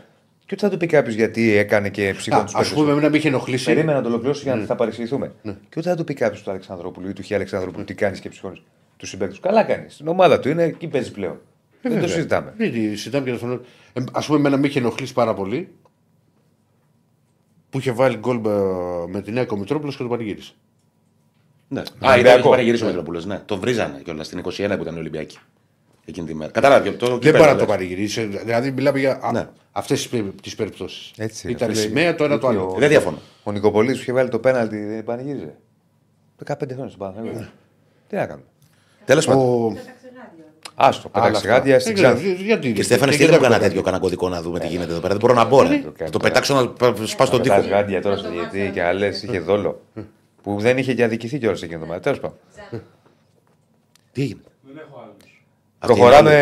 Και 0.45 0.53
ούτε 0.57 0.65
θα 0.65 0.71
του 0.71 0.77
πει 0.77 0.85
κάποιος 0.85 1.15
γιατί 1.15 1.55
έκανε 1.57 1.89
και 1.89 2.13
ψυχών 2.17 2.45
τους 2.45 2.55
Α 2.55 2.73
πούμε, 2.73 2.91
εμένα 2.91 3.09
με 3.09 3.17
είχε 3.17 3.27
ενοχλήσει. 3.27 3.65
Περίμενα 3.65 3.97
να 3.97 4.01
το 4.03 4.07
ολοκληρώσω 4.09 4.41
για 4.43 4.55
να 4.55 4.65
θα 4.65 4.75
παρεξηγηθούμε. 4.75 5.31
Και 5.43 5.75
ούτε 5.77 5.89
θα 5.89 5.95
του 5.95 6.03
πει 6.03 6.13
κάποιος 6.13 6.41
του 6.43 6.49
Αλεξανδρόπουλου 6.49 7.09
ή 7.09 7.13
του 7.13 7.23
Χ. 7.25 7.31
Αλεξανδρόπουλου 7.31 7.83
τι 7.85 7.93
κάνεις 7.93 8.19
και 8.19 8.29
ψυχώνεις 8.29 8.61
τους 8.97 9.09
συμπαίκτες. 9.09 9.39
Καλά 9.39 9.63
κάνεις. 9.63 9.93
Στην 9.93 10.07
ομάδα 10.07 10.39
του 10.39 10.49
είναι 10.49 10.63
εκεί 10.63 10.87
παίζει 10.87 11.11
πλέον. 11.11 11.39
Δεν 11.81 11.91
το 11.91 11.97
βέβαια. 11.99 12.15
συζητάμε. 12.15 12.53
Δεν 12.57 12.71
τη 12.71 12.79
συζητάμε 12.89 13.25
και 13.25 13.31
το 13.31 13.37
φωνώ. 13.37 13.59
Ε, 13.93 14.01
Α 14.11 14.21
πούμε, 14.21 14.37
εμένα 14.37 14.57
με 14.57 14.67
είχε 14.67 14.79
ενοχλήσει 14.79 15.13
πάρα 15.13 15.33
πολύ 15.33 15.67
που 17.71 17.77
είχε 17.77 17.91
βάλει 17.91 18.15
γκολ 18.17 18.37
με, 18.37 18.51
με 19.07 19.21
τη 19.21 19.31
Νέα 19.31 19.45
Κομιτρόπουλος 19.45 19.95
και 19.97 20.03
το 20.03 20.09
πανηγύρισε. 20.09 20.53
Ναι. 21.67 21.79
Α, 21.79 21.83
Ολυμπιακό. 21.99 22.19
ήταν 22.19 22.39
έχει 22.39 22.49
πανηγυρίσει 22.49 22.83
ο 22.83 22.87
Μητροπούλο. 22.87 23.21
Ναι. 23.25 23.41
Το 23.45 23.57
βρίζανε 23.57 24.01
κιόλας 24.03 24.25
στην 24.25 24.39
21 24.39 24.75
που 24.75 24.81
ήταν 24.81 24.97
Ολυμπιακή. 24.97 25.37
Εκείνη 26.05 26.27
τη 26.27 26.33
μέρα. 26.33 26.51
Κατάλαβε. 26.51 26.91
Το, 26.91 27.05
Δεν 27.07 27.19
κύπελλο 27.19 27.37
μπορεί 27.37 27.45
να 27.49 27.53
το 27.57 27.65
λες. 27.65 27.75
πανηγυρίσει. 27.75 28.23
Δηλαδή, 28.25 28.71
μιλάμε 28.71 28.99
για 28.99 29.29
Ναι. 29.33 29.47
αυτές 29.71 30.09
τις 30.41 30.55
περιπτώσεις. 30.55 31.11
Έτσι 31.17 31.47
είναι, 31.47 31.55
Ήταν 31.55 31.69
φίλε. 31.69 31.81
σημαία 31.81 32.15
το 32.15 32.23
ένα 32.23 32.37
το 32.39 32.47
άλλο. 32.47 32.71
Ο- 32.75 32.75
Δεν 32.79 32.89
διαφωνώ. 32.89 33.17
Ο 33.43 33.51
Νικοπολί 33.51 33.91
που 33.91 33.97
είχε 33.97 34.11
βάλει 34.13 34.29
το 34.29 34.39
πέναλτι 34.39 34.85
δεν 34.85 35.03
πανηγύριζε. 35.03 35.55
15 36.45 36.73
χρόνια 36.73 36.91
στον 36.91 36.97
Παναγιώτο. 37.13 37.47
Τι 38.07 38.15
να 38.15 38.25
κάνουμε. 38.25 38.45
Τέλος 39.05 39.25
πάντων. 39.25 39.77
Ο... 40.81 40.89
Τα 40.89 40.89
ξεγάδια. 40.89 40.97
Άστο, 40.97 41.09
Άλλα 41.11 41.25
πέταξε 41.25 41.47
αυτά. 41.47 41.59
γάντια 41.59 41.79
στην 41.79 41.95
Δεν 41.95 42.03
ξέρω, 42.03 42.15
Ξάνθη. 42.17 42.43
γιατί- 42.43 42.73
Και 42.73 42.83
Στέφανε, 42.83 43.11
και 43.11 43.17
στείλε 43.17 43.29
μου 43.31 43.37
γιατί 43.37 43.43
κανένα 43.43 43.59
δεν 43.61 43.69
τέτοιο 43.69 43.83
κανένα 43.83 44.03
κωδικό 44.03 44.29
να 44.29 44.41
δούμε 44.41 44.59
τι 44.59 44.67
γίνεται 44.67 44.91
εδώ 44.91 44.99
πέρα. 44.99 45.13
Δεν 45.13 45.21
μπορώ 45.21 45.33
να 45.33 45.45
μπω. 45.45 45.61
ρε. 45.61 45.81
το 45.97 46.09
Το 46.09 46.19
πετάξω 46.19 46.53
να 46.53 47.05
σπά 47.05 47.25
στον 47.25 47.41
Πετάς 47.41 47.61
τοίχο. 47.63 47.75
γάντια 47.75 48.01
τώρα 48.01 48.15
στο 48.17 48.29
διαιτή 48.29 48.71
και 48.73 48.83
άλλες 48.83 49.23
είχε 49.23 49.39
δόλο. 49.39 49.81
Που 50.43 50.57
δεν 50.59 50.77
είχε 50.77 50.93
και 50.93 51.03
αδικηθεί 51.03 51.37
κιόλας 51.39 51.61
εκείνο 51.61 51.79
το 51.79 51.85
μάτι. 51.85 51.99
Τέλος 52.01 52.19
πάντων. 52.19 52.37
Τι 54.11 54.21
έγινε; 54.21 54.39
Δεν 54.61 54.77
έχω 54.87 54.99
άλλους. 55.03 55.43
Αυτή 55.79 55.93
Προχωράμε. 55.93 56.35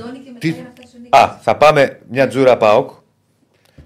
Αντώνη 0.00 0.18
και 0.18 0.30
μετά 0.32 0.38
τι- 0.38 0.48
για 0.50 0.62
να 0.62 0.70
φτάσει 0.70 0.96
ο 0.96 1.00
Νίκος. 1.02 1.20
Α, 1.20 1.38
θα 1.42 1.56
πάμε 1.56 1.98
μια 2.10 2.28
τζούρα 2.28 2.56
Πάοκ. 2.56 2.90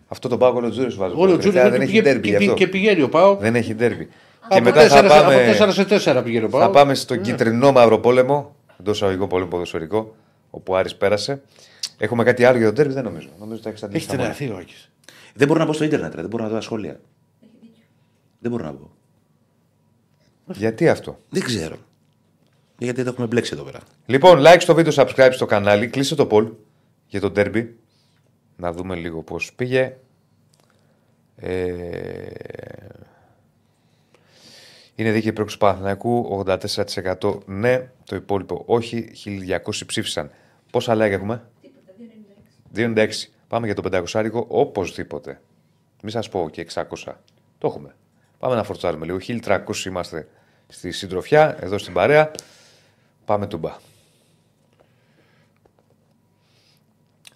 Αυτό 0.09 0.29
το 0.29 0.37
Πάοκ 0.39 0.57
όλο 0.57 0.71
τζούρες 0.71 0.93
σου 0.93 0.99
βάζω. 0.99 1.15
Όλο 1.17 1.33
ο 1.33 1.37
Τελευταία 1.37 1.63
Τζούρι 1.63 1.71
Δεν 1.79 1.81
έχει 1.81 1.91
πήγε- 1.91 2.05
ντέρμπι 2.05 2.29
γι' 2.29 2.37
και- 2.37 2.43
αυτό. 2.45 2.55
και 2.55 2.67
πηγαίνει 2.67 3.03
ο 3.03 3.09
Πάο. 3.09 3.35
Δεν 3.37 3.55
έχει 3.55 3.75
ντέρμπι. 3.75 4.05
Και 4.05 4.57
Από 4.57 4.65
μετά 4.65 4.89
θα 4.89 5.01
4 5.03 5.05
από 5.05 5.09
πάμε. 5.23 5.57
4 5.59 5.73
σε 5.73 5.85
4 5.85 6.23
πηγαίνει 6.25 6.45
ο 6.45 6.49
Πάο. 6.49 6.61
Θα 6.61 6.71
πάμε 6.71 6.95
στον 6.95 7.21
κίτρινο 7.21 7.73
μαύρο 7.73 7.99
πόλεμο. 7.99 8.55
Εντό 8.81 8.93
αγωγικό 9.01 9.27
πόλεμο 9.27 9.49
ποδοσφαιρικό. 9.51 10.15
Όπου 10.51 10.73
ο 10.73 10.77
Άρης 10.77 10.97
πέρασε. 10.97 11.43
Έχουμε 11.99 12.25
κάτι 12.25 12.45
άλλο 12.45 12.57
για 12.57 12.67
τον 12.67 12.75
ντέρμπι, 12.75 12.93
δεν 12.93 13.05
νομίζω. 13.05 13.29
Νομίζω 13.39 13.55
ότι 13.55 13.63
τα 13.63 13.69
έχεις 13.69 13.83
Έχεις 13.83 13.83
αντιληφθεί. 13.83 14.07
τα 14.17 14.17
μόνα. 14.17 14.35
τρελαθεί 14.35 14.55
ο 14.55 14.57
Άκης. 14.63 14.91
Δεν 15.35 15.47
μπορώ 15.47 15.61
να 15.61 15.67
μπω 15.67 15.73
στο 15.73 15.85
Ιντερνετ, 15.85 16.15
ρε. 16.15 16.21
δεν 16.21 16.31
μπορώ 16.31 16.43
να 16.43 16.49
δω 16.49 16.55
τα 16.55 16.61
σχόλια. 16.61 17.01
Έχει 17.43 17.53
δίκιο. 17.61 17.85
Δεν 18.39 18.51
μπορώ 18.51 18.65
να 18.65 18.73
μπω. 18.73 18.91
Γιατί 20.47 20.89
αυτό; 20.89 21.19
Δεν 21.29 21.43
ξέρω. 21.43 21.77
Γιατί 22.79 23.03
το 23.05 23.09
έχουμε 23.11 23.27
μπλέξει 23.27 23.51
εδώ 23.55 23.63
πέρα. 23.63 23.79
Λοιπόν, 24.07 24.39
like 24.41 24.57
στο 24.61 24.75
βίντεο, 24.75 24.93
subscribe 24.97 25.31
στο 25.33 25.47
κανάλι, 25.47 25.87
κλείσε 25.89 26.15
το 26.15 26.29
poll 26.31 26.51
για 27.07 27.21
το 27.21 27.33
derby. 27.37 27.67
Να 28.57 28.73
δούμε 28.73 28.95
λίγο 28.95 29.23
πώς 29.23 29.53
πήγε. 29.57 29.97
Ε... 31.37 32.27
Είναι 34.95 35.11
δίκαιη 35.11 35.31
η 35.31 35.33
πρόκληση 35.33 35.59
του 35.59 35.65
Παναθηναϊκού, 35.65 36.45
84% 36.47 37.39
ναι, 37.47 37.91
το 38.05 38.17
υπόλοιπο 38.17 38.63
όχι, 38.67 39.11
1200 39.65 39.87
ψήφισαν. 39.87 40.31
Πόσα 40.71 40.95
like 40.95 40.99
έχουμε; 40.99 41.49
Τίποτα, 41.61 41.93
2,96. 42.75 43.09
296. 43.09 43.09
Πάμε 43.49 43.67
για 43.67 43.75
το 43.75 44.05
500 44.13 44.45
οπωσδήποτε. 44.49 45.41
Μη 46.03 46.11
σας 46.11 46.29
πω 46.29 46.49
και 46.51 46.67
600. 46.75 46.85
Το 47.59 47.67
έχουμε. 47.67 47.95
Πάμε 48.39 48.55
να 48.55 48.65
φορτσάρουμε 48.65 49.07
λίγο. 49.07 49.19
1300 49.21 49.85
είμαστε 49.87 50.29
στη 50.69 50.91
συντροφιά, 50.91 51.57
εδώ 51.61 51.79
στην 51.79 51.93
παρέα. 51.93 52.31
Πάμε 53.25 53.47
τούμπα. 53.47 53.77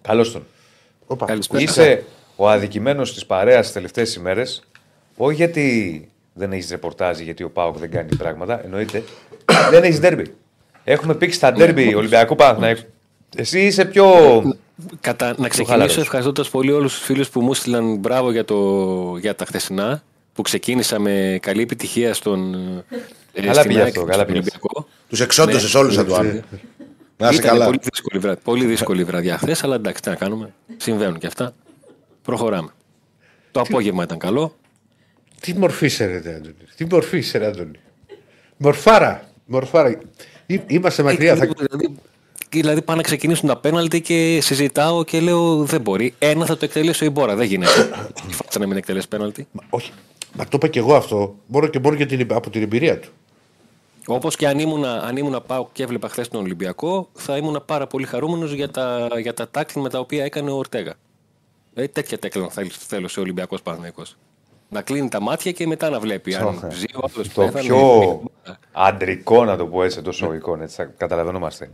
Καλώς 0.01 0.31
τον. 0.31 0.45
Όπα. 1.07 1.25
Καλησπέρα. 1.25 1.63
Είσαι 1.63 2.05
ο 2.35 2.49
αδικημένος 2.49 3.13
της 3.13 3.25
παρέας 3.25 3.63
τις 3.63 3.73
τελευταίες 3.73 4.15
ημέρες. 4.15 4.63
Όχι 5.17 5.35
γιατί 5.35 6.11
δεν 6.33 6.51
έχεις 6.51 6.69
ρεπορτάζ, 6.69 7.19
γιατί 7.19 7.43
ο 7.43 7.49
Πάοκ 7.49 7.77
δεν 7.77 7.91
κάνει 7.91 8.15
πράγματα. 8.15 8.63
Εννοείται. 8.63 9.03
δεν 9.71 9.83
έχεις 9.83 9.99
ντέρμπι. 9.99 10.33
Έχουμε 10.83 11.15
πήξει 11.15 11.37
στα 11.37 11.51
ντέρμπι 11.51 11.95
Ολυμπιακού 11.95 12.35
Παναθηναϊκού. 12.35 12.81
Εσύ 13.35 13.59
είσαι 13.65 13.85
πιο. 13.85 14.05
Κατά, 15.01 15.25
να 15.25 15.33
χαλαρός. 15.33 15.49
ξεκινήσω 15.49 16.01
ευχαριστώντας 16.01 16.49
πολύ 16.49 16.71
όλους 16.71 16.93
τους 16.93 17.03
φίλους 17.03 17.29
που 17.29 17.41
μου 17.41 17.53
στείλαν 17.53 17.95
μπράβο 17.95 18.31
για, 18.31 18.45
το, 18.45 19.17
για 19.19 19.35
τα 19.35 19.45
χθεσινά. 19.45 20.03
Που 20.33 20.41
ξεκίνησα 20.41 20.99
με 20.99 21.37
καλή 21.41 21.61
επιτυχία 21.61 22.13
στον. 22.13 22.53
ε, 23.33 23.41
Καλά 23.41 23.53
στην 23.53 23.67
πήγε 23.67 23.79
ΑΕΚ 23.79 23.87
αυτό, 23.87 23.99
και 23.99 24.09
καλά 24.11 24.23
στον 24.23 24.33
πήγες. 24.33 24.51
Ολυμπιακό. 24.51 24.87
Τους 25.09 25.19
εξόντωσε 25.21 25.77
όλους 25.77 25.93
σαν 25.93 26.05
του 26.05 26.15
άλλου. 26.15 26.41
Να 27.17 27.27
είσαι 27.29 27.39
Ήταν 27.39 27.49
καλά. 27.51 27.65
πολύ 27.65 27.79
δύσκολη, 27.91 28.19
βραδιά, 28.19 28.41
πολύ 28.43 28.65
δύσκολη 28.65 29.03
βραδιά 29.03 29.37
χθες, 29.37 29.63
αλλά 29.63 29.75
εντάξει, 29.75 30.01
τι 30.01 30.09
να 30.09 30.15
κάνουμε. 30.15 30.53
Συμβαίνουν 30.77 31.17
και 31.17 31.27
αυτά. 31.27 31.53
Προχωράμε. 32.21 32.69
Το 33.51 33.59
απόγευμα 33.59 34.03
ήταν 34.03 34.17
καλό. 34.17 34.55
Τι 35.41 35.53
μορφή 35.57 35.85
είσαι, 35.85 36.05
ρε 36.05 36.17
Αντώνη; 36.35 36.53
Τι 36.75 36.85
μορφή 36.85 37.17
είσαι, 37.17 37.37
ρε 37.37 37.45
Αντώνη; 37.45 37.79
Μορφάρα. 38.57 39.29
Μορφάρα. 39.45 39.99
Εί- 40.45 40.61
Είμαστε 40.67 41.03
μακριά. 41.03 41.35
Θα... 41.35 41.45
Δηλαδή, 41.57 41.95
δηλαδή 42.49 42.81
πάνε 42.81 42.97
να 42.97 43.03
ξεκινήσουν 43.03 43.47
τα 43.47 43.57
πέναλτι 43.57 44.01
και 44.01 44.39
συζητάω 44.41 45.03
και 45.03 45.19
λέω 45.19 45.63
δεν 45.63 45.81
μπορεί. 45.81 46.13
Ένα 46.19 46.45
θα 46.45 46.57
το 46.57 46.65
εκτελέσει 46.65 47.03
ο 47.03 47.07
Ιμπόρα. 47.07 47.35
Δεν 47.35 47.45
γίνεται. 47.47 47.89
Η 48.29 48.31
φάτσα 48.33 48.59
να 48.59 48.67
μην 48.67 48.77
εκτελέσει 48.77 49.07
πέναλτι. 49.07 49.47
Μα, 49.51 49.63
όχι. 49.69 49.91
Μα 50.33 50.43
το 50.43 50.49
είπα 50.53 50.67
και 50.67 50.79
εγώ 50.79 50.95
αυτό. 50.95 51.35
Μόνο 51.45 51.67
και 51.67 51.79
μόνο 51.79 51.95
για 51.95 52.05
την, 52.05 52.27
από 52.33 52.49
την 52.49 52.61
εμπειρία 52.61 52.99
του. 52.99 53.09
Όπως 54.05 54.35
και 54.35 54.47
αν 54.47 54.59
ήμουν, 54.59 54.85
αν 54.85 55.17
ήμουν 55.17 55.43
πάω 55.47 55.67
και 55.71 55.83
έβλεπα 55.83 56.09
χθες 56.09 56.27
τον 56.27 56.41
Ολυμπιακό, 56.41 57.09
θα 57.13 57.37
ήμουν 57.37 57.63
πάρα 57.65 57.87
πολύ 57.87 58.05
χαρούμενος 58.05 58.51
για 58.53 58.69
τα, 58.69 59.07
για 59.21 59.33
τα 59.33 59.49
τάκλιν 59.49 59.83
με 59.83 59.89
τα 59.89 59.99
οποία 59.99 60.23
έκανε 60.23 60.49
ο 60.51 60.55
Ορτέγα. 60.55 60.93
Ε, 61.73 61.87
τέτοια 61.87 62.17
τέκλα 62.19 62.49
θα 62.49 62.63
θέλω 62.87 63.07
σε 63.07 63.19
Ολυμπιακός 63.19 63.61
Παναγενικό. 63.61 64.03
Να 64.69 64.81
κλείνει 64.81 65.09
τα 65.09 65.21
μάτια 65.21 65.51
και 65.51 65.67
μετά 65.67 65.89
να 65.89 65.99
βλέπει 65.99 66.35
αν 66.35 66.69
ζει 66.71 66.85
ο 66.95 67.07
άλλος 67.13 67.33
το 67.33 67.51
πιο 67.59 68.21
αντρικό, 68.71 69.45
να 69.45 69.57
το 69.57 69.65
πω 69.67 69.83
έτσι 69.83 69.97
εντός 69.99 70.15
εισαγωγικών, 70.15 70.61
έτσι 70.61 70.75
θα 70.75 70.83
καταλαβαίνόμαστε. 70.83 71.69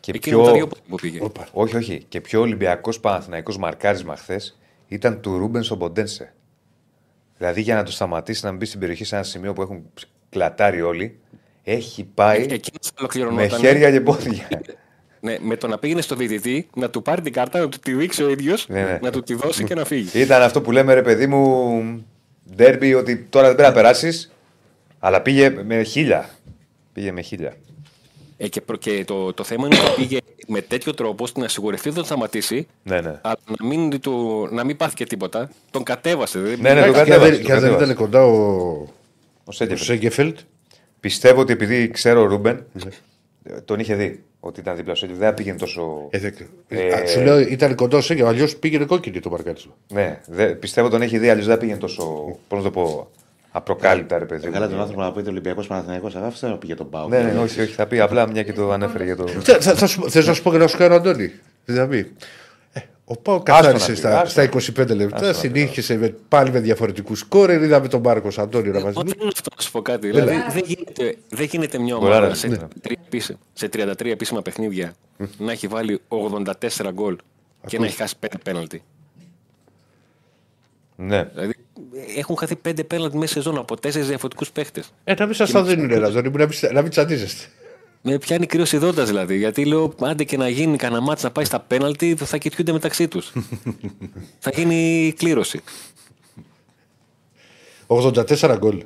Και 0.00 0.12
Εκείνο 0.14 0.38
με 0.38 0.44
τα 0.44 0.52
δύο 0.52 0.66
πιο... 0.66 0.76
που 0.88 0.96
πήγε. 0.96 1.18
Όπα. 1.22 1.46
Όχι, 1.52 1.76
όχι. 1.76 2.04
Και 2.08 2.20
πιο 2.20 2.40
Ολυμπιακός 2.40 3.00
Παναθηναϊκός 3.00 3.58
μαρκάρισμα 3.58 4.16
χθες 4.16 4.58
ήταν 4.88 5.20
του 5.20 5.38
Ρούμπεν 5.38 5.62
στον 5.62 5.78
Ποντένσε. 5.78 6.32
Δηλαδή 7.38 7.60
για 7.60 7.74
να 7.74 7.82
το 7.82 7.90
σταματήσει 7.92 8.44
να 8.44 8.52
μπει 8.52 8.64
στην 8.64 8.80
περιοχή 8.80 9.04
σε 9.04 9.14
ένα 9.14 9.24
σημείο 9.24 9.52
που 9.52 9.62
έχουν 9.62 9.82
κλατάρει 10.30 10.82
όλοι, 10.82 11.18
έχει 11.62 12.04
πάει 12.14 12.40
Εκείνος 12.42 12.86
θα 12.86 12.90
με 12.94 12.98
ολοκληρωνόταν. 12.98 13.58
χέρια 13.58 13.90
και 13.90 14.00
πόδια. 14.00 14.48
Ναι, 15.20 15.36
με 15.40 15.56
το 15.56 15.66
να 15.66 15.78
πήγαινε 15.78 16.00
στο 16.00 16.14
διαιτητή, 16.14 16.68
να 16.74 16.90
του 16.90 17.02
πάρει 17.02 17.20
την 17.22 17.32
κάρτα, 17.32 17.58
να 17.58 17.68
του 17.68 17.78
τη 17.78 17.92
δείξει 17.92 18.22
ο 18.22 18.28
ίδιος, 18.28 18.68
Ναι, 18.68 18.82
ναι. 18.82 18.98
να 19.02 19.10
του 19.10 19.22
τη 19.22 19.34
δώσει 19.34 19.64
και 19.64 19.74
να 19.74 19.84
φύγει. 19.84 20.20
Ήταν 20.20 20.42
αυτό 20.42 20.60
που 20.60 20.70
λέμε 20.72 20.94
ρε 20.94 21.02
παιδί 21.02 21.26
μου, 21.26 22.06
ντέρμπι, 22.54 22.94
ότι 22.94 23.16
τώρα 23.16 23.46
δεν 23.46 23.56
πρέπει 23.56 23.68
να 23.70 23.74
περάσεις, 23.74 24.32
αλλά 24.98 25.20
πήγε 25.20 25.50
με 25.64 25.82
χίλια. 25.82 26.30
Πήγε 26.92 27.12
με 27.12 27.20
χίλια. 27.20 27.54
Ε, 28.36 28.48
και 28.48 28.60
προ- 28.60 28.78
και 28.78 29.04
το, 29.06 29.32
το 29.32 29.44
θέμα 29.44 29.66
είναι 29.66 29.76
ότι 29.80 29.90
πήγε 29.96 30.18
με 30.46 30.60
τέτοιο 30.60 30.94
τρόπο 30.94 31.24
ώστε 31.24 31.40
να 31.40 31.48
σιγουρευτεί 31.48 31.88
ότι 31.88 31.98
θα 31.98 32.04
σταματήσει, 32.04 32.66
Ναι, 32.82 33.00
ναι. 33.00 33.18
αλλά 33.22 33.36
να 33.58 33.66
μην, 33.66 34.00
του, 34.00 34.48
να 34.52 34.64
μην 34.64 34.76
πάθει 34.76 34.94
και 34.94 35.06
τίποτα. 35.06 35.50
Τον 35.70 35.82
κατέβασε. 35.82 36.38
Δεν 36.40 36.58
Ναι, 36.60 36.74
ναι, 36.74 36.80
πήγε- 36.82 36.86
το 36.86 36.92
Και 36.92 36.98
αν 37.00 37.04
κατέβασε, 37.06 37.30
δεν- 37.30 37.40
το 37.40 37.46
και 37.46 37.52
αν 37.52 37.60
δεν 37.60 37.70
κατέβασε. 37.70 37.92
ήταν 37.92 38.04
κοντά 38.04 38.24
ο, 38.24 38.32
Ο 38.32 38.88
ο 39.44 39.52
Σέγκεφελτ. 39.52 39.86
Σέγκεφελτ. 39.86 40.38
Πιστεύω 41.00 41.40
ότι 41.40 41.52
επειδή 41.52 41.88
ξέρω 41.90 42.20
ο 42.20 42.24
Ρούμπεν, 42.24 42.64
Ναι. 42.72 43.60
τον 43.60 43.78
είχε 43.78 43.94
δει 43.94 44.22
ότι 44.46 44.60
ήταν 44.60 44.76
δίπλα 44.76 44.94
σου, 44.94 45.06
ότι 45.10 45.18
δεν 45.18 45.28
θα 45.28 45.34
πήγαινε 45.34 45.56
τόσο. 45.58 46.06
Ε, 46.10 46.18
δεν- 46.18 46.34
Ε, 46.68 46.92
Α, 46.94 47.06
Σου 47.06 47.20
λέω 47.20 47.38
ήταν 47.40 47.74
κοντά 47.74 47.96
ο 47.96 48.00
Σέγκεφελτ, 48.00 48.34
αλλιώς 48.34 48.56
πήγαινε 48.56 48.84
κόκκινη 48.84 49.20
το 49.20 49.30
μαρκάρισμα. 49.30 49.72
Ναι, 49.92 50.20
δε, 50.26 50.46
πιστεύω 50.46 50.88
τον 50.88 51.02
έχει 51.02 51.18
δει, 51.18 51.28
αλλιώς 51.30 51.46
δεν 51.46 51.54
θα 51.54 51.60
πήγαινε 51.60 51.78
τόσο. 51.78 52.02
Πώς 52.48 52.58
να 52.58 52.64
το 52.64 52.70
πω, 52.70 53.10
απροκάλυπτα 53.52 54.18
ρε 54.18 54.24
παιδί. 54.24 54.44
Ε, 54.44 54.46
μου. 54.48 54.52
Καλά 54.52 54.68
τον 54.68 54.80
άνθρωπο 54.80 55.00
να 55.00 55.12
πει 55.12 55.22
το 55.22 55.30
Ολυμπιακός 55.30 55.66
Παναθυναϊκό, 55.66 56.10
αλλά 56.14 56.26
αυτό 56.26 56.48
δεν 56.48 56.58
πήγε 56.58 56.74
τον 56.74 56.90
Πάο. 56.90 57.08
Ναι, 57.08 57.22
ναι, 57.22 57.38
όχι, 57.38 57.60
όχι, 57.60 57.72
θα 57.72 57.86
πει 57.86 58.00
απλά 58.00 58.28
μια 58.30 58.42
και 58.42 58.52
το 58.52 58.70
ανέφερε 58.72 59.04
για 59.04 59.16
το. 59.16 59.28
Θε 59.28 59.60
θα, 59.60 59.74
θα 59.74 59.86
σου- 59.86 60.10
θες 60.10 60.26
να 60.26 60.32
σου 60.32 60.42
πω 60.42 60.50
και 60.50 60.58
να 60.58 60.66
σου 60.66 60.76
κάνω 60.76 60.94
Αντώνη. 60.94 61.32
Δηλαδή, 61.64 61.98
ε, 61.98 62.06
ο 63.04 63.16
Πάο 63.16 63.36
να 63.36 63.42
καθάρισε 63.42 63.90
πει, 63.90 63.96
στα, 63.96 64.20
άστο 64.20 64.30
στα 64.30 64.82
να 64.82 64.84
25 64.92 64.96
λεπτά, 64.96 65.32
συνήχησε 65.32 65.96
με, 65.96 66.14
πάλι 66.28 66.50
με 66.50 66.60
διαφορετικούς 66.60 67.18
σκόρερ. 67.18 67.62
Είδαμε 67.62 67.88
τον 67.88 68.00
Μάρκος 68.00 68.38
Αντώνη 68.38 68.68
να 68.68 68.80
μας 68.80 68.94
Μα 68.94 69.02
πει. 69.02 69.08
δεν 69.08 69.18
είναι 69.20 69.30
αυτό 69.34 69.50
να 69.56 69.62
σου 69.62 69.70
πω 69.70 69.82
κάτι. 69.82 70.06
Δηλαδή, 70.06 70.34
δεν, 70.52 70.62
γίνεται, 70.66 71.16
δεν 71.28 71.46
γίνεται 71.46 71.78
μια 71.78 71.96
Γκολάρα, 71.96 72.16
ομάδα 72.16 72.34
σε, 72.34 72.46
ναι. 72.46 72.56
33 72.56 72.92
επίση- 73.06 73.36
σε 73.52 73.68
33 73.68 74.10
επίσημα 74.10 74.42
παιχνίδια 74.42 74.94
να 75.38 75.52
έχει 75.52 75.66
βάλει 75.66 76.00
84 76.08 76.90
γκολ 76.92 77.16
και 77.66 77.78
να 77.78 77.86
έχει 77.86 77.96
χάσει 77.96 78.14
5 78.20 78.26
πέναλτι. 78.42 78.82
Ναι. 80.96 81.24
Δηλαδή, 81.32 81.54
έχουν 82.16 82.36
χαθεί 82.36 82.56
5 82.68 82.86
πέναλτι 82.86 83.16
μέσα 83.16 83.32
σε 83.32 83.40
ζώνη 83.40 83.58
από 83.58 83.74
4 83.74 83.90
διαφορετικούς 83.90 84.50
παίχτες. 84.50 84.92
Ε, 85.04 85.14
να 85.18 85.26
μην 85.26 85.34
σα 85.34 85.48
τα 85.48 85.62
δίνουν 85.62 85.90
ένα 85.90 86.06
Αντώνη, 86.06 86.28
μου, 86.28 86.36
να 86.36 86.46
μην, 86.46 86.58
να 86.72 86.82
μην 86.82 86.90
τσαντίζεστε. 86.90 87.44
Με 88.06 88.18
πιάνει 88.18 88.46
κρύος 88.46 88.72
ιδόντα 88.72 89.04
δηλαδή. 89.04 89.36
Γιατί 89.36 89.64
λέω, 89.64 89.94
άντε 90.00 90.24
και 90.24 90.36
να 90.36 90.48
γίνει 90.48 90.76
κανένα 90.76 91.00
μάτς 91.00 91.22
να 91.22 91.30
πάει 91.30 91.44
στα 91.44 91.60
πέναλτι, 91.60 92.14
θα 92.14 92.36
κοιτιούνται 92.36 92.72
μεταξύ 92.72 93.08
τους. 93.08 93.32
θα 94.44 94.50
γίνει 94.54 95.12
κλήρωση. 95.16 95.60
84 97.86 98.56
γκολ. 98.58 98.84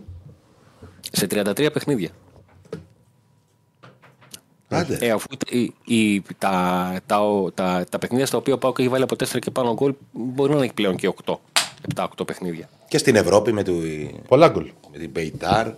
Σε 1.13 1.27
33 1.31 1.69
παιχνίδια. 1.73 2.11
Άντε. 4.69 4.99
Ε, 5.01 5.11
αφού 5.11 5.27
η, 5.49 5.73
η, 5.85 6.23
τα, 6.39 6.95
τα, 7.07 7.21
τα, 7.55 7.85
τα 7.91 7.99
παιχνίδια 7.99 8.27
στα 8.27 8.37
οποία 8.39 8.55
ο 8.55 8.59
Πάουκ 8.59 8.79
έχει 8.79 8.89
βάλει 8.89 9.03
από 9.03 9.15
4 9.19 9.39
και 9.39 9.51
πάνω 9.51 9.75
γκολ 9.75 9.95
μπορεί 10.13 10.55
να 10.55 10.63
έχει 10.63 10.73
πλέον 10.73 10.97
και 10.97 11.13
8. 11.25 11.35
7-8 11.95 12.07
παιχνίδια. 12.27 12.69
Και 12.89 12.99
στην 12.99 13.17
Ευρώπη 13.17 13.53
με, 13.53 13.63
του, 13.65 13.83
Πολλά 14.29 14.49
γκολ. 14.49 14.71
με 14.93 14.99
την 14.99 15.13
Πεϊτάρ 15.13 15.69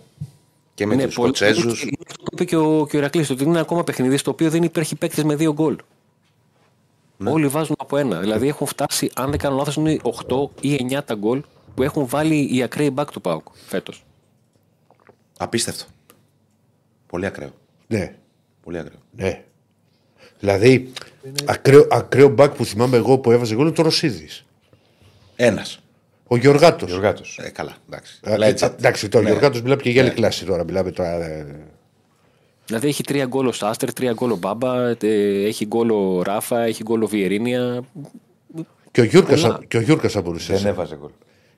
και 0.81 0.87
με 0.87 0.95
Ναι, 0.95 1.05
τους 1.05 1.15
πολύ- 1.15 1.35
Σκοτσέζους. 1.35 1.81
είναι 1.83 1.91
αυτό 2.07 2.23
που 2.23 2.29
είπε 2.33 2.43
και 2.45 2.55
ο, 2.55 2.85
και 2.89 2.95
ο 2.95 2.99
Ηρακλής, 2.99 3.29
ότι 3.29 3.43
είναι 3.43 3.59
ακόμα 3.59 3.83
παιχνίδι 3.83 4.17
στο 4.17 4.31
οποίο 4.31 4.49
δεν 4.49 4.63
υπέρχει 4.63 4.95
παίκτης 4.95 5.23
με 5.23 5.35
δύο 5.35 5.53
γκολ. 5.53 5.75
Όλοι 7.25 7.47
βάζουν 7.47 7.75
από 7.79 7.97
ένα. 7.97 8.19
Δηλαδή 8.19 8.47
έχουν 8.47 8.67
φτάσει, 8.67 9.11
αν 9.15 9.29
δεν 9.29 9.39
κάνω 9.39 9.55
λάθος, 9.55 9.75
είναι 9.75 9.97
8 10.03 10.49
ή 10.61 10.73
9 10.89 11.03
τα 11.05 11.15
γκολ 11.15 11.41
που 11.75 11.83
έχουν 11.83 12.07
βάλει 12.07 12.55
οι 12.55 12.63
ακραίοι 12.63 12.93
back 12.97 13.05
του 13.11 13.21
Πάουκ 13.21 13.47
φέτος. 13.67 14.03
Απίστευτο. 15.37 15.83
Πολύ 17.07 17.25
ακραίο. 17.25 17.51
Ναι, 17.87 18.15
Πολύ 18.63 18.77
ακραίο. 18.77 18.99
ναι. 19.15 19.43
Δηλαδή, 20.39 20.91
ακραίο, 21.45 21.87
ακραίο 21.91 22.29
μπακ 22.29 22.53
που 22.55 22.65
θυμάμαι 22.65 22.97
εγώ 22.97 23.17
που 23.17 23.31
έβαζε 23.31 23.55
γκολ 23.55 23.65
είναι 23.65 23.75
το 23.75 23.81
Ρωσίδης. 23.81 24.45
Ένας. 25.35 25.80
Ο 26.31 26.37
Γιωργάτος. 26.37 26.89
Γιωργάτος. 26.89 27.39
Ε, 27.43 27.49
καλά, 27.49 27.75
εντάξει. 27.89 28.19
Ε, 28.23 28.35
Legend. 28.35 28.71
Εντάξει, 28.77 29.09
το 29.09 29.21
Ναι. 29.21 29.29
Γιωργάτος 29.29 29.61
μιλάμε 29.61 29.81
και 29.81 29.89
για 29.89 30.01
άλλη 30.01 30.11
κλάση 30.11 30.45
τώρα. 30.45 30.63
Μιλάμε 30.63 30.91
τώρα. 30.91 31.25
ε, 31.25 31.45
Δηλαδή 32.65 32.87
έχει 32.87 33.03
τρία 33.03 33.25
γκολ 33.25 33.47
ο 33.47 33.51
Σάστερ, 33.51 33.93
τρία 33.93 34.11
γκολ 34.13 34.31
ο 34.31 34.35
Μπάμπα, 34.35 34.87
ε, 34.89 34.97
έχει 35.45 35.65
γκολ 35.65 35.89
ο 35.89 36.21
Ράφα, 36.23 36.61
έχει 36.61 36.83
γκολ 36.83 37.01
ο 37.03 37.07
Βιερίνια. 37.07 37.81
Και 38.91 39.01
ο 39.01 39.03
Γιούρκας 39.03 39.41
Πολλά. 39.41 39.59
και 39.67 39.77
ο 39.77 39.81
Γιούρκας 39.81 40.11
θα 40.11 40.21
μπορούσε. 40.21 40.53
Δεν 40.53 40.65
έβαζε 40.65 40.95
γκολ. 40.99 41.09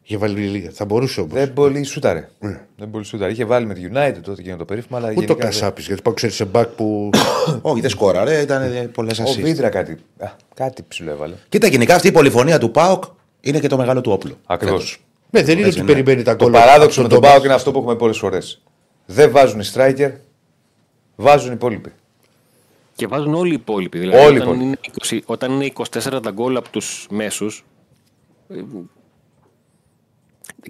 Είχε 0.04 0.18
βάλει 0.18 0.40
λίγα. 0.40 0.70
Θα 0.70 0.86
μπορούσε 0.86 1.20
όμως. 1.22 1.34
Δεν 1.34 1.54
πολύ 1.54 1.84
σούταρε. 1.84 2.30
Δεν 2.78 2.90
πολύ 2.92 3.06
σούταρε. 3.06 3.32
Είχε 3.32 3.46
βάλει 3.46 3.66
με 3.66 3.74
τη 3.74 3.82
United 3.94 4.18
τότε 4.22 4.42
και 4.42 4.56
το 4.56 4.66
περίφημα, 4.66 4.98
αλλά 4.98 5.08
Ούτε 5.08 5.18
ο 5.18 5.22
γενικά 5.22 5.34
δεν- 5.36 5.46
Κασάπη, 5.52 5.82
γιατί 5.82 6.02
πάω 6.02 6.14
ξέρεις 6.14 6.36
σε 6.36 6.46
μπακ 6.46 6.68
που. 6.68 7.10
Όχι, 7.62 7.82
δεν 7.82 7.90
σκόραρε, 7.90 8.42
ήταν 8.42 8.90
πολλές 8.94 9.20
Ο 9.20 9.24
ασίστ. 9.24 9.42
Βίντρα 9.42 9.70
κάτι, 9.70 9.92
α, 10.18 10.28
κάτι 10.54 10.84
ψηλό 10.88 11.12
έβαλε. 11.12 11.34
Κοίτα, 11.50 11.68
γενικά 11.68 11.96
αυτή 11.96 12.08
η 12.08 12.12
πολυφωνία 12.12 12.58
του 12.60 12.72
ΠΑΟΚ 12.72 13.04
είναι 13.46 13.60
και 13.60 13.68
το 13.68 13.78
μεγάλο 13.78 14.02
του 14.02 14.12
όπλο. 14.12 14.38
Ακριβώς. 14.46 14.80
Φέτος. 14.84 15.04
Ναι, 15.30 15.42
δεν 15.44 15.58
είναι 15.58 15.68
Έτσι, 15.68 15.80
ότι 15.80 15.88
ναι. 15.88 15.94
περιμένει 15.94 16.24
τα 16.24 16.36
Το 16.36 16.44
γκολ. 16.44 16.54
παράδοξο 16.54 17.00
με 17.00 17.06
από 17.06 17.14
τον 17.14 17.22
Τόμας. 17.24 17.32
Πάοκ 17.36 17.46
είναι 17.46 17.54
αυτό 17.54 17.72
που 17.72 17.78
έχουμε 17.78 17.96
πολλές 17.96 18.18
φορές. 18.18 18.62
Δεν 19.06 19.32
βάζουν 19.32 19.60
οι 19.60 19.64
striker, 19.74 20.12
βάζουν 21.16 21.50
οι 21.50 21.54
υπόλοιποι. 21.56 21.92
Και 22.96 23.08
βάζουν 23.08 23.34
όλοι 23.34 23.52
οι 23.52 23.54
υπόλοιποι. 23.54 24.00
Δηλαδή, 24.00 24.26
Όλοι 24.26 24.38
οι 24.38 24.40
όταν, 24.42 24.54
υπόλοιποι. 24.54 24.66
είναι 24.66 24.78
20, 25.04 25.20
όταν 25.26 25.52
είναι 25.52 25.66
24 25.66 26.20
τα 26.24 26.32
γκολ 26.32 26.58
από 26.58 26.70
τους 26.70 27.08
μέσους. 27.10 27.66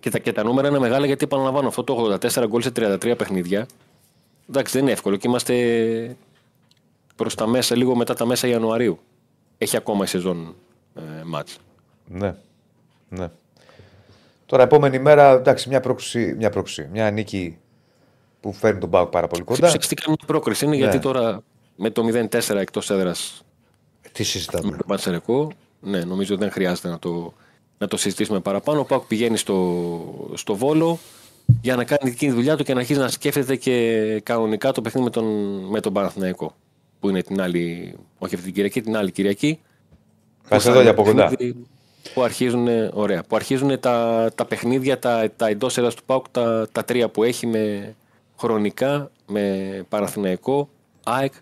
Και 0.01 0.09
τα, 0.09 0.19
και 0.19 0.31
τα 0.31 0.43
νούμερα 0.43 0.67
είναι 0.67 0.79
μεγάλα 0.79 1.05
γιατί 1.05 1.23
επαναλαμβάνω 1.23 1.67
αυτό 1.67 1.83
το 1.83 2.17
84 2.21 2.45
γκολ 2.47 2.61
σε 2.61 2.71
33 2.75 3.13
παιχνίδια. 3.17 3.65
Εντάξει, 4.49 4.73
δεν 4.73 4.81
είναι 4.81 4.91
εύκολο 4.91 5.15
και 5.15 5.27
είμαστε 5.27 6.15
προς 7.15 7.35
τα 7.35 7.47
μέσα, 7.47 7.75
λίγο 7.75 7.95
μετά 7.95 8.13
τα 8.13 8.25
μέσα 8.25 8.47
Ιανουαρίου. 8.47 8.99
Έχει 9.57 9.77
ακόμα 9.77 10.03
η 10.03 10.07
σεζόν 10.07 10.55
ε, 10.95 11.01
μάτς. 11.25 11.57
Ναι. 12.07 12.35
Ναι. 13.17 13.27
Τώρα, 14.45 14.63
επόμενη 14.63 14.99
μέρα, 14.99 15.31
εντάξει, 15.31 15.69
μια 15.69 15.79
πρόκληση, 15.79 16.33
μια, 16.37 16.49
πρόκληση, 16.49 16.87
μια 16.91 17.11
νίκη 17.11 17.57
που 18.41 18.53
φέρνει 18.53 18.79
τον 18.79 18.89
Πάοκ 18.89 19.09
πάρα 19.09 19.27
πολύ 19.27 19.43
κοντά. 19.43 19.67
Ουσιαστικά 19.67 20.03
μια 20.07 20.17
πρόκριση 20.25 20.65
είναι 20.65 20.75
Ναι. 20.75 20.81
γιατί 20.81 20.99
τώρα 20.99 21.43
με 21.75 21.89
το 21.89 22.03
0-4 22.29 22.55
εκτός 22.55 22.89
έδρας 22.89 23.43
Τι 24.01 24.09
με 24.17 24.23
συζητάμε. 24.23 24.69
τον 24.77 24.87
Πατσερεκό, 24.87 25.51
ναι, 25.79 26.03
νομίζω 26.03 26.37
δεν 26.37 26.51
χρειάζεται 26.51 26.89
να 26.89 26.99
το, 26.99 27.33
να 27.77 27.87
το 27.87 27.97
συζητήσουμε 27.97 28.39
παραπάνω. 28.39 28.79
Ο 28.79 28.83
Πάουκ 28.85 29.03
πηγαίνει 29.07 29.37
στο, 29.37 30.31
στο 30.33 30.55
Βόλο 30.55 30.99
για 31.61 31.75
να 31.75 31.83
κάνει 31.83 32.09
εκείνη 32.11 32.31
τη 32.31 32.37
δουλειά 32.37 32.55
του 32.57 32.63
και 32.63 32.73
να 32.73 32.79
αρχίσει 32.79 32.99
να 32.99 33.07
σκέφτεται 33.07 33.55
και 33.55 34.19
κανονικά 34.23 34.71
το 34.71 34.81
παιχνίδι 34.81 35.05
με 35.05 35.11
τον, 35.11 35.25
με 35.69 35.79
τον 35.79 35.93
Παναθηναϊκό. 35.93 36.55
Που 36.99 37.09
είναι 37.09 37.21
την 37.21 37.41
άλλη, 37.41 37.95
όχι 38.17 38.33
αυτή 38.35 38.45
την 38.45 38.53
Κυριακή, 38.53 38.81
την 38.81 38.95
άλλη 38.97 39.11
Κυριακή. 39.11 39.59
Κάτσε 40.49 40.49
Που 40.49 40.55
εδώ 40.55 40.63
θα 40.63 40.71
για 40.71 40.81
είναι 40.81 40.89
από 40.89 41.03
κοντά. 41.03 41.27
παιχνίδι 41.29 41.65
Που 42.13 42.21
αρχίζουν, 42.23 42.67
ωραία, 42.93 43.23
που 43.23 43.35
αρχίζουν 43.35 43.79
τα, 43.79 44.29
τα 44.35 44.45
παιχνίδια, 44.45 44.99
τα, 44.99 45.29
τα 45.35 45.47
εντός 45.47 45.77
έδρας 45.77 45.93
του 45.95 46.03
Πάουκ, 46.05 46.25
τα, 46.31 46.67
τα 46.71 46.83
τρία 46.83 47.09
που 47.09 47.23
έχει 47.23 47.47
με 47.47 47.95
χρονικά 48.39 49.11
με 49.27 49.85
Παναθηναϊκό, 49.89 50.69
ΑΕΚ 51.03 51.33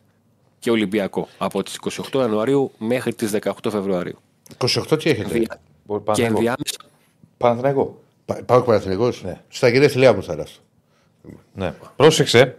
και 0.59 0.71
Ολυμπιακό. 0.71 1.27
Από 1.37 1.63
τις 1.63 1.79
28 2.11 2.19
Ιανουαρίου 2.19 2.71
μέχρι 2.77 3.13
τις 3.13 3.31
18 3.41 3.51
Φεβρουαρίου. 3.69 4.17
28 4.57 4.67
τι 4.99 5.09
έχετε; 5.09 5.21
Ενδια- 5.35 5.59
Μπορεί 5.85 5.99
Και 5.99 6.05
Παναθηναϊκό. 6.05 6.37
ενδιάμεσα 6.37 6.77
Παναθηναϊκό. 7.37 8.01
Πα- 8.25 8.41
Πάω 8.45 8.61
Παναθηνικό. 8.61 9.11
Ναι. 9.21 9.39
Στα 9.47 9.67
γενέθλιά 9.67 10.13
μου 10.13 10.23
θα 10.23 10.33
έρθω. 10.33 10.59
Ναι. 11.53 11.73
Πρόσεξε. 11.95 12.55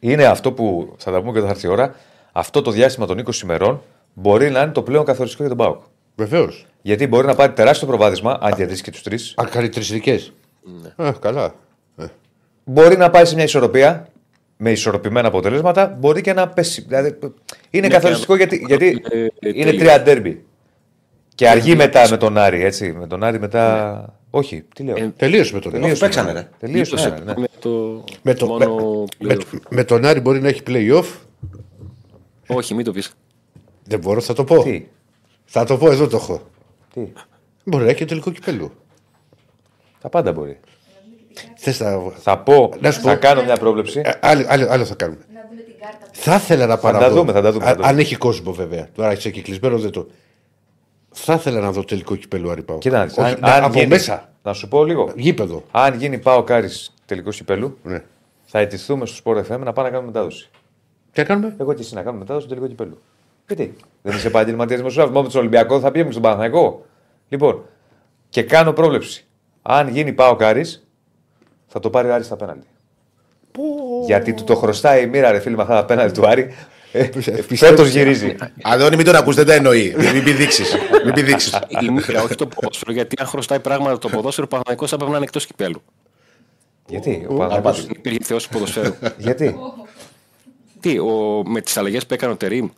Είναι 0.00 0.24
αυτό 0.24 0.52
που 0.52 0.94
θα 0.98 1.10
τα 1.12 1.20
πούμε 1.20 1.32
και 1.32 1.40
θα 1.40 1.48
έρθει 1.48 1.66
η 1.66 1.70
ώρα. 1.70 1.94
Αυτό 2.32 2.62
το 2.62 2.70
διάστημα 2.70 3.06
των 3.06 3.18
20 3.18 3.42
ημερών 3.42 3.82
μπορεί 4.14 4.50
να 4.50 4.60
είναι 4.62 4.72
το 4.72 4.82
πλέον 4.82 5.04
καθοριστικό 5.04 5.42
για 5.46 5.56
τον 5.56 5.66
Πάοκ. 5.66 5.82
Βεβαίως. 6.16 6.66
Γιατί 6.82 7.06
μπορεί 7.06 7.26
να 7.26 7.34
πάρει 7.34 7.52
τεράστιο 7.52 7.86
προβάδισμα, 7.86 8.38
αν 8.40 8.54
κερδίσει 8.54 8.82
και 8.82 8.90
τους 8.90 9.02
τρεις. 9.02 9.34
Αν 9.36 9.48
κάνει 9.48 9.68
τρεις 9.68 9.90
ειδικές. 9.90 10.32
Ναι. 10.96 11.06
Α, 11.06 11.12
καλά. 11.12 11.54
Ε, 11.96 12.04
Μπορεί 12.64 12.96
να 12.96 13.10
πάει 13.10 13.24
σε 13.24 13.34
μια 13.34 13.44
ισορροπία 13.44 14.06
με 14.56 14.70
ισορροπημένα 14.70 15.28
αποτελέσματα. 15.28 15.96
Μπορεί 16.00 16.20
και 16.20 16.32
να 16.32 16.48
πέσει. 16.48 16.80
Δηλαδή, 16.88 17.18
είναι 17.70 17.86
Ναι, 17.86 17.92
καθοριστικό 17.92 18.36
και 18.36 18.42
γιατί, 18.44 18.64
γιατί 18.66 19.02
ε, 19.10 19.18
ε, 19.18 19.28
είναι 19.40 19.64
τέλειο. 19.64 19.78
τρία 19.78 20.02
ντέρμπι. 20.02 20.44
Και 21.34 21.48
αργεί 21.48 21.76
μετά 21.76 22.08
με 22.10 22.16
τον 22.16 22.38
Άρη, 22.38 22.64
έτσι. 22.64 22.92
Με 22.92 23.06
τον 23.06 23.22
Άρη 23.22 23.38
μετά. 23.40 24.14
Όχι, 24.30 24.64
τι 24.74 24.82
λέω. 24.82 24.96
Ε, 24.96 25.12
Τελείωσε 25.16 25.54
με 25.54 25.60
τον 25.60 25.72
Τελείωσε. 25.72 25.90
Άρη. 25.90 25.98
παίξανε, 26.00 26.32
ρε. 26.32 26.48
Τελείωσε. 26.58 26.90
Λύτωσε 26.90 27.08
ναι, 27.08 27.32
ναι. 27.32 27.34
με 27.40 27.46
το, 27.60 28.04
Με, 28.22 28.34
το, 28.34 28.46
με, 28.46 28.66
μόνο 28.66 29.04
με, 29.18 29.34
playoff. 29.38 29.58
με 29.70 29.84
τον 29.84 30.04
Άρη 30.04 30.20
μπορεί 30.20 30.40
να 30.40 30.48
έχει 30.48 30.62
playoff. 30.66 31.04
Όχι, 32.46 32.74
μην 32.74 32.84
το 32.84 32.92
πεις. 32.92 33.12
Δεν 33.84 33.98
μπορώ, 33.98 34.20
θα 34.20 34.32
το 34.34 34.44
πω. 34.44 34.62
Τι, 34.62 34.84
Θα 35.54 35.64
το 35.64 35.76
πω, 35.76 35.90
εδώ 35.90 36.06
το 36.06 36.16
έχω. 36.16 36.40
τι; 36.94 37.12
Μπορεί 37.64 37.84
να 37.84 37.88
έχει 37.90 37.98
και 37.98 38.04
τελικό 38.04 38.30
κυπέλου. 38.30 38.72
Τα 40.00 40.08
πάντα 40.08 40.32
μπορεί. 40.32 40.60
Θες 41.56 41.80
να... 41.80 41.98
Θα 42.18 42.38
πω, 42.38 42.72
Να 42.80 42.90
σου 42.90 43.00
θα 43.00 43.12
πω. 43.12 43.18
κάνω 43.18 43.42
μια 43.44 43.56
πρόβλεψη. 43.56 44.00
Ε, 44.04 44.10
άλλο, 44.20 44.44
άλλο, 44.48 44.66
άλλο 44.70 44.84
θα 44.84 44.94
κάνουμε. 44.94 45.20
Να 45.34 45.40
δούμε 45.50 45.62
την 45.62 45.74
κάρτα. 45.80 46.06
Θα 46.12 46.34
ήθελα 46.34 46.66
να 46.66 46.78
πάρω. 46.78 46.98
τα 46.98 47.10
δούμε, 47.10 47.32
θα 47.32 47.40
τα 47.40 47.52
δούμε, 47.52 47.64
θα 47.64 47.70
Α- 47.70 47.74
τα 47.74 47.76
δούμε. 47.76 47.88
Αν 47.88 47.98
έχει 47.98 48.16
κόσμο 48.16 48.52
βέβαια. 48.52 48.88
Τώρα 48.94 49.10
έχει 49.10 49.28
εκκλεισμένο 49.28 49.78
δεν 49.78 49.90
το. 49.90 50.06
Θα 51.10 51.34
ήθελα 51.34 51.60
να 51.60 51.72
δω 51.72 51.84
τελικό 51.84 52.16
κυπέλο 52.16 52.50
Αρυπάου. 52.50 52.78
Κοίτα, 52.78 52.98
να 52.98 53.04
δεις, 53.04 53.16
Όχι, 53.18 53.32
αν- 53.32 53.38
να- 53.40 53.54
αν 53.54 53.64
από 53.64 53.72
γίνει- 53.74 53.88
μέσα. 53.88 54.32
Να 54.42 54.52
σου 54.52 54.68
πω 54.68 54.84
λίγο. 54.84 55.12
Γήπεδο. 55.16 55.62
Αν 55.70 55.94
γίνει 55.98 56.18
πάω 56.18 56.42
κάρις 56.42 56.94
τελικός 57.06 57.36
κυπέλου, 57.36 57.78
Ναι. 57.82 58.02
θα 58.44 58.58
ετηθούμε 58.58 59.06
στο 59.06 59.22
Sport 59.24 59.36
FM 59.38 59.58
να 59.58 59.72
πάμε 59.72 59.88
να 59.88 59.94
κάνουμε 59.94 60.06
μετάδοση. 60.06 60.50
Τι 61.12 61.22
κάνουμε; 61.22 61.54
Εγώ 61.58 61.72
και 61.72 61.82
εσύ 61.82 61.94
να 61.94 62.00
κάνουμε 62.02 62.18
μετάδοση 62.18 62.46
στο 62.46 62.54
τελικό 62.54 62.74
κυπέλου. 62.74 63.00
Γιατί 63.54 63.76
δεν 64.02 64.16
είσαι 64.16 64.26
επαγγελματίας 64.26 64.78
δημοσιογράφο. 64.78 65.12
Μόνο 65.14 65.26
με 65.26 65.32
τον 65.32 65.40
Ολυμπιακό 65.40 65.80
θα 65.80 65.90
πήγαμε 65.90 66.10
στον 66.10 66.22
Παναθηναϊκό. 66.22 66.86
Λοιπόν, 67.28 67.64
και 68.28 68.42
κάνω 68.42 68.72
πρόβλεψη. 68.72 69.24
Αν 69.62 69.88
γίνει 69.88 70.12
πάω 70.12 70.36
κάρις, 70.36 70.86
θα 71.66 71.80
το 71.80 71.90
πάρει 71.90 72.08
ο 72.08 72.14
Άρης 72.14 72.26
στα 72.26 72.36
πέναλτι. 72.36 72.66
Γιατί 74.06 74.32
του 74.32 74.44
το 74.44 74.54
χρωστάει 74.56 75.02
η 75.02 75.06
μοίρα, 75.06 75.30
ρε 75.30 75.40
φίλοι, 75.40 75.56
με 75.56 75.62
αυτά 75.62 75.74
τα 75.74 75.84
πέναλτι 75.84 76.20
του 76.20 76.26
Άρη. 76.26 76.54
Ε, 76.92 77.08
Φέτος 77.56 77.88
γυρίζει. 77.88 78.36
Αδόνι, 78.62 78.96
μην 78.96 79.04
τον 79.04 79.14
ακούς, 79.14 79.34
δεν 79.34 79.46
τα 79.46 79.54
εννοεί. 79.54 79.94
Μην 80.12 80.24
πηδήξεις. 80.24 80.74
Μην 81.04 81.14
πηδήξεις. 81.14 81.58
Η 81.82 81.90
μοίρα, 81.90 82.22
όχι 82.22 82.34
το 82.34 82.46
ποδόσφαιρο. 82.46 82.92
Γιατί 82.92 83.16
αν 83.20 83.26
χρωστάει 83.26 83.60
πράγματα 83.60 83.98
το 83.98 84.08
ποδόσφαιρο, 84.08 84.46
ο 84.46 84.54
Παναγενικό 84.54 84.86
θα 84.86 84.96
πρέπει 84.96 85.10
να 85.10 85.16
είναι 85.16 85.26
εκτός 85.26 85.46
κυπέλου. 85.46 85.82
Γιατί, 86.86 87.26
ο 87.28 87.34
Παναθηναϊκός- 87.34 87.80
Δεν 87.86 87.90
υπήρχε 87.96 88.18
θεός 88.22 88.42
του 88.42 88.48
ποδοσφαίρου. 88.52 88.94
Γιατί; 89.18 89.56
Τι, 90.80 90.98
ο, 90.98 91.42
με 91.46 91.60
τις 91.60 91.76
αλλαγές 91.76 92.06
που 92.06 92.14
έκανε 92.14 92.32
ο 92.32 92.36
Τερήμ. 92.36 92.68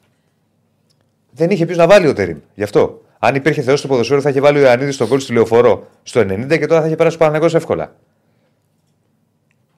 Δεν 1.35 1.51
είχε 1.51 1.65
ποιος 1.67 1.79
να 1.79 1.87
βάλει 1.87 2.07
ο 2.07 2.13
Τερήμ. 2.13 2.39
Γι' 2.55 2.63
αυτό. 2.63 3.03
Αν 3.19 3.35
υπήρχε 3.35 3.63
θεός 3.63 3.81
του 3.81 3.89
ποδοσφαίρου, 3.89 4.21
θα 4.21 4.29
είχε 4.31 4.41
βάλει 4.41 4.59
ο 4.59 4.61
Ιωαννίδης 4.61 4.95
στον 4.95 5.09
κόλ 5.09 5.21
στη 5.21 5.33
λεωφορώ 5.33 5.87
στο 6.03 6.21
90 6.21 6.59
και 6.59 6.67
τώρα 6.67 6.81
θα 6.81 6.87
είχε 6.87 6.97
περάσει 6.97 7.17
ο 7.17 7.19
Παναγό 7.19 7.45
εύκολα. 7.45 7.95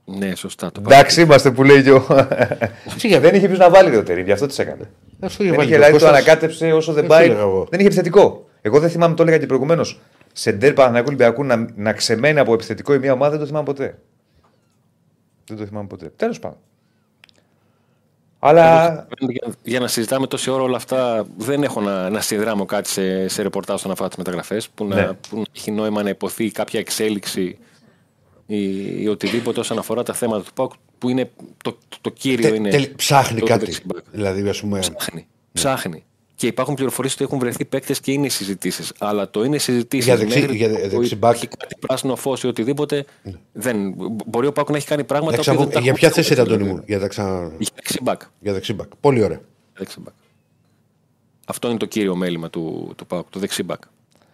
Ναι, 0.05 0.35
σωστά. 0.35 0.73
Το 0.73 0.81
Εντάξει 0.85 1.21
είμαστε 1.21 1.51
που 1.51 1.63
λέει 1.63 1.83
και 1.83 1.93
ο. 1.93 2.07
δεν 3.21 3.35
είχε 3.35 3.47
ποιος 3.47 3.59
να 3.59 3.71
βάλει 3.71 3.91
ρε, 3.91 3.97
ο 3.97 4.03
Τερήμ, 4.03 4.25
γι' 4.25 4.33
αυτό 4.33 4.47
τι 4.47 4.55
έκανε. 4.59 4.91
Αυτό 5.21 5.43
είχε 5.43 5.53
Δεν 5.53 5.61
βάλει 5.61 5.69
είχε 5.71 5.79
και 5.79 5.85
ο 5.85 5.89
δηλαδή 5.89 5.99
το 5.99 6.05
Κώστας. 6.05 6.11
ανακάτεψε 6.11 6.73
όσο 6.73 6.93
δεν 6.93 7.03
Αυτό 7.03 7.15
πάει. 7.17 7.25
έλεγα 7.25 7.41
εγώ. 7.41 7.67
Δεν 7.71 7.79
είχε 7.79 7.89
επιθετικό. 7.89 8.49
Εγώ 8.63 8.81
δεν 8.81 8.91
θυμάμαι, 8.91 9.15
το 9.15 9.23
έλεγα 9.23 9.39
και 9.39 9.47
προηγουμένως. 9.47 10.01
Σε 10.33 10.53
ντέρ 10.53 10.73
Παναγιακού 10.73 11.07
Ολυμπιακού 11.07 11.45
να, 11.45 11.67
να 11.77 11.93
ξεμένει 11.93 12.39
από 12.39 12.53
επιθετικό 12.53 12.95
η 12.95 12.99
μία 12.99 13.13
ομάδα 13.13 13.31
δεν 13.31 13.39
το 13.41 13.47
θυμάμαι 13.47 13.65
ποτέ. 13.65 13.99
Δεν 15.49 15.57
το 15.57 15.67
θυμάμαι 15.67 15.87
ποτέ. 15.87 16.13
Τέλος 16.17 16.39
πάντων. 16.39 16.59
Αλλά 18.49 19.07
Για, 19.19 19.55
για 19.63 19.81
να 19.81 19.89
συζητάμε 19.89 20.27
τόση 20.27 20.51
ώρα 20.51 20.63
όλα 20.63 20.77
αυτά, 20.77 21.27
δεν 21.37 21.63
έχω 21.63 21.81
να, 21.81 22.11
να 22.11 22.21
συνδράμω 22.21 22.65
κάτι 22.65 22.89
σε, 22.89 23.29
σε 23.29 23.43
ρεπορτάζ 23.43 23.75
όσον 23.77 23.91
αφορά 23.91 24.09
τις 24.09 24.17
μεταγραφές. 24.19 24.69
Που, 24.69 24.85
Ναι. 24.87 24.95
να, 24.95 25.15
που 25.15 25.37
να 25.37 25.43
έχει 25.57 25.71
νόημα 25.71 26.03
να 26.03 26.09
υποθεί 26.09 26.51
κάποια 26.51 26.81
εξέλιξη 26.81 27.59
ή, 28.47 29.03
ή 29.03 29.09
οτιδήποτε 29.09 29.61
όσον 29.61 29.79
αφορά 29.79 30.03
τα 30.03 30.13
θέματα 30.15 30.43
του 30.45 30.53
ΠΑΟΚ, 30.55 30.73
που 30.99 31.09
είναι 31.09 31.31
το, 31.65 31.73
το, 31.89 31.97
το 32.01 32.11
κύριο. 32.11 32.49
Τε- 32.49 32.57
είναι 32.57 32.71
τελ- 32.71 32.95
Ψάχνει 32.97 33.41
το 33.41 33.47
κάτι. 33.47 33.65
δεξιμπάκ. 33.65 34.05
Δηλαδή, 34.13 34.49
ας 34.49 34.61
πούμε. 34.61 34.79
Ψάχνει. 34.79 35.27
Ψάχνει. 35.53 36.05
Και 36.37 36.47
υπάρχουν 36.47 36.75
πληροφορίες 36.75 37.15
ότι 37.15 37.25
έχουν 37.25 37.39
βρεθεί 37.39 37.65
παίκτες 37.65 38.01
και 38.01 38.13
είναι 38.13 38.29
συζητήσεις. 38.29 38.93
Αλλά 38.99 39.31
το 39.31 39.45
είναι 39.45 39.59
συζητήσεις. 39.59 40.05
Για 40.05 40.17
δεξί- 40.17 40.51
για 40.51 40.69
δε- 40.69 40.89
δεξιμπάκ. 40.89 41.35
Έχει 41.35 41.47
κάτι 41.49 41.75
πράσινο 41.81 42.17
φως 42.17 42.43
ή 42.43 42.47
οτιδήποτε. 42.47 43.05
Δεν. 43.53 43.95
Μπορεί 44.27 44.47
ο 44.47 44.53
Πάκου 44.53 44.71
να 44.71 44.77
έχει 44.77 44.87
κάνει 44.87 45.05
πράγματα. 45.05 45.35
Για, 45.35 45.45
τα 45.45 45.53
οποία 45.53 45.65
ξανα... 45.65 45.71
δεν 45.71 45.75
τα 45.75 45.81
για 45.81 45.93
έχουμε 45.93 45.99
ποια 45.99 46.09
πει 46.09 46.15
θέση 46.15 46.33
είναι, 46.33 46.43
ποτέ, 46.43 46.55
Αντώνη 46.55 46.69
μου, 46.71 46.77
βέβαια. 46.77 46.85
για, 46.89 46.99
τα 47.01 47.09
ξα... 47.09 47.53
Για 47.59 47.71
δεξιμπάκ. 47.75 48.21
για 48.41 48.53
δεξίμπακ. 48.53 48.89
Πολύ 49.01 49.23
ωραία. 49.23 49.41
Δεξιμπάκ. 49.75 50.15
Αυτό 51.47 51.69
είναι 51.69 51.77
το 51.79 51.87
κύριο 51.87 52.17
μέλημα 52.17 52.51
του, 52.51 52.93
του 52.97 53.07
ΠΑΟΚ, 53.07 53.27
το 53.31 53.39
δεξιμπάκ. 53.39 53.81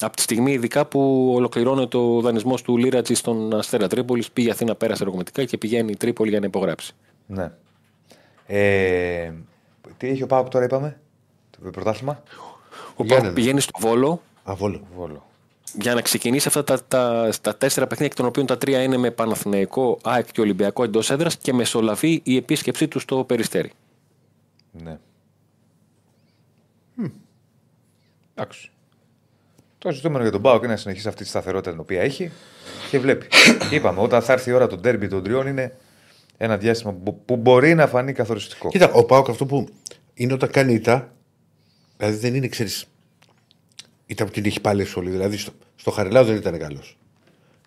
Από 0.00 0.16
τη 0.16 0.22
στιγμή 0.22 0.53
ειδικά 0.53 0.86
που 0.86 1.32
ολοκληρώνεται 1.34 1.96
ο 1.96 2.20
δανεισμό 2.20 2.55
του 2.55 2.76
Λίρατζη 2.76 3.14
στον 3.14 3.55
Αστέρα 3.55 3.88
Τρίπολης, 3.88 4.30
πήγε 4.30 4.50
Αθήνα, 4.50 4.74
πέρασε 4.74 5.03
ερωτηματικά 5.03 5.44
και 5.44 5.59
πηγαίνει 5.59 5.90
η 5.90 5.96
Τρίπολη 5.96 6.30
για 6.30 6.40
να 6.40 6.46
υπογράψει. 6.46 6.92
ναι. 7.26 7.53
Ε, 8.46 9.32
τι 9.96 10.09
έχει 10.09 10.22
ο 10.22 10.26
Πάοκ 10.26 10.48
τώρα, 10.48 10.64
είπαμε; 10.64 11.00
Το 11.64 11.70
πρωτάθλημα. 11.70 12.22
Ο 12.96 13.04
Γιάννενα. 13.04 13.22
ΠΑΟΚ 13.22 13.34
πηγαίνει 13.34 13.60
στο 13.60 13.78
Βόλο 13.78 14.22
Αβόλο. 14.44 14.80
Βόλο. 14.96 15.26
για 15.80 15.94
να 15.94 16.00
ξεκινήσει 16.00 16.48
αυτά 16.48 16.64
τα, 16.64 16.84
τα, 16.88 17.32
τα 17.40 17.56
τέσσερα 17.56 17.86
παιχνίδια, 17.86 18.10
εκ 18.12 18.14
των 18.14 18.26
οποίων 18.26 18.46
τα 18.46 18.58
τρία 18.58 18.82
είναι 18.82 18.96
με 18.96 19.10
Παναθηναϊκό, 19.10 19.98
ΑΕΚ 20.02 20.32
και 20.32 20.40
Ολυμπιακό 20.40 20.84
εντός 20.84 21.10
έδρας 21.10 21.36
και 21.36 21.52
μεσολαβεί 21.52 22.20
η 22.24 22.36
επίσκεψή 22.36 22.88
του 22.88 22.98
στο 22.98 23.24
Περιστέρι. 23.24 23.72
Ναι. 24.70 24.98
Εντάξει. 28.34 28.70
Το 29.78 29.90
ζητούμενο 29.90 30.22
για 30.22 30.32
τον 30.32 30.42
Πάοκ 30.42 30.62
είναι 30.62 30.72
να 30.72 30.78
συνεχίσει 30.78 31.08
αυτή 31.08 31.22
τη 31.22 31.28
σταθερότητα 31.28 31.70
την 31.70 31.80
οποία 31.80 32.00
έχει 32.00 32.30
και 32.90 32.98
βλέπει. 32.98 33.26
Είπαμε, 33.74 34.00
όταν 34.00 34.22
θα 34.22 34.32
έρθει 34.32 34.50
η 34.50 34.52
ώρα 34.52 34.66
των 34.66 34.80
τέρμπι 34.80 35.08
των 35.08 35.22
τριών 35.22 35.46
είναι 35.46 35.76
ένα 36.36 36.56
διάστημα 36.56 36.92
που, 36.92 37.20
που 37.24 37.36
μπορεί 37.36 37.74
να 37.74 37.86
φανεί 37.86 38.12
καθοριστικό. 38.12 38.68
Κοίτα, 38.68 38.92
ο 38.92 39.04
Πάοκ 39.04 39.28
αυτό 39.28 39.46
που 39.46 39.68
είναι 40.14 40.32
όταν 40.32 40.50
κάνει 40.50 40.74
ήττα, 40.74 41.12
δηλαδή 42.07 42.26
δεν 42.26 42.34
είναι, 42.34 42.48
ξέρεις, 42.48 42.86
ήττα 44.07 44.24
που 44.24 44.30
την 44.30 44.44
έχει 44.44 44.61
παλέσει 44.61 44.98
όλοι. 44.98 45.11
Δηλαδή 45.11 45.36
στο, 45.36 45.53
στο 45.76 45.90
Χαριλάου 45.90 46.24
δεν 46.24 46.36
ήταν 46.36 46.59
καλός. 46.59 46.98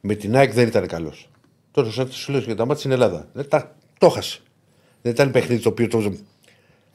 Με 0.01 0.15
την 0.15 0.35
ΑΕΚ 0.35 0.53
δεν 0.53 0.67
ήταν 0.67 0.87
καλός. 0.87 1.29
Τώρα 1.71 1.91
σαν 1.91 2.11
σου 2.11 2.31
λέω 2.31 2.41
για 2.41 2.55
τα 2.55 2.65
μάτια 2.65 2.79
στην 2.79 2.91
Ελλάδα. 2.91 3.27
Δεν 3.33 3.49
τα, 3.49 3.75
το 3.97 4.05
έχασε. 4.05 4.39
Δεν 5.01 5.11
ήταν 5.11 5.31
παιχνίδι 5.31 5.61
το 5.61 5.69
οποίο 5.69 5.87
το, 5.87 6.13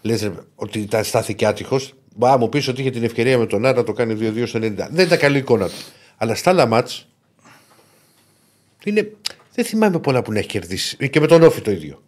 λες, 0.03 0.23
ρε, 0.23 0.33
ότι 0.55 0.79
ήταν 0.79 1.05
στάθηκε 1.05 1.47
άτυχος. 1.47 1.95
Μπα 2.17 2.39
μου 2.39 2.49
πεις 2.49 2.69
ότι 2.69 2.81
είχε 2.81 2.91
την 2.91 3.05
ευκαιρία 3.05 3.39
με 3.39 3.47
τον 3.47 3.65
Άρα 3.65 3.77
να 3.77 3.85
το 3.85 3.93
κάνει 3.93 4.17
2-2 4.21 4.43
στο 4.47 4.59
90. 4.59 4.63
Δεν 4.91 5.07
ήταν 5.07 5.19
καλή 5.19 5.39
εικόνα 5.39 5.69
του. 5.69 5.75
Αλλά 6.17 6.35
στα 6.35 6.51
άλλα 6.51 6.67
μάτς, 6.67 7.09
είναι, 8.85 9.13
δεν 9.55 9.65
θυμάμαι 9.65 9.99
πολλά 9.99 10.23
που 10.23 10.33
να 10.33 10.39
έχει 10.39 10.49
κερδίσει. 10.49 11.09
Και 11.09 11.21
με 11.21 11.27
τον 11.27 11.43
Όφη 11.43 11.61
το 11.61 11.71
ίδιο. 11.71 12.03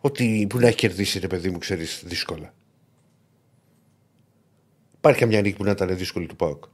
Ότι 0.00 0.46
που 0.48 0.58
να 0.58 0.66
έχει 0.66 0.76
κερδίσει, 0.76 1.18
ρε 1.18 1.26
παιδί 1.26 1.50
μου, 1.50 1.58
ξέρεις 1.58 2.02
δύσκολα. 2.06 2.54
Υπάρχει 5.04 5.22
καμιά 5.22 5.40
νίκη 5.40 5.56
που 5.56 5.64
να 5.64 5.70
ήταν 5.70 5.96
δύσκολη 5.96 6.26
του 6.26 6.36
Πάοκ. 6.36 6.64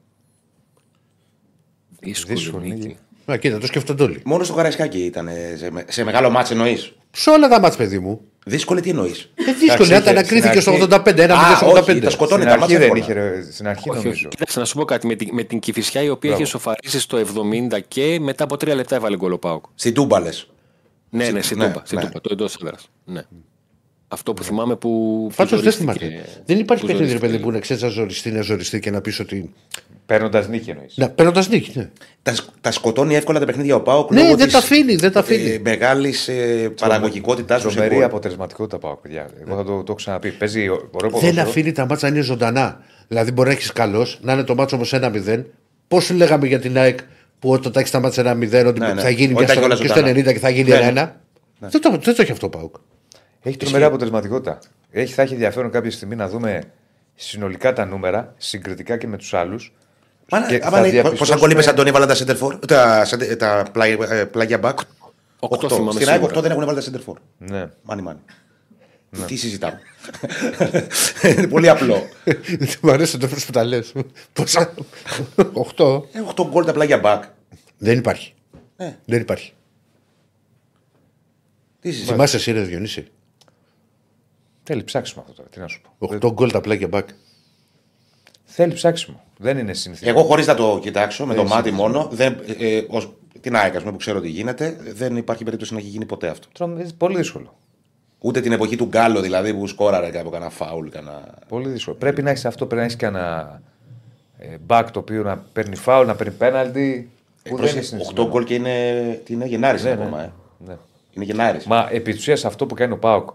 Δύσκολη, 2.01 2.39
Δύσκολη 2.39 2.69
νίκη. 2.69 2.87
νίκη. 2.87 2.97
Να 3.27 3.37
κοίτα, 3.37 3.59
το 3.59 3.67
σκέφτονται 3.67 4.03
όλοι. 4.03 4.21
Μόνο 4.25 4.45
στο 4.45 4.55
Καραϊσκάκι 4.55 4.99
ήταν 4.99 5.29
σε, 5.57 5.71
με- 5.71 5.85
σε 5.89 6.05
μεγάλο 6.05 6.31
μάτσο 6.31 6.53
εννοείς. 6.53 6.93
Σε 7.11 7.31
όλα 7.31 7.49
τα 7.49 7.61
μάτς, 7.61 7.77
παιδί 7.77 7.99
μου. 7.99 8.21
Δύσκολη 8.47 8.81
τι 8.81 8.91
εννοείς. 8.91 9.31
Ε, 9.35 9.53
δύσκολη 9.53 9.89
να 9.89 9.97
ήταν 9.97 10.15
να 10.15 10.23
στην 10.25 10.37
κρίθηκε 10.41 10.61
στο 10.61 10.71
αρχή- 10.71 10.83
85, 10.85 11.19
ένα 11.23 11.35
Α, 11.35 11.39
0 11.39 11.67
όχι, 11.67 11.93
85. 11.93 12.01
τα 12.01 12.11
σκοτώνει 12.11 12.43
Στην 12.43 12.55
τα 12.59 12.63
αρχή 12.65 12.75
μάτια 12.75 12.79
δεν 12.79 12.97
εύκολα. 12.97 13.03
είχε, 13.05 13.13
ρε, 13.13 13.53
στην 13.53 13.69
αρχή 13.69 13.89
Όχι, 13.91 13.99
όχι. 13.99 14.07
νομίζω. 14.07 14.29
Κοίταξε 14.29 14.59
να 14.59 14.65
σου 14.65 14.77
πω 14.77 14.85
κάτι. 14.85 15.07
Με 15.07 15.15
την, 15.15 15.29
με 15.33 15.43
την 15.43 15.59
Κηφισιά 15.59 16.03
η 16.03 16.09
οποία 16.09 16.33
είχε 16.33 16.45
σοφαρίσει 16.45 17.01
στο 17.01 17.19
70 17.19 17.79
και 17.89 18.19
μετά 18.21 18.45
από 18.45 18.57
τρία 18.57 18.75
λεπτά 18.75 18.97
έβαλε 18.97 19.17
γκολ 19.17 19.33
ο 19.33 19.39
Πάοκ. 19.39 19.65
Στην 19.75 19.95
Τούμπα 19.95 20.21
λες. 20.21 20.51
Ναι, 21.11 21.31
ναι, 21.31 21.43
στην 21.43 21.59
ναι, 21.59 21.65
Τούμπα, 21.67 21.81
στην 21.85 21.99
ναι. 21.99 22.05
Τούμπα, 22.05 22.21
το 22.21 22.29
εντός 22.33 22.57
έδρας. 22.63 22.91
Ναι. 24.13 24.17
Αυτό 24.19 24.35
που 24.35 24.43
θυμάμαι 24.45 24.77
που. 24.77 24.89
που 25.29 25.33
Πάντως 25.37 25.63
δεν 25.63 25.73
ζορίστηκε- 25.73 25.93
θυμάται. 26.07 26.25
Δεν 26.47 26.59
υπάρχει 26.59 26.83
που 26.83 26.89
παιχνίδι, 26.91 27.13
ρε 27.13 27.19
ζορίστηκε 27.19 27.33
παιδί 27.33 27.39
που 27.39 27.51
να 27.51 27.59
ξέρεις 27.61 27.83
να 27.83 27.89
ζοριστεί, 27.89 28.31
να 28.31 28.41
ζοριστεί 28.41 28.81
και 28.81 28.91
να 28.91 29.01
πεις 29.01 29.21
ότι. 29.21 29.53
Παίρνοντας 30.07 30.49
νίκη 30.49 30.71
εννοείς. 30.71 30.93
Να 30.97 31.09
παίρνοντας 31.11 31.49
νίκη, 31.49 31.73
ναι. 31.79 31.91
Τα, 32.23 32.35
σκ- 32.35 32.49
τα 32.61 32.71
σκοτώνει 32.73 33.15
εύκολα 33.15 33.39
τα 33.39 33.45
παιχνίδια 33.47 33.75
ο 33.75 33.81
Πάοκ. 33.81 34.11
Ναι, 34.13 34.23
λόγω 34.23 34.35
δεν 34.37 34.45
της, 34.45 34.53
τα 34.53 34.59
αφήνει, 34.59 34.97
δεν 34.97 35.13
τα 35.13 35.21
αφήνει. 35.21 35.51
Ε, 35.51 35.59
Μεγάλης 35.63 36.29
ε, 36.29 36.73
παραγωγικότητάς 36.81 37.63
τους. 37.63 37.71
σε 37.71 37.77
Τρομερή 37.77 37.95
γκολ. 37.99 38.05
αποτελεσματικότητα 38.09 38.79
πάω, 38.79 38.97
παιδιά. 38.97 39.29
Εγώ 39.47 39.57
θα 39.57 39.65
το, 39.65 39.73
το 39.77 39.83
έχω 39.87 39.95
ξαναπεί. 39.95 40.31
Παίζει 40.31 40.69
ωραίο 40.69 40.89
Δεν 41.01 41.11
ποδόσφαιρο. 41.11 41.49
αφήνει 41.49 41.73
τα 41.73 41.87
μάτσα 41.87 42.09
να 42.11 42.15
είναι 42.17 42.25
ζωντανά. 42.25 42.81
Δηλαδή 43.09 43.33
μπορεί 43.33 43.49
να 43.49 43.55
έχεις 43.55 43.73
καλός, 43.73 44.19
να 44.23 44.33
είναι 44.33 44.43
το 44.43 44.55
μάτσο 44.55 44.77
όμως 44.77 44.93
1-0. 44.95 45.45
Πώς 45.89 46.11
λέγαμε 46.11 46.47
για 46.47 46.59
την 46.59 46.79
ΑΕΚ 46.79 46.99
που 47.39 47.51
όταν 47.51 47.73
τα 47.73 47.79
έχεις 47.81 47.91
τα 47.93 48.01
μάτσα 48.01 48.23
1-0 48.23 48.67
ότι 48.67 48.81
Ναι, 48.81 48.93
ναι. 48.93 49.01
θα 49.01 49.11
γίνει 49.11 49.33
Ότι 49.33 49.39
μια 49.39 49.47
τα 49.47 49.53
έχει 49.53 49.63
όλα 49.65 49.75
στραβή 49.75 49.81
και 49.83 49.87
στο 49.89 49.99
ζωντανά. 49.99 50.19
90 50.21 50.33
και 50.33 50.39
θα 50.39 50.49
γίνει 50.51 50.69
Ναι, 50.71 50.89
1-1. 50.91 50.93
ναι. 51.59 51.69
Δεν, 51.69 51.81
το, 51.81 51.91
δεν 52.03 52.15
το 52.15 52.23
έχει 52.23 52.33
αυτό 52.33 52.47
ο 52.47 52.51
Πάουκ. 52.51 52.75
Έχει 53.43 53.57
τρομερή 53.57 53.85
αποτελεσματικότητα. 53.85 54.59
Έχει, 54.91 55.13
θα 55.13 55.23
έχει 55.23 55.33
ενδιαφέρον 55.33 55.71
κάποια 55.71 55.91
στιγμή 55.91 56.17
να 56.17 56.29
δούμε 56.29 56.63
συνολικά 57.15 57.73
τα 57.73 57.85
νούμερα, 57.85 58.35
συγκριτικά 58.37 58.97
και 58.97 59.07
με 59.07 59.17
τους 59.17 59.35
άλλους. 59.35 59.73
Πόσα 61.19 61.37
γκολ 61.37 61.51
είπες, 61.51 61.67
Αντώνη, 61.69 61.89
έβαλαν 61.89 62.09
τα 62.09 62.15
center 62.17 62.39
for, 62.39 62.67
τα, 62.67 63.07
center- 63.07 63.37
τα 63.39 63.67
πλάγια- 63.73 64.09
ε, 64.11 64.25
πλάγια 64.25 64.59
back; 64.63 64.75
Οκτώ 65.39 65.57
Οκτώ. 65.67 65.69
θυμάμαι 65.69 65.93
Στην 65.93 66.09
ΑΕΚ 66.09 66.17
σίγουρα. 66.21 66.39
8 66.39 66.43
δεν 66.43 66.51
έχουν 66.51 66.65
βάλει 66.65 66.83
τα 66.83 66.91
center 66.91 67.11
for. 67.11 67.15
Ναι. 67.39 67.67
Μάνι, 67.83 68.03
μάνι. 68.03 68.19
Τι 69.27 69.37
συζητάμε. 69.37 69.81
Είναι 71.37 71.47
πολύ 71.49 71.69
απλό. 71.69 72.03
Μου 72.83 72.91
αρέσει 72.91 73.19
το 73.19 73.27
που 73.29 73.53
τα 73.53 73.65
λες. 73.65 73.93
Πόσα; 74.33 74.75
8. 75.77 76.03
Ε, 76.13 76.21
8 76.37 76.47
γκολ 76.51 76.65
τα 76.65 76.73
πλάγια 76.73 77.01
back. 77.05 77.21
Δεν 77.79 77.99
υπάρχει. 77.99 78.35
Ε. 78.77 78.91
Δεν 79.05 79.21
υπάρχει. 79.21 79.53
Τι 81.81 81.89
συζητάμε. 81.91 82.13
Θυμάσαι 82.13 82.37
εσύ, 82.37 82.53
ρε 82.53 82.61
Διονύση; 82.61 83.07
Θέλει 84.71 84.85
ψάξιμο 84.85 85.23
αυτό 85.23 85.35
τώρα. 85.35 85.49
Τι 85.49 85.61
να 85.61 85.67
σου 85.69 85.81
πω. 85.99 86.09
8 86.29 86.33
γκολ 86.33 86.51
τα 86.51 86.61
πλάγια 86.61 86.89
μπακ. 86.89 87.09
Θέλει 88.45 88.73
ψάξιμο. 88.73 89.23
Δεν 89.37 89.59
είναι 89.59 89.73
συνηθισμένο. 89.73 90.19
Εγώ 90.19 90.27
χωρίς 90.29 90.47
να 90.47 90.55
το 90.55 90.79
κοιτάξω 90.83 91.27
με 91.27 91.35
το 91.35 91.43
Δεν 91.43 91.51
μάτι 91.51 91.69
είναι 91.69 91.77
μόνο, 91.79 92.09
δεν, 92.13 92.39
ε, 92.59 92.77
ε, 92.77 92.87
ως, 92.89 93.13
την 93.41 93.57
ΑΕΚ 93.57 93.75
ας 93.75 93.81
πούμε, 93.81 93.93
που 93.93 93.99
ξέρω 93.99 94.21
τι 94.21 94.29
γίνεται, 94.29 94.77
δεν 94.95 95.17
υπάρχει 95.17 95.45
περίπτωση 95.45 95.73
να 95.73 95.79
έχει 95.79 95.89
γίνει 95.89 96.05
ποτέ 96.05 96.29
αυτό. 96.29 96.49
Τρομε- 96.53 96.93
Πολύ 96.97 97.17
δύσκολο. 97.17 97.57
Ούτε 98.19 98.41
την 98.41 98.53
εποχή 98.53 98.77
του 98.77 98.85
Γκάλο 98.85 99.21
δηλαδή 99.21 99.55
που 99.55 99.67
σκόραρε 99.67 100.21
από 100.21 100.31
κανένα 100.31 100.51
φάουλ. 100.51 100.89
Κανένα... 100.89 101.35
Πολύ 101.49 101.69
δύσκολο. 101.69 101.97
Πρέπει 101.97 102.23
να 102.23 102.31
έχεις 102.31 102.45
αυτό, 102.45 102.59
πρέπει 102.67 102.77
να 102.81 102.83
έχεις 102.87 102.97
και 102.97 103.07
ένα 103.07 103.61
ε, 104.39 104.57
back 104.67 104.85
το 104.93 104.99
οποίο 104.99 105.23
να 105.23 105.37
παίρνει 105.53 105.77
φάουλ, 105.77 106.07
να 106.07 106.15
παίρνει 106.15 106.33
πέναλτι. 106.33 107.11
Που 107.43 107.57
δεν 107.57 107.67
είναι 107.69 107.81
8 107.81 107.85
συνηθισμένο. 107.85 108.29
γκολ 108.29 108.45
και 108.45 108.55
είναι, 108.55 109.21
τι 109.25 109.33
είναι 109.33 109.47
Γενάρης 109.47 109.85
Ναι, 109.85 109.91
ακόμα. 109.91 110.17
ναι. 110.17 110.23
Ε. 110.23 110.31
ναι. 110.67 110.77
Είναι 111.13 111.25
γενάρης. 111.25 111.65
Μα 111.67 111.89
επί 111.91 112.11
της 112.11 112.21
ουσίας 112.21 112.45
αυτό 112.45 112.67
που 112.67 112.75
κάνει 112.75 112.93
ο 112.93 112.99
Πάοκ 112.99 113.31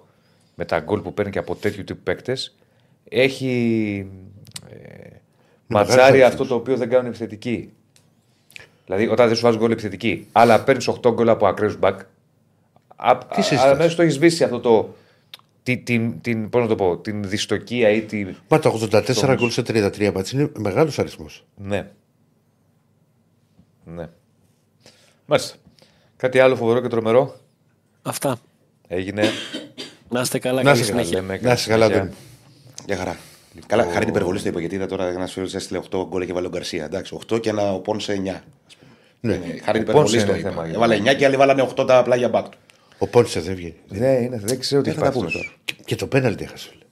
με 0.56 0.66
τα 0.66 0.80
γκολ 0.80 1.00
που 1.00 1.14
παίρνει 1.14 1.32
και 1.32 1.40
από 1.40 1.56
τέτοιου 1.56 1.84
τύπου 1.84 2.04
παίκτες 2.04 2.56
έχει 3.10 4.08
ε, 4.70 5.16
ματσάρει 5.68 6.12
μεγάλος 6.12 6.34
αυτό 6.34 6.46
το 6.46 6.56
οποίο 6.56 6.78
δεν 6.78 6.90
κάνουν 6.90 7.06
οι 7.06 7.10
επιθετικοί. 7.10 7.74
Δηλαδή 8.86 9.08
όταν 9.08 9.28
δεν 9.28 9.36
σου 9.36 9.42
βάζουν 9.42 9.60
γκολ 9.60 9.72
επιθετικοί, 9.72 10.28
αλλά 10.32 10.64
παίρνεις 10.64 10.90
8 10.90 11.14
γκολ 11.14 11.30
από 11.30 11.48
ακραίους 11.48 11.78
μπακ. 11.78 12.00
Τι 13.36 13.42
συζητάς; 13.42 13.72
Αμέσως 13.72 13.96
το 13.96 14.02
έχεις 14.02 14.14
σβήσει 14.14 14.44
αυτό 14.44 14.60
το. 14.60 14.96
Την, 15.64 15.84
την, 15.84 16.22
την, 16.22 16.50
πώς 16.50 16.62
να 16.62 16.68
το 16.68 16.76
πω, 16.76 16.98
την 16.98 17.24
δυστοκία 17.30 17.90
ή 17.90 18.02
τη. 18.02 18.26
Μα 18.48 18.60
τα 18.60 18.72
84 18.92 19.36
γκολ 19.38 19.50
σε 19.50 19.62
33 19.62 20.12
μάτς 20.14 20.32
είναι 20.32 20.52
μεγάλος 20.58 21.00
αριθμός. 21.00 21.46
Ναι. 21.56 21.92
Ναι. 23.84 24.10
Μάλιστα. 25.26 25.56
Κάτι 26.18 26.40
άλλο 26.40 26.56
φοβερό 26.56 26.82
και 26.82 26.88
τρομερό; 26.88 27.36
Αυτά. 28.02 28.38
έγινε. 28.88 29.24
Να 30.10 30.22
είστε 30.22 30.40
καλά, 30.40 30.64
Να 30.64 30.70
καλή 30.70 30.80
είστε 30.82 30.92
καλά, 30.92 31.04
συνέχεια. 31.04 31.28
Λέμε 31.28 31.40
Να 31.48 31.54
είστε 31.54 31.70
καλά, 31.70 31.86
συνέχεια. 31.86 32.02
Αντώνη. 32.04 32.16
Για 32.86 32.98
χαρά. 32.98 33.18
Καλά, 33.68 33.84
χάρη 33.84 34.00
την 34.00 34.08
υπερβολή 34.08 34.40
στο 34.40 34.48
είπα 34.50 34.60
γιατί 34.60 34.76
είδα 34.76 34.86
τώρα 34.86 35.06
ένας 35.08 35.32
φίλος 35.32 35.54
έστειλε 35.56 35.80
8 35.92 36.06
γκολ 36.08 36.26
και 36.26 36.34
βάλε 36.34 36.48
ο 36.48 36.50
Γκαρσία. 36.50 36.84
Εντάξει, 36.86 37.18
8 37.34 37.40
και 37.42 37.50
ένα 37.50 37.74
ο 37.74 37.80
Πόνσε 37.80 38.22
9. 38.26 38.42
Ναι. 39.20 39.34
Ε, 39.34 39.38
Χάρη 39.64 39.84
την 39.84 39.92
Πόνσε 39.94 40.18
υπερβολή 40.18 40.20
στο 40.20 40.30
είναι 40.30 40.40
είπα. 40.40 40.50
θέμα, 40.50 40.68
Έβαλε 40.74 40.96
9 40.96 41.14
και 41.16 41.26
άλλοι 41.26 41.36
βάλανε 41.36 41.68
8 41.76 41.86
τα 41.88 42.04
πλάγια 42.04 42.30
μπακ 42.30 42.46
του. 42.50 42.58
Ο 42.98 43.08
Πόνσε 43.08 43.40
δεν 43.40 43.56
βγαίνει. 43.56 43.76
Ναι, 43.88 44.08
είναι, 44.08 44.40
δεν 44.44 44.60
ξέρω 44.60 44.82
τι 44.82 44.90
Δεν 44.90 44.98
έχει 45.00 45.06
θα 45.06 45.12
τα 45.12 45.12
πάθει 45.12 45.14
πούμε 45.14 45.26
αυτός. 45.28 45.42
τώρα. 45.42 45.56
Και- 45.66 45.74
Και 45.86 45.96
το 45.96 46.08
πέναλτι 46.08 46.44
έχασε. 46.44 46.68
φίλε. 46.70 46.84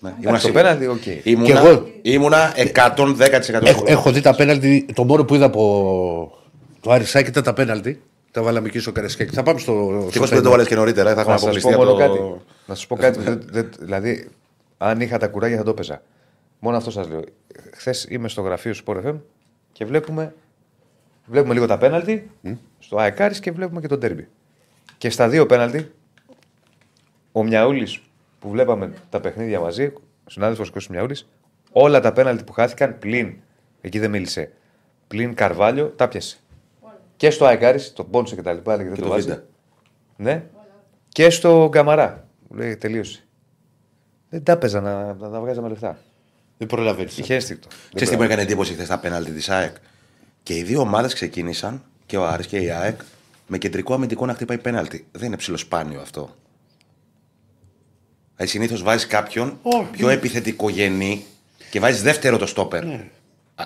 Ναι, 0.00 0.08
ήμουνα 0.08 0.28
Εντάξει, 0.28 0.46
Το 0.46 0.52
σίγουρος. 0.52 0.62
πέναλτι, 0.78 0.86
οκ. 1.20 1.26
Ήμουνα, 1.26 1.46
Και 1.46 1.52
εγώ. 1.52 1.88
ήμουνα 2.02 2.52
110% 2.56 3.66
Έχω, 3.66 3.66
σίγουρος. 3.66 3.90
έχω 3.90 4.10
δει 4.12 4.20
τα 4.20 4.34
πέναλτι. 4.34 4.86
Το 4.94 5.04
μόνο 5.04 5.24
που 5.24 5.34
είδα 5.34 5.44
από 5.44 6.38
το 6.80 6.90
Αρισάκι 6.90 7.28
ήταν 7.28 7.42
τα 7.42 7.52
πέναλτι. 7.52 8.02
Τα 8.30 8.42
βάλαμε 8.42 8.68
εκεί 8.68 8.78
στο 8.78 8.92
Καρεσκάκι. 8.92 9.34
Θα 9.34 9.42
πάμε 9.42 9.58
στο. 9.58 9.72
Ευτυχώς 9.72 10.12
στο 10.12 10.20
που 10.20 10.26
δεν 10.26 10.28
το 10.28 10.34
πέναλτι. 10.34 10.48
βάλες 10.50 10.68
και 10.68 10.74
νωρίτερα, 10.74 11.14
θα 11.14 11.20
έχουμε 11.20 11.32
Να 11.34 11.38
σας 11.40 11.48
αποκλειστεί 11.48 11.74
πω 11.74 11.82
από 11.82 11.92
μόνο 11.92 12.06
το... 12.14 12.30
κάτι. 12.34 12.44
Να 12.66 12.74
σας 12.74 12.86
πω 12.86 12.96
κάτι. 12.96 13.18
δεν- 13.20 13.42
δεν- 13.50 13.70
δηλαδή, 13.78 14.28
αν 14.78 15.00
είχα 15.00 15.18
τα 15.18 15.28
κουράγια 15.28 15.56
θα 15.56 15.62
το 15.62 15.70
έπαιζα. 15.70 16.02
Μόνο 16.58 16.76
αυτό 16.76 16.90
σας 16.90 17.08
λέω. 17.08 17.24
Χθες 17.74 18.06
είμαι 18.08 18.28
στο 18.28 18.42
γραφείο 18.42 18.72
του 18.72 18.82
Sport 18.86 19.04
FM 19.06 19.14
και 19.72 19.84
βλέπουμε, 19.84 20.34
βλέπουμε 21.26 21.54
λίγο 21.54 21.66
τα 21.66 21.78
πέναλτι 21.78 22.30
στο 22.78 22.96
Αεκάρι 22.98 23.40
και 23.40 23.52
βλέπουμε 23.52 23.80
και 23.80 23.86
τον 23.88 24.00
τέρμπι. 24.00 24.28
Και 24.98 25.10
στα 25.10 25.28
δύο 25.28 25.46
πέναλτι, 25.46 25.90
ο 27.32 27.44
Μιαούλης 27.44 28.00
που 28.38 28.50
βλέπαμε 28.50 28.92
τα 29.10 29.20
παιχνίδια 29.20 29.60
μαζί, 29.60 29.84
ο 30.24 30.30
συνάδελφος 30.30 30.70
Κώστας 30.70 30.92
Μιαούλης, 30.96 31.28
όλα 31.72 32.00
τα 32.00 32.12
πέναλτι 32.12 32.44
που 32.44 32.52
χάθηκαν 32.52 32.98
πλην, 32.98 33.34
εκεί 33.80 33.98
δεν 33.98 34.10
μίλησε, 34.10 34.50
πλην 35.08 35.34
Καρβάλιο, 35.34 35.86
τα 35.86 36.08
πιασε. 36.08 36.38
Και 37.20 37.30
στο 37.30 37.44
Αεκάρι, 37.44 37.82
τον 37.82 38.10
πόνσε 38.10 38.34
και 38.34 38.42
τα 38.42 38.52
λοιπά, 38.52 38.72
έλεγε, 38.72 38.88
δεν 38.88 38.96
Και 38.96 39.02
το 39.02 39.08
το 39.08 39.14
βάζει. 39.14 39.26
Βίντα. 39.26 39.44
Ναι. 40.16 40.44
Και 41.08 41.30
στο 41.30 41.68
Γκαμαρά. 41.70 42.28
Που 42.48 42.54
λέει 42.54 42.76
τελείωσε. 42.76 43.24
Δεν 44.28 44.42
τα 44.42 44.52
έπαιζα 44.52 44.80
να, 44.80 45.14
να 45.14 45.30
τα 45.30 45.40
βγάζαμε 45.40 45.68
λεφτά. 45.68 45.98
Δεν 46.58 46.68
προλαβαίνεις. 46.68 47.18
Είχε 47.18 47.34
αίσθηκτο. 47.34 47.68
Ξέρεις 47.94 48.08
τι 48.08 48.16
μου 48.16 48.22
έκανε 48.22 48.42
εντύπωση 48.42 48.72
χθες 48.72 48.88
τα 48.88 48.98
πέναλτι 48.98 49.30
της 49.30 49.48
ΑΕΚ. 49.48 49.76
Και 50.42 50.56
οι 50.56 50.62
δύο 50.62 50.80
ομάδες 50.80 51.14
ξεκίνησαν, 51.14 51.82
και 52.06 52.16
ο 52.16 52.26
Άρης 52.26 52.46
και 52.46 52.58
η 52.58 52.70
ΑΕΚ, 52.70 53.00
με 53.46 53.58
κεντρικό 53.58 53.94
αμυντικό 53.94 54.26
να 54.26 54.34
χτυπάει 54.34 54.58
πέναλτι. 54.58 55.06
Δεν 55.12 55.26
είναι 55.26 55.36
ψηλοσπάνιο 55.36 56.00
αυτό. 56.00 56.34
Δηλαδή 58.34 58.52
συνήθως 58.52 58.82
βάζεις 58.82 59.06
κάποιον 59.06 59.58
πιο 59.90 60.08
επιθετικογενή 60.08 61.24
και 61.70 61.80
βάζεις 61.80 62.02
δεύτερο 62.02 62.36
το 62.36 62.46
στόπερ. 62.46 62.84
Α, 62.84 63.04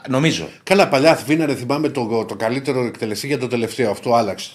Νομίζω. 0.09 0.49
Καλά, 0.62 0.88
παλιά 0.88 1.14
βίναρε, 1.26 1.55
θυμάμαι 1.55 1.88
το, 1.88 2.24
το 2.28 2.34
καλύτερο 2.36 2.84
εκτελεστή 2.84 3.26
για 3.26 3.38
το 3.38 3.47
τελευταίο. 3.49 3.90
Αυτό 3.90 4.14
άλλαξε. 4.14 4.51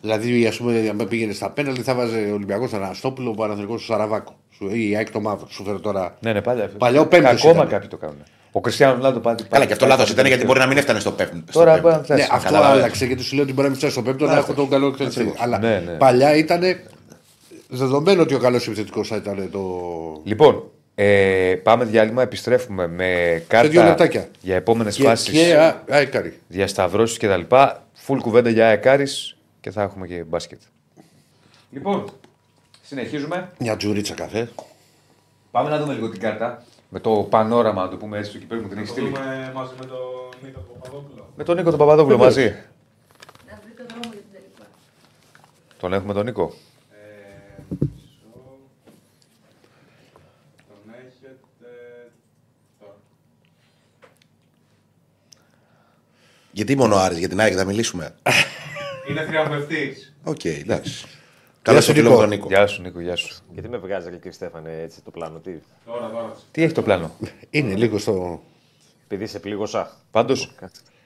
Δηλαδή, 0.00 0.46
ας 0.46 0.56
πούμε, 0.56 0.88
αν 0.90 1.06
πήγαινε 1.08 1.32
στα 1.32 1.50
πέναλτι, 1.50 1.82
θα 1.82 1.94
βάζε 1.94 2.28
ο 2.30 2.34
Ολυμπιακός 2.34 2.68
στον 2.68 2.82
Αναστόπουλο, 2.84 3.30
ο 3.30 3.34
Παναθρικό 3.34 3.78
στο 3.78 3.92
Σαραβάκο. 3.92 4.34
Σου, 4.56 4.68
ή 4.72 4.88
η 4.90 4.96
ΑΕΚ 4.96 5.10
το 5.10 5.20
μαύρο. 5.20 5.46
Σου 5.50 5.64
φέρω 5.64 5.80
τώρα. 5.80 6.16
Ναι, 6.20 6.32
ναι, 6.32 6.40
παλιά. 6.42 6.70
Παλιό 6.78 7.06
πέμπτος 7.06 7.30
Ακόμα 7.32 7.52
ήταν. 7.52 7.68
κάποιοι 7.68 7.88
το 7.88 7.96
κάνουν. 7.96 8.16
Ο 8.52 8.60
Κριστιανό 8.60 8.94
Ρονάλντο 8.94 9.18
πάντα. 9.20 9.44
Καλά, 9.50 9.64
και 9.64 9.72
αυτό 9.72 9.86
λάθος 9.86 10.10
ήταν 10.10 10.26
γιατί 10.26 10.44
μπορεί 10.44 10.58
να 10.58 10.66
μην 10.66 10.76
έφτανε 10.76 11.00
στο 11.00 11.10
πέμπτο. 11.10 11.36
στο 11.48 11.52
Τώρα 11.58 11.72
πέμπτο. 11.72 11.82
μπορεί 11.88 11.94
να 11.98 12.02
φτάσει. 12.04 12.20
Ναι, 12.20 12.26
αυτό 12.30 12.44
Καταλαβαίνω. 12.48 12.78
άλλαξε 12.82 13.06
γιατί 13.06 13.22
σου 13.22 13.34
λέω 13.34 13.44
ότι 13.44 13.52
μπορεί 13.52 13.62
να 13.64 13.68
μην 13.70 13.78
φτάσει 13.78 13.92
στο 13.92 14.02
πέμπτο 14.02 14.26
να 14.26 14.36
έχω 14.36 14.52
τον 14.54 14.68
καλό 14.68 14.86
εκτελεστή. 14.86 15.32
Αλλά 15.38 15.58
Ναι, 15.58 15.82
ναι. 15.86 15.92
παλιά 15.92 16.36
ήταν 16.36 16.60
δεδομένο 17.68 18.22
ότι 18.22 18.34
ο 18.34 18.38
καλός 18.38 18.66
επιθετικός 18.66 19.08
θα 19.08 19.16
ήταν 19.16 19.48
το. 19.52 19.60
Λοιπόν, 20.24 20.62
ε, 20.94 21.54
πάμε 21.62 21.84
διάλειμμα, 21.84 22.22
επιστρέφουμε 22.22 22.86
με 22.86 23.34
δύο 23.36 23.44
κάρτα 23.48 23.84
λεπτάκια. 23.84 24.28
για 24.40 24.56
επόμενες 24.56 24.96
Και, 24.96 25.02
φάσεις. 25.02 25.32
και 25.32 25.56
α, 25.56 25.82
αεκάρι. 25.88 26.38
διασταυρώσει 26.48 27.18
κτλ. 27.18 27.54
Φουλ 27.92 28.18
κουβέντα 28.18 28.50
για 28.50 28.66
αεκάρι 28.66 29.06
και 29.60 29.70
θα 29.70 29.82
έχουμε 29.82 30.06
και 30.06 30.22
μπάσκετ. 30.22 30.60
Λοιπόν, 31.70 32.04
συνεχίζουμε. 32.82 33.50
Μια 33.58 33.76
τζουρίτσα 33.76 34.14
καφέ. 34.14 34.48
Πάμε 35.50 35.68
να 35.70 35.78
δούμε 35.78 35.94
λίγο 35.94 36.08
την 36.08 36.20
κάρτα. 36.20 36.62
Με 36.88 37.00
το 37.00 37.10
πανόραμα, 37.30 37.82
να 37.82 37.88
το 37.88 37.96
πούμε 37.96 38.18
έτσι, 38.18 38.32
του 38.32 38.38
κυπέλου 38.38 38.62
μου 38.62 38.68
την 38.68 38.78
έχει 38.78 38.86
Το 38.86 38.92
στείλει. 38.92 39.06
δούμε 39.08 39.50
μαζί 39.54 39.72
με 39.78 39.84
τον 39.84 39.98
Νίκο 40.44 40.60
Παπαδόπουλο. 40.60 41.32
Με 41.36 41.44
τον 41.44 41.56
Νίκο 41.56 41.70
τον 41.70 41.78
Παπαδόπουλο 41.78 42.18
μαζί. 42.18 42.44
Να 42.44 43.60
βρει 43.62 43.72
το 43.76 43.82
δρόμο 43.88 44.00
για 44.02 44.10
την 44.10 44.32
τελικά. 44.32 44.64
Τον 45.80 45.92
έχουμε 45.92 46.12
τον 46.12 46.24
Νίκο. 46.24 46.52
Ε, 46.90 47.62
μισό. 47.78 48.58
Τον 50.68 50.94
έχετε 50.94 51.36
τώρα. 52.80 52.94
Γιατί 56.52 56.76
μόνο 56.76 56.94
ο 56.94 56.98
Άρης, 56.98 57.18
για 57.18 57.28
την 57.28 57.40
ΑΕΚ 57.40 57.52
θα 57.56 57.64
μιλήσουμε. 57.64 58.14
Είναι 59.10 59.24
θριαμβευτής. 59.24 60.14
Οκ, 60.24 60.44
εντάξει. 60.44 61.06
Καλώ 61.62 61.80
σου, 61.80 61.86
το 61.86 61.92
φίλο 61.92 62.02
Νίκο. 62.08 62.14
μου 62.14 62.20
τον 62.20 62.28
Νίκο. 62.28 62.46
Γεια 62.48 62.66
σου, 62.66 62.82
Νίκο, 62.82 63.00
γεια 63.00 63.16
σου. 63.16 63.36
Γιατί 63.52 63.68
με 63.68 63.76
βγάζει, 63.78 64.10
κύριε 64.10 64.32
Στέφανε, 64.32 64.70
έτσι 64.82 65.00
το 65.04 65.10
πλάνο, 65.10 65.38
τι; 65.38 65.50
Τώρα, 65.86 66.10
τώρα. 66.10 66.36
Τι 66.50 66.62
έχει 66.62 66.72
το 66.72 66.82
πλάνο; 66.82 67.10
Είναι 67.50 67.74
λίγο 67.74 67.98
στο. 67.98 68.42
Επειδή 69.04 69.26
σε 69.26 69.38
πλήγωσα. 69.38 69.90
Πάντως, 70.10 70.52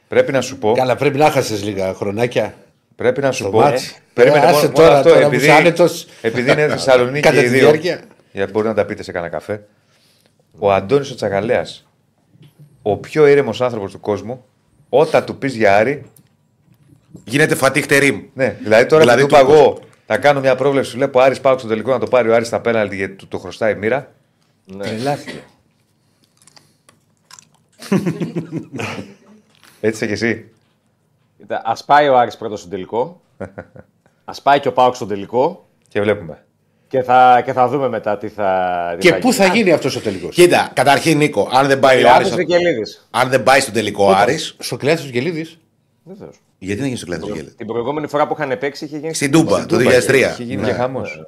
πρέπει 0.08 0.32
να 0.32 0.40
σου 0.40 0.58
πω. 0.58 0.72
Καλά, 0.72 0.96
πρέπει 0.96 1.18
να 1.18 1.30
χάσεις 1.30 1.62
λίγα 1.64 1.94
χρονάκια. 1.94 2.54
Πρέπει 2.96 3.20
να 3.20 3.32
σου 3.32 3.42
Το 3.44 3.50
πω. 3.50 3.58
μάτς. 3.60 3.94
Περίμενε 4.14 4.42
Ε, 4.42 4.46
μόνο, 4.46 4.56
άσε 4.56 4.66
μόνο 4.66 4.76
τώρα, 4.78 4.96
αυτό, 4.96 5.08
τώρα 5.08 5.20
που 5.20 5.26
επειδή, 5.26 5.42
είσαι 5.44 5.52
άνετος. 5.54 6.06
επειδή 6.22 6.50
είναι 6.52 6.68
Θεσσαλονίκη 6.68 7.20
Κατά 7.28 7.40
οι 7.40 7.42
τη 7.42 7.48
δύο. 7.48 7.58
διάρκεια. 7.60 8.00
Γιατί 8.32 8.52
μπορεί 8.52 8.66
να 8.66 8.74
τα 8.74 8.84
πείτε 8.84 9.02
σε 9.02 9.12
κανένα 9.12 9.32
καφέ. 9.32 9.66
Ο 10.58 10.72
Αντώνης 10.72 11.10
ο 11.10 11.14
Τσακαλέας, 11.14 11.86
ο 12.82 12.96
πιο 12.96 13.26
ήρεμος 13.26 13.60
άνθρωπος 13.60 13.92
του 13.92 14.00
κόσμου, 14.00 14.44
όταν 14.88 15.24
του 15.24 15.36
πεις 15.38 15.54
για 15.56 15.76
Άρη, 15.76 16.10
Γίνεται 17.24 17.54
φατίχ 17.54 17.86
τερίμ. 17.86 18.22
ναι, 18.34 18.56
δηλαδή 18.62 18.86
τώρα 18.86 19.02
Δηλαδή 19.02 19.22
που 19.22 19.28
του 19.28 19.34
είπα 19.34 19.44
τούμπος. 19.44 19.58
εγώ, 19.60 19.80
θα 20.06 20.18
κάνω 20.18 20.40
μια 20.40 20.54
πρόβλεψη, 20.54 20.96
βλέπω 20.96 21.20
Άρης 21.20 21.40
πάω 21.40 21.58
στο 21.58 21.68
τελικό 21.68 21.90
να 21.90 21.98
το 21.98 22.06
πάρει 22.06 22.28
ο 22.28 22.34
Άρης 22.34 22.46
στα 22.46 22.60
πέναλτι 22.60 22.96
γιατί 22.96 23.14
του 23.14 23.28
το 23.28 23.38
χρωστάει 23.38 23.72
η 23.72 23.76
μοίρα. 23.76 24.12
Ναι. 24.64 24.84
Τρελάθηκε. 24.84 25.40
Έτσι 29.80 30.04
είσαι 30.04 30.06
και 30.06 30.12
εσύ. 30.12 30.50
Α 31.62 31.84
πάει 31.84 32.08
ο 32.08 32.18
Άρης 32.18 32.36
πρώτος 32.36 32.58
στον 32.58 32.70
τελικό. 32.70 33.20
Α 34.24 34.40
πάει 34.42 34.60
και 34.60 34.68
ο 34.68 34.72
Πάουξ 34.72 34.96
στον 34.96 35.08
τελικό. 35.08 35.68
Και 35.88 36.00
βλέπουμε. 36.00 36.45
Και 36.96 37.02
θα, 37.02 37.42
και 37.44 37.52
θα 37.52 37.68
δούμε 37.68 37.88
μετά 37.88 38.18
τι 38.18 38.28
θα. 38.28 38.96
τι 39.00 39.08
Και 39.08 39.14
πού 39.14 39.32
θα 39.32 39.44
γίνει. 39.44 39.56
γίνει 39.56 39.72
αυτός 39.72 39.96
ο 39.96 40.00
τελικός; 40.00 40.34
Κοίτα, 40.34 40.70
καταρχήν 40.74 41.16
Νίκο, 41.16 41.48
αν 41.52 41.66
δεν 41.66 41.78
πάει 41.80 41.96
ο 41.96 42.00
Κλεάνθης 42.00 42.32
Άρης, 42.32 42.36
Βικελίδης. 42.46 43.06
αν 43.10 43.28
δεν 43.28 43.42
πάει 43.42 43.60
στο 43.60 43.72
τελικό 43.72 44.10
Άρης, 44.10 44.56
Στο 44.58 44.76
κλειάδι 44.76 45.02
του 45.02 45.08
Γελίδη. 45.12 45.46
Βεβαίως. 46.04 46.34
γιατί 46.58 46.78
δεν 46.78 46.86
γίνει 46.86 46.98
στο 46.98 47.06
κλάδο 47.06 47.26
Γέλη. 47.26 47.54
Την 47.56 47.66
προηγούμενη 47.66 48.06
φορά 48.06 48.26
που 48.26 48.36
είχαν 48.38 48.58
παίξει 48.58 48.84
είχε 48.84 48.98
γίνει 48.98 49.14
Στην 49.14 49.30
Τούμπα, 49.30 49.66
το 49.66 49.76
2003. 49.76 49.80
Είχε 50.32 50.42
γίνει 50.42 50.62
και 50.64 50.72
χαμός. 50.72 51.26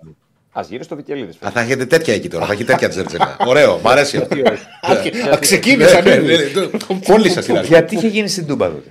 Α 0.52 0.60
γύρει 0.68 0.84
στο 0.84 0.96
Βικελίδη. 0.96 1.32
Α, 1.46 1.50
θα 1.50 1.60
έχετε 1.60 1.86
τέτοια 1.86 2.14
εκεί 2.14 2.28
τώρα, 2.28 2.46
θα 2.46 2.52
έχει 2.52 2.64
τέτοια 2.64 2.88
τζέρτζελα. 2.88 3.36
Ωραίο, 3.46 3.78
μ' 3.82 3.88
αρέσει. 3.88 4.26
Ξεκίνησαν 5.40 6.04
Ναι, 6.04 6.14
ήδη. 6.14 6.26
ναι, 6.26 6.36
ναι. 6.60 6.68
Όλοι 7.14 7.28
σα 7.30 7.52
είναι. 7.52 7.60
Γιατί 7.66 7.94
είχε 7.94 8.06
γίνει 8.08 8.28
στην 8.28 8.46
Τούμπα 8.46 8.66
τότε; 8.66 8.88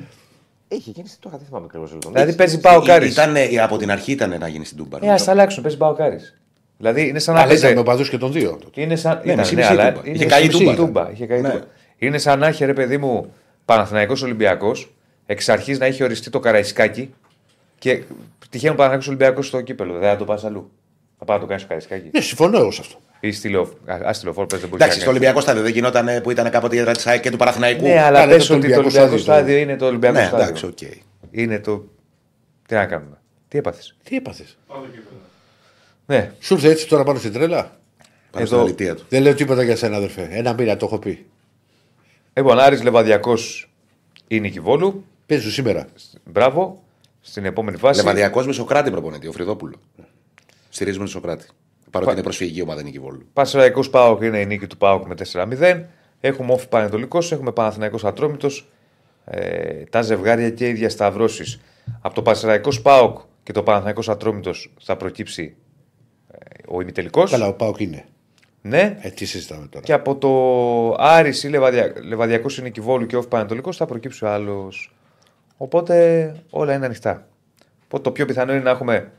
Έχει 0.67 0.89
γίνει 0.89 1.07
τώρα, 1.19 1.37
δεν 1.37 1.45
θυμάμαι 1.47 1.65
ακριβώς. 1.65 1.97
Δηλαδή 2.11 2.33
παίζει 2.35 2.59
πάω 2.59 2.81
Κάρης. 2.81 3.11
Ήταν, 3.11 3.35
ε, 3.35 3.47
από 3.61 3.77
την 3.77 3.91
αρχή 3.91 4.11
ήταν 4.11 4.35
να 4.39 4.47
γίνει 4.47 4.65
στην 4.65 4.77
Τούμπα. 4.77 4.97
Ε, 5.01 5.09
ας 5.11 5.23
τα 5.23 5.31
αλλάξουν, 5.31 5.63
παίζει 5.63 5.77
πάω 5.77 5.93
Κάρης. 5.93 6.37
Δηλαδή 6.77 7.07
είναι 7.07 7.19
σαν 7.19 7.33
να 7.35 7.41
Αλλά 7.41 7.49
ήταν 7.51 7.61
με 7.63 7.67
παίζει. 7.67 7.79
οπαδούς 7.81 8.09
και 8.09 8.17
των 8.17 8.31
δύο. 8.31 8.59
Είναι 8.73 8.95
σαν. 8.95 9.15
Ναι, 9.15 9.21
ήταν, 9.31 9.37
μισή- 9.39 9.53
ναι, 9.55 9.61
μισή 9.61 9.71
αλλά 9.71 9.91
Τούμπα. 9.93 10.07
είναι 10.07 10.15
Είχε 10.17 10.25
καεί 10.25 10.43
η 10.43 10.45
μισή 10.45 10.57
Τούμπα. 10.59 10.75
Τούμπα, 10.75 11.11
είχε 11.11 11.25
καεί 11.25 11.37
η 11.37 11.41
Ναι. 11.41 11.49
Τούμπα. 11.49 11.63
Είναι 11.97 12.17
σαν 12.17 12.39
να 12.39 12.47
έχει 12.47 12.65
ρε 12.65 12.73
παιδί 12.73 12.97
μου 12.97 13.33
Παναθηναϊκός 13.65 14.21
Ολυμπιακός, 14.23 14.93
εξ 15.25 15.49
αρχής 15.49 15.79
να 15.79 15.85
έχει 15.85 16.03
οριστεί 16.03 16.29
το 16.29 16.39
Καραϊσκάκι 16.39 17.13
και 17.77 18.01
τυχαίνει 18.49 18.71
ο 18.71 18.75
Παναθηναϊκός 18.75 19.07
Ολυμπιακός 19.07 19.47
στο 19.47 19.61
κύπελο. 19.61 19.93
Δεν 19.93 20.09
θα 20.09 20.15
το 20.15 20.25
πας 20.25 20.43
αλλού. 20.45 20.71
Θα 21.19 21.25
πάει 21.25 21.35
να 21.37 21.41
το 21.41 21.47
κάνεις 21.47 21.63
στο 21.63 21.71
Καραϊσκάκι. 21.73 22.09
Ναι, 22.13 22.21
συμφωνώ 22.21 22.57
εγώ 22.57 22.71
σε 22.71 22.81
αυτό. 22.81 22.97
Ή 23.19 23.31
στη 23.31 23.49
λεω- 23.49 23.67
α, 24.07 24.13
στη 24.13 24.23
λεωφόρο, 24.25 24.45
πες, 24.47 24.59
δεν 24.59 24.69
μπορείς 24.69 24.83
Εντάξει, 24.85 25.01
στο 25.01 25.09
Ολυμπιακό 25.09 25.41
στάδιο 25.41 25.61
δεν 25.61 25.71
γινόταν 25.71 26.07
ε, 26.07 26.21
που 26.21 26.31
ήταν 26.31 26.49
κάποτε 26.49 26.75
η 26.75 26.79
έδρα 26.79 26.93
της 26.93 27.07
ΑΕΚ 27.07 27.21
και 27.21 27.31
του 27.31 27.37
Παναθηναϊκού. 27.37 27.81
Ναι, 27.83 28.01
αλλά 28.01 28.19
Άρα 28.21 28.27
πες 28.35 28.47
είναι 28.49 28.59
το 28.59 28.65
ότι 28.67 28.73
το 28.73 28.79
Ολυμπιακό 28.79 28.79
Ολυμπιακό 28.81 29.17
στάδιο. 29.17 29.17
στάδιο 29.17 29.57
είναι 29.57 29.75
το 29.75 29.85
Ολυμπιακό 29.85 30.17
Ναι, 30.19 30.25
στάδιο. 30.25 30.45
εντάξει, 30.45 30.65
οκ. 30.65 30.77
Είναι 31.31 31.59
το. 31.59 31.83
Τι 32.67 32.75
να 32.75 32.85
κάνουμε. 32.85 33.17
Τι 33.47 33.57
έπαθες; 33.57 33.97
Τι 34.03 34.15
έπαθες; 34.15 34.57
Πρώτο 36.07 36.21
κύπελο. 36.21 36.29
Ναι, 36.29 36.31
Σου 36.39 36.53
ήρθε 36.53 36.69
έτσι 36.69 36.87
τώρα 36.87 37.03
πάνω 37.03 37.19
στην 37.19 37.33
τρέλα; 37.33 37.79
Πάνω 38.31 38.45
στην 38.45 38.57
Εδώ- 38.57 38.65
αλητία 38.67 38.95
του. 38.95 39.03
Δεν 39.09 39.21
λέω 39.21 39.33
τίποτα 39.35 39.63
για 39.63 39.75
σένα, 39.75 39.95
αδερφέ. 39.97 40.27
Ένα 40.31 40.53
μήνα 40.53 40.77
το 40.77 40.85
έχω 40.85 40.99
πει. 40.99 41.25
λοιπόν, 42.33 42.59
Άρης 42.59 42.83
Λεβαδιακός 42.83 43.69
είναι 44.27 44.47
η 44.47 44.51
Κιβόλου. 44.51 45.05
Παίζουν 45.25 45.51
σήμερα. 45.51 45.87
Μπράβο. 46.23 46.81
στην 47.21 47.45
επόμενη 47.45 47.77
φάση. 47.77 47.99
Λεβαδιακός 47.99 48.45
με 48.45 48.53
Σοκράτη 48.53 48.91
προπονητή, 48.91 49.27
ο 49.27 49.31
Φρυδόπουλο. 49.31 49.75
Στηρίζουμε 50.69 51.03
τον 51.03 51.13
Σοκράτη. 51.13 51.45
Παρότι 51.91 52.11
είναι 52.11 52.21
προσφυγική 52.21 52.61
ομάδα 52.61 52.83
νίκη 52.83 52.99
Βόλου. 52.99 53.25
Πασεραϊκός 53.33 53.89
Πάοκ 53.89 54.21
είναι 54.21 54.39
η 54.39 54.45
νίκη 54.45 54.67
του 54.67 54.77
Πάοκ 54.77 55.05
με 55.07 55.15
4-0. 55.15 55.81
Έχουμε 56.19 56.53
όφη 56.53 56.67
Πανετολικός, 56.67 57.31
έχουμε 57.31 57.51
Παναθηναϊκός 57.51 58.05
Ατρόμητος. 58.05 58.67
Ε, 59.25 59.83
τα 59.83 60.01
ζευγάρια 60.01 60.49
και 60.49 60.67
οι 60.67 60.73
διασταυρώσεις. 60.73 61.59
Από 62.01 62.15
το 62.15 62.21
Πασεραϊκός 62.21 62.81
Πάοκ 62.81 63.19
και 63.43 63.51
το 63.51 63.63
Παναθηναϊκός 63.63 64.09
Ατρόμητος 64.09 64.73
θα 64.81 64.97
προκύψει 64.97 65.55
ε, 65.65 65.66
ο 66.67 66.81
ημιτελικός. 66.81 67.31
Καλά, 67.31 67.47
ο 67.47 67.53
Πάοκ 67.53 67.79
είναι. 67.79 68.05
Ναι. 68.61 68.97
Ε, 69.01 69.09
τι 69.09 69.25
συζητάμε 69.25 69.67
τώρα. 69.67 69.85
Και 69.85 69.93
από 69.93 70.15
το 70.15 71.03
Άρης 71.03 71.43
ή 71.43 71.49
Λεβαδια... 71.49 71.93
Λεβαδιακός 72.03 72.57
είναι 72.57 72.71
Βόλου 72.79 73.05
και 73.05 73.15
όφη 73.17 73.27
Πανετολικός 73.27 73.77
θα 73.77 73.85
προκύψει 73.85 74.25
ο 74.25 74.29
άλλος. 74.29 74.93
Οπότε 75.57 76.35
όλα 76.49 76.73
είναι 76.73 76.85
ανοιχτά. 76.85 77.27
Οπότε 77.85 78.03
το 78.03 78.11
πιο 78.11 78.25
πιθανό 78.25 78.51
είναι 78.53 78.61
να 78.63 78.69
έχουμε 78.69 79.11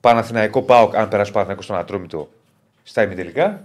Παναθηναϊκό 0.00 0.62
Πάοκ, 0.62 0.96
αν 0.96 1.08
περάσει 1.08 1.30
ο 1.30 1.32
Παναθηναϊκός 1.32 1.64
στον 1.64 1.76
Ατρόμητο, 1.76 2.28
στα 2.82 3.02
ημιτελικά. 3.02 3.60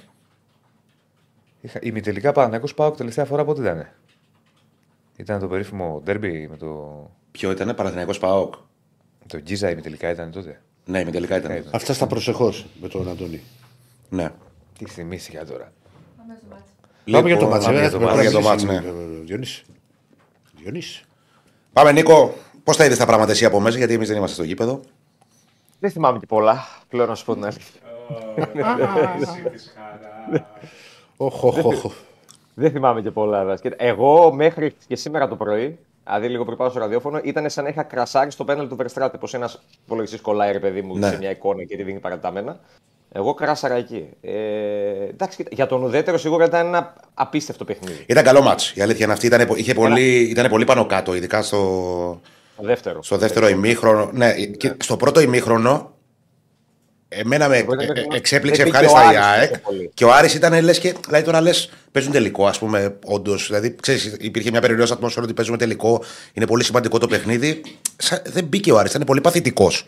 Είχα- 1.61 1.79
Ημιτελικά 1.81 2.31
Παναθηναϊκός 2.31 2.73
Πάοκ 2.73 2.95
τελευταία 2.95 3.25
φορά 3.25 3.45
πότε 3.45 3.61
ήταν. 3.61 3.87
Ήταν 5.15 5.39
το 5.39 5.47
περίφημο 5.47 6.01
ντέρμπι 6.03 6.47
με 6.47 6.57
το, 6.57 7.09
Ποιο 7.31 7.51
ήταν, 7.51 7.75
Παναθηναϊκός 7.75 8.19
Πάοκ; 8.19 8.53
με 9.19 9.25
το 9.27 9.37
Γκίζα 9.37 9.69
ημιτελικά 9.69 10.09
ήταν 10.09 10.31
τότε; 10.31 10.61
Ναι, 10.85 11.03
με 11.03 11.11
τελικά 11.11 11.37
ήταν. 11.37 11.51
ήταν. 11.55 11.69
Αυτά 11.73 11.93
στα 11.93 12.07
προσεχώς 12.07 12.65
με 12.81 12.87
τον 12.87 13.09
Αντώνη. 13.09 13.41
Ναι. 14.09 14.29
Τι 14.77 14.85
θυμήθηκα 14.85 15.45
τώρα. 15.45 15.71
Πάμε 16.17 16.37
στο 16.37 16.47
μάτσο. 16.49 16.65
Πάμε 17.11 17.27
για 17.27 17.37
το 17.37 17.45
Λοιπόν, 17.45 17.49
μάτς. 17.49 17.65
πάμε 17.65 17.77
ε, 17.77 17.81
για 17.81 17.91
το 17.91 17.97
πρέπει 17.97 18.11
μάτς. 18.15 18.23
να 18.23 18.29
Για 18.29 18.31
το 18.31 18.47
μάτς, 18.47 18.63
μιλήσει, 18.63 18.83
ναι. 18.85 19.19
ε, 19.19 19.23
Διονύση. 19.25 19.63
Διονύση. 20.61 21.03
Πάμε, 21.73 21.91
Νίκο. 21.91 22.33
Πώς 22.63 22.77
τα 22.77 22.85
είδες 22.85 22.97
τα 22.97 23.05
πράγματα 23.05 23.31
εσύ 23.31 23.45
από 23.45 23.59
μέσα, 23.59 23.77
γιατί 23.77 23.93
εμείς 23.93 24.07
δεν 24.07 24.17
είμαστε 24.17 24.35
στο 24.35 24.43
γήπεδο; 24.43 24.79
Δεν 25.79 25.91
θυμάμαι 25.91 26.19
και 26.19 26.25
πολλά, 26.25 26.67
πλέον 26.89 27.07
να 27.09 27.15
σου 27.15 27.25
πω 27.25 27.33
την 27.33 27.45
αλήθεια. 27.45 27.81
Εσύ 29.21 29.49
της 29.51 29.73
χαρά. 29.75 30.47
Οχ, 31.17 31.43
οχ, 31.43 31.65
οχ. 31.65 31.93
Δεν 32.53 32.71
θυμάμαι 32.71 33.01
και 33.01 33.11
πολλά. 33.11 33.43
δας. 33.43 33.61
Κοίτα, 33.61 33.75
Εγώ 33.79 34.33
μέχρι 34.33 34.75
και 34.87 34.95
σήμερα 34.95 35.27
το 35.27 35.35
πρωί, 35.35 35.79
δηλαδή 36.05 36.27
λίγο 36.27 36.45
πριν 36.45 36.57
πάω 36.57 36.69
στο 36.69 36.79
ραδιόφωνο, 36.79 37.19
ήταν 37.23 37.49
σαν 37.49 37.63
να 37.63 37.69
είχα 37.69 37.83
κρασάρει 37.83 38.31
στο 38.31 38.43
πέναλ 38.43 38.67
του 38.67 38.77
Verstraete. 38.79 39.11
Πώ 39.19 39.27
ένας 39.31 39.61
υπολογιστής 39.85 40.21
κολλάει, 40.21 40.51
ρε 40.51 40.59
παιδί 40.59 40.81
μου, 40.81 40.97
Ναι. 40.97 41.07
σε 41.09 41.17
μια 41.17 41.29
εικόνα 41.29 41.63
και 41.63 41.75
τη 41.75 41.83
δίνει 41.83 41.99
παραταμένα. 41.99 42.59
Εγώ 43.11 43.33
κράσαρα 43.33 43.73
εκεί. 43.75 44.09
Ε, 44.21 44.31
εντάξει, 45.09 45.37
κοίτα, 45.37 45.49
για 45.53 45.65
τον 45.67 45.83
ουδέτερο 45.83 46.17
σίγουρα 46.17 46.45
ήταν 46.45 46.65
ένα 46.67 46.93
απίστευτο 47.13 47.65
παιχνίδι. 47.65 48.03
Ήταν 48.07 48.23
καλό 48.23 48.41
μάτς. 48.41 48.71
Η 48.75 48.81
αλήθεια 48.81 49.03
είναι 49.05 49.13
αυτή. 49.13 49.25
Ήταν, 49.25 49.47
είχε 49.55 49.73
πολύ, 49.73 50.19
ήταν 50.19 50.49
πολύ 50.49 50.65
πάνω 50.65 50.85
κάτω, 50.85 51.15
ειδικά 51.15 51.41
στο, 51.41 51.57
Το 52.57 52.63
δεύτερο. 52.63 53.03
στο 53.03 53.17
δεύτερο 53.17 53.47
ημίχρονο. 53.47 54.09
Ναι, 54.13 54.33
και 54.33 54.73
στο 54.83 54.97
πρώτο 54.97 55.19
ημίχρονο. 55.21 55.94
Εμένα 57.19 57.47
με 57.47 57.63
πρώτο 57.63 57.81
ε, 57.81 57.85
ημίχρονο 57.85 58.13
ε, 58.13 58.17
εξέπληξε 58.17 58.63
δεν 58.63 58.71
ευχάριστα 58.71 58.99
πήγε 59.01 59.09
ο 59.09 59.13
η 59.13 59.17
Άρης 59.23 59.39
ΑΕΚ. 59.39 59.49
τόσο 59.49 59.61
πολύ. 59.61 59.91
Και 59.93 60.05
ο 60.05 60.13
Άρης 60.13 60.33
ήταν 60.33 60.63
λες 60.63 60.79
και. 60.79 60.95
Δηλαδή 61.05 61.25
τώρα 61.25 61.41
λες, 61.41 61.69
παίζουν 61.91 62.11
τελικό, 62.11 62.45
ας 62.47 62.59
πούμε, 62.59 62.97
όντως. 63.05 63.45
Δηλαδή, 63.47 63.75
ξέρεις, 63.81 64.17
υπήρχε 64.19 64.51
μια 64.51 64.61
περιοριστική 64.61 64.93
ατμόσφαιρα 64.97 65.25
ότι 65.25 65.33
παίζουμε 65.33 65.57
τελικό. 65.57 66.03
Είναι 66.33 66.45
πολύ 66.45 66.63
σημαντικό 66.63 66.97
το 66.97 67.07
παιχνίδι. 67.07 67.61
Σα- 67.97 68.21
δεν 68.21 68.43
μπήκε 68.45 68.71
ο 68.71 68.77
Άρης, 68.77 68.91
ήταν 68.93 69.03
πολύ 69.05 69.21
παθητικός. 69.21 69.87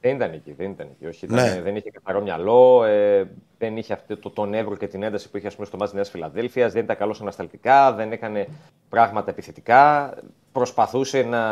Δεν 0.00 0.14
ήταν 0.16 0.32
εκεί, 0.32 0.54
δεν 0.56 0.70
ήταν 0.70 0.86
εκεί. 0.90 1.06
Όχι, 1.06 1.24
ήταν, 1.24 1.36
Ναι. 1.44 1.60
δεν 1.64 1.76
είχε 1.76 1.90
καθαρό 1.90 2.22
μυαλό, 2.22 2.84
ε, 2.84 3.24
δεν 3.58 3.76
είχε 3.76 3.92
αυτό 3.92 4.16
το, 4.16 4.30
τον 4.30 4.54
ειρμό 4.54 4.76
και 4.76 4.86
την 4.86 5.02
ένταση 5.02 5.30
που 5.30 5.36
είχε 5.36 5.46
ας 5.46 5.54
πούμε, 5.54 5.66
στο 5.66 5.76
ματς 5.76 5.92
Νέας 5.92 6.10
Φιλαδέλφιας, 6.10 6.72
δεν 6.72 6.82
ήταν 6.84 6.96
καλός 6.96 7.20
ανασταλτικά, 7.20 7.92
δεν 7.92 8.12
έκανε 8.12 8.46
πράγματα 8.88 9.30
επιθετικά. 9.30 10.12
Προσπαθούσε 10.52 11.22
να, 11.22 11.42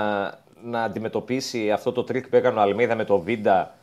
να 0.65 0.83
αντιμετωπίσει 0.83 1.70
αυτό 1.70 1.93
το 1.93 2.05
τρίκ 2.05 2.28
που 2.28 2.37
έκανε 2.37 2.59
ο 2.59 2.62
Αλμέιδα 2.62 2.95
με 2.95 3.05
το 3.05 3.19
Βίντα 3.19 3.74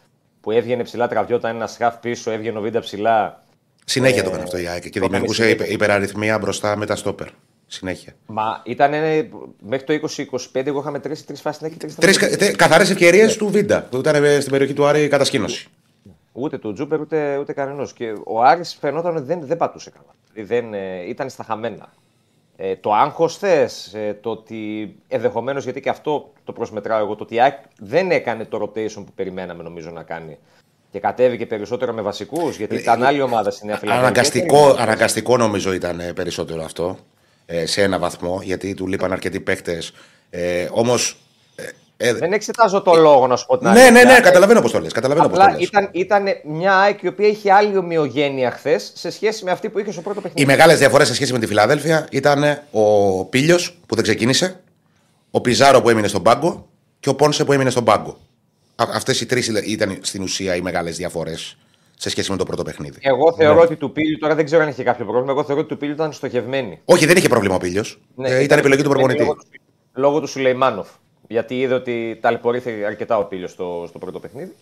που 0.44 0.52
έβγαινε 0.52 0.84
ψηλά, 0.84 1.08
τραβιόταν 1.08 1.56
ένα 1.56 1.68
χαφ 1.68 1.96
πίσω, 1.98 2.32
έβγαινε 2.32 2.58
ο 2.58 2.62
Βίντα 2.62 2.80
ψηλά. 2.80 3.44
Συνέχεια 3.86 4.20
Ε, 4.20 4.22
το 4.24 4.30
έκανε 4.30 4.44
αυτό 4.44 4.58
η 4.58 4.68
ΑΕΚ 4.68 4.82
και 4.82 4.90
το 4.90 4.98
έκανε 4.98 5.08
δημιουργούσε 5.12 5.42
συνέχεια. 5.44 5.66
υπε- 5.66 5.74
υπεραριθμία 5.76 6.38
μπροστά 6.40 6.76
με 6.76 6.86
τα 6.86 6.96
στόπερ. 6.96 7.28
Συνέχεια. 7.68 8.14
Μα 8.26 8.62
ήταν 8.66 8.92
μέχρι 9.60 9.86
το 9.86 9.94
20-25, 9.94 10.68
εγώ 10.68 10.80
είχα 10.80 10.92
μετρήσει 10.92 11.26
τρεις 11.26 11.42
φάσεις 11.42 11.68
και 11.70 11.76
τρεις 11.78 11.96
Τρεις 11.96 12.18
καθαρές 12.56 12.90
ευκαιρίες 12.90 13.38
του 13.38 13.50
Βίντα 13.50 13.82
που 13.82 13.98
ήταν 13.98 14.24
ε, 14.24 14.40
στην 14.40 14.52
περιοχή 14.52 14.74
του 14.74 14.86
Άρη 14.86 15.08
κατασκήνωση. 15.08 15.68
Ούτε 16.32 16.58
του 16.58 16.74
Τζούπερ 16.74 17.00
ούτε, 17.00 17.38
ούτε 17.38 17.54
κανένας. 17.54 17.94
Και 17.94 18.14
ο 18.26 18.44
Άρης 18.44 18.78
φαινόταν 18.80 19.16
ότι 19.16 19.26
δεν, 19.26 19.46
δεν 19.46 19.58
πατούσε 19.58 19.90
καλά. 19.90 20.16
Δηλαδή 20.34 20.56
δεν, 20.56 20.74
ε, 20.74 21.10
ήταν 21.10 21.30
στα 21.30 21.44
χαμένα. 21.44 21.94
Ε, 22.56 22.76
το 22.76 22.94
άγχος 22.94 23.38
θες, 23.38 23.94
ε, 23.94 24.18
το 24.22 24.30
ότι 24.30 24.96
ενδεχομένως, 25.08 25.64
γιατί 25.64 25.82
και 25.82 25.90
αυτό 25.90 26.34
το 26.44 26.52
προσμετράω 26.52 27.00
εγώ, 27.00 27.16
το 27.16 27.24
ότι 27.24 27.36
η 27.36 27.42
ΑΕΚ 27.42 27.58
δεν 27.80 28.12
έκανε 28.12 28.46
το 28.46 28.62
rotation 28.62 29.04
που 29.06 29.12
περιμέναμε 29.16 29.64
νομίζω 29.64 29.90
να 29.90 30.04
κάνει. 30.04 30.38
Και 30.92 31.00
κατέβηκε 31.00 31.46
περισσότερο 31.46 31.94
με 31.94 32.02
βασικούς, 32.02 32.58
γιατί 32.58 32.76
ήταν 32.76 33.04
άλλη 33.04 33.22
ομάδα 33.22 33.52
στην 33.52 33.68
Νέα 33.68 33.78
Φιλανδία. 33.78 34.04
Αναγκαστικό, 34.08 34.76
αναγκαστικό 34.78 35.38
νομίζω 35.38 35.74
ήταν 35.74 36.00
ε, 36.00 36.14
περισσότερο 36.14 36.64
αυτό 36.64 36.98
ε, 37.46 37.66
σε 37.66 37.82
ένα 37.84 38.00
βαθμό 38.00 38.40
γιατί 38.44 38.74
του 38.74 38.88
λείπαν 38.88 39.12
αρκετοί 39.12 39.40
παίχτε. 39.40 39.82
Ε, 40.30 40.68
Όμως. 40.72 41.18
Ε, 42.08 42.14
Δεν 42.14 42.34
εξετάζω 42.34 42.82
το 42.82 42.94
λόγο 42.96 43.28
να 43.28 43.36
σου 43.36 43.46
πω 43.46 43.58
την 43.58 43.68
ναι, 43.68 43.74
ναι, 43.84 43.90
ναι, 43.90 44.00
αλήθεια. 44.00 44.20
καταλαβαίνω 44.20 44.62
πώς 44.62 44.72
το 44.72 44.80
λες. 44.80 44.92
Καταλαβαίνω 44.92 45.28
πώς 45.30 45.38
το 45.38 45.44
Απλά 45.44 45.56
λες. 45.58 45.68
ήταν, 45.68 45.90
ήταν 45.92 46.26
μια 46.44 46.76
ΑΕΚ 46.78 47.02
η 47.02 47.08
οποία 47.08 47.28
είχε 47.28 47.52
άλλη 47.52 47.78
ομοιογένεια 47.78 48.52
χθες 48.52 48.92
σε 48.96 49.10
σχέση 49.12 49.44
με 49.44 49.52
αυτή 49.52 49.70
που 49.70 49.80
είχε 49.80 49.92
στο 49.92 50.02
πρώτο 50.02 50.22
παιχνίδι. 50.22 50.42
Οι 50.42 50.46
μεγάλες 50.46 50.78
διαφορές 50.80 51.08
σε 51.08 51.14
σχέση 51.16 51.34
με 51.34 51.40
τη 51.40 51.48
Φιλαδέλφια 51.48 52.08
ήταν 52.12 52.60
ο 52.72 53.26
Πίλιο 53.26 53.58
που 53.86 53.96
δεν 53.96 54.04
ξεκίνησε, 54.04 54.60
ο 55.32 55.42
Πιζάρο 55.42 55.82
που 55.82 55.90
έμεινε 55.90 56.08
στον 56.08 56.22
πάγκο 56.24 56.68
και 57.00 57.10
ο 57.10 57.16
Πόνσε 57.16 57.46
που 57.46 57.54
έμεινε 57.54 57.70
στον 57.70 57.84
πάγκο. 57.84 58.18
Αυτές 58.76 59.22
οι 59.22 59.26
τρεις 59.26 59.48
ήταν 59.48 59.98
στην 60.02 60.22
ουσία 60.22 60.56
οι 60.56 60.62
μεγάλες 60.62 60.98
διαφορές 60.98 61.58
σε 61.98 62.10
σχέση 62.10 62.32
με 62.32 62.38
το 62.38 62.44
πρώτο 62.44 62.64
παιχνίδι. 62.64 62.98
Εγώ 63.02 63.34
θεωρώ 63.34 63.62
ότι 63.62 63.76
του 63.76 63.92
Πίλιου, 63.92 64.18
τώρα 64.18 64.36
δεν 64.36 64.46
ξέρω 64.46 64.64
αν 64.64 64.70
είχε 64.70 64.84
κάποιο 64.84 65.06
πρόβλημα, 65.06 65.32
εγώ 65.32 65.44
θεωρώ 65.44 65.62
ότι 65.62 65.70
του 65.70 65.78
Πίλιου 65.78 65.94
ήταν 65.94 66.12
στοχευμένη. 66.14 66.80
Όχι, 66.86 67.06
δεν 67.06 67.18
είχε 67.18 67.28
πρόβλημα 67.28 67.56
ο 67.56 67.58
Πίλιο. 67.58 67.84
Ναι, 68.16 68.30
ε, 68.30 68.44
ήταν 68.44 68.60
επιλογή 68.60 68.82
του 68.82 68.90
προπονητή. 68.90 69.22
Λόγω 69.22 69.34
του, 69.34 69.46
λόγω 69.94 70.20
του 70.20 70.28
Σουλεϊμάνοφ. 70.28 70.88
Γιατί 71.34 71.60
είδε 71.60 71.74
ότι 71.74 72.18
ταλαιπωρήθηκε 72.22 72.86
αρκετά 72.86 73.18
ο 73.18 73.24
Πίλιο 73.26 73.48
στο, 73.48 73.86
στο 73.88 74.00
πρώτο 74.00 74.20
παιχνίδι. 74.20 74.54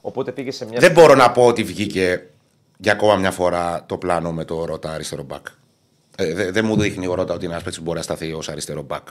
Οπότε 0.00 0.32
πήγε 0.32 0.50
σε 0.50 0.66
μια. 0.66 0.80
Δεν 0.80 0.92
μπορώ 0.92 1.14
να 1.14 1.30
πω 1.30 1.46
ότι 1.46 1.62
βγήκε 1.62 2.26
για 2.78 2.92
ακόμα 2.92 3.16
μια 3.16 3.30
φορά 3.30 3.84
το 3.86 3.96
πλάνο 3.98 4.32
με 4.32 4.44
το 4.44 4.64
Ρώτα 4.64 4.92
αριστερό 4.92 5.22
μπακ. 5.22 5.46
Ε, 6.16 6.34
δεν 6.34 6.52
δεν 6.52 6.64
μου 6.64 6.76
δείχνει 6.76 7.06
ο 7.06 7.14
Ρώτα 7.14 7.34
ότι 7.34 7.44
είναι 7.44 7.52
ένας 7.52 7.62
παίκτης 7.64 7.78
που 7.78 7.84
μπορεί 7.84 7.96
να 7.98 8.02
σταθεί 8.04 8.32
ως 8.32 8.48
αριστερό 8.48 8.82
μπακ. 8.82 9.06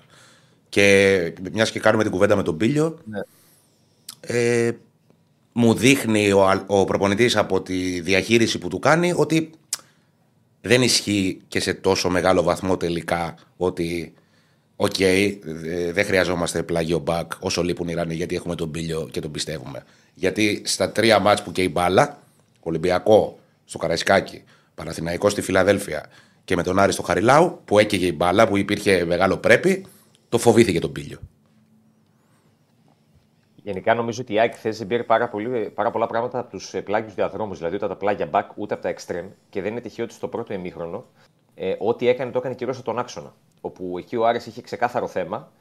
Και 0.69 1.33
μιας 1.51 1.71
και 1.71 1.79
κάνουμε 1.79 2.03
την 2.03 2.11
κουβέντα 2.11 2.35
με 2.35 2.43
τον 2.43 2.57
Πίλιο, 2.57 2.97
Ναι. 3.05 3.19
ε, 4.19 4.71
μου 5.51 5.73
δείχνει 5.73 6.31
ο, 6.31 6.47
αλ- 6.47 6.63
ο 6.67 6.85
προπονητής 6.85 7.35
από 7.35 7.61
τη 7.61 7.99
διαχείριση 7.99 8.57
που 8.57 8.67
του 8.67 8.79
κάνει 8.79 9.13
ότι 9.15 9.49
δεν 10.61 10.81
ισχύει 10.81 11.41
και 11.47 11.59
σε 11.59 11.73
τόσο 11.73 12.09
μεγάλο 12.09 12.43
βαθμό 12.43 12.77
τελικά 12.77 13.35
ότι 13.57 14.13
Οκ, 14.79 14.99
ε, 14.99 15.39
δεν 15.91 16.05
χρειαζόμαστε 16.05 16.63
πλάγιο 16.63 16.99
μπακ 16.99 17.31
όσο 17.39 17.63
λείπουν 17.63 17.87
οι 17.87 17.91
Ιρανοί 17.93 18.13
γιατί 18.13 18.35
έχουμε 18.35 18.55
τον 18.55 18.71
Πήλιο 18.71 19.07
και 19.11 19.19
τον 19.19 19.31
πιστεύουμε. 19.31 19.83
Γιατί 20.13 20.61
στα 20.65 20.91
τρία 20.91 21.19
ματς 21.19 21.43
που 21.43 21.51
και 21.51 21.63
η 21.63 21.69
μπάλα, 21.71 22.19
Ολυμπιακό 22.59 23.39
στο 23.65 23.77
Καραϊσκάκι, 23.77 24.43
Παναθηναϊκό 24.75 25.29
στη 25.29 25.41
Φιλαδέλφια 25.41 26.05
και 26.43 26.55
με 26.55 26.63
τον 26.63 26.79
Άρη 26.79 26.91
στο 26.91 27.01
Χαριλάου, 27.01 27.61
που 27.65 27.79
έκαιγε 27.79 28.05
η 28.05 28.13
μπάλα, 28.15 28.47
που 28.47 28.57
υπήρχε 28.57 29.05
μεγάλο 29.05 29.37
πρέπει, 29.37 29.85
το 30.29 30.37
φοβήθηκε 30.37 30.79
τον 30.79 30.91
Πήλιο. 30.91 31.19
Γενικά 33.63 33.93
νομίζω 33.93 34.21
ότι 34.21 34.33
η 34.33 34.39
ΑΕΚ 34.39 34.53
χθες 34.53 34.77
δεν 34.77 34.87
πήρε 34.87 35.03
πάρα, 35.03 35.29
πολύ, 35.29 35.69
πάρα 35.69 35.91
πολλά 35.91 36.07
πράγματα 36.07 36.39
από 36.39 36.49
τους 36.49 36.75
πλάγιους 36.83 37.13
διαδρόμους, 37.13 37.57
δηλαδή 37.57 37.75
ούτε 37.75 37.85
από 37.85 37.93
τα 37.93 37.99
πλάγια 37.99 38.29
μπακ 38.31 38.53
ούτε 38.55 38.73
από 38.73 38.83
τα 38.83 38.93
εξτρέμ. 38.93 39.29
Και 39.49 39.61
δεν 39.61 39.71
είναι 39.71 39.81
τυχαίο 39.81 40.05
ότι 40.05 40.13
στο 40.13 40.27
πρώτο 40.27 40.53
ημίχρονο 40.53 41.05
ε, 41.57 41.75
ό,τι 41.79 42.07
έκανε 42.07 42.31
το 42.31 42.37
έκανε 42.37 42.55
κυρίως 42.55 42.77
από 42.77 42.85
τον 42.85 42.99
άξονα. 42.99 43.33
Όπου 43.61 43.97
εκεί 43.97 44.15
ο 44.15 44.25
Άρης 44.25 44.45
είχε 44.45 44.61
ξεκάθαρο 44.61 45.07
θέμα 45.07 45.51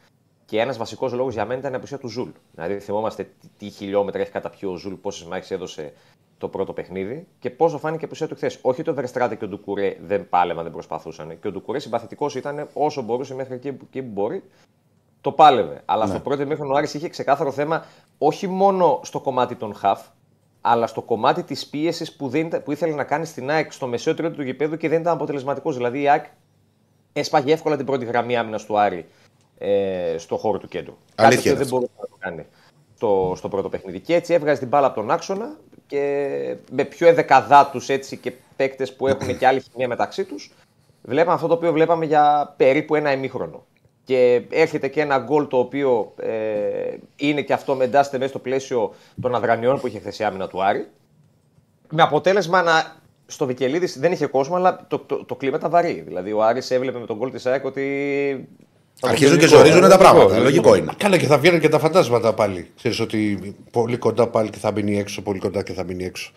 και 0.44 0.60
ένας 0.60 0.76
βασικός 0.76 1.12
λόγος 1.12 1.34
για 1.34 1.44
μένα 1.44 1.60
ήταν 1.60 1.72
η 1.72 1.76
απουσία 1.76 1.98
του 1.98 2.08
Ζουλ. 2.08 2.28
Δηλαδή 2.54 2.78
θυμόμαστε 2.78 3.22
τι, 3.40 3.48
τι 3.58 3.70
χιλιόμετρα 3.70 4.20
έχει 4.20 4.30
καταπιεί 4.30 4.68
ο 4.72 4.76
Ζουλ, 4.76 4.94
πόσες 4.94 5.26
μάχες 5.26 5.50
έδωσε 5.50 5.92
το 6.38 6.48
πρώτο 6.48 6.72
παιχνίδι 6.72 7.26
και 7.38 7.50
πόσο 7.50 7.78
φάνηκε 7.78 8.02
η 8.02 8.06
απουσία 8.06 8.28
του 8.28 8.34
χθες. 8.34 8.58
Όχι 8.62 8.80
ότι 8.80 8.90
ο 8.90 8.94
Βερστράτε 8.94 9.34
και 9.34 9.44
ο 9.44 9.48
Ντουκουρέ 9.48 9.96
δεν 10.00 10.28
πάλευαν, 10.28 10.62
δεν 10.62 10.72
προσπαθούσαν. 10.72 11.40
Και 11.40 11.48
ο 11.48 11.50
Ντουκουρέ 11.50 11.78
συμπαθητικός 11.78 12.34
ήταν 12.34 12.68
όσο 12.72 13.02
μπορούσε 13.02 13.34
μέχρι 13.34 13.54
εκεί 13.54 13.72
που, 13.72 13.84
εκεί 13.88 14.02
που 14.02 14.10
μπορεί 14.12 14.42
το 15.20 15.32
πάλευε. 15.32 15.82
Αλλά 15.84 16.06
στο 16.06 16.20
πρώτο 16.20 16.42
ημίχρονο 16.42 16.72
ο 16.72 16.76
Άρης 16.76 16.94
είχε 16.94 17.08
ξεκάθαρο 17.08 17.52
θέμα 17.52 17.84
όχι 18.18 18.46
μόνο 18.46 19.00
στο 19.02 19.20
κομμάτι 19.20 19.54
των 19.54 19.74
χαφ, 19.74 20.06
αλλά 20.68 20.86
στο 20.86 21.02
κομμάτι 21.02 21.42
της 21.42 21.66
πίεσης 21.66 22.12
που, 22.12 22.28
δεν 22.28 22.46
ήταν- 22.46 22.62
που 22.62 22.72
ήθελε 22.72 22.94
να 22.94 23.04
κάνει 23.04 23.24
στην 23.24 23.50
ΑΕΚ 23.50 23.72
στο 23.72 23.86
μεσαίο 23.86 24.14
τρίτο 24.14 24.34
του 24.34 24.42
γηπέδου 24.42 24.76
και 24.76 24.88
δεν 24.88 25.00
ήταν 25.00 25.12
αποτελεσματικός. 25.12 25.76
Δηλαδή 25.76 26.00
η 26.00 26.08
ΑΕΚ 26.08 26.24
έσπαγε 27.12 27.52
εύκολα 27.52 27.76
την 27.76 27.86
πρώτη 27.86 28.04
γραμμή 28.04 28.36
άμυνας 28.36 28.64
του 28.64 28.78
Άρη 28.78 29.06
ε, 29.58 30.14
στο 30.18 30.36
χώρο 30.36 30.58
του 30.58 30.68
κέντρου. 30.68 30.96
Αλήθεια 31.14 31.36
Κάτι 31.36 31.42
που 31.42 31.48
είναι 31.48 31.58
δεν 31.58 31.68
μπορούσε 31.68 31.92
να 32.00 32.06
το 32.06 32.16
κάνει 32.18 32.46
στο, 32.94 33.32
στο 33.36 33.48
πρώτο 33.48 33.68
παιχνίδι. 33.68 34.00
Και 34.00 34.14
έτσι 34.14 34.34
έβγαζε 34.34 34.58
την 34.58 34.68
μπάλα 34.68 34.86
από 34.86 34.94
τον 35.00 35.10
άξονα 35.10 35.56
και 35.86 36.56
με 36.70 36.84
πιο 36.84 37.06
εδεκαδάτους 37.06 37.88
έτσι 37.88 38.16
και 38.16 38.32
παίκτες 38.56 38.94
που 38.94 39.06
έχουν 39.06 39.38
και 39.38 39.46
άλλη 39.46 39.60
χημία 39.70 39.88
μεταξύ 39.88 40.24
τους. 40.24 40.52
Βλέπαμε 41.02 41.34
αυτό 41.34 41.46
το 41.46 41.54
οποίο 41.54 41.72
βλέπαμε 41.72 42.04
για 42.04 42.54
περίπου 42.56 42.94
ένα 42.94 43.12
ημίχρονο. 43.12 43.64
Και 44.06 44.42
έρχεται 44.50 44.88
και 44.88 45.00
ένα 45.00 45.18
γκολ 45.18 45.46
το 45.46 45.58
οποίο 45.58 46.14
ε, 46.20 46.96
είναι 47.16 47.42
και 47.42 47.52
αυτό 47.52 47.78
εντάσσεται 47.80 48.18
μέσα 48.18 48.30
στο 48.30 48.38
πλαίσιο 48.38 48.94
των 49.20 49.34
αδρανιών 49.34 49.80
που 49.80 49.86
είχε 49.86 49.98
χθες 49.98 50.18
η 50.18 50.24
άμυνα 50.24 50.48
του 50.48 50.62
Άρη. 50.62 50.86
Με 51.90 52.02
αποτέλεσμα 52.02 52.62
να. 52.62 52.96
Στο 53.26 53.46
Βικελίδης 53.46 53.98
δεν 53.98 54.12
είχε 54.12 54.26
κόσμο, 54.26 54.56
αλλά 54.56 54.86
το, 54.88 54.98
το, 54.98 55.24
το 55.24 55.34
κλίμα 55.34 55.56
ήταν 55.56 55.70
βαρύ. 55.70 56.02
Δηλαδή 56.06 56.32
ο 56.32 56.42
Άρης 56.42 56.70
έβλεπε 56.70 56.98
με 56.98 57.06
τον 57.06 57.16
γκολ 57.16 57.30
της 57.30 57.46
ΑΕΚ 57.46 57.64
ότι. 57.64 58.48
Αρχίζουν 59.00 59.38
και 59.38 59.46
ζορίζουν 59.46 59.88
τα 59.88 59.98
πράγματα. 59.98 60.38
Λογικό 60.38 60.74
είναι. 60.74 60.92
Καλά 60.96 61.18
και 61.18 61.26
θα 61.26 61.38
βγαίνουν 61.38 61.60
και 61.60 61.68
τα 61.68 61.78
φαντάσματα 61.78 62.34
πάλι. 62.34 62.70
Ξέρεις 62.76 63.00
ότι 63.00 63.54
πολύ 63.70 63.96
κοντά 63.96 64.28
πάλι 64.28 64.50
και 64.50 64.58
θα 64.58 64.72
μείνει 64.72 64.98
έξω, 64.98 65.22
πολύ 65.22 65.38
κοντά 65.38 65.62
και 65.62 65.72
θα 65.72 65.84
μείνει 65.84 66.04
έξω. 66.04 66.32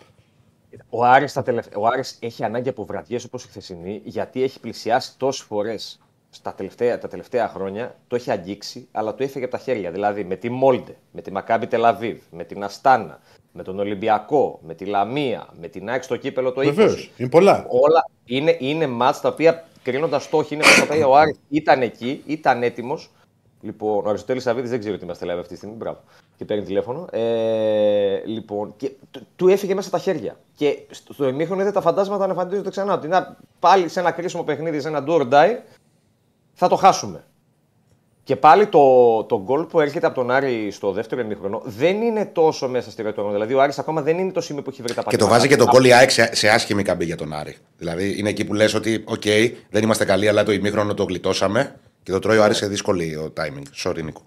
Ο 0.90 1.04
Άρης, 1.04 1.32
τα 1.32 1.42
τελευ... 1.42 1.66
ο 1.76 1.86
Άρης 1.86 2.18
έχει 2.20 2.44
ανάγκη 2.44 2.68
από 2.68 2.84
βραδιές 2.84 3.24
όπως 3.24 3.44
η 3.44 3.48
χθεσινή, 3.48 4.00
γιατί 4.04 4.42
έχει 4.42 4.60
πλησιάσει 4.60 5.12
τόσες 5.16 5.44
φορές 5.44 6.00
στα 6.30 6.54
τελευταία, 6.54 6.98
τα 6.98 7.08
τελευταία 7.08 7.48
χρόνια, 7.48 7.94
το 8.08 8.16
έχει 8.16 8.30
αγγίξει, 8.30 8.88
αλλά 8.92 9.14
το 9.14 9.22
έφεγε 9.22 9.44
από 9.44 9.56
τα 9.56 9.62
χέρια. 9.62 9.90
Δηλαδή 9.90 10.24
με 10.24 10.36
τη 10.36 10.50
Μόλντε, 10.50 10.96
με 11.12 11.20
τη 11.22 11.32
Μακάμπι 11.32 11.66
Τελαβίβ, 11.66 12.18
με 12.30 12.44
την 12.44 12.64
Αστάνα, 12.64 13.18
με 13.52 13.62
τον 13.62 13.78
Ολυμπιακό, 13.78 14.58
με 14.66 14.74
τη 14.74 14.84
Λαμία, 14.84 15.46
με 15.60 15.68
την 15.68 15.88
ΑΕΚ 15.88 16.02
στο 16.02 16.16
κύπελο 16.16 16.52
το 16.52 16.60
20. 16.60 16.64
Βεβαίω. 16.64 16.94
Είναι 17.16 17.28
πολλά. 17.28 17.66
Όλα 17.68 18.04
είναι, 18.24 18.56
είναι 18.58 18.86
μάτς 18.86 19.20
τα 19.20 19.28
οποία 19.28 19.64
κρίνοντας 19.82 20.28
το 20.28 20.36
όχι 20.36 20.54
είναι 20.54 20.64
μάτς 20.64 20.76
τα 20.78 20.82
οποία 20.82 21.06
ο 21.08 21.16
Άρης 21.16 21.36
ήταν 21.48 21.82
εκεί, 21.82 22.22
ήταν 22.26 22.62
έτοιμος. 22.62 23.10
Λοιπόν, 23.62 24.04
ο 24.06 24.08
Αριστοτέλης 24.08 24.42
Σαββίδη 24.42 24.68
δεν 24.68 24.78
ξέρει 24.78 24.94
ότι 24.94 25.04
είμαστε 25.04 25.26
live 25.26 25.36
αυτή 25.38 25.48
τη 25.48 25.56
στιγμή. 25.56 25.74
Μπράβο. 25.74 25.98
Και 26.36 26.44
παίρνει 26.44 26.64
τηλέφωνο. 26.64 27.06
Ε, 27.10 28.22
λοιπόν, 28.24 28.74
και 28.76 28.90
του- 29.10 29.26
του 29.36 29.48
έφυγε 29.48 29.74
μέσα 29.74 29.90
τα 29.90 29.98
χέρια. 29.98 30.36
Και 30.54 30.78
στο 30.90 31.12
στο 31.12 31.28
ημίχρονο 31.28 31.62
είδε 31.62 31.70
τα 31.72 31.80
φαντάσματα 31.80 32.26
να 32.26 32.32
εμφανίζονται 32.32 32.70
ξανά. 32.70 32.94
Ότι 32.94 33.08
να, 33.08 33.36
πάλι 33.58 33.88
σε 33.88 34.00
ένα 34.00 34.10
κρίσιμο 34.10 34.42
παιχνίδι, 34.42 34.80
σε 34.80 34.88
ένα 34.88 35.04
do 35.06 35.10
or 35.20 35.28
die, 35.32 35.56
θα 36.60 36.68
το 36.68 36.76
χάσουμε. 36.76 37.24
Και 38.24 38.36
πάλι 38.36 38.66
το, 38.66 39.24
το 39.24 39.42
γκολ 39.42 39.64
που 39.64 39.80
έρχεται 39.80 40.06
από 40.06 40.14
τον 40.14 40.30
Άρη 40.30 40.70
στο 40.70 40.92
δεύτερο 40.92 41.20
ημίχρονο 41.20 41.62
δεν 41.64 42.02
είναι 42.02 42.24
τόσο 42.26 42.68
μέσα 42.68 42.90
στη 42.90 43.02
ροή 43.02 43.12
του 43.12 43.20
αγώνα. 43.20 43.34
Δηλαδή 43.34 43.54
ο 43.54 43.60
Άρης 43.62 43.78
ακόμα 43.78 44.02
δεν 44.02 44.18
είναι 44.18 44.32
το 44.32 44.40
σημείο 44.40 44.62
που 44.62 44.70
έχει 44.70 44.82
βρει 44.82 44.94
τα 44.94 45.00
Και 45.02 45.04
πατήματα. 45.04 45.24
το 45.26 45.38
βάζει 45.38 45.48
και 45.48 45.56
το 45.56 45.64
γκολ 45.70 45.84
η 45.84 45.92
ΑΕΚ 45.92 46.10
σε, 46.10 46.34
σε 46.34 46.48
άσχημη 46.48 46.82
καμπή 46.82 47.04
για 47.04 47.16
τον 47.16 47.32
Άρη. 47.32 47.56
Δηλαδή 47.78 48.18
είναι 48.18 48.28
εκεί 48.28 48.44
που 48.44 48.54
λες 48.54 48.74
ότι, 48.74 49.04
οκ, 49.06 49.22
δεν 49.70 49.82
είμαστε 49.82 50.04
καλοί, 50.04 50.28
αλλά 50.28 50.42
το 50.44 50.52
ημίχρονο 50.52 50.94
το 50.94 51.04
γλιτώσαμε 51.04 51.76
και 52.02 52.12
το 52.12 52.18
τρώει 52.18 52.36
ο 52.38 52.42
Άρης 52.44 52.56
σε 52.56 52.66
δύσκολη 52.66 53.16
ο 53.16 53.32
timing. 53.36 53.88
Sorry, 53.88 54.02
Νίκο. 54.04 54.22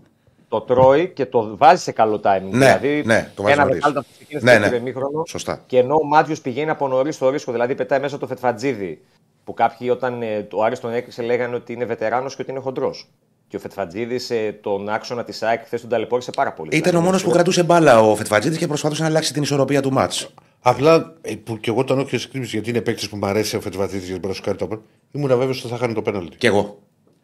το 0.48 0.62
τρώει 0.62 1.10
και 1.10 1.26
το 1.26 1.58
βάζει 1.58 1.82
σε 1.84 1.92
καλό 1.92 2.22
timing. 2.24 2.42
Ναι, 2.50 2.78
δηλαδή, 2.80 3.04
ναι, 3.06 3.32
το 3.36 3.42
βάζει 3.44 3.54
ένα 3.54 3.64
νωρίς. 3.64 3.76
δεκάλεπτο 3.82 4.02
που 4.02 4.16
ξεκίνησε 4.18 4.46
Ναι, 4.46 4.52
το 4.52 4.58
ναι. 4.58 4.62
δεύτερο 4.62 4.82
ημίχρονο. 4.82 5.24
Σωστά. 5.28 5.64
Και 5.66 5.78
ενώ 5.78 5.96
ο 5.96 6.06
Μάτζιο 6.06 6.36
πηγαίνει 6.44 6.70
από 6.70 6.88
νωρίς 6.88 7.16
στο 7.16 7.30
ρίσκο, 7.30 7.52
δηλαδή 7.52 7.76
πετάει 7.76 8.00
μέσα 8.00 8.18
το 8.18 8.28
Φετφατζίδη, 8.28 9.02
που 9.44 9.54
κάποιοι 9.54 9.88
όταν 9.92 10.22
ε, 10.22 10.48
ο 10.54 10.64
Άρης 10.64 10.80
τον 10.80 10.94
έκλεισε 10.94 11.22
λέγανε 11.22 11.56
ότι 11.56 11.74
είναι 11.74 11.86
βετεράνος 11.86 12.36
και 12.36 12.42
ότι 12.42 12.52
είναι 12.52 12.60
χοντρός. 12.60 13.10
Και 13.48 13.56
ο 13.56 13.60
Φετφατζίδης 13.60 14.32
τον 14.62 14.90
άξονα 14.90 15.24
της 15.24 15.44
ΑΕΚ 15.44 15.64
χθες 15.66 15.82
τον 15.82 15.90
ταλαιπώρησε 15.90 16.32
πάρα 16.32 16.54
πολύ. 16.54 16.70
Ήταν 16.70 16.82
Δηλαδή, 16.82 17.04
ο 17.04 17.06
μόνος 17.06 17.24
που 17.24 17.30
κρατούσε 17.30 17.64
μπάλα 17.64 18.02
ο 18.02 18.16
Φετφατζίδης 18.16 18.58
και 18.58 18.68
προσπαθούσε 18.68 19.02
να 19.02 19.08
αλλάξει 19.08 19.34
την 19.34 19.42
ισορροπία 19.42 19.82
του 19.82 19.92
μάτς. 19.92 20.34
Απλά 20.62 21.14
ε, 21.22 21.36
που 21.36 21.60
και 21.60 21.70
εγώ 21.70 21.84
τον 21.84 22.00
έχω 22.00 22.10
εκτίμηση 22.12 22.56
γιατί 22.56 22.70
είναι 22.70 22.82
παίκτης 22.82 23.10
που 23.10 23.18
μου 23.18 23.26
αρέσει 23.26 23.56
ο 23.56 23.62
Φετβατίδη 23.62 24.06
για 24.06 24.14
την 24.14 24.22
προσοκάρει 24.22 24.58
το 24.58 24.66
απέναντι. 24.66 24.86
Ήμουν 25.12 25.28
βέβαιος 25.28 25.60
ότι 25.60 25.74
θα 25.74 25.78
χάνει 25.78 25.94
το 25.94 26.02
πέναλτι. 26.02 26.38
Κι 26.38 26.46
εγώ. 26.46 26.80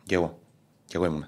Κι 0.06 0.14
εγώ. 0.14 0.38
Κι 0.86 0.96
εγώ 0.96 1.06
ήμουν. 1.06 1.28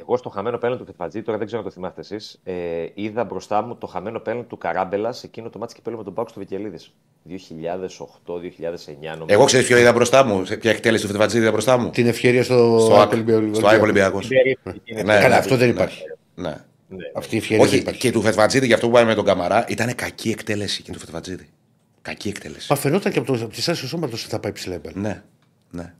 Εγώ 0.00 0.16
στο 0.16 0.28
χαμένο 0.28 0.58
πέναλτι 0.58 0.80
του 0.82 0.86
Φετφατζίδη, 0.88 1.24
τώρα 1.24 1.38
δεν 1.38 1.46
ξέρω 1.46 1.62
αν 1.62 1.68
το 1.68 1.74
θυμάστε 1.74 2.00
εσείς, 2.00 2.40
ε, 2.44 2.86
είδα 2.94 3.24
μπροστά 3.24 3.62
μου 3.62 3.76
το 3.76 3.86
χαμένο 3.86 4.18
πέναλτι 4.20 4.48
του 4.48 4.58
Καράμπελας 4.58 5.18
σε 5.18 5.26
εκείνο 5.26 5.50
το 5.50 5.58
μάτι 5.58 5.74
κυπέλο 5.74 5.96
με 5.96 6.04
τον 6.04 6.14
Πάουκ 6.14 6.28
στο 6.28 6.40
Βικελίδης. 6.40 6.92
2008-2009 7.28 9.10
νομίζω. 9.10 9.26
Εγώ 9.28 9.44
ξέρει 9.44 9.64
ποιο 9.64 9.76
είδα 9.78 9.92
μπροστά 9.92 10.24
μου, 10.24 10.44
σε 10.44 10.56
ποια 10.56 10.70
εκτέλεση 10.70 11.02
του 11.04 11.10
Φετφατζίδη 11.10 11.42
είδα 11.42 11.50
μπροστά 11.52 11.76
μου. 11.78 11.90
Την 11.90 12.06
ευκαιρία 12.06 12.44
στο 12.44 12.78
Στο 12.78 12.92
ΑΕΚ 12.94 13.00
ΑΕΚ 13.02 13.12
Ολυμπιακός. 13.12 13.56
στο 13.56 13.66
ΑΕΚ 13.66 13.82
Ολυμπιακός. 13.82 14.28
Είναι- 14.30 15.02
Ναι, 15.02 15.14
Καλά, 15.14 15.28
ναι, 15.28 15.34
αυτό 15.34 15.56
δεν 15.56 15.66
ναι, 15.68 15.72
υπάρχει. 15.74 16.02
Ναι. 16.34 16.56
Αυτή 17.14 17.34
η 17.34 17.38
ευκαιρία 17.38 17.64
δεν 17.64 17.72
Όχι, 17.72 17.80
υπάρχει. 17.80 18.00
και 18.00 18.10
του 18.12 18.22
Φετφατζίδη, 18.22 18.66
για 18.66 18.74
αυτό 18.74 18.86
που 18.88 18.92
είπαμε 18.92 19.08
με 19.08 19.14
τον 19.14 19.24
Καμαρά, 19.24 19.64
ήταν 19.68 19.94
κακή 19.94 20.30
εκτέλεση 20.30 20.82
και 20.82 20.92
του 20.92 20.98
Φετφατζίδη. 20.98 21.48
Κακή 22.02 22.28
εκτέλεση. 22.28 22.66
Μα 22.70 22.76
φαινόταν 22.76 23.12
και 23.12 23.18
από, 23.18 23.32
το, 23.32 23.44
από 23.44 23.52
τη 23.54 23.60
στάση 23.62 23.80
του 23.80 23.88
σώματος 23.88 24.20
ότι 24.22 24.30
θα 24.30 24.38
πάει 24.40 24.52
ψηλά 24.52 24.74
η 24.74 24.78
μπάλα. 24.78 25.00
Ναι, 25.08 25.22
ναι. 25.70 25.92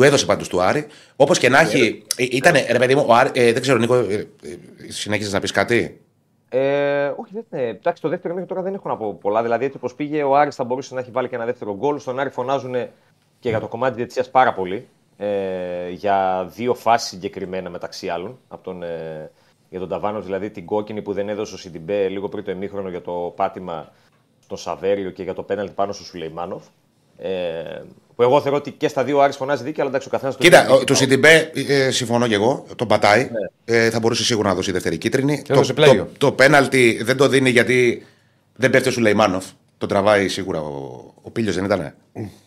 Του 0.00 0.06
έδωσε 0.06 0.26
πάντως 0.26 0.48
του 0.48 0.62
Άρη. 0.62 0.86
Όπως 1.16 1.38
και 1.38 1.48
να 1.48 1.60
έχει. 1.60 2.02
Ήταν, 2.16 2.54
ρε 2.70 2.78
παιδί 2.78 2.94
μου, 2.94 3.04
ο 3.08 3.14
Άρη, 3.14 3.30
ε, 3.34 3.52
δεν 3.52 3.62
ξέρω, 3.62 3.78
Νίκο, 3.78 3.94
ε, 3.94 4.14
ε, 4.14 4.28
συνέχισες 4.88 5.32
να 5.32 5.40
πεις 5.40 5.50
κάτι; 5.50 6.00
Ε, 6.48 7.06
όχι, 7.06 7.30
δεν 7.32 7.44
είναι. 7.52 7.68
Εντάξει, 7.68 8.02
το 8.02 8.08
δεύτερο 8.08 8.34
μέχρι 8.34 8.48
τώρα 8.48 8.62
δεν 8.62 8.74
έχω 8.74 8.88
να 8.88 8.96
πω 8.96 9.14
πολλά. 9.14 9.42
Δηλαδή, 9.42 9.64
έτσι 9.64 9.76
όπως 9.76 9.94
πήγε, 9.94 10.22
ο 10.22 10.36
Άρης 10.36 10.54
θα 10.54 10.64
μπορούσε 10.64 10.94
να 10.94 11.00
έχει 11.00 11.10
βάλει 11.10 11.28
και 11.28 11.34
ένα 11.34 11.44
δεύτερο 11.44 11.76
γκολ. 11.76 11.98
Στον 11.98 12.18
Άρη 12.18 12.30
φωνάζουν 12.30 12.74
και 13.40 13.48
για 13.48 13.60
το 13.60 13.68
κομμάτι 13.68 13.90
της 13.90 13.96
διετησία 13.96 14.32
πάρα 14.32 14.54
πολύ. 14.54 14.88
Ε, 15.16 15.88
για 15.90 16.48
δύο 16.54 16.74
φάσεις 16.74 17.08
συγκεκριμένα 17.08 17.70
μεταξύ 17.70 18.08
άλλων. 18.08 18.38
Από 18.48 18.62
τον, 18.62 18.82
ε, 18.82 19.30
για 19.70 19.78
τον 19.78 19.88
Ταβάνος, 19.88 20.24
δηλαδή 20.24 20.50
την 20.50 20.66
κόκκινη 20.66 21.02
που 21.02 21.12
δεν 21.12 21.28
έδωσε 21.28 21.54
ο 21.54 21.56
Σιντιμπέ 21.56 22.08
λίγο 22.08 22.28
πριν 22.28 22.44
το 22.44 22.50
ημίχρονο 22.50 22.88
για 22.88 23.02
το 23.02 23.32
πάτημα 23.36 23.92
στον 24.40 24.56
Σαβέριο 24.56 25.10
και 25.10 25.22
για 25.22 25.34
το 25.34 25.42
πέναλτι 25.42 25.72
πάνω 25.72 25.92
στο 25.92 26.04
Σουλεϊμάνοφ. 26.04 26.64
Ε, 27.22 27.82
που 28.16 28.22
εγώ 28.22 28.40
θεωρώ 28.40 28.56
ότι 28.56 28.70
και 28.70 28.88
στα 28.88 29.04
δύο 29.04 29.16
ο 29.18 29.22
Άρης 29.22 29.36
φωνάζει 29.36 29.62
δίκαια, 29.62 29.76
αλλά 29.84 29.88
εντάξει, 29.88 30.08
ο 30.08 30.10
καθένας 30.10 30.36
Κοίτα, 30.38 30.68
ο- 30.70 30.84
του 30.84 30.94
Σιντιμπέ, 30.94 31.50
ε, 31.68 31.90
συμφωνώ 31.90 32.26
και 32.26 32.34
εγώ, 32.34 32.66
τον 32.76 32.86
πατάει. 32.88 33.20
Ναι. 33.64 33.76
Ε, 33.76 33.90
θα 33.90 33.98
μπορούσε 33.98 34.24
σίγουρα 34.24 34.48
να 34.48 34.54
δώσει 34.54 34.72
δεύτερη 34.72 34.98
κίτρινη. 34.98 35.42
Το, 35.46 35.52
έδωσε 35.52 35.72
πλάγιο. 35.72 36.04
το, 36.04 36.26
το 36.26 36.32
πέναλτι 36.32 37.00
δεν 37.02 37.16
το 37.16 37.28
δίνει 37.28 37.50
γιατί 37.50 38.06
δεν 38.56 38.70
πέφτει 38.70 38.88
ο 38.88 38.92
Σουλεϊμάνοφ. 38.92 39.44
Τον 39.78 39.88
τραβάει 39.88 40.28
σίγουρα 40.28 40.60
ο, 40.60 41.00
ο 41.22 41.30
Πήλιος, 41.30 41.54
δεν 41.54 41.64
ήταν. 41.64 41.94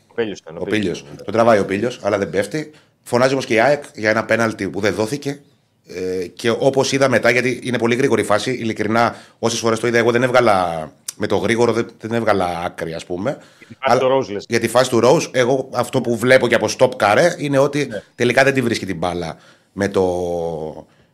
Ο 0.07 0.13
Πήλιος 0.13 0.39
ήταν, 0.39 0.57
Ο 0.57 0.63
Πήλιος. 0.63 1.05
Τον 1.25 1.33
τραβάει 1.33 1.59
ο 1.59 1.65
Πήλιος, 1.65 1.99
αλλά 2.03 2.17
δεν 2.17 2.29
πέφτει. 2.29 2.71
Φωνάζει 3.03 3.33
όμως 3.33 3.45
και 3.45 3.53
η 3.53 3.59
ΑΕΚ 3.59 3.83
για 3.95 4.09
ένα 4.09 4.25
πέναλτι 4.25 4.69
που 4.69 4.79
δεν 4.79 4.93
δόθηκε. 4.93 5.39
Ε, 5.87 6.25
και 6.27 6.49
όπως 6.49 6.91
είδα 6.91 7.09
μετά, 7.09 7.29
γιατί 7.29 7.59
είναι 7.63 7.77
πολύ 7.77 7.95
γρήγορη 7.95 8.21
η 8.21 8.25
φάση, 8.25 8.51
ειλικρινά, 8.51 9.15
όσες 9.39 9.59
φορές 9.59 9.79
το 9.79 9.87
είδα, 9.87 9.97
εγώ 9.97 10.11
δεν 10.11 10.23
έβγαλα 10.23 10.91
με 11.15 11.27
το 11.27 11.37
γρήγορο, 11.37 11.71
δεν, 11.73 11.87
δεν 11.99 12.13
έβγαλα 12.13 12.61
άκρη, 12.65 12.93
ας 12.93 13.05
πούμε. 13.05 13.37
Φάση 13.79 13.99
του 13.99 14.07
Rose, 14.07 14.31
λες. 14.31 14.45
Για 14.49 14.59
τη 14.59 14.67
φάση 14.67 14.89
του 14.89 14.99
Rose, 15.03 15.29
εγώ 15.31 15.69
αυτό 15.73 16.01
που 16.01 16.17
βλέπω 16.17 16.47
και 16.47 16.55
από 16.55 16.67
stop 16.77 16.89
καρέ 16.97 17.35
είναι 17.37 17.57
ότι 17.57 17.85
Ναι. 17.89 18.01
τελικά 18.15 18.43
δεν 18.43 18.53
τη 18.53 18.61
βρίσκει 18.61 18.85
την 18.85 18.97
μπάλα 18.97 19.37
με 19.71 19.87
το, 19.87 20.03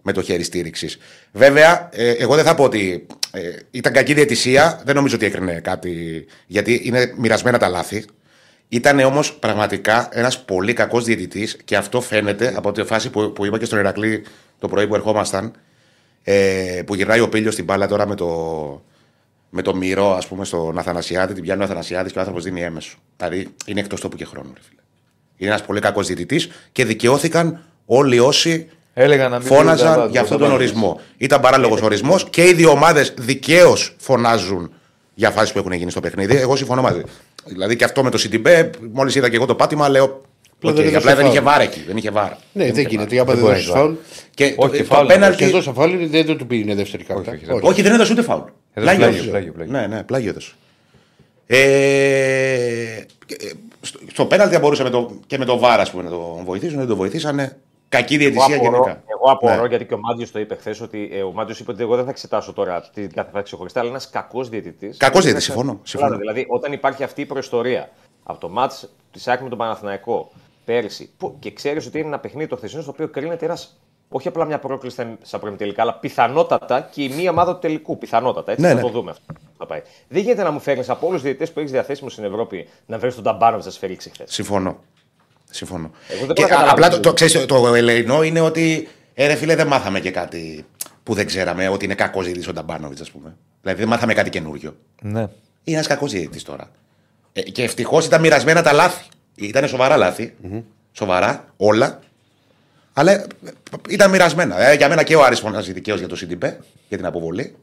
με 0.01 0.11
το 0.13 0.21
χέρι 0.21 0.43
στήριξης. 0.43 0.97
Βέβαια, 1.31 1.89
ε, 1.91 2.11
εγώ 2.11 2.35
δεν 2.35 2.43
θα 2.45 2.55
πω 2.55 2.63
ότι 2.63 3.07
ε, 3.31 3.41
ήταν 3.71 3.93
κακή 3.93 4.13
διαιτησία, 4.13 4.81
δεν 4.85 4.95
νομίζω 4.95 5.15
ότι 5.15 5.25
έκρινε 5.25 5.59
κάτι, 5.59 6.25
γιατί 6.47 6.81
είναι 6.83 7.13
μοιρασμένα 7.17 7.57
τα 7.57 7.67
λάθη. 7.67 8.05
Ήταν 8.69 8.99
όμως 8.99 9.33
πραγματικά 9.33 10.09
ένας 10.11 10.39
πολύ 10.43 10.73
κακός 10.73 11.03
διαιτητής 11.03 11.57
και 11.65 11.75
αυτό 11.77 12.01
φαίνεται 12.01 12.53
από 12.55 12.71
τη 12.71 12.83
φάση 12.83 13.09
που, 13.09 13.33
που 13.33 13.45
είπα 13.45 13.57
και 13.57 13.65
στον 13.65 13.79
Ηρακλή 13.79 14.23
το 14.59 14.67
πρωί 14.67 14.87
που 14.87 14.95
ερχόμασταν. 14.95 15.53
Ε, 16.23 16.81
που 16.85 16.95
γυρνάει 16.95 17.19
ο 17.19 17.29
Πίλιο 17.29 17.51
στην 17.51 17.63
μπάλα 17.65 17.87
τώρα 17.87 18.07
με 18.07 18.15
το, 18.15 18.25
με 19.49 19.61
το 19.61 19.75
μυρό, 19.75 20.15
ας 20.15 20.27
πούμε, 20.27 20.45
στον 20.45 20.77
Αθανασιάδη, 20.77 21.33
την 21.33 21.43
πιάνει 21.43 21.61
ο 21.61 21.63
Αθανασιάδη 21.63 22.09
και 22.11 22.17
ο 22.17 22.19
άνθρωπος 22.19 22.43
δίνει 22.43 22.61
έμεσο. 22.63 22.97
Δηλαδή 23.17 23.47
είναι 23.65 23.79
εκτός 23.79 24.01
τόπου 24.01 24.15
και 24.15 24.25
χρόνου, 24.25 24.51
ρε 24.53 24.59
φίλε. 24.69 24.81
Είναι 25.37 25.49
ένας 25.49 25.63
πολύ 25.63 25.79
κακός 25.79 26.07
διαιτητής 26.07 26.49
και 26.71 26.85
δικαιώθηκαν 26.85 27.59
όλοι 27.85 28.19
όσοι 28.19 28.67
Έλεγα 28.93 29.29
να 29.29 29.37
μην 29.39 29.47
δίνουν 29.47 29.57
τα 29.57 29.63
φώναζαν 29.63 29.95
βάζουν, 29.95 30.11
για 30.11 30.21
αυτόν 30.21 30.37
τα 30.37 30.43
τον 30.45 30.57
βάζουν. 30.57 30.67
ορισμό. 30.77 30.99
Ήταν 31.17 31.41
παράλογος 31.41 31.81
ορισμός 31.81 32.29
και 32.29 32.45
οι 32.47 32.53
δύο 32.53 32.69
ομάδες 32.69 33.13
δικαίως 33.17 33.95
φωνάζουν 33.97 34.71
για 35.13 35.31
φάσεις 35.31 35.51
που 35.51 35.57
έχουν 35.59 35.71
γίνει 35.71 35.91
στο 35.91 35.99
παιχνίδι. 35.99 36.35
Εγώ 36.37 36.55
συμφωνώ 36.55 36.81
μαζί. 36.81 37.01
Δηλαδή 37.45 37.75
και 37.75 37.83
αυτό 37.83 38.03
με 38.03 38.09
το 38.09 38.19
Σιντιμπέ, 38.31 38.69
μόλις 38.91 39.15
είδα 39.15 39.29
και 39.29 39.35
εγώ 39.35 39.45
το 39.45 39.55
πάτημα, 39.55 39.89
λέω. 39.89 40.21
Απλά 40.57 40.69
οκ, 40.71 40.75
δεν 40.75 40.85
έδωσε 40.85 40.97
απλά 40.97 41.09
δεν 41.15 41.21
φάουλ. 41.23 41.35
είχε 41.35 41.41
VAR 41.43 41.63
εκεί. 41.63 41.83
Δεν 41.87 41.97
είχε 41.97 42.11
VAR. 42.11 42.37
Ναι, 42.51 42.71
δεν 42.71 42.85
γίνεται. 42.87 43.19
Άμα 43.19 43.33
δεν 43.33 43.41
μπορεί 43.43 43.53
δώσει 43.55 43.67
να 43.67 43.73
φάουλ. 43.75 43.93
Και 44.33 44.43
Όχι, 44.57 44.71
το, 44.71 44.77
το 44.77 44.83
φάουλ, 44.83 45.07
πέναλτι- 45.07 45.37
Και 45.39 45.45
εδώ 45.45 45.61
στα 45.61 45.73
φάουλ 45.73 45.97
δεν 45.97 46.25
δεν 46.25 46.37
του 46.37 46.47
πήγαινε 46.47 46.75
δεύτερη 46.75 47.03
κάρτα. 47.03 47.31
όχι, 47.31 47.45
δεν- 47.45 47.55
Όχι. 47.55 47.67
Όχι, 47.67 47.81
δεν 47.81 47.93
έδωσε 47.93 48.11
ούτε 48.11 48.21
φάουλ. 48.21 48.41
Έδωσε 48.73 48.95
πλάγιο, 48.95 49.05
έδωσε. 49.15 49.29
πλάγιο, 49.29 49.51
πλάγιο. 49.53 49.73
Ναι, 49.79 49.87
ναι, 49.87 50.03
πλάγιο 50.03 50.29
έδωσε. 50.29 50.53
Ε, 51.47 53.03
και, 53.25 53.35
ε, 53.39 53.51
στο, 53.81 53.99
στο 54.11 54.25
πέναλτι 54.25 54.53
θα 54.53 54.59
μπορούσε 54.59 54.83
με 54.83 54.89
το, 54.89 55.11
και 55.27 55.37
με 55.37 55.45
το 55.45 55.57
VAR 55.59 55.85
πούμε, 55.91 56.03
να 56.03 56.09
τον 56.09 56.43
βοηθήσουν, 56.45 56.77
δεν 56.77 56.87
τον 56.87 56.97
βοηθήσανε. 56.97 57.57
Κακή 57.89 58.13
Εγώ 58.15 58.23
διαιτησία 58.23 58.55
απορώ, 58.55 58.71
γενικά. 58.71 59.03
εγώ 59.05 59.31
απορώ 59.31 59.61
Ναι. 59.61 59.67
γιατί 59.67 59.85
και 59.85 59.93
ο 59.93 59.99
Μάνταλος 59.99 60.31
το 60.31 60.39
είπε 60.39 60.55
χθες 60.55 60.81
ότι 60.81 61.09
ε, 61.13 61.21
ο 61.23 61.31
Μάνταλος 61.31 61.59
είπε 61.59 61.71
ότι 61.71 61.81
εγώ 61.81 61.95
δεν 61.95 62.03
θα 62.05 62.09
εξετάσω 62.09 62.53
τώρα 62.53 62.89
την 62.93 63.11
κάθε 63.13 63.29
φάση 63.31 63.43
ξεχωριστά, 63.43 63.79
αλλά 63.79 63.89
ένας 63.89 64.09
κακός 64.09 64.49
διαιτητής. 64.49 64.97
Κακός 64.97 65.21
διαιτητής, 65.21 65.45
συμφωνώ, 65.45 65.79
συμφωνώ. 65.83 66.17
Δηλαδή, 66.17 66.45
όταν 66.49 66.71
υπάρχει 66.73 67.03
αυτή 67.03 67.21
η 67.21 67.25
προϊστορία 67.25 67.89
από 68.23 68.39
το 68.39 68.49
μάτς 68.49 68.89
τη 69.11 69.31
Άκη 69.31 69.43
με 69.43 69.49
τον 69.49 69.57
Παναθηναϊκό 69.57 70.31
πέρυσι, 70.65 71.09
που, 71.17 71.35
και 71.39 71.51
ξέρεις 71.53 71.85
ότι 71.85 71.97
είναι 71.97 72.07
ένα 72.07 72.19
παιχνίδι 72.19 72.49
το 72.49 72.55
χθεσινό 72.55 72.81
στο 72.81 72.91
οποίο 72.91 73.07
κρίνεται 73.07 73.45
ένας. 73.45 73.79
Όχι 74.09 74.27
απλά 74.27 74.45
μια 74.45 74.59
πρόκληση 74.59 74.95
στα- 74.95 75.17
στα 75.21 75.39
προημιτελικά, 75.39 75.81
αλλά 75.81 75.93
πιθανότατα 75.93 76.81
και 76.91 77.03
η 77.03 77.09
μία 77.09 77.31
ομάδα 77.31 77.53
του 77.53 77.59
τελικού. 77.59 77.97
Πιθανότατα. 77.97 78.51
Έτσι 78.51 78.63
Ναι, 78.63 78.69
θα 78.69 78.75
ναι. 78.75 78.81
το 78.81 78.89
δούμε 78.89 79.11
αυτό. 79.11 79.23
που 79.33 79.39
Θα 79.57 79.65
πάει. 79.65 79.81
Δεν 80.07 80.21
γίνεται 80.21 80.43
να 80.43 80.51
μου 80.51 80.59
φέρνεις 80.59 80.89
από 80.89 80.99
όλους 81.05 81.15
τους 81.15 81.23
διαιτητές 81.23 81.51
που 81.51 81.59
έχεις 81.59 81.71
διαθέσιμου 81.71 82.09
στην 82.09 82.23
Ευρώπη 82.23 82.67
να 82.85 82.97
βρεις 82.97 83.15
τον 83.15 83.23
Ταμπάνοβιτ 83.23 83.65
να 83.65 83.71
σφυρίξει 83.71 84.09
χθες. 84.09 84.33
Συμφωνώ. 84.33 84.79
Συμφωνώ. 85.49 85.91
Εγώ 86.07 86.25
δεν 86.25 86.35
Και, 86.35 86.41
μπορώ 86.41 86.53
να 86.55 86.61
α, 86.61 86.65
καταλάβω 86.65 86.71
απλά 86.71 86.89
το, 86.89 86.95
τι 86.95 87.01
το, 87.01 87.13
ξέρεις, 87.13 87.45
το, 87.45 87.61
το 87.67 87.75
ελεηνό 87.75 88.23
είναι 88.23 88.39
ότι 88.39 88.87
ε, 89.13 89.27
ρε 89.27 89.35
φίλε, 89.35 89.55
δεν 89.55 89.67
μάθαμε 89.67 89.99
και 89.99 90.11
κάτι 90.11 90.65
που 91.03 91.13
δεν 91.13 91.25
ξέραμε 91.25 91.67
ότι 91.67 91.85
είναι 91.85 91.95
κακός 91.95 92.23
διαιτητής 92.23 92.47
ο 92.47 92.53
Νταμπάνοβιτ, 92.53 93.01
ας 93.01 93.11
πούμε. 93.11 93.35
Δηλαδή 93.61 93.79
δεν 93.79 93.87
μάθαμε 93.89 94.13
κάτι 94.13 94.29
καινούριο. 94.29 94.75
Ναι. 95.01 95.19
Είναι 95.63 95.75
ένας 95.75 95.87
κακός 95.87 96.11
διαιτητής 96.11 96.43
τώρα. 96.43 96.71
Ε, 97.33 97.41
και 97.41 97.63
ευτυχώς 97.63 98.05
ήταν 98.05 98.21
μοιρασμένα 98.21 98.61
τα 98.61 98.73
λάθη. 98.73 99.05
Ήταν 99.35 99.67
σοβαρά 99.67 99.97
λάθη. 99.97 100.35
Σοβαρά, 100.91 101.53
όλα. 101.57 101.99
Αλλά 102.93 103.11
ε, 103.11 103.27
ήταν 103.89 104.09
μοιρασμένα. 104.09 104.59
Ε, 104.69 104.75
για 104.75 104.89
μένα 104.89 105.03
και 105.03 105.15
ο 105.15 105.23
Άρης 105.23 105.39
φωνάζει 105.39 105.73
δικαίως 105.73 105.99
για 105.99 106.07
το 106.07 106.17
CDP, 106.19 106.53
για 106.87 106.97
την 106.97 107.05
αποβολή. 107.05 107.55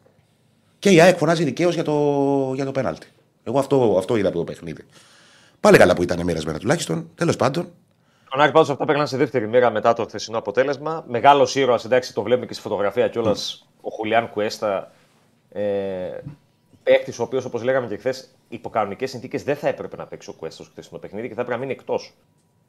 Και 0.79 0.91
η 0.91 1.01
ΑΕΚ 1.01 1.17
φωνάζει 1.17 1.45
δικαίως 1.45 1.75
για 1.75 1.85
το, 1.85 2.53
για 2.55 2.65
το 2.65 2.73
πέναλτι. 2.73 3.07
Εγώ 3.45 3.59
αυτό, 3.59 3.95
αυτό 3.99 4.17
είδα 4.17 4.29
από 4.29 4.39
το 4.39 4.45
παιχνίδι. 4.45 4.85
Πάλι 5.61 5.79
καλά 5.79 5.95
που 5.95 6.03
ήταν 6.03 6.23
μοιρασμένα 6.25 6.59
τουλάχιστον. 6.59 7.11
Τέλος 7.15 7.37
πάντων, 7.37 7.73
Τον 8.31 8.41
Άρη 8.41 8.53
πάντω 8.53 8.73
αυτά 8.73 8.85
πήγαν 8.85 9.07
σε 9.07 9.17
δεύτερη 9.17 9.49
μοίρα 9.49 9.71
μετά 9.71 9.93
το 9.93 10.05
χθεσινό 10.05 10.39
αποτέλεσμα. 10.39 11.05
Μεγάλος 11.09 11.55
ήρωας, 11.55 11.85
εντάξει, 11.85 12.15
το 12.15 12.23
βλέπουμε 12.23 12.47
και 12.47 12.53
στη 12.53 12.63
φωτογραφία 12.63 13.09
κιόλας 13.09 13.67
ο 13.81 13.91
Χουλιάν 13.91 14.31
Κουέστα. 14.31 14.93
Ε, 15.53 15.63
Παίχτης, 16.83 17.19
ο 17.19 17.23
οποίος, 17.23 17.45
όπως 17.45 17.63
λέγαμε 17.63 17.87
και 17.87 17.97
χθες, 17.97 18.35
υπό 18.49 18.71
κανονικές 18.71 19.11
συνθήκες 19.11 19.43
δεν 19.43 19.57
θα 19.57 19.69
έπρεπε 19.69 19.97
να 19.97 20.07
παίξει 20.07 20.31
ο 20.31 20.33
Κουέστα 20.33 20.63
στο 20.63 20.73
χθεσινό 20.73 20.99
παιχνίδι 20.99 21.29
και 21.29 21.35
θα 21.35 21.41
έπρεπε 21.41 21.59
να 21.61 21.67
μείνει 21.67 21.79
εκτός. 21.79 22.15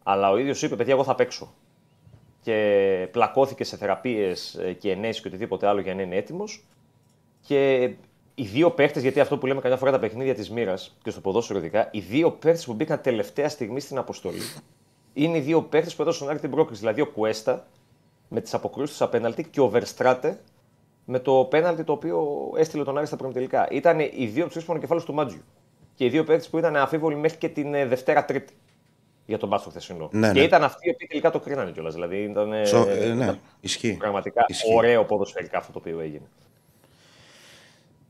Αλλά 0.04 0.32
ο 0.32 0.38
ίδιος 0.38 0.62
είπε: 0.62 0.76
Παιδιά, 0.76 0.94
εγώ 0.94 1.04
θα 1.04 1.16
παίξω. 1.16 1.54
Και 2.48 3.08
πλακώθηκε 3.12 3.64
σε 3.64 3.78
θεραπείες 3.78 4.60
και 4.80 4.92
ενέσεις 4.92 5.22
και 5.22 5.28
οτιδήποτε 5.28 5.68
άλλο 5.68 5.80
για 5.80 5.96
να 5.96 6.02
είναι 6.02 6.16
έτοιμος. 6.16 6.66
Και 7.42 7.82
οι 8.36 8.44
δύο 8.44 8.72
παίχτες, 8.72 9.02
γιατί 9.02 9.20
αυτό 9.20 9.38
που 9.38 9.46
λέμε 9.46 9.62
καμιά 9.62 9.78
φορά 9.78 9.92
τα 9.92 10.00
παιχνίδια 10.00 10.34
της 10.34 10.52
μοίρας 10.52 10.98
και 11.04 11.10
στο 11.10 11.22
ποδόσφαιρο 11.22 11.60
ειδικά, 11.60 11.90
οι 11.92 12.00
δύο 12.00 12.32
παίχτες 12.32 12.66
που 12.66 12.74
μπήκαν 12.74 13.02
τελευταία 13.02 13.50
στιγμή 13.50 13.80
στην 13.80 13.98
αποστολή 13.98 14.42
είναι 15.14 15.38
οι 15.38 15.40
δύο 15.40 15.62
παίχτες 15.62 15.96
που 15.96 16.02
έδωσαν 16.02 16.28
άκρη 16.28 16.40
την 16.40 16.52
πρόκληση. 16.52 16.80
Δηλαδή 16.80 17.02
ο 17.02 17.08
Κουέστα 17.08 17.68
με 18.28 18.42
τις 18.42 18.54
αποκρούσεις 18.54 18.90
του 18.90 18.96
στα 18.96 19.10
πέναλτι 19.10 19.44
και 19.44 19.62
ο 19.62 19.68
Βερστράτε 19.68 20.40
με 21.06 21.20
το 21.20 21.48
πέναλτι 21.50 21.84
το 21.84 21.92
οποίο 21.92 22.50
έστειλε 22.58 22.84
τον 22.84 22.98
Άρη 22.98 23.06
στα 23.08 23.16
προημιτελικά. 23.16 23.68
Ήταν 23.72 24.00
οι 24.00 24.26
δύο 24.34 24.48
ψήφου 24.48 24.66
μονοκεφάλου 24.68 25.04
του 25.04 25.14
Μάτζιου. 25.14 25.42
Και 25.96 26.06
οι 26.06 26.10
δύο 26.10 26.24
παίχτες 26.24 26.50
που 26.50 26.58
ήταν 26.58 26.76
αφίβολοι 26.76 27.16
μέχρι 27.16 27.38
και 27.38 27.50
την 27.50 27.74
ε, 27.74 27.86
Δευτέρα 27.86 28.26
Τρίτη 28.26 28.54
για 29.28 29.38
τον 29.38 29.50
μπάσκετ 29.50 29.72
χθεσινό. 29.72 30.10
Ναι, 30.12 30.28
και 30.32 30.40
ναι. 30.40 30.46
ήταν 30.46 30.64
αυτοί 30.64 30.88
οι 30.88 30.92
οποίοι 30.92 31.08
τελικά 31.08 31.32
το 31.32 31.40
κρίνανε 31.40 31.72
κιόλας. 31.72 31.94
Δηλαδή 31.94 32.18
ήταν 32.24 32.54
ε, 32.54 32.66
Σο- 32.66 32.88
ε, 32.90 33.06
ναι, 33.14 33.24
ήταν 33.24 33.40
ισχύει. 33.60 33.94
πραγματικά 33.94 34.46
Ισχύει. 34.48 34.74
ωραίο 34.76 35.06
ποδοσφαιρικά 35.06 35.58
αυτό 35.58 35.72
το 35.72 35.80
οποίο 35.80 36.00
έγινε. 36.00 36.26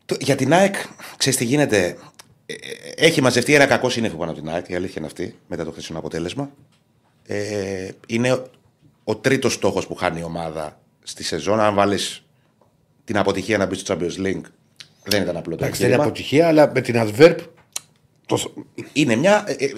Το- 0.06 0.16
Για 0.20 0.36
την 0.36 0.54
ΑΕΚ, 0.54 0.76
ξέρεις 1.18 1.38
τι 1.40 1.46
γίνεται; 1.46 1.98
Ε, 2.46 2.54
ε, 2.54 3.06
Έχει 3.06 3.22
μαζευτεί 3.22 3.54
ένα 3.54 3.66
κακό 3.66 3.90
σύννεφο 3.90 4.18
πάνω 4.18 4.32
από 4.32 4.40
την 4.40 4.50
ΑΕΚ, 4.50 4.70
η 4.70 4.76
αλήθεια 4.76 4.96
είναι 4.98 5.06
αυτή, 5.06 5.36
μετά 5.48 5.64
το 5.66 5.72
χθεσινό 5.72 6.00
αποτέλεσμα. 6.00 6.50
Ε, 7.26 7.90
είναι 8.08 8.32
ο, 8.32 8.44
ο 9.04 9.16
τρίτος 9.16 9.54
στόχος 9.54 9.88
που 9.88 9.96
χάνει 9.96 10.20
η 10.20 10.24
ομάδα 10.24 10.80
στη 11.04 11.24
σεζόν. 11.24 11.60
Αν 11.60 11.76
βάλεις 11.76 12.24
την 13.06 13.18
αποτυχία 13.18 13.58
να 13.58 13.66
μπει 13.66 13.76
στο 13.76 13.94
Champions 13.96 14.26
League, 14.26 14.42
δεν 15.04 15.22
ήταν 15.22 15.38
απλό 15.38 15.56
το 15.56 15.64
Εντάξει, 15.66 15.82
δεν 15.82 15.92
είναι 15.92 16.02
εγχείρημα. 16.02 16.04
αποτυχία, 16.04 16.48
αλλά 16.48 16.72
με 16.74 16.82
την 16.82 16.96
adverb. 16.98 17.38
Το... 18.28 18.54
Είναι 18.94 19.16
μια 19.16 19.44
ε, 19.48 19.66
ε, 19.66 19.72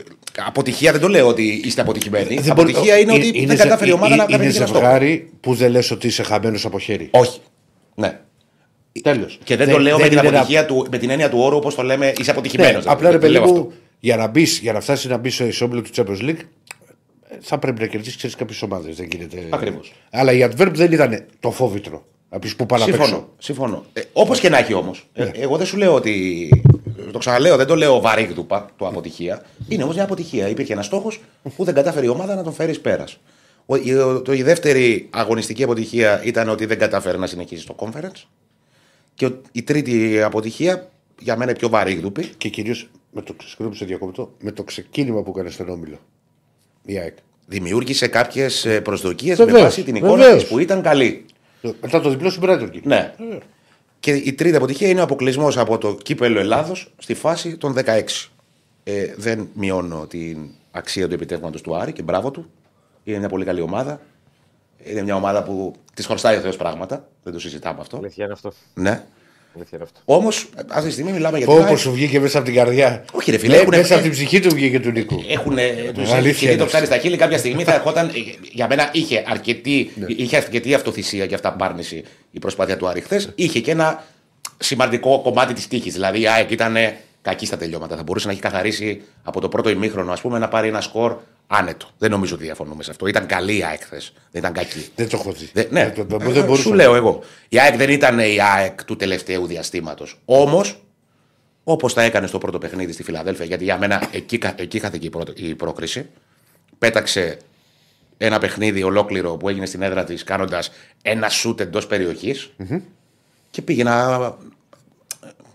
αποτυχία, 0.45 0.91
δεν 0.91 1.01
το 1.01 1.07
λέω 1.07 1.27
ότι 1.27 1.61
είστε 1.63 1.81
αποτυχημένοι. 1.81 2.25
δεν 2.25 2.35
μπορεί- 2.35 2.49
αποτυχία 2.49 2.97
είναι 2.97 3.11
ε, 3.11 3.15
ότι 3.15 3.31
δεν 3.45 3.55
ζε- 3.57 3.57
κατάφερε 3.63 3.89
η 3.89 3.93
ομάδα 3.93 4.13
ε, 4.13 4.17
να 4.17 4.23
Είναι 4.23 4.31
καταφέρει 4.31 4.55
ένα 4.55 4.65
στόχο. 4.67 4.79
ζευγάρι 4.83 5.29
που 5.39 5.53
δεν 5.53 5.71
λες 5.71 5.91
ότι 5.91 6.07
είσαι 6.07 6.23
χαμένος 6.23 6.65
από 6.65 6.79
χέρι. 6.79 7.07
Όχι. 7.11 7.39
Ναι. 7.95 8.19
Τέλος. 9.03 9.39
Και 9.43 9.55
δεν, 9.55 9.69
το 9.69 9.79
λέω 9.79 9.99
με 9.99 10.07
την 10.09 10.19
αποτυχία 10.19 10.65
του, 10.65 10.87
με 10.91 10.97
την 10.97 11.09
έννοια 11.09 11.29
του 11.29 11.39
όρου 11.39 11.55
όπως 11.57 11.75
το 11.75 11.83
λέμε, 11.83 12.13
είσαι 12.19 12.31
αποτυχημένος. 12.31 12.85
Ναι, 12.85 12.91
απλά 12.91 13.11
ρε 13.11 13.17
παιδί 13.17 13.39
μου, 13.39 13.71
για 13.99 14.15
να, 14.17 14.27
μπεις, 14.27 14.59
για 14.59 14.73
να 14.73 14.79
φτάσεις 14.81 15.09
να 15.09 15.17
μπεις 15.17 15.33
στο 15.33 15.45
ισόμπλο 15.45 15.81
του 15.81 15.89
Champions 15.95 16.21
League, 16.29 16.39
ε, 17.29 17.35
θα 17.41 17.59
πρέπει 17.59 17.81
να 17.81 17.87
κερδίσεις 17.87 18.15
ξέρεις 18.17 18.35
κάποιες 18.35 18.61
ομάδες. 18.61 18.95
Δεν 18.95 19.07
γίνεται. 19.11 19.37
Ακριβώς. 19.49 19.93
Αλλά 20.11 20.31
η 20.31 20.47
adverb 20.49 20.71
δεν 20.73 20.91
ήταν 20.91 21.25
το 21.39 21.51
φόβητρο. 21.51 22.05
Να 22.29 22.39
πεις 22.39 22.55
που 22.55 22.65
πάω 22.65 22.79
να 22.79 22.85
παίξω. 22.85 23.01
Συμφωνώ. 23.03 23.27
συμφωνώ. 23.37 23.85
Ε, 23.93 24.01
Όπως 24.13 24.39
και 24.39 24.49
να 24.49 24.57
έχει 24.57 24.73
όμως. 24.73 25.09
εγώ 25.13 25.57
δεν 25.57 25.65
σου 25.65 25.77
λέω 25.77 25.93
ότι. 25.93 26.49
Το 27.11 27.17
ξαναλέω, 27.17 27.55
δεν 27.57 27.67
το 27.67 27.75
λέω 27.75 27.99
βαρύγδουπα 27.99 28.69
το 28.77 28.87
αποτυχία. 28.87 29.43
Είναι 29.67 29.83
όμως 29.83 29.95
μια 29.95 30.03
αποτυχία. 30.03 30.47
Υπήρχε 30.49 30.73
ένας 30.73 30.85
στόχος 30.85 31.19
που 31.55 31.63
δεν 31.63 31.73
κατάφερε 31.73 32.05
η 32.05 32.09
ομάδα 32.09 32.35
να 32.35 32.43
τον 32.43 32.53
φέρει 32.53 32.79
πέρας. 32.79 33.17
Η, 33.83 33.93
ο- 33.95 34.21
το- 34.21 34.33
η 34.33 34.41
δεύτερη 34.43 35.07
αγωνιστική 35.09 35.63
αποτυχία 35.63 36.21
ήταν 36.23 36.49
ότι 36.49 36.65
δεν 36.65 36.77
κατάφερε 36.77 37.17
να 37.17 37.27
συνεχίσει 37.27 37.65
το 37.65 37.75
conference. 37.79 38.23
Και 39.13 39.25
ο- 39.25 39.41
η 39.51 39.63
τρίτη 39.63 40.21
αποτυχία, 40.21 40.89
για 41.19 41.37
μένα 41.37 41.53
πιο 41.53 41.69
βαρύγδουπη, 41.69 42.29
Και 42.37 42.49
κυρίως 42.49 42.89
με 43.11 43.21
το 43.21 43.35
συγγνώμη 43.45 43.75
σε 43.75 43.85
διακόπτω, 43.85 44.31
με 44.41 44.51
το 44.51 44.63
ξεκίνημα 44.63 45.21
που 45.21 45.31
έκανε 45.35 45.49
στον 45.49 45.69
Όμιλο. 45.69 45.97
Η 46.85 46.97
ΑΕΚ. 46.97 47.17
δημιούργησε 47.47 48.07
κάποιες 48.07 48.67
προσδοκίες 48.83 49.37
με 49.37 49.45
Βεβαίως, 49.45 49.63
βάση 49.63 49.83
την 49.83 49.95
εικόνα 49.95 50.15
βεβαίως. 50.15 50.41
της 50.41 50.49
που 50.51 50.59
ήταν 50.59 50.81
καλή. 50.81 51.25
Μετά 51.61 52.01
το 52.01 52.09
διπλό 52.09 52.29
στην 52.29 52.43
Brighton. 52.45 52.69
κύριε. 52.71 52.81
Ναι. 52.83 53.13
Και 53.99 54.13
η 54.13 54.33
τρίτη 54.33 54.55
αποτυχία 54.55 54.89
είναι 54.89 54.99
ο 54.99 55.03
αποκλεισμός 55.03 55.57
από 55.57 55.77
το 55.77 55.95
κύπελο 55.95 56.39
Ελλάδος 56.39 56.91
στη 56.97 57.13
φάση 57.13 57.57
των 57.57 57.75
16. 57.85 58.03
Ε, 58.83 59.13
δεν 59.17 59.49
μειώνω 59.53 60.07
την 60.07 60.37
αξία 60.71 61.07
του 61.07 61.13
επιτεύγματος 61.13 61.61
του 61.61 61.75
Άρη 61.75 61.93
και 61.93 62.01
μπράβο 62.01 62.31
του. 62.31 62.49
Είναι 63.03 63.17
μια 63.17 63.29
πολύ 63.29 63.45
καλή 63.45 63.61
ομάδα. 63.61 64.01
Είναι 64.83 65.01
μια 65.01 65.15
ομάδα 65.15 65.43
που 65.43 65.75
της 65.93 66.05
χρωστάει 66.05 66.37
ο 66.37 66.39
Θεός 66.39 66.55
πράγματα. 66.55 67.07
Δεν 67.23 67.33
το 67.33 67.39
συζητάμε 67.39 67.81
αυτό. 67.81 67.97
Αλήθεια 67.97 68.23
είναι 68.23 68.33
αυτό. 68.33 68.51
Ναι. 68.73 69.05
Αλήθεια 69.55 69.77
είναι 69.77 69.83
αυτό. 69.83 69.99
Όμως, 70.15 70.49
αυτή 70.67 70.87
τη 70.87 70.91
στιγμή 70.93 71.11
μιλάμε 71.11 71.37
για 71.37 71.47
την 71.47 71.55
Όπως 71.55 71.67
ΑΕΚ. 71.69 71.77
σου 71.77 71.91
βγήκε 71.91 72.19
μέσα 72.19 72.37
από 72.37 72.45
την 72.47 72.55
καρδιά. 72.55 73.05
Όχι, 73.11 73.31
ρε 73.31 73.37
φίλε, 73.37 73.53
Ναι, 73.55 73.59
έχουνε- 73.61 73.79
μέσα 73.81 73.93
από 73.93 74.03
την 74.03 74.11
ψυχή 74.11 74.39
του 74.39 74.49
βγήκε 74.55 74.79
του 74.79 74.91
Νίκου. 74.91 75.23
Έχουν 75.29 75.55
του 75.93 76.01
Αλήθεια 76.13 76.29
έχει 76.29 76.45
είναι 76.45 76.55
το 76.55 76.63
αυτό. 76.63 76.65
ψάρι 76.65 76.85
στα 76.85 76.97
χείλη. 76.97 77.17
Κάποια 77.17 77.37
στιγμή 77.37 77.63
θα 77.63 77.73
ερχόταν. 77.73 78.07
ε, 78.07 78.11
Για 78.51 78.67
μένα 78.67 78.89
είχε 78.91 79.23
αρκετή, 79.27 79.91
Ναι. 79.95 80.05
είχε 80.09 80.37
αρκετή 80.37 80.73
αυτοθυσία 80.73 81.25
και 81.25 81.35
αυταπάρνηση 81.35 82.03
η 82.31 82.39
προσπάθεια 82.39 82.77
του 82.77 82.87
Άρη 82.87 83.01
χθες. 83.01 83.29
Είχε 83.35 83.59
και 83.59 83.71
ένα 83.71 84.03
σημαντικό 84.57 85.21
κομμάτι 85.21 85.53
της 85.53 85.67
τύχης. 85.67 85.93
Δηλαδή 85.93 86.21
η 86.21 86.27
ΑΕΚ 86.27 86.51
ήταν 86.51 86.75
κακή 87.21 87.45
στα 87.45 87.57
τελειώματα. 87.57 87.95
Θα 87.95 88.03
μπορούσε 88.03 88.25
να 88.27 88.31
έχει 88.33 88.41
καθαρίσει 88.41 89.01
από 89.23 89.41
το 89.41 89.49
πρώτο 89.49 89.69
ημίχρονο 89.69 90.11
ας 90.11 90.21
πούμε, 90.21 90.39
να 90.39 90.47
πάρει 90.47 90.67
ένα 90.67 90.81
σκορ 90.81 91.17
άνετο. 91.51 91.87
Δεν 91.97 92.11
νομίζω 92.11 92.35
ότι 92.35 92.43
διαφωνούμε 92.43 92.83
σε 92.83 92.91
αυτό. 92.91 93.07
Ήταν 93.07 93.25
καλή 93.25 93.57
η 93.57 93.63
ΑΕΚ 93.63 93.81
χθες. 93.83 94.13
Δεν 94.31 94.41
ήταν 94.41 94.53
κακή. 94.53 94.87
Δεν 94.95 95.09
το 95.09 95.17
έχω 95.17 95.31
δει. 95.31 95.49
Δεν- 95.53 95.67
ναι, 95.71 95.93
Δεν, 95.95 96.07
δεν, 96.07 96.21
Ε, 96.21 96.31
δεν 96.31 96.43
μπορούσα 96.43 96.61
σου 96.61 96.69
να- 96.69 96.75
λέω 96.75 96.95
εγώ. 96.95 97.23
Η 97.49 97.59
ΑΕΚ 97.59 97.75
δεν 97.75 97.89
ήταν 97.89 98.19
η 98.19 98.37
ΑΕΚ 98.41 98.83
του 98.83 98.95
τελευταίου 98.95 99.45
διαστήματος. 99.47 100.19
Όμως, 100.25 100.83
όπως 101.63 101.93
τα 101.93 102.01
έκανε 102.01 102.27
στο 102.27 102.37
πρώτο 102.37 102.57
παιχνίδι 102.57 102.91
στη 102.91 103.03
Φιλαδέλφια, 103.03 103.45
γιατί 103.45 103.63
για 103.63 103.77
μένα 103.77 104.07
εκεί, 104.11 104.37
κα- 104.37 104.53
εκεί 104.57 104.79
χάθηκε 104.79 105.05
η, 105.05 105.09
πρώτη- 105.09 105.39
η 105.39 105.55
πρόκριση. 105.55 106.09
Πέταξε 106.77 107.37
ένα 108.17 108.39
παιχνίδι 108.39 108.83
ολόκληρο 108.83 109.37
που 109.37 109.49
έγινε 109.49 109.65
στην 109.65 109.81
έδρα 109.81 110.03
της 110.03 110.23
κάνοντας 110.23 110.71
ένα 111.01 111.29
σούτ 111.29 111.59
εντός 111.59 111.87
και 113.51 113.61
πήγε 113.61 113.83
να. 113.83 114.17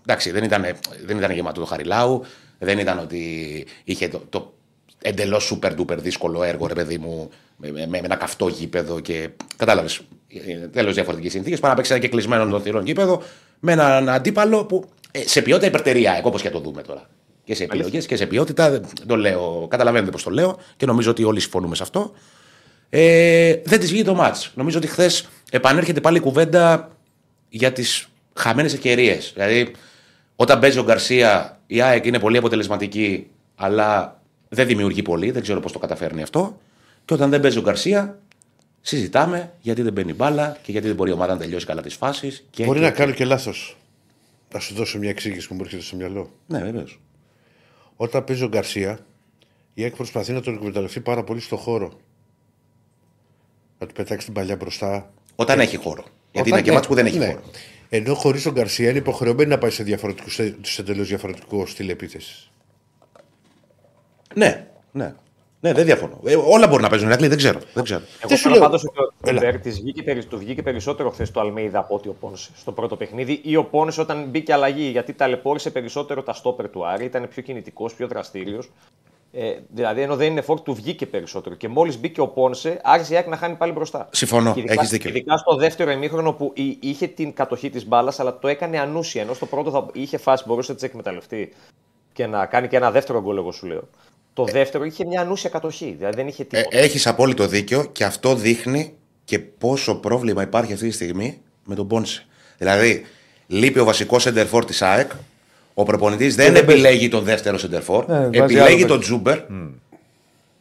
Εντάξει, 0.01 0.31
δεν 0.31 0.43
ήταν, 0.43 0.65
δεν 1.05 1.17
ήταν 1.17 1.31
γεμάτο 1.31 1.59
το 1.59 1.65
Χαριλάου, 1.65 2.25
δεν 2.59 2.77
ήταν 2.79 2.99
ότι 2.99 3.65
είχε 3.83 4.07
το, 4.07 4.23
το 4.29 4.53
εντελώς 5.07 5.53
super 5.61 5.71
duper 5.79 5.97
δύσκολο 5.97 6.43
έργο, 6.43 6.67
ρε 6.67 6.73
παιδί 6.73 6.97
μου, 6.97 7.29
με, 7.57 7.71
με- 7.71 7.87
με 7.87 7.97
ένα 7.97 8.15
καυτό 8.15 8.47
γήπεδο 8.47 8.99
και. 8.99 9.29
Κατάλαβες. 9.55 10.01
Τέλος 10.71 10.93
διαφορετικές 10.93 11.31
συνθήκες. 11.31 11.59
Πάρα 11.59 11.69
να 11.73 11.75
παίξει 11.79 11.91
ένα 11.93 12.01
και 12.01 12.07
κλεισμένο 12.09 12.45
των 12.49 12.61
θηρών 12.61 12.85
γήπεδο 12.85 13.21
με 13.59 13.71
έναν 13.71 14.09
αντίπαλο 14.09 14.65
που 14.65 14.89
ε, 15.11 15.27
σε 15.27 15.41
ποιότητα 15.41 15.67
υπερτερία, 15.67 16.19
όπως 16.23 16.41
και 16.41 16.49
το 16.49 16.59
δούμε 16.59 16.81
τώρα. 16.81 17.09
Και 17.43 17.55
σε 17.55 17.63
επιλογές 17.63 18.05
και 18.05 18.15
σε 18.15 18.25
ποιότητα. 18.25 18.69
δεν 18.71 18.83
το 19.07 19.15
λέω. 19.15 19.67
Καταλαβαίνετε 19.69 20.11
πώς 20.11 20.23
το 20.23 20.29
λέω 20.29 20.57
και 20.77 20.85
νομίζω 20.85 21.11
ότι 21.11 21.23
όλοι 21.23 21.39
συμφωνούμε 21.39 21.75
σε 21.75 21.83
αυτό. 21.83 22.11
Ε, 22.89 23.55
δεν 23.63 23.79
της 23.79 23.89
βγήκε 23.89 24.03
το 24.03 24.13
μάτς. 24.15 24.51
Νομίζω 24.55 24.77
ότι 24.77 24.87
χθες 24.87 25.27
επανέρχεται 25.51 26.01
πάλι 26.01 26.17
η 26.17 26.19
κουβέντα 26.19 26.89
για 27.49 27.71
τις 27.71 28.07
χαμένες 28.33 28.73
ευκαιρίες. 28.73 29.31
Δηλαδή, 29.35 29.71
όταν 30.35 30.59
παίζει 30.59 30.79
ο 30.79 30.83
Γκαρσία, 30.83 31.59
η 31.67 31.81
ΑΕΚ 31.81 32.05
είναι 32.05 32.19
πολύ 32.19 32.37
αποτελεσματική, 32.37 33.27
αλλά 33.55 34.19
δεν 34.49 34.67
δημιουργεί 34.67 35.01
πολύ. 35.01 35.31
Δεν 35.31 35.41
ξέρω 35.41 35.59
πώς 35.59 35.71
το 35.71 35.79
καταφέρνει 35.79 36.21
αυτό. 36.21 36.59
Και 37.05 37.13
όταν 37.13 37.29
δεν 37.29 37.41
παίζει 37.41 37.57
ο 37.57 37.61
Γκαρσία, 37.61 38.19
συζητάμε 38.81 39.53
γιατί 39.61 39.81
δεν 39.81 39.93
μπαίνει 39.93 40.13
μπάλα 40.13 40.57
και 40.63 40.71
γιατί 40.71 40.87
δεν 40.87 40.95
μπορεί 40.95 41.09
η 41.09 41.13
ομάδα 41.13 41.33
να 41.33 41.39
τελειώσει 41.39 41.65
καλά 41.65 41.81
τις 41.81 41.95
φάσεις. 41.95 42.45
Μπορεί 42.65 42.79
να 42.79 42.91
κάνω 42.91 43.11
και 43.11 43.25
λάθος. 43.25 43.77
Να 44.53 44.59
σου 44.59 44.73
δώσω 44.73 44.97
μια 44.97 45.09
εξήγηση 45.09 45.47
που 45.47 45.53
μου 45.53 45.61
έρχεται 45.63 45.81
στο 45.81 45.95
μυαλό. 45.95 46.29
Ναι, 46.47 46.59
βεβαίως. 46.59 46.99
Όταν 47.95 48.23
παίζει 48.23 48.43
ο 48.43 48.47
Γκαρσία, 48.47 48.99
η 49.73 49.83
ΑΕΚ 49.83 49.95
προσπαθεί 49.95 50.31
να 50.31 50.41
τον 50.41 50.53
εκμεταλλευτεί 50.53 50.99
πάρα 50.99 51.23
πολύ 51.23 51.39
στο 51.39 51.55
χώρο. 51.57 51.99
Να 53.79 53.87
του 53.87 53.93
πετάξει 53.93 54.25
την 54.25 54.33
παλιά 54.35 54.55
μπροστά. 54.55 55.13
Όταν 55.35 55.59
έχει 55.59 55.77
χώρο. 55.77 56.03
Γιατί 56.31 56.49
Όταν- 56.49 56.51
είναι 56.51 56.61
και 56.61 56.69
ναι, 56.69 56.75
μάτς 56.75 56.87
που 56.87 56.93
δεν 56.93 57.05
έχει 57.05 57.17
ναι. 57.17 57.25
χώρο. 57.25 57.41
Ενώ 57.89 58.13
χωρίς 58.13 58.43
τον 58.43 58.53
Γκαρσία 58.53 58.89
είναι 58.89 58.97
υποχρεωμένη 58.97 59.49
να 59.49 59.57
πάει 59.57 59.69
σε, 59.69 59.83
διαφορετικούς, 59.83 60.33
σε 60.61 60.81
εντελώς 60.81 61.07
διαφορετικό 61.07 61.65
στυλ 61.65 61.89
επίθεσης. 61.89 62.51
Ναι, 64.35 64.67
ναι. 64.91 65.13
Ναι, 65.59 65.73
δεν 65.73 65.85
διαφωνώ. 65.85 66.19
Ε, 66.25 66.35
όλα 66.35 66.67
μπορεί 66.67 66.81
να 66.83 66.89
παίζουν. 66.89 67.07
Ηρακλή, 67.07 67.27
δεν 67.27 67.37
ξέρω. 67.37 67.59
Δεν 67.73 67.83
ξέρω. 67.83 68.01
Εγώ 68.23 68.35
σου 68.35 68.41
θέλω 68.41 68.53
λέω. 68.53 68.63
πάντως 68.63 68.83
ότι 68.83 68.99
ο 68.99 69.29
Έλα. 69.29 69.39
Μπέρ 69.39 69.59
της 69.59 69.79
βγήκε, 69.79 70.03
περι- 70.03 70.25
του 70.27 70.37
βγήκε 70.37 70.61
περισσότερο 70.61 71.09
χθες 71.09 71.31
το 71.31 71.39
Αλμέιδα 71.39 71.79
από 71.79 71.95
ότι 71.95 72.07
ο 72.09 72.15
Πόνσε 72.19 72.49
στο 72.55 72.71
πρώτο 72.71 72.95
παιχνίδι 72.95 73.39
ή 73.43 73.55
ο 73.55 73.63
Πόνσε 73.63 74.01
όταν 74.01 74.25
μπήκε 74.29 74.53
αλλαγή. 74.53 74.83
Γιατί 74.89 75.13
ταλαιπώρησε 75.13 75.69
περισσότερο 75.71 76.23
τα 76.23 76.33
στόπερ 76.33 76.69
του 76.69 76.87
Άρη, 76.87 77.05
ήταν 77.05 77.27
πιο 77.27 77.41
κινητικός, 77.41 77.93
πιο 77.93 78.07
δραστήριος. 78.07 78.71
Ε, 79.31 79.53
δηλαδή, 79.69 80.01
ενώ 80.01 80.15
δεν 80.15 80.31
είναι 80.31 80.41
φόρ, 80.41 80.61
του 80.61 80.73
βγήκε 80.73 81.05
περισσότερο. 81.05 81.55
Και 81.55 81.67
μόλις 81.67 81.99
μπήκε 81.99 82.21
ο 82.21 82.27
Πόνσε, 82.27 82.79
άρχισε 82.83 83.13
η 83.13 83.17
ΑΕΚ 83.17 83.27
να 83.27 83.37
χάνει 83.37 83.55
πάλι 83.55 83.71
μπροστά. 83.71 84.07
Συμφωνώ, 84.11 84.53
Και 84.53 84.59
ειδικά- 84.59 84.73
έχεις 84.73 84.89
δίκιο. 84.89 85.09
Ειδικά 85.09 85.37
στο 85.37 85.55
δεύτερο 85.55 85.91
ημίχρονο 85.91 86.33
που 86.33 86.51
εί- 86.55 86.77
είχε 86.83 87.07
την 87.07 87.33
κατοχή 87.33 87.69
της 87.69 87.87
μπάλας, 87.87 88.19
αλλά 88.19 88.39
το 88.39 88.47
έκανε 88.47 88.79
ανούσια. 88.79 89.21
Ενώ 89.21 89.33
στο 89.33 89.45
πρώτο 89.45 89.71
θα 89.71 89.85
είχε 89.93 90.17
φάση, 90.17 90.43
μπορούσε 90.47 90.71
να 90.71 90.77
τι 90.77 90.85
εκμεταλλευτεί 90.85 91.53
και 92.13 92.27
να 92.27 92.45
κάνει 92.45 92.67
και 92.67 92.75
ένα 92.75 92.91
δεύτερο 92.91 93.21
γκολ, 93.21 93.37
εγώ 93.37 93.51
σου 93.51 93.65
λέω. 93.65 93.81
Το 94.35 94.43
δεύτερο 94.43 94.83
είχε 94.83 95.05
μια 95.05 95.21
ανούσια 95.21 95.49
κατοχή. 95.49 95.95
Δηλαδή 95.97 96.15
δεν 96.15 96.27
είχε 96.27 96.41
Ε, 96.41 96.45
τίποτα. 96.45 96.77
Έχεις 96.77 97.07
απόλυτο 97.07 97.47
δίκιο 97.47 97.85
και 97.91 98.03
αυτό 98.03 98.35
δείχνει 98.35 98.93
και 99.25 99.39
πόσο 99.39 99.95
πρόβλημα 99.95 100.41
υπάρχει 100.41 100.73
αυτή 100.73 100.87
τη 100.87 100.93
στιγμή 100.93 101.37
με 101.65 101.75
τον 101.75 101.87
Πόνσε. 101.87 102.25
Δηλαδή, 102.57 103.05
λείπει 103.47 103.79
ο 103.79 103.85
βασικός 103.85 104.21
σεντερφόρ 104.21 104.65
της 104.65 104.81
ΑΕΚ. 104.81 105.11
Ο 105.73 105.83
προπονητής 105.83 106.35
δεν 106.35 106.53
δεν 106.53 106.63
επιλέγει 106.63 107.07
τον 107.07 107.23
δεύτερο 107.23 107.57
σεντερφόρ. 107.57 108.05
Ναι, 108.07 108.15
βάζει 108.19 108.37
επιλέγει 108.39 108.75
άλλο 108.75 108.85
τον 108.85 108.99
Τζούμπερ. 108.99 109.39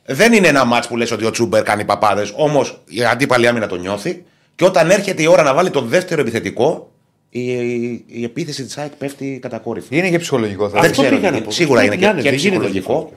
Δεν 0.07 0.33
είναι 0.33 0.49
ένα 0.49 0.65
μάτς 0.65 0.89
που 0.89 0.97
λες 0.97 1.11
ότι 1.11 1.25
ο 1.25 1.31
Τσούμπερ 1.31 1.63
κάνει 1.63 1.85
παπάδες. 1.85 2.33
Όμως 2.37 2.83
η 2.89 3.05
αντίπαλη 3.05 3.47
άμυνα 3.49 3.67
το 3.67 3.77
νιώθει. 3.77 4.25
Και 4.55 4.65
όταν 4.65 4.91
έρχεται 4.91 5.23
η 5.23 5.27
ώρα 5.27 5.43
να 5.43 5.55
βάλει 5.55 5.71
τον 5.71 5.89
δεύτερο 5.89 6.21
επιθετικό, 6.21 6.91
η, 7.31 7.51
η, 7.53 8.05
η 8.07 8.25
επίθεση 8.25 8.65
της 8.65 8.79
ΑΕΚ 8.79 8.93
πέφτει 8.93 9.39
κατακόρυφα. 9.43 9.87
Είναι 9.91 10.11
και 10.11 10.19
ψυχολογικό 10.19 10.69
θα 10.69 10.81
Δεν 10.81 10.91
Αυτό 10.91 11.03
ξέρω. 11.03 11.17
πήγα 11.17 11.31
να 11.31 11.37
είναι. 11.37 11.45
πω. 11.47 11.51
Σίγουρα 11.51 11.81
Πρέπει 11.81 11.97
είναι 11.97 12.07
να 12.07 12.13
και, 12.13 12.19
είναι, 12.21 12.31
και 12.31 12.37
δεν 12.37 12.39
γίνεται 12.51 12.71
ψυχολογικό. 12.71 13.13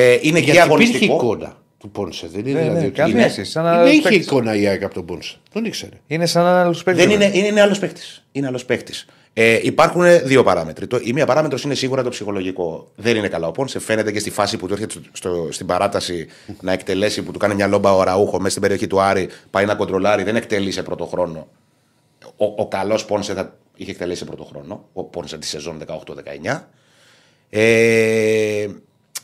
Ε, 0.00 0.12
είναι 0.12 0.18
και 0.20 0.28
Γιατί 0.28 0.40
υπήρχε 0.44 0.60
αγωνιστικό. 0.62 1.14
εικόνα 1.14 1.56
του 1.78 1.90
Πόνσε. 1.90 2.26
Δεν 2.32 2.40
είναι 2.46 2.52
Ναι, 2.52 2.60
δηλαδή 2.60 2.80
ναι, 2.80 2.86
ότι- 2.86 2.94
καμία 2.96 3.14
είναι- 3.20 3.28
σχέση. 3.28 3.50
Σαν 3.50 3.64
Δεν 3.64 3.72
άλλος 3.72 3.90
είχε 3.92 4.02
παίκτης. 4.02 4.26
εικόνα 4.26 4.56
η 4.56 4.66
ΑΕΚ 4.66 4.82
από 4.82 4.94
τον 4.94 5.04
Πόνσε. 5.04 5.36
Τον 5.52 5.64
ήξερε. 5.64 5.96
Είναι 6.06 6.26
σαν 6.26 6.44
άλλος 6.46 6.82
παίκτης. 6.82 7.04
Δεν 7.04 7.14
είναι, 7.14 7.30
είναι 7.48 7.60
άλλος 7.60 7.78
παίκτης. 7.78 8.24
Είναι 8.32 8.46
άλλος 8.46 8.64
παίκτης. 8.64 9.06
Ε, 9.38 9.58
υπάρχουν 9.62 10.02
δύο 10.24 10.42
παράμετροι. 10.42 10.86
Το, 10.86 10.98
η 11.02 11.12
μία 11.12 11.26
παράμετρος 11.26 11.62
είναι 11.62 11.74
σίγουρα 11.74 12.02
το 12.02 12.08
ψυχολογικό. 12.08 12.90
Δεν 12.96 13.16
είναι 13.16 13.28
καλά 13.28 13.46
ο 13.46 13.50
Πόνσε. 13.52 13.78
Φαίνεται 13.78 14.12
και 14.12 14.18
στη 14.18 14.30
φάση 14.30 14.56
που 14.56 14.66
του 14.66 14.72
έρχεται 14.72 14.90
στο, 14.92 15.00
στο- 15.12 15.48
στην 15.50 15.66
παράταση 15.66 16.26
να 16.60 16.72
εκτελέσει, 16.72 17.22
που 17.22 17.32
του 17.32 17.38
κάνει 17.38 17.54
μια 17.54 17.66
λόμπα 17.66 17.94
ο 17.94 18.02
Ραούχο 18.02 18.36
μέσα 18.36 18.50
στην 18.50 18.62
περιοχή 18.62 18.86
του 18.86 19.00
Άρη, 19.00 19.28
πάει 19.50 19.64
να 19.64 19.74
κοντρολάρει, 19.74 20.22
δεν 20.22 20.36
εκτελεί 20.36 20.70
σε 20.70 20.82
πρώτο 20.82 21.04
χρόνο. 21.04 21.48
Ο, 22.36 22.44
ο 22.56 22.68
καλός 22.68 23.04
Πόνσε 23.04 23.32
θα 23.34 23.54
είχε 23.76 23.90
εκτελέσει 23.90 24.18
σε 24.18 24.24
πρώτο 24.24 24.44
χρόνο. 24.44 24.88
Ο 24.92 25.04
Πόνσε 25.04 25.38
τη 25.38 25.46
σεζόν 25.46 25.78
18-19. 25.86 26.68
Ε, 27.50 28.66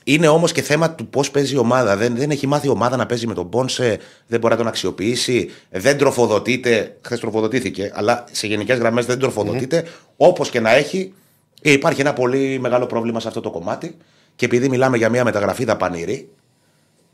είναι 0.05 0.29
όμως 0.29 0.53
και 0.53 0.63
θέμα 0.63 0.91
του 0.91 1.07
πώς 1.07 1.31
παίζει 1.31 1.55
η 1.55 1.59
ομάδα. 1.59 1.97
Δεν, 1.97 2.17
δεν 2.17 2.31
έχει 2.31 2.47
μάθει 2.47 2.67
η 2.67 2.71
ομάδα 2.71 2.97
να 2.97 3.07
παίζει 3.07 3.27
με 3.27 3.35
τον 3.35 3.49
Πόνσε, 3.49 3.99
δεν 4.27 4.41
μπορεί 4.41 4.53
να 4.53 4.59
τον 4.59 4.69
αξιοποιήσει, 4.69 5.51
δεν 5.71 5.99
τροφοδοτείται. 5.99 6.97
Χθες 7.01 7.21
τροφοδοτήθηκε, 7.21 7.93
αλλά 7.95 8.25
σε 8.31 8.47
γενικές 8.47 8.79
γραμμές 8.79 9.07
δεν 9.07 9.19
τροφοδοτείται. 9.19 9.85
Όπως 10.17 10.51
και 10.51 10.61
να 10.61 10.75
έχει, 10.75 11.13
ε, 11.63 11.73
υπάρχει 11.73 12.01
ένα 12.01 12.13
πολύ 12.13 12.59
μεγάλο 12.61 12.87
πρόβλημα 12.87 13.21
σε 13.21 13.29
αυτό 13.29 13.41
το 13.41 13.51
κομμάτι. 13.51 13.97
Και 14.37 14.45
επειδή 14.45 14.69
μιλάμε 14.69 14.97
για 14.97 15.09
μια 15.09 15.25
μεταγραφή 15.25 15.65
δαπανηρή, 15.65 16.29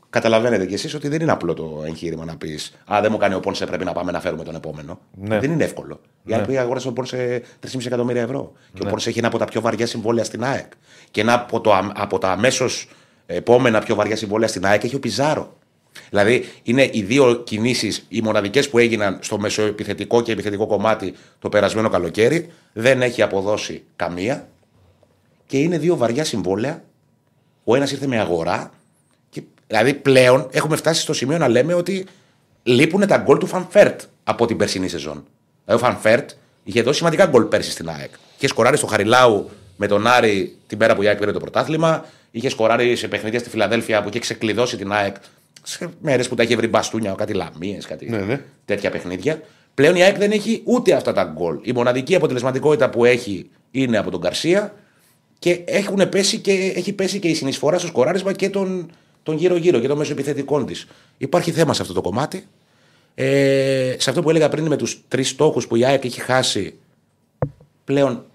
καταλαβαίνετε 0.09 0.65
κι 0.65 0.73
εσείς 0.73 0.93
ότι 0.93 1.07
δεν 1.07 1.21
είναι 1.21 1.31
απλό 1.31 1.53
το 1.53 1.83
εγχείρημα 1.85 2.25
να 2.25 2.35
πεις 2.37 2.73
Α, 2.93 2.99
δεν 3.01 3.11
μου 3.11 3.17
κάνει 3.17 3.33
ο 3.33 3.39
Πόνσε, 3.39 3.65
πρέπει 3.65 3.83
να 3.85 3.91
πάμε 3.91 4.11
να 4.11 4.19
φέρουμε 4.19 4.43
τον 4.43 4.55
επόμενο. 4.55 4.99
Ναι. 5.13 5.39
Δεν 5.39 5.51
είναι 5.51 5.63
εύκολο. 5.63 5.99
Η 6.23 6.33
ΑΕΚ 6.33 6.45
πήγε 6.45 6.59
αγόρασε 6.59 6.85
τον 6.85 6.93
Πόνσε 6.93 7.41
3,5 7.71 7.85
εκατομμύρια 7.85 8.21
ευρώ. 8.21 8.51
Και 8.73 8.81
ο 8.81 8.89
Πόνσε 8.89 9.09
έχει 9.09 9.17
ένα 9.17 9.27
από 9.27 9.37
τα 9.37 9.45
πιο 9.45 9.61
βαριά 9.61 9.85
συμβόλαια 9.85 10.23
στην 10.23 10.43
ΑΕΚ. 10.43 10.71
Και 11.11 11.21
ένα 11.21 11.33
από, 11.33 11.61
το, 11.61 11.73
αμ- 11.73 11.91
από 11.93 12.17
τα 12.17 12.31
αμέσως 12.31 12.89
επόμενα 13.25 13.79
πιο 13.79 13.95
βαριά 13.95 14.15
συμβόλαια 14.15 14.47
στην 14.47 14.65
ΑΕΚ 14.65 14.83
έχει 14.83 14.95
ο 14.95 14.99
Πιζάρο. 14.99 15.57
Δηλαδή 16.09 16.45
είναι 16.63 16.89
οι 16.91 17.01
δύο 17.01 17.35
κινήσεις, 17.35 18.05
οι 18.09 18.21
μοναδικές 18.21 18.69
που 18.69 18.77
έγιναν 18.77 19.17
στο 19.21 19.39
μεσοεπιθετικό 19.39 20.21
και 20.21 20.31
επιθετικό 20.31 20.67
κομμάτι 20.67 21.13
το 21.39 21.49
περασμένο 21.49 21.89
καλοκαίρι. 21.89 22.49
Δεν 22.73 23.01
έχει 23.01 23.21
αποδώσει 23.21 23.83
καμία. 23.95 24.47
Και 25.45 25.57
είναι 25.57 25.77
δύο 25.77 25.97
βαριά 25.97 26.23
συμβόλαια. 26.23 26.83
Ο 27.63 27.75
ένας 27.75 27.91
ήρθε 27.91 28.07
με 28.07 28.19
αγορά. 28.19 28.71
Και, 29.69 29.75
δηλαδή 29.77 29.93
πλέον 29.93 30.47
έχουμε 30.51 30.75
φτάσει 30.75 31.01
στο 31.01 31.13
σημείο 31.13 31.37
να 31.37 31.47
λέμε 31.47 31.73
ότι 31.73 32.05
λείπουν 32.63 33.07
τα 33.07 33.17
γκολ 33.17 33.37
του 33.37 33.45
Φαν 33.47 33.74
Βερτ 33.74 34.01
από 34.23 34.45
την 34.45 34.57
περσινή 34.57 34.87
σεζόν. 34.87 35.23
Δηλαδή 35.65 35.83
ο 35.83 35.87
Φαν 35.87 36.08
Βερτ 36.08 36.29
είχε 36.63 36.81
δώσει 36.81 36.97
σημαντικά 36.97 37.25
γκολ 37.25 37.43
πέρσι 37.43 37.71
στην 37.71 37.89
ΑΕΚ. 37.89 38.11
Είχε 38.37 38.47
σκοράρει 38.47 38.77
στο 38.77 38.87
Χαριλάου 38.87 39.49
με 39.77 39.87
τον 39.87 40.07
Άρη 40.07 40.55
τη 40.67 40.77
μέρα 40.77 40.95
που 40.95 41.01
η 41.01 41.07
ΑΕΚ 41.07 41.17
πήρε 41.17 41.31
το 41.31 41.39
πρωτάθλημα. 41.39 42.05
Είχε 42.31 42.49
σκοράρει 42.49 42.95
σε 42.95 43.07
παιχνίδια 43.07 43.39
στη 43.39 43.49
Φιλαδέλφια 43.49 44.01
που 44.01 44.09
είχε 44.09 44.19
ξεκλειδώσει 44.19 44.77
την 44.77 44.91
ΑΕΚ 44.91 45.15
σε 45.63 45.89
μέρες 46.01 46.27
που 46.27 46.35
τα 46.35 46.43
είχε 46.43 46.55
βρει 46.55 46.67
μπαστούνια, 46.67 47.13
κάτι 47.17 47.33
Λαμίες, 47.33 47.85
κάτι 47.85 48.09
Ναι, 48.09 48.17
ναι. 48.17 48.41
τέτοια 48.65 48.89
παιχνίδια. 48.89 49.41
Πλέον 49.73 49.95
η 49.95 50.03
ΑΕΚ 50.03 50.17
δεν 50.17 50.31
έχει 50.31 50.61
ούτε 50.65 50.93
αυτά 50.93 51.13
τα 51.13 51.23
γκολ. 51.23 51.59
Η 51.61 51.71
μοναδική 51.71 52.15
αποτελεσματικότητα 52.15 52.89
που 52.89 53.05
έχει 53.05 53.49
είναι 53.71 53.97
από 53.97 54.11
τον 54.11 54.21
Καρσία 54.21 54.73
και 55.39 55.61
έχουν 55.65 56.09
πέσει 56.09 56.37
και, 56.37 56.73
έχει 56.75 56.93
πέσει 56.93 57.19
και 57.19 57.27
η 57.27 57.33
συνεισφορά 57.33 57.77
στο 57.77 57.87
σκοράρισμα 57.87 58.33
και 58.33 58.49
των, 58.49 58.91
των 59.23 59.35
γύρω-γύρω 59.35 59.79
και 59.79 59.87
των 59.87 59.97
μεσοεπιθετικών 59.97 60.65
της. 60.65 60.87
Υπάρχει 61.17 61.51
θέμα 61.51 61.73
σε 61.73 61.81
αυτό 61.81 61.93
το 61.93 62.01
κομμάτι. 62.01 62.47
Ε, 63.15 63.95
σε 63.99 64.09
αυτό 64.09 64.21
που 64.21 64.29
έλεγα 64.29 64.49
πριν 64.49 64.67
με 64.67 64.75
τους 64.75 65.01
τρεις 65.07 65.29
στόχους 65.29 65.67
που 65.67 65.75
η 65.75 65.85
ΑΕΚ 65.85 66.05
έχει 66.05 66.21
χάσει, 66.21 66.77
πλέον 67.83 68.25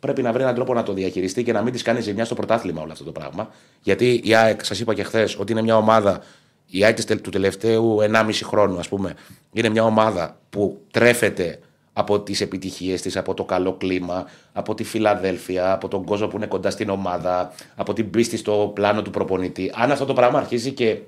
πρέπει 0.00 0.22
να 0.22 0.32
βρει 0.32 0.42
έναν 0.42 0.54
τρόπο 0.54 0.74
να 0.74 0.82
το 0.82 0.92
διαχειριστεί 0.92 1.42
και 1.42 1.52
να 1.52 1.62
μην 1.62 1.72
τη 1.72 1.82
κάνει 1.82 2.00
ζημιά 2.00 2.24
στο 2.24 2.34
πρωτάθλημα 2.34 2.82
όλο 2.82 2.92
αυτό 2.92 3.04
το 3.04 3.12
πράγμα. 3.12 3.50
Γιατί 3.82 4.20
η 4.24 4.34
ΑΕΚ, 4.34 4.64
σας 4.64 4.80
είπα 4.80 4.94
και 4.94 5.02
χθες, 5.02 5.38
ότι 5.38 5.52
είναι 5.52 5.62
μια 5.62 5.76
ομάδα, 5.76 6.22
η 6.66 6.84
ΑΕΚ 6.84 6.94
της- 6.94 7.04
του 7.20 7.30
τελευταίου 7.30 8.00
1,5 8.00 8.44
χρόνου, 8.44 8.78
ας 8.78 8.88
πούμε, 8.88 9.14
είναι 9.52 9.68
μια 9.68 9.84
ομάδα 9.84 10.38
που 10.50 10.80
τρέφεται 10.90 11.58
από 11.98 12.20
τις 12.20 12.40
επιτυχίες 12.40 13.02
της, 13.02 13.16
από 13.16 13.34
το 13.34 13.44
καλό 13.44 13.72
κλίμα, 13.72 14.26
από 14.52 14.74
τη 14.74 14.84
Φιλαδέλφια, 14.84 15.72
από 15.72 15.88
τον 15.88 16.04
κόσμο 16.04 16.26
που 16.26 16.36
είναι 16.36 16.46
κοντά 16.46 16.70
στην 16.70 16.88
ομάδα, 16.90 17.52
από 17.76 17.92
την 17.92 18.10
πίστη 18.10 18.36
στο 18.36 18.70
πλάνο 18.74 19.02
του 19.02 19.10
προπονητή. 19.10 19.72
Αν 19.74 19.90
αυτό 19.90 20.04
το 20.04 20.12
πράγμα 20.12 20.38
αρχίζει 20.38 20.72
και 20.72 20.98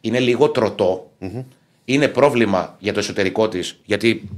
είναι 0.00 0.18
λίγο 0.20 0.48
τροτό, 0.48 1.10
είναι 1.84 2.08
πρόβλημα 2.08 2.76
για 2.78 2.92
το 2.92 2.98
εσωτερικό 2.98 3.48
της, 3.48 3.80
γιατί 3.84 4.28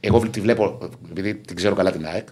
εγώ 0.00 0.20
τη 0.30 0.40
βλέπω, 0.40 0.78
επειδή 1.10 1.34
την 1.34 1.56
ξέρω 1.56 1.74
καλά 1.74 1.92
την 1.92 2.06
ΑΕΚ, 2.06 2.28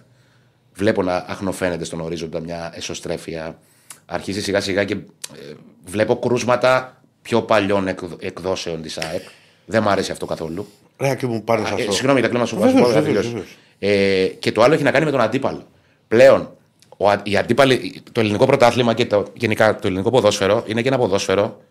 βλέπω 0.73 1.03
να 1.03 1.15
αχνοφαίνεται 1.27 1.83
στον 1.83 1.99
ορίζοντα 2.01 2.39
μια 2.39 2.71
εσωστρέφεια. 2.75 3.59
Αρχίζει 4.05 4.41
σιγά 4.41 4.61
σιγά 4.61 4.83
και 4.83 4.93
ε, 4.93 5.53
βλέπω 5.85 6.15
κρούσματα 6.19 7.01
πιο 7.21 7.41
παλιών 7.41 7.87
εκδο- 7.87 8.17
εκδόσεων 8.19 8.81
της 8.81 8.97
ΑΕΚ. 8.97 9.21
Δεν 9.65 9.83
μου 9.83 9.89
αρέσει 9.89 10.11
αυτό 10.11 10.25
καθόλου. 10.25 10.67
Ρε, 10.97 11.15
και 11.15 11.25
μου 11.25 11.43
πάρει 11.43 11.61
Ε, 11.61 11.65
αυτό. 11.73 11.91
συγγνώμη, 11.91 12.21
τα 12.21 12.27
κλίμα 12.27 12.45
σου 12.45 12.55
βάζω. 12.55 12.67
Βεβαίως, 12.73 12.85
πάω, 12.85 12.93
θα 12.95 13.01
βεβαίως, 13.01 13.25
τελειώσω. 13.25 13.45
βεβαίως. 13.79 14.25
Ε, 14.25 14.27
και 14.39 14.51
το 14.51 14.61
άλλο 14.63 14.73
έχει 14.73 14.83
να 14.83 14.91
κάνει 14.91 15.05
με 15.05 15.11
τον 15.11 15.21
αντίπαλο. 15.21 15.67
Πλέον, 16.07 16.49
ο, 16.97 17.09
α- 17.09 17.21
η 17.23 17.37
αντίπαλη, 17.37 18.01
το 18.11 18.19
ελληνικό 18.19 18.45
πρωτάθλημα 18.45 18.93
και 18.93 19.05
το, 19.05 19.25
γενικά 19.33 19.75
το 19.75 19.87
ελληνικό 19.87 20.09
ποδόσφαιρο 20.09 20.63
είναι 20.67 20.81
και 20.81 20.87
ένα 20.87 20.97
ποδόσφαιρο 20.97 21.61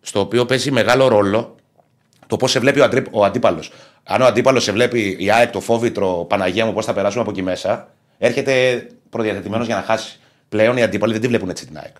στο 0.00 0.20
οποίο 0.20 0.46
παίζει 0.46 0.70
μεγάλο 0.70 1.08
ρόλο 1.08 1.54
το 2.26 2.36
πώς 2.36 2.50
σε 2.50 2.58
βλέπει 2.60 2.80
ο, 2.80 2.84
αντρί, 2.84 3.02
ο 3.10 3.24
αντίπαλος. 3.24 3.72
Αν 4.04 4.20
ο 4.22 4.24
αντίπαλος 4.26 4.62
σε 4.62 4.72
βλέπει 4.72 5.16
η 5.18 5.30
ΑΕΚ, 5.30 5.50
το 5.50 5.60
φόβητρο, 5.60 6.24
Παναγία 6.28 6.66
μου, 6.66 6.72
πώς 6.72 6.84
θα 6.84 6.92
περάσουμε 6.92 7.22
από 7.22 7.30
εκεί 7.30 7.42
μέσα, 7.42 7.88
έρχεται 8.18 8.86
προδιαθετημένος 9.10 9.66
για 9.66 9.74
να 9.76 9.82
χάσει. 9.82 10.18
Πλέον 10.48 10.76
οι 10.76 10.82
αντίπαλοι 10.82 11.12
δεν 11.12 11.20
τη 11.20 11.28
βλέπουν 11.28 11.48
έτσι 11.50 11.66
την 11.66 11.78
ΑΕΚ. 11.78 11.94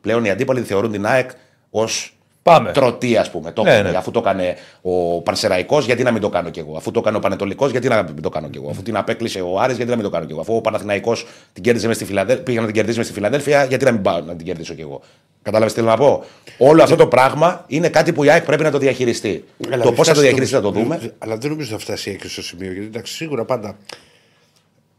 Πλέον 0.00 0.24
οι 0.24 0.30
αντίπαλοι 0.30 0.60
θεωρούν 0.60 0.92
την 0.92 1.06
ΑΕΚ 1.06 1.30
ως 1.70 2.15
Πάμε. 2.46 2.72
τρωτή, 2.72 3.16
ας 3.16 3.30
πούμε. 3.30 3.52
Το 3.52 3.62
Ναι, 3.62 3.72
έκανε. 3.72 3.90
ναι. 3.90 3.96
Αφού 3.96 4.10
το 4.10 4.18
έκανε 4.18 4.56
ο 4.82 5.22
Πανσεραϊκός, 5.22 5.84
γιατί 5.84 6.02
να 6.02 6.10
μην 6.10 6.20
το 6.20 6.28
κάνω 6.28 6.50
κι 6.50 6.58
εγώ. 6.58 6.76
Αφού 6.76 6.90
το 6.90 6.98
έκανε 7.00 7.16
ο 7.16 7.20
Πανετολικός, 7.20 7.70
γιατί 7.70 7.88
να 7.88 8.02
μην 8.02 8.22
το 8.22 8.28
κάνω 8.28 8.48
κι 8.48 8.56
εγώ. 8.58 8.70
Αφού 8.70 8.82
την 8.82 8.96
απέκλεισε 8.96 9.40
ο 9.40 9.60
Άρης, 9.60 9.76
γιατί 9.76 9.90
να 9.90 9.96
μην 9.96 10.04
το 10.04 10.10
κάνω 10.10 10.24
κι 10.24 10.32
εγώ. 10.32 10.40
Αφού 10.40 10.56
ο 10.56 10.60
Παναθηναϊκός 10.60 11.26
την 11.52 11.62
κέρδισε 11.62 11.86
μες 11.86 11.96
στη 11.96 12.04
Φιλαδέλφια, 12.04 12.44
πήγα 12.44 12.60
να 12.60 12.66
την 12.66 12.74
κερδίσει 12.74 12.96
μες 12.96 13.06
στη 13.06 13.14
Φιλαδέλφια, 13.14 13.64
γιατί 13.64 13.84
να 13.84 13.90
μην 13.92 14.02
πάω 14.02 14.20
να 14.20 14.36
την 14.36 14.46
κερδίσω 14.46 14.74
κι 14.74 14.80
εγώ. 14.80 15.00
Κατάλαβες 15.42 15.72
τι 15.74 15.78
θέλω 15.80 15.90
να 15.90 15.96
πω; 15.96 16.24
Όλο 16.58 16.82
αυτό 16.82 16.96
το 16.96 17.06
πράγμα 17.06 17.64
είναι 17.66 17.88
κάτι 17.88 18.12
που 18.12 18.24
η 18.24 18.30
ΑΕΚ 18.30 18.44
πρέπει 18.44 18.62
να 18.62 18.70
το 18.70 18.78
διαχειριστεί. 18.78 19.44
Αλλά 19.66 19.76
το 19.76 19.82
δεν 19.82 19.94
πώς 19.94 20.06
θα 20.06 20.12
το 20.12 20.18
φτάσει 20.18 20.20
διαχειριστεί 20.20 20.54
θα 20.54 20.60
το 20.60 20.70
νομίζω- 20.70 20.98
δούμε. 20.98 21.12
Αλλά 21.18 21.36
δεν 21.36 21.50
νομίζω 21.50 21.70
θα 21.70 21.78
φτάσει 21.78 22.10
η 22.10 22.12
έκρηξη 22.12 22.34
στο 22.34 22.42
σημείο. 22.42 22.72
Γιατί 22.72 22.86
εντάξει, 22.86 23.14
σίγουρα 23.14 23.44
πάντα. 23.44 23.76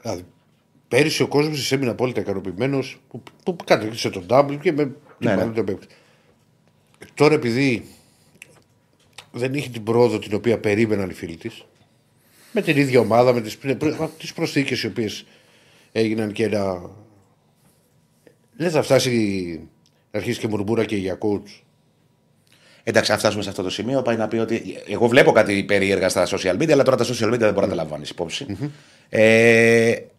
Δηλαδή, 0.01 0.25
πέρυσι 0.87 1.21
ο 1.21 1.27
κόσμος 1.27 1.67
τη 1.67 1.75
έμεινε 1.75 1.91
απόλυτα 1.91 2.19
ικανοποιημένος 2.21 2.99
που, 3.09 3.23
που 3.43 3.55
κατέκτησε 3.65 4.09
τον 4.09 4.25
double 4.29 4.57
και 4.61 4.71
με. 4.71 4.83
Ναι, 5.19 5.35
την 5.35 5.63
ναι. 5.65 5.73
Μάλλον 6.99 7.05
τον 7.05 7.05
παίκτη. 7.05 7.13
Τώρα 7.13 7.33
επειδή 7.33 7.85
δεν 9.31 9.53
είχε 9.53 9.69
την 9.69 9.83
πρόοδο 9.83 10.19
την 10.19 10.33
οποία 10.33 10.59
περίμεναν 10.59 11.09
οι 11.09 11.13
φίλοι 11.13 11.37
της, 11.37 11.65
με 12.51 12.61
την 12.61 12.77
ίδια 12.77 12.99
ομάδα, 12.99 13.33
με 13.33 13.41
τις 13.41 13.57
τις 14.17 14.33
προσθήκες 14.33 14.83
οι 14.83 14.87
οποίες 14.87 15.25
έγιναν 15.91 16.31
και 16.31 16.43
ένα. 16.43 16.89
Δεν 18.57 18.71
θα 18.71 18.81
φτάσει 18.81 19.69
να 20.11 20.19
αρχίσει 20.19 20.39
και 20.39 20.47
μουρμούρα 20.47 20.85
και 20.85 20.95
για 20.95 21.17
coach. 21.21 21.61
Εντάξει, 22.83 23.11
αν 23.11 23.17
φτάσουμε 23.17 23.43
σε 23.43 23.49
αυτό 23.49 23.63
το 23.63 23.69
σημείο, 23.69 24.01
πάει 24.01 24.17
να 24.17 24.27
πει 24.27 24.37
ότι. 24.37 24.77
Εγώ 24.87 25.07
βλέπω 25.07 25.31
κάτι 25.31 25.63
περίεργα 25.63 26.09
στα 26.09 26.27
social 26.27 26.55
media, 26.55 26.71
αλλά 26.71 26.83
τώρα 26.83 26.97
τα 26.97 27.05
social 27.05 27.33
media 27.33 27.37
δεν 27.37 27.53
μπορεί 27.53 27.65
να 27.65 27.67
τα 27.67 27.75
λαμβάνει 27.75 28.05
υπόψη. 28.09 28.45
Ε, 29.09 29.91
ε, 29.91 29.91
α, 29.91 29.97
α, 29.97 30.16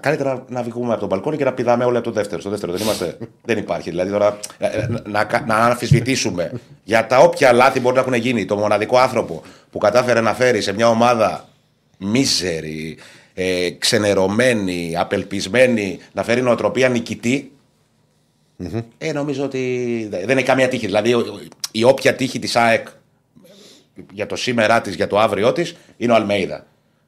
καλύτερα 0.00 0.44
να 0.48 0.62
βγούμε 0.62 0.90
από 0.90 1.00
τον 1.00 1.08
μπαλκόνι 1.08 1.36
και 1.36 1.44
να 1.44 1.52
πηδάμε 1.52 1.84
όλοι 1.84 1.96
από 1.96 2.04
το 2.06 2.12
δεύτερο. 2.12 2.40
Στο 2.40 2.50
δεύτερο 2.50 2.72
δεν 2.72 2.82
είμαστε. 2.82 3.18
δεν 3.44 3.58
υπάρχει. 3.58 3.90
Δηλαδή 3.90 4.10
τώρα 4.10 4.38
ε, 4.58 4.66
ε, 4.66 4.86
να, 4.88 5.02
να, 5.24 5.44
να 5.46 5.56
αμφισβητήσουμε 5.56 6.52
για 6.84 7.06
τα 7.06 7.18
όποια 7.18 7.52
λάθη 7.52 7.80
μπορεί 7.80 7.94
να 7.94 8.00
έχουν 8.00 8.14
γίνει. 8.14 8.44
Το 8.44 8.56
μοναδικό 8.56 8.98
άνθρωπο 8.98 9.42
που 9.70 9.78
κατάφερε 9.78 10.20
να 10.20 10.34
φέρει 10.34 10.60
σε 10.60 10.72
μια 10.72 10.88
ομάδα 10.88 11.48
μίζερη, 11.98 12.98
ε, 13.34 13.70
ξενερωμένη, 13.70 14.94
απελπισμένη, 14.98 15.98
να 16.12 16.22
φέρει 16.22 16.42
νοοτροπία 16.42 16.88
νικητή, 16.88 17.52
ε, 18.98 19.12
νομίζω 19.12 19.44
ότι 19.44 20.06
δε- 20.10 20.18
δεν 20.20 20.30
είναι 20.30 20.42
καμία 20.42 20.68
τύχη. 20.68 20.86
Δηλαδή, 20.86 21.14
ο- 21.14 21.18
ο- 21.18 21.40
η 21.70 21.84
όποια 21.84 22.14
τύχη 22.14 22.38
της 22.38 22.56
ΑΕΚ 22.56 22.86
για 24.12 24.26
το 24.26 24.36
σήμερα 24.36 24.80
της, 24.80 24.94
για 24.94 25.06
το 25.06 25.18
αύριο 25.18 25.52
της, 25.52 25.74
είναι 25.96 26.12
ο 26.12 26.14
Αλμέιδα. 26.14 26.66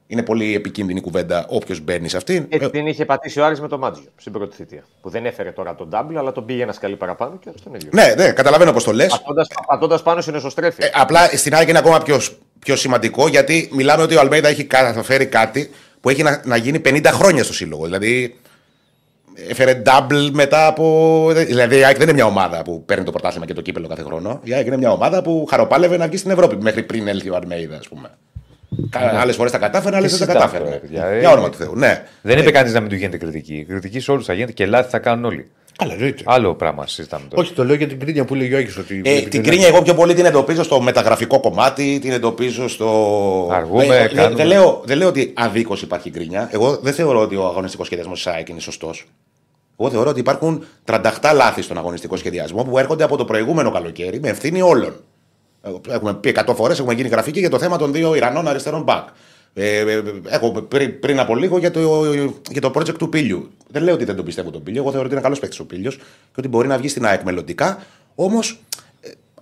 Είναι 0.09 0.23
πολύ 0.23 0.55
επικίνδυνη 0.55 1.01
κουβέντα 1.01 1.45
όποιος 1.49 1.81
μπαίνει 1.81 2.09
σε 2.09 2.17
αυτήν. 2.17 2.47
Έτσι 2.49 2.67
Ε, 2.67 2.71
την 2.71 2.87
είχε 2.87 3.05
πατήσει 3.05 3.41
ο 3.41 3.45
Άρης 3.45 3.61
με 3.61 3.69
τον 3.69 3.79
Μάτζιο 3.79 4.05
στην 4.17 4.33
πρώτη 4.33 4.57
θητεία. 4.57 4.85
Που 5.01 5.09
δεν 5.11 5.27
έφερε 5.27 5.51
τώρα 5.53 5.75
τον 5.75 5.89
double, 5.93 6.15
αλλά 6.19 6.33
τον 6.33 6.45
πήγε 6.45 6.63
ένας 6.63 6.75
σκαλί 6.75 6.97
παραπάνω 6.97 7.39
και 7.41 7.51
στον 7.59 7.75
ίδιο. 7.75 7.89
ναι, 7.93 8.15
ναι, 8.17 8.31
καταλαβαίνω 8.33 8.73
πώς 8.73 8.85
το 8.85 8.93
λες. 8.93 9.11
Πατώντας, 9.11 9.49
πατώντας 9.67 10.03
πάνω 10.03 10.21
στην 10.21 10.35
εσωστρέφεια. 10.35 10.87
Ε, 10.87 10.91
απλά 10.95 11.27
στην 11.27 11.55
ΑΕΚ 11.55 11.69
είναι 11.69 11.79
ακόμα 11.79 11.99
πιο, 12.03 12.21
σ- 12.21 12.33
πιο 12.59 12.77
σημαντικό 12.77 13.29
γιατί 13.29 13.69
μιλάμε 13.73 14.03
ότι 14.03 14.17
ο 14.17 14.21
Αλμέιδα 14.21 14.49
έχει 14.49 14.65
καταφέρει 14.65 15.27
κάτι 15.27 15.71
που 16.01 16.09
έχει 16.11 16.23
να, 16.23 16.43
να 16.45 16.57
γίνει 16.57 16.81
50 16.85 17.05
χρόνια 17.07 17.45
στο 17.45 17.53
σύλλογο. 17.53 17.85
Δηλαδή 17.85 18.37
έφερε 19.49 19.83
double 19.87 20.29
μετά 20.33 20.67
από. 20.67 21.27
Δηλαδή 21.35 21.77
η 21.79 21.85
ΑΕΚ 21.85 21.95
δεν 21.97 22.03
είναι 22.03 22.13
μια 22.17 22.27
ομάδα 22.27 22.63
που 22.63 22.85
παίρνει 22.85 23.05
το 23.05 23.11
πρωτάθλημα 23.11 23.47
και 23.47 23.55
το 23.55 23.61
κύπελο 23.61 23.89
κάθε 23.89 24.03
χρόνο. 24.03 24.41
Η 24.43 24.53
ΑΕΚ 24.55 24.67
είναι 24.67 24.77
μια 24.77 24.91
ομάδα 24.93 25.23
που 25.23 25.47
χαροπάλευε 25.51 25.97
να 25.97 26.07
βγει 26.07 26.17
στην 26.17 26.31
Ευρώπη 26.31 26.57
μέχρι 26.61 26.83
πριν 26.83 27.09
έλθει 27.09 27.31
ο 27.31 27.37
Αλμέιδα, 27.37 27.77
ας 27.77 27.89
πούμε. 27.89 28.11
Άλλες 29.21 29.37
φορές 29.37 29.53
τα 29.53 29.59
κατάφερε, 29.59 29.97
άλλες 29.97 30.19
δεν 30.19 30.27
τα 30.27 30.33
συζητάμε 30.33 30.45
κατάφερε. 30.45 30.65
τώρα, 30.65 30.77
παιδιά. 30.81 31.05
Ε, 31.07 31.19
Για 31.19 31.31
όνομα 31.33 31.51
του 31.51 31.57
Θεού. 31.57 31.77
Ναι. 31.77 32.03
Δεν 32.23 32.39
είπε 32.39 32.51
κανείς 32.51 32.73
να 32.73 32.81
μην 32.81 32.89
του 32.89 32.95
γίνεται 32.95 33.17
κριτική. 33.17 33.55
Η 33.55 33.65
κριτική 33.65 34.01
σε 34.01 34.11
όλους 34.11 34.25
θα 34.25 34.33
γίνεται 34.33 34.53
και 34.53 34.67
λάθη 34.67 34.91
θα 34.91 34.99
κάνουν 34.99 35.25
όλοι. 35.25 35.51
Καλά, 35.79 35.93
εννοείται. 35.93 36.23
Άλλο 36.27 36.55
πράγμα 36.55 36.87
συζητάμε 36.87 37.25
τώρα. 37.29 37.43
Όχι, 37.43 37.53
το 37.53 37.65
λέω 37.65 37.75
για 37.75 37.87
την 37.87 37.99
κρίνια 38.01 38.25
που 38.25 38.35
λέει 38.35 38.47
ο 38.47 38.49
Γιώργης. 38.49 38.77
Ότι 38.77 39.01
Ε, 39.05 39.21
την 39.21 39.43
κρίνια 39.43 39.67
εγώ 39.67 39.83
πιο 39.83 39.95
πολύ 39.95 40.15
την 40.15 40.25
εντοπίζω 40.25 40.63
στο 40.63 40.81
μεταγραφικό 40.81 41.41
κομμάτι, 41.41 41.99
την 42.03 42.13
εντοπίζω 42.13 42.69
στο. 42.69 43.49
Αργούμε, 43.53 43.87
δεν, 43.87 43.97
δεν- 44.07 44.15
κάνουμε. 44.15 44.35
δεν 44.37 44.47
λέω, 44.47 44.81
δεν 44.85 44.97
λέω 44.99 45.09
ότι 45.09 45.33
αδίκως 45.37 45.83
υπάρχει 45.83 46.11
κρίνια. 46.11 46.49
Εγώ 46.53 46.77
δεν 46.83 46.93
θεωρώ 46.93 47.21
ότι 47.21 47.37
ο 47.37 47.45
αγωνιστικός 47.47 47.87
σχεδιασμός 47.87 48.23
της 48.23 48.33
ΑΕΚ 48.33 48.49
είναι 48.49 48.61
σωστός. 48.61 49.05
Εγώ 49.79 49.91
θεωρώ 49.91 50.11
ότι 50.11 50.21
υπάρχουν 50.21 50.65
38 50.85 51.01
λάθη 51.35 51.63
στον 51.63 51.79
αγωνιστικό 51.79 52.17
σχεδιασμό 52.17 52.65
που 52.65 52.79
έρχονται 52.79 53.05
από 53.05 53.17
το 53.17 53.25
προηγούμενο 53.25 53.71
καλοκαίρι 53.71 54.21
με 54.21 54.29
ευθύνη 54.29 54.63
όλων. 54.63 54.97
Έχουμε 55.89 56.15
πει 56.15 56.35
100 56.47 56.55
φορές, 56.55 56.79
έχουμε 56.79 56.95
γίνει 56.95 57.09
γραφική 57.09 57.41
για 57.41 57.51
το 57.51 57.59
θέμα 57.59 57.79
των 57.79 57.93
δύο 57.93 58.15
Ιρανών 58.15 58.49
αριστερών 58.49 58.83
μπακ. 58.83 59.09
Ε, 59.55 59.79
ε, 59.79 60.03
έχω 60.29 60.51
πριν, 60.51 61.01
πριν 61.01 61.19
από 61.19 61.37
λίγο 61.37 61.59
για 61.59 61.71
το, 61.71 62.05
για 62.51 62.61
το 62.61 62.73
project 62.75 62.95
του 62.99 63.09
Πίλιου. 63.09 63.51
Δεν 63.69 63.83
λέω 63.83 63.95
ότι 63.95 64.05
δεν 64.05 64.17
τον 64.17 64.25
πιστεύω 64.25 64.51
τον 64.51 64.63
Πίλιο. 64.63 64.81
Εγώ 64.81 64.91
θεωρώ 64.91 65.05
ότι 65.05 65.15
είναι 65.15 65.23
καλός 65.23 65.39
παίκτης 65.39 65.59
ο 65.59 65.67
Πίλιο 65.67 65.91
και 65.91 66.37
ότι 66.37 66.49
μπορεί 66.49 66.69
να 66.69 66.79
βγει 66.79 66.89
στην 66.89 67.07
ΑΕΚ 67.07 67.23
μελλοντικά. 67.23 67.83
Όμως 68.15 68.61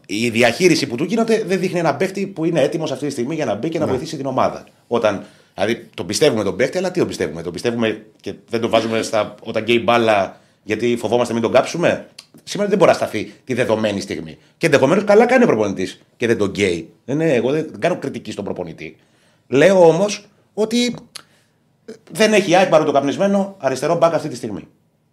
η 0.06 0.28
διαχείριση 0.28 0.86
που 0.86 0.96
του 0.96 1.04
γίνεται 1.04 1.44
δεν 1.46 1.58
δείχνει 1.58 1.78
ένα 1.78 1.94
παίκτη 1.94 2.26
που 2.26 2.44
είναι 2.44 2.60
έτοιμος 2.60 2.92
αυτή 2.92 3.06
τη 3.06 3.12
στιγμή 3.12 3.34
για 3.34 3.44
να 3.44 3.54
μπει 3.54 3.68
και 3.68 3.78
να 3.78 3.86
βοηθήσει 3.86 4.16
την 4.16 4.26
ομάδα. 4.26 4.64
Όταν, 4.86 5.24
δηλαδή 5.54 5.88
τον 5.94 6.06
πιστεύουμε 6.06 6.44
τον 6.44 6.56
παίκτη, 6.56 6.78
αλλά 6.78 6.90
τι 6.90 6.98
τον 6.98 7.08
πιστεύουμε; 7.08 7.42
Τον 7.42 7.52
πιστεύουμε 7.52 8.04
και 8.20 8.34
δεν 8.48 8.60
τον 8.60 8.70
βάζουμε 8.70 9.02
στα, 9.02 9.34
όταν 9.42 9.62
καίει 9.62 9.77
η 9.77 9.80
μπάλα 9.84 10.40
γιατί 10.62 10.96
φοβόμαστε 10.96 11.32
μην 11.32 11.42
τον 11.42 11.52
κάψουμε; 11.52 12.06
Σήμερα 12.42 12.68
δεν 12.68 12.78
μπορεί 12.78 12.90
να 12.90 12.96
σταθεί 12.96 13.32
τη 13.44 13.54
δεδομένη 13.54 14.00
στιγμή. 14.00 14.38
Και 14.56 14.66
ενδεχομένως 14.66 15.04
καλά 15.04 15.26
κάνει 15.26 15.44
ο 15.44 15.46
προπονητής 15.46 16.00
και 16.16 16.26
δεν 16.26 16.38
τον 16.38 16.50
καίει. 16.50 16.92
Δεν 17.04 17.20
είναι, 17.20 17.34
εγώ 17.34 17.50
δεν 17.50 17.78
κάνω 17.78 17.98
κριτική 17.98 18.32
στον 18.32 18.44
προπονητή. 18.44 18.96
Λέω 19.48 19.88
όμως 19.88 20.28
ότι 20.54 20.96
δεν 22.10 22.32
έχει 22.32 22.50
η 22.50 22.54
ΑΕΚ 22.56 22.68
μπαρουτοκαπνισμένο 22.68 23.56
αριστερό 23.58 23.96
μπακ 23.96 24.14
αυτή 24.14 24.28
τη 24.28 24.36
στιγμή. 24.36 24.68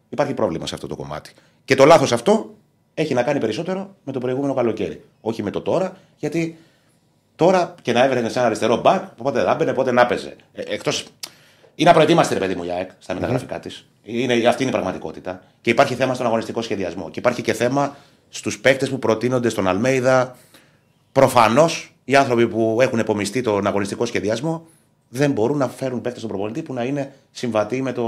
Υπάρχει 0.09 0.33
πρόβλημα 0.33 0.67
σε 0.67 0.75
αυτό 0.75 0.87
το 0.87 0.95
κομμάτι. 0.95 1.31
Και 1.65 1.75
το 1.75 1.85
λάθος 1.85 2.11
αυτό 2.11 2.55
έχει 2.93 3.13
να 3.13 3.23
κάνει 3.23 3.39
περισσότερο 3.39 3.95
με 4.03 4.11
το 4.11 4.19
προηγούμενο 4.19 4.53
καλοκαίρι. 4.53 5.01
Όχι 5.21 5.43
με 5.43 5.49
το 5.49 5.61
τώρα, 5.61 5.97
γιατί 6.17 6.57
τώρα 7.35 7.75
και 7.81 7.93
να 7.93 8.03
έβρενε 8.03 8.29
σε 8.29 8.37
ένα 8.37 8.47
αριστερό 8.47 8.81
μπακ, 8.81 9.03
πότε 9.23 9.43
να 9.43 9.55
μπαινε, 9.55 9.73
πότε 9.73 9.91
να 9.91 10.05
παίζε. 10.05 10.35
Ε, 10.53 10.77
εκτός... 11.71 11.81
Είναι 11.81 11.89
απροετοίμαστη, 11.89 12.33
ρε 12.33 12.39
παιδί 12.39 12.55
μου, 12.55 12.63
η 12.63 12.71
ΑΕΚ 12.71 12.89
στα 12.99 13.13
μεταγραφικά 13.13 13.59
της. 13.59 13.87
Είναι, 14.03 14.47
αυτή 14.47 14.61
είναι 14.61 14.71
η 14.71 14.73
πραγματικότητα. 14.73 15.43
Και 15.61 15.69
υπάρχει 15.69 15.95
θέμα 15.95 16.13
στον 16.13 16.25
αγωνιστικό 16.25 16.61
σχεδιασμό. 16.61 17.09
Και 17.09 17.19
υπάρχει 17.19 17.41
και 17.41 17.53
θέμα 17.53 17.95
στους 18.29 18.59
παίκτες 18.59 18.89
που 18.89 18.99
προτείνονται 18.99 19.49
στον 19.49 19.67
Αλμέιδα. 19.67 20.37
Προφανώς 21.11 21.95
οι 22.05 22.15
άνθρωποι 22.15 22.47
που 22.47 22.77
έχουν 22.81 22.99
επομιστεί 22.99 23.41
τον 23.41 23.67
αγωνιστικό 23.67 24.05
σχεδιασμό 24.05 24.67
δεν 25.09 25.31
μπορούν 25.31 25.57
να 25.57 25.67
φέρουν 25.67 26.01
παίκτες 26.01 26.21
στον 26.21 26.31
προπονητή 26.31 26.61
που 26.61 26.73
να 26.73 26.83
είναι 26.83 27.13
συμβατοί 27.31 27.81
με, 27.81 27.91
το... 27.91 28.03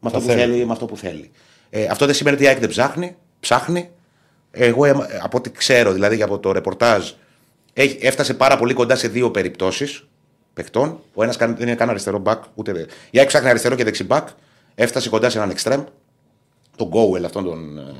με, 0.00 0.08
αυτό, 0.08 0.18
που 0.18 0.24
θέλει. 0.24 0.40
θέλει, 0.40 0.64
με 0.64 0.72
αυτό 0.72 0.86
που 0.86 0.96
θέλει. 0.96 1.30
Ε, 1.70 1.86
αυτό 1.86 2.06
δεν 2.06 2.14
σημαίνει 2.14 2.36
ότι 2.36 2.44
η 2.44 2.48
ΑΕΚ 2.48 2.58
δεν 2.58 2.68
ψάχνει. 2.68 3.16
Ψάχνει. 3.40 3.90
Εγώ, 4.50 4.84
αίμα- 4.84 5.06
από 5.22 5.38
ό,τι 5.38 5.50
ξέρω, 5.50 5.92
δηλαδή 5.92 6.22
από 6.22 6.38
το 6.38 6.52
ρεπορτάζ, 6.52 7.10
έχει, 7.72 7.98
έφτασε 8.00 8.34
πάρα 8.34 8.56
πολύ 8.56 8.74
κοντά 8.74 8.96
σε 8.96 9.08
δύο 9.08 9.30
περιπτώσεις 9.30 10.06
παιχτών. 10.54 11.00
Ο 11.14 11.22
ένας 11.22 11.36
δεν 11.36 11.56
είναι 11.60 11.74
καν 11.74 11.90
αριστερό 11.90 12.18
μπακ, 12.18 12.42
ούτε. 12.54 12.72
δε- 12.72 12.84
Η 13.10 13.18
ΑΕΚ 13.18 13.28
ψάχνει 13.28 13.48
αριστερό 13.48 13.74
και 13.74 13.84
δεξί 13.84 14.04
μπακ. 14.04 14.28
Έφτασε 14.74 15.08
κοντά 15.08 15.30
σε 15.30 15.36
έναν 15.38 15.50
εξτρέμ, 15.50 15.84
τον 16.76 16.86
Γκόουελ, 16.88 17.24
αυτόν 17.24 17.44
τον, 17.44 17.78
ε, 17.78 17.94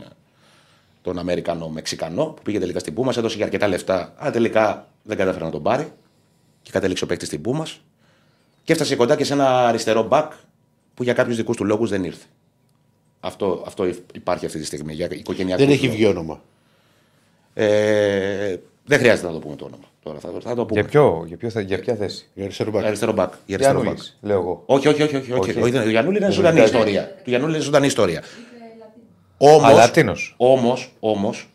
τον 1.03 1.19
Αμερικανό 1.19 1.69
Μεξικανό, 1.69 2.25
που 2.27 2.43
πήγε 2.43 2.59
τελικά 2.59 2.79
στην 2.79 2.95
Πούμα, 2.95 3.13
έδωσε 3.17 3.37
και 3.37 3.43
αρκετά 3.43 3.69
λεφτά, 3.69 4.15
αλλά 4.17 4.31
τελικά 4.31 4.89
δεν 5.03 5.17
κατάφερε 5.17 5.45
να 5.45 5.51
τον 5.51 5.63
πάρει. 5.63 5.93
Και 6.63 6.71
κατέληξε 6.71 7.05
ο 7.05 7.07
παίκτης 7.07 7.29
στην 7.29 7.41
Πούμα. 7.43 7.67
Και 8.65 8.73
έφτασε 8.73 8.97
κοντά 8.97 9.17
και 9.17 9.25
σε 9.25 9.33
ένα 9.33 9.67
αριστερό 9.69 10.03
μπακ 10.03 10.33
που 10.95 11.03
για 11.03 11.13
κάποιους 11.13 11.37
δικούς 11.37 11.57
του 11.57 11.65
λόγους 11.65 11.91
δεν 11.91 12.05
ήρθε. 12.05 12.25
Αυτό, 13.21 13.63
αυτό 13.67 13.87
υπάρχει 14.15 14.47
αυτή 14.47 14.59
τη 14.59 14.65
στιγμή 14.65 14.93
για 14.95 15.09
οικογενειακούς 15.11 15.65
Δεν 15.65 15.75
έχει 15.75 15.85
λόγους. 15.85 16.01
βγει 16.01 16.09
όνομα. 16.11 16.41
Ε, 17.55 18.57
δεν 18.85 18.99
χρειάζεται 18.99 19.27
να 19.27 19.33
το 19.33 19.39
πούμε 19.39 19.57
το 19.57 19.65
όνομα. 19.65 19.85
Τώρα 20.03 20.19
θα, 20.19 20.29
θα 20.43 20.55
το 20.55 20.65
πούμε. 20.67 20.81
Για, 20.81 20.89
ποιο, 20.91 21.25
για, 21.27 21.37
ποιο, 21.37 21.51
θα- 21.51 21.61
για 21.61 21.79
ποια 21.79 21.95
θέση; 21.95 22.29
Για 22.35 22.45
αριστερό 22.45 22.71
μπακ. 22.71 22.85
Αριστερό 22.85 23.13
μπακ. 23.13 23.33
Για 23.47 23.55
αριστερό 23.55 23.79
μπακ. 23.79 23.85
Γιάννουλης, 23.85 24.19
λέω 24.21 24.39
εγώ. 24.39 24.63
Όχι, 24.67 24.89
όχι, 24.89 25.03
όχι. 25.03 25.17
όχι, 25.17 25.33
όχι. 25.33 25.41
Όχι. 25.51 25.61
όχι. 25.61 25.71
δεν- 25.71 25.87
Ο 25.87 25.89
Γιαννούλη 25.91 26.17
είναι 26.17 26.31
ζωντανή 26.31 26.57
Ζωντανή. 26.61 26.79
ιστορία. 26.79 27.07
Του 27.25 27.31
Γιαννούλη 27.31 27.55
είναι 27.55 27.63
ζωντανή 27.63 27.87
ιστορία. 27.87 28.19
Α, 28.19 28.23
Όμω, 29.37 29.75
Λατίνος. 29.77 30.35
όμως, 30.37 30.93
όμως, 31.01 31.49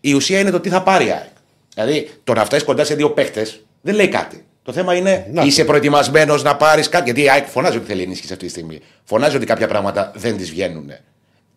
η 0.00 0.12
ουσία 0.14 0.38
είναι 0.38 0.50
το 0.50 0.60
τι 0.60 0.68
θα 0.68 0.82
πάρει 0.82 1.06
η 1.06 1.10
ΑΕΚ. 1.10 1.28
Δηλαδή, 1.74 2.10
το 2.24 2.32
να 2.32 2.44
φτάσεις 2.44 2.64
κοντά 2.66 2.84
σε 2.84 2.94
δύο 2.94 3.10
παίχτε 3.10 3.46
δεν 3.80 3.94
λέει 3.94 4.08
κάτι. 4.08 4.44
Το 4.62 4.72
θέμα 4.72 4.94
είναι 4.94 5.26
Να 5.32 5.42
είσαι 5.42 5.60
το. 5.60 5.66
προετοιμασμένος 5.66 6.42
να 6.42 6.56
πάρεις 6.56 6.88
κάτι. 6.88 7.04
Γιατί 7.04 7.22
η 7.22 7.30
ΑΕΚ 7.30 7.46
φωνάζει 7.46 7.76
ότι 7.76 7.86
θέλει 7.86 8.02
ενίσχυση 8.02 8.32
αυτή 8.32 8.44
τη 8.44 8.50
στιγμή. 8.50 8.80
Φωνάζει 9.04 9.36
ότι 9.36 9.46
κάποια 9.46 9.68
πράγματα 9.68 10.12
δεν 10.14 10.36
της 10.36 10.50
βγαίνουν. 10.50 10.90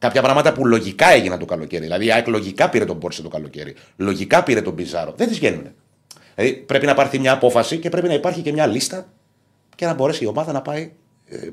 Κάποια 0.03 0.21
πράγματα 0.21 0.53
που 0.53 0.65
λογικά 0.65 1.09
έγιναν 1.09 1.39
το 1.39 1.45
καλοκαίρι. 1.45 1.83
Δηλαδή 1.83 2.05
η 2.05 2.11
ΑΕΚ 2.11 2.27
λογικά 2.27 2.69
πήρε 2.69 2.85
τον 2.85 2.99
Πόρσε 2.99 3.21
το 3.21 3.29
καλοκαίρι. 3.29 3.75
Λογικά 3.95 4.43
πήρε 4.43 4.61
τον 4.61 4.75
Πιζάρο. 4.75 5.13
Δεν 5.15 5.27
της 5.27 5.37
βγαίνουν. 5.37 5.67
Δηλαδή 6.35 6.53
πρέπει 6.53 6.85
να 6.85 6.93
πάρθει 6.93 7.19
μια 7.19 7.31
απόφαση 7.31 7.77
και 7.77 7.89
πρέπει 7.89 8.07
να 8.07 8.13
υπάρχει 8.13 8.41
και 8.41 8.51
μια 8.51 8.67
λίστα 8.67 9.07
και 9.75 9.85
να 9.85 9.93
μπορέσει 9.93 10.23
η 10.23 10.27
ομάδα 10.27 10.51
να 10.51 10.61
πάει 10.61 10.91
ε, 11.25 11.49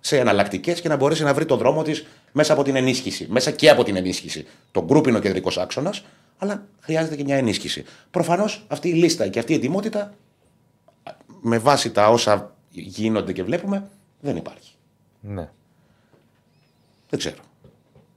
σε 0.00 0.18
εναλλακτικές 0.18 0.80
και 0.80 0.88
να 0.88 0.96
μπορέσει 0.96 1.22
να 1.22 1.34
βρει 1.34 1.44
το 1.44 1.56
δρόμο 1.56 1.82
της 1.82 2.06
μέσα 2.32 2.52
από 2.52 2.62
την 2.62 2.76
ενίσχυση. 2.76 3.26
Μέσα 3.30 3.50
και 3.50 3.70
από 3.70 3.84
την 3.84 3.96
ενίσχυση. 3.96 4.46
Το 4.70 4.84
γκρουπ 4.84 5.06
είναι 5.06 5.18
ο 5.18 5.20
κεντρικός 5.20 5.58
άξονας, 5.58 6.04
αλλά 6.38 6.66
χρειάζεται 6.80 7.16
και 7.16 7.24
μια 7.24 7.36
ενίσχυση. 7.36 7.84
Προφανώς 8.10 8.64
αυτή 8.68 8.88
η 8.88 8.92
λίστα 8.92 9.28
και 9.28 9.38
αυτή 9.38 9.52
η 9.52 9.56
ετοιμότητα, 9.56 10.14
με 11.40 11.58
βάση 11.58 11.90
τα 11.90 12.08
όσα 12.08 12.56
γίνονται 12.70 13.32
και 13.32 13.42
βλέπουμε, 13.42 13.88
δεν 14.20 14.36
υπάρχει. 14.36 14.72
Ναι. 15.20 15.50
Δεν 17.08 17.18
ξέρω. 17.18 17.46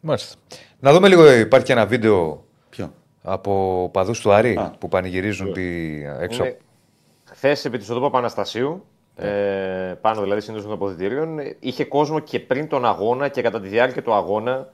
Μάλιστα. 0.01 0.35
Να 0.79 0.93
δούμε 0.93 1.07
λίγο, 1.07 1.31
υπάρχει 1.31 1.65
και 1.65 1.71
ένα 1.71 1.85
βίντεο 1.85 2.43
Ποιο; 2.69 2.93
από 3.21 3.89
παδούς 3.93 4.19
του 4.19 4.31
Άρη 4.31 4.55
Α. 4.55 4.75
που 4.79 4.87
πανηγυρίζουν 4.87 5.53
τη... 5.53 6.01
έξω. 6.19 6.43
Είναι 6.43 6.57
χθες 7.31 7.65
επί 7.65 7.77
της 7.77 7.89
οδού 7.89 8.09
Παναστασίου, 8.09 8.85
ε, 9.15 9.93
πάνω 10.01 10.21
δηλαδή 10.21 10.41
συνήθως 10.41 10.65
των 10.65 10.73
αποδητηρίων, 10.73 11.39
είχε 11.59 11.85
κόσμο 11.85 12.19
και 12.19 12.39
πριν 12.39 12.67
τον 12.67 12.85
αγώνα 12.85 13.27
και 13.27 13.41
κατά 13.41 13.61
τη 13.61 13.67
διάρκεια 13.67 14.01
του 14.03 14.13
αγώνα 14.13 14.69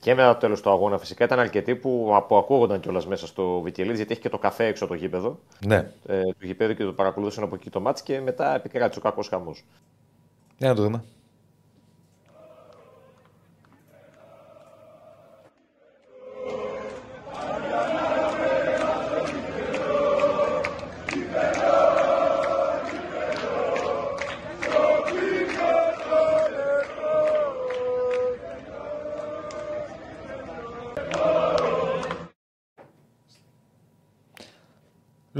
και 0.00 0.14
μετά 0.14 0.32
το 0.32 0.38
τέλος 0.38 0.60
του 0.60 0.70
αγώνα. 0.70 0.98
Φυσικά 0.98 1.24
ήταν 1.24 1.38
αρκετοί 1.38 1.74
που 1.74 2.10
αποακούγονταν 2.14 2.80
κιόλας 2.80 3.06
μέσα 3.06 3.26
στο 3.26 3.60
Βικελίδη, 3.60 3.96
γιατί 3.96 4.12
έχει 4.12 4.20
και 4.20 4.28
το 4.28 4.38
καφέ 4.38 4.66
έξω 4.66 4.84
από 4.84 4.92
το 4.92 4.98
γήπεδο 4.98 5.38
Ναι. 5.66 5.90
ε, 6.06 6.22
του 6.22 6.46
γηπέδου 6.46 6.74
και 6.74 6.84
το 6.84 6.92
παρακολουθούσαν 6.92 7.44
από 7.44 7.54
εκεί 7.54 7.70
το 7.70 7.80
μάτς 7.80 8.02
και 8.02 8.20
μετά 8.20 8.54
επικράτησε 8.54 8.98
ο 8.98 9.02
κακός 9.02 9.28
χαμός. 9.28 9.64
Για 10.58 10.68
να 10.68 10.74
το 10.74 10.82
δούμε. 10.82 11.04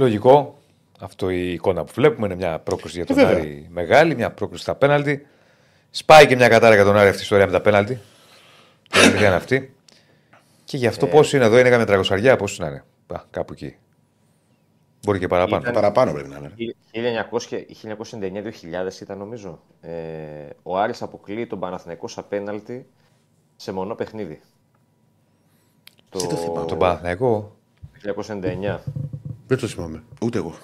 Λογικό. 0.01 0.57
Αυτό 0.99 1.29
η 1.29 1.53
εικόνα 1.53 1.83
που 1.83 1.91
βλέπουμε 1.95 2.25
είναι 2.25 2.35
μια 2.35 2.59
πρόκληση 2.59 2.95
για 2.95 3.05
τον 3.05 3.17
Ε, 3.19 3.25
βέβαια. 3.25 3.41
Άρη 3.41 3.67
μεγάλη, 3.71 4.15
μια 4.15 4.31
πρόκληση 4.31 4.63
στα 4.63 4.75
πέναλτι. 4.75 5.27
Σπάει 5.89 6.27
και 6.27 6.35
μια 6.35 6.47
κατάρα 6.47 6.75
για 6.75 6.83
τον 6.83 6.97
Άρη 6.97 7.07
αυτή 7.07 7.19
η 7.19 7.23
ιστορία 7.23 7.45
με 7.45 7.51
τα 7.51 7.61
πέναλτι. 7.61 7.93
Η 7.93 7.99
αλήθεια 8.99 9.27
είναι 9.27 9.35
αυτή. 9.35 9.75
Και 10.63 10.77
γι' 10.77 10.85
Ε. 10.85 10.87
αυτό 10.87 11.07
πώς 11.07 11.33
είναι 11.33 11.45
εδώ, 11.45 11.59
είναι 11.59 11.69
καμιά 11.69 11.85
τραγωσαριά, 11.85 12.35
πώς 12.35 12.59
να 12.59 12.67
είναι. 12.67 12.83
Α, 13.07 13.21
κάπου 13.29 13.53
εκεί. 13.53 13.75
Μπορεί 15.05 15.19
και 15.19 15.27
παραπάνω. 15.27 15.61
Ήταν- 15.61 15.73
Παραπάνω 15.73 16.11
πρέπει 16.13 16.29
να 16.29 16.37
είναι. 16.37 16.51
1999-2000 16.91 19.01
ήταν 19.01 19.17
νομίζω. 19.17 19.59
Ε, 19.81 19.89
ο 20.63 20.77
Άρης 20.77 21.01
αποκλείει 21.01 21.47
τον 21.47 21.59
Παναθηναϊκός 21.59 22.11
σε 22.11 22.21
πέναλτι 22.21 22.85
σε 23.55 23.71
μονό 23.71 23.95
παιχνίδι. 23.95 24.41
Δεν 26.11 26.27
το 26.29 26.35
θυμάμαι. 26.35 26.65
Τον 26.67 26.77
Παναθηναϊκό. 26.77 27.55
1999. 27.93 28.79
Δεν 29.51 29.59
το 29.59 29.67
θυμάμαι. 29.67 30.03
Ούτε 30.21 30.37
εγώ. 30.37 30.55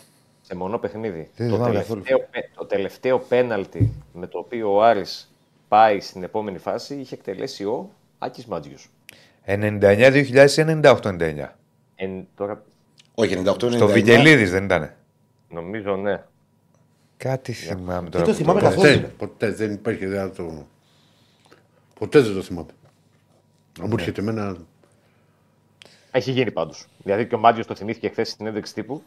σε 0.41 0.55
μονό 0.55 0.77
παιχνίδι. 0.77 1.29
Δεν 1.35 1.47
το, 1.49 1.53
θυμάμαι 1.55 1.71
τελευταίο, 1.71 2.01
καθόλου. 2.03 2.25
πε- 2.31 2.49
το 2.57 2.65
τελευταίο 2.65 3.19
πέναλτι 3.19 3.91
με 4.13 4.27
το 4.27 4.37
οποίο 4.37 4.73
ο 4.75 4.83
Άρης 4.83 5.33
πάει 5.67 5.99
στην 5.99 6.23
επόμενη 6.23 6.57
φάση 6.57 6.95
είχε 6.95 7.15
εκτελέσει 7.15 7.63
ο 7.65 7.89
Άκης 8.17 8.45
Μάτζιος. 8.45 8.89
99-2000 9.45 10.49
ή 10.57 10.63
98-99. 10.83 11.45
Εν, 11.95 12.27
τώρα, 12.35 12.63
Όχι, 13.15 13.41
98 13.45 13.71
Στο 13.71 13.87
Βικελίδη 13.87 14.45
δεν 14.45 14.63
ήταν. 14.63 14.93
Νομίζω 15.49 15.95
ναι. 15.95 16.23
Κάτι 17.17 17.51
θυμάμαι 17.51 18.09
Δεν 18.09 18.11
τώρα. 18.11 18.25
το 18.25 18.31
που 18.31 18.37
θυμάμαι 18.37 18.59
είπες. 18.59 18.73
καθόλου. 18.75 18.99
Ποτέ, 19.01 19.13
ποτέ 19.17 19.51
δεν 19.51 19.71
υπάρχει 19.73 20.03
ιδέα 20.03 20.23
να 20.23 20.31
το. 20.31 20.65
Ποτέ 21.99 22.19
δεν 22.21 22.33
το 22.33 22.41
θυμάμαι. 22.41 22.69
Αν 23.81 23.87
μου 23.87 23.95
έρχεται 23.97 24.21
εμένα. 24.21 24.57
Έχει 26.11 26.31
γίνει 26.31 26.51
πάντως. 26.51 26.87
Δηλαδή 27.03 27.27
και 27.27 27.35
ο 27.35 27.37
Μάτζιο 27.37 27.65
το 27.65 27.75
θυμήθηκε 27.75 28.09
χθες 28.09 28.27
στην 28.27 28.39
συνέντευξη 28.39 28.73
τύπου. 28.73 29.01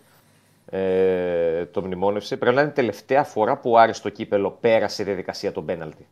Ε, 0.71 1.67
το 1.67 1.83
μνημόνευσε. 1.83 2.37
Πρέπει 2.37 2.55
να 2.55 2.61
είναι 2.61 2.71
η 2.71 2.75
τελευταία 2.75 3.25
φορά 3.25 3.57
που 3.57 3.71
ο 3.71 3.79
Άρης 3.79 3.97
στο 3.97 4.09
κύπελο 4.09 4.51
πέρασε 4.61 5.03
η 5.03 5.05
διαδικασία 5.05 5.53
των 5.53 5.65
πέναλτι. 5.65 6.07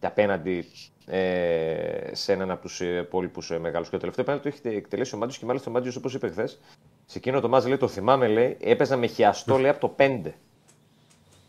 Και 0.00 0.06
απέναντι 0.06 0.64
ε, 1.06 2.10
σε 2.12 2.32
έναν 2.32 2.50
από 2.50 2.62
τους 2.62 2.80
υπόλοιπους 2.80 3.50
ε, 3.50 3.58
μεγάλους. 3.58 3.88
Και 3.88 3.94
το 3.94 4.00
τελευταίο 4.00 4.24
πέναλτι 4.24 4.50
το 4.50 4.68
έχει 4.68 4.76
εκτελέσει 4.76 5.14
ο 5.14 5.18
Μάτζιο 5.18 5.40
και 5.40 5.46
μάλιστα 5.46 5.70
ο 5.70 5.72
Μάτζιο, 5.72 5.92
όπως 5.96 6.14
είπε 6.14 6.28
χθες, 6.28 6.60
σε 7.06 7.18
εκείνο 7.18 7.40
το 7.40 7.48
μάτζ 7.48 7.66
λέει: 7.66 7.76
Το 7.76 7.88
θυμάμαι, 7.88 8.28
λέει, 8.28 8.56
έπαιζα 8.60 8.96
με 8.96 9.06
χιαστό 9.06 9.58
λέει, 9.58 9.70
από 9.70 9.80
το 9.80 9.94
5. 9.98 10.20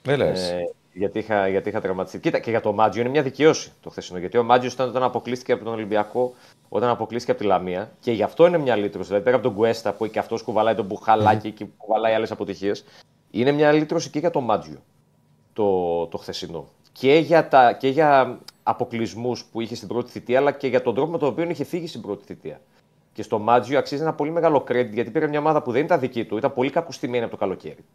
Δεν 0.04 0.18
λες. 0.18 0.50
Ε, 0.50 0.74
γιατί, 0.94 1.20
είχα, 1.20 1.48
γιατί 1.48 1.70
είχα 1.70 1.82
τραυματιστεί. 1.82 2.20
Κοίτα, 2.20 2.40
και 2.40 2.50
για 2.50 2.62
το 2.62 2.74
Μάτζιο 2.74 3.02
είναι 3.02 3.10
μια 3.10 3.22
δικαίωση 3.22 3.72
το 3.82 3.90
χθεσινό. 3.90 4.20
Γιατί 4.20 4.38
ο 4.38 4.44
Μάτζιος 4.44 4.74
ήταν 4.74 4.90
όταν 4.90 5.04
αποκλείστηκε 5.04 5.52
από 5.52 5.64
τον 5.64 5.74
Ολυμπιακό, 5.74 6.34
όταν 6.70 6.90
αποκλείστηκε 6.90 7.32
από 7.32 7.42
τη 7.42 7.48
Λαμία. 7.48 7.92
Και 8.00 8.12
γι' 8.12 8.24
αυτό 8.24 8.48
είναι 8.48 8.58
μια 8.58 8.76
λύτρωση. 8.76 9.08
Δηλαδή 9.08 9.24
πέρα 9.24 9.36
από 9.36 9.46
τον 9.46 9.56
Κουέστα 9.56 9.94
που 9.94 10.08
και 10.08 10.20
αυτός 10.20 10.44
κουβαλάει 10.44 10.76
τον 10.76 10.86
Μπουχαλάκη 10.86 11.52
και 11.52 11.66
κουβαλάει 11.78 12.14
άλλες 12.14 12.32
αποτυχίες. 12.32 12.84
Είναι 13.32 13.52
μια 13.52 13.72
λύτρωση 13.72 14.10
και 14.10 14.20
για 14.20 14.30
το 14.30 14.42
Μάτζιο 14.42 14.78
το, 15.54 16.08
το 16.08 16.18
χθεσινό. 16.18 16.68
Και 16.92 17.14
για, 17.14 17.48
τα, 17.48 17.74
και 17.74 17.88
για 17.88 18.40
αποκλεισμούς 18.64 19.46
που 19.46 19.62
είχε 19.62 19.76
στην 19.76 19.88
πρώτη 19.88 20.12
θητεία, 20.12 20.40
αλλά 20.40 20.52
και 20.52 20.68
για 20.68 20.82
τον 20.82 20.96
τρόπο 20.96 21.12
με 21.12 21.18
τον 21.18 21.28
οποίο 21.28 21.50
είχε 21.50 21.64
φύγει 21.64 21.88
στην 21.88 22.02
πρώτη 22.02 22.24
θητεία. 22.26 22.62
Και 23.14 23.24
στο 23.24 23.40
Μάτζιο 23.40 23.78
αξίζει 23.78 24.02
ένα 24.02 24.14
πολύ 24.14 24.32
μεγάλο 24.32 24.66
credit 24.68 24.90
γιατί 24.92 25.10
πήρε 25.10 25.28
μια 25.28 25.40
ομάδα 25.40 25.62
που 25.62 25.72
δεν 25.72 25.84
ήταν 25.84 26.00
δική 26.00 26.26
του, 26.26 26.38
ήταν 26.38 26.54
πολύ 26.54 26.70
κακουστημένη 26.70 27.24
από 27.24 27.32
το 27.32 27.38
καλοκαίρι 27.38 27.86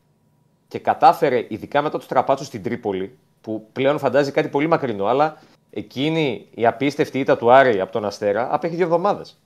και 0.68 0.78
κατάφερε, 0.78 1.46
ειδικά 1.48 1.82
μετά 1.82 1.98
το 1.98 2.06
τραπάτσο 2.06 2.44
στην 2.44 2.62
Τρίπολη, 2.62 3.18
που 3.40 3.68
πλέον 3.72 3.98
φαντάζει 3.98 4.30
κάτι 4.30 4.48
πολύ 4.48 4.66
μακρινό, 4.66 5.06
αλλά 5.06 5.36
εκείνη 5.70 6.46
η 6.54 6.66
απίστευτη 6.66 7.18
ήττα 7.18 7.36
του 7.36 7.52
Άρη 7.52 7.80
από 7.80 7.92
τον 7.92 8.04
Αστέρα 8.04 8.54
απέχει 8.54 8.74
δύο 8.74 8.84
εβδομάδες. 8.84 9.38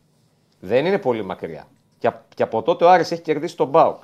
Δεν 0.61 0.87
είναι 0.87 0.99
πολύ 0.99 1.25
μακριά. 1.25 1.67
Και, 1.99 2.07
α- 2.07 2.25
και 2.35 2.43
από 2.43 2.63
τότε 2.63 2.85
ο 2.85 2.91
Άρης 2.91 3.11
έχει 3.11 3.23
κερδίσει 3.23 3.57
τον 3.57 3.69
Μπάουκ. 3.69 4.03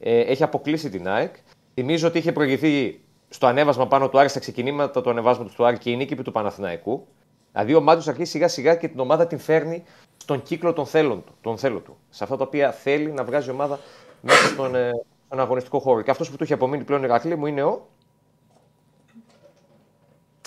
Ε, 0.00 0.20
έχει 0.20 0.42
αποκλείσει 0.42 0.90
την 0.90 1.08
ΑΕΚ. 1.08 1.34
Θυμίζω 1.74 2.08
ότι 2.08 2.18
είχε 2.18 2.32
προηγηθεί 2.32 3.00
στο 3.28 3.46
ανέβασμα 3.46 3.86
πάνω 3.86 4.08
του 4.08 4.18
Άρη, 4.18 4.28
στα 4.28 4.38
ξεκινήματα 4.40 5.00
του 5.00 5.10
ανεβάσματος 5.10 5.54
του 5.54 5.64
Άρη 5.64 5.78
και 5.78 5.90
η 5.90 5.96
νίκη 5.96 6.12
επί 6.12 6.22
του 6.22 6.32
Παναθηναϊκού. 6.32 7.06
Δηλαδή 7.52 7.74
ο 7.74 7.80
Μάτζο 7.80 8.10
αρχίζει 8.10 8.30
σιγά 8.30 8.48
σιγά 8.48 8.74
και 8.74 8.88
την 8.88 9.00
ομάδα 9.00 9.26
την 9.26 9.38
φέρνει 9.38 9.84
στον 10.16 10.42
κύκλο 10.42 10.72
των 10.72 10.86
θέλων 10.86 11.24
του. 11.24 11.34
Των 11.40 11.58
θέλων 11.58 11.82
του. 11.82 11.96
Σε 12.10 12.24
αυτά 12.24 12.36
τα 12.36 12.44
οποία 12.44 12.72
θέλει 12.72 13.12
να 13.12 13.24
βγάζει 13.24 13.48
η 13.48 13.52
ομάδα 13.52 13.78
μέσα 14.20 14.46
στον, 14.46 14.74
ε, 14.74 14.90
στον 15.26 15.40
αγωνιστικό 15.40 15.78
χώρο. 15.78 16.02
Και 16.02 16.10
αυτός 16.10 16.30
που 16.30 16.36
του 16.36 16.42
έχει 16.42 16.52
απομείνει 16.52 16.84
πλέον 16.84 17.00
η 17.02 17.04
Ηρακλή 17.08 17.36
μου 17.36 17.46
είναι 17.46 17.62
ο 17.62 17.88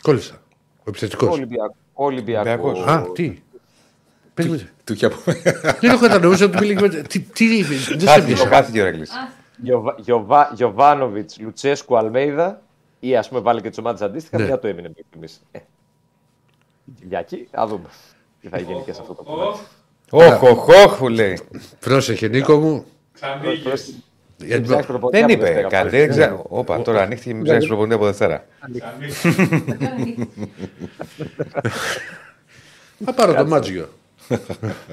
Κόλλησα. 0.02 0.42
Ο 0.80 0.84
επιθετικός. 0.88 1.30
Ολυμπιακός. 1.30 1.76
Ολυμπιακός. 1.94 2.64
Ολυμπιακός. 2.64 2.86
Α, 2.94 3.12
τι. 3.12 3.42
Πες 4.34 4.48
μου. 4.48 4.70
Του 4.84 4.94
είχε 4.94 5.06
απο- 5.06 5.18
Δεν 5.80 5.90
έχω 5.90 6.00
κατανοήσει 6.00 6.44
ότι 6.44 6.58
μιλήσει 6.60 6.82
με. 6.82 6.90
Τι, 6.90 7.20
τι, 7.20 7.64
δεν 7.64 7.80
σε 7.80 8.06
Χάθηκε, 8.08 8.32
έπιασα. 8.32 8.48
χάθηκε 8.48 8.82
ο 8.82 8.84
Ρεγκλής. 8.84 9.12
Γιωβα- 9.62 9.96
Γιωβα- 10.00 10.52
Γιωβάνοβιτ, 10.56 11.32
Λουτσέσκου, 11.40 11.98
Αλμέιδα 11.98 12.62
ή 13.00 13.16
ας 13.18 13.28
πούμε 13.30 13.40
βάλει 13.42 13.62
και 13.62 13.70
τις 13.70 13.78
ομάδες 13.78 14.02
αντίστοιχα. 14.02 14.38
Ναι. 14.38 14.46
Ποια 14.46 14.60
το 14.60 14.68
έμεινε 14.68 14.88
μέχρι 14.88 15.04
στιγμή. 15.08 15.28
Ε. 15.52 15.60
Κυριακή, 17.00 17.48
α 17.52 17.66
δούμε. 17.68 17.88
Τι 18.42 18.48
θα 18.48 18.60
γίνει 18.60 18.82
και 18.86 18.94
σε 18.94 19.02
αυτό 19.02 19.14
το 19.14 19.24
κομμάτι. 19.24 19.60
Όχ, 20.10 20.42
όχ, 20.44 20.68
όχ, 20.68 20.98
που 20.98 21.08
λέει. 21.08 21.40
Πρόσεχε, 21.80 22.28
Νίκο 22.28 22.58
μου. 22.60 22.86
Ξανήγες. 23.14 23.94
Γιατί- 24.38 24.62
Ψάχνεις 24.64 24.86
προπονητή 24.86 25.18
Δεν 25.18 25.24
από 25.24 25.34
είπε 25.34 25.44
Δευτέρα 25.44 25.68
κάτι. 25.68 25.90
πάλι. 25.90 25.92
Δεν 26.00 26.10
ξέρω. 26.10 26.46
Όπα, 26.50 26.82
τώρα 26.82 27.02
ανοίχτηκε 27.02 27.34
μην 27.34 27.44
ψάχνεις 27.44 27.68
προπονητή 27.68 27.94
από 27.96 28.06
Δευτέρα. 28.06 28.46
Θα 33.06 33.14
πάρω 33.14 33.34
το 33.34 33.46
μάτζιο. 33.46 33.90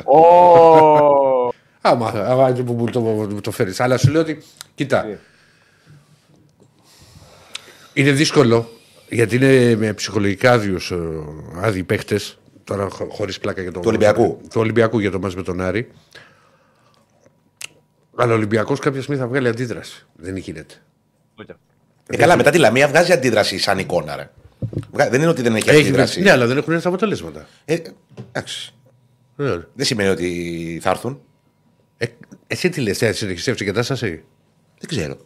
Ω, 0.05 1.53
Άμα, 1.87 2.09
άμα 2.09 2.53
που 2.53 2.73
μου 2.73 2.85
το, 2.91 3.01
μου 3.01 3.41
το 3.41 3.51
φέρεις. 3.51 3.81
Αλλά 3.81 3.99
σου 3.99 4.11
λέω 4.11 4.21
ότι, 4.21 4.43
κοίτα. 4.75 5.19
Είναι 7.93 8.11
δύσκολο 8.11 8.69
γιατί 9.09 9.37
είναι 9.37 9.77
με 9.77 9.93
ψυχολογικά 9.93 10.53
άδειους 10.53 10.93
άδειοι 11.61 11.83
παίχτε. 11.83 12.21
Τώρα 12.65 12.89
χωρίς 13.09 13.39
πλάκα 13.39 13.63
για 13.63 13.73
το. 13.73 13.79
Του 13.81 13.89
Ολυμπιακού. 13.89 14.41
Του 14.43 14.61
Ολυμπιακού 14.61 14.99
για 14.99 15.11
το 15.11 15.19
μα 15.19 15.31
με 15.37 15.43
τον 15.43 15.61
Άρη. 15.61 15.91
Αλλά 18.17 18.33
ο 18.33 18.37
Ολυμπιακός 18.37 18.79
κάποια 18.81 19.03
στιγμή 19.03 19.21
θα 19.21 19.27
βγάλει 19.27 19.49
αντίδραση. 19.49 20.07
Δεν 20.17 20.37
γίνεται. 20.37 20.75
Ε, 22.07 22.17
καλά, 22.17 22.37
μετά 22.37 22.51
τη 22.51 22.59
Λαμία 22.59 22.89
βγάζει 22.89 23.13
αντίδραση 23.13 23.59
σαν 23.59 23.79
εικόνα, 23.79 24.17
ρε. 24.17 24.31
Βγα- 24.93 25.09
Δεν 25.11 25.21
είναι 25.21 25.31
ότι 25.31 25.43
δεν 25.43 25.55
έχει 25.55 25.71
Έχει, 25.71 25.81
αντίδραση. 25.81 26.21
ναι, 26.21 26.31
αλλά 26.31 26.47
δεν 26.47 26.57
έχουν 26.57 26.73
έρθει 26.73 26.87
αποτελέσματα. 26.87 27.47
Ε, 27.65 27.77
εντάξει. 28.33 28.75
Ε, 29.37 29.59
Δεν 29.75 29.87
σημαίνει 29.87 30.09
ότι 30.09 30.79
θα 30.83 30.91
έρθουν. 30.91 31.21
ε, 31.97 32.07
εσύ 32.47 32.69
τι 32.69 32.81
λες, 32.81 32.99
θα 32.99 33.13
συνεχιστεί 33.13 33.51
αυτή 33.51 33.63
η 33.63 33.67
κατάσταση; 33.67 34.09
Δεν 34.79 34.89
ξέρω. 34.89 35.17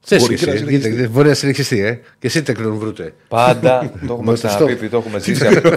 Θες 0.00 0.20
Μπορεί 0.20 0.34
εσύ, 0.34 0.44
και 0.44 0.50
να 0.50 0.56
ε, 0.56 0.58
συνεχιστεί. 0.58 0.90
κοίτα, 0.90 1.08
Μπορεί 1.08 1.28
να 1.28 1.34
συνεχιστεί, 1.34 1.80
ε. 1.80 1.92
Και 2.18 2.26
εσύ 2.26 2.42
τεκνόν 2.42 2.78
βρούτε. 2.78 3.12
Πάντα 3.28 3.78
το 4.06 4.12
έχουμε 4.12 4.24
Μα 4.30 4.32
ξαναπεί, 4.32 4.62
αυτό. 4.62 4.72
επειδή 4.72 4.88
το 4.88 4.96
έχουμε 4.96 5.18
ζήσει. 5.18 5.46
αυτό. 5.46 5.76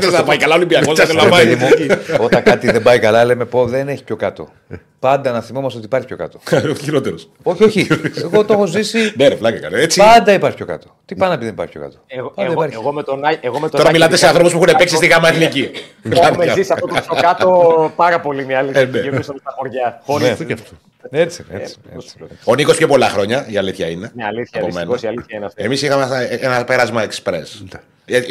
Δεν 0.00 0.10
θα 0.10 0.24
πάει 0.24 0.36
καλά 0.36 0.54
ο 0.54 0.56
Ολυμπιακό, 0.56 0.92
δεν 0.94 1.06
Ρε 1.22 1.28
παιδί 1.28 1.54
μου, 1.54 1.68
Όταν 2.24 2.42
κάτι 2.42 2.70
δεν 2.70 2.82
πάει 2.82 2.98
καλά, 2.98 3.24
λέμε 3.24 3.44
πω 3.44 3.66
δεν 3.66 3.88
έχει 3.88 4.04
πιο 4.04 4.16
κάτω. 4.16 4.48
Πάντα 4.98 5.32
να 5.32 5.40
θυμόμαστε 5.40 5.76
ότι 5.78 5.86
υπάρχει 5.86 6.06
πιο 6.06 6.16
κάτω. 6.16 6.38
Ο 6.70 6.74
χειρότερος. 6.74 7.30
Όχι, 7.42 7.64
όχι. 7.64 7.86
Εγώ 8.22 8.44
το 8.44 8.52
έχω 8.52 8.66
ζήσει. 8.66 9.12
Ναι, 9.16 9.28
ρε, 9.28 9.36
φλάκα 9.36 9.56
έκανε. 9.56 9.78
Έτσι. 9.80 10.00
Πάντα 10.00 10.32
υπάρχει 10.32 10.56
πιο 10.56 10.66
κάτω. 10.66 10.96
Τι 11.04 11.14
πάει 11.14 11.30
να 11.30 11.38
πει 11.38 11.44
δεν 11.44 11.52
υπάρχει 11.52 11.72
πιο 11.72 11.80
κάτω. 11.80 11.96
εγώ, 12.06 12.28
Πάντα 12.28 12.42
εγώ, 12.42 12.52
υπάρχει. 12.52 12.74
εγώ 12.74 12.92
με 12.92 13.02
τον 13.02 13.24
Άκη- 13.24 13.38
εγώ 13.44 13.54
με 13.54 13.60
τον 13.60 13.70
Τώρα 13.70 13.82
Άκη 13.82 13.92
μιλάτε 13.92 14.16
σε 14.16 14.26
ειδικά- 14.26 14.28
ανθρώπους 14.40 14.52
που 14.52 14.64
έχουν 14.64 14.78
παίξει 14.78 14.96
στη 14.96 15.06
γάμα 15.06 15.28
εθνική. 15.28 15.70
Έχουμε 16.10 16.52
ζήσει 16.54 16.72
αυτό 16.72 16.86
το 16.86 16.94
στο 17.02 17.14
κάτω 17.14 17.92
πάρα 17.96 18.20
πολύ 18.20 18.44
μια 18.44 18.58
αλήθεια. 18.58 18.80
Ε, 18.80 18.84
ναι. 18.84 19.00
Γυρνούσαμε 19.00 19.38
στα 19.38 19.54
χωριά. 19.56 20.02
Χωρίς- 21.00 21.12
Ναι. 21.12 21.22
Αυτό 21.22 21.42
και 21.42 21.54
αυτό. 21.54 21.56
Έτσι, 21.56 21.62
έτσι. 21.62 21.74
έτσι. 21.96 22.14
Ο 22.44 22.54
Νίκος 22.54 22.76
πιο 22.76 22.86
πολλά 22.86 23.08
χρόνια, 23.08 23.46
η 23.48 23.56
αλήθεια 23.56 23.86
είναι. 23.88 24.10
Ναι, 24.14 24.24
αλήθεια. 24.24 24.60
Από 24.60 24.66
Δυστυχώς 24.66 25.00
μένα. 25.02 25.12
η 25.12 25.16
αλήθεια 25.16 25.36
είναι 25.36 25.46
αυτή. 25.46 25.62
Εμείς 25.62 25.82
είχαμε 25.82 26.28
ένα 26.40 26.64
πέρασμα 26.64 27.06
express. 27.06 27.42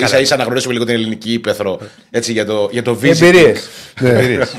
σα 0.06 0.20
ίσα 0.20 0.36
να 0.36 0.44
γνωρίσουμε 0.44 0.74
λίγο 0.74 0.86
την 0.86 0.94
ελληνική 0.94 1.34
ύπεθρο 1.34 1.80
έτσι, 2.10 2.32
για 2.32 2.46
το, 2.46 2.70
για 2.72 2.82
το 2.82 2.98
visit. 3.02 3.22
Εμπειρίες. 3.22 3.68
Εμπειρίες. 4.02 4.56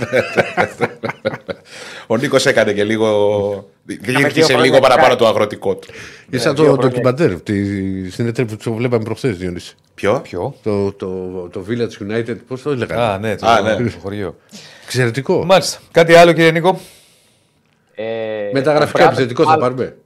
Ο 2.06 2.16
Νίκος 2.16 2.46
έκανε 2.46 2.72
και 2.72 2.84
λίγο. 2.84 3.68
Διήρκησε 3.84 4.28
δύο 4.30 4.46
λίγο 4.46 4.58
χρόνια 4.60 4.80
παραπάνω 4.80 5.08
κάτι. 5.08 5.18
το 5.18 5.26
αγροτικό 5.26 5.74
του. 5.76 5.88
Είναι 6.30 6.40
σαν 6.42 6.54
δύο 6.54 6.64
το 6.64 6.70
χρόνια. 6.72 6.88
ντοκιμαντέρ. 6.88 7.40
τη- 7.40 8.10
Στην 8.10 8.26
εταιρεία 8.26 8.56
που 8.56 8.62
το 8.64 8.72
βλέπαμε 8.72 9.04
προχθές, 9.04 9.36
Διονύση. 9.36 9.74
Ποιο; 9.94 10.20
Ποιο; 10.22 10.54
Το, 10.62 10.92
το, 10.92 11.08
το 11.52 11.64
Village 11.68 12.12
United, 12.12 12.36
πώς 12.48 12.62
το 12.62 12.70
έλεγα. 12.70 13.10
Α, 13.12 13.18
ναι, 13.18 13.36
το 13.36 13.46
Α, 13.46 13.60
ναι. 13.60 13.76
το 13.90 13.98
χωριό. 14.02 14.36
Εξαιρετικό. 14.84 15.44
Μάλιστα. 15.44 15.78
Κάτι 15.90 16.14
άλλο, 16.14 16.32
κύριε 16.32 16.50
Νίκο; 16.50 16.80
Ε, 18.02 18.50
Μεταγραφικά 18.52 19.04
ο 19.04 19.06
επιθετικό 19.06 19.42
θα 19.44 19.56
Μπράμπετ- 19.56 19.76
πάρουμε. 19.78 19.96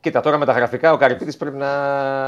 Κοίτα, 0.00 0.20
τώρα 0.20 0.38
μεταγραφικά 0.38 0.92
ο 0.92 0.96
Καρυπίδη 0.96 1.36
πρέπει 1.36 1.56
να 1.56 1.68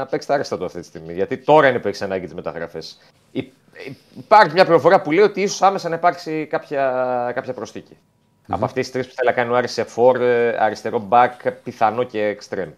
παίξει 0.09 0.27
τα 0.27 0.33
άρεστα 0.33 0.57
του 0.57 0.65
αυτή 0.65 0.79
τη 0.79 0.85
στιγμή. 0.85 1.13
Γιατί 1.13 1.37
τώρα 1.37 1.67
είναι 1.67 1.79
που 1.79 1.87
έχεις 1.87 2.01
ανάγκη 2.01 2.25
τις 2.25 2.33
μεταγραφές. 2.33 2.97
Υπάρχει 4.17 4.53
μια 4.53 4.63
πληροφορία 4.63 5.01
που 5.01 5.11
λέει 5.11 5.23
ότι 5.23 5.41
ίσως 5.41 5.61
άμεσα 5.61 5.89
να 5.89 5.95
υπάρξει 5.95 6.47
κάποια, 6.49 7.31
κάποια 7.35 7.53
προσθήκη. 7.53 7.97
Από 8.47 8.65
αυτές 8.65 8.83
τις 8.83 8.91
τρεις 8.93 9.07
που 9.07 9.13
θέλει 9.15 9.27
να 9.27 9.33
κάνει 9.35 9.51
ο 9.51 9.55
Άρης 9.55 9.71
σε 9.71 9.83
φορ, 9.83 10.21
ε, 10.21 10.55
αριστερό 10.59 10.99
μπακ, 10.99 11.51
πιθανό 11.63 12.03
και 12.03 12.21
εξτρέμ. 12.23 12.69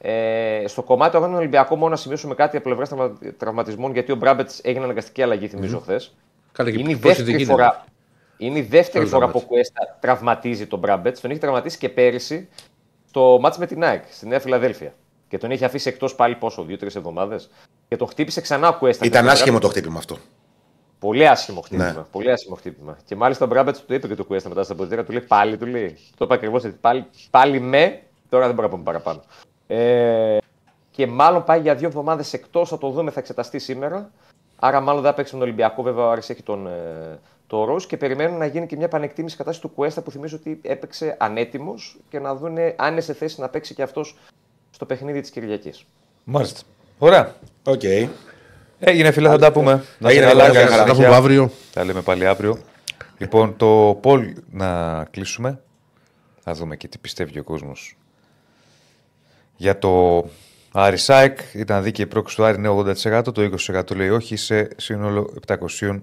Ε, 0.00 0.62
στο 0.66 0.82
κομμάτι 0.82 1.10
του 1.10 1.16
αγώνα 1.18 1.36
Ολυμπιακό, 1.38 1.76
μόνο 1.76 1.90
να 1.90 1.96
σημειώσουμε 1.96 2.34
κάτι 2.34 2.56
από 2.56 2.64
πλευράς 2.64 2.88
τραυμα- 2.88 3.18
τραυματισμών, 3.38 3.92
γιατί 3.92 4.12
ο 4.12 4.16
Μπράμπετς 4.16 4.60
έγινε 4.62 4.84
αναγκαστική 4.84 5.22
αλλαγή, 5.22 5.48
θυμίζω 5.48 5.78
χθες. 5.78 6.14
Καλά, 6.52 6.70
και 6.70 6.78
Είναι 6.78 6.90
η 6.90 6.96
πόσοι 6.96 7.14
δεν 7.14 7.24
δεύτερη 7.24 7.42
γίνανε. 7.42 7.62
φορά, 7.62 7.84
είναι 8.38 8.58
η 8.58 8.62
δεύτερη 8.62 9.04
Ποιος 9.04 9.10
φορά 9.10 9.28
που 9.28 9.38
ο 9.38 9.40
τραυματίζει; 9.40 9.46
Κουέστα 9.46 9.98
τραυματίζει 10.00 10.66
τον 10.66 10.78
Μπράμπετ. 10.78 11.18
Τον 11.20 11.30
είχε 11.30 11.40
τραυματίσει 11.40 11.78
και 11.78 11.88
πέρυσι 11.88 12.48
το 13.10 13.38
μάτς 13.40 13.58
με 13.58 13.66
την 13.66 13.84
ΑΕΚ 13.84 14.04
στη 14.10 14.26
Νέα 14.26 14.40
Φιλαδέλφια. 14.40 14.94
Και 15.28 15.38
τον 15.38 15.50
είχε 15.50 15.64
αφήσει 15.64 15.88
εκτός 15.88 16.14
πάλι 16.14 16.34
πόσο, 16.34 16.62
δύο-τρεις 16.62 16.96
εβδομάδες. 16.96 17.50
Και 17.88 17.96
τον 17.96 18.08
χτύπησε 18.08 18.40
ξανά 18.40 18.68
ο 18.68 18.74
Κουέστα. 18.74 19.06
Ήταν 19.06 19.24
Και 19.24 19.30
άσχημο 19.30 19.58
το 19.58 19.68
χτύπημα 19.68 19.98
αυτό. 19.98 20.16
Πολύ 20.98 21.28
άσχημο 21.28 21.60
χτύπημα. 21.60 21.92
Ναι. 21.92 22.04
Πολύ 22.10 22.30
άσχημο 22.30 22.54
χτύπημα. 22.54 22.98
Και 23.04 23.16
μάλιστα 23.16 23.44
ο 23.44 23.48
Μπράμπετ 23.48 23.76
του 23.76 23.94
είπε 23.94 24.08
και 24.08 24.14
το 24.14 24.24
Κουέστα 24.24 24.48
μετά 24.48 24.62
στα 24.62 24.74
ποδητήρια, 24.74 25.04
του 25.04 25.12
λέει 25.12 25.20
πάλι, 25.20 25.56
του 25.56 25.66
λέει. 25.66 25.96
Το 26.16 26.24
είπα 26.24 26.34
ακριβώς 26.34 26.64
ότι 26.64 26.76
πάλι, 26.80 27.06
πάλι 27.30 27.60
με, 27.60 28.02
τώρα 28.28 28.46
δεν 28.46 28.54
μπορώ 28.54 28.66
να 28.66 28.72
πούμε 28.72 28.84
παραπάνω. 28.84 29.22
Ε, 29.66 30.38
και 30.90 31.06
μάλλον 31.06 31.44
πάει 31.44 31.60
για 31.60 31.74
δύο 31.74 31.88
εβδομάδες 31.88 32.32
εκτός, 32.32 32.68
θα 32.68 32.78
το 32.78 32.90
δούμε, 32.90 33.10
θα 33.10 33.20
εξεταστεί 33.20 33.58
σήμερα. 33.58 34.10
Άρα, 34.56 34.80
μάλλον 34.80 35.02
δεν 35.02 35.10
θα 35.10 35.16
παίξει 35.16 35.32
τον 35.32 35.42
Ολυμπιακό. 35.42 35.82
Βέβαια, 35.82 36.04
ο 36.04 36.10
Άρης 36.10 36.30
έχει 36.30 36.42
τον, 36.42 36.66
ε, 36.66 37.18
το 37.48 37.76
και 37.86 37.96
περιμένουν 37.96 38.38
να 38.38 38.46
γίνει 38.46 38.66
και 38.66 38.76
μια 38.76 38.88
πανεκτίμηση 38.88 39.36
κατάσταση 39.36 39.66
του 39.66 39.74
Κουέστα 39.74 40.00
που 40.02 40.10
θυμίζω 40.10 40.36
ότι 40.40 40.60
έπαιξε 40.62 41.16
ανέτοιμος 41.18 41.96
και 42.08 42.18
να 42.18 42.34
δουν 42.34 42.56
αν 42.76 42.92
είναι 42.92 43.00
σε 43.00 43.12
θέση 43.12 43.40
να 43.40 43.48
παίξει 43.48 43.74
και 43.74 43.82
αυτός 43.82 44.16
στο 44.70 44.86
παιχνίδι 44.86 45.20
της 45.20 45.30
Κυριακής. 45.30 45.86
Μάλιστα. 46.24 46.60
Ωραία. 46.98 47.34
Okay. 47.64 48.08
Έγινε 48.78 49.10
φίλε, 49.10 49.28
θα 49.28 49.38
τα 49.38 49.52
πούμε. 49.52 49.84
Να 49.98 50.10
Έγινε 50.10 50.26
καλά, 50.26 50.84
τα 50.84 50.94
πούμε 50.94 51.06
αύριο. 51.06 51.50
Τα 51.72 51.84
λέμε 51.84 52.02
πάλι 52.02 52.26
αύριο. 52.26 52.58
Λοιπόν, 53.18 53.56
το 53.56 53.98
Πολ 54.00 54.34
να 54.50 55.04
κλείσουμε. 55.04 55.60
Να 56.44 56.54
δούμε 56.54 56.76
και 56.76 56.88
τι 56.88 56.98
πιστεύει 56.98 57.38
ο 57.38 57.44
κόσμος. 57.44 57.96
Για 59.56 59.78
το 59.78 60.24
Άρη 60.72 60.96
Σάικ, 60.96 61.38
ήταν 61.52 61.82
δίκαιη 61.82 62.04
η 62.04 62.08
πρόκληση 62.08 62.36
του 62.36 62.44
Άρη, 62.44 62.56
είναι 62.56 62.68
80%. 62.68 63.22
Το 63.34 63.50
20% 63.72 63.96
λέει 63.96 64.08
όχι, 64.08 64.36
σε 64.36 64.68
σύνολο 64.76 65.34
700. 65.46 66.00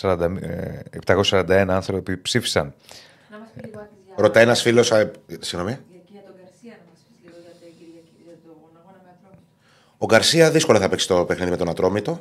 741 0.00 1.48
ε, 1.48 1.64
άνθρωποι 1.68 2.16
ψήφισαν. 2.16 2.74
Ρωτάει 4.16 4.42
ένας 4.42 4.62
φίλος. 4.62 4.90
Ε, 4.90 5.12
συγγνώμη. 5.40 5.78
Ο 9.98 10.06
Γκαρσία 10.06 10.50
δύσκολα 10.50 10.78
θα 10.78 10.88
παίξει 10.88 11.06
το 11.08 11.24
παιχνίδι 11.24 11.50
με 11.50 11.56
τον 11.56 11.68
Ατρόμητο. 11.68 12.20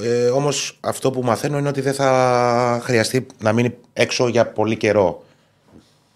Ε, 0.00 0.28
Όμως 0.28 0.78
αυτό 0.80 1.10
που 1.10 1.22
μαθαίνω 1.22 1.58
είναι 1.58 1.68
ότι 1.68 1.80
δεν 1.80 1.94
θα 1.94 2.80
χρειαστεί 2.82 3.26
να 3.38 3.52
μείνει 3.52 3.76
έξω 3.92 4.28
για 4.28 4.46
πολύ 4.46 4.76
καιρό. 4.76 5.24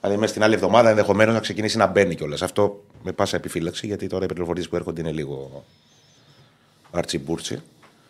Δηλαδή, 0.01 0.21
μέσα 0.21 0.33
στην 0.33 0.45
άλλη 0.45 0.55
εβδομάδα 0.55 0.89
ενδεχομένως 0.89 1.35
να 1.35 1.41
ξεκινήσει 1.41 1.77
να 1.77 1.87
μπαίνει 1.87 2.15
κιόλας. 2.15 2.43
Αυτό 2.43 2.85
με 3.03 3.12
πάσα 3.12 3.37
επιφύλαξη, 3.37 3.87
γιατί 3.87 4.07
τώρα 4.07 4.25
οι 4.25 4.29
πληροφορίες 4.29 4.69
που 4.69 4.77
έρχονται 4.77 5.01
είναι 5.01 5.12
λίγο 5.12 5.65
αρτσιμπούρτσι. 6.91 7.62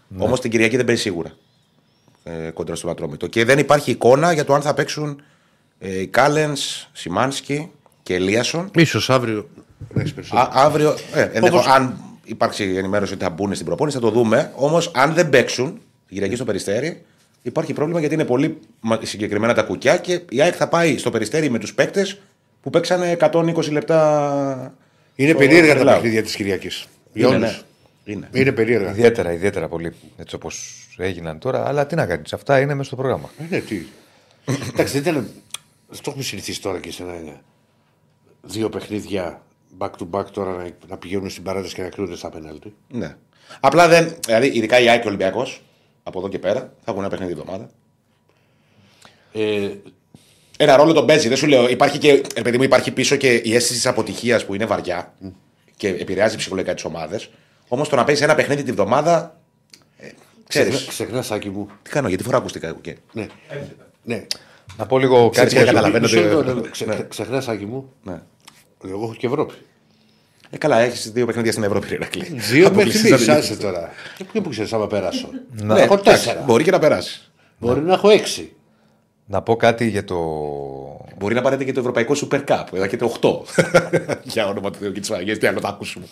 Ναι. 0.09 0.25
Όμως 0.25 0.41
την 0.41 0.51
Κυριακή 0.51 0.77
δεν 0.77 0.85
παίζει 0.85 1.01
σίγουρα 1.01 1.33
ε, 2.25 2.51
κόντρα 2.51 2.75
στον 2.75 2.91
Ατρόμητο. 2.91 3.27
Και 3.27 3.45
δεν 3.45 3.59
υπάρχει 3.59 3.91
εικόνα 3.91 4.33
για 4.33 4.45
το 4.45 4.55
αν 4.55 4.63
θα 4.63 4.75
παίξουν 4.75 5.23
ε, 5.79 6.01
οι 6.01 6.07
Κάλενς, 6.07 6.89
Σιμάνσκι 6.93 7.71
και 8.03 8.15
Ελίασον. 8.15 8.71
Ίσως 8.75 9.11
αύριο. 9.11 9.49
να 9.93 10.01
έχεις 10.01 10.15
περισσότερο. 10.15 10.47
Α, 10.47 10.65
αύριο, 10.65 10.95
ε, 11.15 11.21
ενδεχο- 11.23 11.47
Όπως- 11.59 11.67
αν 11.67 11.99
υπάρξει 12.25 12.65
ενημέρωση 12.77 13.13
ότι 13.15 13.25
θα 13.25 13.31
μπουν 13.31 13.55
στην 13.55 13.67
προπόνηση, 13.67 13.97
θα 13.97 14.03
το 14.03 14.11
δούμε. 14.11 14.53
Όμως, 14.55 14.91
αν 14.95 15.15
δεν 15.15 15.29
παίξουν 15.29 15.73
την 16.07 16.15
Κυριακή 16.17 16.35
στο 16.35 16.45
περιστέρι, 16.45 17.03
υπάρχει 17.43 17.73
πρόβλημα 17.73 18.01
γιατί 18.01 18.15
είναι 18.15 18.25
πολύ 18.25 18.59
μα- 18.81 18.99
συγκεκριμένα 19.03 19.55
τα 19.55 19.63
κουκιά 19.63 19.97
και 19.97 20.21
η 20.29 20.41
ΑΕΚ 20.43 20.55
θα 20.57 20.69
πάει 20.69 20.99
στο 20.99 21.11
περιστέρι 21.11 21.51
με 21.51 21.59
τους 21.59 21.75
παίκτες 21.75 22.21
που 22.63 22.71
παίξανε 22.71 23.11
120 23.11 23.71
λεπτά. 23.73 24.75
Είναι 25.15 25.29
στο 25.31 25.39
περίεργα 25.39 25.75
τα 25.75 25.81
Ελλάδο. 25.81 25.97
παιχνίδια 25.97 26.23
της 26.23 26.35
Κυριακής. 26.35 26.87
Για 27.13 27.27
Είναι, 27.27 27.37
όλους. 27.37 27.65
ναι. 28.05 28.13
Είναι. 28.13 28.29
Είναι 28.33 28.53
περίεργα. 28.53 28.91
Ιδιαίτερα, 28.91 29.33
ιδιαίτερα 29.33 29.69
πολύ. 29.69 29.93
Έτσι 30.17 30.35
όπως 30.35 30.84
έγιναν 30.99 31.39
τώρα. 31.39 31.69
Αλλά 31.69 31.87
τι 31.87 31.95
να 31.95 32.07
κάνεις, 32.07 32.33
αυτά 32.33 32.61
είναι 32.61 32.75
μέσα 32.75 32.87
στο 32.87 32.97
πρόγραμμα. 32.97 33.31
Ε, 33.39 33.45
Ναι, 33.51 33.61
τι. 33.61 33.83
Εντάξει, 34.73 35.01
δεν 35.01 35.13
ήταν. 35.15 35.31
Το 35.89 36.03
έχουμε 36.07 36.23
συνηθίσει 36.23 36.63
τώρα 36.63 36.79
και 36.81 36.93
σε 36.93 37.03
ένα 37.03 37.15
είναι. 37.15 37.41
Δύο 38.43 38.69
παιχνίδια 38.69 39.43
back 39.79 39.91
to 39.91 40.07
back 40.11 40.25
τώρα 40.25 40.53
να, 40.53 40.71
να 40.89 40.97
πηγαίνουν 40.97 41.31
στην 41.31 41.43
παράταση 41.43 41.75
και 41.75 41.83
να 41.83 41.89
κρίνονται 41.89 42.17
στα 42.17 42.31
πέναλτι. 42.31 42.75
Ναι. 42.89 43.17
Απλά 43.61 43.89
δεν. 43.89 44.15
Δηλαδή, 44.25 44.47
ειδικά 44.47 44.81
η 44.81 44.89
ΑΕΚ 44.89 45.01
και 45.01 45.07
ο 45.07 45.09
Ολυμπιακός 45.09 45.63
από 46.03 46.19
εδώ 46.19 46.29
και 46.29 46.39
πέρα 46.39 46.61
θα 46.61 46.91
έχουν 46.91 46.99
ένα 47.01 47.09
παιχνίδι 47.09 47.33
εβδομάδα. 47.33 47.71
Ε, 49.33 49.71
Ένα 50.57 50.77
ρόλο 50.77 50.93
τον 50.93 51.07
παίζει. 51.07 51.29
Δεν 51.29 51.37
σου 51.37 51.47
λέω. 51.47 51.69
Υπάρχει 51.69 51.99
και, 51.99 52.23
ε, 52.35 52.43
παιδί 52.43 52.57
μου, 52.57 52.63
υπάρχει 52.63 52.91
πίσω 52.91 53.17
και 53.17 53.35
η 53.35 53.55
αίσθηση 53.55 53.73
της 53.75 53.87
αποτυχίας 53.87 54.45
που 54.47 54.55
είναι 54.55 54.67
βαριά 54.67 55.15
και 55.77 55.89
επηρεάζει 55.89 56.37
ψυχολογικά 56.37 56.75
τις 56.75 56.85
ομάδες. 56.85 57.31
Όμως 57.69 57.89
το 57.89 57.97
να 57.97 58.05
παίζεις 58.05 58.25
ένα 58.25 58.35
παιχνίδι 58.35 58.63
τη 58.63 58.73
βδομάδα. 58.73 59.39
Ε, 60.45 60.49
ξέρεις, 60.49 60.85
Ξεχνά, 60.85 61.25
Άκη 61.31 61.49
μου. 61.49 61.69
τι 61.83 61.91
κάνω, 61.91 62.09
γιατί 62.09 62.23
φορά 62.25 62.37
ακουστικά 62.37 62.67
εγώ 62.69 62.79
και. 62.81 62.97
Ναι. 63.13 63.27
ναι. 64.03 64.27
Να 64.77 64.87
πω 64.87 64.99
λίγο 64.99 65.31
κάτι. 65.31 65.31
Ξέρεις 65.47 65.53
και 65.53 65.59
που- 65.59 65.67
καταλαβαίνω 65.67 66.03
Μισό 66.05 66.19
ότι- 66.19 66.27
λεπτό, 66.29 66.43
ναι, 66.45 66.53
ναι. 66.53 66.61
Ναι. 66.61 66.69
Ξε- 66.71 67.09
Ξεχνάς, 67.09 67.49
Άκη 67.49 67.67
μου. 67.67 67.93
Ναι. 68.03 68.21
Εγώ 68.85 69.03
έχω 69.05 69.15
και 69.15 69.27
Ευρώπη. 69.27 69.55
Ε, 70.51 70.59
καλά, 70.59 70.79
έχεις 70.79 71.11
δύο 71.13 71.27
παιχνίδια 71.27 71.53
στην 71.53 71.65
Ευρώπη, 71.65 71.89
ρε 71.89 71.97
Ρακλή. 71.97 72.23
Δύο 72.25 72.37
μέχρι 72.39 72.67
Αποκλειστικά 72.67 73.17
στιγμή, 73.17 73.25
δεν 73.25 73.37
άσε 73.37 73.57
τώρα. 73.57 73.91
Και 74.33 74.41
που 74.41 74.49
ξέρεις, 74.49 74.73
άμα 74.73 74.87
περάσω. 74.87 75.29
Ναι, 75.63 75.81
έχω 75.81 75.95
εντάξει, 75.95 76.03
τέσσερα. 76.25 76.43
Μπορεί 76.47 76.65
και 76.65 76.71
να 76.71 76.79
περάσεις. 76.79 77.33
Μπορεί 77.59 77.81
να 77.81 77.93
έχω 77.93 78.09
έξι. 78.09 78.53
Να 79.27 79.43
πω 79.43 79.57
κάτι 79.57 79.89
για 79.89 80.05
το. 80.05 80.17
Μπορεί 81.19 81.35
να 81.35 81.41
πάρετε 81.41 81.65
και 81.65 81.73
το 81.73 81.81
Ευρωπαϊκό 81.81 82.15
Super 82.17 82.45
Cup. 82.49 82.65
Εδώ 82.73 82.85
έχετε 82.85 83.05
8. 83.21 83.31
Για 84.33 84.47
όνομα 84.47 84.71
του 84.71 84.79
Θεού 84.79 84.93
και 84.93 85.01
της 85.01 85.09
Παναγίας, 85.09 85.39
τι 85.39 85.47
άλλο 85.47 85.61
θα 85.61 85.69
ακούσουμε. 85.69 86.07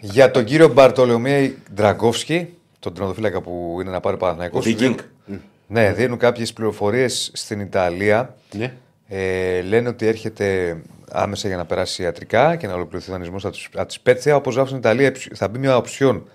για 0.00 0.30
τον 0.30 0.44
κύριο 0.44 0.68
Μπαρτολομέη 0.68 1.58
Ντραγκόφσκι, 1.74 2.48
τον 2.80 2.94
τερματοφύλακα 2.94 3.40
που 3.40 3.78
είναι 3.80 3.90
να 3.90 4.00
πάρει 4.00 4.14
Ο 4.14 4.18
Παναθηναϊκός. 4.18 4.64
Viking. 4.66 4.94
Ναι, 5.66 5.92
δίνουν 5.92 6.18
κάποιες 6.18 6.52
πληροφορίες 6.52 7.30
στην 7.34 7.60
Ιταλία. 7.60 8.36
Ναι. 8.52 8.72
Ε, 9.08 9.60
λένε 9.60 9.88
ότι 9.88 10.06
έρχεται 10.06 10.76
άμεσα 11.10 11.48
για 11.48 11.56
να 11.56 11.64
περάσει 11.64 12.02
ιατρικά 12.02 12.56
και 12.56 12.66
να 12.66 12.74
ολοκληρωθεί 12.74 13.10
ο 13.10 13.12
δανεισμός 13.12 13.44
από 13.44 13.86
τη 13.86 13.92
Σπέτσια. 13.92 14.36
Όπω 14.36 14.50
γράφουν 14.50 14.68
στην 14.68 14.78
Ιταλία, 14.78 15.12
θα 15.34 15.48
μπει 15.48 15.58
μια 15.58 15.76
οψιόν 15.76 16.28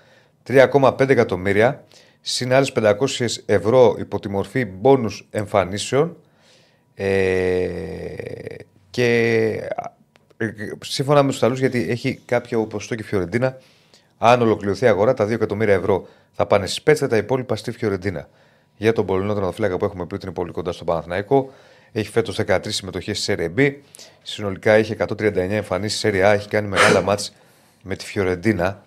3,5 0.47 1.09
εκατομμύρια 1.09 1.83
συν 2.21 2.53
άλλες 2.53 2.71
500 2.75 2.93
ευρώ 3.45 3.95
υπό 3.99 4.19
τη 4.19 4.29
μορφή 4.29 4.65
μπόνους 4.65 5.27
εμφανίσεων. 5.29 6.17
Ε, 6.95 7.67
και 8.89 9.07
ε, 10.37 10.47
σύμφωνα 10.81 11.23
με 11.23 11.29
τους 11.29 11.37
Ιταλούς, 11.37 11.59
γιατί 11.59 11.85
έχει 11.89 12.19
κάποιο 12.25 12.65
ποσοστό 12.65 12.95
και 12.95 13.01
η 13.01 13.05
Φιωρεντίνα, 13.05 13.57
αν 14.17 14.41
ολοκληρωθεί 14.41 14.85
η 14.85 14.87
αγορά, 14.87 15.13
τα 15.13 15.25
2 15.25 15.29
εκατομμύρια 15.31 15.73
ευρώ 15.73 16.07
θα 16.31 16.45
πάνε 16.45 16.65
στη 16.65 16.75
Σπέτσια, 16.75 17.07
τα 17.07 17.17
υπόλοιπα 17.17 17.55
στη 17.55 17.71
Φιωρεντίνα. 17.71 18.29
Για 18.77 18.93
τον 18.93 19.05
Πολωνό 19.05 19.33
τερματοφύλακα 19.33 19.77
που 19.77 19.85
έχουμε 19.85 20.05
πει 20.05 20.13
ότι 20.13 20.25
είναι 20.25 20.35
πολύ 20.35 20.51
κοντά 20.51 20.71
στο 20.71 20.83
Παναθηναϊκό, 20.83 21.53
έχει 21.91 22.09
φέτος 22.09 22.39
13 22.47 22.59
συμμετοχές 22.67 23.23
στη 23.23 23.35
Serie 23.37 23.59
B. 23.59 23.73
Συνολικά 24.23 24.71
έχει 24.71 24.95
139 24.99 25.35
εμφανίσεις 25.35 25.99
στη 25.99 26.09
Serie 26.13 26.29
A. 26.29 26.33
Έχει 26.33 26.47
κάνει 26.47 26.67
μεγάλα 26.67 27.01
ματς 27.01 27.33
με 27.83 27.95
τη 27.95 28.05
Φιωρεντίνα 28.05 28.83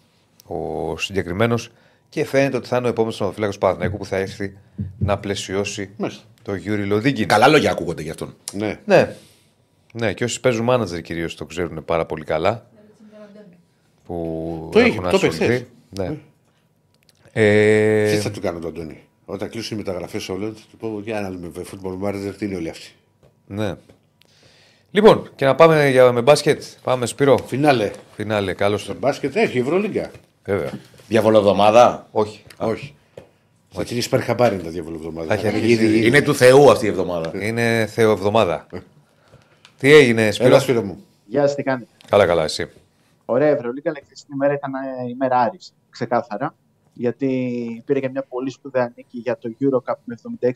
ο 0.47 0.97
συγκεκριμένος 0.99 1.71
και 2.09 2.25
φαίνεται 2.25 2.57
ότι 2.57 2.69
θα 2.69 2.77
είναι 2.77 2.87
ο 2.87 2.91
επόμενος 2.91 3.17
τερματοφύλακας 3.17 3.55
του 3.57 3.61
Παναθηναϊκού 3.61 3.97
που 3.97 4.05
θα 4.07 4.17
έρθει 4.17 4.57
να 4.99 5.19
πλαισιώσει 5.19 5.91
Μάλιστα. 5.97 6.23
το 6.43 6.55
Γιούρι 6.55 6.85
Λοντίγκιν. 6.85 7.29
Καλά 7.29 7.49
λόγια 7.49 7.71
ακούγονται 7.71 8.03
γι' 8.03 8.11
αυτόν. 8.11 8.35
Ναι. 8.53 8.79
Ναι. 8.85 9.15
Ναι, 9.93 10.13
και 10.13 10.25
όσοι 10.25 10.41
παίζουν 10.41 10.65
μάνατζερ 10.65 11.01
κυρίως 11.01 11.35
το 11.35 11.45
ξέρουν 11.45 11.85
πάρα 11.85 12.07
πολύ 12.07 12.25
καλά. 12.25 12.67
Που 14.09 14.69
Το 14.73 14.81
είχε, 14.81 14.89
έχουν 14.89 15.03
το 15.03 15.09
είπε 15.17 15.27
ασχοληθεί. 15.27 15.45
χθες. 15.45 15.65
Ναι. 15.91 16.17
Ε, 17.33 18.11
Τι 18.11 18.17
θα 18.17 18.31
του 18.31 18.41
κάνω 18.41 18.59
τον 18.59 18.71
Αντώνη; 18.71 19.01
Όταν 19.25 19.49
κλείσουν 19.49 19.77
οι 19.77 19.81
μεταγραφές 19.81 20.29
όλων, 20.29 20.55
θα 20.55 20.63
του 20.71 20.77
πω 20.77 21.01
για 21.05 21.21
να 21.21 21.31
δούμε 21.31 21.51
football 21.57 22.09
manager 22.09 22.35
τι 22.39 22.45
είναι 22.47 22.57
όλοι 22.57 22.69
αυτοί. 22.69 22.89
ναι. 23.47 23.75
Λοιπόν, 24.91 25.31
και 25.37 25.45
να 25.45 25.55
πάμε 25.55 25.89
για, 25.89 26.13
με 26.13 26.23
μπάσκετ. 26.23 26.63
Πάμε 26.83 27.07
Σπύρο. 27.07 27.39
Φινάλε. 27.47 27.91
Φινάλε, 28.17 28.53
καλώς 28.53 28.85
το. 28.85 28.95
Μπάσκετ 28.99 29.37
έχει 29.37 29.59
Ευρωλίγκα. 29.59 30.11
Βέβαια. 30.45 30.71
Διαβολοβδομάδα. 31.09 32.09
Όχι. 32.11 32.43
Όχι. 32.59 32.95
Θα 33.71 33.85
την 33.85 33.97
εισπέρ 33.97 34.21
χαμπάρι 34.23 34.57
τα 34.59 34.71
διαβολοβδομάδα. 34.71 35.27
Θα 35.27 35.35
έχει 35.35 35.47
αρχίσει. 35.47 36.07
Είναι 36.07 36.23
του 36.23 36.35
Θεού 36.35 36.71
αυτή 36.71 36.85
η 36.87 36.89
εβδομάδα. 36.89 37.45
Είναι 37.45 37.87
Θεοεβδομάδα. 37.93 38.67
Τι 39.79 39.93
έγινε, 39.95 40.31
Σπύρο; 40.31 40.49
Έλα, 40.49 40.59
Σπύρο 40.59 40.83
μου. 40.83 41.05
Γεια 41.27 41.41
σας, 41.47 41.55
τι 41.55 41.63
κάνετε; 41.63 41.87
Καλά, 42.09 42.27
καλά, 42.27 42.45
εσύ. 42.45 42.67
Ωραία 43.31 43.49
Ευρωλίγκα, 43.49 43.91
αλλά 43.91 43.99
η 44.03 44.05
χθεσινή 44.05 44.35
ημέρα 44.35 44.53
ήταν 44.53 44.75
ε, 44.75 45.09
ημέρα 45.09 45.39
Άρης, 45.39 45.75
ξεκάθαρα. 45.91 46.55
Γιατί 46.93 47.83
πήρε 47.87 48.01
και 48.01 48.09
μια 48.09 48.25
πολύ 48.29 48.51
σπουδαία 48.51 48.93
νίκη 48.97 49.19
για 49.19 49.39
το 49.39 49.51
Eurocup 49.61 49.95
με 50.05 50.17
76-75 50.41 50.51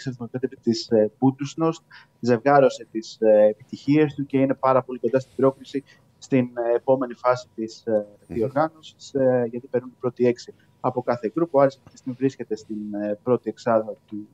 της 0.62 0.88
ε, 0.90 1.10
Μπούντουσnost. 1.18 1.82
Ζευγάρωσε 2.20 2.86
τις 2.90 3.16
ε, 3.20 3.46
επιτυχίες 3.50 4.14
του 4.14 4.26
και 4.26 4.38
είναι 4.38 4.54
πάρα 4.54 4.82
πολύ 4.82 4.98
κοντά 4.98 5.20
στην 5.20 5.32
πρόκληση 5.36 5.84
στην 6.18 6.50
ε, 6.54 6.74
επόμενη 6.76 7.14
φάση 7.14 7.48
της 7.54 7.86
ε, 7.86 8.06
διοργάνωσης, 8.26 9.14
ε, 9.14 9.46
γιατί 9.50 9.66
παίρνουν 9.66 9.90
την 9.90 9.98
πρώτη 10.00 10.26
έξι 10.26 10.54
από 10.80 11.02
κάθε 11.02 11.30
γκρουπ. 11.34 11.54
Ο 11.54 11.60
Άρης 11.60 11.76
αυτή 11.76 11.90
τη 11.90 11.96
στιγμή 11.96 12.16
βρίσκεται 12.18 12.56
στην 12.56 12.94
ε, 12.94 13.18
πρώτη 13.22 13.48
εξάδα 13.48 13.94
του 14.06 14.28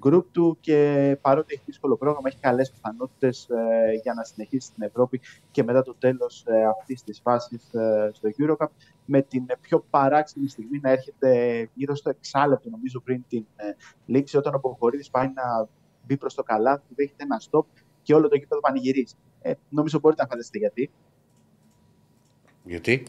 γκρουπ 0.00 0.32
του 0.32 0.56
και 0.60 1.18
παρότι 1.20 1.54
έχει 1.54 1.62
δύσκολο 1.66 1.96
πρόγραμμα, 1.96 2.28
έχει 2.28 2.38
καλές 2.40 2.70
πιθανότητες 2.70 3.48
ε, 3.48 3.92
για 4.02 4.14
να 4.14 4.24
συνεχίσει 4.24 4.66
στην 4.66 4.82
Ευρώπη 4.82 5.20
και 5.50 5.62
μετά 5.62 5.82
το 5.82 5.94
τέλος 5.98 6.44
ε, 6.46 6.64
αυτής 6.64 7.02
της 7.02 7.20
φάσης 7.20 7.74
ε, 7.74 8.10
στο 8.12 8.28
Eurocup 8.38 8.66
με 9.04 9.22
την 9.22 9.44
ε, 9.46 9.54
πιο 9.60 9.84
παράξενη 9.90 10.48
στιγμή 10.48 10.78
να 10.82 10.90
έρχεται 10.90 11.68
γύρω 11.74 11.94
στο 11.94 12.10
εξάλεπτο 12.10 12.70
νομίζω 12.70 13.00
πριν 13.00 13.24
την 13.28 13.46
ε, 13.56 13.64
λήξη 14.06 14.36
όταν 14.36 14.54
ο 14.54 14.58
Μποχορίδης 14.58 15.10
πάει 15.10 15.26
να 15.26 15.68
μπει 16.06 16.16
προς 16.16 16.34
το 16.34 16.42
καλάθι, 16.42 16.82
του 16.88 16.94
δέχεται 16.96 17.24
ένα 17.24 17.42
stop 17.50 17.64
και 18.02 18.14
όλο 18.14 18.28
το 18.28 18.36
γήπεδο 18.36 18.60
πανηγυρίζει. 18.60 19.14
Ε, 19.42 19.52
νομίζω 19.68 19.98
μπορείτε 19.98 20.22
να 20.22 20.28
φανταστείτε 20.28 20.58
γιατί. 20.58 20.90
Γιατί; 22.64 23.02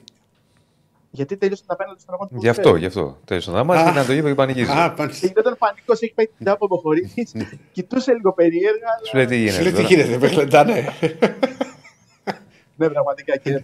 Γιατί 1.14 1.38
τέλειωσε 1.38 1.64
τα 1.66 1.76
πέναλτι 1.76 2.02
στον 2.02 2.14
αγώνα 2.14 2.30
του 2.30 2.36
Γι' 2.40 2.50
αυτό, 2.50 2.76
γι' 2.76 2.86
αυτό. 2.86 3.18
Τέλειωσε 3.26 3.52
να 3.52 3.64
μάθει, 3.64 3.88
Α. 3.88 3.92
ήταν 3.92 4.06
το 4.06 4.12
γήπεδο 4.12 4.28
και 4.30 4.36
πανηγύριζε. 4.36 4.72
Α, 4.72 4.94
πάνε. 4.94 5.12
Και 5.12 5.26
ήταν 5.26 5.56
πανικός, 5.58 6.02
έχει 6.02 6.14
πάει 6.14 6.26
την 6.38 6.46
τάπο 6.46 6.66
ο 6.66 6.68
Μποχορίδης, 6.68 7.32
κοιτούσε 7.72 8.14
λίγο 8.14 8.34
περίεργα. 8.34 8.88
αλλά- 8.98 9.06
Σου 9.08 9.16
λέει 9.18 9.26
τι 9.26 9.50
Σου 9.52 9.62
λέει 9.62 9.70
γίνεται. 9.70 9.70
τι 9.70 9.74
τώρα. 9.76 9.88
γίνεται, 9.88 10.18
με 10.18 10.28
χλεντάνε. 10.28 10.86
Ναι, 12.76 12.90
πραγματικά. 12.90 13.38
Και 13.38 13.64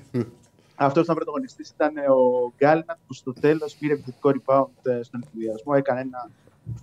αυτός 0.75 1.03
ήταν 1.03 1.15
πρωταγωνιστής 1.15 1.69
ήταν 1.69 1.93
ο 1.97 2.51
Γκάλινατ 2.57 2.97
που 3.07 3.13
στο 3.13 3.33
τέλος 3.33 3.75
πήρε 3.79 3.93
επιθετικό 3.93 4.29
rebound 4.35 4.89
ε, 4.91 5.03
στον 5.03 5.21
ενθουσιασμό. 5.23 5.73
Έκανε 5.75 5.99
ένα 5.99 6.29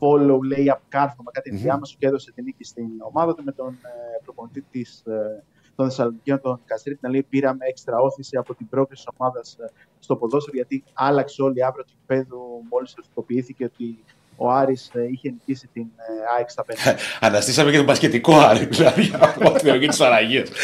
follow 0.00 0.38
layup 0.54 0.78
κάρφωμα, 0.88 1.30
κάτι 1.32 1.50
ενδιάμεσο 1.50 1.96
και 1.98 2.06
έδωσε 2.06 2.32
την 2.32 2.44
νίκη 2.44 2.64
στην 2.64 2.86
ομάδα 3.12 3.34
του 3.34 3.44
με 3.44 3.52
τον 3.52 3.68
ε, 3.82 3.88
προπονητή 4.24 4.64
της, 4.70 5.02
ε, 5.06 5.42
των 5.76 5.88
Θεσσαλονικίων, 5.88 6.40
τον 6.40 6.60
Καστρί. 6.64 6.96
Την 6.96 7.08
αλήθεια, 7.08 7.26
πήραμε 7.28 7.66
έξτρα 7.68 7.98
όθηση 7.98 8.36
από 8.36 8.54
την 8.54 8.68
πρόκληση 8.68 9.04
της 9.04 9.14
ομάδας 9.16 9.56
στο 9.98 10.16
ποδόσφαιρο, 10.16 10.56
γιατί 10.56 10.84
άλλαξε 10.92 11.42
όλη 11.42 11.58
η 11.58 11.62
άβρα 11.62 11.82
του 11.82 11.92
γηπέδου 11.98 12.40
μόλις 12.70 12.92
οριστικοποιήθηκε 12.92 13.64
ότι 13.64 13.98
ο 14.36 14.50
Άρης 14.50 14.90
ε, 14.94 15.06
είχε 15.10 15.30
νικήσει 15.30 15.68
την 15.72 15.82
ε, 15.82 16.36
ΑΕΚ 16.36 16.50
στα 16.50 16.64
πέντε. 16.64 16.96
Αναστήσαμε 17.20 17.70
και 17.70 17.76
τον 17.76 17.86
πασχετικό 17.86 18.38
Άρη, 18.38 18.64
δηλαδή, 18.64 19.12
από 19.20 19.52
την 19.52 19.68
ερωγή 19.68 19.86
της 19.86 20.00
Αραγίας. 20.00 20.48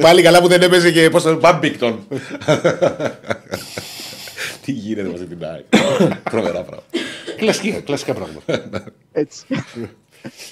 Πάλι 0.00 0.22
καλά 0.22 0.40
που 0.40 0.48
δεν 0.48 0.62
έπαιζε 0.62 0.92
και 0.92 1.10
πώς 1.10 1.22
το 1.22 1.38
Μπάμπικτον. 1.38 2.06
Τι 4.64 4.72
γίνεται 4.72 5.08
μαζί 5.08 5.26
την 5.26 5.44
ΑΕΚ. 5.44 5.64
Τρομερά 6.30 6.62
πράγματα. 6.62 6.86
Κλασικά, 7.36 7.80
κλασικά 7.80 8.14
πράγματα. 8.14 8.84
Έτσι. 9.12 9.46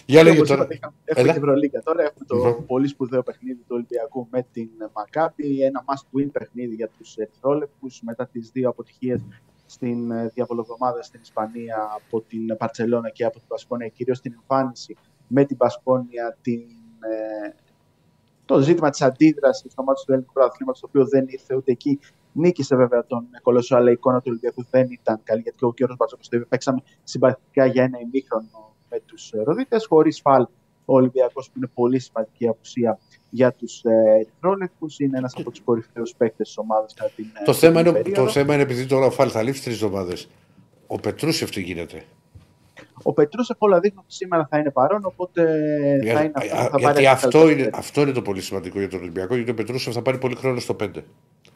Για 0.06 0.22
λέγε 0.22 0.36
Όπως 0.36 0.48
τώρα. 0.48 0.60
είπατε, 0.60 0.74
είχαμε- 0.74 0.94
Έχουμε 1.04 1.24
Έλα. 1.24 1.32
την 1.32 1.42
Ευρωλίγκα 1.42 1.80
τώρα. 1.82 2.02
Έχουμε 2.02 2.24
το 2.26 2.62
πολύ 2.66 2.88
σπουδαίο 2.88 3.22
παιχνίδι 3.22 3.58
του 3.58 3.66
Ολυμπιακού 3.68 4.26
με 4.30 4.46
την 4.52 4.68
Μακάπη. 4.94 5.62
Ένα 5.62 5.84
must 5.86 6.18
win 6.20 6.28
παιχνίδι 6.32 6.74
για 6.74 6.88
τους 6.88 7.16
Ερυθρόλεπτου 7.16 7.88
μετά 8.02 8.26
τις 8.26 8.50
δύο 8.50 8.68
αποτυχίες 8.68 9.20
στην 9.66 10.10
ε, 10.10 10.28
διαβολοβδομάδα 10.34 11.02
στην 11.02 11.20
Ισπανία 11.22 11.88
από 11.96 12.20
την 12.20 12.56
Παρσελώνα 12.56 13.10
και 13.10 13.24
από 13.24 13.38
την 13.38 13.48
Πασκόνια. 13.48 13.88
Κυρίως 13.88 14.20
την 14.20 14.32
εμφάνιση 14.32 14.96
με 15.26 15.44
την 15.44 15.56
Πασκόνια, 15.56 16.36
την, 16.42 16.60
ε, 17.00 17.54
το 18.44 18.60
ζήτημα 18.60 18.90
της 18.90 19.02
αντίδρασης 19.02 19.72
στο 19.72 19.82
μάτι 19.82 20.00
του 20.04 20.12
ελληνικού 20.12 20.32
πρωταθλήματος, 20.32 20.80
το 20.80 20.86
οποίο 20.88 21.06
δεν 21.06 21.24
ήρθε 21.28 21.54
ούτε 21.56 21.70
εκεί. 21.72 21.98
Νίκησε 22.32 22.76
βέβαια 22.76 23.06
τον 23.06 23.26
Κολοσσό, 23.42 23.76
αλλά 23.76 23.88
η 23.90 23.92
εικόνα 23.92 24.16
του 24.18 24.24
Ολυμπιακού 24.28 24.64
δεν 24.70 24.86
ήταν 24.90 25.20
καλή, 25.24 25.40
γιατί 25.40 25.58
και 25.58 25.64
ο 25.64 25.72
Γιώργο 25.76 25.96
Μπατζόκο 25.98 26.22
το 26.30 26.36
είπε. 26.36 26.44
Παίξαμε 26.44 26.82
συμπαθητικά 27.04 27.66
για 27.66 27.82
ένα 27.82 27.98
ημίχρονο 28.00 28.75
με 28.90 29.00
τους 29.06 29.30
Ροδίτες, 29.44 29.86
χωρίς 29.86 30.20
φαλ. 30.20 30.42
Ο 30.84 30.94
Ολυμπιακός, 30.94 31.46
που 31.46 31.52
είναι 31.56 31.70
πολύ 31.74 31.98
σημαντική 31.98 32.48
απουσία 32.48 32.98
για 33.30 33.52
τους 33.52 33.82
Ερυθρόλεπτους, 33.84 34.98
είναι 34.98 35.18
ένας 35.18 35.34
από 35.38 35.50
τους 35.50 35.60
κορυφαίους 35.64 36.14
παίκτες 36.16 36.46
της 36.46 36.58
ομάδας 36.58 36.94
κατά 36.94 37.10
την 37.16 37.24
ε, 37.40 37.44
Το 37.44 37.52
θέμα, 37.52 37.82
την 37.82 37.90
είναι, 37.90 37.98
περίοδο. 37.98 38.24
το 38.24 38.30
θέμα 38.30 38.54
είναι 38.54 38.62
επειδή 38.62 38.86
τώρα 38.86 39.06
ο 39.06 39.10
Φάλ 39.10 39.28
θα 39.32 39.42
λείψει 39.42 39.62
τρεις 39.62 39.82
εβδομάδες. 39.82 40.28
Ο 40.86 40.96
Πετρούσεφ 41.00 41.50
τι 41.50 41.60
γίνεται; 41.60 42.02
Ο 43.02 43.12
Πετρούσεφ 43.12 43.56
όλα 43.60 43.80
δείχνουν 43.80 44.02
ότι 44.04 44.14
σήμερα 44.14 44.46
θα 44.50 44.58
είναι 44.58 44.70
παρόν, 44.70 45.00
οπότε 45.04 45.42
θα 45.98 46.02
Για- 46.02 46.22
είναι 46.24 46.32
αυτό 46.34 46.48
που 46.48 46.56
α- 46.56 46.62
θα 46.62 46.70
πάρει 46.70 46.82
γιατί 46.82 47.00
ένα 47.00 47.10
αυτό 47.10 47.28
καλύτερο 47.28 47.50
είναι, 47.52 47.62
τέρμα. 47.62 47.78
αυτό 47.78 48.00
είναι 48.00 48.12
το 48.12 48.22
πολύ 48.22 48.40
σημαντικό 48.40 48.78
για 48.78 48.88
τον 48.88 49.00
Ολυμπιακό. 49.00 49.34
Γιατί 49.34 49.50
ο 49.50 49.54
Πετρούσεφ 49.54 49.92
θα 49.94 50.02
πάρει 50.02 50.18
πολύ 50.18 50.34
χρόνο 50.34 50.60
στο 50.60 50.74
5. 50.74 51.04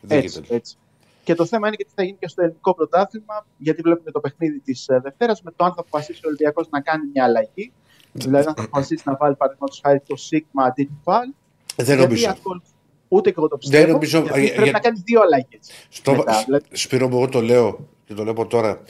Δεν 0.01 0.19
Έτσι, 0.19 0.28
γίνεται. 0.39 0.55
έτσι. 0.55 0.77
Και 1.24 1.34
το 1.34 1.47
θέμα 1.47 1.66
είναι 1.66 1.76
και 1.76 1.84
τι 1.84 1.90
θα 1.94 2.02
γίνει 2.02 2.16
και 2.20 2.28
στο 2.28 2.42
ελληνικό 2.42 2.74
πρωτάθλημα, 2.74 3.47
γιατί 3.56 3.82
βλέπουμε 3.82 4.10
το 4.10 4.20
παιχνίδι 4.20 4.60
της 4.60 4.86
Δευτέρας 5.02 5.42
με 5.42 5.51
το 5.56 5.64
αν 5.64 5.74
θα 5.74 5.80
αποφασίσει 5.80 6.18
ο 6.24 6.26
Ολυμπιακός 6.28 6.68
να 6.70 6.80
κάνει 6.80 7.02
μια 7.12 7.24
αλλαγή. 7.24 7.72
δηλαδή, 8.12 8.47
αν 8.47 8.55
θα 8.55 8.62
αποφασίσει 8.62 9.02
να 9.06 9.16
βάλει 9.16 9.34
παραδείγματος 9.36 9.80
χάρη 9.84 10.01
το 10.06 10.16
Σίγμα 10.16 10.64
αντί 10.64 10.84
του 10.84 11.01
Φαλ. 11.05 11.32
Δεν 11.76 11.86
γιατί 11.86 12.02
νομίζω. 12.02 12.30
ακολου- 12.30 12.62
Ούτε 13.09 13.30
και 13.30 13.34
εγώ 13.38 13.48
το 13.48 13.56
πιστεύω. 13.59 13.92
νομίζω- 13.92 14.22
γιατί 14.22 14.40
για- 14.40 14.48
πρέπει 14.48 14.62
για- 14.62 14.72
να 14.72 14.78
κάνει 14.80 15.02
δύο 15.05 15.20
αλλαγές. 15.20 15.70
Στο, 15.88 16.14
μετά, 16.14 16.42
δηλαδή- 16.44 16.66
Σπύρο 16.70 17.09
μου, 17.09 17.16
εγώ 17.16 17.28
το 17.28 17.40
λέω 17.42 17.88
και 18.05 18.14
το 18.14 18.22
λέω 18.22 18.32
από 18.32 18.47
τώρα. 18.47 18.82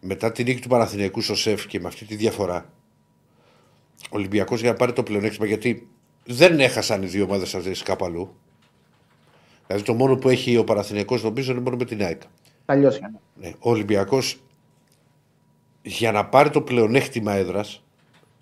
Μετά 0.00 0.32
την 0.32 0.44
νίκη 0.46 0.60
του 0.60 0.68
Παναθηναϊκού 0.68 1.20
στο 1.20 1.34
ΣΕΦ 1.34 1.66
και 1.66 1.80
με 1.80 1.88
αυτή 1.88 2.04
τη 2.04 2.14
διαφορά, 2.16 2.72
ο 4.04 4.16
Ολυμπιακός 4.16 4.60
για 4.60 4.70
να 4.70 4.76
πάρει 4.76 4.92
το 4.92 5.02
πλεονέκτημα, 5.02 5.46
γιατί 5.46 5.88
δεν 6.26 6.60
έχασαν 6.60 7.02
οι 7.02 7.06
δύο 7.06 7.24
ομάδες 7.24 7.54
αυτές 7.54 7.82
κάπου 7.82 8.04
αλλού. 8.04 8.36
Δηλαδή 9.66 9.84
το 9.84 9.94
μόνο 9.94 10.16
που 10.16 10.28
έχει 10.28 10.56
ο 10.56 10.64
Παναθηναϊκός 10.64 11.22
νομίζω 11.22 11.52
είναι 11.52 11.60
μόνο 11.60 11.76
με 11.76 11.84
την 11.84 12.02
ΑΕΚ. 12.02 12.22
Τα 12.66 12.74
λιώσια. 12.74 13.12
ναι. 13.34 13.46
Ναι, 13.48 13.54
ο 13.58 13.70
Ολυμπιακός 13.70 14.36
για 15.82 16.12
να 16.12 16.24
πάρει 16.26 16.50
το 16.50 16.60
πλεονέκτημα 16.60 17.32
έδρας, 17.32 17.82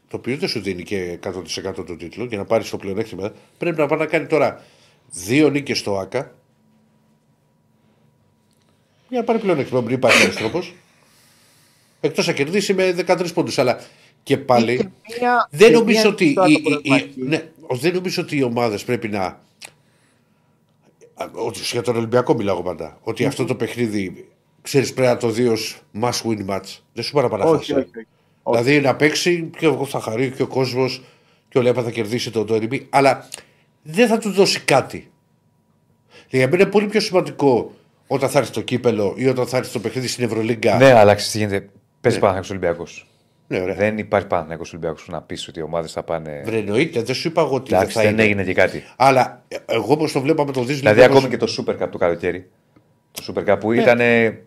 το 0.08 0.16
οποίο 0.16 0.36
δεν 0.36 0.48
σου 0.48 0.60
δίνει 0.60 0.82
και 0.82 1.18
100% 1.22 1.84
τον 1.86 1.98
τίτλο, 1.98 2.24
για 2.24 2.38
να 2.38 2.44
πάρεις 2.44 2.70
το 2.70 2.76
πλεονέκτημα 2.76 3.24
έδρας, 3.24 3.38
πρέπει 3.58 3.78
να 3.80 3.86
πάει 3.86 3.98
να 3.98 4.06
κάνει 4.06 4.26
τώρα 4.26 4.62
δύο 5.10 5.50
νίκες 5.50 5.78
στο 5.78 5.98
ΑΚΑ. 5.98 6.34
Για 9.08 9.18
να 9.18 9.24
πάρει 9.24 9.38
πλεονέκτημα. 9.38 9.80
Μην 9.80 9.90
υπάρχει 9.94 10.22
άλλο 10.24 10.34
τρόπος. 10.34 10.74
Εκτός 12.00 12.26
να 12.26 12.32
κερδίσει 12.32 12.74
με 12.74 12.92
13 12.92 13.32
πόντους. 13.34 13.58
Αλλά 13.58 13.80
και 14.22 14.36
πάλι. 14.38 14.72
Ή 14.72 14.76
και 14.76 14.88
μία- 15.20 15.48
Δεν 15.50 15.68
και 15.68 15.74
νομίζω, 15.78 16.00
μία 16.00 16.08
ότι 16.10 16.24
νύχτα 16.24 16.46
οι, 16.48 16.52
το 16.52 16.58
οι- 16.60 16.62
οι- 16.62 16.62
πρωταθληματική. 16.62 17.22
ναι, 17.22 17.50
δεν 17.68 17.94
νομίζω 17.94 18.22
ότι 18.22 18.36
οι 18.36 18.42
ομάδες 18.42 18.84
πρέπει 18.84 19.08
να. 19.08 19.40
Α, 21.22 21.28
Ότι 21.32 21.60
για 21.62 21.82
τον 21.82 21.96
Ολυμπιακό 21.96 22.34
μιλάω 22.34 22.62
πάντα. 22.62 22.98
Ότι 23.02 23.24
αυτό 23.24 23.44
το 23.44 23.54
παιχνίδι 23.54 24.28
ξέρεις 24.62 24.92
πρέπει 24.92 25.08
να 25.12 25.16
το 25.16 25.28
δει 25.28 25.46
ως 25.46 25.80
must 26.00 26.22
win 26.22 26.46
match. 26.48 26.78
Δεν 26.92 27.04
σου 27.04 27.12
Όχι, 27.12 27.12
παραπαρafάσει. 27.12 27.72
όχι, 27.72 27.72
όχι. 27.80 28.06
Δηλαδή 28.44 28.80
να 28.80 28.96
παίξει 28.96 29.50
και 29.58 29.66
εγώ 29.66 29.84
θα 29.84 30.00
χαρεί 30.00 30.30
και 30.30 30.42
ο 30.42 30.46
κόσμος 30.46 31.02
και 31.48 31.58
ο 31.58 31.62
Λέπα 31.62 31.82
θα 31.82 31.90
κερδίσει 31.90 32.30
το 32.30 32.44
τόριμι. 32.44 32.86
Αλλά 32.90 33.28
δεν 33.82 34.08
θα 34.08 34.18
του 34.18 34.30
δώσει 34.30 34.60
κάτι. 34.60 35.10
Για 36.28 36.48
μένα 36.48 36.62
είναι 36.62 36.70
πολύ 36.70 36.86
πιο 36.86 37.00
σημαντικό 37.00 37.72
όταν 38.06 38.28
θα 38.28 38.38
έρθει 38.38 38.52
το 38.52 38.60
κύπελο 38.60 39.14
ή 39.16 39.26
όταν 39.28 39.46
θα 39.46 39.56
έρθει 39.56 39.72
το 39.72 39.80
παιχνίδι 39.80 40.08
στην 40.08 40.24
Ευρωλίγκα. 40.24 40.76
Ναι, 40.76 40.92
αλλά 40.92 41.14
ξέρεις 41.14 41.32
τι 41.32 41.38
γίνεται. 41.38 41.68
Παίζει 42.00 42.18
ναι. 42.18 42.24
Παναθηναϊκός 42.26 42.50
Ολυμπιακός. 42.50 43.06
Ναι, 43.52 43.60
ωραία. 43.60 43.74
Δεν 43.74 43.98
υπάρχει 43.98 44.26
Παναθηναϊκός 44.26 44.72
Ολυμπιακός 44.72 45.08
να 45.08 45.22
πεις 45.22 45.48
ότι 45.48 45.58
οι 45.58 45.62
ομάδες 45.62 45.92
θα 45.92 46.02
πάνε. 46.02 46.42
Βρε, 46.44 46.56
εννοείται, 46.58 47.02
δεν 47.02 47.14
σου 47.14 47.28
είπα 47.28 47.40
εγώ 47.40 47.54
ότι 47.54 47.74
Εντάξει, 47.74 47.92
δεν 47.94 48.02
θα 48.02 48.08
δεν 48.08 48.12
είναι. 48.12 48.22
έγινε 48.22 48.44
και 48.44 48.54
κάτι. 48.54 48.82
Αλλά 48.96 49.42
ε, 49.48 49.56
εγώ 49.66 49.92
όπως 49.92 50.12
το 50.12 50.20
βλέπαμε 50.20 50.52
το 50.52 50.62
δει 50.64 50.72
Δηλαδή, 50.74 51.02
ακόμη 51.02 51.28
και 51.28 51.36
το 51.36 51.46
Super 51.58 51.82
Cup 51.82 51.88
το 51.90 51.98
καλοκαίρι. 51.98 52.50
Το 53.12 53.22
Super 53.26 53.40
Cup 53.40 53.44
Ναι. 53.46 53.56
που 53.56 53.72
ήταν 53.72 53.98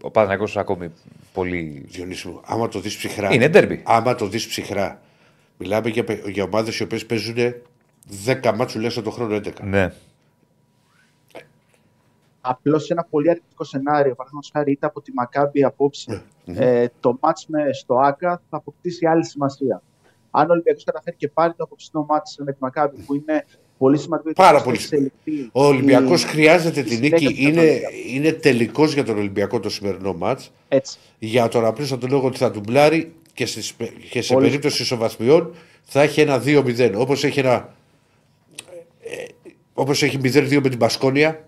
ο 0.01 0.11
Παναθηναϊκός 0.11 0.57
ακόμη 0.57 0.91
πολύ. 1.33 1.85
Διονύση 1.87 2.27
μου, 2.27 2.41
άμα 2.45 2.67
το 2.67 2.79
δεις 2.79 2.97
ψυχρά. 2.97 3.33
Είναι 3.33 3.49
ντέρμπι. 3.49 3.81
Άμα 3.85 4.15
το 4.15 4.27
δεις 4.27 4.47
ψυχρά. 4.47 5.01
Μιλάμε 5.57 5.89
για, 5.89 6.03
παι- 6.03 6.27
για 6.27 6.43
ομάδες 6.43 6.79
οι 6.79 6.83
οποίες 6.83 7.05
παίζουν 7.05 7.35
10 8.25 8.53
μάτσου 8.55 8.73
τουλάχιστον 8.75 9.03
το 9.03 9.09
χρόνο 9.11 9.35
11. 9.35 9.49
Ναι. 9.63 9.93
Απλώς 12.41 12.83
σε 12.85 12.93
ένα 12.93 13.03
πολύ 13.09 13.29
αρνητικό 13.29 13.63
σενάριο, 13.63 14.15
παραδείγματος 14.15 14.49
χάρη 14.53 14.71
είτε 14.71 14.85
από 14.85 15.01
τη 15.01 15.11
Μακάμπη 15.13 15.63
απόψε, 15.63 16.23
ε, 16.45 16.85
το 16.99 17.17
μάτς 17.21 17.45
με 17.47 17.73
στο 17.73 17.95
ΑΚΑ 17.95 18.41
θα 18.49 18.57
αποκτήσει 18.57 19.05
άλλη 19.05 19.25
σημασία. 19.25 19.81
Αν 20.31 20.49
ο 20.49 20.51
Ολυμπιακός 20.51 20.83
καταφέρει 20.83 21.15
και 21.15 21.27
πάρει 21.27 21.53
το 21.53 21.63
απόψινό 21.63 22.05
μάτς 22.09 22.37
με 22.45 22.51
τη 22.51 22.57
Μακάμπη, 22.61 23.01
που 23.05 23.15
είναι 23.15 23.45
πολύ 23.77 23.97
σημαντικό 23.97 24.29
γιατί 24.29 24.41
Πάρα 24.41 24.57
θα 24.57 24.63
πολύ 24.63 24.75
εξελιχθεί 24.75 25.49
Ο 25.51 25.63
Ολυμπιακός 25.65 26.23
η- 26.23 26.27
χρειάζεται 26.27 26.79
η 26.79 26.83
τη 26.83 26.93
συνέχεια 26.93 27.17
νίκη. 27.29 27.33
της 27.33 27.43
Είναι, 27.47 27.61
Ευρωλίγκα. 27.61 27.89
είναι 28.15 28.31
τελικός 28.31 28.93
για 28.93 29.03
τον 29.03 29.17
Ολυμπιακό 29.17 29.59
το 29.59 29.69
σημερινό 29.69 30.13
μάτ. 30.13 30.39
Έτσι. 30.67 30.97
Για 31.19 31.47
τον 31.47 31.65
απλό 31.65 31.85
θα 31.85 31.97
του 31.97 32.07
λέω 32.07 32.23
ότι 32.23 32.37
θα 32.37 32.51
ντουμπλάρει 32.51 33.13
και, 33.33 33.45
στις, 33.45 33.73
και 34.09 34.21
σε 34.21 34.33
Πολύ 34.33 34.45
περίπτωση 34.45 34.81
ισοβαθμιών 34.81 35.53
θα 35.83 36.01
έχει 36.01 36.21
ένα 36.21 36.41
2-0. 36.45 36.93
Όπως 36.95 37.23
έχει 37.23 37.39
ένα. 37.39 37.73
Ε, 39.01 39.23
όπως 39.73 40.03
έχει 40.03 40.17
0-2 40.23 40.59
με 40.61 40.69
την 40.69 40.77
Πασκόνια. 40.79 41.47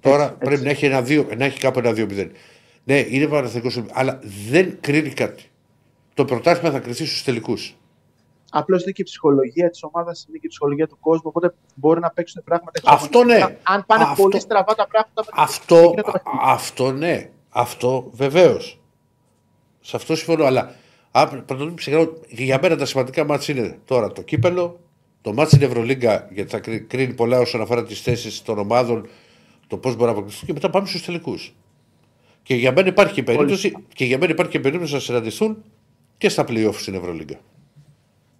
Τώρα 0.00 0.24
Έτσι, 0.24 0.36
πρέπει 0.38 0.52
έτσι. 0.52 0.64
να 0.64 0.70
έχει, 0.70 0.84
ένα 0.86 1.02
2, 1.30 1.36
να 1.36 1.44
έχει 1.44 1.58
κάπου 1.58 1.78
ένα 1.78 1.92
2-0. 1.92 2.30
Ναι, 2.84 2.98
είναι 2.98 3.26
παραθετικό, 3.26 3.84
αλλά 3.92 4.20
δεν 4.50 4.76
κρίνει 4.80 5.08
κάτι. 5.10 5.50
Το 6.14 6.24
πρωτάθλημα 6.24 6.70
θα 6.74 6.78
κρυθεί 6.80 7.04
στους 7.06 7.22
τελικούς. 7.24 7.76
Απλώς 8.54 8.82
είναι 8.82 8.92
και 8.92 9.00
η 9.02 9.04
ψυχολογία 9.04 9.70
της 9.70 9.82
ομάδας, 9.82 10.24
είναι 10.28 10.38
και 10.38 10.46
η 10.46 10.48
ψυχολογία 10.48 10.86
του 10.88 10.96
κόσμου. 11.00 11.22
Οπότε 11.24 11.54
μπορεί 11.74 12.00
να 12.00 12.10
παίξουν 12.10 12.42
πράγματα 12.44 12.80
Αυτό 12.84 13.18
εξωγονικά. 13.18 13.48
ναι. 13.48 13.56
Αν 13.62 13.84
πάνε 13.86 14.02
Αυτό- 14.04 14.22
πολύ 14.22 14.40
στραβά 14.40 14.74
τα 14.74 14.86
πράγματα, 14.86 15.24
Αυτό, 15.32 15.76
γίνεται 15.76 16.02
το 16.02 16.10
παιχνίδι. 16.12 16.38
αυτό 16.42 16.92
ναι. 16.92 17.30
Αυτό 17.48 18.10
βεβαίως. 18.12 18.80
Σε 19.80 19.96
αυτό 19.96 20.16
συμφωνώ. 20.16 20.44
Αλλά 20.44 20.74
α, 21.10 21.28
πρέπει 21.28 21.40
να 21.52 21.56
το 21.58 21.64
δούμε 21.64 21.72
ψυχρά, 21.74 22.04
και 22.36 22.44
για 22.44 22.58
μένα 22.62 22.76
τα 22.76 22.84
σημαντικά 22.86 23.24
μάτια 23.24 23.54
είναι 23.54 23.78
τώρα 23.84 24.12
το 24.12 24.22
κύπελο, 24.22 24.80
το 25.20 25.32
μάτι 25.32 25.48
στην 25.54 25.62
Ευρωλίγκα, 25.62 26.28
γιατί 26.32 26.50
θα 26.50 26.58
κρι- 26.60 26.86
κρίνει 26.86 27.14
πολλά 27.14 27.38
όσον 27.38 27.60
αφορά 27.60 27.82
τις 27.84 28.00
θέσεις 28.00 28.42
των 28.42 28.58
ομάδων, 28.58 29.08
το 29.66 29.76
πώς 29.76 29.94
μπορεί 29.96 30.10
να 30.12 30.18
αποκτηθεί 30.18 30.46
και 30.46 30.52
μετά 30.52 30.70
πάμε 30.70 30.86
στους 30.86 31.04
τελικούς. 31.04 31.54
Και 32.42 32.54
για 32.54 32.72
μένα 32.72 32.88
υπάρχει 32.88 33.14
και 33.14 33.22
περίπτωση, 33.22 33.72
και 33.94 34.04
για 34.04 34.18
μένα 34.18 34.32
υπάρχει 34.32 34.52
και 34.52 34.60
περίπτωση 34.60 34.92
να 34.94 35.00
συναντηθούν 35.00 35.62
και 36.18 36.28
στα 36.28 36.44
playoff 36.48 36.74
στην 36.74 36.94
Ευρωλίγκα. 36.94 37.38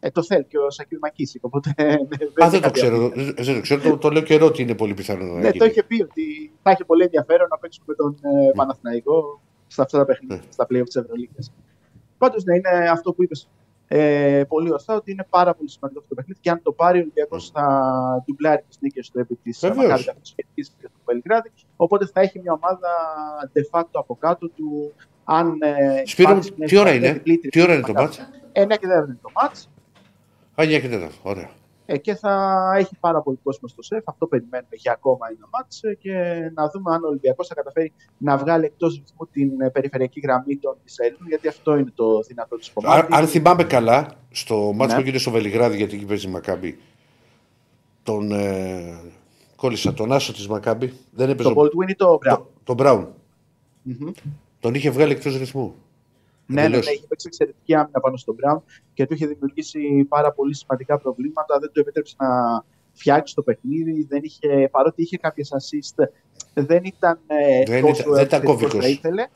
Ε, 0.00 0.10
το 0.10 0.22
θέλει 0.22 0.44
και 0.44 0.58
ο 0.58 0.70
Σακίλ 0.70 0.98
Μακίσικ. 1.00 1.44
Οπότε 1.44 1.70
Α, 1.76 1.82
είναι 1.84 2.08
δεν 2.36 2.50
το 2.50 2.60
κάτι 2.60 2.70
ξέρω. 2.70 2.96
άλλο. 2.96 3.08
Δεν 3.08 3.34
δεν 3.36 3.54
το 3.54 3.60
ξέρω. 3.60 3.80
Το, 3.82 3.96
το 3.96 4.10
λέω 4.10 4.22
καιρό 4.22 4.46
ότι 4.46 4.62
είναι 4.62 4.74
πολύ 4.74 4.94
πιθανό 4.94 5.24
να 5.24 5.32
Ναι, 5.32 5.46
γίνει. 5.46 5.58
το 5.58 5.64
είχε 5.64 5.82
πει 5.82 6.02
ότι 6.02 6.52
θα 6.62 6.70
έχει 6.70 6.84
πολύ 6.84 7.02
ενδιαφέρον 7.02 7.48
να 7.50 7.58
παίξουμε 7.58 7.84
με 7.88 7.94
τον 7.94 8.16
Ναι. 8.20 8.46
ε, 8.46 8.50
Παναθηναϊκό 8.56 9.40
στα 9.66 9.82
αυτά 9.82 9.98
τα 9.98 10.04
παιχνίδια, 10.04 10.42
στα 10.48 10.66
πλοία 10.66 10.82
της 10.84 10.96
Ευρωλίγα. 10.96 11.32
Πάντως, 12.18 12.44
ναι, 12.44 12.54
είναι 12.56 12.88
αυτό 12.90 13.12
που 13.12 13.22
είπες 13.22 13.48
ε, 13.88 14.44
πολύ 14.48 14.72
ορθά, 14.72 14.94
ότι 14.94 15.10
είναι 15.10 15.26
πάρα 15.30 15.54
πολύ 15.54 15.70
σημαντικό 15.70 16.00
αυτό 16.00 16.14
το 16.14 16.20
παιχνίδι 16.20 16.40
και 16.40 16.50
αν 16.50 16.62
το 16.62 16.72
πάρει 16.72 16.98
ο 16.98 17.00
Ολυμπιακός 17.00 17.50
θα 17.50 18.24
ντουμπλάρει 18.24 18.62
τις 18.68 18.78
νίκες 18.80 19.10
του 19.10 19.18
επί 19.18 19.34
της 19.42 19.58
Βεβαίως. 19.60 19.82
Μακάρι 19.82 20.04
καθώ 20.04 20.18
σχετίζει 20.22 20.70
και 20.80 20.86
στο 20.86 21.00
Βελιγράδι. 21.04 21.52
Οπότε 21.76 22.06
θα 22.06 22.20
έχει 22.20 22.40
μια 22.40 22.52
ομάδα 22.52 22.88
de 23.52 23.60
facto 23.70 23.90
από 23.92 24.16
κάτω 24.16 24.48
του. 24.48 24.92
Αν, 25.24 25.58
ε, 25.62 26.02
Σπύρο, 26.04 26.30
υπάρξει 26.30 26.52
μια 26.56 26.66
τι 26.66 26.76
ώρα 26.76 26.90
ισοπαλία 26.90 27.08
είναι, 27.08 27.18
διπλή, 27.18 27.38
τι 27.38 27.60
ώρα 27.60 27.72
είναι 27.72 27.82
το 27.82 27.92
τριπλή, 27.92 28.02
μάτς; 28.02 28.28
9 28.52 28.76
και 28.76 28.86
4 28.86 29.06
είναι 29.06 29.18
το 29.22 29.30
μάτς. 29.34 29.68
Α, 30.54 30.64
9 30.64 30.80
και 30.80 30.88
4. 30.88 31.08
Ωραία. 31.22 31.50
Ε, 31.92 31.98
και 31.98 32.14
θα 32.14 32.60
έχει 32.76 32.96
πάρα 33.00 33.20
πολύ 33.22 33.38
κόσμο 33.42 33.68
στο 33.68 33.82
σεφ. 33.82 34.02
Αυτό 34.08 34.26
περιμένουμε 34.26 34.68
για 34.76 34.92
ακόμα 34.92 35.26
ένα 35.36 35.48
μάτς 35.52 35.82
ε, 35.82 35.94
και 35.94 36.12
να 36.54 36.68
δούμε 36.70 36.94
αν 36.94 37.04
ο 37.04 37.06
Ολυμπιακός 37.08 37.46
θα 37.46 37.54
καταφέρει 37.54 37.92
να 38.18 38.36
βγάλει 38.36 38.64
εκτός 38.64 38.94
ρυθμού 38.94 39.26
την 39.32 39.60
ε, 39.60 39.70
περιφερειακή 39.70 40.20
γραμμή 40.20 40.56
των 40.56 40.76
Ισραηλινών, 40.84 41.28
γιατί 41.28 41.48
αυτό 41.48 41.76
είναι 41.76 41.92
το 41.94 42.20
δυνατό 42.20 42.56
της 42.56 42.68
Α- 42.68 42.72
κομμάτι. 42.74 43.14
αν 43.14 43.26
θυμάμαι 43.26 43.64
καλά, 43.64 44.12
στο 44.30 44.56
μάτσο 44.56 44.86
Ναι. 44.86 44.94
που 44.94 45.00
έγινε 45.00 45.18
στο 45.18 45.30
Βελιγράδι, 45.30 45.76
γιατί 45.76 45.94
εκεί 45.96 46.04
παίζει 46.04 46.26
η 46.28 46.30
Μακάμπη, 46.30 46.78
τον 48.02 48.32
ε, 48.32 49.00
κόλλησα 49.56 49.94
τον 49.94 50.12
Άσο 50.12 50.32
της 50.32 50.48
Μακάμπη. 50.48 50.92
Δεν 51.10 51.30
έπαιζε. 51.30 51.52
Το 51.52 51.60
ο- 51.60 51.64
Baldwin 51.64 51.90
ή 51.90 51.94
το 51.94 52.14
Brown; 52.14 52.36
το- 52.36 52.50
τον 52.64 52.74
Μπράουν. 52.76 53.08
Μμμ. 53.82 54.10
Τον 54.60 54.74
είχε 54.74 54.90
βγάλει 54.90 55.12
εκτός 55.12 55.36
ρυθμού. 55.38 55.74
Ναι, 56.46 56.54
ναι, 56.54 56.60
ναι, 56.60 56.66
Εντελώς. 56.76 56.92
είχε 56.94 57.06
παίξει 57.08 57.26
εξαιρετική 57.26 57.74
άμυνα 57.74 58.00
πάνω 58.00 58.16
στον 58.16 58.34
Μπράουν 58.34 58.62
και 58.94 59.06
του 59.06 59.14
είχε 59.14 59.26
δημιουργήσει 59.26 60.04
πάρα 60.08 60.32
πολύ 60.32 60.54
σημαντικά 60.54 60.98
προβλήματα. 60.98 61.58
Δεν 61.58 61.70
του 61.72 61.80
επέτρεψε 61.80 62.14
να 62.18 62.28
φτιάξει 62.92 63.34
το 63.34 63.42
παιχνίδι. 63.42 64.06
Δεν 64.08 64.20
είχε, 64.22 64.68
παρότι 64.70 65.02
είχε 65.02 65.16
κάποιες 65.16 65.50
assist, 65.58 66.04
δεν 66.54 66.80
ήταν 66.84 67.20
ε, 67.26 67.62
Δεν 67.64 67.80
τόσο 67.80 68.02
ήταν- 68.02 68.14
δεν 68.14 68.24
ήταν 68.24 68.38
επιθετικός 68.40 68.54
κόβικος. 68.54 68.84
θα 68.84 68.88
ήθελε. 68.88 69.26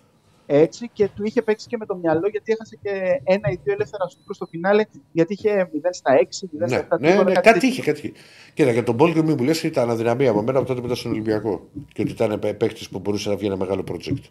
Έτσι 0.49 0.91
και 0.93 1.09
του 1.15 1.24
είχε 1.24 1.43
παίξει 1.43 1.66
και 1.69 1.77
με 1.77 1.87
το 1.87 1.97
μυαλό 1.97 2.28
γιατί 2.28 2.53
έχασε 2.53 2.78
και 2.83 2.91
ένα 3.24 3.49
ή 3.51 3.59
δύο 3.62 3.73
ελεύθερα 3.73 4.09
σου 4.09 4.19
στο 4.35 4.47
φινάλε 4.47 4.85
γιατί 5.12 5.33
είχε 5.33 5.69
0 5.73 5.89
στα 5.93 6.12
6, 6.15 6.47
0 6.47 6.69
στα 6.69 6.77
Ναι, 6.77 6.87
7. 6.97 7.01
ναι, 7.01 7.09
τίποτα, 7.11 7.28
ναι, 7.28 7.35
κάτι 7.35 7.49
κάτι 7.49 7.59
τέτοιο. 7.61 7.69
είχε, 7.69 7.83
κάτι 7.83 7.99
είχε. 8.01 8.12
Κοίτα, 8.55 8.70
για 8.70 8.83
τον 8.83 8.95
Μπόλγκ 8.95 9.16
μην 9.16 9.35
μου 9.39 9.45
λες 9.45 9.62
ήταν 9.62 9.91
αδυναμία 9.91 10.31
από 10.31 10.43
μένα 10.43 10.59
από 10.59 10.66
τότε 10.66 10.78
που 10.81 10.85
ήταν 10.87 10.97
στον 10.99 11.11
Ολυμπιακό. 11.11 11.69
Και 11.93 12.03
ότι 12.03 12.11
ήταν 12.11 12.39
παίκτης 12.41 12.89
που 12.89 12.99
μπορούσε 12.99 13.28
να 13.28 13.37
βγει 13.37 13.47
ένα 13.47 13.57
μεγάλο 13.57 13.85
project. 13.91 14.23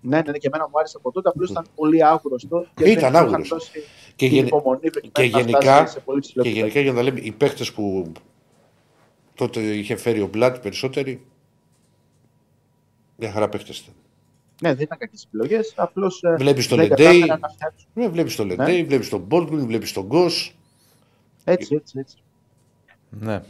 Ναι, 0.00 0.16
ναι, 0.16 0.30
ναι, 0.30 0.38
και 0.38 0.46
εμένα 0.46 0.68
μου 0.68 0.78
άρεσε 0.78 0.96
από 0.96 1.12
τότε. 1.12 1.28
Απλώς 1.28 1.50
ήταν 1.50 1.66
πολύ 1.74 2.04
άγνωστο. 2.04 2.66
και 2.74 2.84
Ήταν 2.84 2.84
δεν 2.84 2.92
του 2.94 2.98
είχαν 3.00 3.16
άγνωστο. 3.16 3.56
δώσει 3.56 3.70
Και, 4.16 4.26
την 4.26 4.34
γεν- 4.34 4.46
υπομονή 4.46 4.80
και 4.80 4.90
προκειμένου 4.90 5.32
να 5.32 5.40
γενικά, 5.40 5.60
φτάσει 5.76 5.92
σε 5.92 6.00
πολύ 6.00 6.20
ψηλό 6.20 6.42
και 6.42 6.48
επίπεδο. 6.48 6.68
γενικά 6.72 6.90
για 6.90 7.02
να 7.02 7.08
λέμε, 7.10 7.20
οι 7.26 7.32
παίχτε 7.32 7.64
που 7.74 8.12
τότε 9.34 9.60
είχε 9.60 9.96
φέρει 9.96 10.20
ο 10.20 10.26
Μπλατ 10.26 10.56
περισσότεροι. 10.58 11.26
Μια 13.16 13.32
χαρά 13.32 13.48
παίχτε 13.48 13.72
ήταν. 13.72 13.94
Ναι, 14.62 14.74
δεν 14.74 14.82
ήταν 14.82 14.98
κακές 14.98 15.24
επιλογές. 15.24 15.72
Απλώς. 15.76 16.20
Βλέπεις 16.36 16.68
το 16.68 16.76
δεν 16.76 16.88
Λεντέι. 16.88 17.04
κατάφεραν 17.06 17.40
να 17.40 17.48
φτιάξουν. 17.48 17.88
Ναι, 17.94 18.08
βλέπεις 18.08 18.36
τον 18.36 18.46
Λεντέι, 18.46 18.84
βλέπεις 18.84 19.08
τον 19.08 19.20
Μπόλγκουν, 19.20 19.66
βλέπεις 19.66 19.92
τον 19.92 20.04
Γκο. 20.06 20.26
Έτσι, 21.44 21.74
έτσι, 21.74 21.98
έτσι. 21.98 22.16
Ναι. 23.10 23.42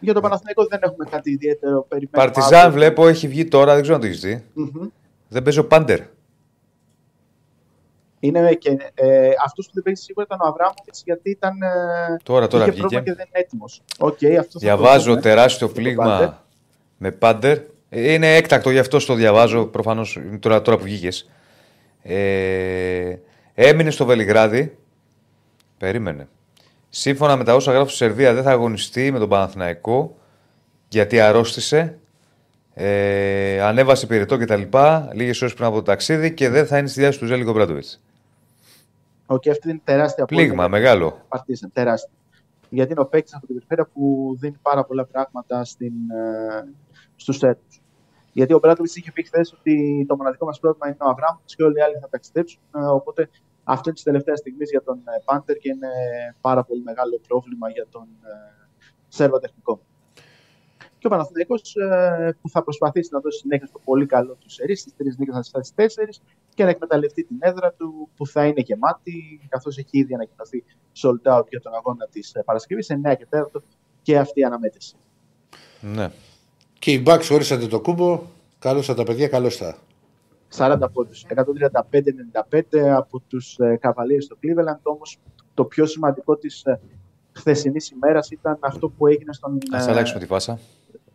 Για 0.00 0.12
τον 0.12 0.22
Παναθηναϊκό 0.22 0.66
δεν 0.66 0.78
έχουμε 0.82 1.04
κάτι 1.10 1.30
ιδιαίτερο. 1.30 1.86
Περιμένουμε 1.88 2.32
Παρτιζάν 2.32 2.54
αύριο. 2.66 2.72
βλέπω 2.72 3.08
έχει 3.08 3.28
βγει 3.28 3.44
τώρα, 3.44 3.72
δεν 3.72 3.82
ξέρω 3.82 3.94
αν 3.96 4.00
το 4.02 4.06
έχεις 4.06 4.20
δει. 4.20 4.44
Μμμ. 4.54 4.86
Δεν 5.28 5.42
παίζει 5.42 5.58
ο 5.58 5.66
Πάντερ. 5.66 6.00
Είναι 8.20 8.54
και 8.54 8.76
ε, 8.94 9.30
αυτός 9.44 9.66
που 9.66 9.72
δεν 9.74 9.82
παίζει 9.82 10.02
σίγουρα 10.02 10.26
ήταν 10.28 10.40
ο 10.40 10.46
Αβράμοβιτς 10.48 11.02
γιατί 11.04 11.30
ήταν. 11.30 11.62
Ε, 11.62 11.68
Τώρα, 12.22 12.46
τώρα 12.46 12.62
είχε 12.62 12.72
βγήκε. 12.72 12.80
πρόβλημα 12.88 13.02
και 13.04 13.14
δεν 13.14 13.26
είναι 13.28 13.38
έτοιμος. 13.44 13.82
Okay, 13.98 14.34
αυτό 14.38 14.52
θα 14.52 14.58
Διαβάζω 14.58 15.04
το 15.04 15.10
δούμε. 15.10 15.20
τεράστιο 15.20 15.66
Για 15.66 15.84
τον 15.84 15.94
Πάντερ. 15.94 16.16
πλήγμα 16.16 16.44
με 16.98 17.10
Πάντερ. 17.10 17.58
Ε, 17.88 18.12
Είναι 18.12 18.34
έκτακτο, 18.36 18.70
γι' 18.70 18.78
αυτό 18.78 19.06
το 19.06 19.14
διαβάζω 19.14 19.66
προφανώς 19.66 20.18
τώρα, 20.40 20.62
τώρα 20.62 20.76
που 20.76 20.82
βγήκες. 20.82 21.30
Ε, 22.02 23.16
έμεινε 23.54 23.90
στο 23.90 24.04
Βελιγράδι. 24.04 24.78
Περίμενε. 25.78 26.28
Σύμφωνα 26.88 27.36
με 27.36 27.44
τα 27.44 27.54
όσα 27.54 27.72
γράφω 27.72 27.88
στη 27.88 27.96
Σερβία, 27.96 28.34
δεν 28.34 28.42
θα 28.42 28.50
αγωνιστεί 28.50 29.10
με 29.12 29.18
τον 29.18 29.28
Παναθηναϊκό 29.28 30.16
γιατί 30.88 31.20
αρρώστησε. 31.20 31.98
Ε, 32.76 33.60
ανέβασε 33.60 34.06
πυρετό 34.06 34.38
κτλ. 34.38 34.62
Λίγες 35.12 35.42
ώρες 35.42 35.54
πριν 35.54 35.66
από 35.66 35.76
το 35.76 35.82
ταξίδι 35.82 36.34
και 36.34 36.48
δεν 36.48 36.66
θα 36.66 36.78
είναι 36.78 36.88
στη 36.88 37.00
διάθεση 37.00 37.20
του 37.20 37.26
Ζέλικο 37.26 37.52
Μπράντοβιτ. 37.52 37.84
Okay, 39.26 39.48
αυτή 39.48 39.70
είναι 39.70 39.80
τεράστια 39.84 40.24
Πλήγμα, 40.24 40.68
μεγάλο. 40.68 41.24
Παρτίζαν, 41.28 41.72
τεράστια. 41.72 42.12
Γιατί 42.68 42.92
είναι 42.92 43.00
ο 43.00 43.06
παίκτης 43.06 43.34
από 43.34 43.46
την 43.46 43.54
περιφέρεια 43.54 43.88
που 43.92 44.36
δίνει 44.40 44.56
πάρα 44.62 44.84
πολλά 44.84 45.04
πράγματα 45.04 45.64
στην, 45.64 45.92
ε, 46.10 46.72
στους 47.16 47.36
Σέρβου. 47.36 47.60
Γιατί 48.32 48.54
ο 48.54 48.58
Μπράτοβιτ 48.58 48.96
είχε 48.96 49.12
πει 49.12 49.22
χθες 49.22 49.52
ότι 49.58 50.04
το 50.08 50.16
μοναδικό 50.16 50.44
μας 50.44 50.58
πρόβλημα 50.58 50.86
είναι 50.86 50.96
ο 51.00 51.08
Αβράμοβιτς 51.08 51.54
και 51.54 51.62
όλοι 51.62 51.78
οι 51.78 51.82
άλλοι 51.82 51.98
θα 52.00 52.08
ταξιδέψουν. 52.08 52.60
Ε, 52.74 52.78
οπότε 52.78 53.28
αυτό 53.64 53.82
είναι 53.84 53.94
της 53.94 54.04
τελευταίας 54.04 54.38
στιγμής 54.38 54.70
για 54.70 54.82
τον 54.82 54.98
ε, 54.98 55.22
Πάντερ 55.24 55.56
και 55.56 55.68
είναι 55.68 55.88
πάρα 56.40 56.64
πολύ 56.64 56.82
μεγάλο 56.82 57.20
πρόβλημα 57.28 57.70
για 57.70 57.86
τον 57.90 58.06
ε, 58.22 58.68
Σέρβο 59.08 59.38
τεχνικό. 59.38 59.80
Και 61.04 61.10
ο 61.12 61.16
Παναθηναϊκός 61.16 61.74
ε, 61.76 62.36
που 62.40 62.48
θα 62.48 62.62
προσπαθήσει 62.62 63.08
να 63.12 63.20
δώσει 63.20 63.38
συνέχεια 63.38 63.66
στο 63.66 63.80
πολύ 63.84 64.06
καλό 64.06 64.36
του 64.40 64.50
σερί, 64.50 64.76
στις 64.76 64.96
τρεις 64.96 65.18
νίκες 65.18 65.34
να 65.34 65.42
φτάσει 65.42 65.66
στι 65.66 65.82
τέσσερις 65.82 66.22
και 66.54 66.64
να 66.64 66.70
εκμεταλλευτεί 66.70 67.24
την 67.24 67.36
έδρα 67.40 67.72
του 67.72 68.08
που 68.16 68.26
θα 68.26 68.46
είναι 68.46 68.60
γεμάτη, 68.60 69.40
καθώς 69.48 69.78
έχει 69.78 69.88
ήδη 69.90 70.14
ανακοινωθεί 70.14 70.64
sold 71.02 71.38
out 71.38 71.48
για 71.48 71.60
τον 71.60 71.74
αγώνα 71.74 72.06
της 72.10 72.32
Παρασκευής, 72.44 72.90
9 72.90 73.14
και 73.16 73.26
4 73.30 73.62
και 74.02 74.18
αυτή 74.18 74.40
η 74.40 74.44
αναμέτρηση. 74.44 74.96
Ναι. 75.80 76.10
Και 76.78 76.92
οι 76.92 77.02
Bucks 77.06 77.24
χωρίσατε 77.28 77.66
το 77.66 77.80
κούμπο. 77.80 78.22
Καλώς 78.58 78.86
τα 78.86 79.02
παιδιά, 79.02 79.28
καλώς 79.28 79.56
τα. 79.56 79.76
40 80.56 80.78
πόντους, 80.92 81.24
135-95 81.24 82.78
από 82.96 83.20
τους 83.28 83.58
ε, 83.58 83.78
Cavaliers 83.82 84.22
στο 84.22 84.36
Cleveland, 84.42 84.80
όμως 84.82 85.18
το 85.54 85.64
πιο 85.64 85.86
σημαντικό 85.86 86.36
της 86.36 86.62
ε, 87.36 87.38
χθεσινής 87.38 87.90
ημέρας 87.90 88.30
ήταν 88.30 88.56
αυτό 88.60 88.88
που 88.88 89.06
έγινε 89.06 89.32
στον, 89.32 89.58
Α 89.74 89.78
ε, 89.82 89.90
αλλάξουμε 89.90 90.20
τη 90.20 90.26
φάσα. 90.26 90.58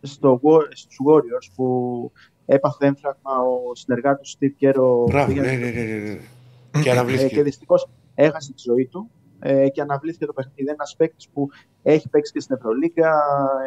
στο, 0.02 0.40
Wa- 0.42 0.68
στους 0.70 0.96
Warriors 1.08 1.52
που 1.54 2.12
έπαθε 2.46 2.86
έμφραγμα 2.86 3.30
ο 3.38 3.74
συνεργάτης 3.74 4.36
του 4.36 4.38
Steve 4.60 4.64
Kerr 4.64 4.74
ο 4.74 5.04
Μπράβο, 5.04 5.26
πήγαινε 5.26 5.46
ναι, 5.46 5.56
ναι, 5.56 5.70
ναι, 5.70 5.94
ναι. 6.10 6.14
Και 6.72 6.78
Ε, 6.78 6.82
και 6.82 6.90
αναβλήθηκε. 6.90 7.42
δυστυχώς 7.42 7.88
έχασε 8.14 8.52
τη 8.52 8.62
ζωή 8.66 8.86
του 8.86 9.10
ε, 9.38 9.68
και 9.68 9.80
αναβλήθηκε 9.80 10.26
το 10.26 10.32
παιχνίδι. 10.32 10.60
Είναι 10.62 10.70
ένας 10.70 10.94
παίκτης 10.96 11.28
που 11.28 11.48
έχει 11.82 12.08
παίξει 12.08 12.32
και 12.32 12.40
στην 12.40 12.56
Ευρωλίγκα. 12.56 13.08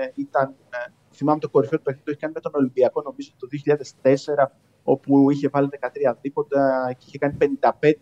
Ε, 0.01 0.11
ήταν, 0.21 0.53
ε, 0.69 0.91
θυμάμαι 1.15 1.39
το 1.39 1.49
κορυφαίο 1.49 1.77
του 1.77 1.83
παιχνίδι 1.83 2.05
το 2.05 2.11
έχει 2.11 2.19
κάνει 2.19 2.33
με 2.33 2.39
τον 2.39 2.51
Ολυμπιακό, 2.55 3.01
νομίζω 3.01 3.31
το 3.37 3.47
2004, 3.47 4.51
όπου 4.83 5.31
είχε 5.31 5.49
βάλει 5.49 5.69
13 5.71 6.13
δίποτα 6.21 6.93
και 6.97 7.05
είχε 7.07 7.17
κάνει 7.17 7.37
55 7.39 7.45
Δεν 7.81 7.93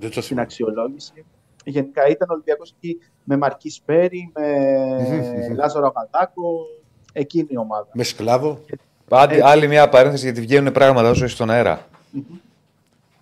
το 0.00 0.08
στην 0.10 0.22
θυμάμαι. 0.22 0.42
αξιολόγηση. 0.42 1.24
Γενικά 1.64 2.06
ήταν 2.06 2.28
ο 2.30 2.32
Ολυμπιακός 2.32 2.70
εκεί 2.76 2.98
με 3.24 3.36
Μαρκής 3.36 3.74
Σπέρι, 3.74 4.32
με 4.34 5.54
Λάζαρο 5.56 5.92
Αγαδάκο. 5.96 6.66
Εκείνη 7.12 7.46
η 7.50 7.56
ομάδα. 7.56 7.86
Με 7.92 8.02
σκλάβο. 8.02 8.60
Άντε, 9.10 9.34
Έτσι. 9.34 9.46
άλλη 9.46 9.66
μια 9.68 9.88
παρένθεση 9.88 10.24
γιατί 10.24 10.40
βγαίνουν 10.40 10.72
πράγματα 10.72 11.10
όσο 11.10 11.24
είσαι 11.24 11.34
στον 11.34 11.50
αέρα. 11.50 11.86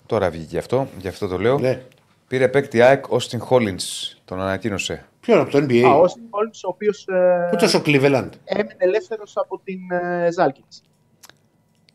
Τώρα 0.07 0.31
βγήκε 0.31 0.59
αυτό, 0.59 0.87
γι' 0.99 1.09
αυτό 1.09 1.27
το 1.29 1.39
λέω. 1.39 1.59
Ναι. 1.59 1.83
Πήρε 2.29 2.49
παίκτη 2.49 2.81
ΑΕΚ 2.83 3.05
Austin 3.09 3.39
Hollins, 3.51 4.17
τον 4.25 4.41
ανακοίνωσε. 4.41 5.07
Ποιον 5.21 5.41
από 5.41 5.51
το 5.51 5.59
NBA. 5.59 5.83
Α, 5.87 5.97
ο 5.97 6.01
Όστιν 6.01 6.23
Χόλμς, 6.31 6.65
ο 6.65 6.69
οποίος 6.69 7.05
Πού 7.51 7.55
ήταν 7.57 7.69
στο 7.69 7.83
Cleveland. 7.85 8.29
έμεινε 8.45 8.75
ελεύθερος 8.79 9.33
από 9.37 9.61
την 9.65 9.79
ε, 9.91 10.31
Ζάλκινς. 10.33 10.81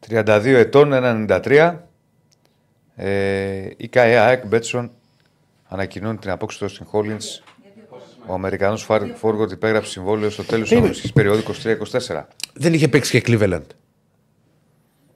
32 0.09 0.41
ετών, 0.45 0.89
1,93. 0.93 1.75
Ε, 2.95 3.69
η 3.77 3.87
ΚΑΕ 3.87 4.17
ΑΕΚ 4.17 4.45
Μπέτσον 4.47 4.91
ανακοινώνει 5.73 6.17
την 6.17 6.29
απόξη 6.29 6.59
του 6.59 6.69
Austin 6.69 6.83
Hollins. 6.91 7.43
Ο 8.27 8.33
Αμερικανός 8.33 8.87
Φόργκοτ 9.15 9.51
υπέγραψε 9.51 9.89
συμβόλαιο 9.91 10.29
στο 10.29 10.43
τέλος 10.43 10.61
της 10.61 10.71
Είναι. 10.71 10.79
αγωνιστική 10.79 11.13
περίοδου 11.13 11.41
23-24. 11.63 12.23
Δεν 12.53 12.73
είχε 12.73 12.87
παίξει 12.87 13.19
και 13.21 13.23
Cleveland. 13.31 13.61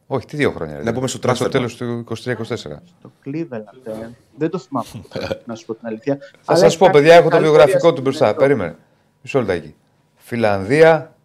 Όχι, 0.07 0.25
τι 0.25 0.35
δύο 0.35 0.51
χρόνια. 0.51 0.81
Να 0.84 0.93
πούμε 0.93 1.07
στο 1.07 1.19
Μέχρι 1.25 1.39
transfer 1.39 1.43
το 1.45 1.49
τέλος 1.51 1.75
του 1.75 2.03
23-24. 2.23 2.81
Το 3.01 3.11
Cleveland. 3.25 3.63
ε, 3.84 4.09
δεν 4.38 4.49
το 4.49 4.57
θυμάμαι, 4.57 4.88
να 5.45 5.55
σου 5.55 5.65
πω 5.65 5.73
την 5.75 5.88
αλήθεια. 5.88 6.17
Θα 6.17 6.27
Αλλά 6.45 6.57
σας 6.57 6.67
έχει 6.67 6.77
πω, 6.77 6.85
κάνει 6.85 6.97
παιδιά, 6.97 7.13
έχω 7.15 7.23
το 7.23 7.29
καλή 7.29 7.43
βιογραφικό 7.43 7.79
πορεία 7.79 7.95
του 7.95 8.01
μπροστά. 8.01 8.25
στην 8.25 8.38
Περίμενε. 8.39 8.75
Μισό 9.21 9.39
λεπτάκι. 9.39 9.75
Φιλανδία, 10.15 11.15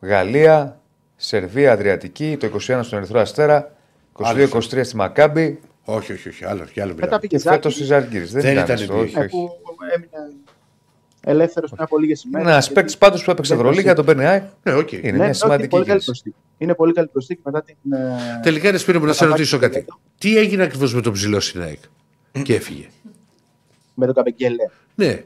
Γαλλία, 0.00 0.80
Σερβία, 1.16 1.72
Αδριατική, 1.72 2.36
το 2.40 2.46
21 2.46 2.80
στον 2.82 2.98
Ερυθρό 2.98 3.20
Αστέρα, 3.20 3.72
22-23 4.18 4.60
στη 4.60 4.96
Μακάμπη 4.96 5.60
Όχι, 5.88 6.12
όχι, 6.12 6.28
όχι. 6.28 6.44
Άλλο, 6.44 6.64
και 6.72 6.80
άλλο 6.82 6.90
Μετά 6.94 7.04
μιλάμε. 7.04 7.20
πήγε 7.20 7.36
και 7.36 7.48
φέτος 7.48 7.74
Ζάλγκη, 7.74 7.84
στη 7.84 7.84
Ζαλγκύρη. 7.84 8.24
Δεν, 8.24 8.40
Δεν 8.42 8.52
ήταν, 8.52 8.64
ήταν 8.64 8.78
στο, 8.78 8.94
NBA. 8.94 9.02
όχι, 9.02 9.16
ε, 9.16 9.20
όχι. 9.20 9.28
που 9.30 9.50
έμεινε 9.94 10.34
ελεύθερος 11.20 11.70
πριν 11.70 11.82
από 11.82 11.98
λίγες 11.98 12.22
ημέρε. 12.24 12.42
Είναι 12.42 12.52
ένας 12.52 12.72
παίκτης 12.72 12.98
πάντως 12.98 13.24
που 13.24 13.30
έπαιξε 13.30 13.54
Ευρωλίγα, 13.54 13.94
τον 13.94 14.04
παίρνει 14.04 14.24
ΑΕΚ. 14.26 14.42
Ναι, 14.62 14.72
οκ. 14.74 14.92
Είναι 14.92 15.02
Ναι, 15.10 15.12
μια 15.12 15.24
είναι 15.24 15.32
σημαντική 15.34 15.68
πολύ 15.68 15.84
καλή 15.84 16.00
κίνηση. 16.00 16.04
προσθήκη. 16.22 16.36
Είναι 16.58 16.74
πολύ 16.74 16.92
καλή 16.92 17.08
προσθήκη 17.08 17.40
μετά 17.44 17.62
την. 17.62 17.92
ε, 17.92 18.40
Τελικά, 18.42 18.70
ρε 18.70 18.76
Σπύρο 18.78 18.98
μου, 19.00 19.04
να 19.06 19.12
σε 19.12 19.18
Θα 19.18 19.24
πάει 19.24 19.32
ρωτήσω 19.32 19.56
στο 19.56 19.58
κάτι. 19.66 19.76
Λέτο. 19.78 20.00
Τι 20.18 20.36
έγινε 20.38 20.62
ακριβώς 20.62 20.94
με 20.94 21.00
τον 21.00 21.12
ψηλό 21.12 21.40
Σινάικ 21.40 21.80
και 22.42 22.54
έφυγε; 22.54 22.86
με 23.94 24.06
τον 24.06 24.14
Καμπεγγέλε. 24.14 24.68
Ναι, 24.94 25.22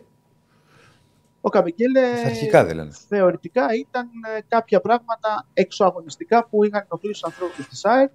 Ο 1.41 1.49
Καμπεγγέλε 1.49 2.01
Στα 2.19 2.27
αρχικά 2.27 2.65
δεν 2.65 2.77
λένε. 2.77 2.91
θεωρητικά 3.09 3.63
ήταν 3.79 4.07
ε, 4.37 4.41
κάποια 4.49 4.81
πράγματα 4.81 5.47
εξωαγωνιστικά 5.55 6.47
που 6.47 6.65
είχαν 6.65 6.87
ενοχλήσει 6.91 7.21
τους 7.21 7.25
ανθρώπους 7.33 7.69
της 7.69 7.79
ΣΑΕΚ. 7.79 8.11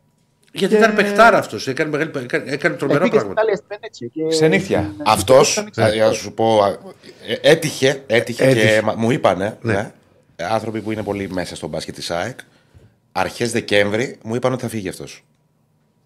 Γιατί 0.58 0.74
Και- 0.76 0.80
ήταν 0.82 0.96
παιχτάρα 0.96 1.38
αυτός. 1.38 1.68
Έκανε, 1.68 1.90
μεγάλη- 1.90 2.16
έκανε, 2.16 2.52
έκανε 2.52 2.76
τρομερά 2.76 3.00
Πήγε 3.00 3.20
στην 3.20 3.34
πράγματα. 3.34 3.42
Ιταλία 3.42 3.56
στην 3.56 3.68
Βενέτσια. 3.70 4.08
και- 4.08 4.28
Ξενύχια. 4.28 4.80
την- 4.96 5.04
Αυτός, 5.06 5.52
ήταν 5.52 5.66
εξαιρετικός. 5.68 5.98
για 6.02 6.08
να 6.08 6.14
σου 6.14 6.34
πω, 6.34 6.64
α, 6.64 6.68
ε, 7.28 7.34
έτυχε, 7.52 8.04
έτυχε, 8.08 8.44
Έτυχε. 8.44 8.68
και 8.76 8.82
μα- 8.82 8.96
μου 8.96 9.12
είπανε, 9.12 9.58
Ναι. 9.62 9.74
ναι, 9.74 9.92
άνθρωποι 10.50 10.82
που 10.82 10.92
είναι 10.92 11.04
πολύ 11.04 11.30
μέσα 11.32 11.56
στο 11.56 11.68
μπάσκετ 11.68 11.96
της 11.96 12.12
ΑΕΚ, 12.12 12.40
αρχές 13.12 13.52
Δεκέμβρη 13.52 14.18
μου 14.24 14.36
είπαν 14.36 14.54
ότι 14.54 14.62
θα 14.62 14.68
φύγει 14.70 14.90
αυτός. 14.90 15.24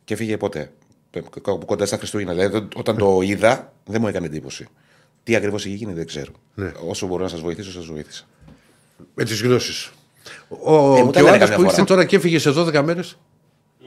Και 0.03 0.15
φύγε 0.15 0.37
ποτέ. 0.37 0.71
Ε, 1.11 1.19
κάπου 1.41 1.65
Κοντά 1.65 1.85
στα 1.85 1.97
Χριστούγεννα. 1.97 2.33
Δηλαδή, 2.33 2.67
όταν 2.75 2.97
το 2.97 3.19
είδα, 3.23 3.73
δεν 3.85 4.01
μου 4.01 4.07
έκανε 4.07 4.25
εντύπωση. 4.25 4.67
Τι 5.23 5.35
ακριβώς 5.35 5.65
είχε 5.65 5.75
γίνει 5.75 5.93
δεν 5.93 6.05
ξέρω. 6.07 6.31
Ναι. 6.55 6.71
Όσο 6.87 7.07
μπορώ 7.07 7.23
να 7.23 7.29
σας 7.29 7.41
βοηθήσω, 7.41 7.71
σας 7.71 7.85
βοήθησα. 7.85 8.23
Με 9.13 9.23
τις 9.23 9.41
γνώσεις. 9.41 9.91
Ο, 10.49 10.97
Ε, 10.97 11.03
μου 11.03 11.11
και 11.11 11.11
τα 11.11 11.19
ο 11.19 11.23
λένε 11.23 11.29
άλλο 11.29 11.39
καμιά 11.39 11.55
που 11.55 11.61
ήρθε 11.61 11.73
φορά. 11.73 11.85
τώρα 11.85 12.05
και 12.05 12.15
έφυγε 12.15 12.39
σε 12.39 12.51
12 12.51 12.81
μέρες. 12.83 13.17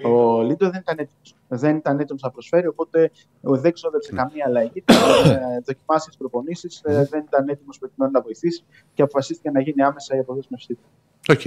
Ο 0.05 0.43
Λίντο 0.43 0.71
δεν 0.71 0.81
ήταν 0.81 0.99
έτοιμος. 0.99 1.35
Δεν 1.49 1.77
ήταν 1.77 2.01
έτοιμος 2.01 2.23
να 2.23 2.31
προσφέρει, 2.31 2.67
οπότε 2.67 3.11
δεν 3.41 3.73
ξόδεψε 3.73 4.13
καμία 4.13 4.45
αλλαγή. 4.47 4.85
ε, 4.87 5.61
Δοκιμάστηκε 5.65 6.11
στις 6.11 6.17
προπονήσεις, 6.19 6.69
δεν 6.85 7.25
ήταν 7.27 7.49
έτοιμος 7.49 7.79
προκειμένου 7.79 8.13
να 8.13 8.21
βοηθήσει 8.21 8.65
και 8.95 9.03
αποφασίστηκε 9.03 9.51
να 9.51 9.61
γίνει 9.61 9.83
άμεσα 9.83 10.17
η 10.17 10.19
αποδέσμευσή 10.19 10.75
του. 10.75 10.89
Οκ. 11.29 11.41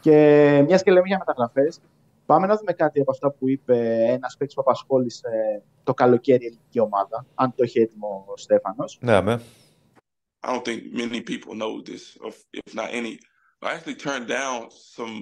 Και 0.00 0.62
μιας 0.66 0.82
και 0.82 0.90
λέμε 0.90 1.06
για 1.06 1.18
μεταγραφές, 1.18 1.80
Πάμε 2.28 2.46
να 2.46 2.56
δούμε 2.56 2.72
κάτι 2.72 3.00
από 3.00 3.10
αυτά 3.10 3.30
που 3.30 3.48
είπε 3.48 4.04
ένας 4.08 4.36
παίκτης 4.36 4.54
που 4.54 4.60
απασχόλησε 4.60 5.62
το 5.84 5.94
καλοκαίρι 5.94 6.42
η 6.44 6.46
ελληνική 6.46 6.80
ομάδα, 6.80 7.26
αν 7.34 7.54
το 7.54 7.62
έχει 7.62 7.80
έτοιμο 7.80 8.24
ο 8.28 8.36
Στέφανος. 8.36 8.98
Ναι, 9.00 9.12
αμέ. 9.12 9.40
I 10.46 10.52
don't 10.52 10.64
think 10.64 10.80
many 10.92 11.20
people 11.20 11.54
know 11.62 11.82
this, 11.90 12.02
or 12.24 12.30
if 12.58 12.74
not 12.74 12.88
any. 13.00 13.18
I 13.62 13.68
actually 13.74 13.98
turned 14.06 14.28
down 14.38 14.54
some 14.96 15.14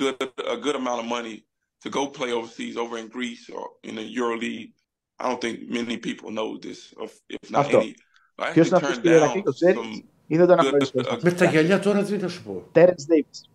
good 0.00 0.16
a 0.54 0.56
good 0.64 0.76
amount 0.80 0.98
of 1.02 1.06
money 1.16 1.36
to 1.84 1.90
go 1.90 2.02
play 2.18 2.32
overseas 2.38 2.76
over 2.82 2.96
in 3.02 3.08
Greece 3.16 3.44
or 3.56 3.64
in 3.88 3.94
the 4.00 4.06
EuroLeague. 4.18 4.72
I 5.20 5.24
don't 5.28 5.40
think 5.44 5.56
many 5.78 5.96
people 6.08 6.28
know 6.38 6.50
this, 6.66 6.80
or 7.00 7.06
if 7.36 7.50
not 7.50 7.58
Αυτό. 7.58 7.78
any. 7.78 7.92
I 8.36 8.52
Ποιος 8.52 8.66
actually 8.66 8.66
είναι 8.66 8.76
αυτό 8.76 8.88
turned 8.88 9.02
που 9.02 9.08
Ηρακλή, 9.08 9.40
down 9.40 9.44
το 9.44 9.52
ξέρεις; 9.52 9.80
some 9.80 10.04
ή 10.26 10.36
δεν 10.36 10.46
τον 10.46 10.56
good 10.56 10.58
αναγνωρίζει. 10.58 10.92
Με 11.22 11.32
τα 11.32 11.44
γυαλιά 11.44 11.78
τώρα 11.80 12.04
τι 12.04 12.16
να 12.16 12.28
σου 12.28 12.42
πω. 12.42 12.68
Τέρενς 12.72 13.04
Ντέιβις. 13.06 13.48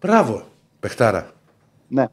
Μπράβο, 0.00 0.48
παιχτάρα. 0.80 1.32
Ναι. 1.88 2.06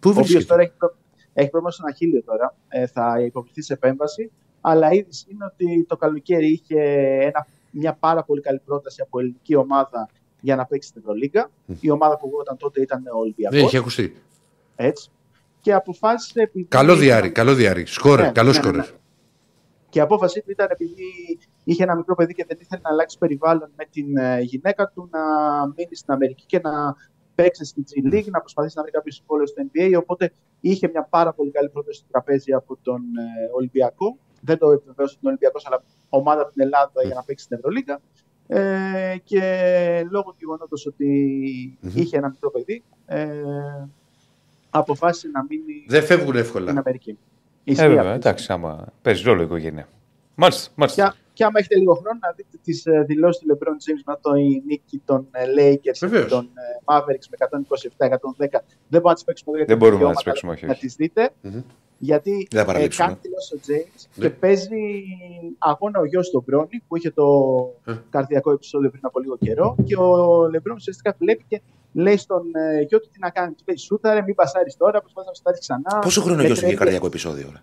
Πού 0.00 0.08
Ο 0.08 0.10
οποίος 0.10 0.26
βρίσκεται; 0.26 0.44
τώρα 0.44 0.62
έχει, 0.62 0.72
προ... 0.78 0.96
έχει 1.32 1.50
πρόβλημα 1.50 1.72
στον 1.72 1.88
Αχίλιο 1.88 2.22
τώρα. 2.22 2.56
Ε, 2.68 2.86
θα 2.86 3.20
υποβληθεί 3.20 3.62
σε 3.62 3.72
επέμβαση. 3.72 4.32
Αλλά 4.60 4.92
η 4.92 4.96
είδηση 4.96 5.26
είναι 5.30 5.44
ότι 5.44 5.84
το 5.88 5.96
καλοκαίρι 5.96 6.52
είχε 6.52 6.80
ένα, 7.20 7.46
μια 7.70 7.94
πάρα 7.94 8.24
πολύ 8.24 8.40
καλή 8.40 8.60
πρόταση 8.64 9.00
από 9.00 9.20
ελληνική 9.20 9.54
ομάδα 9.54 10.08
για 10.46 10.56
να 10.56 10.64
παίξει 10.66 10.88
στην 10.88 11.00
Ευρωλίγκα. 11.00 11.50
Η 11.80 11.90
ομάδα 11.90 12.18
που 12.18 12.30
όταν 12.40 12.56
τότε 12.56 12.80
ήταν 12.80 13.02
ο 13.14 13.18
Ολυμπιακός. 13.18 13.56
Δεν 13.58 13.66
είχε 13.66 13.78
ακουστεί. 13.78 14.16
Έτσι. 14.76 15.10
Και 15.60 15.72
αποφάσισε. 15.72 16.40
Επειδή... 16.40 16.64
Καλό 16.64 16.96
διάρρη, 16.96 17.30
καλό 17.30 17.54
διάρρη. 17.54 17.86
Σκόρε, 17.86 18.22
Ναι, 18.22 18.32
καλός 18.32 18.54
ναι, 18.56 18.60
ναι, 18.60 18.66
σκόρε. 18.68 18.90
ναι. 18.90 18.98
Και 19.88 19.98
η 19.98 20.02
απόφαση 20.02 20.42
του 20.42 20.50
ήταν 20.50 20.68
επειδή 20.70 21.04
είχε 21.64 21.82
ένα 21.82 21.96
μικρό 21.96 22.14
παιδί 22.14 22.34
και 22.34 22.44
δεν 22.48 22.58
ήθελε 22.60 22.80
να 22.84 22.90
αλλάξει 22.90 23.18
περιβάλλον 23.18 23.70
με 23.76 23.84
την 23.90 24.16
ε, 24.16 24.40
γυναίκα 24.40 24.90
του 24.94 25.08
να 25.12 25.20
μείνει 25.76 25.96
στην 25.96 26.12
Αμερική 26.12 26.44
και 26.46 26.60
να 26.62 26.94
παίξει 27.34 27.64
στην 27.64 27.84
G 27.88 28.14
League, 28.14 28.30
να 28.30 28.40
προσπαθήσει 28.40 28.74
να 28.76 28.82
βρει 28.82 28.90
κάποιο 28.90 29.12
συμβόλαιο 29.12 29.46
στο 29.46 29.62
NBA. 29.66 29.94
Οπότε 29.98 30.32
είχε 30.60 30.88
μια 30.88 31.06
πάρα 31.10 31.32
πολύ 31.32 31.50
καλή 31.50 31.68
πρόταση 31.68 31.98
στο 31.98 32.06
τραπέζι 32.10 32.52
από 32.52 32.78
τον 32.82 33.00
ε, 33.00 33.22
Ολυμπιακό. 33.56 34.18
Δεν 34.40 34.58
το 34.58 34.70
επιβεβαίωσε 34.70 35.16
τον 35.20 35.28
Ολυμπιακό, 35.30 35.60
αλλά 35.64 35.82
ομάδα 36.08 36.40
από 36.42 36.52
την 36.52 36.62
Ελλάδα 36.62 37.02
για 37.04 37.14
να 37.14 37.22
παίξει 37.22 37.44
στην 37.44 37.56
Ευρωλίγα. 37.56 38.00
Ε, 38.48 39.16
και 39.24 39.40
λόγω 40.10 40.30
του 40.30 40.36
γεγονότος 40.38 40.86
ότι 40.86 41.08
είχε 41.94 42.16
ένα 42.16 42.28
μικρό 42.28 42.50
παιδί, 42.50 42.82
ε, 43.06 43.26
αποφάσισε 44.70 45.28
να 45.28 45.44
μείνει 45.48 45.84
Δεν 45.88 46.02
φεύγουν 46.02 46.28
στην 46.28 46.40
εύκολα. 46.40 46.70
Αμερική. 46.70 47.10
Ε, 47.10 47.14
Ισχύει 47.64 47.86
βέβαια, 47.86 48.00
αυτό. 48.02 48.12
εντάξει, 48.14 48.52
άμα 48.52 48.86
παίζει 49.02 49.22
ρόλο 49.22 49.40
η 49.40 49.44
οικογένεια. 49.44 49.88
Μάλιστα, 50.34 50.70
μάλιστα. 50.74 51.14
Και, 51.36 51.42
και 51.42 51.44
άμα 51.44 51.58
έχετε 51.58 51.76
λίγο 51.78 51.94
χρόνο 51.94 52.18
να 52.22 52.32
δείτε 52.36 52.56
τις 52.62 52.84
δηλώσεις 53.06 53.42
του 53.42 53.46
LeBron 53.52 53.76
James 53.84 54.02
μετά 54.06 54.18
το 54.22 54.34
η 54.34 54.62
νίκη 54.66 55.02
των 55.04 55.26
ε, 55.30 55.44
Lakers 55.56 55.80
και 55.80 56.06
Βεβαίως. 56.06 56.30
των 56.30 56.44
ε, 56.44 56.60
Mavericks 56.84 57.26
με 57.30 57.36
127-110. 57.98 58.48
Δεν 58.88 59.00
μπορούμε 59.00 59.08
να 59.08 59.14
τις 59.14 59.24
παίξουμε 59.24 59.50
εδώ 59.50 59.56
γιατί 59.56 59.70
Δεν 59.72 59.78
μπορούμε 59.78 59.98
είναι 60.02 60.08
να 60.08 60.14
τις 60.14 60.24
δικαιώματα, 60.24 60.30
παίξουμε, 60.30 60.52
όχι, 60.52 60.66
Να 60.66 60.72
όχι. 60.72 60.80
τις 60.80 60.94
δείτε. 60.94 61.30
Γιατί 61.98 62.30
Δεν 62.30 62.46
θα 62.50 62.60
ε, 62.60 62.64
παραλείψουμε. 62.64 63.06
κάνει 63.08 63.18
δηλώσει 63.22 63.54
ο 63.54 63.58
James 63.66 64.06
Ναι. 64.14 64.28
και 64.28 64.34
παίζει 64.34 64.80
αγώνα 65.58 65.98
ο 66.00 66.04
γιος 66.04 66.30
του 66.30 66.42
Μπρόνι 66.46 66.82
που 66.88 66.96
είχε 66.96 67.10
το 67.10 67.26
Ε. 67.86 67.92
καρδιακό 68.10 68.50
επεισόδιο 68.52 68.90
πριν 68.90 69.02
από 69.06 69.20
λίγο 69.20 69.36
καιρό. 69.38 69.76
Και 69.84 69.96
ο 69.96 70.40
LeBron 70.54 70.74
ουσιαστικά 70.74 71.14
βλέπει 71.18 71.44
και 71.48 71.60
λέει 71.92 72.16
στον 72.16 72.42
ε, 72.54 72.80
γιο 72.80 73.00
του 73.00 73.08
τι 73.12 73.18
να 73.18 73.30
κάνει. 73.30 73.52
Του 73.54 73.64
λέει 73.66 73.76
σούταρε, 73.76 74.22
μην 74.22 74.34
πασάρεις 74.34 74.76
τώρα, 74.76 75.00
προσπάθησε 75.00 75.30
να 75.30 75.34
σουτάρεις 75.36 75.60
ξανά. 75.60 75.98
Πόσο 75.98 76.20
χρόνο 76.22 76.40
Και 76.40 76.46
γιος 76.46 76.58
του 76.58 76.64
είχε 76.64 76.74
τρέχει. 76.74 76.82
καρδιακό 76.84 77.06
επεισόδιο, 77.06 77.48
ρε; 77.52 77.60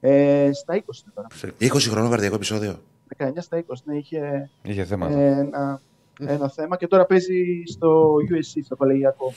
Ε, 0.00 0.50
στα 0.52 0.74
20 0.74 0.78
είναι 0.78 1.12
τώρα. 1.14 1.28
20 1.60 1.88
χρόνο 1.90 2.08
καρδιακό 2.10 2.34
επεισόδιο. 2.34 2.78
19 3.18 3.28
στα 3.36 3.58
20 3.58 3.74
ναι, 3.84 3.96
είχε 3.96 4.50
Είχε 4.62 4.84
θέματα. 4.84 5.18
ε, 5.18 5.30
ένα, 5.38 5.80
ένα 6.26 6.48
θέμα 6.48 6.76
και 6.76 6.86
τώρα 6.86 7.04
παίζει 7.04 7.62
στο 7.66 8.14
USC, 8.30 8.60
στο 8.64 8.76
κολεγιακό. 8.76 9.32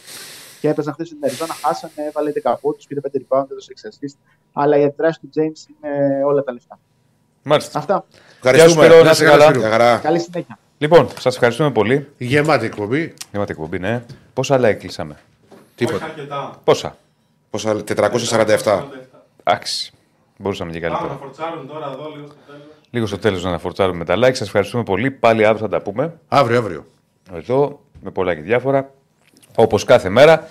Και 0.61 0.69
έπαιζαν 0.69 0.94
χθες 0.94 1.07
στην 1.07 1.19
Αριζόνα, 1.23 1.53
χάσανε, 1.53 1.94
έβαλε 2.07 2.31
10 2.44 2.53
πόντου, 2.61 2.77
πήρε 2.88 2.99
5 3.03 3.06
rebound, 3.18 3.45
έδωσε 3.52 3.72
6 3.76 3.88
assist. 3.90 4.18
Αλλά 4.53 4.77
η 4.77 4.84
αντιδράση 4.84 5.19
του 5.19 5.30
James 5.35 5.69
είναι 5.84 6.23
όλα 6.26 6.44
τα 6.44 6.52
λεφτά. 6.52 6.80
Μάλιστα. 7.44 7.80
Αυτά. 7.80 8.06
Ευχαριστούμε. 8.44 8.85
Σπύρο, 8.85 8.98
να 8.98 9.03
Να 9.03 9.11
είσαι 9.11 9.23
είσαι 9.23 9.31
καλά. 9.38 9.52
καλά. 9.52 9.69
χαρά. 9.69 9.98
Καλή 9.98 10.19
συνέχεια. 10.19 10.57
Λοιπόν, 10.77 11.10
σας 11.19 11.34
ευχαριστούμε 11.34 11.72
πολύ. 11.72 12.07
Γεμάτη 12.18 12.65
εκπομπή. 12.65 13.14
Είμαστε 13.34 13.52
εκπομπή, 13.52 13.80
ναι. 13.80 14.03
Πόσα 14.34 14.60
like 14.60 14.76
κλείσαμε; 14.80 15.18
Όχι 15.81 16.03
αρκετά. 16.03 16.60
Πόσα; 16.64 16.98
Πόσα, 17.49 17.84
447. 18.64 18.84
Εντάξει. 19.44 19.91
Μπορούσαμε 20.38 20.72
και 20.72 20.80
Πάμε 20.80 20.93
να 20.93 20.97
καλύτερα. 20.99 21.19
φορτσάρουν 21.23 21.68
τώρα 21.68 21.85
εδώ 21.93 22.11
λίγο 22.15 22.26
στο 22.27 22.35
τέλος. 22.47 22.61
Λίγο 22.89 23.05
στο 23.05 23.18
τέλος 23.18 23.43
να 23.43 23.49
αναφορτάρουμε 23.49 23.97
με 23.97 24.05
τα 24.05 24.15
like. 24.18 24.35
Σας 24.35 24.41
ευχαριστούμε 24.47 24.84
πολύ. 24.84 25.11
Πάλι 25.11 25.45
αύριο 25.45 25.60
θα 25.60 25.68
τα 25.77 25.81
πούμε. 25.81 26.14
Αύριο, 26.27 26.57
αύριο. 26.57 26.85
Εδώ 27.34 27.80
με 28.01 28.11
πολλά 28.11 28.35
και 28.35 28.41
διάφορα. 28.41 28.89
Όπως 29.55 29.84
κάθε 29.84 30.10
μέρα. 30.10 30.47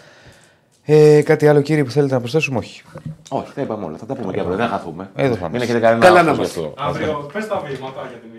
Ε, 0.85 1.23
κάτι 1.23 1.49
άλλο 1.49 1.61
κύριε 1.61 1.85
που 1.85 1.91
θέλετε 1.91 2.15
να 2.15 2.21
προσθέσουμε, 2.21 2.59
όχι. 2.59 2.83
Όχι, 3.31 3.53
τα 3.55 3.61
είπαμε 3.63 3.85
όλα. 3.85 3.97
Θα 3.97 4.07
τα 4.07 4.15
πούμε 4.15 4.33
και 4.33 4.41
αύριο. 4.41 4.57
Δεν 4.57 4.67
θα 4.69 4.73
χαθούμε. 4.73 5.11
Εδώ 5.15 5.35
θα 5.35 5.49
Μην 5.49 5.55
είμαστε. 5.55 5.65
έχετε 5.65 5.79
κανένα 5.79 6.05
Καλά 6.07 6.23
να 6.23 6.31
άγχος 6.31 6.53
γι' 6.55 6.59
είμαστε. 6.61 6.81
αυτό. 6.83 6.89
Αύριο, 6.89 7.31
πες 7.33 7.47
τα 7.49 7.63
βήματα 7.67 8.01
για 8.09 8.19
την, 8.19 8.31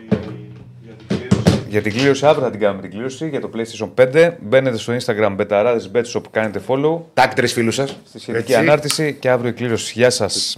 για 0.83 0.93
την 0.93 1.07
κλήρωση. 1.17 1.63
Για 1.69 1.81
την 1.81 1.93
κλήρωση 1.93 2.25
αύριο 2.25 2.43
θα 2.43 2.49
την 2.51 2.59
κάνουμε 2.59 2.81
την 2.81 2.91
κλήρωση 2.91 3.29
για 3.29 3.41
το 3.41 3.49
PlayStation 3.55 3.89
5. 4.13 4.31
Μπαίνετε 4.41 4.77
στο 4.77 4.93
Instagram 4.95 5.33
Μπεταράδες 5.35 5.91
Betshop, 5.95 6.21
κάνετε 6.31 6.61
follow. 6.67 6.99
Τάκ 7.13 7.33
τρεις 7.33 7.53
φίλους 7.53 7.75
σας. 7.75 7.97
Στη 8.07 8.19
σχετική 8.19 8.55
ανάρτηση 8.55 9.13
και 9.13 9.29
αύριο 9.29 9.49
η 9.49 9.53
κλήρωση. 9.53 9.93
Γεια 9.95 10.09
σας. 10.09 10.57